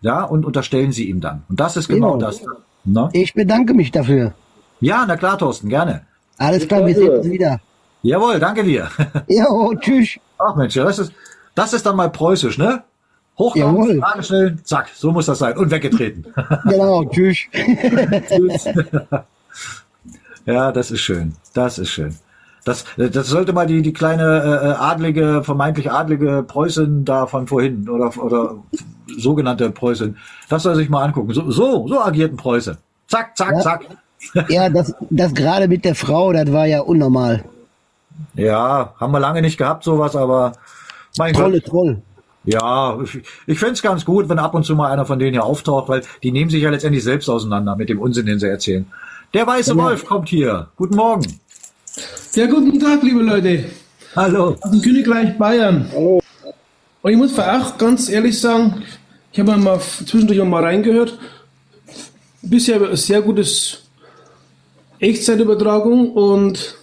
ja, 0.01 0.23
und 0.23 0.45
unterstellen 0.47 0.93
sie 0.93 1.09
ihm 1.09 1.21
dann. 1.21 1.43
Und 1.49 1.61
das 1.61 1.77
ist 1.77 1.89
genau, 1.89 2.13
genau. 2.13 2.27
das. 2.27 2.43
Na? 2.85 3.09
Ich 3.13 3.35
bedanke 3.35 3.75
mich 3.75 3.91
dafür. 3.91 4.33
Ja, 4.81 5.05
na 5.07 5.17
klar, 5.17 5.39
Thorsten, 5.39 5.69
gerne. 5.69 6.03
Alles 6.39 6.67
klar, 6.67 6.87
wir 6.87 6.95
sehen 6.95 7.11
uns 7.11 7.29
wieder. 7.29 7.61
Jawohl, 8.03 8.39
danke 8.39 8.65
dir. 8.65 8.89
Jo, 9.29 9.75
tschüss. 9.79 10.19
Ach 10.39 10.57
Mensch, 10.57 10.75
das 10.75 10.99
ist, 10.99 11.13
das 11.55 11.73
ist 11.75 11.85
dann 11.85 11.97
mal 11.97 12.11
preußisch, 12.11 12.57
ne? 12.57 12.83
Hochraum, 13.39 14.01
Frage 14.01 14.23
stellen, 14.23 14.61
zack, 14.65 14.89
so 14.95 15.13
muss 15.13 15.27
das 15.27 15.39
sein. 15.39 15.57
Und 15.57 15.71
weggetreten. 15.71 16.27
Genau, 16.65 17.05
tschüss. 17.05 17.39
tschüss. 18.29 18.69
ja, 20.47 20.73
das 20.73 20.91
ist 20.91 21.01
schön. 21.01 21.37
Das 21.55 21.79
ist 21.79 21.91
schön. 21.91 22.17
Das, 22.65 22.85
das 22.97 23.29
sollte 23.29 23.53
mal 23.53 23.67
die, 23.67 23.83
die 23.83 23.93
kleine 23.93 24.23
äh, 24.23 24.83
adlige, 24.83 25.43
vermeintlich 25.45 25.91
adlige 25.91 26.43
Preußin 26.47 27.05
da 27.05 27.27
von 27.27 27.47
vorhin 27.47 27.89
oder, 27.89 28.13
oder 28.23 28.57
sogenannte 29.17 29.71
Preußin, 29.71 30.17
das 30.49 30.63
soll 30.63 30.75
sich 30.77 30.89
mal 30.91 31.03
angucken. 31.05 31.33
So, 31.33 31.51
so, 31.51 31.89
so 31.89 32.01
agiert 32.01 32.33
ein 32.33 32.37
Preuße. 32.37 32.77
Zack, 33.09 33.37
zack, 33.37 33.53
Ja. 33.53 33.61
zack. 33.61 33.85
Ja, 34.51 34.69
das, 34.69 34.95
das 35.09 35.33
gerade 35.33 35.67
mit 35.67 35.85
der 35.87 35.95
Frau, 35.95 36.33
das 36.35 36.53
war 36.53 36.67
ja 36.67 36.81
unnormal. 36.81 37.43
Ja, 38.35 38.93
haben 39.01 39.13
wir 39.13 39.21
lange 39.21 39.41
nicht 39.41 39.57
gehabt, 39.57 39.83
sowas, 39.85 40.15
aber 40.15 40.53
mein 41.17 41.33
Trolle, 41.33 41.61
Gott. 41.61 41.71
Troll. 41.71 42.03
Ja, 42.45 42.99
ich, 43.03 43.23
ich 43.47 43.59
fände 43.59 43.75
es 43.75 43.83
ganz 43.83 44.05
gut, 44.05 44.29
wenn 44.29 44.39
ab 44.39 44.55
und 44.55 44.65
zu 44.65 44.75
mal 44.77 44.91
einer 44.93 45.07
von 45.07 45.19
denen 45.19 45.33
hier 45.33 45.45
auftaucht, 45.45 45.89
weil 45.89 46.03
die 46.23 46.33
nehmen 46.33 46.51
sich 46.51 46.63
ja 46.63 46.71
letztendlich 46.71 47.03
selbst 47.03 47.29
auseinander 47.31 47.77
mit 47.77 47.89
dem 47.89 47.99
Unsinn, 47.99 48.27
den 48.27 48.39
sie 48.39 48.49
erzählen. 48.49 48.87
Der 49.33 49.47
weiße 49.47 49.73
Genau. 49.73 49.85
Wolf 49.85 50.05
kommt 50.07 50.29
hier. 50.29 50.69
Guten 50.77 50.97
Morgen. 50.97 51.25
Ja, 52.35 52.47
guten 52.47 52.79
Tag, 52.79 53.03
liebe 53.03 53.23
Leute. 53.23 53.65
Hallo. 54.15 54.57
Aus 54.61 54.71
dem 54.71 54.81
Königreich 54.81 55.37
Bayern. 55.37 55.91
Hallo. 55.93 56.23
Und 57.03 57.11
ich 57.11 57.17
muss 57.17 57.37
auch 57.37 57.77
ganz 57.77 58.09
ehrlich 58.09 58.39
sagen, 58.39 58.85
ich 59.33 59.41
habe 59.41 59.57
mal 59.57 59.81
zwischendurch 59.81 60.41
auch 60.41 60.47
mal 60.47 60.63
reingehört. 60.63 61.19
Bisher 62.41 62.97
sehr 62.97 63.21
gutes 63.21 63.83
Echtzeitübertragung 65.01 66.13
und 66.13 66.77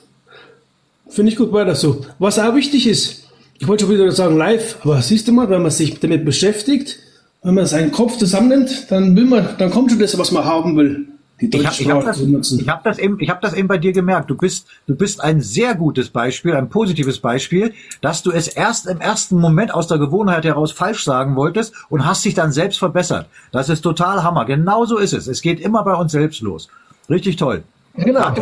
finde 1.07 1.31
ich 1.31 1.37
gut 1.37 1.53
weiter 1.53 1.75
so. 1.75 2.05
Was 2.19 2.39
auch 2.39 2.53
wichtig 2.53 2.85
ist, 2.85 3.29
ich 3.57 3.69
wollte 3.69 3.85
schon 3.85 3.93
wieder 3.93 4.11
sagen 4.11 4.35
live, 4.35 4.79
aber 4.83 5.01
siehst 5.01 5.29
du 5.29 5.31
mal, 5.31 5.49
wenn 5.49 5.61
man 5.61 5.71
sich 5.71 5.97
damit 6.01 6.25
beschäftigt, 6.25 6.99
wenn 7.41 7.53
man 7.53 7.65
seinen 7.65 7.93
Kopf 7.93 8.17
zusammennimmt, 8.17 8.91
dann 8.91 9.15
will 9.15 9.25
man, 9.25 9.47
dann 9.57 9.71
kommt 9.71 9.91
schon 9.91 9.99
das, 9.99 10.17
was 10.17 10.33
man 10.33 10.43
haben 10.43 10.75
will. 10.75 11.07
Die 11.39 11.55
Ich 11.55 11.89
habe 11.89 11.99
hab 11.99 12.05
das, 12.05 12.19
ich 12.19 12.67
hab 12.67 12.83
das, 12.83 12.97
eben, 12.97 13.19
ich 13.19 13.29
hab 13.29 13.41
das 13.41 13.53
eben 13.53 13.67
bei 13.67 13.77
dir 13.77 13.91
gemerkt. 13.91 14.29
Du 14.29 14.35
bist, 14.35 14.65
du 14.87 14.95
bist 14.95 15.21
ein 15.23 15.39
sehr 15.39 15.75
gutes 15.75 16.09
Beispiel, 16.09 16.55
ein 16.55 16.69
positives 16.69 17.19
Beispiel, 17.19 17.73
dass 18.01 18.23
du 18.23 18.31
es 18.31 18.47
erst 18.47 18.87
im 18.87 18.99
ersten 18.99 19.39
Moment 19.39 19.71
aus 19.71 19.87
der 19.87 19.99
Gewohnheit 19.99 20.45
heraus 20.45 20.71
falsch 20.71 21.03
sagen 21.03 21.35
wolltest 21.35 21.73
und 21.89 22.05
hast 22.05 22.25
dich 22.25 22.33
dann 22.33 22.51
selbst 22.51 22.79
verbessert. 22.79 23.27
Das 23.51 23.69
ist 23.69 23.81
total 23.81 24.23
Hammer. 24.23 24.45
Genau 24.45 24.85
so 24.85 24.97
ist 24.97 25.13
es. 25.13 25.27
Es 25.27 25.43
geht 25.43 25.59
immer 25.59 25.83
bei 25.83 25.93
uns 25.93 26.11
selbst 26.11 26.41
los. 26.41 26.69
Richtig 27.07 27.35
toll. 27.35 27.63
Genau. 27.95 28.33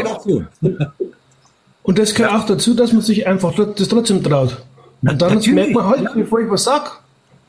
Und 1.83 1.99
das 1.99 2.15
gehört 2.15 2.33
auch 2.33 2.45
dazu, 2.48 2.74
dass 2.74 2.93
man 2.93 3.03
sich 3.03 3.27
einfach 3.27 3.53
das 3.53 3.88
trotzdem 3.88 4.24
traut. 4.24 4.64
Und 5.01 5.22
dann 5.22 5.35
natürlich. 5.35 5.53
merkt 5.53 5.74
man 5.75 5.85
halt, 5.85 6.14
bevor 6.15 6.40
ich 6.40 6.49
was 6.49 6.64
sag, 6.64 6.99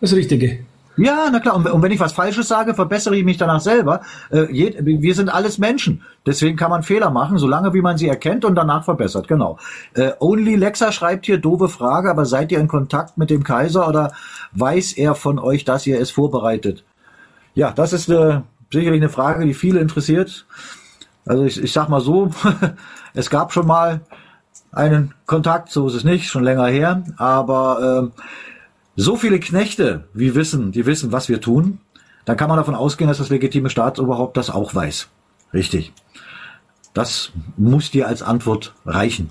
das 0.00 0.12
Richtige. 0.12 0.58
Ja, 0.96 1.28
na 1.30 1.40
klar. 1.40 1.56
Und, 1.56 1.82
wenn 1.82 1.92
ich 1.92 2.00
was 2.00 2.12
Falsches 2.12 2.48
sage, 2.48 2.74
verbessere 2.74 3.16
ich 3.16 3.24
mich 3.24 3.36
danach 3.36 3.60
selber. 3.60 4.00
Äh, 4.30 4.46
wir 4.48 5.14
sind 5.14 5.28
alles 5.28 5.58
Menschen. 5.58 6.02
Deswegen 6.24 6.56
kann 6.56 6.70
man 6.70 6.82
Fehler 6.82 7.10
machen, 7.10 7.38
solange 7.38 7.74
wie 7.74 7.82
man 7.82 7.98
sie 7.98 8.08
erkennt 8.08 8.44
und 8.44 8.54
danach 8.54 8.84
verbessert. 8.84 9.28
Genau. 9.28 9.58
Äh, 9.94 10.12
Only 10.20 10.56
Lexa 10.56 10.92
schreibt 10.92 11.26
hier, 11.26 11.38
doofe 11.38 11.68
Frage, 11.68 12.10
aber 12.10 12.24
seid 12.24 12.50
ihr 12.50 12.58
in 12.58 12.68
Kontakt 12.68 13.18
mit 13.18 13.30
dem 13.30 13.44
Kaiser 13.44 13.88
oder 13.88 14.12
weiß 14.52 14.94
er 14.94 15.14
von 15.14 15.38
euch, 15.38 15.64
dass 15.64 15.86
ihr 15.86 16.00
es 16.00 16.10
vorbereitet? 16.10 16.84
Ja, 17.54 17.72
das 17.72 17.92
ist 17.92 18.08
äh, 18.08 18.40
sicherlich 18.72 19.00
eine 19.00 19.10
Frage, 19.10 19.44
die 19.44 19.54
viele 19.54 19.80
interessiert. 19.80 20.46
Also 21.26 21.44
ich, 21.44 21.62
ich 21.62 21.72
sag 21.72 21.88
mal 21.88 22.00
so, 22.00 22.30
es 23.14 23.28
gab 23.28 23.52
schon 23.52 23.66
mal 23.66 24.00
einen 24.72 25.14
Kontakt, 25.26 25.70
so 25.70 25.86
ist 25.88 25.94
es 25.94 26.04
nicht, 26.04 26.28
schon 26.28 26.44
länger 26.44 26.66
her, 26.66 27.02
aber 27.16 28.00
ähm, 28.02 28.12
so 28.96 29.16
viele 29.16 29.38
Knechte, 29.38 30.08
wie 30.14 30.34
wissen, 30.34 30.72
die 30.72 30.86
wissen, 30.86 31.12
was 31.12 31.28
wir 31.28 31.40
tun, 31.40 31.78
dann 32.24 32.36
kann 32.36 32.48
man 32.48 32.56
davon 32.56 32.74
ausgehen, 32.74 33.08
dass 33.08 33.18
das 33.18 33.28
legitime 33.28 33.70
Staatsoberhaupt 33.70 34.36
das 34.36 34.50
auch 34.50 34.74
weiß. 34.74 35.08
Richtig. 35.54 35.92
Das 36.94 37.32
muss 37.56 37.90
dir 37.90 38.08
als 38.08 38.22
Antwort 38.22 38.74
reichen. 38.84 39.30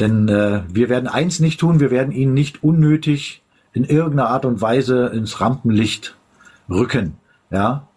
Denn 0.00 0.28
äh, 0.28 0.62
wir 0.68 0.88
werden 0.88 1.08
eins 1.08 1.40
nicht 1.40 1.58
tun, 1.60 1.80
wir 1.80 1.90
werden 1.90 2.12
ihn 2.12 2.32
nicht 2.32 2.62
unnötig 2.62 3.42
in 3.72 3.84
irgendeiner 3.84 4.28
Art 4.28 4.44
und 4.44 4.60
Weise 4.60 5.06
ins 5.06 5.40
Rampenlicht 5.40 6.16
rücken. 6.70 7.16
Ja, 7.50 7.88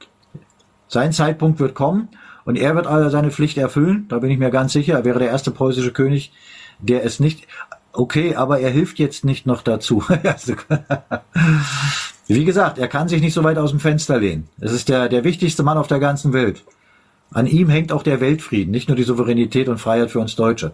sein 0.87 1.13
Zeitpunkt 1.13 1.59
wird 1.59 1.75
kommen 1.75 2.09
und 2.43 2.57
er 2.57 2.75
wird 2.75 2.87
also 2.87 3.09
seine 3.09 3.31
Pflicht 3.31 3.57
erfüllen. 3.57 4.07
Da 4.09 4.19
bin 4.19 4.31
ich 4.31 4.39
mir 4.39 4.49
ganz 4.49 4.73
sicher. 4.73 4.95
Er 4.95 5.05
wäre 5.05 5.19
der 5.19 5.29
erste 5.29 5.51
preußische 5.51 5.93
König, 5.93 6.33
der 6.79 7.05
es 7.05 7.19
nicht. 7.19 7.47
Okay, 7.93 8.35
aber 8.35 8.59
er 8.59 8.69
hilft 8.69 8.99
jetzt 8.99 9.25
nicht 9.25 9.45
noch 9.45 9.61
dazu. 9.61 10.03
Wie 12.27 12.45
gesagt, 12.45 12.77
er 12.77 12.87
kann 12.87 13.09
sich 13.09 13.21
nicht 13.21 13.33
so 13.33 13.43
weit 13.43 13.57
aus 13.57 13.71
dem 13.71 13.79
Fenster 13.79 14.19
lehnen. 14.19 14.47
Es 14.59 14.71
ist 14.71 14.87
der, 14.87 15.09
der 15.09 15.23
wichtigste 15.23 15.63
Mann 15.63 15.77
auf 15.77 15.87
der 15.87 15.99
ganzen 15.99 16.31
Welt. 16.31 16.63
An 17.33 17.47
ihm 17.47 17.69
hängt 17.69 17.91
auch 17.91 18.03
der 18.03 18.21
Weltfrieden, 18.21 18.71
nicht 18.71 18.87
nur 18.87 18.95
die 18.95 19.03
Souveränität 19.03 19.69
und 19.69 19.79
Freiheit 19.79 20.11
für 20.11 20.19
uns 20.19 20.35
Deutsche. 20.35 20.73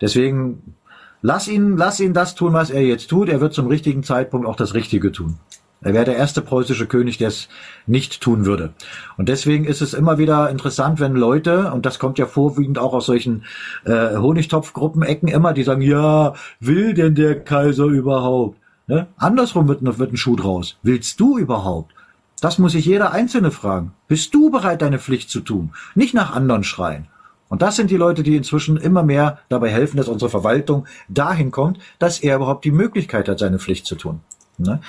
Deswegen 0.00 0.74
lass 1.22 1.48
ihn, 1.48 1.76
lass 1.76 2.00
ihn 2.00 2.14
das 2.14 2.34
tun, 2.34 2.52
was 2.52 2.70
er 2.70 2.82
jetzt 2.82 3.08
tut. 3.08 3.28
Er 3.28 3.40
wird 3.40 3.54
zum 3.54 3.66
richtigen 3.66 4.02
Zeitpunkt 4.02 4.46
auch 4.46 4.56
das 4.56 4.74
Richtige 4.74 5.12
tun. 5.12 5.38
Er 5.80 5.94
wäre 5.94 6.04
der 6.04 6.16
erste 6.16 6.42
preußische 6.42 6.86
König, 6.86 7.18
der 7.18 7.28
es 7.28 7.48
nicht 7.86 8.20
tun 8.20 8.44
würde. 8.44 8.72
Und 9.16 9.28
deswegen 9.28 9.64
ist 9.64 9.80
es 9.80 9.94
immer 9.94 10.18
wieder 10.18 10.50
interessant, 10.50 10.98
wenn 10.98 11.14
Leute, 11.14 11.72
und 11.72 11.86
das 11.86 12.00
kommt 12.00 12.18
ja 12.18 12.26
vorwiegend 12.26 12.78
auch 12.78 12.92
aus 12.92 13.06
solchen 13.06 13.44
äh, 13.84 14.16
Honigtopfgruppen-Ecken 14.16 15.28
immer, 15.28 15.52
die 15.52 15.62
sagen, 15.62 15.82
ja, 15.82 16.34
will 16.58 16.94
denn 16.94 17.14
der 17.14 17.40
Kaiser 17.40 17.84
überhaupt? 17.84 18.58
Ne? 18.88 19.06
Andersrum 19.16 19.68
wird, 19.68 19.80
wird 19.98 20.12
ein 20.12 20.16
Schuh 20.16 20.34
draus. 20.34 20.78
Willst 20.82 21.20
du 21.20 21.38
überhaupt? 21.38 21.94
Das 22.40 22.58
muss 22.58 22.72
sich 22.72 22.86
jeder 22.86 23.12
Einzelne 23.12 23.50
fragen. 23.50 23.92
Bist 24.08 24.34
du 24.34 24.50
bereit, 24.50 24.82
deine 24.82 24.98
Pflicht 24.98 25.30
zu 25.30 25.40
tun? 25.40 25.70
Nicht 25.94 26.14
nach 26.14 26.34
anderen 26.34 26.64
schreien. 26.64 27.06
Und 27.48 27.62
das 27.62 27.76
sind 27.76 27.90
die 27.90 27.96
Leute, 27.96 28.22
die 28.22 28.36
inzwischen 28.36 28.76
immer 28.76 29.02
mehr 29.02 29.38
dabei 29.48 29.70
helfen, 29.70 29.96
dass 29.96 30.08
unsere 30.08 30.30
Verwaltung 30.30 30.86
dahin 31.08 31.50
kommt, 31.50 31.78
dass 31.98 32.20
er 32.20 32.36
überhaupt 32.36 32.64
die 32.64 32.72
Möglichkeit 32.72 33.28
hat, 33.28 33.38
seine 33.38 33.58
Pflicht 33.58 33.86
zu 33.86 33.96
tun. 33.96 34.20
Ne? 34.58 34.80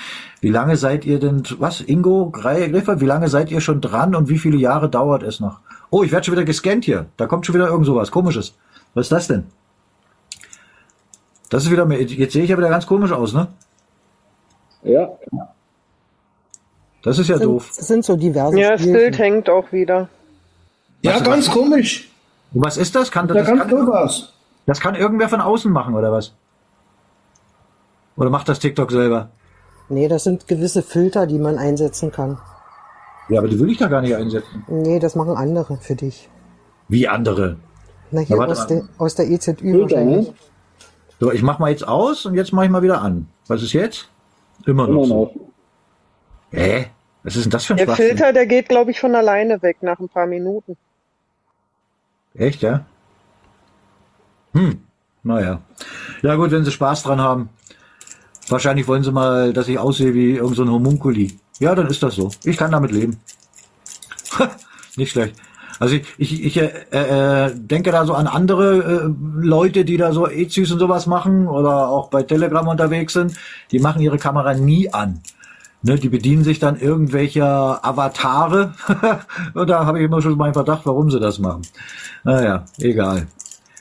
Wie 0.42 0.50
lange 0.50 0.76
seid 0.78 1.06
ihr 1.06 1.20
denn, 1.20 1.44
was, 1.60 1.82
Ingo 1.82 2.32
Griffer, 2.32 3.00
wie 3.02 3.06
lange 3.06 3.28
seid 3.28 3.52
ihr 3.52 3.62
schon 3.62 3.82
dran 3.82 4.16
und 4.16 4.28
wie 4.28 4.40
viele 4.40 4.58
Jahre 4.58 4.90
dauert 4.90 5.22
es 5.22 5.40
noch? 5.40 5.60
Oh, 5.92 6.04
ich 6.04 6.12
werde 6.12 6.26
schon 6.26 6.34
wieder 6.34 6.44
gescannt 6.46 6.86
hier. 6.86 7.06
Da 7.18 7.28
kommt 7.28 7.46
schon 7.46 7.54
wieder 7.56 7.68
irgend 7.68 7.86
sowas 7.86 8.10
Komisches. 8.12 8.56
Was 8.96 9.06
ist 9.06 9.12
das 9.12 9.28
denn? 9.28 9.46
Das 11.50 11.64
ist 11.64 11.72
wieder, 11.72 11.88
jetzt 11.92 12.34
sehe 12.34 12.44
ich 12.44 12.50
ja 12.50 12.58
wieder 12.58 12.70
ganz 12.70 12.86
komisch 12.88 13.12
aus, 13.12 13.34
ne? 13.34 13.48
Ja. 14.84 15.10
Das 17.04 17.18
ist 17.18 17.28
ja 17.28 17.38
sind, 17.38 17.46
doof. 17.48 17.72
Das 17.76 17.88
sind 17.88 18.04
so 18.06 18.16
diverse 18.16 18.60
Ja, 18.60 18.72
das. 18.72 18.82
Bild 18.84 19.18
hängt 19.18 19.50
auch 19.50 19.72
wieder. 19.72 20.10
Ja, 21.02 21.16
Was- 21.16 21.24
ganz 21.24 21.48
was- 21.48 21.54
komisch. 21.54 22.10
Was 22.52 22.78
ist 22.78 22.96
das? 22.96 23.12
Kann 23.12 23.28
das, 23.28 23.38
Ja, 23.38 23.44
das, 23.44 23.50
ganz 23.52 23.70
kann, 23.70 24.10
das 24.66 24.80
kann 24.80 24.96
irgendwer 24.96 25.30
von 25.30 25.42
außen 25.42 25.72
machen, 25.72 25.94
oder 25.94 26.12
was? 26.12 26.34
Oder 28.16 28.32
macht 28.32 28.50
das 28.50 28.58
TikTok 28.60 28.92
selber? 28.92 29.30
Nee, 29.90 30.08
das 30.08 30.24
sind 30.24 30.48
gewisse 30.48 30.82
Filter, 30.84 31.26
die 31.28 31.40
man 31.40 31.58
einsetzen 31.58 32.12
kann. 32.12 32.38
Ja, 33.28 33.40
aber 33.40 33.48
die 33.48 33.60
will 33.60 33.70
ich 33.70 33.78
da 33.78 33.88
gar 33.88 34.02
nicht 34.02 34.16
einsetzen. 34.16 34.64
Nee, 34.68 35.00
das 35.00 35.16
machen 35.16 35.36
andere 35.36 35.78
für 35.78 35.96
dich. 35.96 36.30
Wie 36.88 37.08
andere. 37.08 37.58
Na, 38.12 38.22
hier 38.22 38.38
Na, 38.38 38.46
aus, 38.46 38.58
mal. 38.60 38.68
der, 38.68 38.84
aus 38.98 39.16
der 39.16 39.28
EZÜ 39.30 39.56
Filter, 39.56 39.82
wahrscheinlich. 39.82 40.28
ne? 40.30 40.34
So, 41.20 41.32
ich 41.32 41.42
mach 41.44 41.60
mal 41.60 41.70
jetzt 41.70 41.88
aus 41.88 42.26
und 42.26 42.36
jetzt 42.36 42.54
mache 42.54 42.66
ich 42.66 42.72
mal 42.72 42.82
wieder 42.82 43.02
an. 43.02 43.28
Was 43.48 43.62
ist 43.62 43.74
jetzt? 43.74 44.10
Immer 44.66 44.88
noch 44.88 45.04
Immer 45.04 45.06
so. 45.06 45.24
noch. 45.26 45.32
Hä? 46.52 46.88
Was 47.24 47.36
ist 47.36 47.44
denn 47.46 47.52
das 47.52 47.66
für 47.66 47.74
ein 47.74 47.78
Der 47.78 47.86
Schwachsinn? 47.86 48.06
Filter, 48.08 48.34
der 48.34 48.46
geht, 48.48 48.70
glaube 48.70 48.92
ich, 48.92 49.00
von 49.00 49.14
alleine 49.14 49.62
weg 49.62 49.78
nach 49.82 50.00
ein 50.00 50.10
paar 50.10 50.26
Minuten. 50.26 50.78
Echt, 52.34 52.62
ja? 52.62 52.86
Hm, 54.54 54.82
naja. 55.24 55.62
Ja 56.22 56.36
gut, 56.36 56.52
wenn 56.52 56.64
sie 56.64 56.72
Spaß 56.72 57.04
dran 57.04 57.20
haben. 57.22 57.50
Wahrscheinlich 58.50 58.88
wollen 58.88 59.04
sie 59.04 59.12
mal, 59.12 59.54
dass 59.54 59.68
ich 59.68 59.78
aussehe 59.78 60.14
wie 60.14 60.34
irgendein 60.34 60.68
so 60.68 60.72
Homunkuli. 60.72 61.38
Ja, 61.60 61.76
dann 61.76 61.88
ist 61.88 62.02
das 62.02 62.16
so. 62.16 62.32
Ich 62.44 62.58
kann 62.58 62.72
damit 62.72 62.92
leben. 62.92 63.18
Nicht 64.96 65.12
schlecht. 65.12 65.36
Also 65.80 65.96
ich, 65.96 66.04
ich, 66.18 66.44
ich 66.44 66.58
äh, 66.58 67.46
äh, 67.46 67.52
denke 67.56 67.92
da 67.92 68.06
so 68.06 68.14
an 68.14 68.28
andere 68.28 69.06
äh, 69.06 69.10
Leute, 69.42 69.86
die 69.86 69.98
da 69.98 70.12
so 70.12 70.28
Ezys 70.28 70.72
und 70.72 70.80
sowas 70.80 71.08
machen 71.08 71.48
oder 71.48 71.88
auch 71.88 72.10
bei 72.10 72.24
Telegram 72.24 72.68
unterwegs 72.68 73.14
sind. 73.14 73.34
Die 73.72 73.80
machen 73.80 74.02
ihre 74.02 74.18
Kamera 74.18 74.54
nie 74.54 74.92
an. 74.92 75.22
Ne, 75.82 75.96
die 75.96 76.10
bedienen 76.10 76.44
sich 76.44 76.60
dann 76.60 76.78
irgendwelcher 76.78 77.86
Avatare. 77.86 78.74
und 79.54 79.70
da 79.70 79.86
habe 79.86 80.00
ich 80.00 80.06
immer 80.06 80.22
schon 80.22 80.38
meinen 80.38 80.54
Verdacht, 80.54 80.82
warum 80.84 81.10
sie 81.10 81.22
das 81.22 81.40
machen. 81.40 81.62
Naja, 82.26 82.66
egal. 82.80 83.28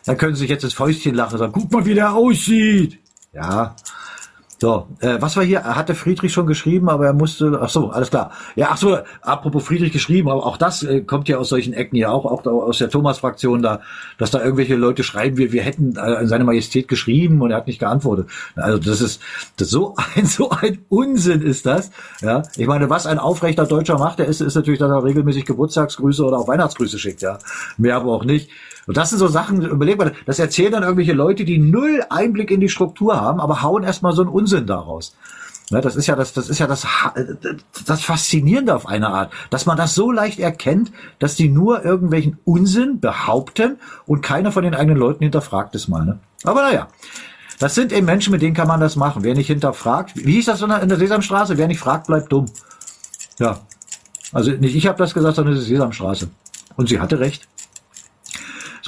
Dann 0.07 0.17
können 0.17 0.37
sie 0.37 0.43
sich 0.43 0.51
jetzt 0.51 0.63
das 0.63 0.75
Fäustchen 0.75 1.17
lachen 1.17 1.33
und 1.33 1.39
sagen, 1.39 1.53
guck 1.53 1.73
mal, 1.73 1.85
wie 1.85 1.95
der 1.95 2.15
aussieht. 2.15 3.01
Ja. 3.33 3.75
So, 4.61 4.89
äh, 5.01 5.19
was 5.21 5.37
war 5.37 5.45
hier? 5.45 5.63
Hatte 5.63 5.95
Friedrich 5.95 6.33
schon 6.33 6.47
geschrieben, 6.47 6.89
aber 6.89 7.07
er 7.07 7.13
musste. 7.13 7.61
Ach 7.63 7.69
so, 7.69 7.91
alles 7.91 8.11
klar. 8.11 8.33
Ja, 8.57 8.69
ach 8.71 8.77
so. 8.77 8.99
Apropos 9.23 9.65
Friedrich 9.65 9.93
geschrieben, 9.93 10.29
aber 10.29 10.45
auch 10.45 10.57
das 10.57 10.83
äh, 10.83 11.03
kommt 11.03 11.29
ja 11.29 11.39
aus 11.39 11.49
solchen 11.49 11.75
Ecken 11.75 11.95
hier, 11.95 12.11
auch, 12.11 12.25
auch 12.25 12.45
aus 12.45 12.79
der 12.79 12.91
Thomas-Fraktion 12.91 13.63
da, 13.63 13.81
dass 14.19 14.33
da 14.33 14.43
irgendwelche 14.43 14.75
Leute 14.75 15.05
schreiben, 15.05 15.37
wir, 15.37 15.53
wir 15.53 15.63
hätten 15.63 15.95
äh, 15.97 16.01
an 16.01 16.27
seine 16.27 16.43
Majestät 16.43 16.89
geschrieben 16.89 17.41
und 17.41 17.53
er 17.53 17.59
hat 17.59 17.69
nicht 17.69 17.79
geantwortet. 17.79 18.29
Also 18.57 18.79
das 18.79 19.01
ist, 19.01 19.21
das 19.59 19.71
so 19.71 19.95
ein 20.17 20.27
so 20.27 20.51
ein 20.51 20.79
Unsinn 20.89 21.41
ist 21.43 21.65
das. 21.65 21.93
Ja, 22.21 22.43
ich 22.57 22.67
meine, 22.67 22.91
was 22.91 23.07
ein 23.07 23.21
aufrechter 23.21 23.65
Deutscher 23.65 23.97
macht, 23.97 24.19
der 24.19 24.27
ist, 24.27 24.41
ist 24.41 24.57
natürlich, 24.57 24.81
dass 24.81 24.91
er 24.91 25.05
regelmäßig 25.05 25.45
Geburtstagsgrüße 25.45 26.25
oder 26.25 26.39
auch 26.39 26.49
Weihnachtsgrüße 26.49 26.99
schickt. 26.99 27.23
Ja, 27.23 27.39
mehr 27.77 27.95
aber 27.95 28.13
auch 28.13 28.25
nicht. 28.25 28.51
Und 28.89 28.97
das 28.97 29.11
sind 29.11 29.19
so 29.19 29.29
Sachen, 29.29 29.61
überleg 29.61 29.99
mal, 29.99 30.15
das 30.25 30.39
erzählen 30.39 30.73
dann 30.73 30.83
irgendwelche 30.83 31.13
Leute, 31.13 31.45
die 31.45 31.59
null 31.59 32.03
Einblick 32.09 32.51
in 32.51 32.61
die 32.61 32.71
Struktur 32.71 33.21
haben, 33.21 33.39
aber 33.39 33.61
hauen 33.61 33.85
erstmal 33.85 34.15
so 34.15 34.23
einen 34.23 34.31
Unsinn 34.31 34.67
daraus. 34.67 35.15
Ne, 35.71 35.83
das 35.83 35.95
ist 35.95 36.07
ja 36.07 36.17
das, 36.17 36.33
das 36.33 36.49
ist 36.49 36.59
ja 36.59 36.67
das, 36.67 36.87
das 37.85 38.01
Faszinierende 38.01 38.75
auf 38.75 38.89
eine 38.89 39.09
Art, 39.09 39.31
dass 39.51 39.67
man 39.67 39.77
das 39.77 39.95
so 39.95 40.11
leicht 40.11 40.39
erkennt, 40.39 40.91
dass 41.19 41.37
die 41.37 41.51
nur 41.51 41.85
irgendwelchen 41.85 42.39
Unsinn 42.47 42.99
behaupten 42.99 43.77
und 44.07 44.23
keiner 44.23 44.53
von 44.53 44.65
den 44.65 44.75
eigenen 44.75 44.97
Leuten 44.97 45.23
hinterfragt 45.23 45.75
es 45.75 45.87
mal. 45.87 46.07
Ne? 46.07 46.19
Aber 46.45 46.63
naja, 46.63 46.89
das 47.59 47.75
sind 47.75 47.93
eben 47.93 48.07
Menschen, 48.07 48.31
mit 48.31 48.41
denen 48.41 48.55
kann 48.55 48.69
man 48.69 48.81
das 48.81 48.97
machen. 48.97 49.23
Wer 49.23 49.35
nicht 49.35 49.49
hinterfragt, 49.49 50.13
wie 50.17 50.33
hieß 50.33 50.47
das 50.47 50.63
in 50.63 50.89
der 50.89 50.97
Sesamstraße? 50.97 51.59
Wer 51.59 51.67
nicht 51.67 51.81
fragt, 51.81 52.07
bleibt 52.07 52.33
dumm. 52.33 52.47
Ja, 53.39 53.61
also 54.33 54.51
nicht 54.53 54.75
ich 54.75 54.87
habe 54.87 54.97
das 54.97 55.13
gesagt, 55.13 55.37
sondern 55.37 55.53
es 55.53 55.61
ist 55.61 55.69
Sesamstraße. 55.69 56.31
Und 56.77 56.89
sie 56.89 57.01
hatte 57.01 57.21
recht. 57.21 57.47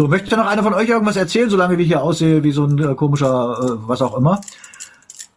So, 0.00 0.08
möchte 0.08 0.34
noch 0.34 0.46
einer 0.46 0.62
von 0.62 0.72
euch 0.72 0.88
irgendwas 0.88 1.16
erzählen, 1.16 1.50
solange 1.50 1.76
wir 1.76 1.84
hier 1.84 2.02
aussehe 2.02 2.42
wie 2.42 2.52
so 2.52 2.64
ein 2.64 2.78
äh, 2.78 2.94
komischer, 2.94 3.58
äh, 3.62 3.86
was 3.86 4.00
auch 4.00 4.16
immer? 4.16 4.40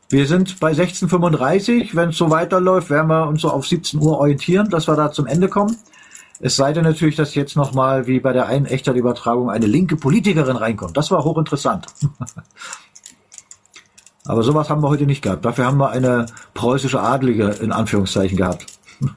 Wir 0.08 0.25
sind 0.25 0.61
bei 0.61 0.72
16.35 0.72 1.98
Wenn 1.98 2.11
es 2.11 2.17
so 2.17 2.30
weiterläuft, 2.30 2.90
werden 2.90 3.09
wir 3.09 3.27
uns 3.27 3.42
so 3.42 3.50
auf 3.50 3.67
17 3.67 4.00
Uhr 4.00 4.19
orientieren, 4.19 4.69
dass 4.69 4.88
wir 4.88 4.95
da 4.95 5.11
zum 5.11 5.27
Ende 5.27 5.50
kommen. 5.50 5.75
Es 6.40 6.56
sei 6.56 6.72
denn 6.72 6.85
natürlich, 6.85 7.17
dass 7.17 7.35
jetzt 7.35 7.58
nochmal 7.58 8.08
wie 8.08 8.22
bei 8.22 8.32
der 8.32 8.45
einen 8.45 8.66
Echtert-Übertragung 8.66 9.50
eine 9.50 9.66
linke 9.66 9.98
Politikerin 9.98 10.56
reinkommt. 10.56 10.95
Das 10.95 11.11
war 11.11 11.25
hochinteressant. 11.25 11.88
Aber 14.24 14.43
sowas 14.43 14.69
haben 14.69 14.82
wir 14.82 14.88
heute 14.88 15.06
nicht 15.06 15.24
gehabt. 15.24 15.43
Dafür 15.43 15.66
haben 15.66 15.77
wir 15.77 15.90
eine 15.90 16.27
preußische 16.53 17.01
Adlige 17.01 17.50
in 17.50 17.74
Anführungszeichen 17.74 18.38
gehabt. 18.38 18.67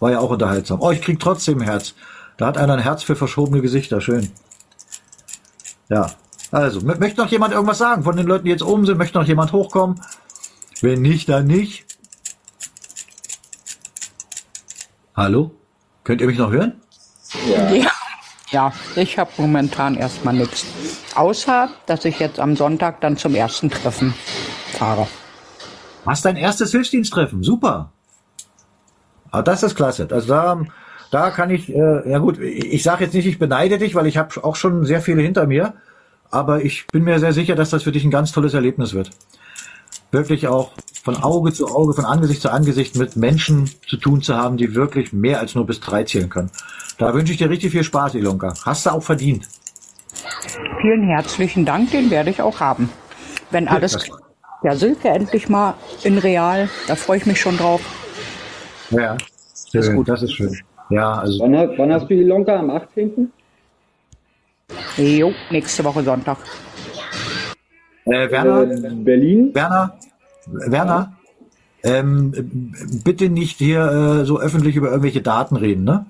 War 0.00 0.10
ja 0.10 0.18
auch 0.18 0.30
unterhaltsam. 0.30 0.80
Oh, 0.80 0.90
ich 0.90 1.02
krieg 1.02 1.20
trotzdem 1.20 1.60
ein 1.60 1.68
Herz. 1.68 1.94
Da 2.36 2.46
hat 2.46 2.58
einer 2.58 2.72
ein 2.72 2.80
Herz 2.80 3.04
für 3.04 3.14
verschobene 3.14 3.62
Gesichter. 3.62 4.00
Schön. 4.00 4.32
Ja. 5.88 6.10
Also, 6.50 6.80
möchte 6.80 7.20
noch 7.20 7.30
jemand 7.30 7.52
irgendwas 7.52 7.78
sagen? 7.78 8.04
Von 8.04 8.16
den 8.16 8.26
Leuten, 8.26 8.44
die 8.44 8.50
jetzt 8.50 8.62
oben 8.62 8.86
sind, 8.86 8.96
möchte 8.96 9.18
noch 9.18 9.26
jemand 9.26 9.52
hochkommen? 9.52 10.00
Wenn 10.80 11.02
nicht, 11.02 11.28
dann 11.28 11.46
nicht. 11.46 11.84
Hallo? 15.14 15.50
Könnt 16.04 16.20
ihr 16.20 16.26
mich 16.26 16.38
noch 16.38 16.50
hören? 16.50 16.80
Ja. 17.46 17.70
Ja, 17.70 17.90
ja 18.50 18.72
ich 18.96 19.18
habe 19.18 19.30
momentan 19.36 19.94
erstmal 19.94 20.34
nichts. 20.34 20.64
Außer, 21.14 21.68
dass 21.86 22.04
ich 22.04 22.18
jetzt 22.18 22.40
am 22.40 22.56
Sonntag 22.56 23.00
dann 23.00 23.16
zum 23.16 23.34
ersten 23.34 23.68
Treffen 23.68 24.14
fahre. 24.72 25.06
Was 26.04 26.22
dein 26.22 26.36
erstes 26.36 26.70
Hilfsdiensttreffen? 26.70 27.42
Super. 27.42 27.92
Ah, 29.30 29.42
das 29.42 29.62
ist 29.62 29.74
klasse. 29.74 30.08
Also 30.10 30.28
da, 30.28 30.62
da 31.10 31.30
kann 31.30 31.50
ich, 31.50 31.74
äh, 31.74 32.10
ja 32.10 32.18
gut, 32.18 32.38
ich 32.38 32.82
sage 32.82 33.04
jetzt 33.04 33.14
nicht, 33.14 33.26
ich 33.26 33.38
beneide 33.38 33.78
dich, 33.78 33.94
weil 33.94 34.06
ich 34.06 34.16
habe 34.16 34.44
auch 34.44 34.56
schon 34.56 34.84
sehr 34.84 35.00
viele 35.00 35.22
hinter 35.22 35.46
mir. 35.46 35.74
Aber 36.30 36.62
ich 36.62 36.86
bin 36.88 37.04
mir 37.04 37.18
sehr 37.20 37.32
sicher, 37.32 37.54
dass 37.54 37.70
das 37.70 37.84
für 37.84 37.92
dich 37.92 38.04
ein 38.04 38.10
ganz 38.10 38.32
tolles 38.32 38.52
Erlebnis 38.52 38.92
wird 38.92 39.10
wirklich 40.10 40.48
auch 40.48 40.72
von 41.02 41.16
Auge 41.16 41.52
zu 41.52 41.68
Auge, 41.68 41.94
von 41.94 42.04
Angesicht 42.04 42.42
zu 42.42 42.50
Angesicht 42.50 42.96
mit 42.96 43.16
Menschen 43.16 43.70
zu 43.86 43.96
tun 43.96 44.22
zu 44.22 44.36
haben, 44.36 44.56
die 44.56 44.74
wirklich 44.74 45.12
mehr 45.12 45.40
als 45.40 45.54
nur 45.54 45.66
bis 45.66 45.80
drei 45.80 46.04
zählen 46.04 46.28
können. 46.28 46.50
Da 46.98 47.14
wünsche 47.14 47.32
ich 47.32 47.38
dir 47.38 47.50
richtig 47.50 47.72
viel 47.72 47.84
Spaß, 47.84 48.14
Ilonka. 48.14 48.54
Hast 48.64 48.86
du 48.86 48.90
auch 48.90 49.02
verdient. 49.02 49.46
Vielen 50.80 51.04
herzlichen 51.04 51.64
Dank, 51.64 51.90
den 51.90 52.10
werde 52.10 52.30
ich 52.30 52.42
auch 52.42 52.60
haben. 52.60 52.90
Wenn 53.50 53.68
alles 53.68 54.10
ja, 54.62 54.74
Silke 54.74 55.08
endlich 55.08 55.48
mal 55.48 55.74
in 56.02 56.18
Real, 56.18 56.68
da 56.86 56.96
freue 56.96 57.18
ich 57.18 57.26
mich 57.26 57.40
schon 57.40 57.56
drauf. 57.56 57.80
Ja, 58.90 59.16
das 59.72 59.86
ist 59.86 59.94
gut, 59.94 60.08
das 60.08 60.22
ist 60.22 60.32
schön. 60.32 60.56
Ja, 60.90 61.12
also. 61.14 61.40
Wann, 61.40 61.52
wann 61.52 61.92
hast 61.92 62.08
du 62.08 62.14
Ilonka? 62.14 62.56
Am 62.56 62.70
18.? 62.70 63.30
Jo, 64.96 65.32
nächste 65.50 65.84
Woche 65.84 66.02
Sonntag. 66.02 66.38
Äh, 68.04 68.30
Werner? 68.30 68.62
Äh, 68.62 68.90
Berlin? 68.94 69.54
Werner? 69.54 69.98
Werner? 70.46 71.12
Ähm, 71.82 72.32
bitte 73.04 73.28
nicht 73.28 73.58
hier 73.58 74.20
äh, 74.20 74.24
so 74.24 74.40
öffentlich 74.40 74.76
über 74.76 74.88
irgendwelche 74.88 75.22
Daten 75.22 75.56
reden, 75.56 75.84
ne? 75.84 76.06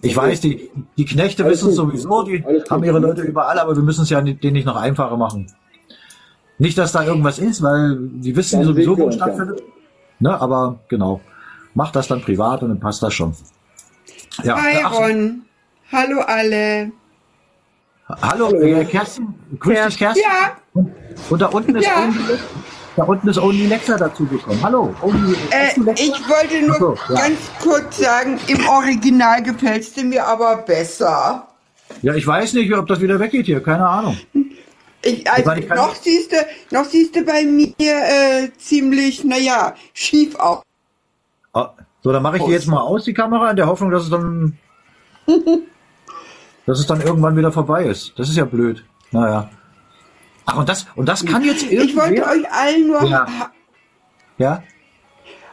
Ich 0.00 0.16
okay. 0.16 0.28
weiß, 0.28 0.40
die, 0.42 0.70
die 0.96 1.04
Knechte 1.04 1.44
wissen 1.44 1.70
es 1.70 1.74
sowieso, 1.74 2.22
die 2.22 2.44
haben 2.70 2.84
ihre 2.84 3.00
Leute 3.00 3.22
überall, 3.22 3.58
aber 3.58 3.74
wir 3.74 3.82
müssen 3.82 4.02
es 4.02 4.10
ja 4.10 4.20
denen 4.20 4.52
nicht 4.52 4.66
noch 4.66 4.76
einfacher 4.76 5.16
machen. 5.16 5.52
Nicht, 6.58 6.78
dass 6.78 6.92
da 6.92 7.04
irgendwas 7.04 7.40
ist, 7.40 7.62
weil 7.62 7.98
die 7.98 8.36
wissen 8.36 8.60
dann 8.60 8.68
sowieso, 8.68 8.96
wo 8.96 9.08
es 9.08 9.16
stattfindet. 9.16 9.62
Ne, 10.20 10.40
aber 10.40 10.78
genau. 10.88 11.20
Macht 11.78 11.94
das 11.94 12.08
dann 12.08 12.20
privat 12.20 12.60
und 12.64 12.70
dann 12.70 12.80
passt 12.80 13.04
das 13.04 13.14
schon. 13.14 13.36
Ja. 14.42 14.60
Hi 14.60 14.82
Ron. 14.82 15.42
Hallo 15.92 16.22
alle. 16.22 16.90
Hallo, 18.20 18.50
äh, 18.50 18.84
Kerstin. 18.84 19.32
Grüß 19.60 19.86
dich, 19.86 19.98
Kerstin. 19.98 20.24
Ja. 20.24 20.82
Und, 21.30 21.40
da 21.40 21.46
unten 21.46 21.76
ist 21.76 21.86
ja. 21.86 22.02
Only, 22.02 22.38
da 22.96 23.04
unten 23.04 23.28
ist 23.28 23.38
Only 23.38 23.66
Lexa 23.68 23.96
dazugekommen. 23.96 24.60
Hallo. 24.60 24.92
Only, 25.02 25.36
äh, 25.50 25.68
ich 25.94 26.28
wollte 26.28 26.66
nur 26.66 26.78
so, 26.78 26.96
ja. 27.10 27.20
ganz 27.20 27.38
kurz 27.62 27.98
sagen, 27.98 28.40
im 28.48 28.68
Original 28.68 29.40
gefällst 29.44 29.96
du 29.98 30.02
mir 30.02 30.26
aber 30.26 30.56
besser. 30.56 31.46
Ja, 32.02 32.12
ich 32.12 32.26
weiß 32.26 32.54
nicht, 32.54 32.74
ob 32.74 32.88
das 32.88 33.00
wieder 33.00 33.20
weggeht 33.20 33.46
hier. 33.46 33.62
Keine 33.62 33.86
Ahnung. 33.86 34.18
Ich, 35.02 35.30
also 35.30 35.52
ich 35.52 35.68
noch 35.68 35.94
siehst 35.94 36.32
du, 36.32 36.36
noch 36.72 36.86
siehst 36.86 37.14
du 37.14 37.22
bei 37.22 37.44
mir 37.44 37.68
äh, 37.78 38.50
ziemlich, 38.58 39.22
naja, 39.22 39.76
schief 39.94 40.34
aus. 40.34 40.62
Ah, 41.58 41.74
so, 42.02 42.12
dann 42.12 42.22
mache 42.22 42.36
ich 42.36 42.44
die 42.44 42.52
jetzt 42.52 42.66
mal 42.68 42.80
aus, 42.80 43.04
die 43.04 43.14
Kamera, 43.14 43.50
in 43.50 43.56
der 43.56 43.66
Hoffnung, 43.66 43.90
dass 43.90 44.04
es 44.04 44.10
dann 44.10 44.58
dass 46.66 46.78
es 46.78 46.86
dann 46.86 47.00
irgendwann 47.00 47.36
wieder 47.36 47.52
vorbei 47.52 47.84
ist. 47.84 48.12
Das 48.18 48.28
ist 48.28 48.36
ja 48.36 48.44
blöd. 48.44 48.84
Naja. 49.10 49.50
Ach, 50.46 50.56
und 50.56 50.68
das, 50.68 50.86
und 50.96 51.08
das 51.08 51.24
kann 51.24 51.44
jetzt 51.44 51.62
irgendwie. 51.62 51.90
Ich 51.90 51.96
wollte 51.96 52.26
euch 52.26 52.52
allen 52.52 52.86
nur. 52.86 53.04
Ja. 53.04 53.26
ja? 54.38 54.62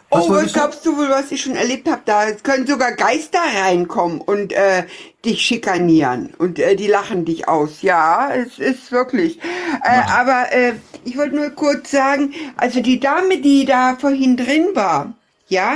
Was 0.09 0.29
oh, 0.29 0.29
was 0.29 0.53
glaubst 0.53 0.85
du 0.85 0.95
wohl, 0.95 1.09
was 1.09 1.31
ich 1.31 1.41
schon 1.41 1.55
erlebt 1.55 1.89
habe? 1.89 2.01
Da 2.05 2.31
können 2.31 2.67
sogar 2.67 2.93
Geister 2.93 3.39
reinkommen 3.39 4.21
und 4.21 4.53
äh, 4.53 4.85
dich 5.25 5.41
schikanieren 5.41 6.33
und 6.37 6.59
äh, 6.59 6.75
die 6.75 6.87
lachen 6.87 7.25
dich 7.25 7.49
aus. 7.49 7.81
Ja, 7.81 8.29
es 8.33 8.59
ist 8.59 8.91
wirklich. 8.91 9.39
Äh, 9.83 10.01
aber 10.09 10.51
äh, 10.51 10.73
ich 11.03 11.17
wollte 11.17 11.35
nur 11.35 11.49
kurz 11.49 11.91
sagen, 11.91 12.33
also 12.55 12.81
die 12.81 12.99
Dame, 12.99 13.41
die 13.41 13.65
da 13.65 13.97
vorhin 13.99 14.37
drin 14.37 14.67
war, 14.73 15.13
ja, 15.47 15.75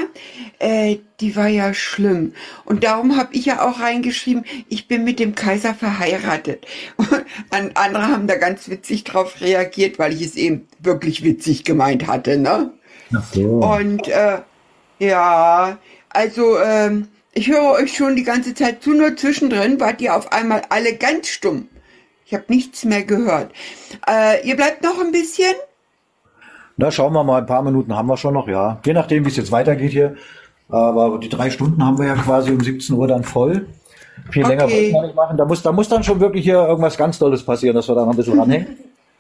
äh, 0.58 0.98
die 1.20 1.36
war 1.36 1.48
ja 1.48 1.74
schlimm. 1.74 2.34
Und 2.66 2.84
darum 2.84 3.18
habe 3.18 3.34
ich 3.34 3.46
ja 3.46 3.68
auch 3.68 3.80
reingeschrieben, 3.80 4.44
ich 4.68 4.88
bin 4.88 5.04
mit 5.04 5.20
dem 5.20 5.36
Kaiser 5.36 5.76
verheiratet. 5.76 6.66
Und 6.98 7.78
andere 7.78 8.08
haben 8.08 8.28
da 8.28 8.36
ganz 8.36 8.70
witzig 8.70 9.04
drauf 9.04 9.42
reagiert, 9.42 10.00
weil 10.00 10.14
ich 10.14 10.22
es 10.22 10.36
eben 10.36 10.68
wirklich 10.80 11.24
witzig 11.24 11.66
gemeint 11.66 12.08
hatte, 12.08 12.38
ne? 12.38 12.74
Ach 13.16 13.24
so. 13.34 13.42
Und 13.42 14.08
äh, 14.08 14.40
ja, 15.00 15.78
also 16.10 16.60
ähm, 16.60 17.08
ich 17.34 17.50
höre 17.50 17.72
euch 17.72 17.96
schon 17.96 18.16
die 18.16 18.24
ganze 18.24 18.54
Zeit 18.54 18.82
zu, 18.84 18.92
nur 18.92 19.16
zwischendrin 19.16 19.80
wart 19.80 20.02
ihr 20.02 20.16
auf 20.16 20.32
einmal 20.32 20.64
alle 20.70 20.96
ganz 20.96 21.28
stumm. 21.28 21.70
Ich 22.26 22.34
habe 22.34 22.46
nichts 22.48 22.86
mehr 22.86 23.04
gehört. 23.04 23.54
Äh, 24.08 24.48
ihr 24.48 24.56
bleibt 24.56 24.84
noch 24.84 25.00
ein 25.00 25.12
bisschen? 25.12 25.54
Na, 26.82 26.92
schauen 26.92 27.12
wir 27.12 27.26
mal, 27.26 27.42
ein 27.42 27.46
paar 27.46 27.62
Minuten 27.62 27.94
haben 27.94 28.08
wir 28.08 28.16
schon 28.16 28.34
noch, 28.34 28.48
ja. 28.48 28.80
Je 28.86 28.94
nachdem, 28.94 29.26
wie 29.26 29.30
es 29.30 29.36
jetzt 29.36 29.52
weitergeht 29.52 29.92
hier. 29.92 30.16
Aber 30.70 31.18
die 31.18 31.28
drei 31.28 31.50
Stunden 31.50 31.84
haben 31.84 31.98
wir 31.98 32.06
ja 32.06 32.16
quasi 32.16 32.52
um 32.52 32.62
17 32.62 32.96
Uhr 32.96 33.06
dann 33.06 33.26
voll. 33.26 33.68
Viel 34.32 34.46
okay. 34.46 34.56
länger 34.56 34.72
wollen 34.72 34.94
wir 34.94 35.02
nicht 35.02 35.16
machen. 35.16 35.36
Da 35.36 35.44
muss, 35.44 35.62
da 35.62 35.74
muss 35.74 35.90
dann 35.90 36.06
schon 36.06 36.22
wirklich 36.22 36.46
hier 36.46 36.56
irgendwas 36.56 36.98
ganz 36.98 37.20
Tolles 37.20 37.44
passieren, 37.44 37.76
dass 37.76 37.90
wir 37.90 37.96
da 37.96 38.06
noch 38.06 38.12
ein 38.12 38.16
bisschen 38.16 38.40
ranhängen. 38.40 38.78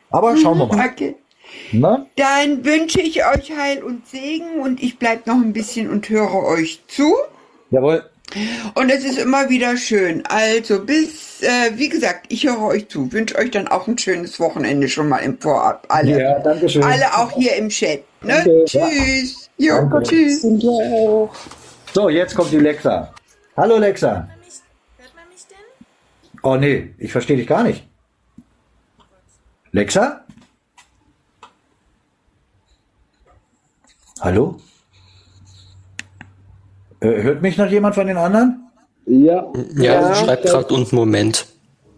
Aber 0.09 0.37
schauen 0.37 0.57
wir 0.57 0.67
mal. 0.67 0.85
Okay. 0.89 1.17
Na? 1.73 2.05
Dann 2.15 2.63
wünsche 2.63 3.01
ich 3.01 3.25
euch 3.25 3.51
Heil 3.51 3.83
und 3.83 4.07
Segen 4.07 4.61
und 4.63 4.81
ich 4.81 4.97
bleibe 4.97 5.29
noch 5.29 5.35
ein 5.35 5.51
bisschen 5.51 5.89
und 5.89 6.07
höre 6.07 6.45
euch 6.45 6.79
zu. 6.87 7.13
Jawohl. 7.71 8.08
Und 8.75 8.89
es 8.89 9.03
ist 9.03 9.17
immer 9.17 9.49
wieder 9.49 9.75
schön. 9.75 10.23
Also 10.27 10.83
bis, 10.83 11.41
äh, 11.41 11.71
wie 11.75 11.89
gesagt, 11.89 12.27
ich 12.29 12.45
höre 12.45 12.61
euch 12.61 12.87
zu. 12.87 13.11
Wünsche 13.11 13.37
euch 13.37 13.51
dann 13.51 13.67
auch 13.67 13.87
ein 13.87 13.97
schönes 13.97 14.39
Wochenende 14.39 14.87
schon 14.87 15.09
mal 15.09 15.19
im 15.19 15.39
Vorab. 15.39 15.85
Alle. 15.89 16.21
Ja, 16.21 16.39
danke 16.39 16.69
schön. 16.69 16.83
Alle 16.83 17.05
auch 17.17 17.31
hier 17.31 17.55
im 17.55 17.69
Chat. 17.69 18.03
Ne? 18.21 18.65
Tschüss. 18.65 19.49
Ja. 19.57 19.81
Jo, 19.81 20.01
tschüss. 20.01 20.45
So, 21.93 22.09
jetzt 22.09 22.35
kommt 22.35 22.51
die 22.51 22.57
Lexa. 22.57 23.13
Hallo 23.57 23.77
Lexa. 23.77 24.27
Hört 24.97 25.15
man 25.15 25.27
mich 25.29 25.45
denn? 25.47 25.57
Oh 26.43 26.55
nee, 26.55 26.93
ich 26.97 27.11
verstehe 27.11 27.37
dich 27.37 27.47
gar 27.47 27.63
nicht. 27.63 27.87
Lexa? 29.71 30.23
Hallo? 34.21 34.59
Äh, 37.01 37.23
hört 37.23 37.41
mich 37.41 37.57
noch 37.57 37.67
jemand 37.67 37.95
von 37.95 38.07
den 38.07 38.17
anderen? 38.17 38.69
Ja. 39.05 39.51
Ja, 39.75 39.83
ja 39.83 40.15
schreibt 40.15 40.43
gerade 40.43 40.73
unten 40.73 40.95
Moment. 40.95 41.47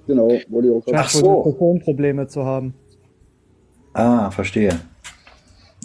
Genau, 0.07 0.27
wollte 0.49 0.67
ich 0.67 0.73
auch 0.73 0.85
sagen. 0.85 0.97
Ach 0.97 1.09
so. 1.09 1.37
Mikrofonprobleme 1.37 2.27
zu 2.27 2.45
haben. 2.45 2.73
Ah, 3.93 4.31
verstehe. 4.31 4.79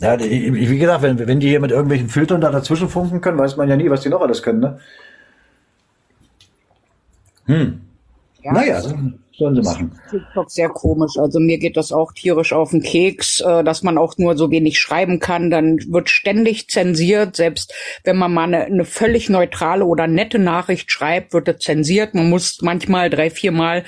Ja, 0.00 0.18
wie 0.20 0.78
gesagt, 0.78 1.02
wenn, 1.02 1.18
wenn 1.26 1.40
die 1.40 1.48
hier 1.48 1.60
mit 1.60 1.70
irgendwelchen 1.70 2.08
Filtern 2.08 2.40
da 2.40 2.50
dazwischen 2.50 2.88
funken 2.88 3.20
können, 3.20 3.38
weiß 3.38 3.56
man 3.56 3.68
ja 3.68 3.76
nie, 3.76 3.88
was 3.88 4.02
die 4.02 4.10
noch 4.10 4.20
alles 4.20 4.42
können, 4.42 4.60
ne? 4.60 4.78
Hm. 7.46 7.80
Ja, 8.42 8.52
naja, 8.52 8.82
sollen 9.38 9.54
sie 9.54 9.62
machen. 9.62 10.00
TikTok 10.10 10.50
sehr 10.50 10.68
komisch. 10.68 11.18
Also 11.18 11.40
mir 11.40 11.58
geht 11.58 11.76
das 11.76 11.92
auch 11.92 12.12
tierisch 12.12 12.52
auf 12.52 12.70
den 12.70 12.82
Keks, 12.82 13.40
äh, 13.40 13.64
dass 13.64 13.82
man 13.82 13.98
auch 13.98 14.16
nur 14.18 14.36
so 14.36 14.50
wenig 14.50 14.78
schreiben 14.78 15.18
kann. 15.20 15.50
Dann 15.50 15.78
wird 15.88 16.08
ständig 16.10 16.68
zensiert. 16.68 17.36
Selbst 17.36 17.74
wenn 18.04 18.16
man 18.16 18.32
mal 18.32 18.44
eine, 18.44 18.64
eine 18.64 18.84
völlig 18.84 19.28
neutrale 19.28 19.84
oder 19.84 20.06
nette 20.06 20.38
Nachricht 20.38 20.90
schreibt, 20.90 21.32
wird 21.32 21.48
das 21.48 21.58
zensiert. 21.58 22.14
Man 22.14 22.30
muss 22.30 22.58
manchmal 22.62 23.10
drei, 23.10 23.30
vier 23.30 23.52
Mal 23.52 23.84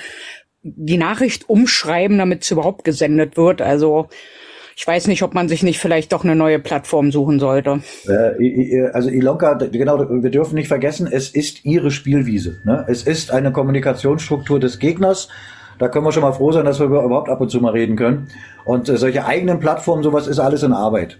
die 0.61 0.97
Nachricht 0.97 1.49
umschreiben, 1.49 2.17
damit 2.17 2.43
es 2.43 2.51
überhaupt 2.51 2.83
gesendet 2.83 3.37
wird. 3.37 3.61
Also 3.61 4.09
ich 4.79 4.87
weiß 4.87 5.07
nicht, 5.07 5.23
ob 5.23 5.33
man 5.33 5.49
sich 5.49 5.61
nicht 5.61 5.77
vielleicht 5.77 6.13
doch 6.13 6.23
eine 6.23 6.37
neue 6.37 6.57
Plattform 6.57 7.11
suchen 7.11 7.37
sollte. 7.37 7.81
Äh, 8.07 8.81
also 8.93 9.09
Ilonka, 9.09 9.55
genau, 9.55 9.99
wir 10.09 10.29
dürfen 10.31 10.55
nicht 10.55 10.69
vergessen, 10.69 11.05
es 11.11 11.29
ist 11.31 11.65
ihre 11.65 11.91
Spielwiese. 11.91 12.61
Ne? 12.63 12.85
Es 12.87 13.03
ist 13.03 13.31
eine 13.31 13.51
Kommunikationsstruktur 13.51 14.57
des 14.57 14.79
Gegners. 14.79 15.27
Da 15.79 15.89
können 15.89 16.05
wir 16.05 16.13
schon 16.13 16.23
mal 16.23 16.31
froh 16.31 16.53
sein, 16.53 16.63
dass 16.63 16.79
wir 16.79 16.85
über- 16.85 17.03
überhaupt 17.03 17.27
ab 17.27 17.41
und 17.41 17.49
zu 17.51 17.59
mal 17.59 17.73
reden 17.73 17.97
können. 17.97 18.29
Und 18.63 18.87
äh, 18.87 18.95
solche 18.95 19.25
eigenen 19.25 19.59
Plattformen, 19.59 20.01
sowas 20.01 20.27
ist 20.27 20.39
alles 20.39 20.63
in 20.63 20.71
Arbeit. 20.71 21.19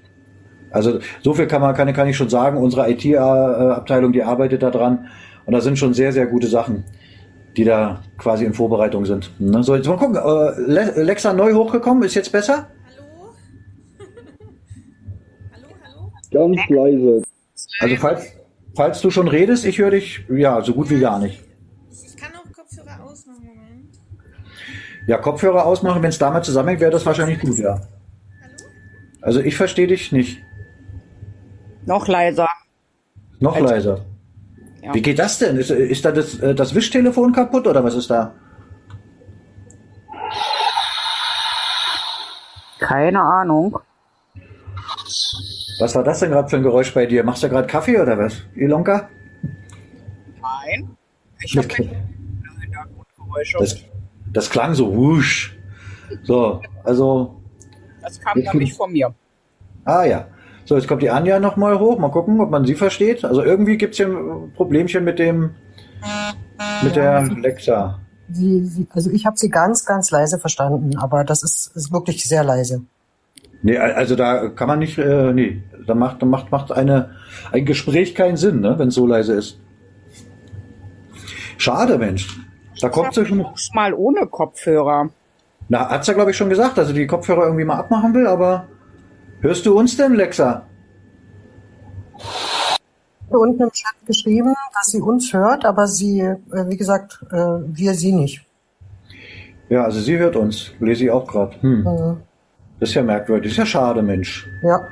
Also 0.72 1.00
so 1.22 1.34
viel 1.34 1.48
kann 1.48 1.62
man 1.62 1.76
kann, 1.76 1.92
kann 1.92 2.08
ich 2.08 2.16
schon 2.16 2.30
sagen. 2.30 2.56
Unsere 2.58 2.90
IT-Abteilung, 2.90 4.14
die 4.14 4.24
arbeitet 4.24 4.64
da 4.64 4.70
dran. 4.72 5.08
Und 5.46 5.52
da 5.54 5.60
sind 5.60 5.78
schon 5.78 5.94
sehr, 5.94 6.14
sehr 6.14 6.28
gute 6.28 6.48
Sachen, 6.48 6.86
die 7.58 7.66
da 7.66 8.04
quasi 8.18 8.46
in 8.46 8.54
Vorbereitung 8.54 9.06
sind. 9.06 9.32
Ne? 9.40 9.64
So, 9.64 9.76
jetzt 9.76 9.88
mal 9.88 9.98
gucken. 9.98 10.16
Äh, 10.16 10.62
Le- 10.72 11.04
Lexa 11.04 11.34
neu 11.34 11.54
hochgekommen, 11.56 12.04
ist 12.04 12.16
jetzt 12.16 12.32
besser? 12.32 12.68
Ganz 16.32 16.60
leise. 16.70 17.24
Also 17.80 17.96
falls, 17.98 18.24
falls 18.76 19.02
du 19.02 19.10
schon 19.12 19.28
redest, 19.28 19.66
ich 19.66 19.78
höre 19.80 19.92
dich 19.92 20.26
ja 20.30 20.62
so 20.62 20.74
gut 20.74 20.90
wie 20.90 21.00
gar 21.00 21.20
nicht. 21.20 21.42
Ich 21.92 22.16
kann 22.16 22.32
auch 22.36 22.52
Kopfhörer 22.56 23.04
ausmachen, 23.04 23.46
Moment. 23.46 24.00
Ja, 25.08 25.18
Kopfhörer 25.18 25.66
ausmachen, 25.66 26.02
wenn 26.02 26.10
es 26.10 26.20
damit 26.20 26.46
zusammenhängt, 26.46 26.82
wäre 26.82 26.92
das 26.92 27.06
wahrscheinlich 27.06 27.40
gut, 27.40 27.58
ja. 27.58 27.82
Also 29.22 29.40
ich 29.42 29.58
verstehe 29.58 29.88
dich 29.88 30.12
nicht. 30.12 30.42
Noch 31.86 32.08
leiser. 32.08 32.48
Noch 33.40 33.56
Also- 33.56 33.68
leiser. 33.68 34.06
Ja. 34.82 34.94
Wie 34.94 35.02
geht 35.02 35.20
das 35.20 35.40
denn? 35.40 35.58
Ist, 35.58 35.72
ist 35.72 36.06
da 36.06 36.12
das, 36.14 36.40
äh, 36.40 36.56
das 36.56 36.74
Wischtelefon 36.74 37.34
kaputt 37.34 37.68
oder 37.68 37.84
was 37.84 37.96
ist 37.96 38.10
da? 38.10 38.34
Keine 42.80 43.22
Ahnung. 43.22 43.78
Was 45.80 45.96
war 45.96 46.04
das 46.04 46.20
denn 46.20 46.32
gerade 46.32 46.50
für 46.50 46.58
ein 46.58 46.64
Geräusch 46.64 46.94
bei 46.94 47.06
dir? 47.06 47.24
Machst 47.24 47.42
du 47.44 47.50
gerade 47.50 47.68
Kaffee 47.68 48.00
oder 48.00 48.18
was? 48.18 48.42
Ilonka? 48.56 49.10
Nein. 50.42 50.90
Ich 51.42 51.58
habe 51.58 51.68
Okay. 51.68 51.90
Hintergrundgeräusche. 52.62 53.58
Das, 53.60 53.78
das 54.34 54.50
klang 54.50 54.74
so 54.74 54.94
wusch. 54.96 55.58
So, 56.24 56.62
also, 56.84 57.40
Das 58.02 58.20
kam 58.20 58.40
ja 58.42 58.54
nicht 58.54 58.76
von 58.76 58.92
mir. 58.92 59.14
ah 59.86 60.04
ja. 60.04 60.28
So, 60.66 60.76
jetzt 60.76 60.88
kommt 60.88 61.02
die 61.02 61.10
Anja 61.10 61.40
nochmal 61.40 61.80
hoch. 61.80 61.98
Mal 61.98 62.12
gucken, 62.12 62.40
ob 62.42 62.52
man 62.52 62.64
sie 62.66 62.76
versteht. 62.76 63.26
Also 63.26 63.44
irgendwie 63.44 63.78
gibt's 63.78 63.98
hier 63.98 64.08
ein 64.08 64.52
Problemchen 64.54 65.04
mit 65.04 65.18
dem, 65.18 65.56
mit 66.84 66.96
der 66.96 67.24
Lexa. 67.24 68.00
Also 68.92 69.10
ich 69.10 69.26
habe 69.26 69.36
sie 69.38 69.50
ganz, 69.50 69.86
ganz 69.86 70.12
leise 70.12 70.38
verstanden, 70.38 70.96
aber 70.98 71.24
das 71.24 71.42
ist, 71.42 71.72
ist 71.76 71.92
wirklich 71.92 72.24
sehr 72.26 72.44
leise. 72.44 72.84
Nee, 73.62 73.78
also 73.78 74.16
da 74.16 74.48
kann 74.50 74.68
man 74.68 74.80
nicht, 74.80 74.98
äh, 74.98 75.34
nee, 75.34 75.62
da 75.86 75.94
macht, 75.94 76.22
da 76.22 76.26
macht, 76.26 76.52
macht 76.52 76.72
eine, 76.72 77.16
ein 77.52 77.66
Gespräch 77.66 78.16
keinen 78.16 78.38
Sinn, 78.38 78.62
ne, 78.62 78.80
wenn 78.80 78.88
es 78.88 78.96
so 78.96 79.06
leise 79.06 79.34
ist. 79.34 79.60
Schade, 81.58 81.98
Mensch. 81.98 82.40
Da 82.80 82.88
kommt 82.88 83.14
sie 83.14 83.26
schon. 83.26 83.46
Mal 83.74 83.94
ohne 83.94 84.28
Kopfhörer. 84.28 85.10
Na, 85.68 85.90
hat's 85.90 86.08
ja, 86.08 86.14
glaube 86.14 86.32
ich, 86.32 86.38
schon 86.38 86.50
gesagt, 86.50 86.78
dass 86.78 86.88
sie 86.88 86.94
die 86.94 87.06
Kopfhörer 87.06 87.44
irgendwie 87.44 87.66
mal 87.66 87.78
abmachen 87.78 88.14
will, 88.14 88.28
aber 88.28 88.68
hörst 89.42 89.66
du 89.66 89.78
uns 89.78 89.98
denn, 89.98 90.16
Lexa? 90.16 90.66
Hier 93.28 93.40
unten 93.40 93.62
im 93.62 93.72
Chat 93.72 93.94
geschrieben, 94.06 94.56
dass 94.74 94.88
sie 94.92 95.02
uns 95.02 95.34
hört, 95.34 95.66
aber 95.66 95.86
sie, 95.86 96.22
äh, 96.22 96.38
wie 96.68 96.78
gesagt, 96.78 97.20
äh, 97.32 97.36
wir 97.36 97.94
sie 97.94 98.14
nicht. 98.14 98.46
Ja, 99.68 99.84
also 99.84 100.00
sie 100.00 100.18
hört 100.18 100.36
uns. 100.36 100.72
Lese 100.80 101.04
ich 101.04 101.12
auch 101.12 101.28
gerade. 101.28 101.62
Hm. 101.62 101.84
Mhm. 101.84 102.22
Das 102.80 102.90
ist 102.90 102.96
ja 102.96 103.04
merkwürdig. 103.04 103.46
Das 103.46 103.52
ist 103.54 103.58
ja 103.58 103.66
schade, 103.66 104.02
Mensch. 104.02 104.48
Ja. 104.64 104.88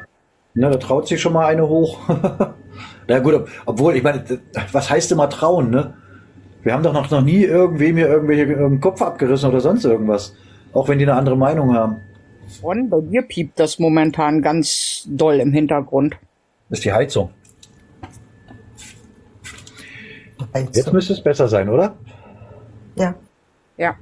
Na, 0.53 0.69
da 0.69 0.77
traut 0.77 1.07
sich 1.07 1.21
schon 1.21 1.33
mal 1.33 1.45
eine 1.45 1.67
hoch. 1.67 1.99
Na 3.07 3.19
gut, 3.19 3.33
ob- 3.35 3.49
obwohl, 3.65 3.95
ich 3.95 4.03
meine, 4.03 4.23
was 4.71 4.89
heißt 4.89 5.11
immer 5.11 5.29
trauen, 5.29 5.69
ne? 5.69 5.93
Wir 6.63 6.73
haben 6.73 6.83
doch 6.83 6.91
noch, 6.93 7.09
noch 7.11 7.21
nie 7.21 7.43
irgendwem 7.43 7.95
hier 7.95 8.07
irgendwelche 8.09 8.43
ähm, 8.51 8.81
Kopf 8.81 9.01
abgerissen 9.01 9.49
oder 9.49 9.61
sonst 9.61 9.85
irgendwas. 9.85 10.35
Auch 10.73 10.89
wenn 10.89 10.99
die 10.99 11.05
eine 11.05 11.13
andere 11.15 11.37
Meinung 11.37 11.73
haben. 11.73 11.97
Und 12.61 12.89
bei 12.89 12.99
dir 13.01 13.21
piept 13.21 13.59
das 13.59 13.79
momentan 13.79 14.41
ganz 14.41 15.05
doll 15.09 15.35
im 15.35 15.53
Hintergrund. 15.53 16.17
Das 16.69 16.79
ist 16.79 16.85
die 16.85 16.91
Heizung. 16.91 17.29
Jetzt 20.73 20.91
müsste 20.93 21.13
es 21.13 21.21
besser 21.21 21.47
sein, 21.47 21.69
oder? 21.69 21.95
Ja. 22.95 23.15
Ja. 23.77 23.95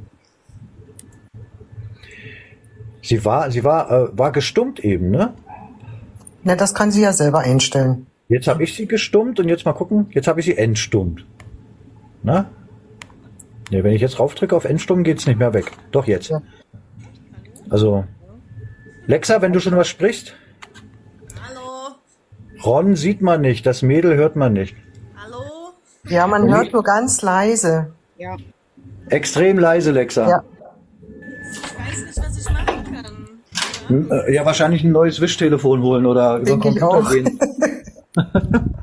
Sie 3.05 3.23
war, 3.23 3.51
sie 3.51 3.63
war, 3.63 3.91
äh, 3.91 4.17
war 4.17 4.31
gestummt 4.31 4.79
eben, 4.79 5.11
ne? 5.11 5.35
Na, 6.43 6.55
das 6.55 6.73
kann 6.73 6.89
sie 6.89 7.03
ja 7.03 7.13
selber 7.13 7.39
einstellen. 7.39 8.07
Jetzt 8.29 8.47
habe 8.47 8.63
ich 8.63 8.73
sie 8.73 8.87
gestummt 8.87 9.39
und 9.39 9.47
jetzt 9.47 9.63
mal 9.63 9.73
gucken, 9.73 10.07
jetzt 10.09 10.27
habe 10.27 10.39
ich 10.39 10.47
sie 10.47 10.57
entstummt. 10.57 11.23
Na? 12.23 12.49
Ja, 13.69 13.83
wenn 13.83 13.93
ich 13.93 14.01
jetzt 14.01 14.19
raufdrücke 14.19 14.55
auf 14.55 14.65
Entstummen, 14.65 15.03
geht's 15.03 15.27
nicht 15.27 15.37
mehr 15.37 15.53
weg. 15.53 15.71
Doch 15.91 16.07
jetzt. 16.07 16.33
Also, 17.69 18.05
Lexa, 19.05 19.39
wenn 19.39 19.53
du 19.53 19.59
schon 19.59 19.75
was 19.75 19.87
sprichst. 19.87 20.33
Hallo? 21.47 21.95
Ron 22.63 22.95
sieht 22.95 23.21
man 23.21 23.41
nicht, 23.41 23.67
das 23.67 23.83
Mädel 23.83 24.15
hört 24.15 24.35
man 24.35 24.53
nicht. 24.53 24.75
Ja, 26.07 26.25
man 26.25 26.51
hört 26.51 26.73
nur 26.73 26.83
ganz 26.83 27.21
leise. 27.21 27.93
Ja. 28.17 28.35
Extrem 29.09 29.59
leise, 29.59 29.91
Lexa. 29.91 30.27
Ja. 30.27 30.43
Ja, 34.29 34.45
wahrscheinlich 34.45 34.83
ein 34.83 34.91
neues 34.91 35.21
Wischtelefon 35.21 35.81
holen 35.81 36.05
oder 36.05 36.37
über 36.37 36.51
den 36.51 36.59
Computer 36.59 37.03
gehen. 37.11 37.39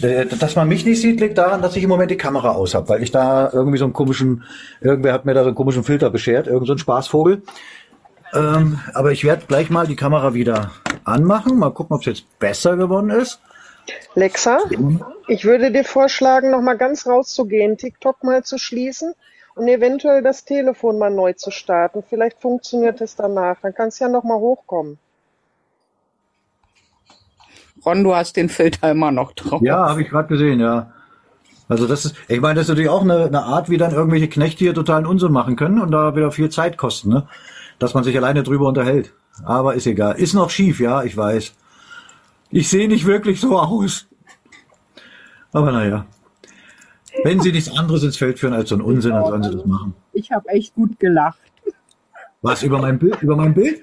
Äh, 0.00 0.26
Dass 0.26 0.56
man 0.56 0.68
mich 0.68 0.84
nicht 0.84 1.00
sieht, 1.00 1.20
liegt 1.20 1.38
daran, 1.38 1.62
dass 1.62 1.76
ich 1.76 1.82
im 1.84 1.88
Moment 1.88 2.10
die 2.10 2.16
Kamera 2.16 2.50
aus 2.50 2.74
habe, 2.74 2.88
weil 2.88 3.02
ich 3.02 3.10
da 3.10 3.50
irgendwie 3.52 3.78
so 3.78 3.84
einen 3.84 3.92
komischen, 3.92 4.42
irgendwer 4.80 5.12
hat 5.12 5.24
mir 5.24 5.34
da 5.34 5.42
so 5.42 5.48
einen 5.48 5.54
komischen 5.54 5.84
Filter 5.84 6.10
beschert, 6.10 6.48
irgend 6.48 6.66
so 6.66 6.72
ein 6.72 6.78
Spaßvogel. 6.78 7.42
Ähm, 8.34 8.80
aber 8.94 9.12
ich 9.12 9.24
werde 9.24 9.46
gleich 9.46 9.70
mal 9.70 9.86
die 9.86 9.94
Kamera 9.94 10.34
wieder 10.34 10.72
anmachen, 11.04 11.58
mal 11.58 11.70
gucken, 11.70 11.94
ob 11.94 12.00
es 12.00 12.06
jetzt 12.06 12.38
besser 12.38 12.76
geworden 12.76 13.10
ist. 13.10 13.40
Lexa, 14.14 14.58
ich 15.28 15.44
würde 15.44 15.70
dir 15.70 15.84
vorschlagen, 15.84 16.50
noch 16.50 16.62
mal 16.62 16.78
ganz 16.78 17.06
rauszugehen, 17.06 17.76
TikTok 17.76 18.24
mal 18.24 18.42
zu 18.42 18.58
schließen 18.58 19.14
und 19.54 19.68
eventuell 19.68 20.22
das 20.22 20.44
Telefon 20.44 20.98
mal 20.98 21.10
neu 21.10 21.34
zu 21.34 21.50
starten. 21.50 22.02
Vielleicht 22.08 22.40
funktioniert 22.40 23.00
es 23.00 23.16
danach. 23.16 23.56
Dann 23.62 23.74
kannst 23.74 24.00
du 24.00 24.04
ja 24.04 24.10
noch 24.10 24.24
mal 24.24 24.38
hochkommen. 24.38 24.98
Ron, 27.84 28.04
du 28.04 28.14
hast 28.14 28.36
den 28.36 28.48
Filter 28.48 28.90
immer 28.90 29.10
noch 29.10 29.32
drauf. 29.32 29.60
Ja, 29.62 29.88
habe 29.88 30.02
ich 30.02 30.08
gerade 30.08 30.28
gesehen, 30.28 30.60
ja. 30.60 30.92
Also 31.68 31.86
das 31.86 32.04
ist, 32.04 32.16
ich 32.28 32.40
meine, 32.40 32.54
das 32.54 32.64
ist 32.64 32.68
natürlich 32.68 32.90
auch 32.90 33.02
eine, 33.02 33.24
eine 33.24 33.42
Art, 33.44 33.70
wie 33.70 33.78
dann 33.78 33.92
irgendwelche 33.92 34.28
Knechte 34.28 34.58
hier 34.58 34.74
totalen 34.74 35.06
Unsinn 35.06 35.32
machen 35.32 35.56
können 35.56 35.80
und 35.80 35.90
da 35.90 36.14
wieder 36.14 36.30
viel 36.30 36.50
Zeit 36.50 36.76
kosten, 36.76 37.08
ne? 37.08 37.26
Dass 37.78 37.94
man 37.94 38.04
sich 38.04 38.16
alleine 38.16 38.42
drüber 38.42 38.68
unterhält. 38.68 39.12
Aber 39.44 39.74
ist 39.74 39.86
egal. 39.86 40.16
Ist 40.16 40.34
noch 40.34 40.50
schief, 40.50 40.80
ja, 40.80 41.02
ich 41.02 41.16
weiß. 41.16 41.54
Ich 42.50 42.68
sehe 42.68 42.88
nicht 42.88 43.06
wirklich 43.06 43.40
so 43.40 43.58
aus. 43.58 44.06
Aber 45.52 45.72
naja. 45.72 46.06
Wenn 47.24 47.40
sie 47.40 47.52
nichts 47.52 47.70
anderes 47.76 48.02
ins 48.02 48.16
Feld 48.16 48.38
führen 48.38 48.52
als 48.52 48.68
so 48.68 48.74
einen 48.74 48.84
Unsinn, 48.84 49.12
dann 49.12 49.26
sollen 49.26 49.42
sie 49.42 49.50
das 49.52 49.64
machen. 49.64 49.94
Ich 50.12 50.30
habe 50.30 50.48
echt 50.48 50.74
gut 50.74 50.98
gelacht. 50.98 51.38
Was, 52.42 52.62
über 52.62 52.78
mein 52.78 52.98
Bild? 52.98 53.22
Über 53.22 53.36
mein 53.36 53.54
Bild? 53.54 53.80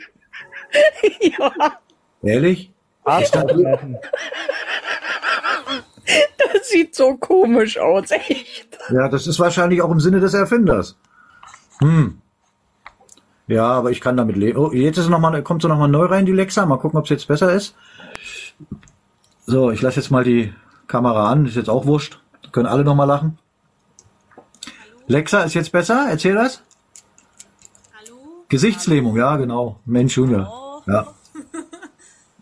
ja. 1.21 1.51
Ehrlich? 2.21 2.71
Ist 3.21 3.33
das, 3.33 3.45
Das 6.53 6.69
sieht 6.69 6.93
so 6.95 7.15
komisch 7.15 7.77
aus, 7.79 8.11
echt. 8.11 8.77
ja, 8.91 9.07
das 9.07 9.27
ist 9.27 9.39
wahrscheinlich 9.39 9.81
auch 9.81 9.91
im 9.91 9.99
Sinne 9.99 10.19
des 10.19 10.33
Erfinders. 10.33 10.97
Hm. 11.79 12.21
Ja, 13.47 13.65
aber 13.65 13.89
ich 13.91 14.01
kann 14.01 14.17
damit 14.17 14.35
leben. 14.35 14.59
Oh, 14.59 14.71
jetzt 14.71 14.97
ist 14.97 15.09
noch 15.09 15.19
mal, 15.19 15.41
kommt 15.41 15.61
so 15.61 15.67
noch 15.67 15.79
mal 15.79 15.87
neu 15.87 16.05
rein, 16.05 16.25
die 16.25 16.33
Lexa. 16.33 16.65
Mal 16.65 16.77
gucken, 16.77 16.99
ob 16.99 17.05
es 17.05 17.09
jetzt 17.09 17.27
besser 17.27 17.51
ist. 17.51 17.75
So, 19.45 19.71
ich 19.71 19.81
lasse 19.81 19.99
jetzt 19.99 20.11
mal 20.11 20.23
die 20.23 20.53
Kamera 20.87 21.31
an. 21.31 21.45
Ist 21.45 21.55
jetzt 21.55 21.69
auch 21.69 21.85
wurscht. 21.85 22.19
Können 22.51 22.67
alle 22.67 22.83
noch 22.83 22.95
mal 22.95 23.05
lachen. 23.05 23.37
Lexa, 25.07 25.43
ist 25.43 25.55
jetzt 25.55 25.71
besser? 25.71 26.07
Erzähl 26.09 26.35
das. 26.35 26.61
Gesichtslähmung, 28.47 29.15
ja, 29.15 29.37
genau. 29.37 29.79
Mensch, 29.85 30.17
Junior. 30.17 30.83
Ja. 30.87 31.07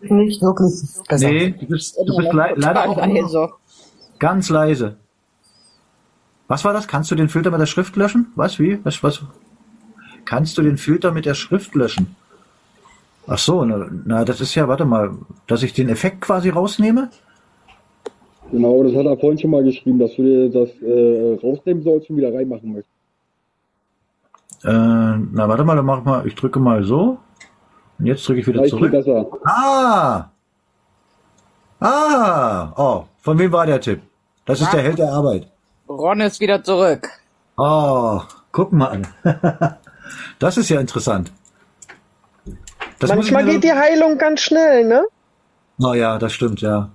Nicht 0.00 0.40
wirklich 0.42 0.72
besser. 1.08 1.28
Nee, 1.28 1.50
du 1.50 1.66
bist, 1.66 1.96
du 1.96 2.16
bist 2.16 2.32
le 2.32 2.54
leider 2.56 2.88
auch 2.88 2.96
noch 2.96 3.58
ganz 4.18 4.48
leise. 4.48 4.96
Was 6.46 6.64
war 6.64 6.72
das? 6.72 6.88
Kannst 6.88 7.10
du 7.10 7.14
den 7.14 7.28
Filter 7.28 7.50
mit 7.50 7.60
der 7.60 7.66
Schrift 7.66 7.96
löschen? 7.96 8.32
Was? 8.34 8.58
Wie? 8.58 8.80
Was? 8.84 9.02
Was? 9.02 9.22
Kannst 10.24 10.56
du 10.56 10.62
den 10.62 10.78
Filter 10.78 11.12
mit 11.12 11.26
der 11.26 11.34
Schrift 11.34 11.74
löschen? 11.74 12.16
Ach 13.26 13.38
so, 13.38 13.64
na, 13.64 13.86
na 14.04 14.24
das 14.24 14.40
ist 14.40 14.54
ja, 14.54 14.68
warte 14.68 14.86
mal, 14.86 15.10
dass 15.46 15.62
ich 15.62 15.74
den 15.74 15.90
Effekt 15.90 16.22
quasi 16.22 16.48
rausnehme? 16.48 17.10
Genau, 18.50 18.82
das 18.82 18.94
hat 18.94 19.04
er 19.06 19.16
vorhin 19.18 19.38
schon 19.38 19.50
mal 19.50 19.62
geschrieben, 19.62 19.98
dass 19.98 20.14
du 20.16 20.22
dir 20.22 20.50
das 20.50 20.70
äh, 20.80 21.38
rausnehmen 21.42 21.82
sollst 21.82 22.08
und 22.08 22.16
wieder 22.16 22.32
reinmachen 22.32 22.72
möchtest. 22.72 22.94
Äh, 24.64 24.68
na, 24.72 25.48
warte 25.48 25.64
mal, 25.64 25.76
dann 25.76 25.84
mach 25.84 26.02
mal, 26.04 26.26
ich 26.26 26.34
drücke 26.34 26.58
mal 26.58 26.82
so. 26.82 27.18
Und 27.98 28.06
jetzt 28.06 28.26
drücke 28.26 28.40
ich 28.40 28.46
wieder 28.46 28.60
Gleich 28.60 28.70
viel 28.70 28.78
zurück. 28.78 28.92
besser. 28.92 29.26
Ah! 29.44 30.30
Ah! 31.80 32.72
Oh, 32.76 33.04
von 33.18 33.38
wem 33.38 33.52
war 33.52 33.66
der 33.66 33.80
Tipp? 33.80 34.00
Das 34.46 34.60
ist 34.60 34.72
der 34.72 34.82
Held 34.82 34.98
der 34.98 35.12
Arbeit. 35.12 35.46
Ron 35.88 36.20
ist 36.20 36.40
wieder 36.40 36.62
zurück. 36.62 37.08
Oh, 37.56 38.20
guck 38.50 38.72
mal 38.72 38.86
an. 38.86 39.06
das 40.38 40.56
ist 40.56 40.70
ja 40.70 40.80
interessant. 40.80 41.32
Das 42.98 43.10
Manchmal 43.10 43.44
geht 43.44 43.62
die 43.62 43.72
Heilung 43.72 44.18
ganz 44.18 44.40
schnell, 44.40 44.84
ne? 44.84 45.04
Oh 45.80 45.92
ja, 45.94 46.18
das 46.18 46.32
stimmt, 46.32 46.60
ja. 46.60 46.88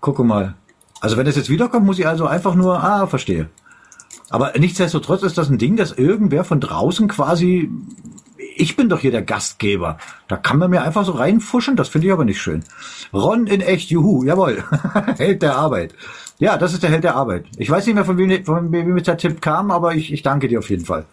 Gucke 0.00 0.24
mal. 0.24 0.54
Also 1.00 1.16
wenn 1.16 1.26
es 1.26 1.36
jetzt 1.36 1.50
wiederkommt, 1.50 1.86
muss 1.86 1.98
ich 1.98 2.06
also 2.06 2.26
einfach 2.26 2.54
nur, 2.54 2.82
ah, 2.82 3.06
verstehe. 3.06 3.48
Aber 4.28 4.52
nichtsdestotrotz 4.56 5.22
ist 5.22 5.38
das 5.38 5.50
ein 5.50 5.58
Ding, 5.58 5.76
dass 5.76 5.92
irgendwer 5.92 6.44
von 6.44 6.60
draußen 6.60 7.08
quasi, 7.08 7.70
ich 8.54 8.76
bin 8.76 8.88
doch 8.88 9.00
hier 9.00 9.10
der 9.10 9.22
Gastgeber. 9.22 9.98
Da 10.28 10.36
kann 10.36 10.58
man 10.58 10.70
mir 10.70 10.82
einfach 10.82 11.04
so 11.04 11.12
reinfuschen, 11.12 11.74
das 11.74 11.88
finde 11.88 12.06
ich 12.06 12.12
aber 12.12 12.24
nicht 12.24 12.40
schön. 12.40 12.62
Ron 13.12 13.46
in 13.46 13.60
echt, 13.60 13.90
juhu, 13.90 14.22
jawohl. 14.24 14.62
Held 15.16 15.42
der 15.42 15.56
Arbeit. 15.56 15.94
Ja, 16.38 16.56
das 16.56 16.72
ist 16.72 16.82
der 16.82 16.90
Held 16.90 17.04
der 17.04 17.16
Arbeit. 17.16 17.46
Ich 17.56 17.68
weiß 17.68 17.86
nicht 17.86 17.94
mehr, 17.94 18.04
von 18.04 18.16
wem, 18.18 18.44
von 18.44 18.70
wem 18.70 18.96
jetzt 18.96 19.08
der 19.08 19.18
Tipp 19.18 19.42
kam, 19.42 19.70
aber 19.70 19.94
ich, 19.94 20.12
ich 20.12 20.22
danke 20.22 20.48
dir 20.48 20.60
auf 20.60 20.70
jeden 20.70 20.84
Fall. 20.84 21.06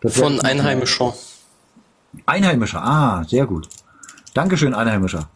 Das 0.00 0.18
Von 0.18 0.40
Einheimischen. 0.40 1.12
Einheimischer, 2.26 2.84
ah, 2.84 3.24
sehr 3.24 3.46
gut. 3.46 3.68
Dankeschön, 4.34 4.74
Einheimischer. 4.74 5.28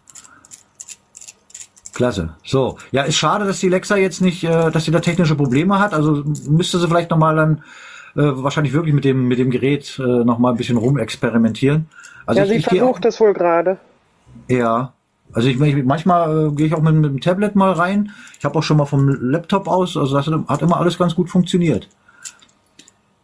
Klasse. 1.98 2.30
So, 2.44 2.78
ja, 2.92 3.02
ist 3.02 3.16
schade, 3.16 3.44
dass 3.44 3.58
die 3.58 3.68
Lexa 3.68 3.96
jetzt 3.96 4.20
nicht, 4.20 4.44
äh, 4.44 4.70
dass 4.70 4.84
sie 4.84 4.92
da 4.92 5.00
technische 5.00 5.34
Probleme 5.34 5.80
hat. 5.80 5.92
Also 5.92 6.22
müsste 6.48 6.78
sie 6.78 6.86
vielleicht 6.86 7.10
nochmal 7.10 7.34
dann 7.34 7.64
äh, 8.14 8.22
wahrscheinlich 8.36 8.72
wirklich 8.72 8.94
mit 8.94 9.04
dem 9.04 9.26
mit 9.26 9.40
dem 9.40 9.50
Gerät 9.50 9.98
äh, 9.98 10.24
noch 10.24 10.38
mal 10.38 10.50
ein 10.50 10.56
bisschen 10.56 10.76
rumexperimentieren. 10.76 11.88
Also 12.24 12.38
ja, 12.38 12.44
ich, 12.44 12.52
sie 12.52 12.56
ich 12.58 12.66
versucht 12.66 13.04
es 13.04 13.18
wohl 13.18 13.32
gerade. 13.32 13.78
ja, 14.46 14.92
also 15.32 15.48
ich, 15.48 15.60
ich 15.60 15.84
manchmal 15.84 16.46
äh, 16.46 16.50
gehe 16.52 16.66
ich 16.68 16.74
auch 16.74 16.82
mit, 16.82 16.94
mit 16.94 17.10
dem 17.10 17.20
Tablet 17.20 17.56
mal 17.56 17.72
rein. 17.72 18.12
Ich 18.38 18.44
habe 18.44 18.56
auch 18.56 18.62
schon 18.62 18.76
mal 18.76 18.86
vom 18.86 19.08
Laptop 19.08 19.66
aus. 19.66 19.96
Also 19.96 20.14
das 20.16 20.28
hat 20.28 20.62
immer 20.62 20.76
alles 20.76 20.98
ganz 20.98 21.16
gut 21.16 21.28
funktioniert. 21.28 21.88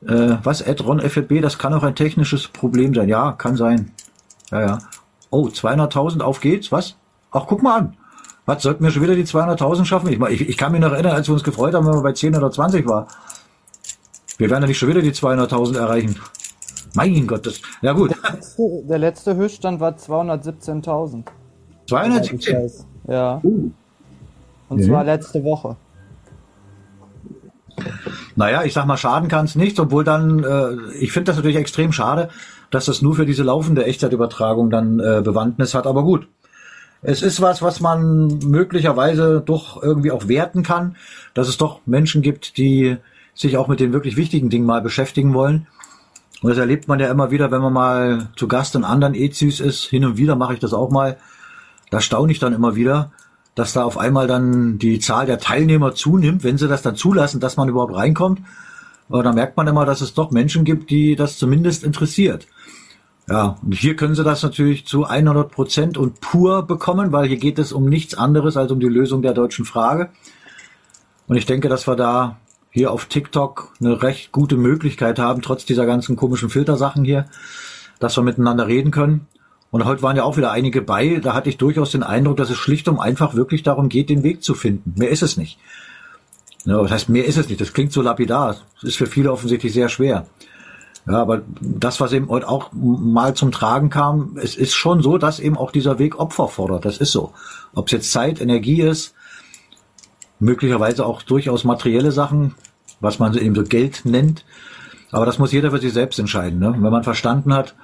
Äh, 0.04 0.38
was 0.42 0.66
Adron 0.66 0.98
FFB, 0.98 1.40
das 1.40 1.58
kann 1.58 1.74
auch 1.74 1.84
ein 1.84 1.94
technisches 1.94 2.48
Problem 2.48 2.92
sein. 2.92 3.08
Ja, 3.08 3.30
kann 3.30 3.54
sein. 3.54 3.92
Ja, 4.50 4.60
ja. 4.60 4.78
Oh, 5.30 5.46
200.000, 5.46 6.22
auf 6.22 6.40
geht's. 6.40 6.72
Was? 6.72 6.96
Ach, 7.30 7.44
guck 7.46 7.62
mal 7.62 7.78
an. 7.78 7.96
Was, 8.47 8.62
sollten 8.62 8.84
wir 8.84 8.90
schon 8.90 9.02
wieder 9.02 9.14
die 9.14 9.24
200.000 9.24 9.84
schaffen? 9.84 10.08
Ich, 10.08 10.20
ich, 10.20 10.48
ich 10.50 10.56
kann 10.58 10.73
mich 10.73 10.81
noch 10.81 10.92
erinnern, 10.92 11.12
als 11.12 11.28
wir 11.28 11.32
uns 11.32 11.44
gefreut 11.44 11.74
haben, 11.74 11.86
wenn 11.86 11.94
wir 11.94 12.02
bei 12.02 12.12
10 12.12 12.36
oder 12.36 12.50
20 12.50 12.86
war. 12.86 13.08
Wir 14.36 14.50
werden 14.50 14.62
ja 14.62 14.68
nicht 14.68 14.78
schon 14.78 14.89
wieder 14.89 15.00
die 15.00 15.12
200.000 15.12 15.78
erreichen. 15.78 16.16
Mein 16.94 17.26
Gott, 17.26 17.47
das, 17.47 17.60
ja 17.82 17.92
gut. 17.92 18.10
Der 18.10 18.32
letzte, 18.32 18.82
der 18.89 18.98
letzte 18.98 19.36
Höchststand 19.36 19.81
war 19.81 19.92
217.000. 19.92 21.24
217? 21.89 22.70
Ja. 23.08 23.40
Und 24.68 24.81
Mhm. 24.81 24.82
zwar 24.82 25.05
letzte 25.05 25.42
Woche. 25.44 25.76
Naja, 28.36 28.62
ich 28.64 28.73
sag 28.73 28.86
mal, 28.86 28.97
schaden 28.97 29.28
kann 29.28 29.44
es 29.44 29.55
nicht, 29.55 29.78
obwohl 29.81 30.05
dann, 30.05 30.42
äh, 30.44 30.76
ich 30.98 31.12
finde 31.12 31.31
das 31.31 31.36
natürlich 31.36 31.56
extrem 31.56 31.92
schade, 31.92 32.28
dass 32.70 32.86
das 32.86 33.02
nur 33.02 33.14
für 33.14 33.26
diese 33.26 33.42
laufende 33.42 33.84
Echtzeitübertragung 33.84 34.70
dann 34.70 34.98
äh, 35.00 35.20
Bewandtnis 35.23 35.74
hat, 35.74 35.86
aber 35.86 36.02
gut. 36.02 36.28
Es 37.07 37.20
ist 37.20 37.42
was, 37.42 37.60
was 37.60 37.81
man 37.81 38.39
möglicherweise 38.47 39.42
doch 39.44 39.83
irgendwie 39.83 40.10
auch 40.10 40.26
werten 40.26 40.62
kann, 40.62 40.97
dass 41.34 41.49
es 41.49 41.58
doch 41.58 41.81
Menschen 41.84 42.23
gibt, 42.23 42.57
die 42.57 42.97
sich 43.34 43.58
auch 43.58 43.68
mit 43.68 43.78
den 43.78 43.92
wirklich 43.92 44.16
wichtigen 44.16 44.49
Dingen 44.49 44.65
mal 44.65 44.81
beschäftigen 44.81 45.34
wollen. 45.34 45.66
Und 46.41 46.49
das 46.49 46.57
erlebt 46.57 46.89
man 46.89 47.00
ja 47.00 47.10
immer 47.10 47.31
wieder, 47.31 47.50
wenn 47.50 47.60
man 47.60 47.74
mal 47.74 48.28
zu 48.36 48.49
Gast 48.49 48.74
in 48.74 48.84
anderen 48.84 49.15
EZUs 49.15 49.60
ist. 49.60 49.84
Hin 49.84 50.07
und 50.07 50.16
wieder 50.16 50.34
mache 50.34 50.55
ich 50.55 50.60
das 50.60 50.73
auch 50.73 50.91
mal. 50.91 51.18
Da 51.91 52.00
staune 52.00 52.33
ich 52.33 52.39
dann 52.39 52.55
immer 52.55 52.74
wieder, 52.74 53.12
dass 53.55 53.74
da 53.74 53.84
auf 53.84 53.99
einmal 53.99 54.26
dann 54.26 54.78
die 54.78 54.99
Zahl 54.99 55.26
der 55.26 55.39
Teilnehmer 55.39 55.94
zunimmt, 55.94 56.42
wenn 56.42 56.57
sie 56.57 56.68
das 56.68 56.81
dann 56.81 56.97
zulassen, 56.97 57.39
dass 57.39 57.58
man 57.58 57.68
überhaupt 57.68 57.94
reinkommt. 57.94 58.41
Aber 59.10 59.23
da 59.23 59.33
merkt 59.34 59.58
man 59.58 59.66
immer, 59.66 59.84
dass 59.84 60.00
es 60.00 60.15
doch 60.15 60.31
Menschen 60.31 60.65
gibt, 60.65 60.89
die 60.89 61.16
das 61.16 61.36
zumindest 61.36 61.84
interessiert. 61.84 62.47
Ja, 63.28 63.56
und 63.62 63.74
hier 63.74 63.96
können 63.96 64.14
sie 64.14 64.24
das 64.24 64.42
natürlich 64.42 64.86
zu 64.86 65.04
100 65.04 65.50
Prozent 65.50 65.96
und 65.96 66.20
pur 66.20 66.62
bekommen, 66.62 67.10
weil 67.10 67.26
hier 67.26 67.38
geht 67.38 67.58
es 67.58 67.72
um 67.72 67.88
nichts 67.88 68.14
anderes 68.14 68.56
als 68.56 68.70
um 68.70 68.80
die 68.80 68.86
Lösung 68.86 69.22
der 69.22 69.32
deutschen 69.32 69.64
Frage. 69.64 70.10
Und 71.26 71.36
ich 71.36 71.46
denke, 71.46 71.68
dass 71.68 71.86
wir 71.88 71.96
da 71.96 72.38
hier 72.70 72.90
auf 72.90 73.06
TikTok 73.06 73.72
eine 73.80 74.02
recht 74.02 74.32
gute 74.32 74.56
Möglichkeit 74.56 75.18
haben, 75.18 75.40
trotz 75.40 75.64
dieser 75.64 75.86
ganzen 75.86 76.16
komischen 76.16 76.50
Filtersachen 76.50 77.04
hier, 77.04 77.26
dass 77.98 78.16
wir 78.16 78.22
miteinander 78.22 78.66
reden 78.66 78.90
können. 78.90 79.26
Und 79.70 79.86
heute 79.86 80.02
waren 80.02 80.16
ja 80.16 80.24
auch 80.24 80.36
wieder 80.36 80.50
einige 80.50 80.82
bei. 80.82 81.20
Da 81.22 81.32
hatte 81.32 81.48
ich 81.48 81.56
durchaus 81.56 81.92
den 81.92 82.02
Eindruck, 82.02 82.36
dass 82.36 82.50
es 82.50 82.58
schlicht 82.58 82.88
und 82.88 82.98
einfach 82.98 83.34
wirklich 83.34 83.62
darum 83.62 83.88
geht, 83.88 84.10
den 84.10 84.22
Weg 84.22 84.42
zu 84.42 84.54
finden. 84.54 84.94
Mehr 84.96 85.10
ist 85.10 85.22
es 85.22 85.36
nicht. 85.36 85.58
Ja, 86.64 86.80
das 86.82 86.90
heißt, 86.90 87.08
mehr 87.08 87.24
ist 87.24 87.38
es 87.38 87.48
nicht. 87.48 87.60
Das 87.60 87.72
klingt 87.72 87.92
so 87.92 88.02
lapidar. 88.02 88.56
Das 88.74 88.90
ist 88.90 88.96
für 88.96 89.06
viele 89.06 89.32
offensichtlich 89.32 89.72
sehr 89.72 89.88
schwer. 89.88 90.26
Ja, 91.07 91.20
aber 91.20 91.42
das, 91.60 92.00
was 92.00 92.12
eben 92.12 92.28
heute 92.28 92.49
auch 92.49 92.70
mal 92.73 93.34
zum 93.34 93.52
Tragen 93.52 93.91
kam, 93.91 94.39
es 94.41 94.57
ist 94.57 94.73
schon 94.74 95.02
so, 95.02 95.18
dass 95.18 95.39
eben 95.39 95.58
auch 95.58 95.70
dieser 95.70 95.99
Weg 95.99 96.18
Opfer 96.18 96.49
fordert. 96.49 96.86
Das 96.86 96.97
ist 96.97 97.12
so. 97.12 97.33
Ob 97.74 97.86
es 97.86 97.92
jetzt 97.92 98.12
Zeit, 98.12 98.41
Energie 98.41 98.81
ist, 98.81 99.15
möglicherweise 100.39 101.05
auch 101.05 101.23
durchaus 101.23 101.65
materielle 101.65 102.10
Sachen, 102.10 102.55
was 103.00 103.18
man 103.18 103.36
eben 103.36 103.55
so 103.55 103.65
Geld 103.65 104.02
nennt. 104.05 104.47
Aber 105.12 105.26
das 105.26 105.39
muss 105.39 105.52
jeder 105.52 105.70
für 105.70 105.78
sich 105.78 105.92
selbst 105.92 106.18
entscheiden. 106.18 106.58
Ne? 106.58 106.73
Wenn 106.73 106.91
man 106.91 107.05
verstanden 107.05 107.52
hat, 107.52 107.74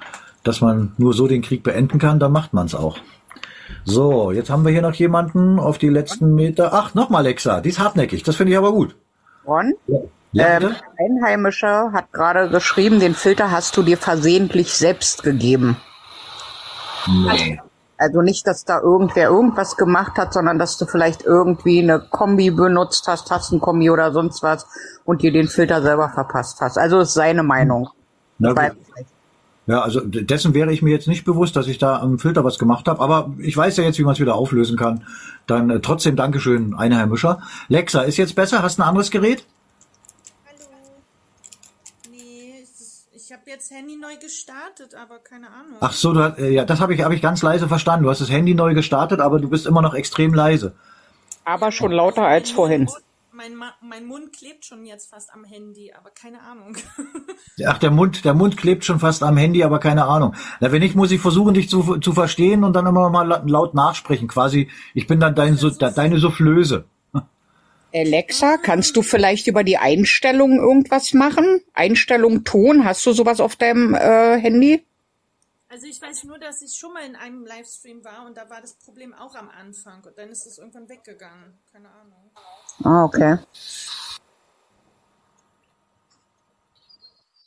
dass 0.43 0.61
man 0.61 0.93
nur 0.97 1.13
so 1.13 1.27
den 1.27 1.43
Krieg 1.43 1.61
beenden 1.61 1.99
kann, 1.99 2.19
dann 2.19 2.31
macht 2.31 2.53
man 2.53 2.65
es 2.65 2.73
auch. 2.73 2.97
So, 3.85 4.31
jetzt 4.31 4.49
haben 4.49 4.65
wir 4.65 4.71
hier 4.71 4.81
noch 4.81 4.93
jemanden 4.95 5.59
auf 5.59 5.77
die 5.77 5.89
letzten 5.89 6.33
Meter. 6.33 6.73
Ach, 6.73 6.93
nochmal 6.93 7.21
Alexa, 7.21 7.61
die 7.61 7.69
ist 7.69 7.79
hartnäckig. 7.79 8.23
Das 8.23 8.35
finde 8.35 8.51
ich 8.51 8.57
aber 8.57 8.71
gut. 8.71 8.95
Ron? 9.45 9.73
Ja, 9.87 9.99
ähm? 10.33 10.75
Einheimischer 10.97 11.91
hat 11.93 12.11
gerade 12.13 12.49
geschrieben, 12.49 12.99
den 12.99 13.15
Filter 13.15 13.51
hast 13.51 13.75
du 13.75 13.83
dir 13.83 13.97
versehentlich 13.97 14.73
selbst 14.73 15.23
gegeben. 15.23 15.77
Nee. 17.07 17.59
Also 17.97 18.21
nicht, 18.21 18.47
dass 18.47 18.65
da 18.65 18.79
irgendwer 18.79 19.29
irgendwas 19.29 19.77
gemacht 19.77 20.17
hat, 20.17 20.33
sondern 20.33 20.57
dass 20.57 20.77
du 20.77 20.87
vielleicht 20.87 21.23
irgendwie 21.23 21.83
eine 21.83 21.99
Kombi 21.99 22.49
benutzt 22.49 23.07
hast, 23.07 23.27
Tastenkombi 23.27 23.91
oder 23.91 24.11
sonst 24.11 24.41
was 24.41 24.65
und 25.05 25.21
dir 25.21 25.31
den 25.31 25.47
Filter 25.47 25.83
selber 25.83 26.09
verpasst 26.09 26.61
hast. 26.61 26.77
Also 26.77 26.99
ist 26.99 27.13
seine 27.13 27.43
Meinung. 27.43 27.89
Na. 28.39 28.71
Ja, 29.67 29.81
also 29.83 30.01
dessen 30.01 30.55
wäre 30.55 30.73
ich 30.73 30.81
mir 30.81 30.89
jetzt 30.89 31.07
nicht 31.07 31.23
bewusst, 31.23 31.55
dass 31.55 31.67
ich 31.67 31.77
da 31.77 31.99
am 31.99 32.17
Filter 32.17 32.43
was 32.43 32.57
gemacht 32.57 32.87
habe, 32.87 32.99
aber 32.99 33.31
ich 33.37 33.55
weiß 33.55 33.77
ja 33.77 33.83
jetzt, 33.83 33.99
wie 33.99 34.03
man 34.03 34.13
es 34.13 34.19
wieder 34.19 34.33
auflösen 34.33 34.75
kann. 34.75 35.05
Dann 35.45 35.69
äh, 35.69 35.79
trotzdem 35.79 36.15
Dankeschön, 36.15 36.73
Einheimischer. 36.73 37.41
Lexa, 37.67 38.01
ist 38.01 38.17
jetzt 38.17 38.35
besser? 38.35 38.63
Hast 38.63 38.79
du 38.79 38.81
ein 38.81 38.87
anderes 38.89 39.11
Gerät? 39.11 39.45
Nee, 42.09 42.55
es 42.63 42.81
ist, 42.81 43.07
ich 43.13 43.31
habe 43.31 43.40
jetzt 43.51 43.69
Handy 43.71 43.97
neu 43.97 44.15
gestartet, 44.17 44.95
aber 44.95 45.19
keine 45.19 45.47
Ahnung. 45.49 45.77
Ach 45.81 45.91
so, 45.93 46.13
du, 46.13 46.21
äh, 46.37 46.51
ja, 46.53 46.65
das 46.65 46.79
habe 46.79 46.93
ich, 46.95 47.03
hab 47.03 47.11
ich 47.11 47.21
ganz 47.21 47.41
leise 47.41 47.67
verstanden. 47.67 48.03
Du 48.05 48.09
hast 48.09 48.21
das 48.21 48.31
Handy 48.31 48.53
neu 48.55 48.73
gestartet, 48.73 49.19
aber 49.19 49.39
du 49.39 49.49
bist 49.49 49.65
immer 49.67 49.81
noch 49.81 49.93
extrem 49.93 50.33
leise. 50.33 50.73
Aber 51.43 51.71
schon 51.71 51.91
lauter 51.91 52.23
als 52.23 52.51
vorhin. 52.51 52.89
Mein, 53.33 53.53
mein 53.81 54.05
Mund 54.05 54.33
klebt 54.33 54.65
schon 54.65 54.85
jetzt 54.85 55.09
fast 55.09 55.33
am 55.33 55.43
Handy, 55.45 55.91
aber 55.97 56.11
keine 56.11 56.41
Ahnung. 56.41 56.77
Ach, 57.65 57.77
der 57.79 57.89
Mund, 57.89 58.23
der 58.25 58.33
Mund 58.33 58.55
klebt 58.57 58.85
schon 58.85 58.99
fast 58.99 59.23
am 59.23 59.37
Handy, 59.37 59.63
aber 59.63 59.79
keine 59.79 60.05
Ahnung. 60.05 60.35
Na, 60.59 60.71
wenn 60.71 60.81
nicht, 60.81 60.95
muss 60.95 61.11
ich 61.11 61.21
versuchen, 61.21 61.53
dich 61.53 61.67
zu, 61.69 61.97
zu 61.97 62.13
verstehen 62.13 62.63
und 62.63 62.73
dann 62.73 62.85
immer 62.85 63.01
noch 63.03 63.09
mal 63.09 63.27
la- 63.27 63.43
laut 63.45 63.73
nachsprechen. 63.73 64.27
Quasi, 64.27 64.69
ich 64.93 65.07
bin 65.07 65.19
dann 65.19 65.33
dein, 65.35 65.55
de- 65.57 65.93
deine 65.93 66.19
Soufflöse. 66.19 66.85
Alexa, 67.93 68.57
kannst 68.57 68.95
du 68.95 69.01
vielleicht 69.01 69.47
über 69.47 69.63
die 69.63 69.77
Einstellungen 69.77 70.59
irgendwas 70.59 71.13
machen? 71.13 71.61
Einstellung 71.73 72.43
Ton, 72.43 72.85
hast 72.85 73.05
du 73.05 73.11
sowas 73.11 73.39
auf 73.39 73.55
deinem 73.55 73.93
äh, 73.93 74.39
Handy? 74.39 74.85
Also 75.67 75.87
ich 75.87 76.01
weiß 76.01 76.25
nur, 76.25 76.37
dass 76.37 76.61
ich 76.61 76.73
schon 76.73 76.93
mal 76.93 77.05
in 77.05 77.15
einem 77.15 77.45
Livestream 77.45 78.03
war 78.03 78.25
und 78.25 78.35
da 78.35 78.49
war 78.49 78.59
das 78.59 78.73
Problem 78.73 79.13
auch 79.13 79.35
am 79.35 79.49
Anfang 79.49 80.03
und 80.05 80.17
dann 80.17 80.29
ist 80.29 80.45
es 80.45 80.57
irgendwann 80.57 80.89
weggegangen. 80.89 81.57
Keine 81.71 81.89
Ahnung. 81.89 82.31
Ah, 82.83 83.05
okay. 83.05 83.37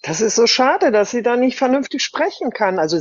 Das 0.03 0.21
ist 0.21 0.37
so 0.37 0.47
schade, 0.47 0.91
dass 0.91 1.11
sie 1.11 1.23
da 1.23 1.37
nicht 1.37 1.59
vernünftig 1.59 2.03
sprechen 2.03 2.51
kann. 2.51 2.79
Also 2.79 2.99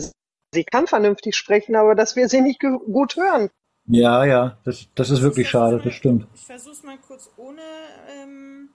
sie 0.54 0.64
kann 0.64 0.88
vernünftig 0.88 1.36
sprechen, 1.36 1.76
aber 1.76 1.96
dass 1.96 2.16
wir 2.16 2.28
sie 2.28 2.42
nicht 2.42 2.62
gut 2.62 3.16
hören. 3.16 3.50
Ja, 3.88 4.24
ja, 4.24 4.58
das, 4.64 4.88
das 4.96 5.10
ist 5.10 5.22
wirklich 5.22 5.50
schade, 5.50 5.82
das 5.84 5.94
stimmt. 5.94 6.26
Ich 6.34 6.46
versuch's 6.46 6.84
mal 6.84 6.98
kurz 7.06 7.30
ohne 7.36 7.62
ähm, 8.22 8.70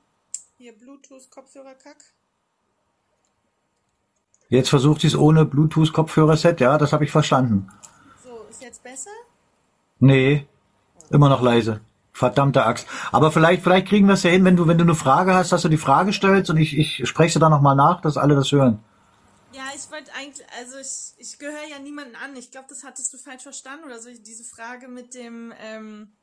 Hier 0.58 0.72
Bluetooth-Kopfhörer-Kack. 0.76 1.96
Jetzt 4.50 4.68
versucht 4.68 5.00
sie 5.00 5.06
es 5.06 5.16
ohne 5.16 5.44
Bluetooth-Kopfhörerset, 5.44 6.60
ja, 6.60 6.76
das 6.78 6.92
habe 6.92 7.04
ich 7.04 7.10
verstanden. 7.10 7.68
So, 8.22 8.30
ist 8.50 8.62
jetzt 8.62 8.82
besser? 8.82 9.10
Nee, 9.98 10.46
immer 11.10 11.28
noch 11.28 11.42
leise. 11.42 11.80
Verdammte 12.12 12.64
Axt. 12.64 12.86
Aber 13.12 13.30
vielleicht, 13.30 13.62
vielleicht 13.62 13.88
kriegen 13.88 14.08
wir 14.08 14.14
es 14.14 14.24
ja 14.24 14.30
hin, 14.30 14.44
wenn 14.44 14.56
du, 14.56 14.66
wenn 14.66 14.78
du 14.78 14.84
eine 14.84 14.94
Frage 14.94 15.34
hast, 15.34 15.52
dass 15.52 15.62
du 15.62 15.68
die 15.68 15.76
Frage 15.76 16.12
stellst 16.12 16.50
und 16.50 16.56
ich, 16.56 16.76
ich 16.76 17.08
spreche 17.08 17.34
sie 17.34 17.38
dann 17.38 17.52
nochmal 17.52 17.76
nach, 17.76 18.00
dass 18.00 18.16
alle 18.16 18.34
das 18.34 18.50
hören. 18.50 18.80
Ja, 19.52 19.70
ich 19.74 19.90
wollte 19.90 20.12
eigentlich, 20.14 20.46
also 20.58 20.78
ich, 20.78 21.14
ich 21.16 21.38
gehöre 21.38 21.66
ja 21.68 21.78
niemanden 21.78 22.16
an. 22.16 22.36
Ich 22.36 22.50
glaube, 22.50 22.68
das 22.68 22.84
hattest 22.84 23.12
du 23.12 23.18
falsch 23.18 23.42
verstanden 23.42 23.86
oder 23.86 24.00
so. 24.00 24.10
Diese 24.10 24.44
Frage 24.44 24.88
mit 24.88 25.14
dem, 25.14 25.54
ähm, 25.58 26.16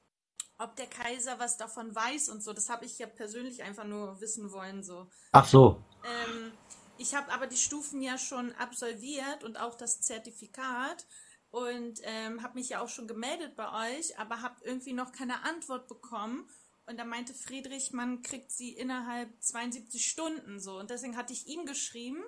ob 0.58 0.76
der 0.76 0.88
Kaiser 0.88 1.40
was 1.40 1.58
davon 1.58 1.94
weiß 1.94 2.30
und 2.30 2.44
so, 2.44 2.54
das 2.54 2.70
habe 2.70 2.86
ich 2.86 3.00
ja 3.00 3.08
persönlich 3.08 3.64
einfach 3.64 3.84
nur 3.84 4.22
wissen 4.22 4.52
wollen. 4.52 4.84
So. 4.84 5.10
Ach 5.32 5.48
so. 5.48 5.84
Ähm, 6.04 6.52
ich 6.98 7.16
habe 7.16 7.32
aber 7.32 7.48
die 7.48 7.58
Stufen 7.58 8.02
ja 8.02 8.18
schon 8.18 8.54
absolviert 8.54 9.44
und 9.44 9.60
auch 9.60 9.76
das 9.76 10.02
Zertifikat 10.02 11.06
und 11.50 12.00
ähm, 12.04 12.44
habe 12.44 12.56
mich 12.56 12.70
ja 12.70 12.82
auch 12.82 12.90
schon 12.90 13.08
gemeldet 13.08 13.56
bei 13.56 13.98
euch, 13.98 14.18
aber 14.20 14.42
habe 14.42 14.56
irgendwie 14.64 14.94
noch 14.94 15.12
keine 15.12 15.44
Antwort 15.44 15.88
bekommen. 15.88 16.48
Und 16.86 16.98
da 16.98 17.06
meinte 17.06 17.34
Friedrich, 17.34 17.92
man 17.92 18.22
kriegt 18.22 18.52
sie 18.52 18.72
innerhalb 18.72 19.30
72 19.42 20.06
Stunden 20.06 20.60
so. 20.60 20.78
Und 20.78 20.92
deswegen 20.92 21.18
hatte 21.18 21.34
ich 21.34 21.48
ihm 21.48 21.66
geschrieben, 21.66 22.24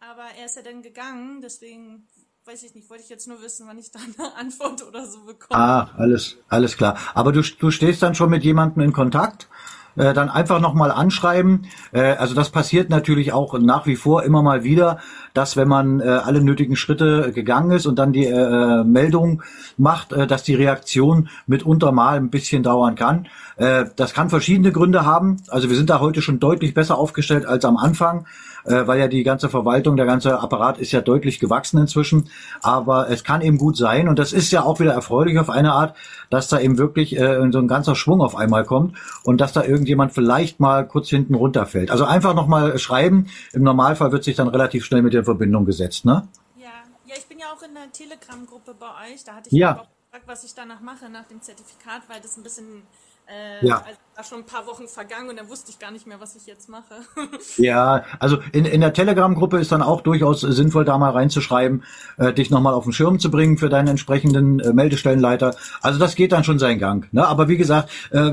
aber 0.00 0.24
er 0.38 0.46
ist 0.46 0.56
ja 0.56 0.62
dann 0.62 0.82
gegangen, 0.82 1.40
deswegen 1.42 2.06
weiß 2.46 2.62
ich 2.62 2.74
nicht, 2.74 2.88
wollte 2.88 3.02
ich 3.02 3.10
jetzt 3.10 3.28
nur 3.28 3.42
wissen, 3.42 3.66
wann 3.68 3.78
ich 3.78 3.90
da 3.90 3.98
eine 3.98 4.34
Antwort 4.38 4.82
oder 4.86 5.04
so 5.06 5.20
bekomme. 5.24 5.60
Ah, 5.60 5.90
alles, 5.96 6.36
alles 6.48 6.76
klar. 6.76 6.96
Aber 7.14 7.32
du, 7.32 7.42
du 7.42 7.70
stehst 7.70 8.02
dann 8.02 8.14
schon 8.14 8.30
mit 8.30 8.42
jemandem 8.42 8.82
in 8.82 8.92
Kontakt? 8.92 9.48
Äh, 9.96 10.14
dann 10.14 10.28
einfach 10.30 10.60
nochmal 10.60 10.92
anschreiben. 10.92 11.66
Äh, 11.92 12.12
also 12.12 12.34
das 12.34 12.50
passiert 12.50 12.88
natürlich 12.88 13.32
auch 13.32 13.58
nach 13.58 13.86
wie 13.86 13.96
vor 13.96 14.22
immer 14.22 14.42
mal 14.42 14.62
wieder, 14.62 14.98
dass 15.34 15.56
wenn 15.56 15.66
man 15.66 16.00
äh, 16.00 16.04
alle 16.04 16.40
nötigen 16.40 16.76
Schritte 16.76 17.32
gegangen 17.32 17.72
ist 17.72 17.84
und 17.84 17.98
dann 17.98 18.12
die 18.12 18.26
äh, 18.26 18.84
Meldung 18.84 19.42
macht, 19.76 20.12
äh, 20.12 20.28
dass 20.28 20.44
die 20.44 20.54
Reaktion 20.54 21.28
mitunter 21.46 21.90
mal 21.90 22.16
ein 22.16 22.30
bisschen 22.30 22.62
dauern 22.62 22.94
kann. 22.94 23.26
Äh, 23.56 23.86
das 23.96 24.14
kann 24.14 24.30
verschiedene 24.30 24.70
Gründe 24.70 25.04
haben. 25.04 25.38
Also 25.48 25.68
wir 25.68 25.76
sind 25.76 25.90
da 25.90 25.98
heute 25.98 26.22
schon 26.22 26.38
deutlich 26.38 26.74
besser 26.74 26.96
aufgestellt 26.96 27.44
als 27.44 27.64
am 27.64 27.76
Anfang 27.76 28.26
äh, 28.64 28.86
weil 28.86 28.98
ja 28.98 29.08
die 29.08 29.22
ganze 29.22 29.48
Verwaltung, 29.48 29.96
der 29.96 30.06
ganze 30.06 30.38
Apparat 30.40 30.78
ist 30.78 30.92
ja 30.92 31.00
deutlich 31.00 31.38
gewachsen 31.40 31.78
inzwischen. 31.78 32.28
Aber 32.62 33.10
es 33.10 33.24
kann 33.24 33.40
eben 33.40 33.58
gut 33.58 33.76
sein, 33.76 34.08
und 34.08 34.18
das 34.18 34.32
ist 34.32 34.50
ja 34.50 34.62
auch 34.62 34.80
wieder 34.80 34.92
erfreulich 34.92 35.38
auf 35.38 35.50
eine 35.50 35.72
Art, 35.72 35.96
dass 36.30 36.48
da 36.48 36.60
eben 36.60 36.78
wirklich 36.78 37.16
äh, 37.18 37.40
so 37.50 37.58
ein 37.58 37.68
ganzer 37.68 37.94
Schwung 37.94 38.20
auf 38.20 38.36
einmal 38.36 38.64
kommt 38.64 38.96
und 39.24 39.40
dass 39.40 39.52
da 39.52 39.62
irgendjemand 39.64 40.12
vielleicht 40.12 40.60
mal 40.60 40.86
kurz 40.86 41.08
hinten 41.08 41.34
runterfällt. 41.34 41.90
Also 41.90 42.04
einfach 42.04 42.34
nochmal 42.34 42.78
schreiben. 42.78 43.26
Im 43.52 43.62
Normalfall 43.62 44.12
wird 44.12 44.24
sich 44.24 44.36
dann 44.36 44.48
relativ 44.48 44.84
schnell 44.84 45.02
mit 45.02 45.12
der 45.12 45.24
Verbindung 45.24 45.64
gesetzt, 45.64 46.04
ne? 46.04 46.28
Ja, 46.56 46.66
ja, 47.06 47.14
ich 47.16 47.26
bin 47.26 47.38
ja 47.38 47.46
auch 47.46 47.62
in 47.62 47.74
der 47.74 47.90
Telegram-Gruppe 47.92 48.74
bei 48.78 49.12
euch. 49.12 49.24
Da 49.24 49.34
hatte 49.36 49.48
ich 49.48 49.52
Ja. 49.58 49.72
auch 49.80 49.86
gefragt, 50.10 50.24
was 50.26 50.44
ich 50.44 50.54
danach 50.54 50.80
mache, 50.80 51.08
nach 51.10 51.24
dem 51.24 51.40
Zertifikat, 51.40 52.02
weil 52.08 52.20
das 52.20 52.36
ein 52.36 52.42
bisschen, 52.42 52.82
äh, 53.28 53.66
Ja. 53.66 53.76
also 53.86 53.98
war 54.18 54.24
schon 54.24 54.38
ein 54.38 54.46
paar 54.46 54.66
Wochen 54.66 54.88
vergangen 54.88 55.28
und 55.30 55.38
dann 55.38 55.48
wusste 55.48 55.70
ich 55.70 55.78
gar 55.78 55.92
nicht 55.92 56.04
mehr, 56.08 56.20
was 56.20 56.34
ich 56.34 56.44
jetzt 56.46 56.68
mache. 56.68 56.94
Ja, 57.56 58.02
also 58.18 58.38
in, 58.52 58.64
in 58.64 58.80
der 58.80 58.92
Telegram-Gruppe 58.92 59.58
ist 59.58 59.70
dann 59.70 59.80
auch 59.82 60.00
durchaus 60.00 60.40
sinnvoll, 60.40 60.84
da 60.84 60.98
mal 60.98 61.10
reinzuschreiben, 61.10 61.84
äh, 62.16 62.32
dich 62.32 62.50
nochmal 62.50 62.74
auf 62.74 62.82
den 62.82 62.92
Schirm 62.92 63.20
zu 63.20 63.30
bringen 63.30 63.58
für 63.58 63.68
deinen 63.68 63.86
entsprechenden 63.88 64.58
äh, 64.58 64.72
Meldestellenleiter. 64.72 65.54
Also 65.82 66.00
das 66.00 66.16
geht 66.16 66.32
dann 66.32 66.42
schon 66.42 66.58
seinen 66.58 66.80
Gang. 66.80 67.06
Ne? 67.12 67.26
Aber 67.26 67.46
wie 67.48 67.56
gesagt, 67.56 67.90
äh, 68.10 68.32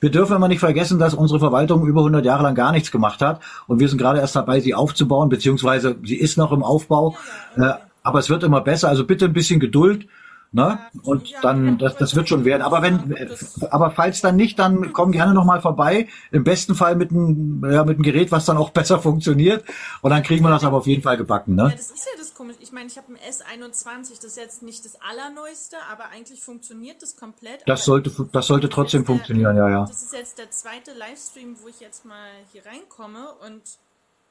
wir 0.00 0.10
dürfen 0.10 0.36
immer 0.36 0.48
nicht 0.48 0.60
vergessen, 0.60 0.98
dass 0.98 1.14
unsere 1.14 1.40
Verwaltung 1.40 1.86
über 1.86 2.00
100 2.00 2.24
Jahre 2.24 2.42
lang 2.42 2.54
gar 2.54 2.72
nichts 2.72 2.90
gemacht 2.90 3.22
hat 3.22 3.40
und 3.66 3.80
wir 3.80 3.88
sind 3.88 3.96
gerade 3.98 4.20
erst 4.20 4.36
dabei, 4.36 4.60
sie 4.60 4.74
aufzubauen, 4.74 5.30
beziehungsweise 5.30 5.96
sie 6.04 6.16
ist 6.16 6.36
noch 6.36 6.52
im 6.52 6.62
Aufbau. 6.62 7.16
Äh, 7.56 7.72
aber 8.02 8.18
es 8.18 8.28
wird 8.28 8.42
immer 8.42 8.60
besser. 8.60 8.88
Also 8.88 9.06
bitte 9.06 9.24
ein 9.26 9.32
bisschen 9.32 9.60
Geduld. 9.60 10.08
Ne? 10.54 10.78
Und 11.02 11.32
dann, 11.40 11.78
das, 11.78 11.96
das 11.96 12.14
wird 12.14 12.28
schon 12.28 12.44
werden. 12.44 12.60
Aber 12.60 12.82
wenn, 12.82 13.16
aber 13.70 13.90
falls 13.90 14.20
dann 14.20 14.36
nicht, 14.36 14.58
dann 14.58 14.92
komm 14.92 15.10
gerne 15.10 15.32
nochmal 15.32 15.62
vorbei. 15.62 16.08
Im 16.30 16.44
besten 16.44 16.74
Fall 16.74 16.94
mit 16.94 17.10
einem, 17.10 17.64
ja, 17.64 17.84
mit 17.84 17.94
einem 17.96 18.02
Gerät, 18.02 18.30
was 18.30 18.44
dann 18.44 18.58
auch 18.58 18.68
besser 18.82 19.00
funktioniert. 19.00 19.64
Und 20.02 20.10
dann 20.10 20.22
kriegen 20.22 20.44
wir 20.44 20.50
das 20.50 20.62
aber 20.64 20.76
auf 20.76 20.86
jeden 20.86 21.02
Fall 21.02 21.16
gebacken, 21.16 21.56
Ja, 21.56 21.64
ne? 21.68 21.70
das 21.74 21.90
ist 21.90 22.04
ja 22.04 22.18
das 22.18 22.34
komische. 22.34 22.58
Ich 22.60 22.70
meine, 22.70 22.86
ich 22.88 22.98
habe 22.98 23.06
ein 23.08 23.16
S21, 23.16 24.16
das 24.16 24.24
ist 24.24 24.36
jetzt 24.36 24.62
nicht 24.62 24.84
das 24.84 24.98
allerneueste, 25.00 25.76
aber 25.90 26.10
eigentlich 26.10 26.42
funktioniert 26.42 27.00
das 27.00 27.16
komplett. 27.16 27.62
Das 27.64 27.86
sollte, 27.86 28.12
das 28.30 28.46
sollte 28.46 28.68
trotzdem 28.68 29.06
funktionieren, 29.06 29.56
ja, 29.56 29.70
ja. 29.70 29.86
Das 29.86 30.02
ist 30.02 30.12
jetzt 30.12 30.38
der 30.38 30.50
zweite 30.50 30.92
Livestream, 30.92 31.56
wo 31.62 31.68
ich 31.68 31.80
jetzt 31.80 32.04
mal 32.04 32.28
hier 32.52 32.66
reinkomme 32.66 33.28
und 33.46 33.62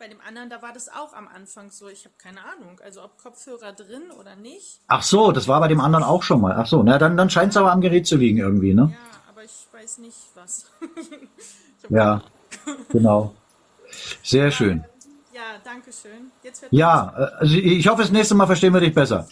bei 0.01 0.07
dem 0.07 0.19
anderen, 0.27 0.49
da 0.49 0.63
war 0.63 0.73
das 0.73 0.89
auch 0.89 1.13
am 1.13 1.27
Anfang 1.27 1.69
so. 1.69 1.87
Ich 1.87 2.05
habe 2.05 2.15
keine 2.17 2.39
Ahnung, 2.39 2.81
also 2.83 3.03
ob 3.03 3.21
Kopfhörer 3.21 3.71
drin 3.71 4.01
oder 4.19 4.35
nicht. 4.35 4.81
Ach 4.87 5.03
so, 5.03 5.31
das 5.31 5.47
war 5.47 5.59
bei 5.59 5.67
dem 5.67 5.79
anderen 5.79 6.03
auch 6.03 6.23
schon 6.23 6.41
mal. 6.41 6.55
Ach 6.57 6.65
so, 6.65 6.81
na 6.81 6.97
dann, 6.97 7.15
dann 7.17 7.29
scheint 7.29 7.51
es 7.51 7.57
aber 7.57 7.71
am 7.71 7.81
Gerät 7.81 8.07
zu 8.07 8.17
liegen 8.17 8.39
irgendwie, 8.39 8.73
ne? 8.73 8.91
Ja, 8.91 9.19
aber 9.29 9.43
ich 9.43 9.67
weiß 9.71 9.99
nicht 9.99 10.17
was. 10.35 10.65
Ja, 11.89 12.21
genau. 12.89 13.33
Sehr 14.21 14.51
schön. 14.51 14.85
ja, 15.33 15.41
danke 15.63 15.91
schön. 15.91 16.31
Ja, 16.69 17.11
äh, 17.17 17.39
also 17.39 17.55
ich 17.55 17.65
ich 17.65 17.87
hoffe, 17.87 18.03
das 18.03 18.11
nächste 18.11 18.35
Mal 18.35 18.45
verstehen 18.45 18.71
wir 18.71 18.81
dich 18.81 18.93
besser. 18.93 19.27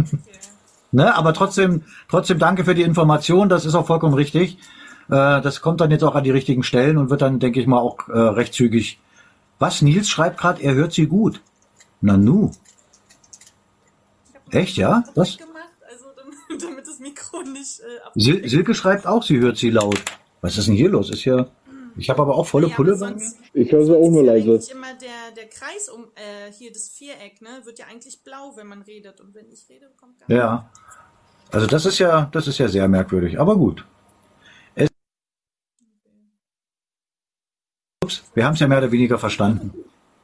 ne, 0.90 1.14
aber 1.14 1.34
trotzdem, 1.34 1.84
trotzdem 2.08 2.38
danke 2.38 2.64
für 2.64 2.74
die 2.74 2.82
Information. 2.82 3.50
Das 3.50 3.66
ist 3.66 3.74
auch 3.74 3.86
vollkommen 3.86 4.14
richtig. 4.14 4.56
Äh, 5.10 5.42
das 5.42 5.60
kommt 5.60 5.82
dann 5.82 5.90
jetzt 5.90 6.02
auch 6.02 6.14
an 6.14 6.24
die 6.24 6.30
richtigen 6.30 6.62
Stellen 6.62 6.96
und 6.96 7.10
wird 7.10 7.20
dann, 7.20 7.40
denke 7.40 7.60
ich 7.60 7.66
mal, 7.66 7.78
auch 7.78 8.08
äh, 8.08 8.18
recht 8.18 8.54
zügig. 8.54 8.98
Was? 9.60 9.82
Nils 9.82 10.08
schreibt 10.08 10.38
gerade, 10.38 10.62
er 10.62 10.74
hört 10.74 10.92
sie 10.92 11.06
gut. 11.06 11.40
Nanu. 12.00 12.50
Echt, 14.50 14.76
ja? 14.76 15.04
Das? 15.14 15.36
gemacht, 15.36 15.68
also 15.88 16.06
damit, 16.16 16.34
damit 16.62 16.88
das 16.88 16.98
Mikro 16.98 17.42
nicht 17.42 17.80
äh. 17.80 18.18
Sil 18.18 18.48
Silke 18.48 18.74
schreibt 18.74 19.06
auch, 19.06 19.22
sie 19.22 19.38
hört 19.38 19.58
sie 19.58 19.70
laut. 19.70 20.02
Was 20.40 20.58
ist 20.58 20.66
denn 20.66 20.74
hier 20.74 20.88
los? 20.88 21.10
Ist 21.10 21.24
ja. 21.24 21.46
Ich 21.96 22.08
habe 22.08 22.22
aber 22.22 22.36
auch 22.36 22.46
volle 22.46 22.68
Pulle 22.68 22.96
bei 22.96 23.10
mir. 23.10 23.32
Ich 23.52 23.70
höre 23.70 23.84
sie 23.84 23.94
auch 23.94 24.10
nur 24.10 24.24
leise. 24.24 24.72
Immer 24.72 24.94
der, 24.94 25.32
der 25.36 25.48
Kreis 25.48 25.88
um, 25.88 26.04
äh, 26.14 26.50
hier 26.52 26.72
das 26.72 26.88
Viereck, 26.88 27.42
ne, 27.42 27.60
wird 27.64 27.78
ja 27.78 27.86
eigentlich 27.90 28.22
blau, 28.24 28.56
wenn 28.56 28.66
man 28.66 28.80
redet. 28.82 29.20
Und 29.20 29.34
wenn 29.34 29.50
ich 29.50 29.68
rede, 29.68 29.90
kommt 29.96 30.18
gar 30.20 30.30
Ja. 30.30 30.70
Also 31.50 31.66
das 31.66 31.84
ist 31.84 31.98
ja, 31.98 32.30
das 32.32 32.46
ist 32.46 32.58
ja 32.58 32.68
sehr 32.68 32.88
merkwürdig, 32.88 33.38
aber 33.38 33.56
gut. 33.56 33.84
Ups, 38.10 38.24
wir 38.34 38.44
haben 38.44 38.54
es 38.54 38.60
ja 38.60 38.66
mehr 38.66 38.78
oder 38.78 38.90
weniger 38.90 39.18
verstanden. 39.18 39.72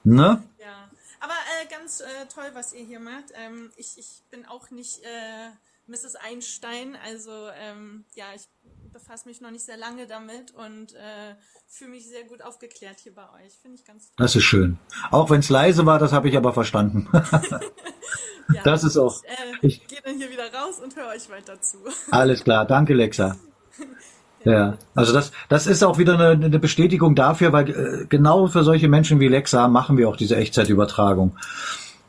Ne? 0.03 0.43
Ja, 0.59 0.91
aber 1.21 1.33
äh, 1.33 1.67
ganz 1.71 2.01
äh, 2.01 2.05
toll, 2.33 2.51
was 2.55 2.73
ihr 2.73 2.85
hier 2.85 3.01
macht. 3.01 3.33
Ähm, 3.35 3.71
ich, 3.77 3.97
ich 3.97 4.23
bin 4.31 4.45
auch 4.47 4.71
nicht 4.71 5.03
äh, 5.03 5.51
Mrs. 5.87 6.17
Einstein, 6.17 6.97
also 7.05 7.31
ähm, 7.61 8.05
ja, 8.15 8.27
ich 8.35 8.49
befasse 8.93 9.29
mich 9.29 9.41
noch 9.41 9.51
nicht 9.51 9.65
sehr 9.65 9.77
lange 9.77 10.07
damit 10.07 10.53
und 10.55 10.95
äh, 10.95 11.35
fühle 11.69 11.91
mich 11.91 12.09
sehr 12.09 12.25
gut 12.25 12.43
aufgeklärt 12.43 12.99
hier 13.01 13.15
bei 13.15 13.29
euch. 13.35 13.53
Finde 13.63 13.77
ich 13.77 13.85
ganz 13.85 14.07
toll. 14.07 14.15
Das 14.17 14.35
ist 14.35 14.45
schön. 14.45 14.79
Auch 15.11 15.31
wenn 15.31 15.41
es 15.41 15.49
leise 15.49 15.87
war, 15.87 15.99
das 15.99 16.13
habe 16.13 16.29
ich 16.29 16.37
aber 16.37 16.53
verstanden. 16.53 17.09
das 18.65 18.83
ist 18.85 18.97
auch. 18.97 19.23
Äh, 19.25 19.29
ich 19.63 19.87
gehe 19.87 20.01
dann 20.03 20.17
hier 20.17 20.31
wieder 20.31 20.53
raus 20.53 20.81
und 20.81 20.97
höre 20.97 21.09
euch 21.09 21.29
weiter 21.31 21.61
zu. 21.61 21.79
Alles 22.11 22.43
klar, 22.43 22.65
danke 22.67 22.95
Lexa. 22.95 23.37
Ja, 24.47 24.75
also 24.95 25.13
das, 25.13 25.33
das 25.49 25.67
ist 25.67 25.83
auch 25.83 25.99
wieder 25.99 26.15
eine, 26.15 26.45
eine 26.45 26.59
Bestätigung 26.61 27.17
dafür, 27.17 27.53
weil 27.53 27.69
äh, 27.69 28.07
genau 28.09 28.47
für 28.47 28.63
solche 28.63 28.87
Menschen 28.87 29.19
wie 29.19 29.27
Lexa 29.27 29.67
machen 29.67 29.99
wir 29.99 30.09
auch 30.09 30.17
diese 30.17 30.37
Echtzeitübertragung. 30.37 31.33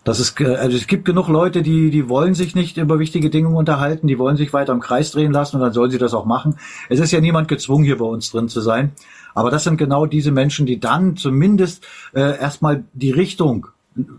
Das 0.04 0.20
ist, 0.20 0.40
äh, 0.40 0.56
also 0.56 0.78
es 0.78 0.86
gibt 0.86 1.06
genug 1.06 1.30
Leute, 1.30 1.64
die, 1.64 1.90
die 1.90 2.10
wollen 2.10 2.36
sich 2.36 2.54
nicht 2.54 2.78
über 2.78 3.00
wichtige 3.00 3.32
Dinge 3.32 3.50
unterhalten, 3.50 4.06
die 4.06 4.20
wollen 4.20 4.38
sich 4.38 4.54
weiter 4.54 4.72
im 4.72 4.82
Kreis 4.82 5.10
drehen 5.10 5.32
lassen 5.32 5.56
und 5.56 5.64
dann 5.64 5.74
sollen 5.74 5.90
sie 5.90 5.98
das 5.98 6.14
auch 6.14 6.26
machen. 6.26 6.58
Es 6.90 7.00
ist 7.00 7.12
ja 7.12 7.20
niemand 7.22 7.48
gezwungen, 7.48 7.84
hier 7.84 7.98
bei 7.98 8.06
uns 8.06 8.30
drin 8.30 8.50
zu 8.50 8.62
sein. 8.62 8.92
Aber 9.34 9.50
das 9.50 9.64
sind 9.64 9.78
genau 9.78 10.06
diese 10.06 10.32
Menschen, 10.32 10.68
die 10.68 10.80
dann 10.80 11.18
zumindest 11.18 11.88
äh, 12.14 12.40
erstmal 12.40 12.84
die 12.94 13.12
Richtung 13.12 13.66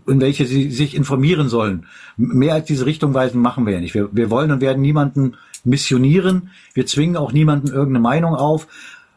in 0.07 0.21
welche 0.21 0.45
sie 0.45 0.71
sich 0.71 0.95
informieren 0.95 1.49
sollen. 1.49 1.85
Mehr 2.17 2.53
als 2.53 2.65
diese 2.65 2.85
Richtung 2.85 3.13
weisen 3.13 3.41
machen 3.41 3.65
wir 3.65 3.73
ja 3.73 3.79
nicht. 3.79 3.93
Wir, 3.93 4.09
wir 4.11 4.29
wollen 4.29 4.51
und 4.51 4.61
werden 4.61 4.81
niemanden 4.81 5.35
missionieren. 5.63 6.49
Wir 6.73 6.85
zwingen 6.85 7.17
auch 7.17 7.31
niemanden 7.31 7.67
irgendeine 7.67 7.99
Meinung 7.99 8.35
auf. 8.35 8.67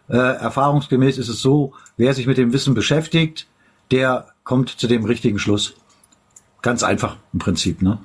Äh, 0.08 0.16
erfahrungsgemäß 0.16 1.18
ist 1.18 1.28
es 1.28 1.40
so, 1.40 1.72
wer 1.96 2.14
sich 2.14 2.26
mit 2.26 2.38
dem 2.38 2.52
Wissen 2.52 2.74
beschäftigt, 2.74 3.46
der 3.90 4.26
kommt 4.44 4.68
zu 4.70 4.86
dem 4.86 5.04
richtigen 5.04 5.38
Schluss. 5.38 5.74
Ganz 6.62 6.84
einfach 6.84 7.16
im 7.32 7.40
Prinzip, 7.40 7.82
ne? 7.82 7.98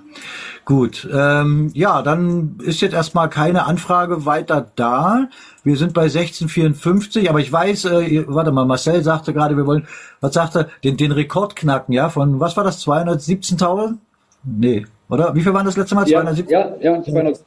Gut, 0.66 1.08
ähm, 1.14 1.70
ja, 1.74 2.02
dann 2.02 2.58
ist 2.62 2.82
jetzt 2.82 2.94
erstmal 2.94 3.30
keine 3.30 3.66
Anfrage 3.66 4.26
weiter 4.26 4.70
da. 4.76 5.30
Wir 5.64 5.78
sind 5.78 5.94
bei 5.94 6.10
1654, 6.10 7.30
aber 7.30 7.40
ich 7.40 7.52
weiß, 7.52 7.86
äh, 7.86 8.26
warte 8.28 8.52
mal, 8.52 8.66
Marcel 8.66 9.04
sagte 9.04 9.32
gerade, 9.32 9.56
wir 9.56 9.66
wollen, 9.66 9.88
was 10.20 10.34
sagte, 10.34 10.70
den, 10.84 10.98
den 10.98 11.12
Rekord 11.12 11.56
knacken, 11.56 11.94
ja, 11.94 12.10
von, 12.10 12.40
was 12.40 12.58
war 12.58 12.64
das, 12.64 12.86
217.000? 12.86 13.98
Nee, 14.44 14.86
oder? 15.08 15.36
Wie 15.36 15.42
viel 15.42 15.54
waren 15.54 15.66
das 15.66 15.78
letzte 15.78 15.96
Mal? 15.96 16.08
Ja, 16.10 16.22
217? 16.22 16.52
ja, 16.52 16.76
ja, 16.82 17.02
200. 17.02 17.40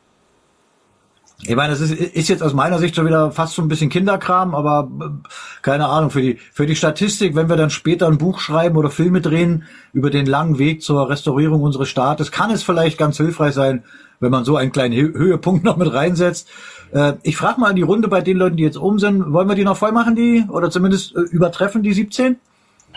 Ich 1.43 1.57
meine, 1.57 1.71
das 1.71 1.81
ist, 1.81 1.93
ist 1.93 2.29
jetzt 2.29 2.43
aus 2.43 2.53
meiner 2.53 2.79
Sicht 2.79 2.97
schon 2.97 3.07
wieder 3.07 3.31
fast 3.31 3.55
so 3.55 3.63
ein 3.63 3.69
bisschen 3.69 3.89
Kinderkram, 3.89 4.55
aber 4.55 4.91
äh, 5.01 5.29
keine 5.63 5.87
Ahnung, 5.87 6.11
für 6.11 6.21
die, 6.21 6.39
für 6.53 6.67
die 6.67 6.77
Statistik, 6.77 7.35
wenn 7.35 7.49
wir 7.49 7.57
dann 7.57 7.71
später 7.71 8.07
ein 8.07 8.19
Buch 8.19 8.41
schreiben 8.41 8.77
oder 8.77 8.91
Filme 8.91 9.21
drehen 9.21 9.65
über 9.93 10.11
den 10.11 10.27
langen 10.27 10.59
Weg 10.59 10.83
zur 10.83 11.09
Restaurierung 11.09 11.63
unseres 11.63 11.89
Staates, 11.89 12.31
kann 12.31 12.51
es 12.51 12.63
vielleicht 12.63 12.99
ganz 12.99 13.17
hilfreich 13.17 13.55
sein, 13.55 13.85
wenn 14.21 14.31
man 14.31 14.45
so 14.45 14.57
einen 14.57 14.71
kleinen 14.71 14.95
Hö 14.95 15.13
Höhepunkt 15.15 15.65
noch 15.65 15.79
mit 15.79 15.93
reinsetzt. 15.93 16.49
Äh, 16.93 17.15
ich 17.23 17.37
frage 17.37 17.61
mal 17.61 17.71
in 17.71 17.77
die 17.77 17.83
Runde 17.83 18.09
bei 18.09 18.21
den 18.21 18.37
Leuten, 18.37 18.57
die 18.57 18.65
jetzt 18.65 18.77
um 18.77 18.99
sind, 18.99 19.33
wollen 19.33 19.49
wir 19.49 19.55
die 19.55 19.65
noch 19.65 19.79
voll 19.79 19.93
machen, 19.93 20.15
die, 20.15 20.45
oder 20.49 20.71
zumindest 20.71 21.17
äh, 21.17 21.21
übertreffen, 21.21 21.83
die 21.83 21.95
17? 21.95 22.37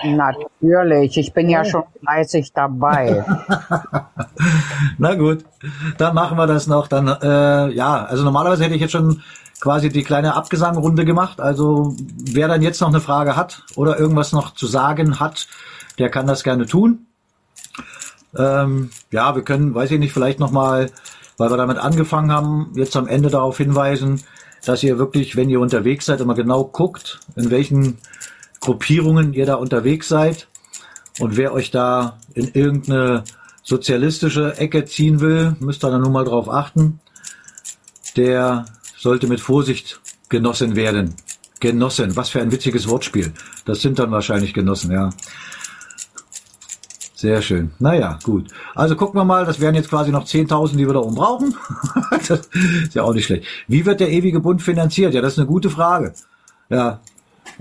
Natürlich, 0.04 1.18
ich 1.18 1.34
bin 1.34 1.50
ja 1.50 1.64
schon 1.64 1.84
fleißig 2.02 2.54
dabei. 2.54 3.26
Na 4.98 5.16
gut, 5.16 5.46
dann 5.98 6.16
machen 6.16 6.38
wir 6.38 6.48
das 6.48 6.68
noch. 6.68 6.88
Dann 6.88 7.08
äh, 7.08 7.74
ja, 7.74 8.06
also 8.06 8.24
normalerweise 8.24 8.64
hätte 8.64 8.76
ich 8.76 8.82
jetzt 8.82 8.92
schon 8.92 9.22
quasi 9.62 9.90
die 9.90 10.04
kleine 10.04 10.36
Abgesangrunde 10.36 11.06
gemacht. 11.06 11.40
Also 11.40 11.96
wer 12.18 12.48
dann 12.48 12.62
jetzt 12.62 12.82
noch 12.82 12.90
eine 12.90 13.00
Frage 13.00 13.36
hat 13.36 13.64
oder 13.76 13.98
irgendwas 13.98 14.34
noch 14.34 14.54
zu 14.54 14.68
sagen 14.68 15.20
hat, 15.20 15.48
der 16.00 16.10
kann 16.10 16.28
das 16.28 16.44
gerne 16.44 16.66
tun. 16.66 17.06
Ähm, 18.36 18.90
ja, 19.12 19.36
wir 19.36 19.44
können, 19.44 19.74
weiß 19.74 19.92
ich 19.92 20.00
nicht, 20.00 20.14
vielleicht 20.14 20.40
noch 20.40 20.52
mal, 20.52 20.90
weil 21.38 21.50
wir 21.50 21.58
damit 21.58 21.78
angefangen 21.78 22.32
haben, 22.32 22.72
jetzt 22.76 22.96
am 22.96 23.08
Ende 23.08 23.30
darauf 23.30 23.58
hinweisen, 23.58 24.22
dass 24.66 24.84
ihr 24.84 24.98
wirklich, 24.98 25.36
wenn 25.36 25.50
ihr 25.50 25.60
unterwegs 25.60 26.06
seid, 26.06 26.22
immer 26.22 26.36
genau 26.36 26.66
guckt, 26.66 27.20
in 27.36 27.52
welchen 27.52 28.00
Gruppierungen 28.64 29.34
ihr 29.34 29.46
da 29.46 29.56
unterwegs 29.56 30.08
seid 30.08 30.48
und 31.20 31.36
wer 31.36 31.52
euch 31.52 31.70
da 31.70 32.18
in 32.34 32.48
irgendeine 32.54 33.26
sozialistische 33.62 34.58
Ecke 34.58 34.86
ziehen 34.86 35.20
will, 35.20 35.58
müsst 35.60 35.84
ihr 35.84 35.92
dann 35.92 36.02
nur 36.02 36.12
mal 36.12 36.24
drauf 36.24 36.50
achten. 36.50 37.02
Der 38.16 38.66
sollte 38.98 39.28
mit 39.28 39.42
Vorsicht 39.42 40.00
Genossen 40.30 40.78
werden. 40.78 41.14
Genossen, 41.60 42.16
was 42.16 42.30
für 42.30 42.42
ein 42.42 42.54
witziges 42.54 42.88
Wortspiel. 42.88 43.34
Das 43.66 43.82
sind 43.82 44.00
dann 44.00 44.12
wahrscheinlich 44.12 44.54
Genossen, 44.54 44.92
ja. 44.92 45.10
Sehr 47.16 47.42
schön. 47.42 47.74
Naja, 47.80 48.18
gut. 48.24 48.50
Also 48.76 48.96
gucken 48.96 49.20
wir 49.20 49.26
mal, 49.26 49.46
das 49.46 49.60
wären 49.60 49.76
jetzt 49.76 49.90
quasi 49.90 50.12
noch 50.12 50.26
10.000, 50.26 50.78
die 50.78 50.88
wir 50.88 50.94
da 50.94 51.00
oben 51.00 51.16
brauchen. 51.16 51.56
das 52.28 52.50
ist 52.84 52.96
ja 52.96 53.04
auch 53.04 53.14
nicht 53.14 53.26
schlecht. 53.26 53.46
Wie 53.68 53.86
wird 53.86 54.00
der 54.00 54.10
ewige 54.10 54.40
Bund 54.40 54.62
finanziert? 54.62 55.14
Ja, 55.14 55.22
das 55.22 55.34
ist 55.34 55.40
eine 55.40 55.48
gute 55.48 55.70
Frage. 55.70 56.14
Ja, 56.70 57.02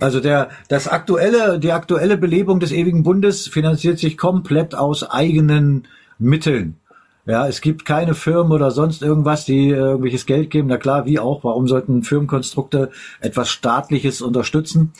also 0.01 0.21
der, 0.21 0.51
das 0.69 0.89
aktuelle, 0.89 1.59
die 1.59 1.73
aktuelle 1.73 2.17
Belebung 2.17 2.61
des 2.61 2.73
ewigen 2.73 3.03
Bundes 3.03 3.49
finanziert 3.49 3.99
sich 3.99 4.17
komplett 4.17 4.75
aus 4.75 5.09
eigenen 5.09 5.87
Mitteln. 6.19 6.79
Ja, 7.25 7.47
es 7.47 7.61
gibt 7.61 7.85
keine 7.85 8.15
Firmen 8.15 8.53
oder 8.53 8.73
sonst 8.73 9.03
irgendwas, 9.03 9.45
die 9.45 9.69
irgendwelches 9.69 10.27
Geld 10.27 10.51
geben. 10.51 10.69
Na 10.69 10.77
klar, 10.77 11.07
wie 11.07 11.21
auch. 11.21 11.45
Warum 11.45 11.69
sollten 11.69 12.03
Firmenkonstrukte 12.03 12.91
etwas 13.21 13.49
Staatliches 13.49 14.23
unterstützen? 14.23 14.93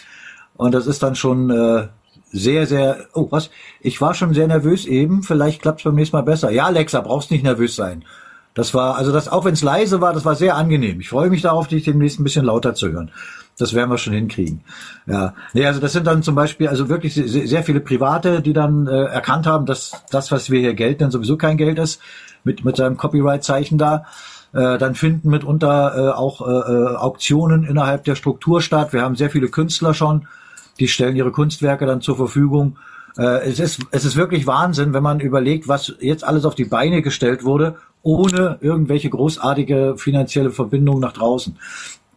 Und 0.57 0.73
das 0.73 0.87
ist 0.87 1.03
dann 1.03 1.17
schon 1.17 1.51
äh, 1.51 1.89
sehr, 2.31 2.67
sehr. 2.67 3.07
Oh, 3.15 3.27
was? 3.31 3.51
Ich 3.81 4.01
war 4.01 4.15
schon 4.15 4.35
sehr 4.35 4.47
nervös 4.47 4.87
eben. 4.87 5.25
Vielleicht 5.25 5.63
klappt 5.63 5.81
es 5.81 5.85
beim 5.85 5.97
nächsten 5.97 6.17
Mal 6.17 6.23
besser. 6.23 6.51
Ja, 6.51 6.67
Alexa, 6.67 7.01
brauchst 7.01 7.33
nicht 7.33 7.43
nervös 7.43 7.75
sein. 7.75 8.05
Das 8.55 8.75
war, 8.75 8.97
also 8.97 9.13
das, 9.13 9.29
auch 9.29 9.45
wenn 9.45 9.55
es 9.55 9.63
leise 9.63 10.01
war, 10.01 10.13
das 10.13 10.25
war 10.25 10.37
sehr 10.37 10.57
angenehm. 10.57 11.01
Ich 11.01 11.09
freue 11.09 11.31
mich 11.31 11.43
darauf, 11.43 11.69
dich 11.69 11.85
demnächst 11.85 12.21
ein 12.21 12.25
bisschen 12.25 12.45
lauter 12.45 12.75
zu 12.75 12.93
hören. 12.93 13.11
Das 13.63 13.75
werden 13.75 13.91
wir 13.91 13.99
schon 13.99 14.13
hinkriegen. 14.13 14.61
Ja, 15.07 15.35
nee, 15.53 15.65
also 15.65 15.79
das 15.79 15.93
sind 15.93 16.05
dann 16.09 16.25
zum 16.25 16.35
Beispiel 16.35 16.67
also 16.67 16.89
wirklich 16.89 17.15
sehr, 17.15 17.47
sehr 17.47 17.63
viele 17.63 17.79
Private, 17.79 18.43
die 18.43 18.53
dann 18.53 18.89
äh, 18.89 19.05
erkannt 19.05 19.47
haben, 19.47 19.67
dass 19.67 19.93
das, 20.11 20.33
was 20.33 20.51
wir 20.51 20.59
hier 20.59 20.75
Geld 20.75 20.99
nennen, 20.99 21.13
sowieso 21.13 21.37
kein 21.37 21.57
Geld 21.57 21.79
ist, 21.79 22.01
mit 22.43 22.65
mit 22.65 22.77
seinem 22.77 22.97
Copyright-Zeichen 22.97 23.79
da. 23.79 24.05
Äh, 24.53 24.79
dann 24.79 24.97
finden 24.97 25.31
mitunter 25.31 25.95
äh, 25.97 26.11
auch 26.11 26.41
äh, 26.41 26.51
äh, 26.51 26.97
Auktionen 26.97 27.63
innerhalb 27.63 28.03
der 28.03 28.17
Struktur 28.17 28.61
statt. 28.61 28.93
Wir 28.93 29.03
haben 29.03 29.15
sehr 29.15 29.31
viele 29.31 29.47
Künstler 29.47 29.95
schon, 29.95 30.27
die 30.81 30.89
stellen 30.89 31.15
ihre 31.15 31.31
Kunstwerke 31.31 31.87
dann 31.87 32.01
zur 32.01 32.17
Verfügung. 32.17 32.79
Äh, 33.17 33.49
es 33.49 33.61
ist 33.61 33.79
es 33.93 34.05
ist 34.05 34.17
wirklich 34.17 34.49
Wahnsinn, 34.49 34.93
wenn 34.93 35.05
man 35.05 35.21
überlegt, 35.21 35.69
was 35.69 35.95
jetzt 36.01 36.25
alles 36.25 36.45
auf 36.45 36.57
die 36.57 36.65
Beine 36.65 37.01
gestellt 37.01 37.45
wurde, 37.45 37.77
ohne 38.03 38.59
irgendwelche 38.61 39.09
großartige 39.09 39.95
finanzielle 39.99 40.51
Verbindung 40.51 40.99
nach 40.99 41.13
draußen. 41.13 41.57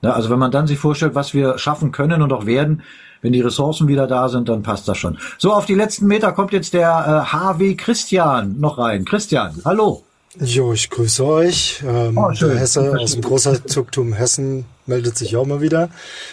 Ja, 0.05 0.13
also 0.13 0.29
wenn 0.29 0.39
man 0.39 0.51
dann 0.51 0.67
sich 0.67 0.77
vorstellt, 0.79 1.15
was 1.15 1.33
wir 1.33 1.57
schaffen 1.57 1.91
können 1.91 2.21
und 2.21 2.31
auch 2.31 2.45
werden, 2.45 2.83
wenn 3.21 3.33
die 3.33 3.41
Ressourcen 3.41 3.87
wieder 3.87 4.05
da 4.07 4.29
sind, 4.29 4.49
dann 4.49 4.61
passt 4.61 4.87
das 4.87 4.97
schon. 4.97 5.17
So, 5.37 5.53
auf 5.53 5.65
die 5.65 5.73
letzten 5.73 6.05
Meter 6.05 6.31
kommt 6.31 6.51
jetzt 6.53 6.73
der 6.73 7.25
äh, 7.27 7.33
HW 7.33 7.75
Christian 7.75 8.59
noch 8.59 8.77
rein. 8.77 9.03
Christian, 9.05 9.59
hallo. 9.65 10.03
Jo, 10.39 10.73
ich 10.73 10.89
grüße 10.89 11.25
euch. 11.25 11.81
Ähm, 11.87 12.17
Oh, 12.17 12.29
der 12.29 12.57
Hesse 12.59 12.95
aus 12.99 13.13
dem 13.13 13.21
Großherzogtum 13.21 14.13
Hessen 14.13 14.65
meldet 14.85 15.17
sich 15.17 15.35
auch 15.37 15.45
mal 15.45 15.61
wieder 15.61 15.89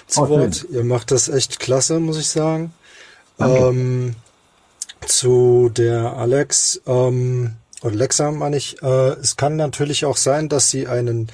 zu 0.06 0.22
Oh. 0.22 0.28
Wort. 0.28 0.66
Ihr 0.70 0.84
macht 0.84 1.10
das 1.12 1.28
echt 1.28 1.60
klasse, 1.60 1.98
muss 2.00 2.18
ich 2.18 2.28
sagen. 2.28 2.72
Ähm, 3.38 4.14
zu 5.06 5.70
der 5.74 6.14
Alex, 6.16 6.80
ähm, 6.86 7.52
oder 7.82 7.94
Lexa 7.94 8.30
meine 8.30 8.56
ich, 8.56 8.82
äh, 8.82 9.10
es 9.20 9.36
kann 9.36 9.56
natürlich 9.56 10.04
auch 10.04 10.16
sein, 10.16 10.48
dass 10.48 10.68
sie 10.70 10.86
einen 10.86 11.28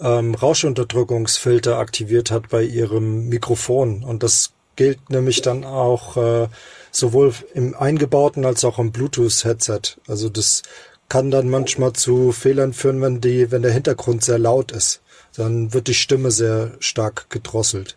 ähm, 0.00 0.34
Rauschunterdrückungsfilter 0.34 1.78
aktiviert 1.78 2.30
hat 2.30 2.48
bei 2.48 2.62
ihrem 2.62 3.28
Mikrofon. 3.28 4.02
Und 4.02 4.22
das 4.22 4.52
gilt 4.76 5.10
nämlich 5.10 5.42
dann 5.42 5.64
auch 5.64 6.16
äh, 6.16 6.48
sowohl 6.90 7.32
im 7.54 7.74
eingebauten 7.74 8.44
als 8.44 8.64
auch 8.64 8.78
im 8.78 8.92
Bluetooth-Headset. 8.92 9.98
Also 10.06 10.28
das 10.28 10.62
kann 11.08 11.30
dann 11.30 11.48
manchmal 11.48 11.92
zu 11.92 12.32
Fehlern 12.32 12.72
führen, 12.72 13.00
wenn 13.02 13.20
die, 13.20 13.50
wenn 13.50 13.62
der 13.62 13.72
Hintergrund 13.72 14.24
sehr 14.24 14.38
laut 14.38 14.72
ist. 14.72 15.00
Dann 15.36 15.72
wird 15.72 15.88
die 15.88 15.94
Stimme 15.94 16.30
sehr 16.30 16.72
stark 16.78 17.28
gedrosselt. 17.30 17.96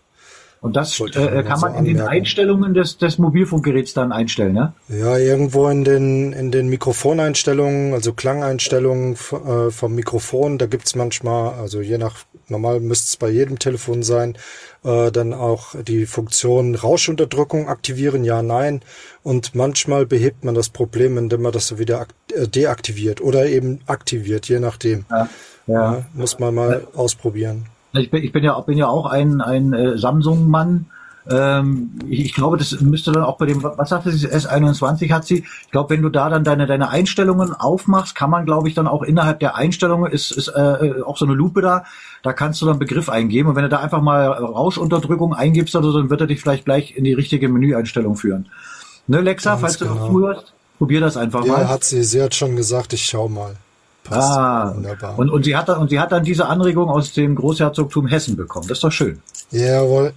Und 0.67 0.75
das 0.75 0.99
äh, 0.99 1.43
kann 1.43 1.57
so 1.57 1.65
man 1.65 1.75
in 1.75 1.85
den 1.85 1.95
anmerken. 1.95 2.17
Einstellungen 2.17 2.73
des, 2.73 2.97
des 2.97 3.17
Mobilfunkgeräts 3.17 3.93
dann 3.93 4.11
einstellen, 4.11 4.53
ne? 4.53 4.73
Ja, 4.89 5.17
irgendwo 5.17 5.69
in 5.69 5.85
den, 5.85 6.33
in 6.33 6.51
den 6.51 6.67
Mikrofoneinstellungen, 6.67 7.93
also 7.93 8.11
Klangeinstellungen 8.11 9.13
äh, 9.13 9.71
vom 9.71 9.95
Mikrofon, 9.95 10.57
da 10.57 10.65
gibt's 10.65 10.93
manchmal, 10.93 11.53
also 11.53 11.79
je 11.79 11.97
nach, 11.97 12.25
normal 12.49 12.81
müsste 12.81 13.05
es 13.05 13.15
bei 13.15 13.29
jedem 13.29 13.59
Telefon 13.59 14.03
sein, 14.03 14.37
äh, 14.83 15.09
dann 15.09 15.33
auch 15.33 15.73
die 15.81 16.05
Funktion 16.05 16.75
Rauschunterdrückung 16.75 17.69
aktivieren, 17.69 18.25
ja, 18.25 18.41
nein. 18.43 18.81
Und 19.23 19.55
manchmal 19.55 20.05
behebt 20.05 20.43
man 20.43 20.53
das 20.53 20.67
Problem, 20.67 21.17
indem 21.17 21.43
man 21.43 21.53
das 21.53 21.67
so 21.67 21.79
wieder 21.79 22.07
äh, 22.33 22.45
deaktiviert 22.45 23.21
oder 23.21 23.45
eben 23.45 23.79
aktiviert, 23.85 24.49
je 24.49 24.59
nachdem. 24.59 25.05
Ja, 25.09 25.29
ja. 25.67 26.05
muss 26.13 26.39
man 26.39 26.53
mal 26.53 26.87
ausprobieren. 26.93 27.67
Ich 27.93 28.11
bin, 28.11 28.23
ich 28.23 28.31
bin 28.31 28.43
ja, 28.43 28.59
bin 28.61 28.77
ja 28.77 28.87
auch 28.87 29.05
ein, 29.05 29.41
ein 29.41 29.73
äh, 29.73 29.97
Samsung-Mann. 29.97 30.87
Ähm, 31.29 31.91
ich, 32.07 32.21
ich 32.21 32.33
glaube, 32.33 32.57
das 32.57 32.79
müsste 32.79 33.11
dann 33.11 33.23
auch 33.23 33.37
bei 33.37 33.45
dem, 33.45 33.61
was 33.61 33.89
sagte 33.89 34.11
sie, 34.11 34.27
S21 34.27 35.11
hat 35.11 35.25
sie. 35.25 35.43
Ich 35.65 35.71
glaube, 35.71 35.89
wenn 35.89 36.01
du 36.01 36.09
da 36.09 36.29
dann 36.29 36.43
deine, 36.43 36.67
deine 36.67 36.89
Einstellungen 36.89 37.53
aufmachst, 37.53 38.15
kann 38.15 38.29
man, 38.29 38.45
glaube 38.45 38.69
ich, 38.69 38.75
dann 38.75 38.87
auch 38.87 39.03
innerhalb 39.03 39.39
der 39.39 39.55
Einstellungen, 39.55 40.11
ist, 40.11 40.31
ist 40.31 40.47
äh, 40.49 41.01
auch 41.05 41.17
so 41.17 41.25
eine 41.25 41.33
Lupe 41.33 41.61
da, 41.61 41.83
da 42.23 42.33
kannst 42.33 42.61
du 42.61 42.65
dann 42.65 42.79
Begriff 42.79 43.09
eingeben. 43.09 43.49
Und 43.49 43.55
wenn 43.55 43.63
du 43.63 43.69
da 43.69 43.79
einfach 43.79 44.01
mal 44.01 44.27
Rauschunterdrückung 44.27 45.33
eingibst 45.33 45.75
oder 45.75 45.91
so, 45.91 45.99
dann 45.99 46.09
wird 46.09 46.21
er 46.21 46.27
dich 46.27 46.39
vielleicht 46.39 46.65
gleich 46.65 46.95
in 46.95 47.03
die 47.03 47.13
richtige 47.13 47.49
Menüeinstellung 47.49 48.15
führen. 48.15 48.47
Ne, 49.07 49.21
Lexa, 49.21 49.51
Ganz 49.51 49.61
falls 49.61 49.77
du 49.77 49.85
genau. 49.87 49.99
noch 49.99 50.09
zuhörst, 50.09 50.53
probier 50.77 51.01
das 51.01 51.17
einfach 51.17 51.45
Ja, 51.45 51.53
mal. 51.53 51.69
hat 51.69 51.83
sie, 51.83 52.03
sie 52.03 52.21
hat 52.21 52.35
schon 52.35 52.55
gesagt, 52.55 52.93
ich 52.93 53.05
schau 53.05 53.27
mal. 53.27 53.55
Passt. 54.09 54.31
Ah, 54.37 54.73
Wunderbar. 54.75 55.17
und, 55.19 55.29
und 55.29 55.43
sie 55.43 55.55
hat 55.55 55.69
dann, 55.69 55.79
und 55.79 55.89
sie 55.89 55.99
hat 55.99 56.11
dann 56.11 56.23
diese 56.23 56.47
Anregung 56.47 56.89
aus 56.89 57.13
dem 57.13 57.35
Großherzogtum 57.35 58.07
Hessen 58.07 58.35
bekommen. 58.35 58.67
Das 58.67 58.77
ist 58.77 58.83
doch 58.83 58.91
schön. 58.91 59.21
Jawohl. 59.51 60.13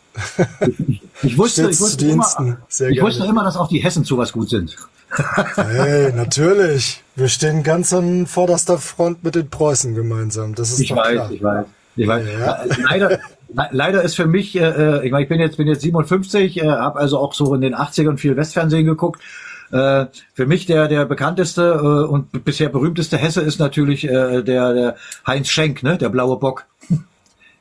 Ich 1.23 1.37
wusste, 1.39 1.71
ich 1.71 1.81
wusste 1.81 2.07
immer, 2.07 2.59
ich 2.69 3.01
wusste 3.03 3.25
immer, 3.27 3.45
dass 3.45 3.57
auch 3.57 3.69
die 3.69 3.79
Hessen 3.79 4.05
zu 4.05 4.17
was 4.19 4.33
gut 4.33 4.51
sind. 4.51 4.77
Hey, 5.57 6.13
natürlich. 6.17 7.03
Wir 7.17 7.29
stehen 7.29 7.63
ganz 7.63 7.93
an 7.93 8.27
vorderster 8.27 8.79
Front 8.79 9.25
mit 9.25 9.35
den 9.35 9.49
Preußen 9.51 9.95
gemeinsam. 9.95 10.55
Das 10.55 10.71
ist 10.73 10.81
Ich 10.81 10.91
doch 10.91 10.97
weiß, 10.97 11.13
klar. 11.15 11.31
ich 11.33 11.43
weiß. 11.43 11.67
Ich 11.97 12.07
weiß. 12.09 12.25
Ja. 12.39 12.65
Leider, 12.89 13.11
le- 13.11 13.69
leider 13.73 14.03
ist 14.03 14.15
für 14.15 14.27
mich, 14.27 14.57
äh, 14.57 14.61
äh, 15.01 15.05
ich 15.07 15.11
meine, 15.13 15.25
ich 15.25 15.29
bin 15.29 15.41
jetzt, 15.41 15.57
bin 15.57 15.67
jetzt 15.67 15.83
57, 15.83 16.59
äh, 16.63 16.67
habe 16.69 16.99
also 17.01 17.19
auch 17.19 17.35
so 17.35 17.53
in 17.55 17.61
den 17.61 17.75
80ern 17.75 18.17
viel 18.17 18.37
Westfernsehen 18.37 18.87
geguckt. 18.87 19.21
Äh, 19.73 20.07
für 20.35 20.47
mich 20.47 20.67
der 20.67 20.89
der 20.89 21.05
bekannteste 21.05 21.63
äh, 21.63 22.11
und 22.11 22.45
bisher 22.45 22.69
berühmteste 22.69 23.17
Hesse 23.17 23.41
ist 23.41 23.61
natürlich 23.61 24.05
äh, 24.05 24.43
der, 24.43 24.75
der 24.75 24.97
Heinz 25.27 25.49
Schenk, 25.49 25.83
ne, 25.83 25.97
der 25.97 26.09
blaue 26.09 26.39
Bock. 26.39 26.67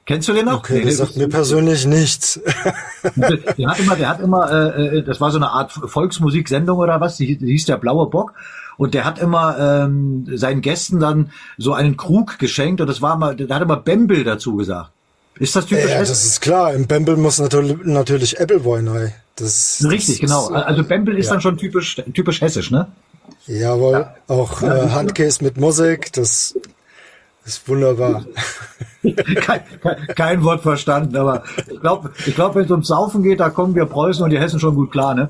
Kennst 0.05 0.27
du 0.27 0.33
den 0.33 0.45
noch? 0.45 0.59
Okay, 0.59 0.83
das 0.83 0.97
sagt 0.97 1.17
mir 1.17 1.29
persönlich 1.29 1.85
nichts. 1.85 2.39
der 3.15 3.69
hat 3.69 3.79
immer, 3.79 3.95
der 3.95 4.09
hat 4.09 4.21
immer, 4.21 4.51
äh, 4.51 4.97
äh, 4.97 5.03
das 5.03 5.21
war 5.21 5.29
so 5.29 5.37
eine 5.37 5.51
Art 5.51 5.71
Volksmusiksendung 5.71 6.79
oder 6.79 6.99
was, 6.99 7.17
die, 7.17 7.37
die 7.37 7.51
hieß 7.51 7.65
der 7.67 7.77
Blaue 7.77 8.09
Bock. 8.09 8.33
Und 8.77 8.93
der 8.93 9.03
hat 9.03 9.19
immer 9.19 9.59
ähm, 9.59 10.25
seinen 10.35 10.61
Gästen 10.61 10.99
dann 10.99 11.31
so 11.57 11.73
einen 11.73 11.97
Krug 11.97 12.39
geschenkt 12.39 12.81
und 12.81 12.87
das 12.87 13.01
war 13.01 13.17
mal, 13.17 13.35
der 13.35 13.53
hat 13.53 13.61
immer 13.61 13.75
Bembel 13.75 14.23
dazu 14.23 14.55
gesagt. 14.55 14.91
Ist 15.39 15.55
das 15.55 15.65
typisch? 15.65 15.89
Ja, 15.89 15.99
das 15.99 16.25
ist 16.25 16.41
klar. 16.41 16.73
Im 16.73 16.85
Bembel 16.85 17.15
muss 17.17 17.39
natürlich, 17.39 17.77
natürlich 17.83 18.39
Appleboy 18.39 18.85
rein. 18.87 19.13
Das, 19.37 19.85
Richtig, 19.89 20.19
das 20.19 20.29
genau. 20.29 20.49
ist, 20.49 20.55
Also 20.55 20.83
Bembel 20.83 21.17
ist 21.17 21.27
ja. 21.27 21.33
dann 21.33 21.41
schon 21.41 21.57
typisch, 21.57 22.01
typisch 22.13 22.41
hessisch, 22.41 22.71
ne? 22.71 22.87
Jawohl. 23.47 24.07
Auch 24.27 24.61
Ja, 24.61 24.67
äh, 24.67 24.81
siehst 24.81 24.85
du? 24.85 24.95
Handcase 24.95 25.43
mit 25.43 25.57
Musik. 25.57 26.11
Das 26.13 26.55
ist 27.49 27.67
wunderbar. 27.67 28.25
kein, 29.35 29.61
kein, 30.15 30.43
Wort 30.43 30.61
verstanden, 30.61 31.15
aber 31.15 31.43
ich 31.67 31.79
glaube, 31.79 32.11
ich 32.25 32.35
glaub, 32.35 32.55
wenn 32.55 32.65
es 32.65 32.71
ums 32.71 32.87
Saufen 32.87 33.23
geht, 33.23 33.39
da 33.39 33.49
kommen 33.49 33.73
wir 33.75 33.85
Preußen 33.85 34.23
und 34.23 34.29
die 34.29 34.39
Hessen 34.39 34.59
schon 34.59 34.75
gut 34.75 34.91
klar, 34.91 35.15
ne? 35.15 35.29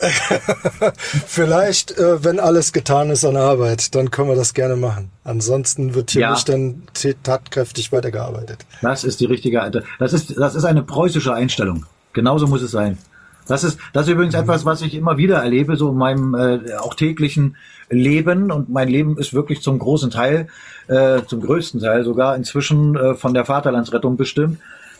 Vielleicht, 1.26 1.96
äh, 1.98 2.24
wenn 2.24 2.40
alles 2.40 2.72
getan 2.72 3.10
ist 3.10 3.24
an 3.24 3.36
Arbeit, 3.36 3.94
dann 3.94 4.10
können 4.10 4.28
wir 4.28 4.36
das 4.36 4.54
gerne 4.54 4.76
machen. 4.76 5.10
Ansonsten 5.24 5.94
wird 5.94 6.10
hier 6.10 6.22
ja. 6.22 6.32
nicht 6.32 6.48
dann 6.48 6.82
tatkräftig 7.22 7.92
weitergearbeitet. 7.92 8.64
Das 8.80 9.04
ist 9.04 9.20
die 9.20 9.26
richtige, 9.26 9.84
das 9.98 10.12
ist, 10.12 10.36
das 10.36 10.54
ist 10.54 10.64
eine 10.64 10.82
preußische 10.82 11.32
Einstellung. 11.32 11.86
Genauso 12.12 12.46
muss 12.46 12.62
es 12.62 12.72
sein. 12.72 12.98
Das 13.46 13.64
ist, 13.64 13.78
das 13.92 14.06
ist 14.06 14.12
übrigens 14.12 14.34
mhm. 14.34 14.42
etwas, 14.42 14.64
was 14.64 14.82
ich 14.82 14.94
immer 14.94 15.16
wieder 15.16 15.38
erlebe, 15.38 15.76
so 15.76 15.90
in 15.90 15.96
meinem 15.96 16.34
äh, 16.34 16.74
auch 16.76 16.94
täglichen 16.94 17.56
Leben. 17.90 18.50
Und 18.50 18.68
mein 18.68 18.88
Leben 18.88 19.18
ist 19.18 19.34
wirklich 19.34 19.62
zum 19.62 19.78
großen 19.78 20.10
Teil, 20.10 20.48
äh, 20.88 21.22
zum 21.26 21.40
größten 21.40 21.80
Teil 21.80 22.04
sogar 22.04 22.36
inzwischen 22.36 22.96
äh, 22.96 23.14
von 23.14 23.34
der 23.34 23.44
Vaterlandsrettung 23.44 24.16
bestimmt. 24.16 24.58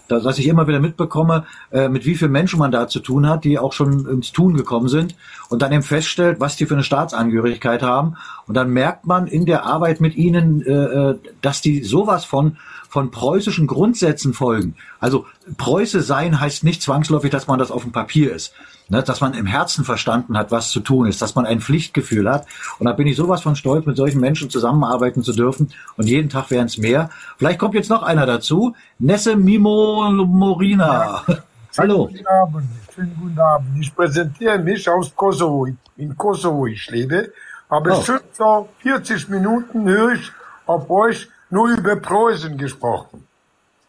Das, 0.09 0.25
dass 0.25 0.39
ich 0.39 0.47
immer 0.47 0.67
wieder 0.67 0.81
mitbekomme, 0.81 1.45
äh, 1.71 1.89
mit 1.89 2.05
wie 2.05 2.15
vielen 2.15 2.33
Menschen 2.33 2.59
man 2.59 2.73
da 2.73 2.89
zu 2.89 3.01
tun 3.01 3.29
hat, 3.29 3.45
die 3.45 3.59
auch 3.59 3.73
schon 3.73 4.07
ins 4.07 4.33
Tun 4.33 4.57
gekommen 4.57 4.89
sind 4.89 5.15
und 5.49 5.63
dann 5.63 5.73
eben 5.73 5.83
feststellt, 5.83 6.41
was 6.41 6.57
die 6.57 6.67
für 6.67 6.75
eine 6.75 6.85
Staatsangehörigkeit 6.85 7.83
haben. 7.83 8.17
Und 8.47 8.55
dann 8.55 8.71
merkt 8.71 9.07
man 9.07 9.27
in 9.27 9.47
der 9.47 9.65
Arbeit 9.65 10.01
mit 10.01 10.17
ihnen, 10.17 10.63
äh, 10.67 10.73
äh 10.73 11.19
dass 11.41 11.61
die 11.61 11.83
sowas 11.83 12.25
von 12.25 12.57
von 12.93 13.11
preußischen 13.11 13.67
Grundsätzen 13.67 14.35
folgen. 14.35 14.75
Also 15.01 15.25
Preuße 15.57 16.03
sein 16.03 16.39
heißt 16.39 16.63
nicht 16.63 16.83
zwangsläufig, 16.83 17.31
dass 17.31 17.47
man 17.47 17.59
das 17.59 17.71
auf 17.71 17.85
dem 17.85 17.93
Papier 17.93 18.35
ist. 18.35 18.53
Ne, 18.93 19.03
dass 19.03 19.23
man 19.23 19.33
im 19.33 19.47
Herzen 19.47 19.87
verstanden 19.87 20.37
hat, 20.37 20.51
was 20.51 20.69
zu 20.69 20.81
tun 20.81 21.07
ist, 21.07 21.23
dass 21.23 21.35
man 21.35 21.47
ein 21.47 21.63
Pflichtgefühl 21.63 22.31
hat. 22.31 22.47
Und 22.79 22.85
da 22.85 22.93
bin 22.93 23.07
ich 23.07 23.17
sowas 23.17 23.41
von 23.41 23.57
stolz, 23.57 23.87
mit 23.87 23.97
solchen 23.97 24.21
Menschen 24.21 24.51
zusammenarbeiten 24.51 25.23
zu 25.23 25.33
dürfen. 25.33 25.73
Und 25.97 26.09
jeden 26.09 26.29
Tag 26.29 26.51
wären 26.51 26.67
es 26.67 26.77
mehr. 26.77 27.09
Vielleicht 27.39 27.59
kommt 27.59 27.73
jetzt 27.73 27.89
noch 27.89 28.03
einer 28.03 28.27
dazu. 28.27 28.77
Nesse 28.99 29.35
Mimo 29.35 30.11
Morina. 30.11 31.23
Ja. 31.27 31.37
Hallo. 31.79 32.09
Guten 32.09 32.27
Abend. 32.27 32.69
Schönen 32.95 33.17
guten 33.19 33.41
Abend. 33.41 33.69
Ich 33.81 33.97
präsentiere 33.97 34.59
mich 34.59 34.87
aus 34.87 35.17
Kosovo. 35.17 35.69
In 35.97 36.15
Kosovo 36.15 36.67
ich 36.67 36.91
lebe. 36.91 37.33
Aber 37.71 37.99
oh. 37.99 38.03
schon 38.03 38.21
so 38.35 38.69
40 38.81 39.31
Minuten 39.31 39.89
höre 39.89 40.13
ich 40.13 40.31
auf 40.67 40.91
euch 40.91 41.31
nur 41.49 41.71
über 41.71 41.97
Preußen 41.97 42.59
gesprochen. 42.59 43.27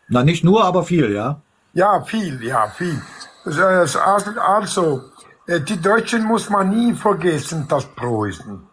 Na, 0.07 0.23
nicht 0.23 0.45
nur, 0.45 0.63
aber 0.63 0.85
viel, 0.85 1.11
ja? 1.11 1.41
Ja, 1.73 2.01
viel, 2.03 2.41
ja, 2.41 2.69
viel. 2.69 3.01
Also, 3.45 5.01
die 5.47 5.81
Deutschen 5.81 6.23
muss 6.23 6.49
man 6.49 6.69
nie 6.69 6.93
vergessen, 6.93 7.65
das 7.67 7.85
Preußen. 7.85 8.67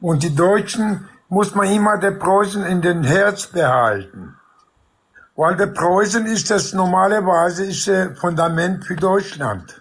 Und 0.00 0.22
die 0.22 0.34
Deutschen 0.34 1.08
muss 1.28 1.54
man 1.54 1.68
immer 1.68 1.98
der 1.98 2.12
Preußen 2.12 2.64
in 2.64 2.82
den 2.82 3.04
Herz 3.04 3.46
behalten. 3.46 4.36
Weil 5.36 5.56
der 5.56 5.68
Preußen 5.68 6.26
ist 6.26 6.50
das 6.50 6.72
normalerweise 6.72 7.64
ist 7.64 7.88
ein 7.88 8.16
Fundament 8.16 8.84
für 8.84 8.96
Deutschland. 8.96 9.80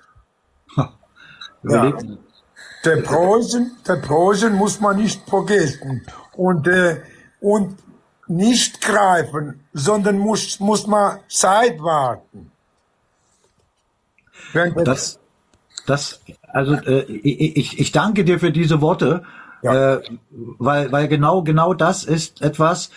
ja. 1.63 1.93
Der 2.85 2.97
Preußen, 3.01 3.77
der 3.85 3.97
Preußen 3.97 4.53
muss 4.53 4.79
man 4.79 4.95
nicht 4.95 5.27
vergessen. 5.27 6.05
Und, 6.37 6.65
äh, 6.67 7.01
und 7.41 7.77
nicht 8.27 8.79
greifen, 8.79 9.65
sondern 9.73 10.17
muss, 10.17 10.59
muss 10.59 10.87
man 10.87 11.19
Zeit 11.27 11.81
warten. 11.81 12.51
Das, 14.83 15.19
das, 15.85 16.21
also 16.51 16.73
äh, 16.73 17.03
ich, 17.03 17.79
ich 17.79 17.91
danke 17.91 18.23
dir 18.23 18.39
für 18.39 18.51
diese 18.51 18.81
Worte, 18.81 19.23
ja. 19.61 19.95
äh, 19.95 20.01
weil, 20.57 20.91
weil 20.91 21.07
genau, 21.07 21.43
genau 21.43 21.73
das 21.73 22.03
ist 22.03 22.41
etwas, 22.41 22.91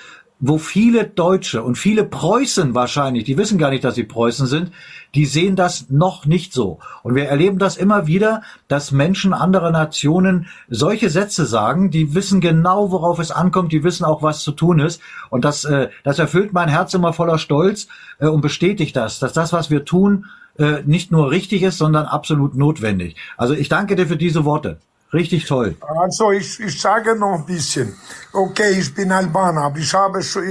wo 0.44 0.58
viele 0.58 1.04
Deutsche 1.04 1.62
und 1.62 1.78
viele 1.78 2.02
Preußen 2.02 2.74
wahrscheinlich, 2.74 3.22
die 3.22 3.38
wissen 3.38 3.58
gar 3.58 3.70
nicht, 3.70 3.84
dass 3.84 3.94
sie 3.94 4.02
Preußen 4.02 4.48
sind, 4.48 4.72
die 5.14 5.24
sehen 5.24 5.54
das 5.54 5.88
noch 5.88 6.26
nicht 6.26 6.52
so. 6.52 6.80
Und 7.04 7.14
wir 7.14 7.26
erleben 7.26 7.60
das 7.60 7.76
immer 7.76 8.08
wieder, 8.08 8.42
dass 8.66 8.90
Menschen 8.90 9.34
anderer 9.34 9.70
Nationen 9.70 10.48
solche 10.68 11.10
Sätze 11.10 11.46
sagen, 11.46 11.92
die 11.92 12.16
wissen 12.16 12.40
genau, 12.40 12.90
worauf 12.90 13.20
es 13.20 13.30
ankommt, 13.30 13.70
die 13.70 13.84
wissen 13.84 14.04
auch, 14.04 14.20
was 14.24 14.40
zu 14.40 14.50
tun 14.50 14.80
ist. 14.80 15.00
Und 15.30 15.44
das, 15.44 15.64
äh, 15.64 15.90
das 16.02 16.18
erfüllt 16.18 16.52
mein 16.52 16.68
Herz 16.68 16.92
immer 16.92 17.12
voller 17.12 17.38
Stolz 17.38 17.86
äh, 18.18 18.26
und 18.26 18.40
bestätigt 18.40 18.96
das, 18.96 19.20
dass 19.20 19.32
das, 19.32 19.52
was 19.52 19.70
wir 19.70 19.84
tun, 19.84 20.26
äh, 20.58 20.82
nicht 20.84 21.10
nur 21.10 21.30
richtig 21.30 21.62
ist, 21.62 21.78
sondern 21.78 22.06
absolut 22.06 22.54
notwendig. 22.54 23.16
Also 23.36 23.54
ich 23.54 23.68
danke 23.68 23.96
dir 23.96 24.06
für 24.06 24.16
diese 24.16 24.44
Worte. 24.44 24.80
Richtig 25.12 25.44
toll. 25.44 25.76
Also 26.00 26.32
ich, 26.32 26.58
ich 26.58 26.80
sage 26.80 27.14
noch 27.14 27.34
ein 27.34 27.44
bisschen. 27.44 27.94
Okay, 28.32 28.78
ich 28.78 28.94
bin 28.94 29.12
Albaner, 29.12 29.62
aber 29.62 29.78
ich 29.78 29.92
habe, 29.92 30.22
schon, 30.22 30.42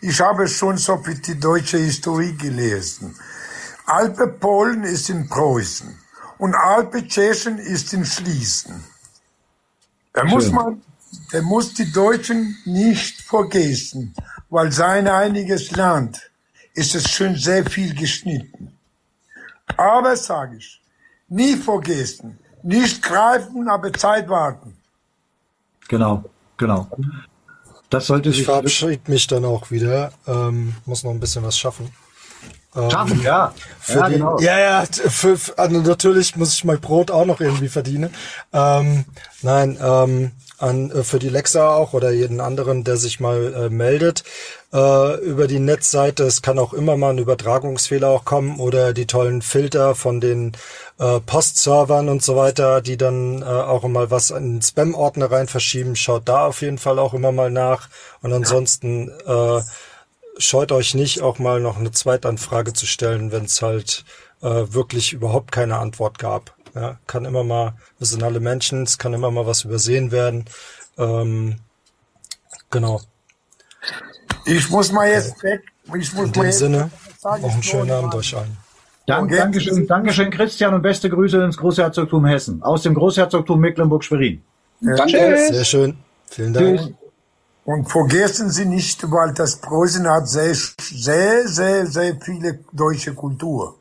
ich 0.00 0.20
habe 0.20 0.46
schon 0.46 0.76
so 0.76 0.98
viel 0.98 1.18
die 1.18 1.38
deutsche 1.38 1.78
Historie 1.78 2.36
gelesen. 2.36 3.16
Alpe 3.86 4.28
Polen 4.28 4.84
ist 4.84 5.10
in 5.10 5.28
Preußen 5.28 5.98
und 6.38 6.54
Alpe 6.54 7.06
Tschechen 7.06 7.58
ist 7.58 7.92
in 7.92 8.04
Schließen. 8.04 8.84
Da 10.12 10.24
muss 10.24 10.50
man, 10.52 10.80
da 11.32 11.42
muss 11.42 11.74
die 11.74 11.90
Deutschen 11.90 12.56
nicht 12.64 13.20
vergessen, 13.20 14.14
weil 14.48 14.70
sein 14.70 15.08
einiges 15.08 15.72
Land 15.72 16.30
ist 16.74 16.94
es 16.94 17.10
schon 17.10 17.34
sehr 17.34 17.64
viel 17.66 17.94
geschnitten. 17.94 18.73
Aber 19.76 20.16
sage 20.16 20.56
ich, 20.56 20.80
nie 21.28 21.56
vergessen, 21.56 22.38
nicht 22.62 23.02
greifen, 23.02 23.68
aber 23.68 23.92
Zeit 23.92 24.28
warten. 24.28 24.76
Genau, 25.88 26.24
genau. 26.56 26.88
Das 27.90 28.06
sollte 28.06 28.30
ich 28.30 28.44
verabschiede 28.44 29.10
mich 29.10 29.26
dann 29.26 29.44
auch 29.44 29.70
wieder. 29.70 30.12
Ähm, 30.26 30.74
muss 30.86 31.04
noch 31.04 31.10
ein 31.10 31.20
bisschen 31.20 31.44
was 31.44 31.56
schaffen. 31.56 31.90
Ähm, 32.74 32.90
schaffen, 32.90 33.22
ja. 33.22 33.54
Ja, 33.86 34.08
die, 34.08 34.14
genau. 34.14 34.38
ja, 34.40 34.58
ja 34.58 34.84
für, 34.86 35.36
für, 35.36 35.58
also 35.58 35.80
natürlich 35.80 36.34
muss 36.36 36.54
ich 36.54 36.64
mein 36.64 36.80
Brot 36.80 37.10
auch 37.10 37.26
noch 37.26 37.40
irgendwie 37.40 37.68
verdienen. 37.68 38.10
Ähm, 38.52 39.04
nein, 39.42 39.78
ähm, 39.80 40.32
an, 40.64 40.90
äh, 40.90 41.04
für 41.04 41.18
die 41.18 41.28
Lexa 41.28 41.74
auch 41.74 41.92
oder 41.92 42.10
jeden 42.10 42.40
anderen, 42.40 42.82
der 42.82 42.96
sich 42.96 43.20
mal 43.20 43.54
äh, 43.54 43.68
meldet 43.68 44.24
äh, 44.72 45.20
über 45.20 45.46
die 45.46 45.60
Netzseite. 45.60 46.24
Es 46.24 46.42
kann 46.42 46.58
auch 46.58 46.72
immer 46.72 46.96
mal 46.96 47.10
ein 47.10 47.18
Übertragungsfehler 47.18 48.08
auch 48.08 48.24
kommen 48.24 48.58
oder 48.58 48.92
die 48.92 49.06
tollen 49.06 49.42
Filter 49.42 49.94
von 49.94 50.20
den 50.20 50.52
äh, 50.98 51.20
Postservern 51.20 52.08
und 52.08 52.22
so 52.22 52.36
weiter, 52.36 52.80
die 52.80 52.96
dann 52.96 53.42
äh, 53.42 53.44
auch 53.44 53.84
mal 53.84 54.10
was 54.10 54.30
in 54.30 54.60
Spam-Ordner 54.62 55.30
rein 55.30 55.46
verschieben. 55.46 55.94
Schaut 55.96 56.28
da 56.28 56.46
auf 56.46 56.62
jeden 56.62 56.78
Fall 56.78 56.98
auch 56.98 57.14
immer 57.14 57.32
mal 57.32 57.50
nach. 57.50 57.88
Und 58.22 58.32
ansonsten 58.32 59.10
äh, 59.26 59.60
scheut 60.38 60.72
euch 60.72 60.94
nicht, 60.94 61.22
auch 61.22 61.38
mal 61.38 61.60
noch 61.60 61.78
eine 61.78 61.92
Zweitanfrage 61.92 62.72
zu 62.72 62.86
stellen, 62.86 63.30
wenn 63.32 63.44
es 63.44 63.62
halt 63.62 64.04
äh, 64.42 64.64
wirklich 64.68 65.12
überhaupt 65.12 65.52
keine 65.52 65.78
Antwort 65.78 66.18
gab. 66.18 66.54
Ja, 66.74 66.98
kann 67.06 67.24
immer 67.24 67.44
mal, 67.44 67.74
wir 67.98 68.06
sind 68.06 68.22
alle 68.22 68.40
Menschen, 68.40 68.82
es 68.82 68.98
kann 68.98 69.14
immer 69.14 69.30
mal 69.30 69.46
was 69.46 69.64
übersehen 69.64 70.10
werden. 70.10 70.44
Ähm, 70.98 71.56
genau. 72.70 73.00
Ich 74.44 74.68
muss 74.70 74.90
mal 74.90 75.08
jetzt 75.08 75.42
weg. 75.42 75.62
Ich 75.94 76.12
muss 76.14 76.26
In 76.26 76.32
dem 76.32 76.52
Sinne, 76.52 76.90
auch 77.22 77.52
einen 77.52 77.62
schönen 77.62 77.90
Abend 77.90 78.14
euch 78.14 78.36
allen. 78.36 78.56
Dank, 79.06 79.30
Dankeschön, 79.30 79.86
Dankeschön, 79.86 80.30
Christian, 80.30 80.74
und 80.74 80.82
beste 80.82 81.10
Grüße 81.10 81.42
ins 81.44 81.58
Großherzogtum 81.58 82.24
Hessen. 82.24 82.62
Aus 82.62 82.82
dem 82.82 82.94
Großherzogtum 82.94 83.60
Mecklenburg-Schwerin. 83.60 84.42
Ja, 84.80 84.94
Danke. 84.96 85.48
Sehr 85.52 85.64
schön. 85.64 85.98
Vielen 86.30 86.54
Dank. 86.54 86.78
Tschüss. 86.78 86.90
Und 87.66 87.90
vergessen 87.90 88.50
Sie 88.50 88.66
nicht, 88.66 89.10
weil 89.10 89.32
das 89.32 89.56
Preußen 89.56 90.08
hat 90.08 90.28
sehr, 90.28 90.54
sehr, 90.54 91.48
sehr, 91.48 91.86
sehr 91.86 92.16
viele 92.20 92.58
deutsche 92.72 93.14
Kultur. 93.14 93.76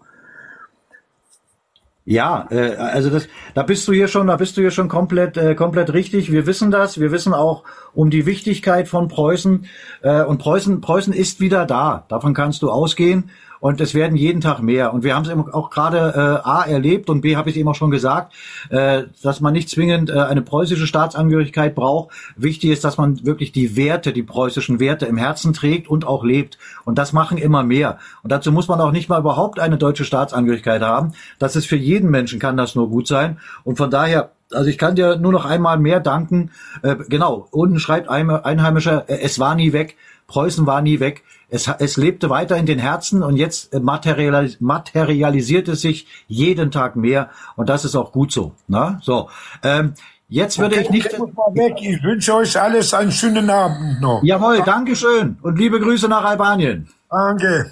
Ja, 2.06 2.48
äh, 2.51 2.75
also 2.75 3.09
das, 3.09 3.30
da 3.53 3.64
bist 3.64 3.88
du 3.88 3.93
hier 3.93 4.09
schon, 4.09 4.27
da 4.27 4.35
bist 4.35 4.57
du 4.57 4.61
hier 4.61 4.72
schon 4.72 4.90
komplett, 4.90 5.38
äh, 5.38 5.56
komplett 5.56 5.93
richtig. 5.93 6.32
Wir 6.32 6.45
wissen 6.45 6.69
das. 6.69 6.99
Wir 6.99 7.11
wissen 7.11 7.33
auch 7.33 7.64
um 7.93 8.09
die 8.09 8.25
Wichtigkeit 8.25 8.90
von 8.90 9.07
Preußen. 9.07 9.65
Äh, 10.01 10.23
und 10.23 10.40
Preußen, 10.40 10.82
Preußen 10.82 11.14
ist 11.14 11.40
wieder 11.40 11.65
da. 11.65 12.06
Davon 12.09 12.33
kannst 12.33 12.61
du 12.61 12.69
ausgehen. 12.69 13.30
Und 13.64 13.80
es 13.80 13.93
werden 13.93 14.17
jeden 14.17 14.42
Tag 14.42 14.61
mehr. 14.61 14.93
Und 14.93 15.06
wir 15.06 15.16
haben 15.16 15.24
es 15.24 15.53
auch 15.53 15.69
gerade 15.69 16.42
äh, 16.43 16.45
A 16.45 16.64
erlebt 16.64 17.09
und 17.09 17.22
B 17.22 17.38
habe 17.38 17.50
ich 17.50 17.56
eben 17.56 17.69
auch 17.69 17.75
schon 17.75 17.92
gesagt, 17.92 18.33
äh, 18.67 19.03
dass 19.22 19.40
man 19.40 19.53
nicht 19.53 19.69
zwingend 19.69 20.09
äh, 20.09 20.19
eine 20.19 20.42
preußische 20.42 20.85
Staatsangehörigkeit 20.85 21.74
braucht. 21.74 22.14
Wichtig 22.35 22.72
ist, 22.72 22.83
dass 22.83 22.98
man 22.98 23.25
wirklich 23.25 23.53
die 23.53 23.77
Werte, 23.77 24.11
die 24.11 24.22
preußischen 24.22 24.82
Werte 24.82 25.06
im 25.06 25.16
Herzen 25.16 25.53
trägt 25.53 25.88
und 25.88 26.06
auch 26.06 26.25
lebt. 26.25 26.58
Und 26.83 26.98
das 26.98 27.14
machen 27.14 27.38
immer 27.38 27.64
mehr. 27.64 28.00
Und 28.22 28.33
dazu 28.33 28.51
muss 28.51 28.67
man 28.67 28.82
auch 28.82 28.92
nicht 28.92 29.08
mal 29.08 29.22
überhaupt 29.22 29.61
eine 29.61 29.77
deutsche 29.77 30.03
Staatsangehörigkeit 30.03 30.82
haben. 30.82 31.14
Das 31.40 31.56
ist 31.56 31.66
für 31.66 31.77
jeden 31.77 32.11
Menschen 32.11 32.42
kann 32.42 32.58
das 32.58 32.75
nur 32.75 32.90
gut 32.90 33.08
sein. 33.08 33.40
Und 33.64 33.77
von 33.77 33.90
daher 33.90 34.32
also 34.51 34.69
ich 34.69 34.77
kann 34.77 34.95
dir 34.95 35.16
nur 35.16 35.32
noch 35.32 35.45
einmal 35.45 35.80
mehr 35.80 36.01
danken. 36.01 36.51
Äh, 36.82 36.98
genau, 37.08 37.48
unten 37.50 37.80
schreibt 37.80 38.09
ein 38.09 38.30
Einheimischer, 38.30 39.06
äh, 39.08 39.22
es 39.22 39.40
war 39.40 39.56
nie 39.56 39.72
weg. 39.72 39.95
Preußen 40.27 40.66
war 40.66 40.82
nie 40.82 41.00
weg. 41.00 41.24
Es, 41.53 41.67
es 41.67 41.98
lebte 41.98 42.32
weiter 42.32 42.57
in 42.57 42.65
den 42.65 42.80
Herzen 42.80 43.22
und 43.22 43.38
jetzt 43.38 43.80
materialis 43.80 44.59
materialisiert 44.59 45.67
es 45.67 45.82
sich 45.82 46.07
jeden 46.27 46.72
Tag 46.72 46.95
mehr 46.95 47.30
und 47.56 47.69
das 47.69 47.85
ist 47.85 47.95
auch 47.95 48.11
gut 48.11 48.32
so. 48.32 48.53
Ne? 48.67 48.99
So, 49.03 49.30
ähm, 49.61 49.93
Jetzt 50.30 50.57
würde 50.57 50.77
okay, 50.77 50.85
ich 50.85 50.90
nicht. 50.90 51.06
Ich, 51.06 51.90
ich 51.91 52.03
wünsche 52.03 52.33
euch 52.33 52.59
alles 52.59 52.91
einen 52.95 53.11
schönen 53.11 53.51
Abend 53.51 54.01
noch. 54.01 54.23
Jawohl, 54.23 54.64
Dankeschön 54.64 55.38
und 55.43 55.59
liebe 55.59 55.80
Grüße 55.80 56.07
nach 56.07 56.23
Albanien. 56.23 56.90
Danke. 57.09 57.72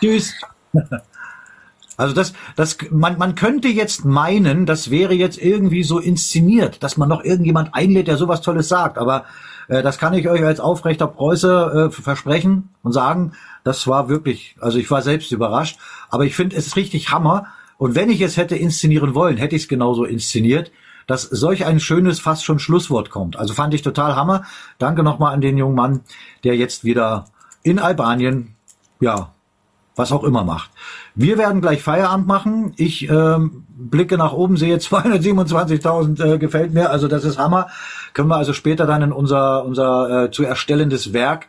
Tschüss. 0.00 0.32
Also 1.98 2.14
das, 2.14 2.34
das, 2.56 2.76
man, 2.90 3.16
man 3.16 3.34
könnte 3.36 3.68
jetzt 3.68 4.04
meinen, 4.04 4.66
das 4.66 4.90
wäre 4.90 5.14
jetzt 5.14 5.38
irgendwie 5.38 5.82
so 5.82 5.98
inszeniert, 5.98 6.82
dass 6.82 6.98
man 6.98 7.08
noch 7.08 7.24
irgendjemand 7.24 7.74
einlädt, 7.74 8.06
der 8.06 8.18
sowas 8.18 8.42
Tolles 8.42 8.68
sagt. 8.68 8.98
Aber 8.98 9.20
äh, 9.20 9.24
das 9.68 9.98
kann 9.98 10.14
ich 10.14 10.28
euch 10.28 10.44
als 10.44 10.60
aufrechter 10.60 11.06
Preuße 11.06 11.90
äh, 11.90 12.02
versprechen 12.02 12.70
und 12.82 12.92
sagen, 12.92 13.32
das 13.64 13.86
war 13.86 14.08
wirklich, 14.08 14.56
also 14.60 14.78
ich 14.78 14.90
war 14.90 15.02
selbst 15.02 15.32
überrascht. 15.32 15.78
Aber 16.08 16.24
ich 16.24 16.36
finde, 16.36 16.56
es 16.56 16.66
ist 16.66 16.76
richtig 16.76 17.10
Hammer. 17.10 17.46
Und 17.78 17.94
wenn 17.94 18.10
ich 18.10 18.20
es 18.20 18.36
hätte 18.36 18.56
inszenieren 18.56 19.14
wollen, 19.14 19.36
hätte 19.36 19.56
ich 19.56 19.62
es 19.62 19.68
genauso 19.68 20.04
inszeniert, 20.04 20.70
dass 21.06 21.22
solch 21.22 21.64
ein 21.66 21.80
schönes, 21.80 22.20
fast 22.20 22.44
schon 22.44 22.58
Schlusswort 22.58 23.10
kommt. 23.10 23.36
Also 23.36 23.54
fand 23.54 23.74
ich 23.74 23.82
total 23.82 24.16
Hammer. 24.16 24.44
Danke 24.78 25.02
nochmal 25.02 25.34
an 25.34 25.40
den 25.40 25.56
jungen 25.56 25.74
Mann, 25.74 26.00
der 26.44 26.56
jetzt 26.56 26.84
wieder 26.84 27.26
in 27.62 27.78
Albanien, 27.78 28.54
ja, 29.00 29.32
was 29.96 30.12
auch 30.12 30.22
immer 30.22 30.44
macht. 30.44 30.70
Wir 31.14 31.38
werden 31.38 31.62
gleich 31.62 31.82
Feierabend 31.82 32.26
machen. 32.26 32.74
Ich 32.76 33.08
ähm, 33.08 33.64
blicke 33.68 34.18
nach 34.18 34.34
oben, 34.34 34.56
sehe 34.56 34.76
227.000 34.78 36.34
äh, 36.34 36.38
gefällt 36.38 36.72
mir. 36.72 36.90
Also 36.90 37.08
das 37.08 37.24
ist 37.24 37.38
Hammer. 37.38 37.68
Können 38.12 38.28
wir 38.28 38.36
also 38.36 38.52
später 38.52 38.86
dann 38.86 39.02
in 39.02 39.12
unser 39.12 39.64
unser 39.64 40.24
äh, 40.24 40.30
zu 40.30 40.44
erstellendes 40.44 41.12
Werk, 41.12 41.48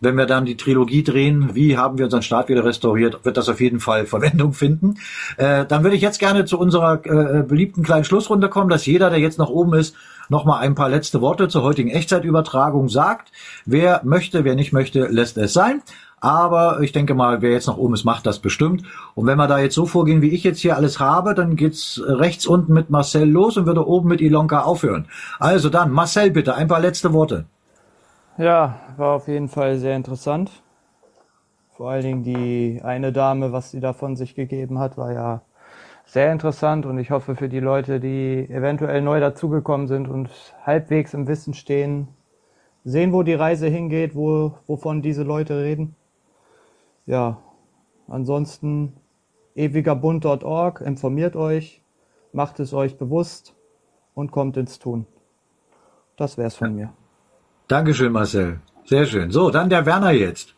wenn 0.00 0.16
wir 0.16 0.26
dann 0.26 0.44
die 0.44 0.56
Trilogie 0.56 1.04
drehen, 1.04 1.54
wie 1.54 1.78
haben 1.78 1.96
wir 1.96 2.06
unseren 2.06 2.22
Staat 2.22 2.48
wieder 2.48 2.64
restauriert, 2.64 3.24
wird 3.24 3.36
das 3.36 3.48
auf 3.48 3.60
jeden 3.60 3.78
Fall 3.78 4.04
Verwendung 4.06 4.52
finden. 4.52 4.96
Äh, 5.36 5.64
dann 5.64 5.84
würde 5.84 5.94
ich 5.96 6.02
jetzt 6.02 6.18
gerne 6.18 6.44
zu 6.44 6.58
unserer 6.58 7.00
äh, 7.06 7.42
beliebten 7.42 7.84
kleinen 7.84 8.04
Schlussrunde 8.04 8.48
kommen, 8.48 8.68
dass 8.68 8.84
jeder, 8.84 9.10
der 9.10 9.20
jetzt 9.20 9.38
nach 9.38 9.48
oben 9.48 9.74
ist, 9.74 9.94
noch 10.28 10.44
mal 10.44 10.58
ein 10.58 10.74
paar 10.74 10.88
letzte 10.88 11.20
Worte 11.20 11.48
zur 11.48 11.62
heutigen 11.62 11.90
Echtzeitübertragung 11.90 12.88
sagt. 12.88 13.30
Wer 13.64 14.00
möchte, 14.04 14.44
wer 14.44 14.54
nicht 14.54 14.72
möchte, 14.72 15.06
lässt 15.06 15.36
es 15.36 15.52
sein. 15.52 15.82
Aber 16.22 16.80
ich 16.82 16.92
denke 16.92 17.14
mal, 17.14 17.42
wer 17.42 17.50
jetzt 17.50 17.66
nach 17.66 17.76
oben 17.76 17.94
ist, 17.94 18.04
macht 18.04 18.26
das 18.26 18.38
bestimmt. 18.38 18.84
Und 19.16 19.26
wenn 19.26 19.36
wir 19.38 19.48
da 19.48 19.58
jetzt 19.58 19.74
so 19.74 19.86
vorgehen, 19.86 20.22
wie 20.22 20.28
ich 20.28 20.44
jetzt 20.44 20.60
hier 20.60 20.76
alles 20.76 21.00
habe, 21.00 21.34
dann 21.34 21.56
geht's 21.56 22.00
rechts 22.06 22.46
unten 22.46 22.72
mit 22.72 22.90
Marcel 22.90 23.28
los 23.28 23.56
und 23.56 23.66
würde 23.66 23.84
oben 23.88 24.08
mit 24.08 24.20
Ilonka 24.20 24.60
aufhören. 24.60 25.08
Also 25.40 25.68
dann, 25.68 25.90
Marcel, 25.90 26.30
bitte, 26.30 26.54
ein 26.54 26.68
paar 26.68 26.78
letzte 26.78 27.12
Worte. 27.12 27.46
Ja, 28.38 28.76
war 28.96 29.16
auf 29.16 29.26
jeden 29.26 29.48
Fall 29.48 29.78
sehr 29.78 29.96
interessant. 29.96 30.52
Vor 31.76 31.90
allen 31.90 32.04
Dingen 32.04 32.22
die 32.22 32.80
eine 32.84 33.10
Dame, 33.10 33.50
was 33.50 33.72
sie 33.72 33.80
da 33.80 33.92
von 33.92 34.14
sich 34.14 34.36
gegeben 34.36 34.78
hat, 34.78 34.96
war 34.96 35.12
ja 35.12 35.42
sehr 36.06 36.30
interessant 36.30 36.86
und 36.86 36.98
ich 36.98 37.10
hoffe 37.10 37.34
für 37.34 37.48
die 37.48 37.58
Leute, 37.58 37.98
die 37.98 38.48
eventuell 38.48 39.02
neu 39.02 39.18
dazugekommen 39.18 39.88
sind 39.88 40.06
und 40.06 40.30
halbwegs 40.64 41.14
im 41.14 41.26
Wissen 41.26 41.52
stehen, 41.52 42.06
sehen, 42.84 43.12
wo 43.12 43.24
die 43.24 43.34
Reise 43.34 43.66
hingeht, 43.66 44.14
wo, 44.14 44.54
wovon 44.68 45.02
diese 45.02 45.24
Leute 45.24 45.60
reden 45.60 45.96
ja, 47.06 47.42
ansonsten 48.08 48.94
ewigerbund.org, 49.54 50.80
informiert 50.80 51.36
euch, 51.36 51.82
macht 52.32 52.60
es 52.60 52.72
euch 52.72 52.96
bewusst 52.96 53.54
und 54.14 54.32
kommt 54.32 54.56
ins 54.56 54.78
Tun. 54.78 55.06
Das 56.16 56.38
wär's 56.38 56.56
von 56.56 56.74
mir. 56.74 56.92
Dankeschön, 57.68 58.12
Marcel. 58.12 58.60
Sehr 58.84 59.06
schön. 59.06 59.30
So, 59.30 59.50
dann 59.50 59.70
der 59.70 59.86
Werner 59.86 60.10
jetzt. 60.10 60.54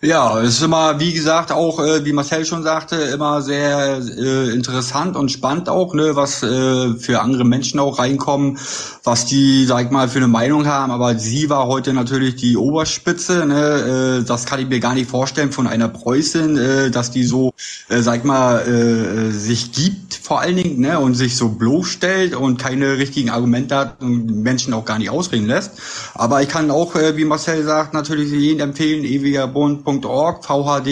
Ja, 0.00 0.40
es 0.40 0.50
ist 0.58 0.62
immer, 0.62 1.00
wie 1.00 1.12
gesagt, 1.12 1.50
auch, 1.50 1.80
äh, 1.80 2.04
wie 2.04 2.12
Marcel 2.12 2.44
schon 2.44 2.62
sagte, 2.62 2.94
immer 2.94 3.42
sehr 3.42 3.98
äh, 3.98 4.50
interessant 4.50 5.16
und 5.16 5.28
spannend 5.28 5.68
auch, 5.68 5.92
ne, 5.92 6.14
was 6.14 6.40
äh, 6.44 6.94
für 6.94 7.20
andere 7.20 7.44
Menschen 7.44 7.80
auch 7.80 7.98
reinkommen, 7.98 8.58
was 9.02 9.26
die, 9.26 9.64
sag 9.66 9.86
ich 9.86 9.90
mal, 9.90 10.08
für 10.08 10.18
eine 10.18 10.28
Meinung 10.28 10.66
haben. 10.68 10.92
Aber 10.92 11.18
sie 11.18 11.50
war 11.50 11.66
heute 11.66 11.94
natürlich 11.94 12.36
die 12.36 12.56
Oberspitze, 12.56 13.44
ne, 13.44 14.20
äh, 14.20 14.24
das 14.24 14.46
kann 14.46 14.60
ich 14.60 14.68
mir 14.68 14.78
gar 14.78 14.94
nicht 14.94 15.10
vorstellen 15.10 15.50
von 15.50 15.66
einer 15.66 15.88
Preußin, 15.88 16.56
äh, 16.56 16.90
dass 16.92 17.10
die 17.10 17.24
so, 17.24 17.52
äh, 17.88 18.00
sag 18.00 18.18
ich 18.18 18.24
mal, 18.24 18.60
äh, 18.68 19.32
sich 19.32 19.72
gibt 19.72 20.14
vor 20.14 20.42
allen 20.42 20.56
Dingen, 20.56 20.78
ne, 20.78 21.00
und 21.00 21.14
sich 21.14 21.36
so 21.36 21.48
bloßstellt 21.48 22.36
und 22.36 22.58
keine 22.58 22.98
richtigen 22.98 23.30
Argumente 23.30 23.74
hat 23.74 24.00
und 24.00 24.42
Menschen 24.44 24.74
auch 24.74 24.84
gar 24.84 25.00
nicht 25.00 25.10
ausreden 25.10 25.46
lässt. 25.46 25.72
Aber 26.14 26.40
ich 26.40 26.48
kann 26.48 26.70
auch, 26.70 26.94
äh, 26.94 27.16
wie 27.16 27.24
Marcel 27.24 27.64
sagt, 27.64 27.94
natürlich 27.94 28.30
jeden 28.30 28.60
empfehlen, 28.60 29.04
ewiger 29.04 29.48
Bund 29.48 29.87
hilfsdienst.org, 29.88 30.44
VHD, 30.44 30.86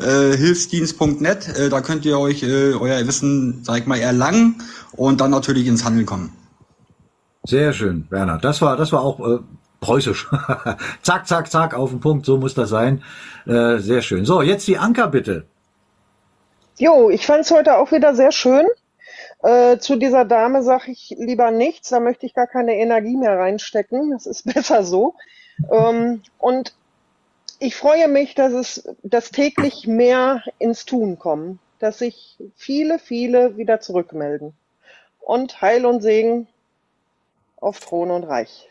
äh, 0.00 0.36
hilfsdienst.net. 0.36 1.48
Äh, 1.58 1.68
da 1.68 1.80
könnt 1.80 2.04
ihr 2.04 2.18
euch 2.18 2.42
äh, 2.42 2.74
euer 2.74 3.06
Wissen, 3.06 3.64
sag 3.64 3.78
ich 3.78 3.86
mal, 3.86 3.98
erlangen 3.98 4.62
und 4.92 5.20
dann 5.20 5.30
natürlich 5.30 5.66
ins 5.66 5.84
Handeln 5.84 6.06
kommen. 6.06 6.32
Sehr 7.44 7.72
schön, 7.72 8.06
Werner. 8.10 8.38
Das 8.38 8.60
war, 8.60 8.76
das 8.76 8.92
war 8.92 9.02
auch 9.02 9.20
äh, 9.20 9.38
preußisch. 9.80 10.28
zack, 11.02 11.26
zack, 11.26 11.50
zack, 11.50 11.74
auf 11.74 11.90
den 11.90 12.00
Punkt. 12.00 12.26
So 12.26 12.36
muss 12.36 12.54
das 12.54 12.70
sein. 12.70 13.02
Äh, 13.46 13.78
sehr 13.78 14.02
schön. 14.02 14.24
So, 14.24 14.42
jetzt 14.42 14.66
die 14.66 14.78
Anker 14.78 15.08
bitte. 15.08 15.46
Jo, 16.76 17.10
ich 17.10 17.26
fand 17.26 17.40
es 17.40 17.50
heute 17.50 17.78
auch 17.78 17.90
wieder 17.90 18.14
sehr 18.14 18.32
schön. 18.32 18.66
Äh, 19.42 19.78
zu 19.78 19.96
dieser 19.96 20.24
Dame 20.24 20.62
sage 20.62 20.90
ich 20.90 21.14
lieber 21.16 21.50
nichts, 21.50 21.90
da 21.90 22.00
möchte 22.00 22.26
ich 22.26 22.34
gar 22.34 22.48
keine 22.48 22.76
Energie 22.76 23.16
mehr 23.16 23.38
reinstecken. 23.38 24.10
Das 24.10 24.26
ist 24.26 24.44
besser 24.54 24.84
so. 24.84 25.14
Ähm, 25.70 26.22
und 26.38 26.74
ich 27.58 27.76
freue 27.76 28.08
mich, 28.08 28.34
dass 28.34 28.52
es, 28.52 28.88
dass 29.02 29.30
täglich 29.30 29.86
mehr 29.86 30.42
ins 30.58 30.84
Tun 30.84 31.18
kommen, 31.18 31.58
dass 31.78 31.98
sich 31.98 32.36
viele, 32.56 32.98
viele 32.98 33.56
wieder 33.56 33.80
zurückmelden. 33.80 34.52
Und 35.20 35.60
Heil 35.60 35.84
und 35.84 36.00
Segen 36.00 36.46
auf 37.60 37.80
Thron 37.80 38.10
und 38.10 38.24
Reich. 38.24 38.68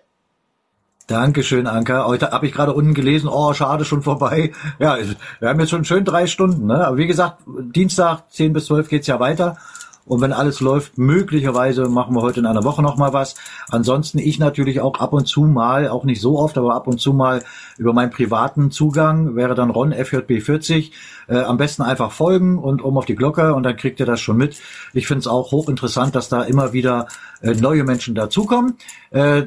Dankeschön, 1.08 1.68
Anka. 1.68 2.06
Heute 2.06 2.32
habe 2.32 2.48
ich 2.48 2.52
gerade 2.52 2.74
unten 2.74 2.94
gelesen, 2.94 3.30
oh, 3.30 3.54
schade, 3.54 3.86
schon 3.86 4.04
vorbei. 4.04 4.52
Ja, 4.78 4.98
wir 5.40 5.50
haben 5.50 5.60
jetzt 5.60 5.70
schon 5.70 5.86
schön 5.86 6.04
drei 6.04 6.28
Stunden. 6.28 6.68
Ne? 6.68 6.86
Aber 6.86 6.98
wie 6.98 7.08
gesagt, 7.08 7.44
Dienstag 7.48 8.30
10 8.30 8.52
bis 8.52 8.66
12 8.66 8.90
geht's 8.90 9.08
ja 9.08 9.20
weiter. 9.20 9.58
Und 10.08 10.22
wenn 10.22 10.32
alles 10.32 10.62
läuft, 10.62 10.98
möglicherweise 10.98 11.90
machen 11.90 12.16
wir 12.16 12.22
heute 12.22 12.40
in 12.40 12.46
einer 12.46 12.64
Woche 12.64 12.82
noch 12.82 12.98
mal 12.98 13.14
was. 13.14 13.36
Ansonsten 13.70 14.20
ich 14.20 14.40
natürlich 14.40 14.80
auch 14.80 15.00
ab 15.00 15.14
und 15.14 15.28
zu 15.28 15.42
mal, 15.42 15.90
auch 15.90 16.06
nicht 16.06 16.22
so 16.22 16.40
oft, 16.40 16.58
aber 16.58 16.76
ab 16.76 16.88
und 16.88 17.00
zu 17.00 17.14
mal 17.14 17.44
über 17.78 17.94
meinen 17.94 18.12
privaten 18.12 18.72
Zugang 18.72 19.36
wäre 19.36 19.54
dann 19.54 19.70
Ron 19.70 19.94
FJB40. 19.94 20.92
Äh, 21.28 21.40
am 21.40 21.58
besten 21.58 21.82
einfach 21.82 22.12
folgen 22.14 22.58
und 22.58 22.82
um 22.82 22.98
auf 22.98 23.06
die 23.06 23.16
Glocke 23.16 23.54
und 23.54 23.64
dann 23.64 23.76
kriegt 23.76 24.00
ihr 24.00 24.06
das 24.06 24.22
schon 24.22 24.38
mit. 24.38 24.58
Ich 24.94 25.08
finde 25.08 25.20
es 25.20 25.28
auch 25.28 25.52
hochinteressant, 25.52 26.16
dass 26.16 26.30
da 26.30 26.44
immer 26.44 26.72
wieder 26.72 27.08
äh, 27.42 27.54
neue 27.54 27.84
Menschen 27.84 28.16
dazukommen. 28.16 28.76
Äh, 29.10 29.44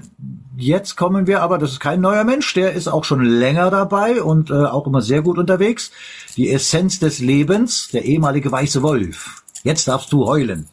jetzt 0.58 0.96
kommen 0.96 1.26
wir 1.26 1.42
aber, 1.42 1.56
das 1.56 1.72
ist 1.72 1.80
kein 1.80 2.02
neuer 2.02 2.24
Mensch, 2.24 2.52
der 2.52 2.74
ist 2.74 2.88
auch 2.88 3.04
schon 3.04 3.24
länger 3.24 3.70
dabei 3.70 4.22
und 4.22 4.50
äh, 4.50 4.54
auch 4.54 4.86
immer 4.86 5.00
sehr 5.00 5.22
gut 5.22 5.38
unterwegs. 5.38 5.90
Die 6.36 6.50
Essenz 6.50 6.98
des 6.98 7.18
Lebens, 7.18 7.88
der 7.88 8.04
ehemalige 8.04 8.52
weiße 8.52 8.82
Wolf. 8.82 9.42
Jetzt 9.62 9.86
darfst 9.88 10.12
du 10.12 10.26
heulen. 10.26 10.66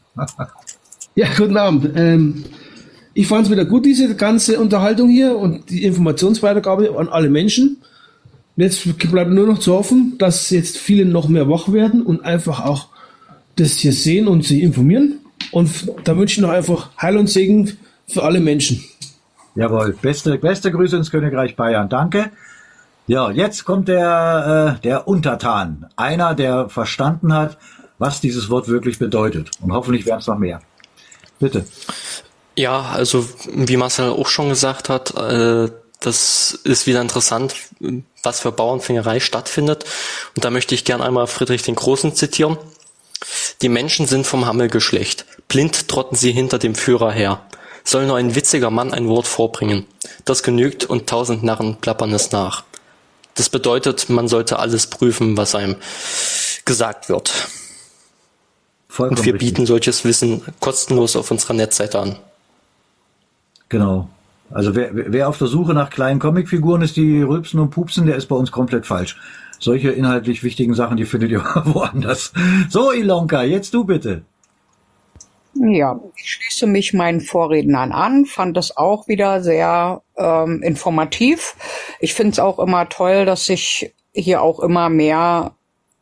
ja, 1.15 1.27
guten 1.37 1.57
Abend. 1.57 1.91
Ähm, 1.95 2.45
ich 3.13 3.27
fand 3.27 3.45
es 3.45 3.51
wieder 3.51 3.65
gut, 3.65 3.85
diese 3.85 4.15
ganze 4.15 4.59
Unterhaltung 4.59 5.09
hier 5.09 5.37
und 5.37 5.69
die 5.69 5.83
Informationsweitergabe 5.83 6.97
an 6.97 7.09
alle 7.09 7.29
Menschen. 7.29 7.77
Jetzt 8.55 8.97
bleibt 8.97 9.31
nur 9.31 9.47
noch 9.47 9.59
zu 9.59 9.73
hoffen, 9.73 10.17
dass 10.17 10.49
jetzt 10.49 10.77
viele 10.77 11.05
noch 11.05 11.27
mehr 11.27 11.49
wach 11.49 11.71
werden 11.71 12.01
und 12.01 12.25
einfach 12.25 12.65
auch 12.65 12.87
das 13.55 13.73
hier 13.73 13.93
sehen 13.93 14.27
und 14.27 14.43
sich 14.43 14.61
informieren. 14.61 15.19
Und 15.51 15.91
da 16.03 16.17
wünsche 16.17 16.35
ich 16.35 16.41
noch 16.41 16.49
einfach 16.49 16.89
Heil 17.01 17.17
und 17.17 17.27
Segen 17.27 17.77
für 18.07 18.23
alle 18.23 18.39
Menschen. 18.39 18.83
Jawohl, 19.55 19.95
beste, 20.01 20.37
beste 20.37 20.71
Grüße 20.71 20.97
ins 20.97 21.11
Königreich 21.11 21.55
Bayern. 21.55 21.89
Danke. 21.89 22.31
Ja, 23.07 23.31
jetzt 23.31 23.65
kommt 23.65 23.87
der, 23.87 24.77
äh, 24.77 24.81
der 24.81 25.07
Untertan. 25.07 25.87
Einer, 25.95 26.35
der 26.35 26.69
verstanden 26.69 27.33
hat, 27.33 27.57
was 27.99 28.21
dieses 28.21 28.49
Wort 28.49 28.67
wirklich 28.67 28.99
bedeutet. 28.99 29.51
Und 29.61 29.71
hoffentlich 29.71 30.05
werden 30.05 30.19
es 30.19 30.27
noch 30.27 30.37
mehr. 30.37 30.61
Bitte. 31.39 31.65
Ja, 32.55 32.81
also 32.81 33.27
wie 33.53 33.77
Marcel 33.77 34.09
auch 34.09 34.27
schon 34.27 34.49
gesagt 34.49 34.89
hat, 34.89 35.15
äh, 35.15 35.69
das 35.99 36.59
ist 36.63 36.87
wieder 36.87 37.01
interessant, 37.01 37.55
was 38.23 38.39
für 38.39 38.51
Bauernfängerei 38.51 39.19
stattfindet. 39.19 39.85
Und 40.35 40.45
da 40.45 40.51
möchte 40.51 40.75
ich 40.75 40.85
gern 40.85 41.01
einmal 41.01 41.27
Friedrich 41.27 41.63
den 41.63 41.75
Großen 41.75 42.15
zitieren. 42.15 42.57
Die 43.61 43.69
Menschen 43.69 44.05
sind 44.05 44.27
vom 44.27 44.45
Hammelgeschlecht. 44.45 45.25
Blind 45.47 45.87
trotten 45.87 46.15
sie 46.15 46.31
hinter 46.31 46.59
dem 46.59 46.75
Führer 46.75 47.11
her. 47.11 47.41
Soll 47.83 48.05
nur 48.05 48.17
ein 48.17 48.35
witziger 48.35 48.69
Mann 48.69 48.93
ein 48.93 49.07
Wort 49.07 49.27
vorbringen. 49.27 49.85
Das 50.25 50.43
genügt 50.43 50.85
und 50.85 51.07
tausend 51.07 51.43
Narren 51.43 51.77
plappern 51.77 52.13
es 52.13 52.31
nach. 52.31 52.63
Das 53.35 53.49
bedeutet, 53.49 54.09
man 54.09 54.27
sollte 54.27 54.59
alles 54.59 54.87
prüfen, 54.87 55.37
was 55.37 55.55
einem 55.55 55.77
gesagt 56.65 57.07
wird. 57.07 57.31
Vollkommen 58.87 59.19
und 59.19 59.25
wir 59.25 59.33
richtig. 59.33 59.49
bieten 59.49 59.65
solches 59.65 60.05
Wissen 60.05 60.41
kostenlos 60.59 61.15
auf 61.15 61.29
unserer 61.31 61.53
Netzseite 61.53 61.99
an. 61.99 62.15
Genau. 63.69 64.09
Also 64.49 64.75
wer, 64.75 64.89
wer 64.93 65.27
auf 65.27 65.37
der 65.37 65.47
Suche 65.47 65.73
nach 65.73 65.89
kleinen 65.89 66.19
Comicfiguren 66.19 66.81
ist, 66.81 66.95
die 66.95 67.21
rülpsen 67.21 67.59
und 67.59 67.69
pupsen, 67.69 68.05
der 68.05 68.15
ist 68.15 68.27
bei 68.27 68.35
uns 68.35 68.51
komplett 68.51 68.85
falsch. 68.85 69.17
Solche 69.59 69.91
inhaltlich 69.91 70.43
wichtigen 70.43 70.73
Sachen, 70.73 70.97
die 70.97 71.05
findet 71.05 71.31
ihr 71.31 71.39
woanders. 71.65 72.31
So, 72.69 72.91
Ilonka, 72.91 73.43
jetzt 73.43 73.73
du 73.73 73.83
bitte. 73.83 74.23
Ja, 75.55 75.99
ich 76.15 76.31
schließe 76.31 76.67
mich 76.67 76.93
meinen 76.93 77.19
Vorrednern 77.19 77.91
an, 77.91 78.25
fand 78.25 78.57
es 78.57 78.77
auch 78.77 79.07
wieder 79.07 79.41
sehr 79.41 80.03
ähm, 80.15 80.61
informativ. 80.61 81.55
Ich 81.99 82.13
finde 82.13 82.33
es 82.33 82.39
auch 82.39 82.59
immer 82.59 82.89
toll, 82.89 83.25
dass 83.25 83.45
sich 83.45 83.93
hier 84.13 84.41
auch 84.43 84.59
immer 84.59 84.89
mehr 84.89 85.55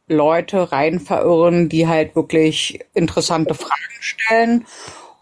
Leute 0.08 0.72
rein 0.72 1.00
verirren, 1.00 1.70
die 1.70 1.88
halt 1.88 2.16
wirklich 2.16 2.80
interessante 2.94 3.54
Fragen 3.54 3.74
stellen. 4.00 4.66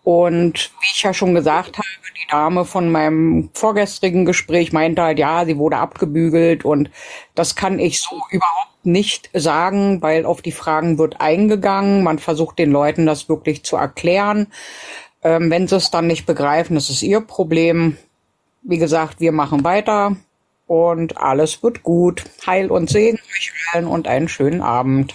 Und 0.03 0.71
wie 0.81 0.91
ich 0.93 1.03
ja 1.03 1.13
schon 1.13 1.33
gesagt 1.33 1.77
habe, 1.77 1.87
die 2.23 2.29
Dame 2.29 2.65
von 2.65 2.91
meinem 2.91 3.49
vorgestrigen 3.53 4.25
Gespräch 4.25 4.73
meinte 4.73 5.01
halt, 5.01 5.19
ja, 5.19 5.45
sie 5.45 5.57
wurde 5.57 5.77
abgebügelt 5.77 6.65
und 6.65 6.89
das 7.35 7.55
kann 7.55 7.79
ich 7.79 8.01
so 8.01 8.15
überhaupt 8.29 8.85
nicht 8.85 9.29
sagen, 9.33 10.01
weil 10.01 10.25
auf 10.25 10.41
die 10.41 10.51
Fragen 10.51 10.97
wird 10.97 11.21
eingegangen. 11.21 12.03
Man 12.03 12.19
versucht 12.19 12.59
den 12.59 12.71
Leuten 12.71 13.05
das 13.05 13.29
wirklich 13.29 13.63
zu 13.63 13.77
erklären. 13.77 14.47
Ähm, 15.23 15.49
wenn 15.49 15.67
sie 15.67 15.77
es 15.77 15.89
dann 15.91 16.07
nicht 16.07 16.25
begreifen, 16.25 16.75
das 16.75 16.89
ist 16.89 17.01
ihr 17.01 17.21
Problem. 17.21 17.97
Wie 18.61 18.77
gesagt, 18.77 19.19
wir 19.19 19.31
machen 19.31 19.63
weiter 19.63 20.17
und 20.73 21.17
alles 21.17 21.61
wird 21.61 21.83
gut. 21.83 22.23
Heil 22.47 22.71
und 22.71 22.89
Segen 22.89 23.19
euch 23.35 23.53
allen 23.73 23.85
und 23.85 24.07
einen 24.07 24.27
schönen 24.27 24.61
Abend. 24.61 25.13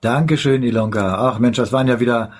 Dankeschön, 0.00 0.64
Ilonka. 0.64 1.30
Ach 1.30 1.38
Mensch, 1.38 1.56
das 1.56 1.72
waren 1.72 1.86
ja 1.86 2.00
wieder 2.00 2.32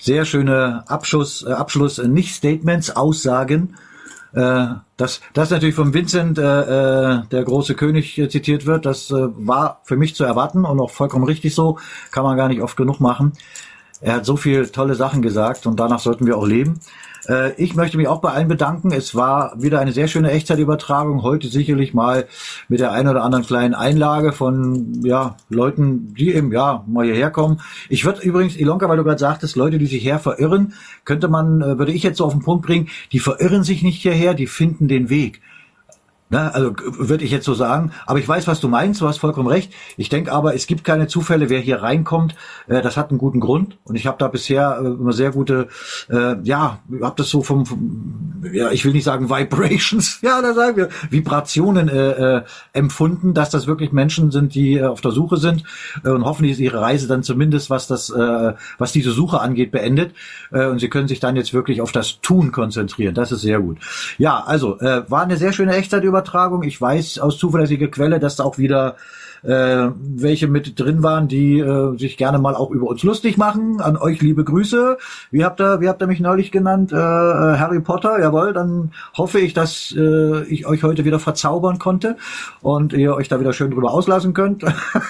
sehr 0.00 0.24
schöne 0.24 0.82
Abschluss, 0.88 1.44
äh, 1.46 1.52
Abschluss, 1.52 1.98
äh, 1.98 2.08
nicht 2.08 2.34
Statements, 2.34 2.96
Aussagen. 2.96 3.76
Äh, 4.32 4.66
dass 4.96 5.20
das 5.32 5.50
natürlich 5.50 5.76
vom 5.76 5.94
Vincent 5.94 6.38
äh, 6.38 6.42
äh, 6.42 7.22
der 7.30 7.44
große 7.44 7.74
König 7.74 8.18
äh, 8.18 8.28
zitiert 8.28 8.66
wird, 8.66 8.84
das 8.84 9.12
war 9.12 9.80
für 9.84 9.96
mich 9.96 10.14
zu 10.14 10.24
erwarten 10.24 10.64
und 10.64 10.80
auch 10.80 10.90
vollkommen 10.90 11.24
richtig 11.24 11.54
so, 11.54 11.78
kann 12.10 12.24
man 12.24 12.36
gar 12.36 12.48
nicht 12.48 12.62
oft 12.62 12.76
genug 12.76 13.00
machen. 13.00 13.32
Er 14.00 14.14
hat 14.14 14.24
so 14.26 14.36
viel 14.36 14.66
tolle 14.68 14.94
Sachen 14.94 15.22
gesagt 15.22 15.66
und 15.66 15.78
danach 15.78 16.00
sollten 16.00 16.26
wir 16.26 16.36
auch 16.36 16.46
leben. 16.46 16.80
Äh, 17.30 17.52
ich 17.62 17.74
möchte 17.74 17.96
mich 17.96 18.08
auch 18.08 18.20
bei 18.20 18.32
allen 18.32 18.48
bedanken. 18.48 18.92
Es 18.92 19.14
war 19.14 19.52
wieder 19.56 19.78
eine 19.80 19.92
sehr 19.92 20.08
schöne 20.08 20.32
Echtzeitübertragung. 20.32 21.22
Heute 21.22 21.48
sicherlich 21.48 21.94
mal 21.94 22.26
mit 22.68 22.80
der 22.80 22.92
einen 22.92 23.08
oder 23.08 23.22
anderen 23.22 23.46
kleinen 23.46 23.74
Einlage 23.74 24.32
von 24.32 25.02
ja, 25.04 25.36
Leuten, 25.48 26.12
die 26.14 26.34
eben 26.34 26.52
ja 26.52 26.84
mal 26.88 27.06
hierher 27.06 27.30
kommen. 27.30 27.60
Ich 27.88 28.04
würde 28.04 28.22
übrigens, 28.22 28.56
Ilonka, 28.56 28.88
weil 28.88 28.96
du 28.96 29.04
gerade 29.04 29.18
sagtest, 29.18 29.56
Leute, 29.56 29.78
die 29.78 29.86
sich 29.86 30.04
her 30.04 30.18
verirren, 30.18 30.74
könnte 31.04 31.28
man, 31.28 31.62
äh, 31.62 31.78
würde 31.78 31.92
ich 31.92 32.02
jetzt 32.02 32.18
so 32.18 32.24
auf 32.24 32.32
den 32.32 32.42
Punkt 32.42 32.66
bringen, 32.66 32.88
die 33.12 33.20
verirren 33.20 33.62
sich 33.62 33.82
nicht 33.82 34.02
hierher, 34.02 34.34
die 34.34 34.48
finden 34.48 34.88
den 34.88 35.08
Weg. 35.08 35.40
Ne, 36.30 36.54
also 36.54 36.72
würde 36.78 37.24
ich 37.24 37.32
jetzt 37.32 37.44
so 37.44 37.54
sagen. 37.54 37.90
Aber 38.06 38.20
ich 38.20 38.28
weiß, 38.28 38.46
was 38.46 38.60
du 38.60 38.68
meinst. 38.68 39.00
Du 39.00 39.08
hast 39.08 39.18
vollkommen 39.18 39.48
recht. 39.48 39.72
Ich 39.96 40.08
denke 40.08 40.30
aber, 40.30 40.54
es 40.54 40.68
gibt 40.68 40.84
keine 40.84 41.08
Zufälle, 41.08 41.50
wer 41.50 41.58
hier 41.58 41.82
reinkommt. 41.82 42.36
Äh, 42.68 42.82
das 42.82 42.96
hat 42.96 43.10
einen 43.10 43.18
guten 43.18 43.40
Grund. 43.40 43.78
Und 43.82 43.96
ich 43.96 44.06
habe 44.06 44.16
da 44.16 44.28
bisher 44.28 44.78
äh, 44.80 44.86
immer 44.86 45.12
sehr 45.12 45.32
gute, 45.32 45.66
äh, 46.08 46.36
ja, 46.44 46.78
habe 47.02 47.14
das 47.16 47.30
so 47.30 47.42
vom, 47.42 47.66
vom, 47.66 48.44
ja, 48.52 48.70
ich 48.70 48.84
will 48.84 48.92
nicht 48.92 49.02
sagen 49.02 49.28
Vibrations, 49.28 50.20
ja, 50.22 50.40
da 50.40 50.54
sagen 50.54 50.76
wir 50.76 50.88
Vibrationen 51.10 51.88
äh, 51.88 52.36
äh, 52.36 52.42
empfunden, 52.74 53.34
dass 53.34 53.50
das 53.50 53.66
wirklich 53.66 53.90
Menschen 53.90 54.30
sind, 54.30 54.54
die 54.54 54.74
äh, 54.74 54.84
auf 54.84 55.00
der 55.00 55.10
Suche 55.10 55.36
sind 55.36 55.64
äh, 56.04 56.10
und 56.10 56.24
hoffentlich 56.24 56.52
ist 56.52 56.60
ihre 56.60 56.80
Reise 56.80 57.08
dann 57.08 57.24
zumindest, 57.24 57.70
was 57.70 57.88
das, 57.88 58.08
äh, 58.08 58.52
was 58.78 58.92
diese 58.92 59.10
Suche 59.10 59.40
angeht, 59.40 59.72
beendet. 59.72 60.14
Äh, 60.52 60.66
und 60.66 60.78
sie 60.78 60.88
können 60.88 61.08
sich 61.08 61.18
dann 61.18 61.34
jetzt 61.34 61.52
wirklich 61.52 61.80
auf 61.80 61.90
das 61.90 62.20
Tun 62.20 62.52
konzentrieren. 62.52 63.16
Das 63.16 63.32
ist 63.32 63.40
sehr 63.40 63.58
gut. 63.58 63.78
Ja, 64.16 64.44
also 64.44 64.78
äh, 64.78 65.10
war 65.10 65.22
eine 65.22 65.36
sehr 65.36 65.52
schöne 65.52 65.74
Echtzeit 65.74 66.04
über 66.04 66.19
Übertragung. 66.20 66.62
Ich 66.64 66.80
weiß 66.80 67.18
aus 67.18 67.38
zuverlässiger 67.38 67.88
Quelle, 67.88 68.20
dass 68.20 68.36
da 68.36 68.44
auch 68.44 68.58
wieder 68.58 68.96
äh, 69.42 69.88
welche 69.96 70.48
mit 70.48 70.78
drin 70.78 71.02
waren, 71.02 71.26
die 71.26 71.58
äh, 71.58 71.96
sich 71.96 72.18
gerne 72.18 72.38
mal 72.38 72.54
auch 72.54 72.70
über 72.70 72.88
uns 72.88 73.02
lustig 73.02 73.38
machen. 73.38 73.80
An 73.80 73.96
euch 73.96 74.20
liebe 74.20 74.44
Grüße. 74.44 74.98
Wie 75.30 75.44
habt 75.46 75.62
ihr, 75.62 75.80
wie 75.80 75.88
habt 75.88 76.02
ihr 76.02 76.06
mich 76.06 76.20
neulich 76.20 76.52
genannt? 76.52 76.92
Äh, 76.92 76.96
äh, 76.96 77.56
Harry 77.56 77.80
Potter, 77.80 78.20
jawohl. 78.20 78.52
Dann 78.52 78.92
hoffe 79.16 79.40
ich, 79.40 79.54
dass 79.54 79.94
äh, 79.96 80.42
ich 80.42 80.66
euch 80.66 80.82
heute 80.82 81.06
wieder 81.06 81.18
verzaubern 81.18 81.78
konnte 81.78 82.18
und 82.60 82.92
ihr 82.92 83.14
euch 83.14 83.28
da 83.28 83.40
wieder 83.40 83.54
schön 83.54 83.70
drüber 83.70 83.92
auslassen 83.92 84.34
könnt. 84.34 84.62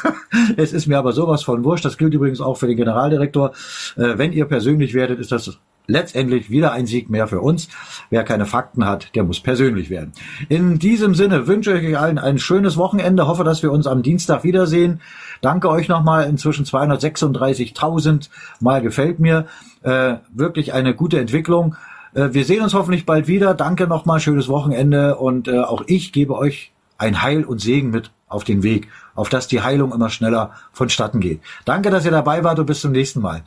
es 0.56 0.72
ist 0.72 0.86
mir 0.86 0.98
aber 0.98 1.12
sowas 1.12 1.42
von 1.42 1.64
wurscht. 1.64 1.84
Das 1.84 1.98
gilt 1.98 2.14
übrigens 2.14 2.40
auch 2.40 2.56
für 2.56 2.68
den 2.68 2.76
Generaldirektor. 2.76 3.50
Äh, 3.96 4.16
wenn 4.16 4.32
ihr 4.32 4.44
persönlich 4.44 4.94
werdet, 4.94 5.18
ist 5.18 5.32
das 5.32 5.58
letztendlich 5.90 6.50
wieder 6.50 6.72
ein 6.72 6.86
Sieg 6.86 7.10
mehr 7.10 7.26
für 7.26 7.40
uns. 7.40 7.68
Wer 8.08 8.24
keine 8.24 8.46
Fakten 8.46 8.86
hat, 8.86 9.14
der 9.14 9.24
muss 9.24 9.40
persönlich 9.40 9.90
werden. 9.90 10.12
In 10.48 10.78
diesem 10.78 11.14
Sinne 11.14 11.46
wünsche 11.46 11.76
ich 11.76 11.88
euch 11.88 11.98
allen 11.98 12.18
ein 12.18 12.38
schönes 12.38 12.76
Wochenende. 12.76 13.26
Hoffe, 13.26 13.44
dass 13.44 13.62
wir 13.62 13.72
uns 13.72 13.86
am 13.86 14.02
Dienstag 14.02 14.44
wiedersehen. 14.44 15.00
Danke 15.40 15.68
euch 15.68 15.88
nochmal. 15.88 16.28
Inzwischen 16.28 16.64
236.000 16.64 18.28
Mal 18.60 18.82
gefällt 18.82 19.20
mir. 19.20 19.46
Äh, 19.82 20.16
wirklich 20.32 20.72
eine 20.72 20.94
gute 20.94 21.18
Entwicklung. 21.18 21.76
Äh, 22.14 22.28
wir 22.32 22.44
sehen 22.44 22.62
uns 22.62 22.74
hoffentlich 22.74 23.06
bald 23.06 23.26
wieder. 23.26 23.54
Danke 23.54 23.86
nochmal. 23.86 24.20
Schönes 24.20 24.48
Wochenende. 24.48 25.16
Und 25.16 25.48
äh, 25.48 25.58
auch 25.58 25.82
ich 25.86 26.12
gebe 26.12 26.36
euch 26.36 26.72
ein 26.98 27.22
Heil 27.22 27.44
und 27.44 27.60
Segen 27.60 27.90
mit 27.90 28.10
auf 28.28 28.44
den 28.44 28.62
Weg, 28.62 28.88
auf 29.14 29.28
dass 29.28 29.48
die 29.48 29.62
Heilung 29.62 29.92
immer 29.92 30.10
schneller 30.10 30.52
vonstatten 30.72 31.20
geht. 31.20 31.40
Danke, 31.64 31.90
dass 31.90 32.04
ihr 32.04 32.10
dabei 32.10 32.44
wart 32.44 32.58
und 32.58 32.66
bis 32.66 32.80
zum 32.80 32.92
nächsten 32.92 33.20
Mal. 33.20 33.42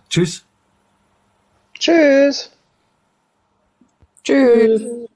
Tschüss. 1.84 2.50
Tschüss. 4.24 4.80
Tschüss. 4.80 5.12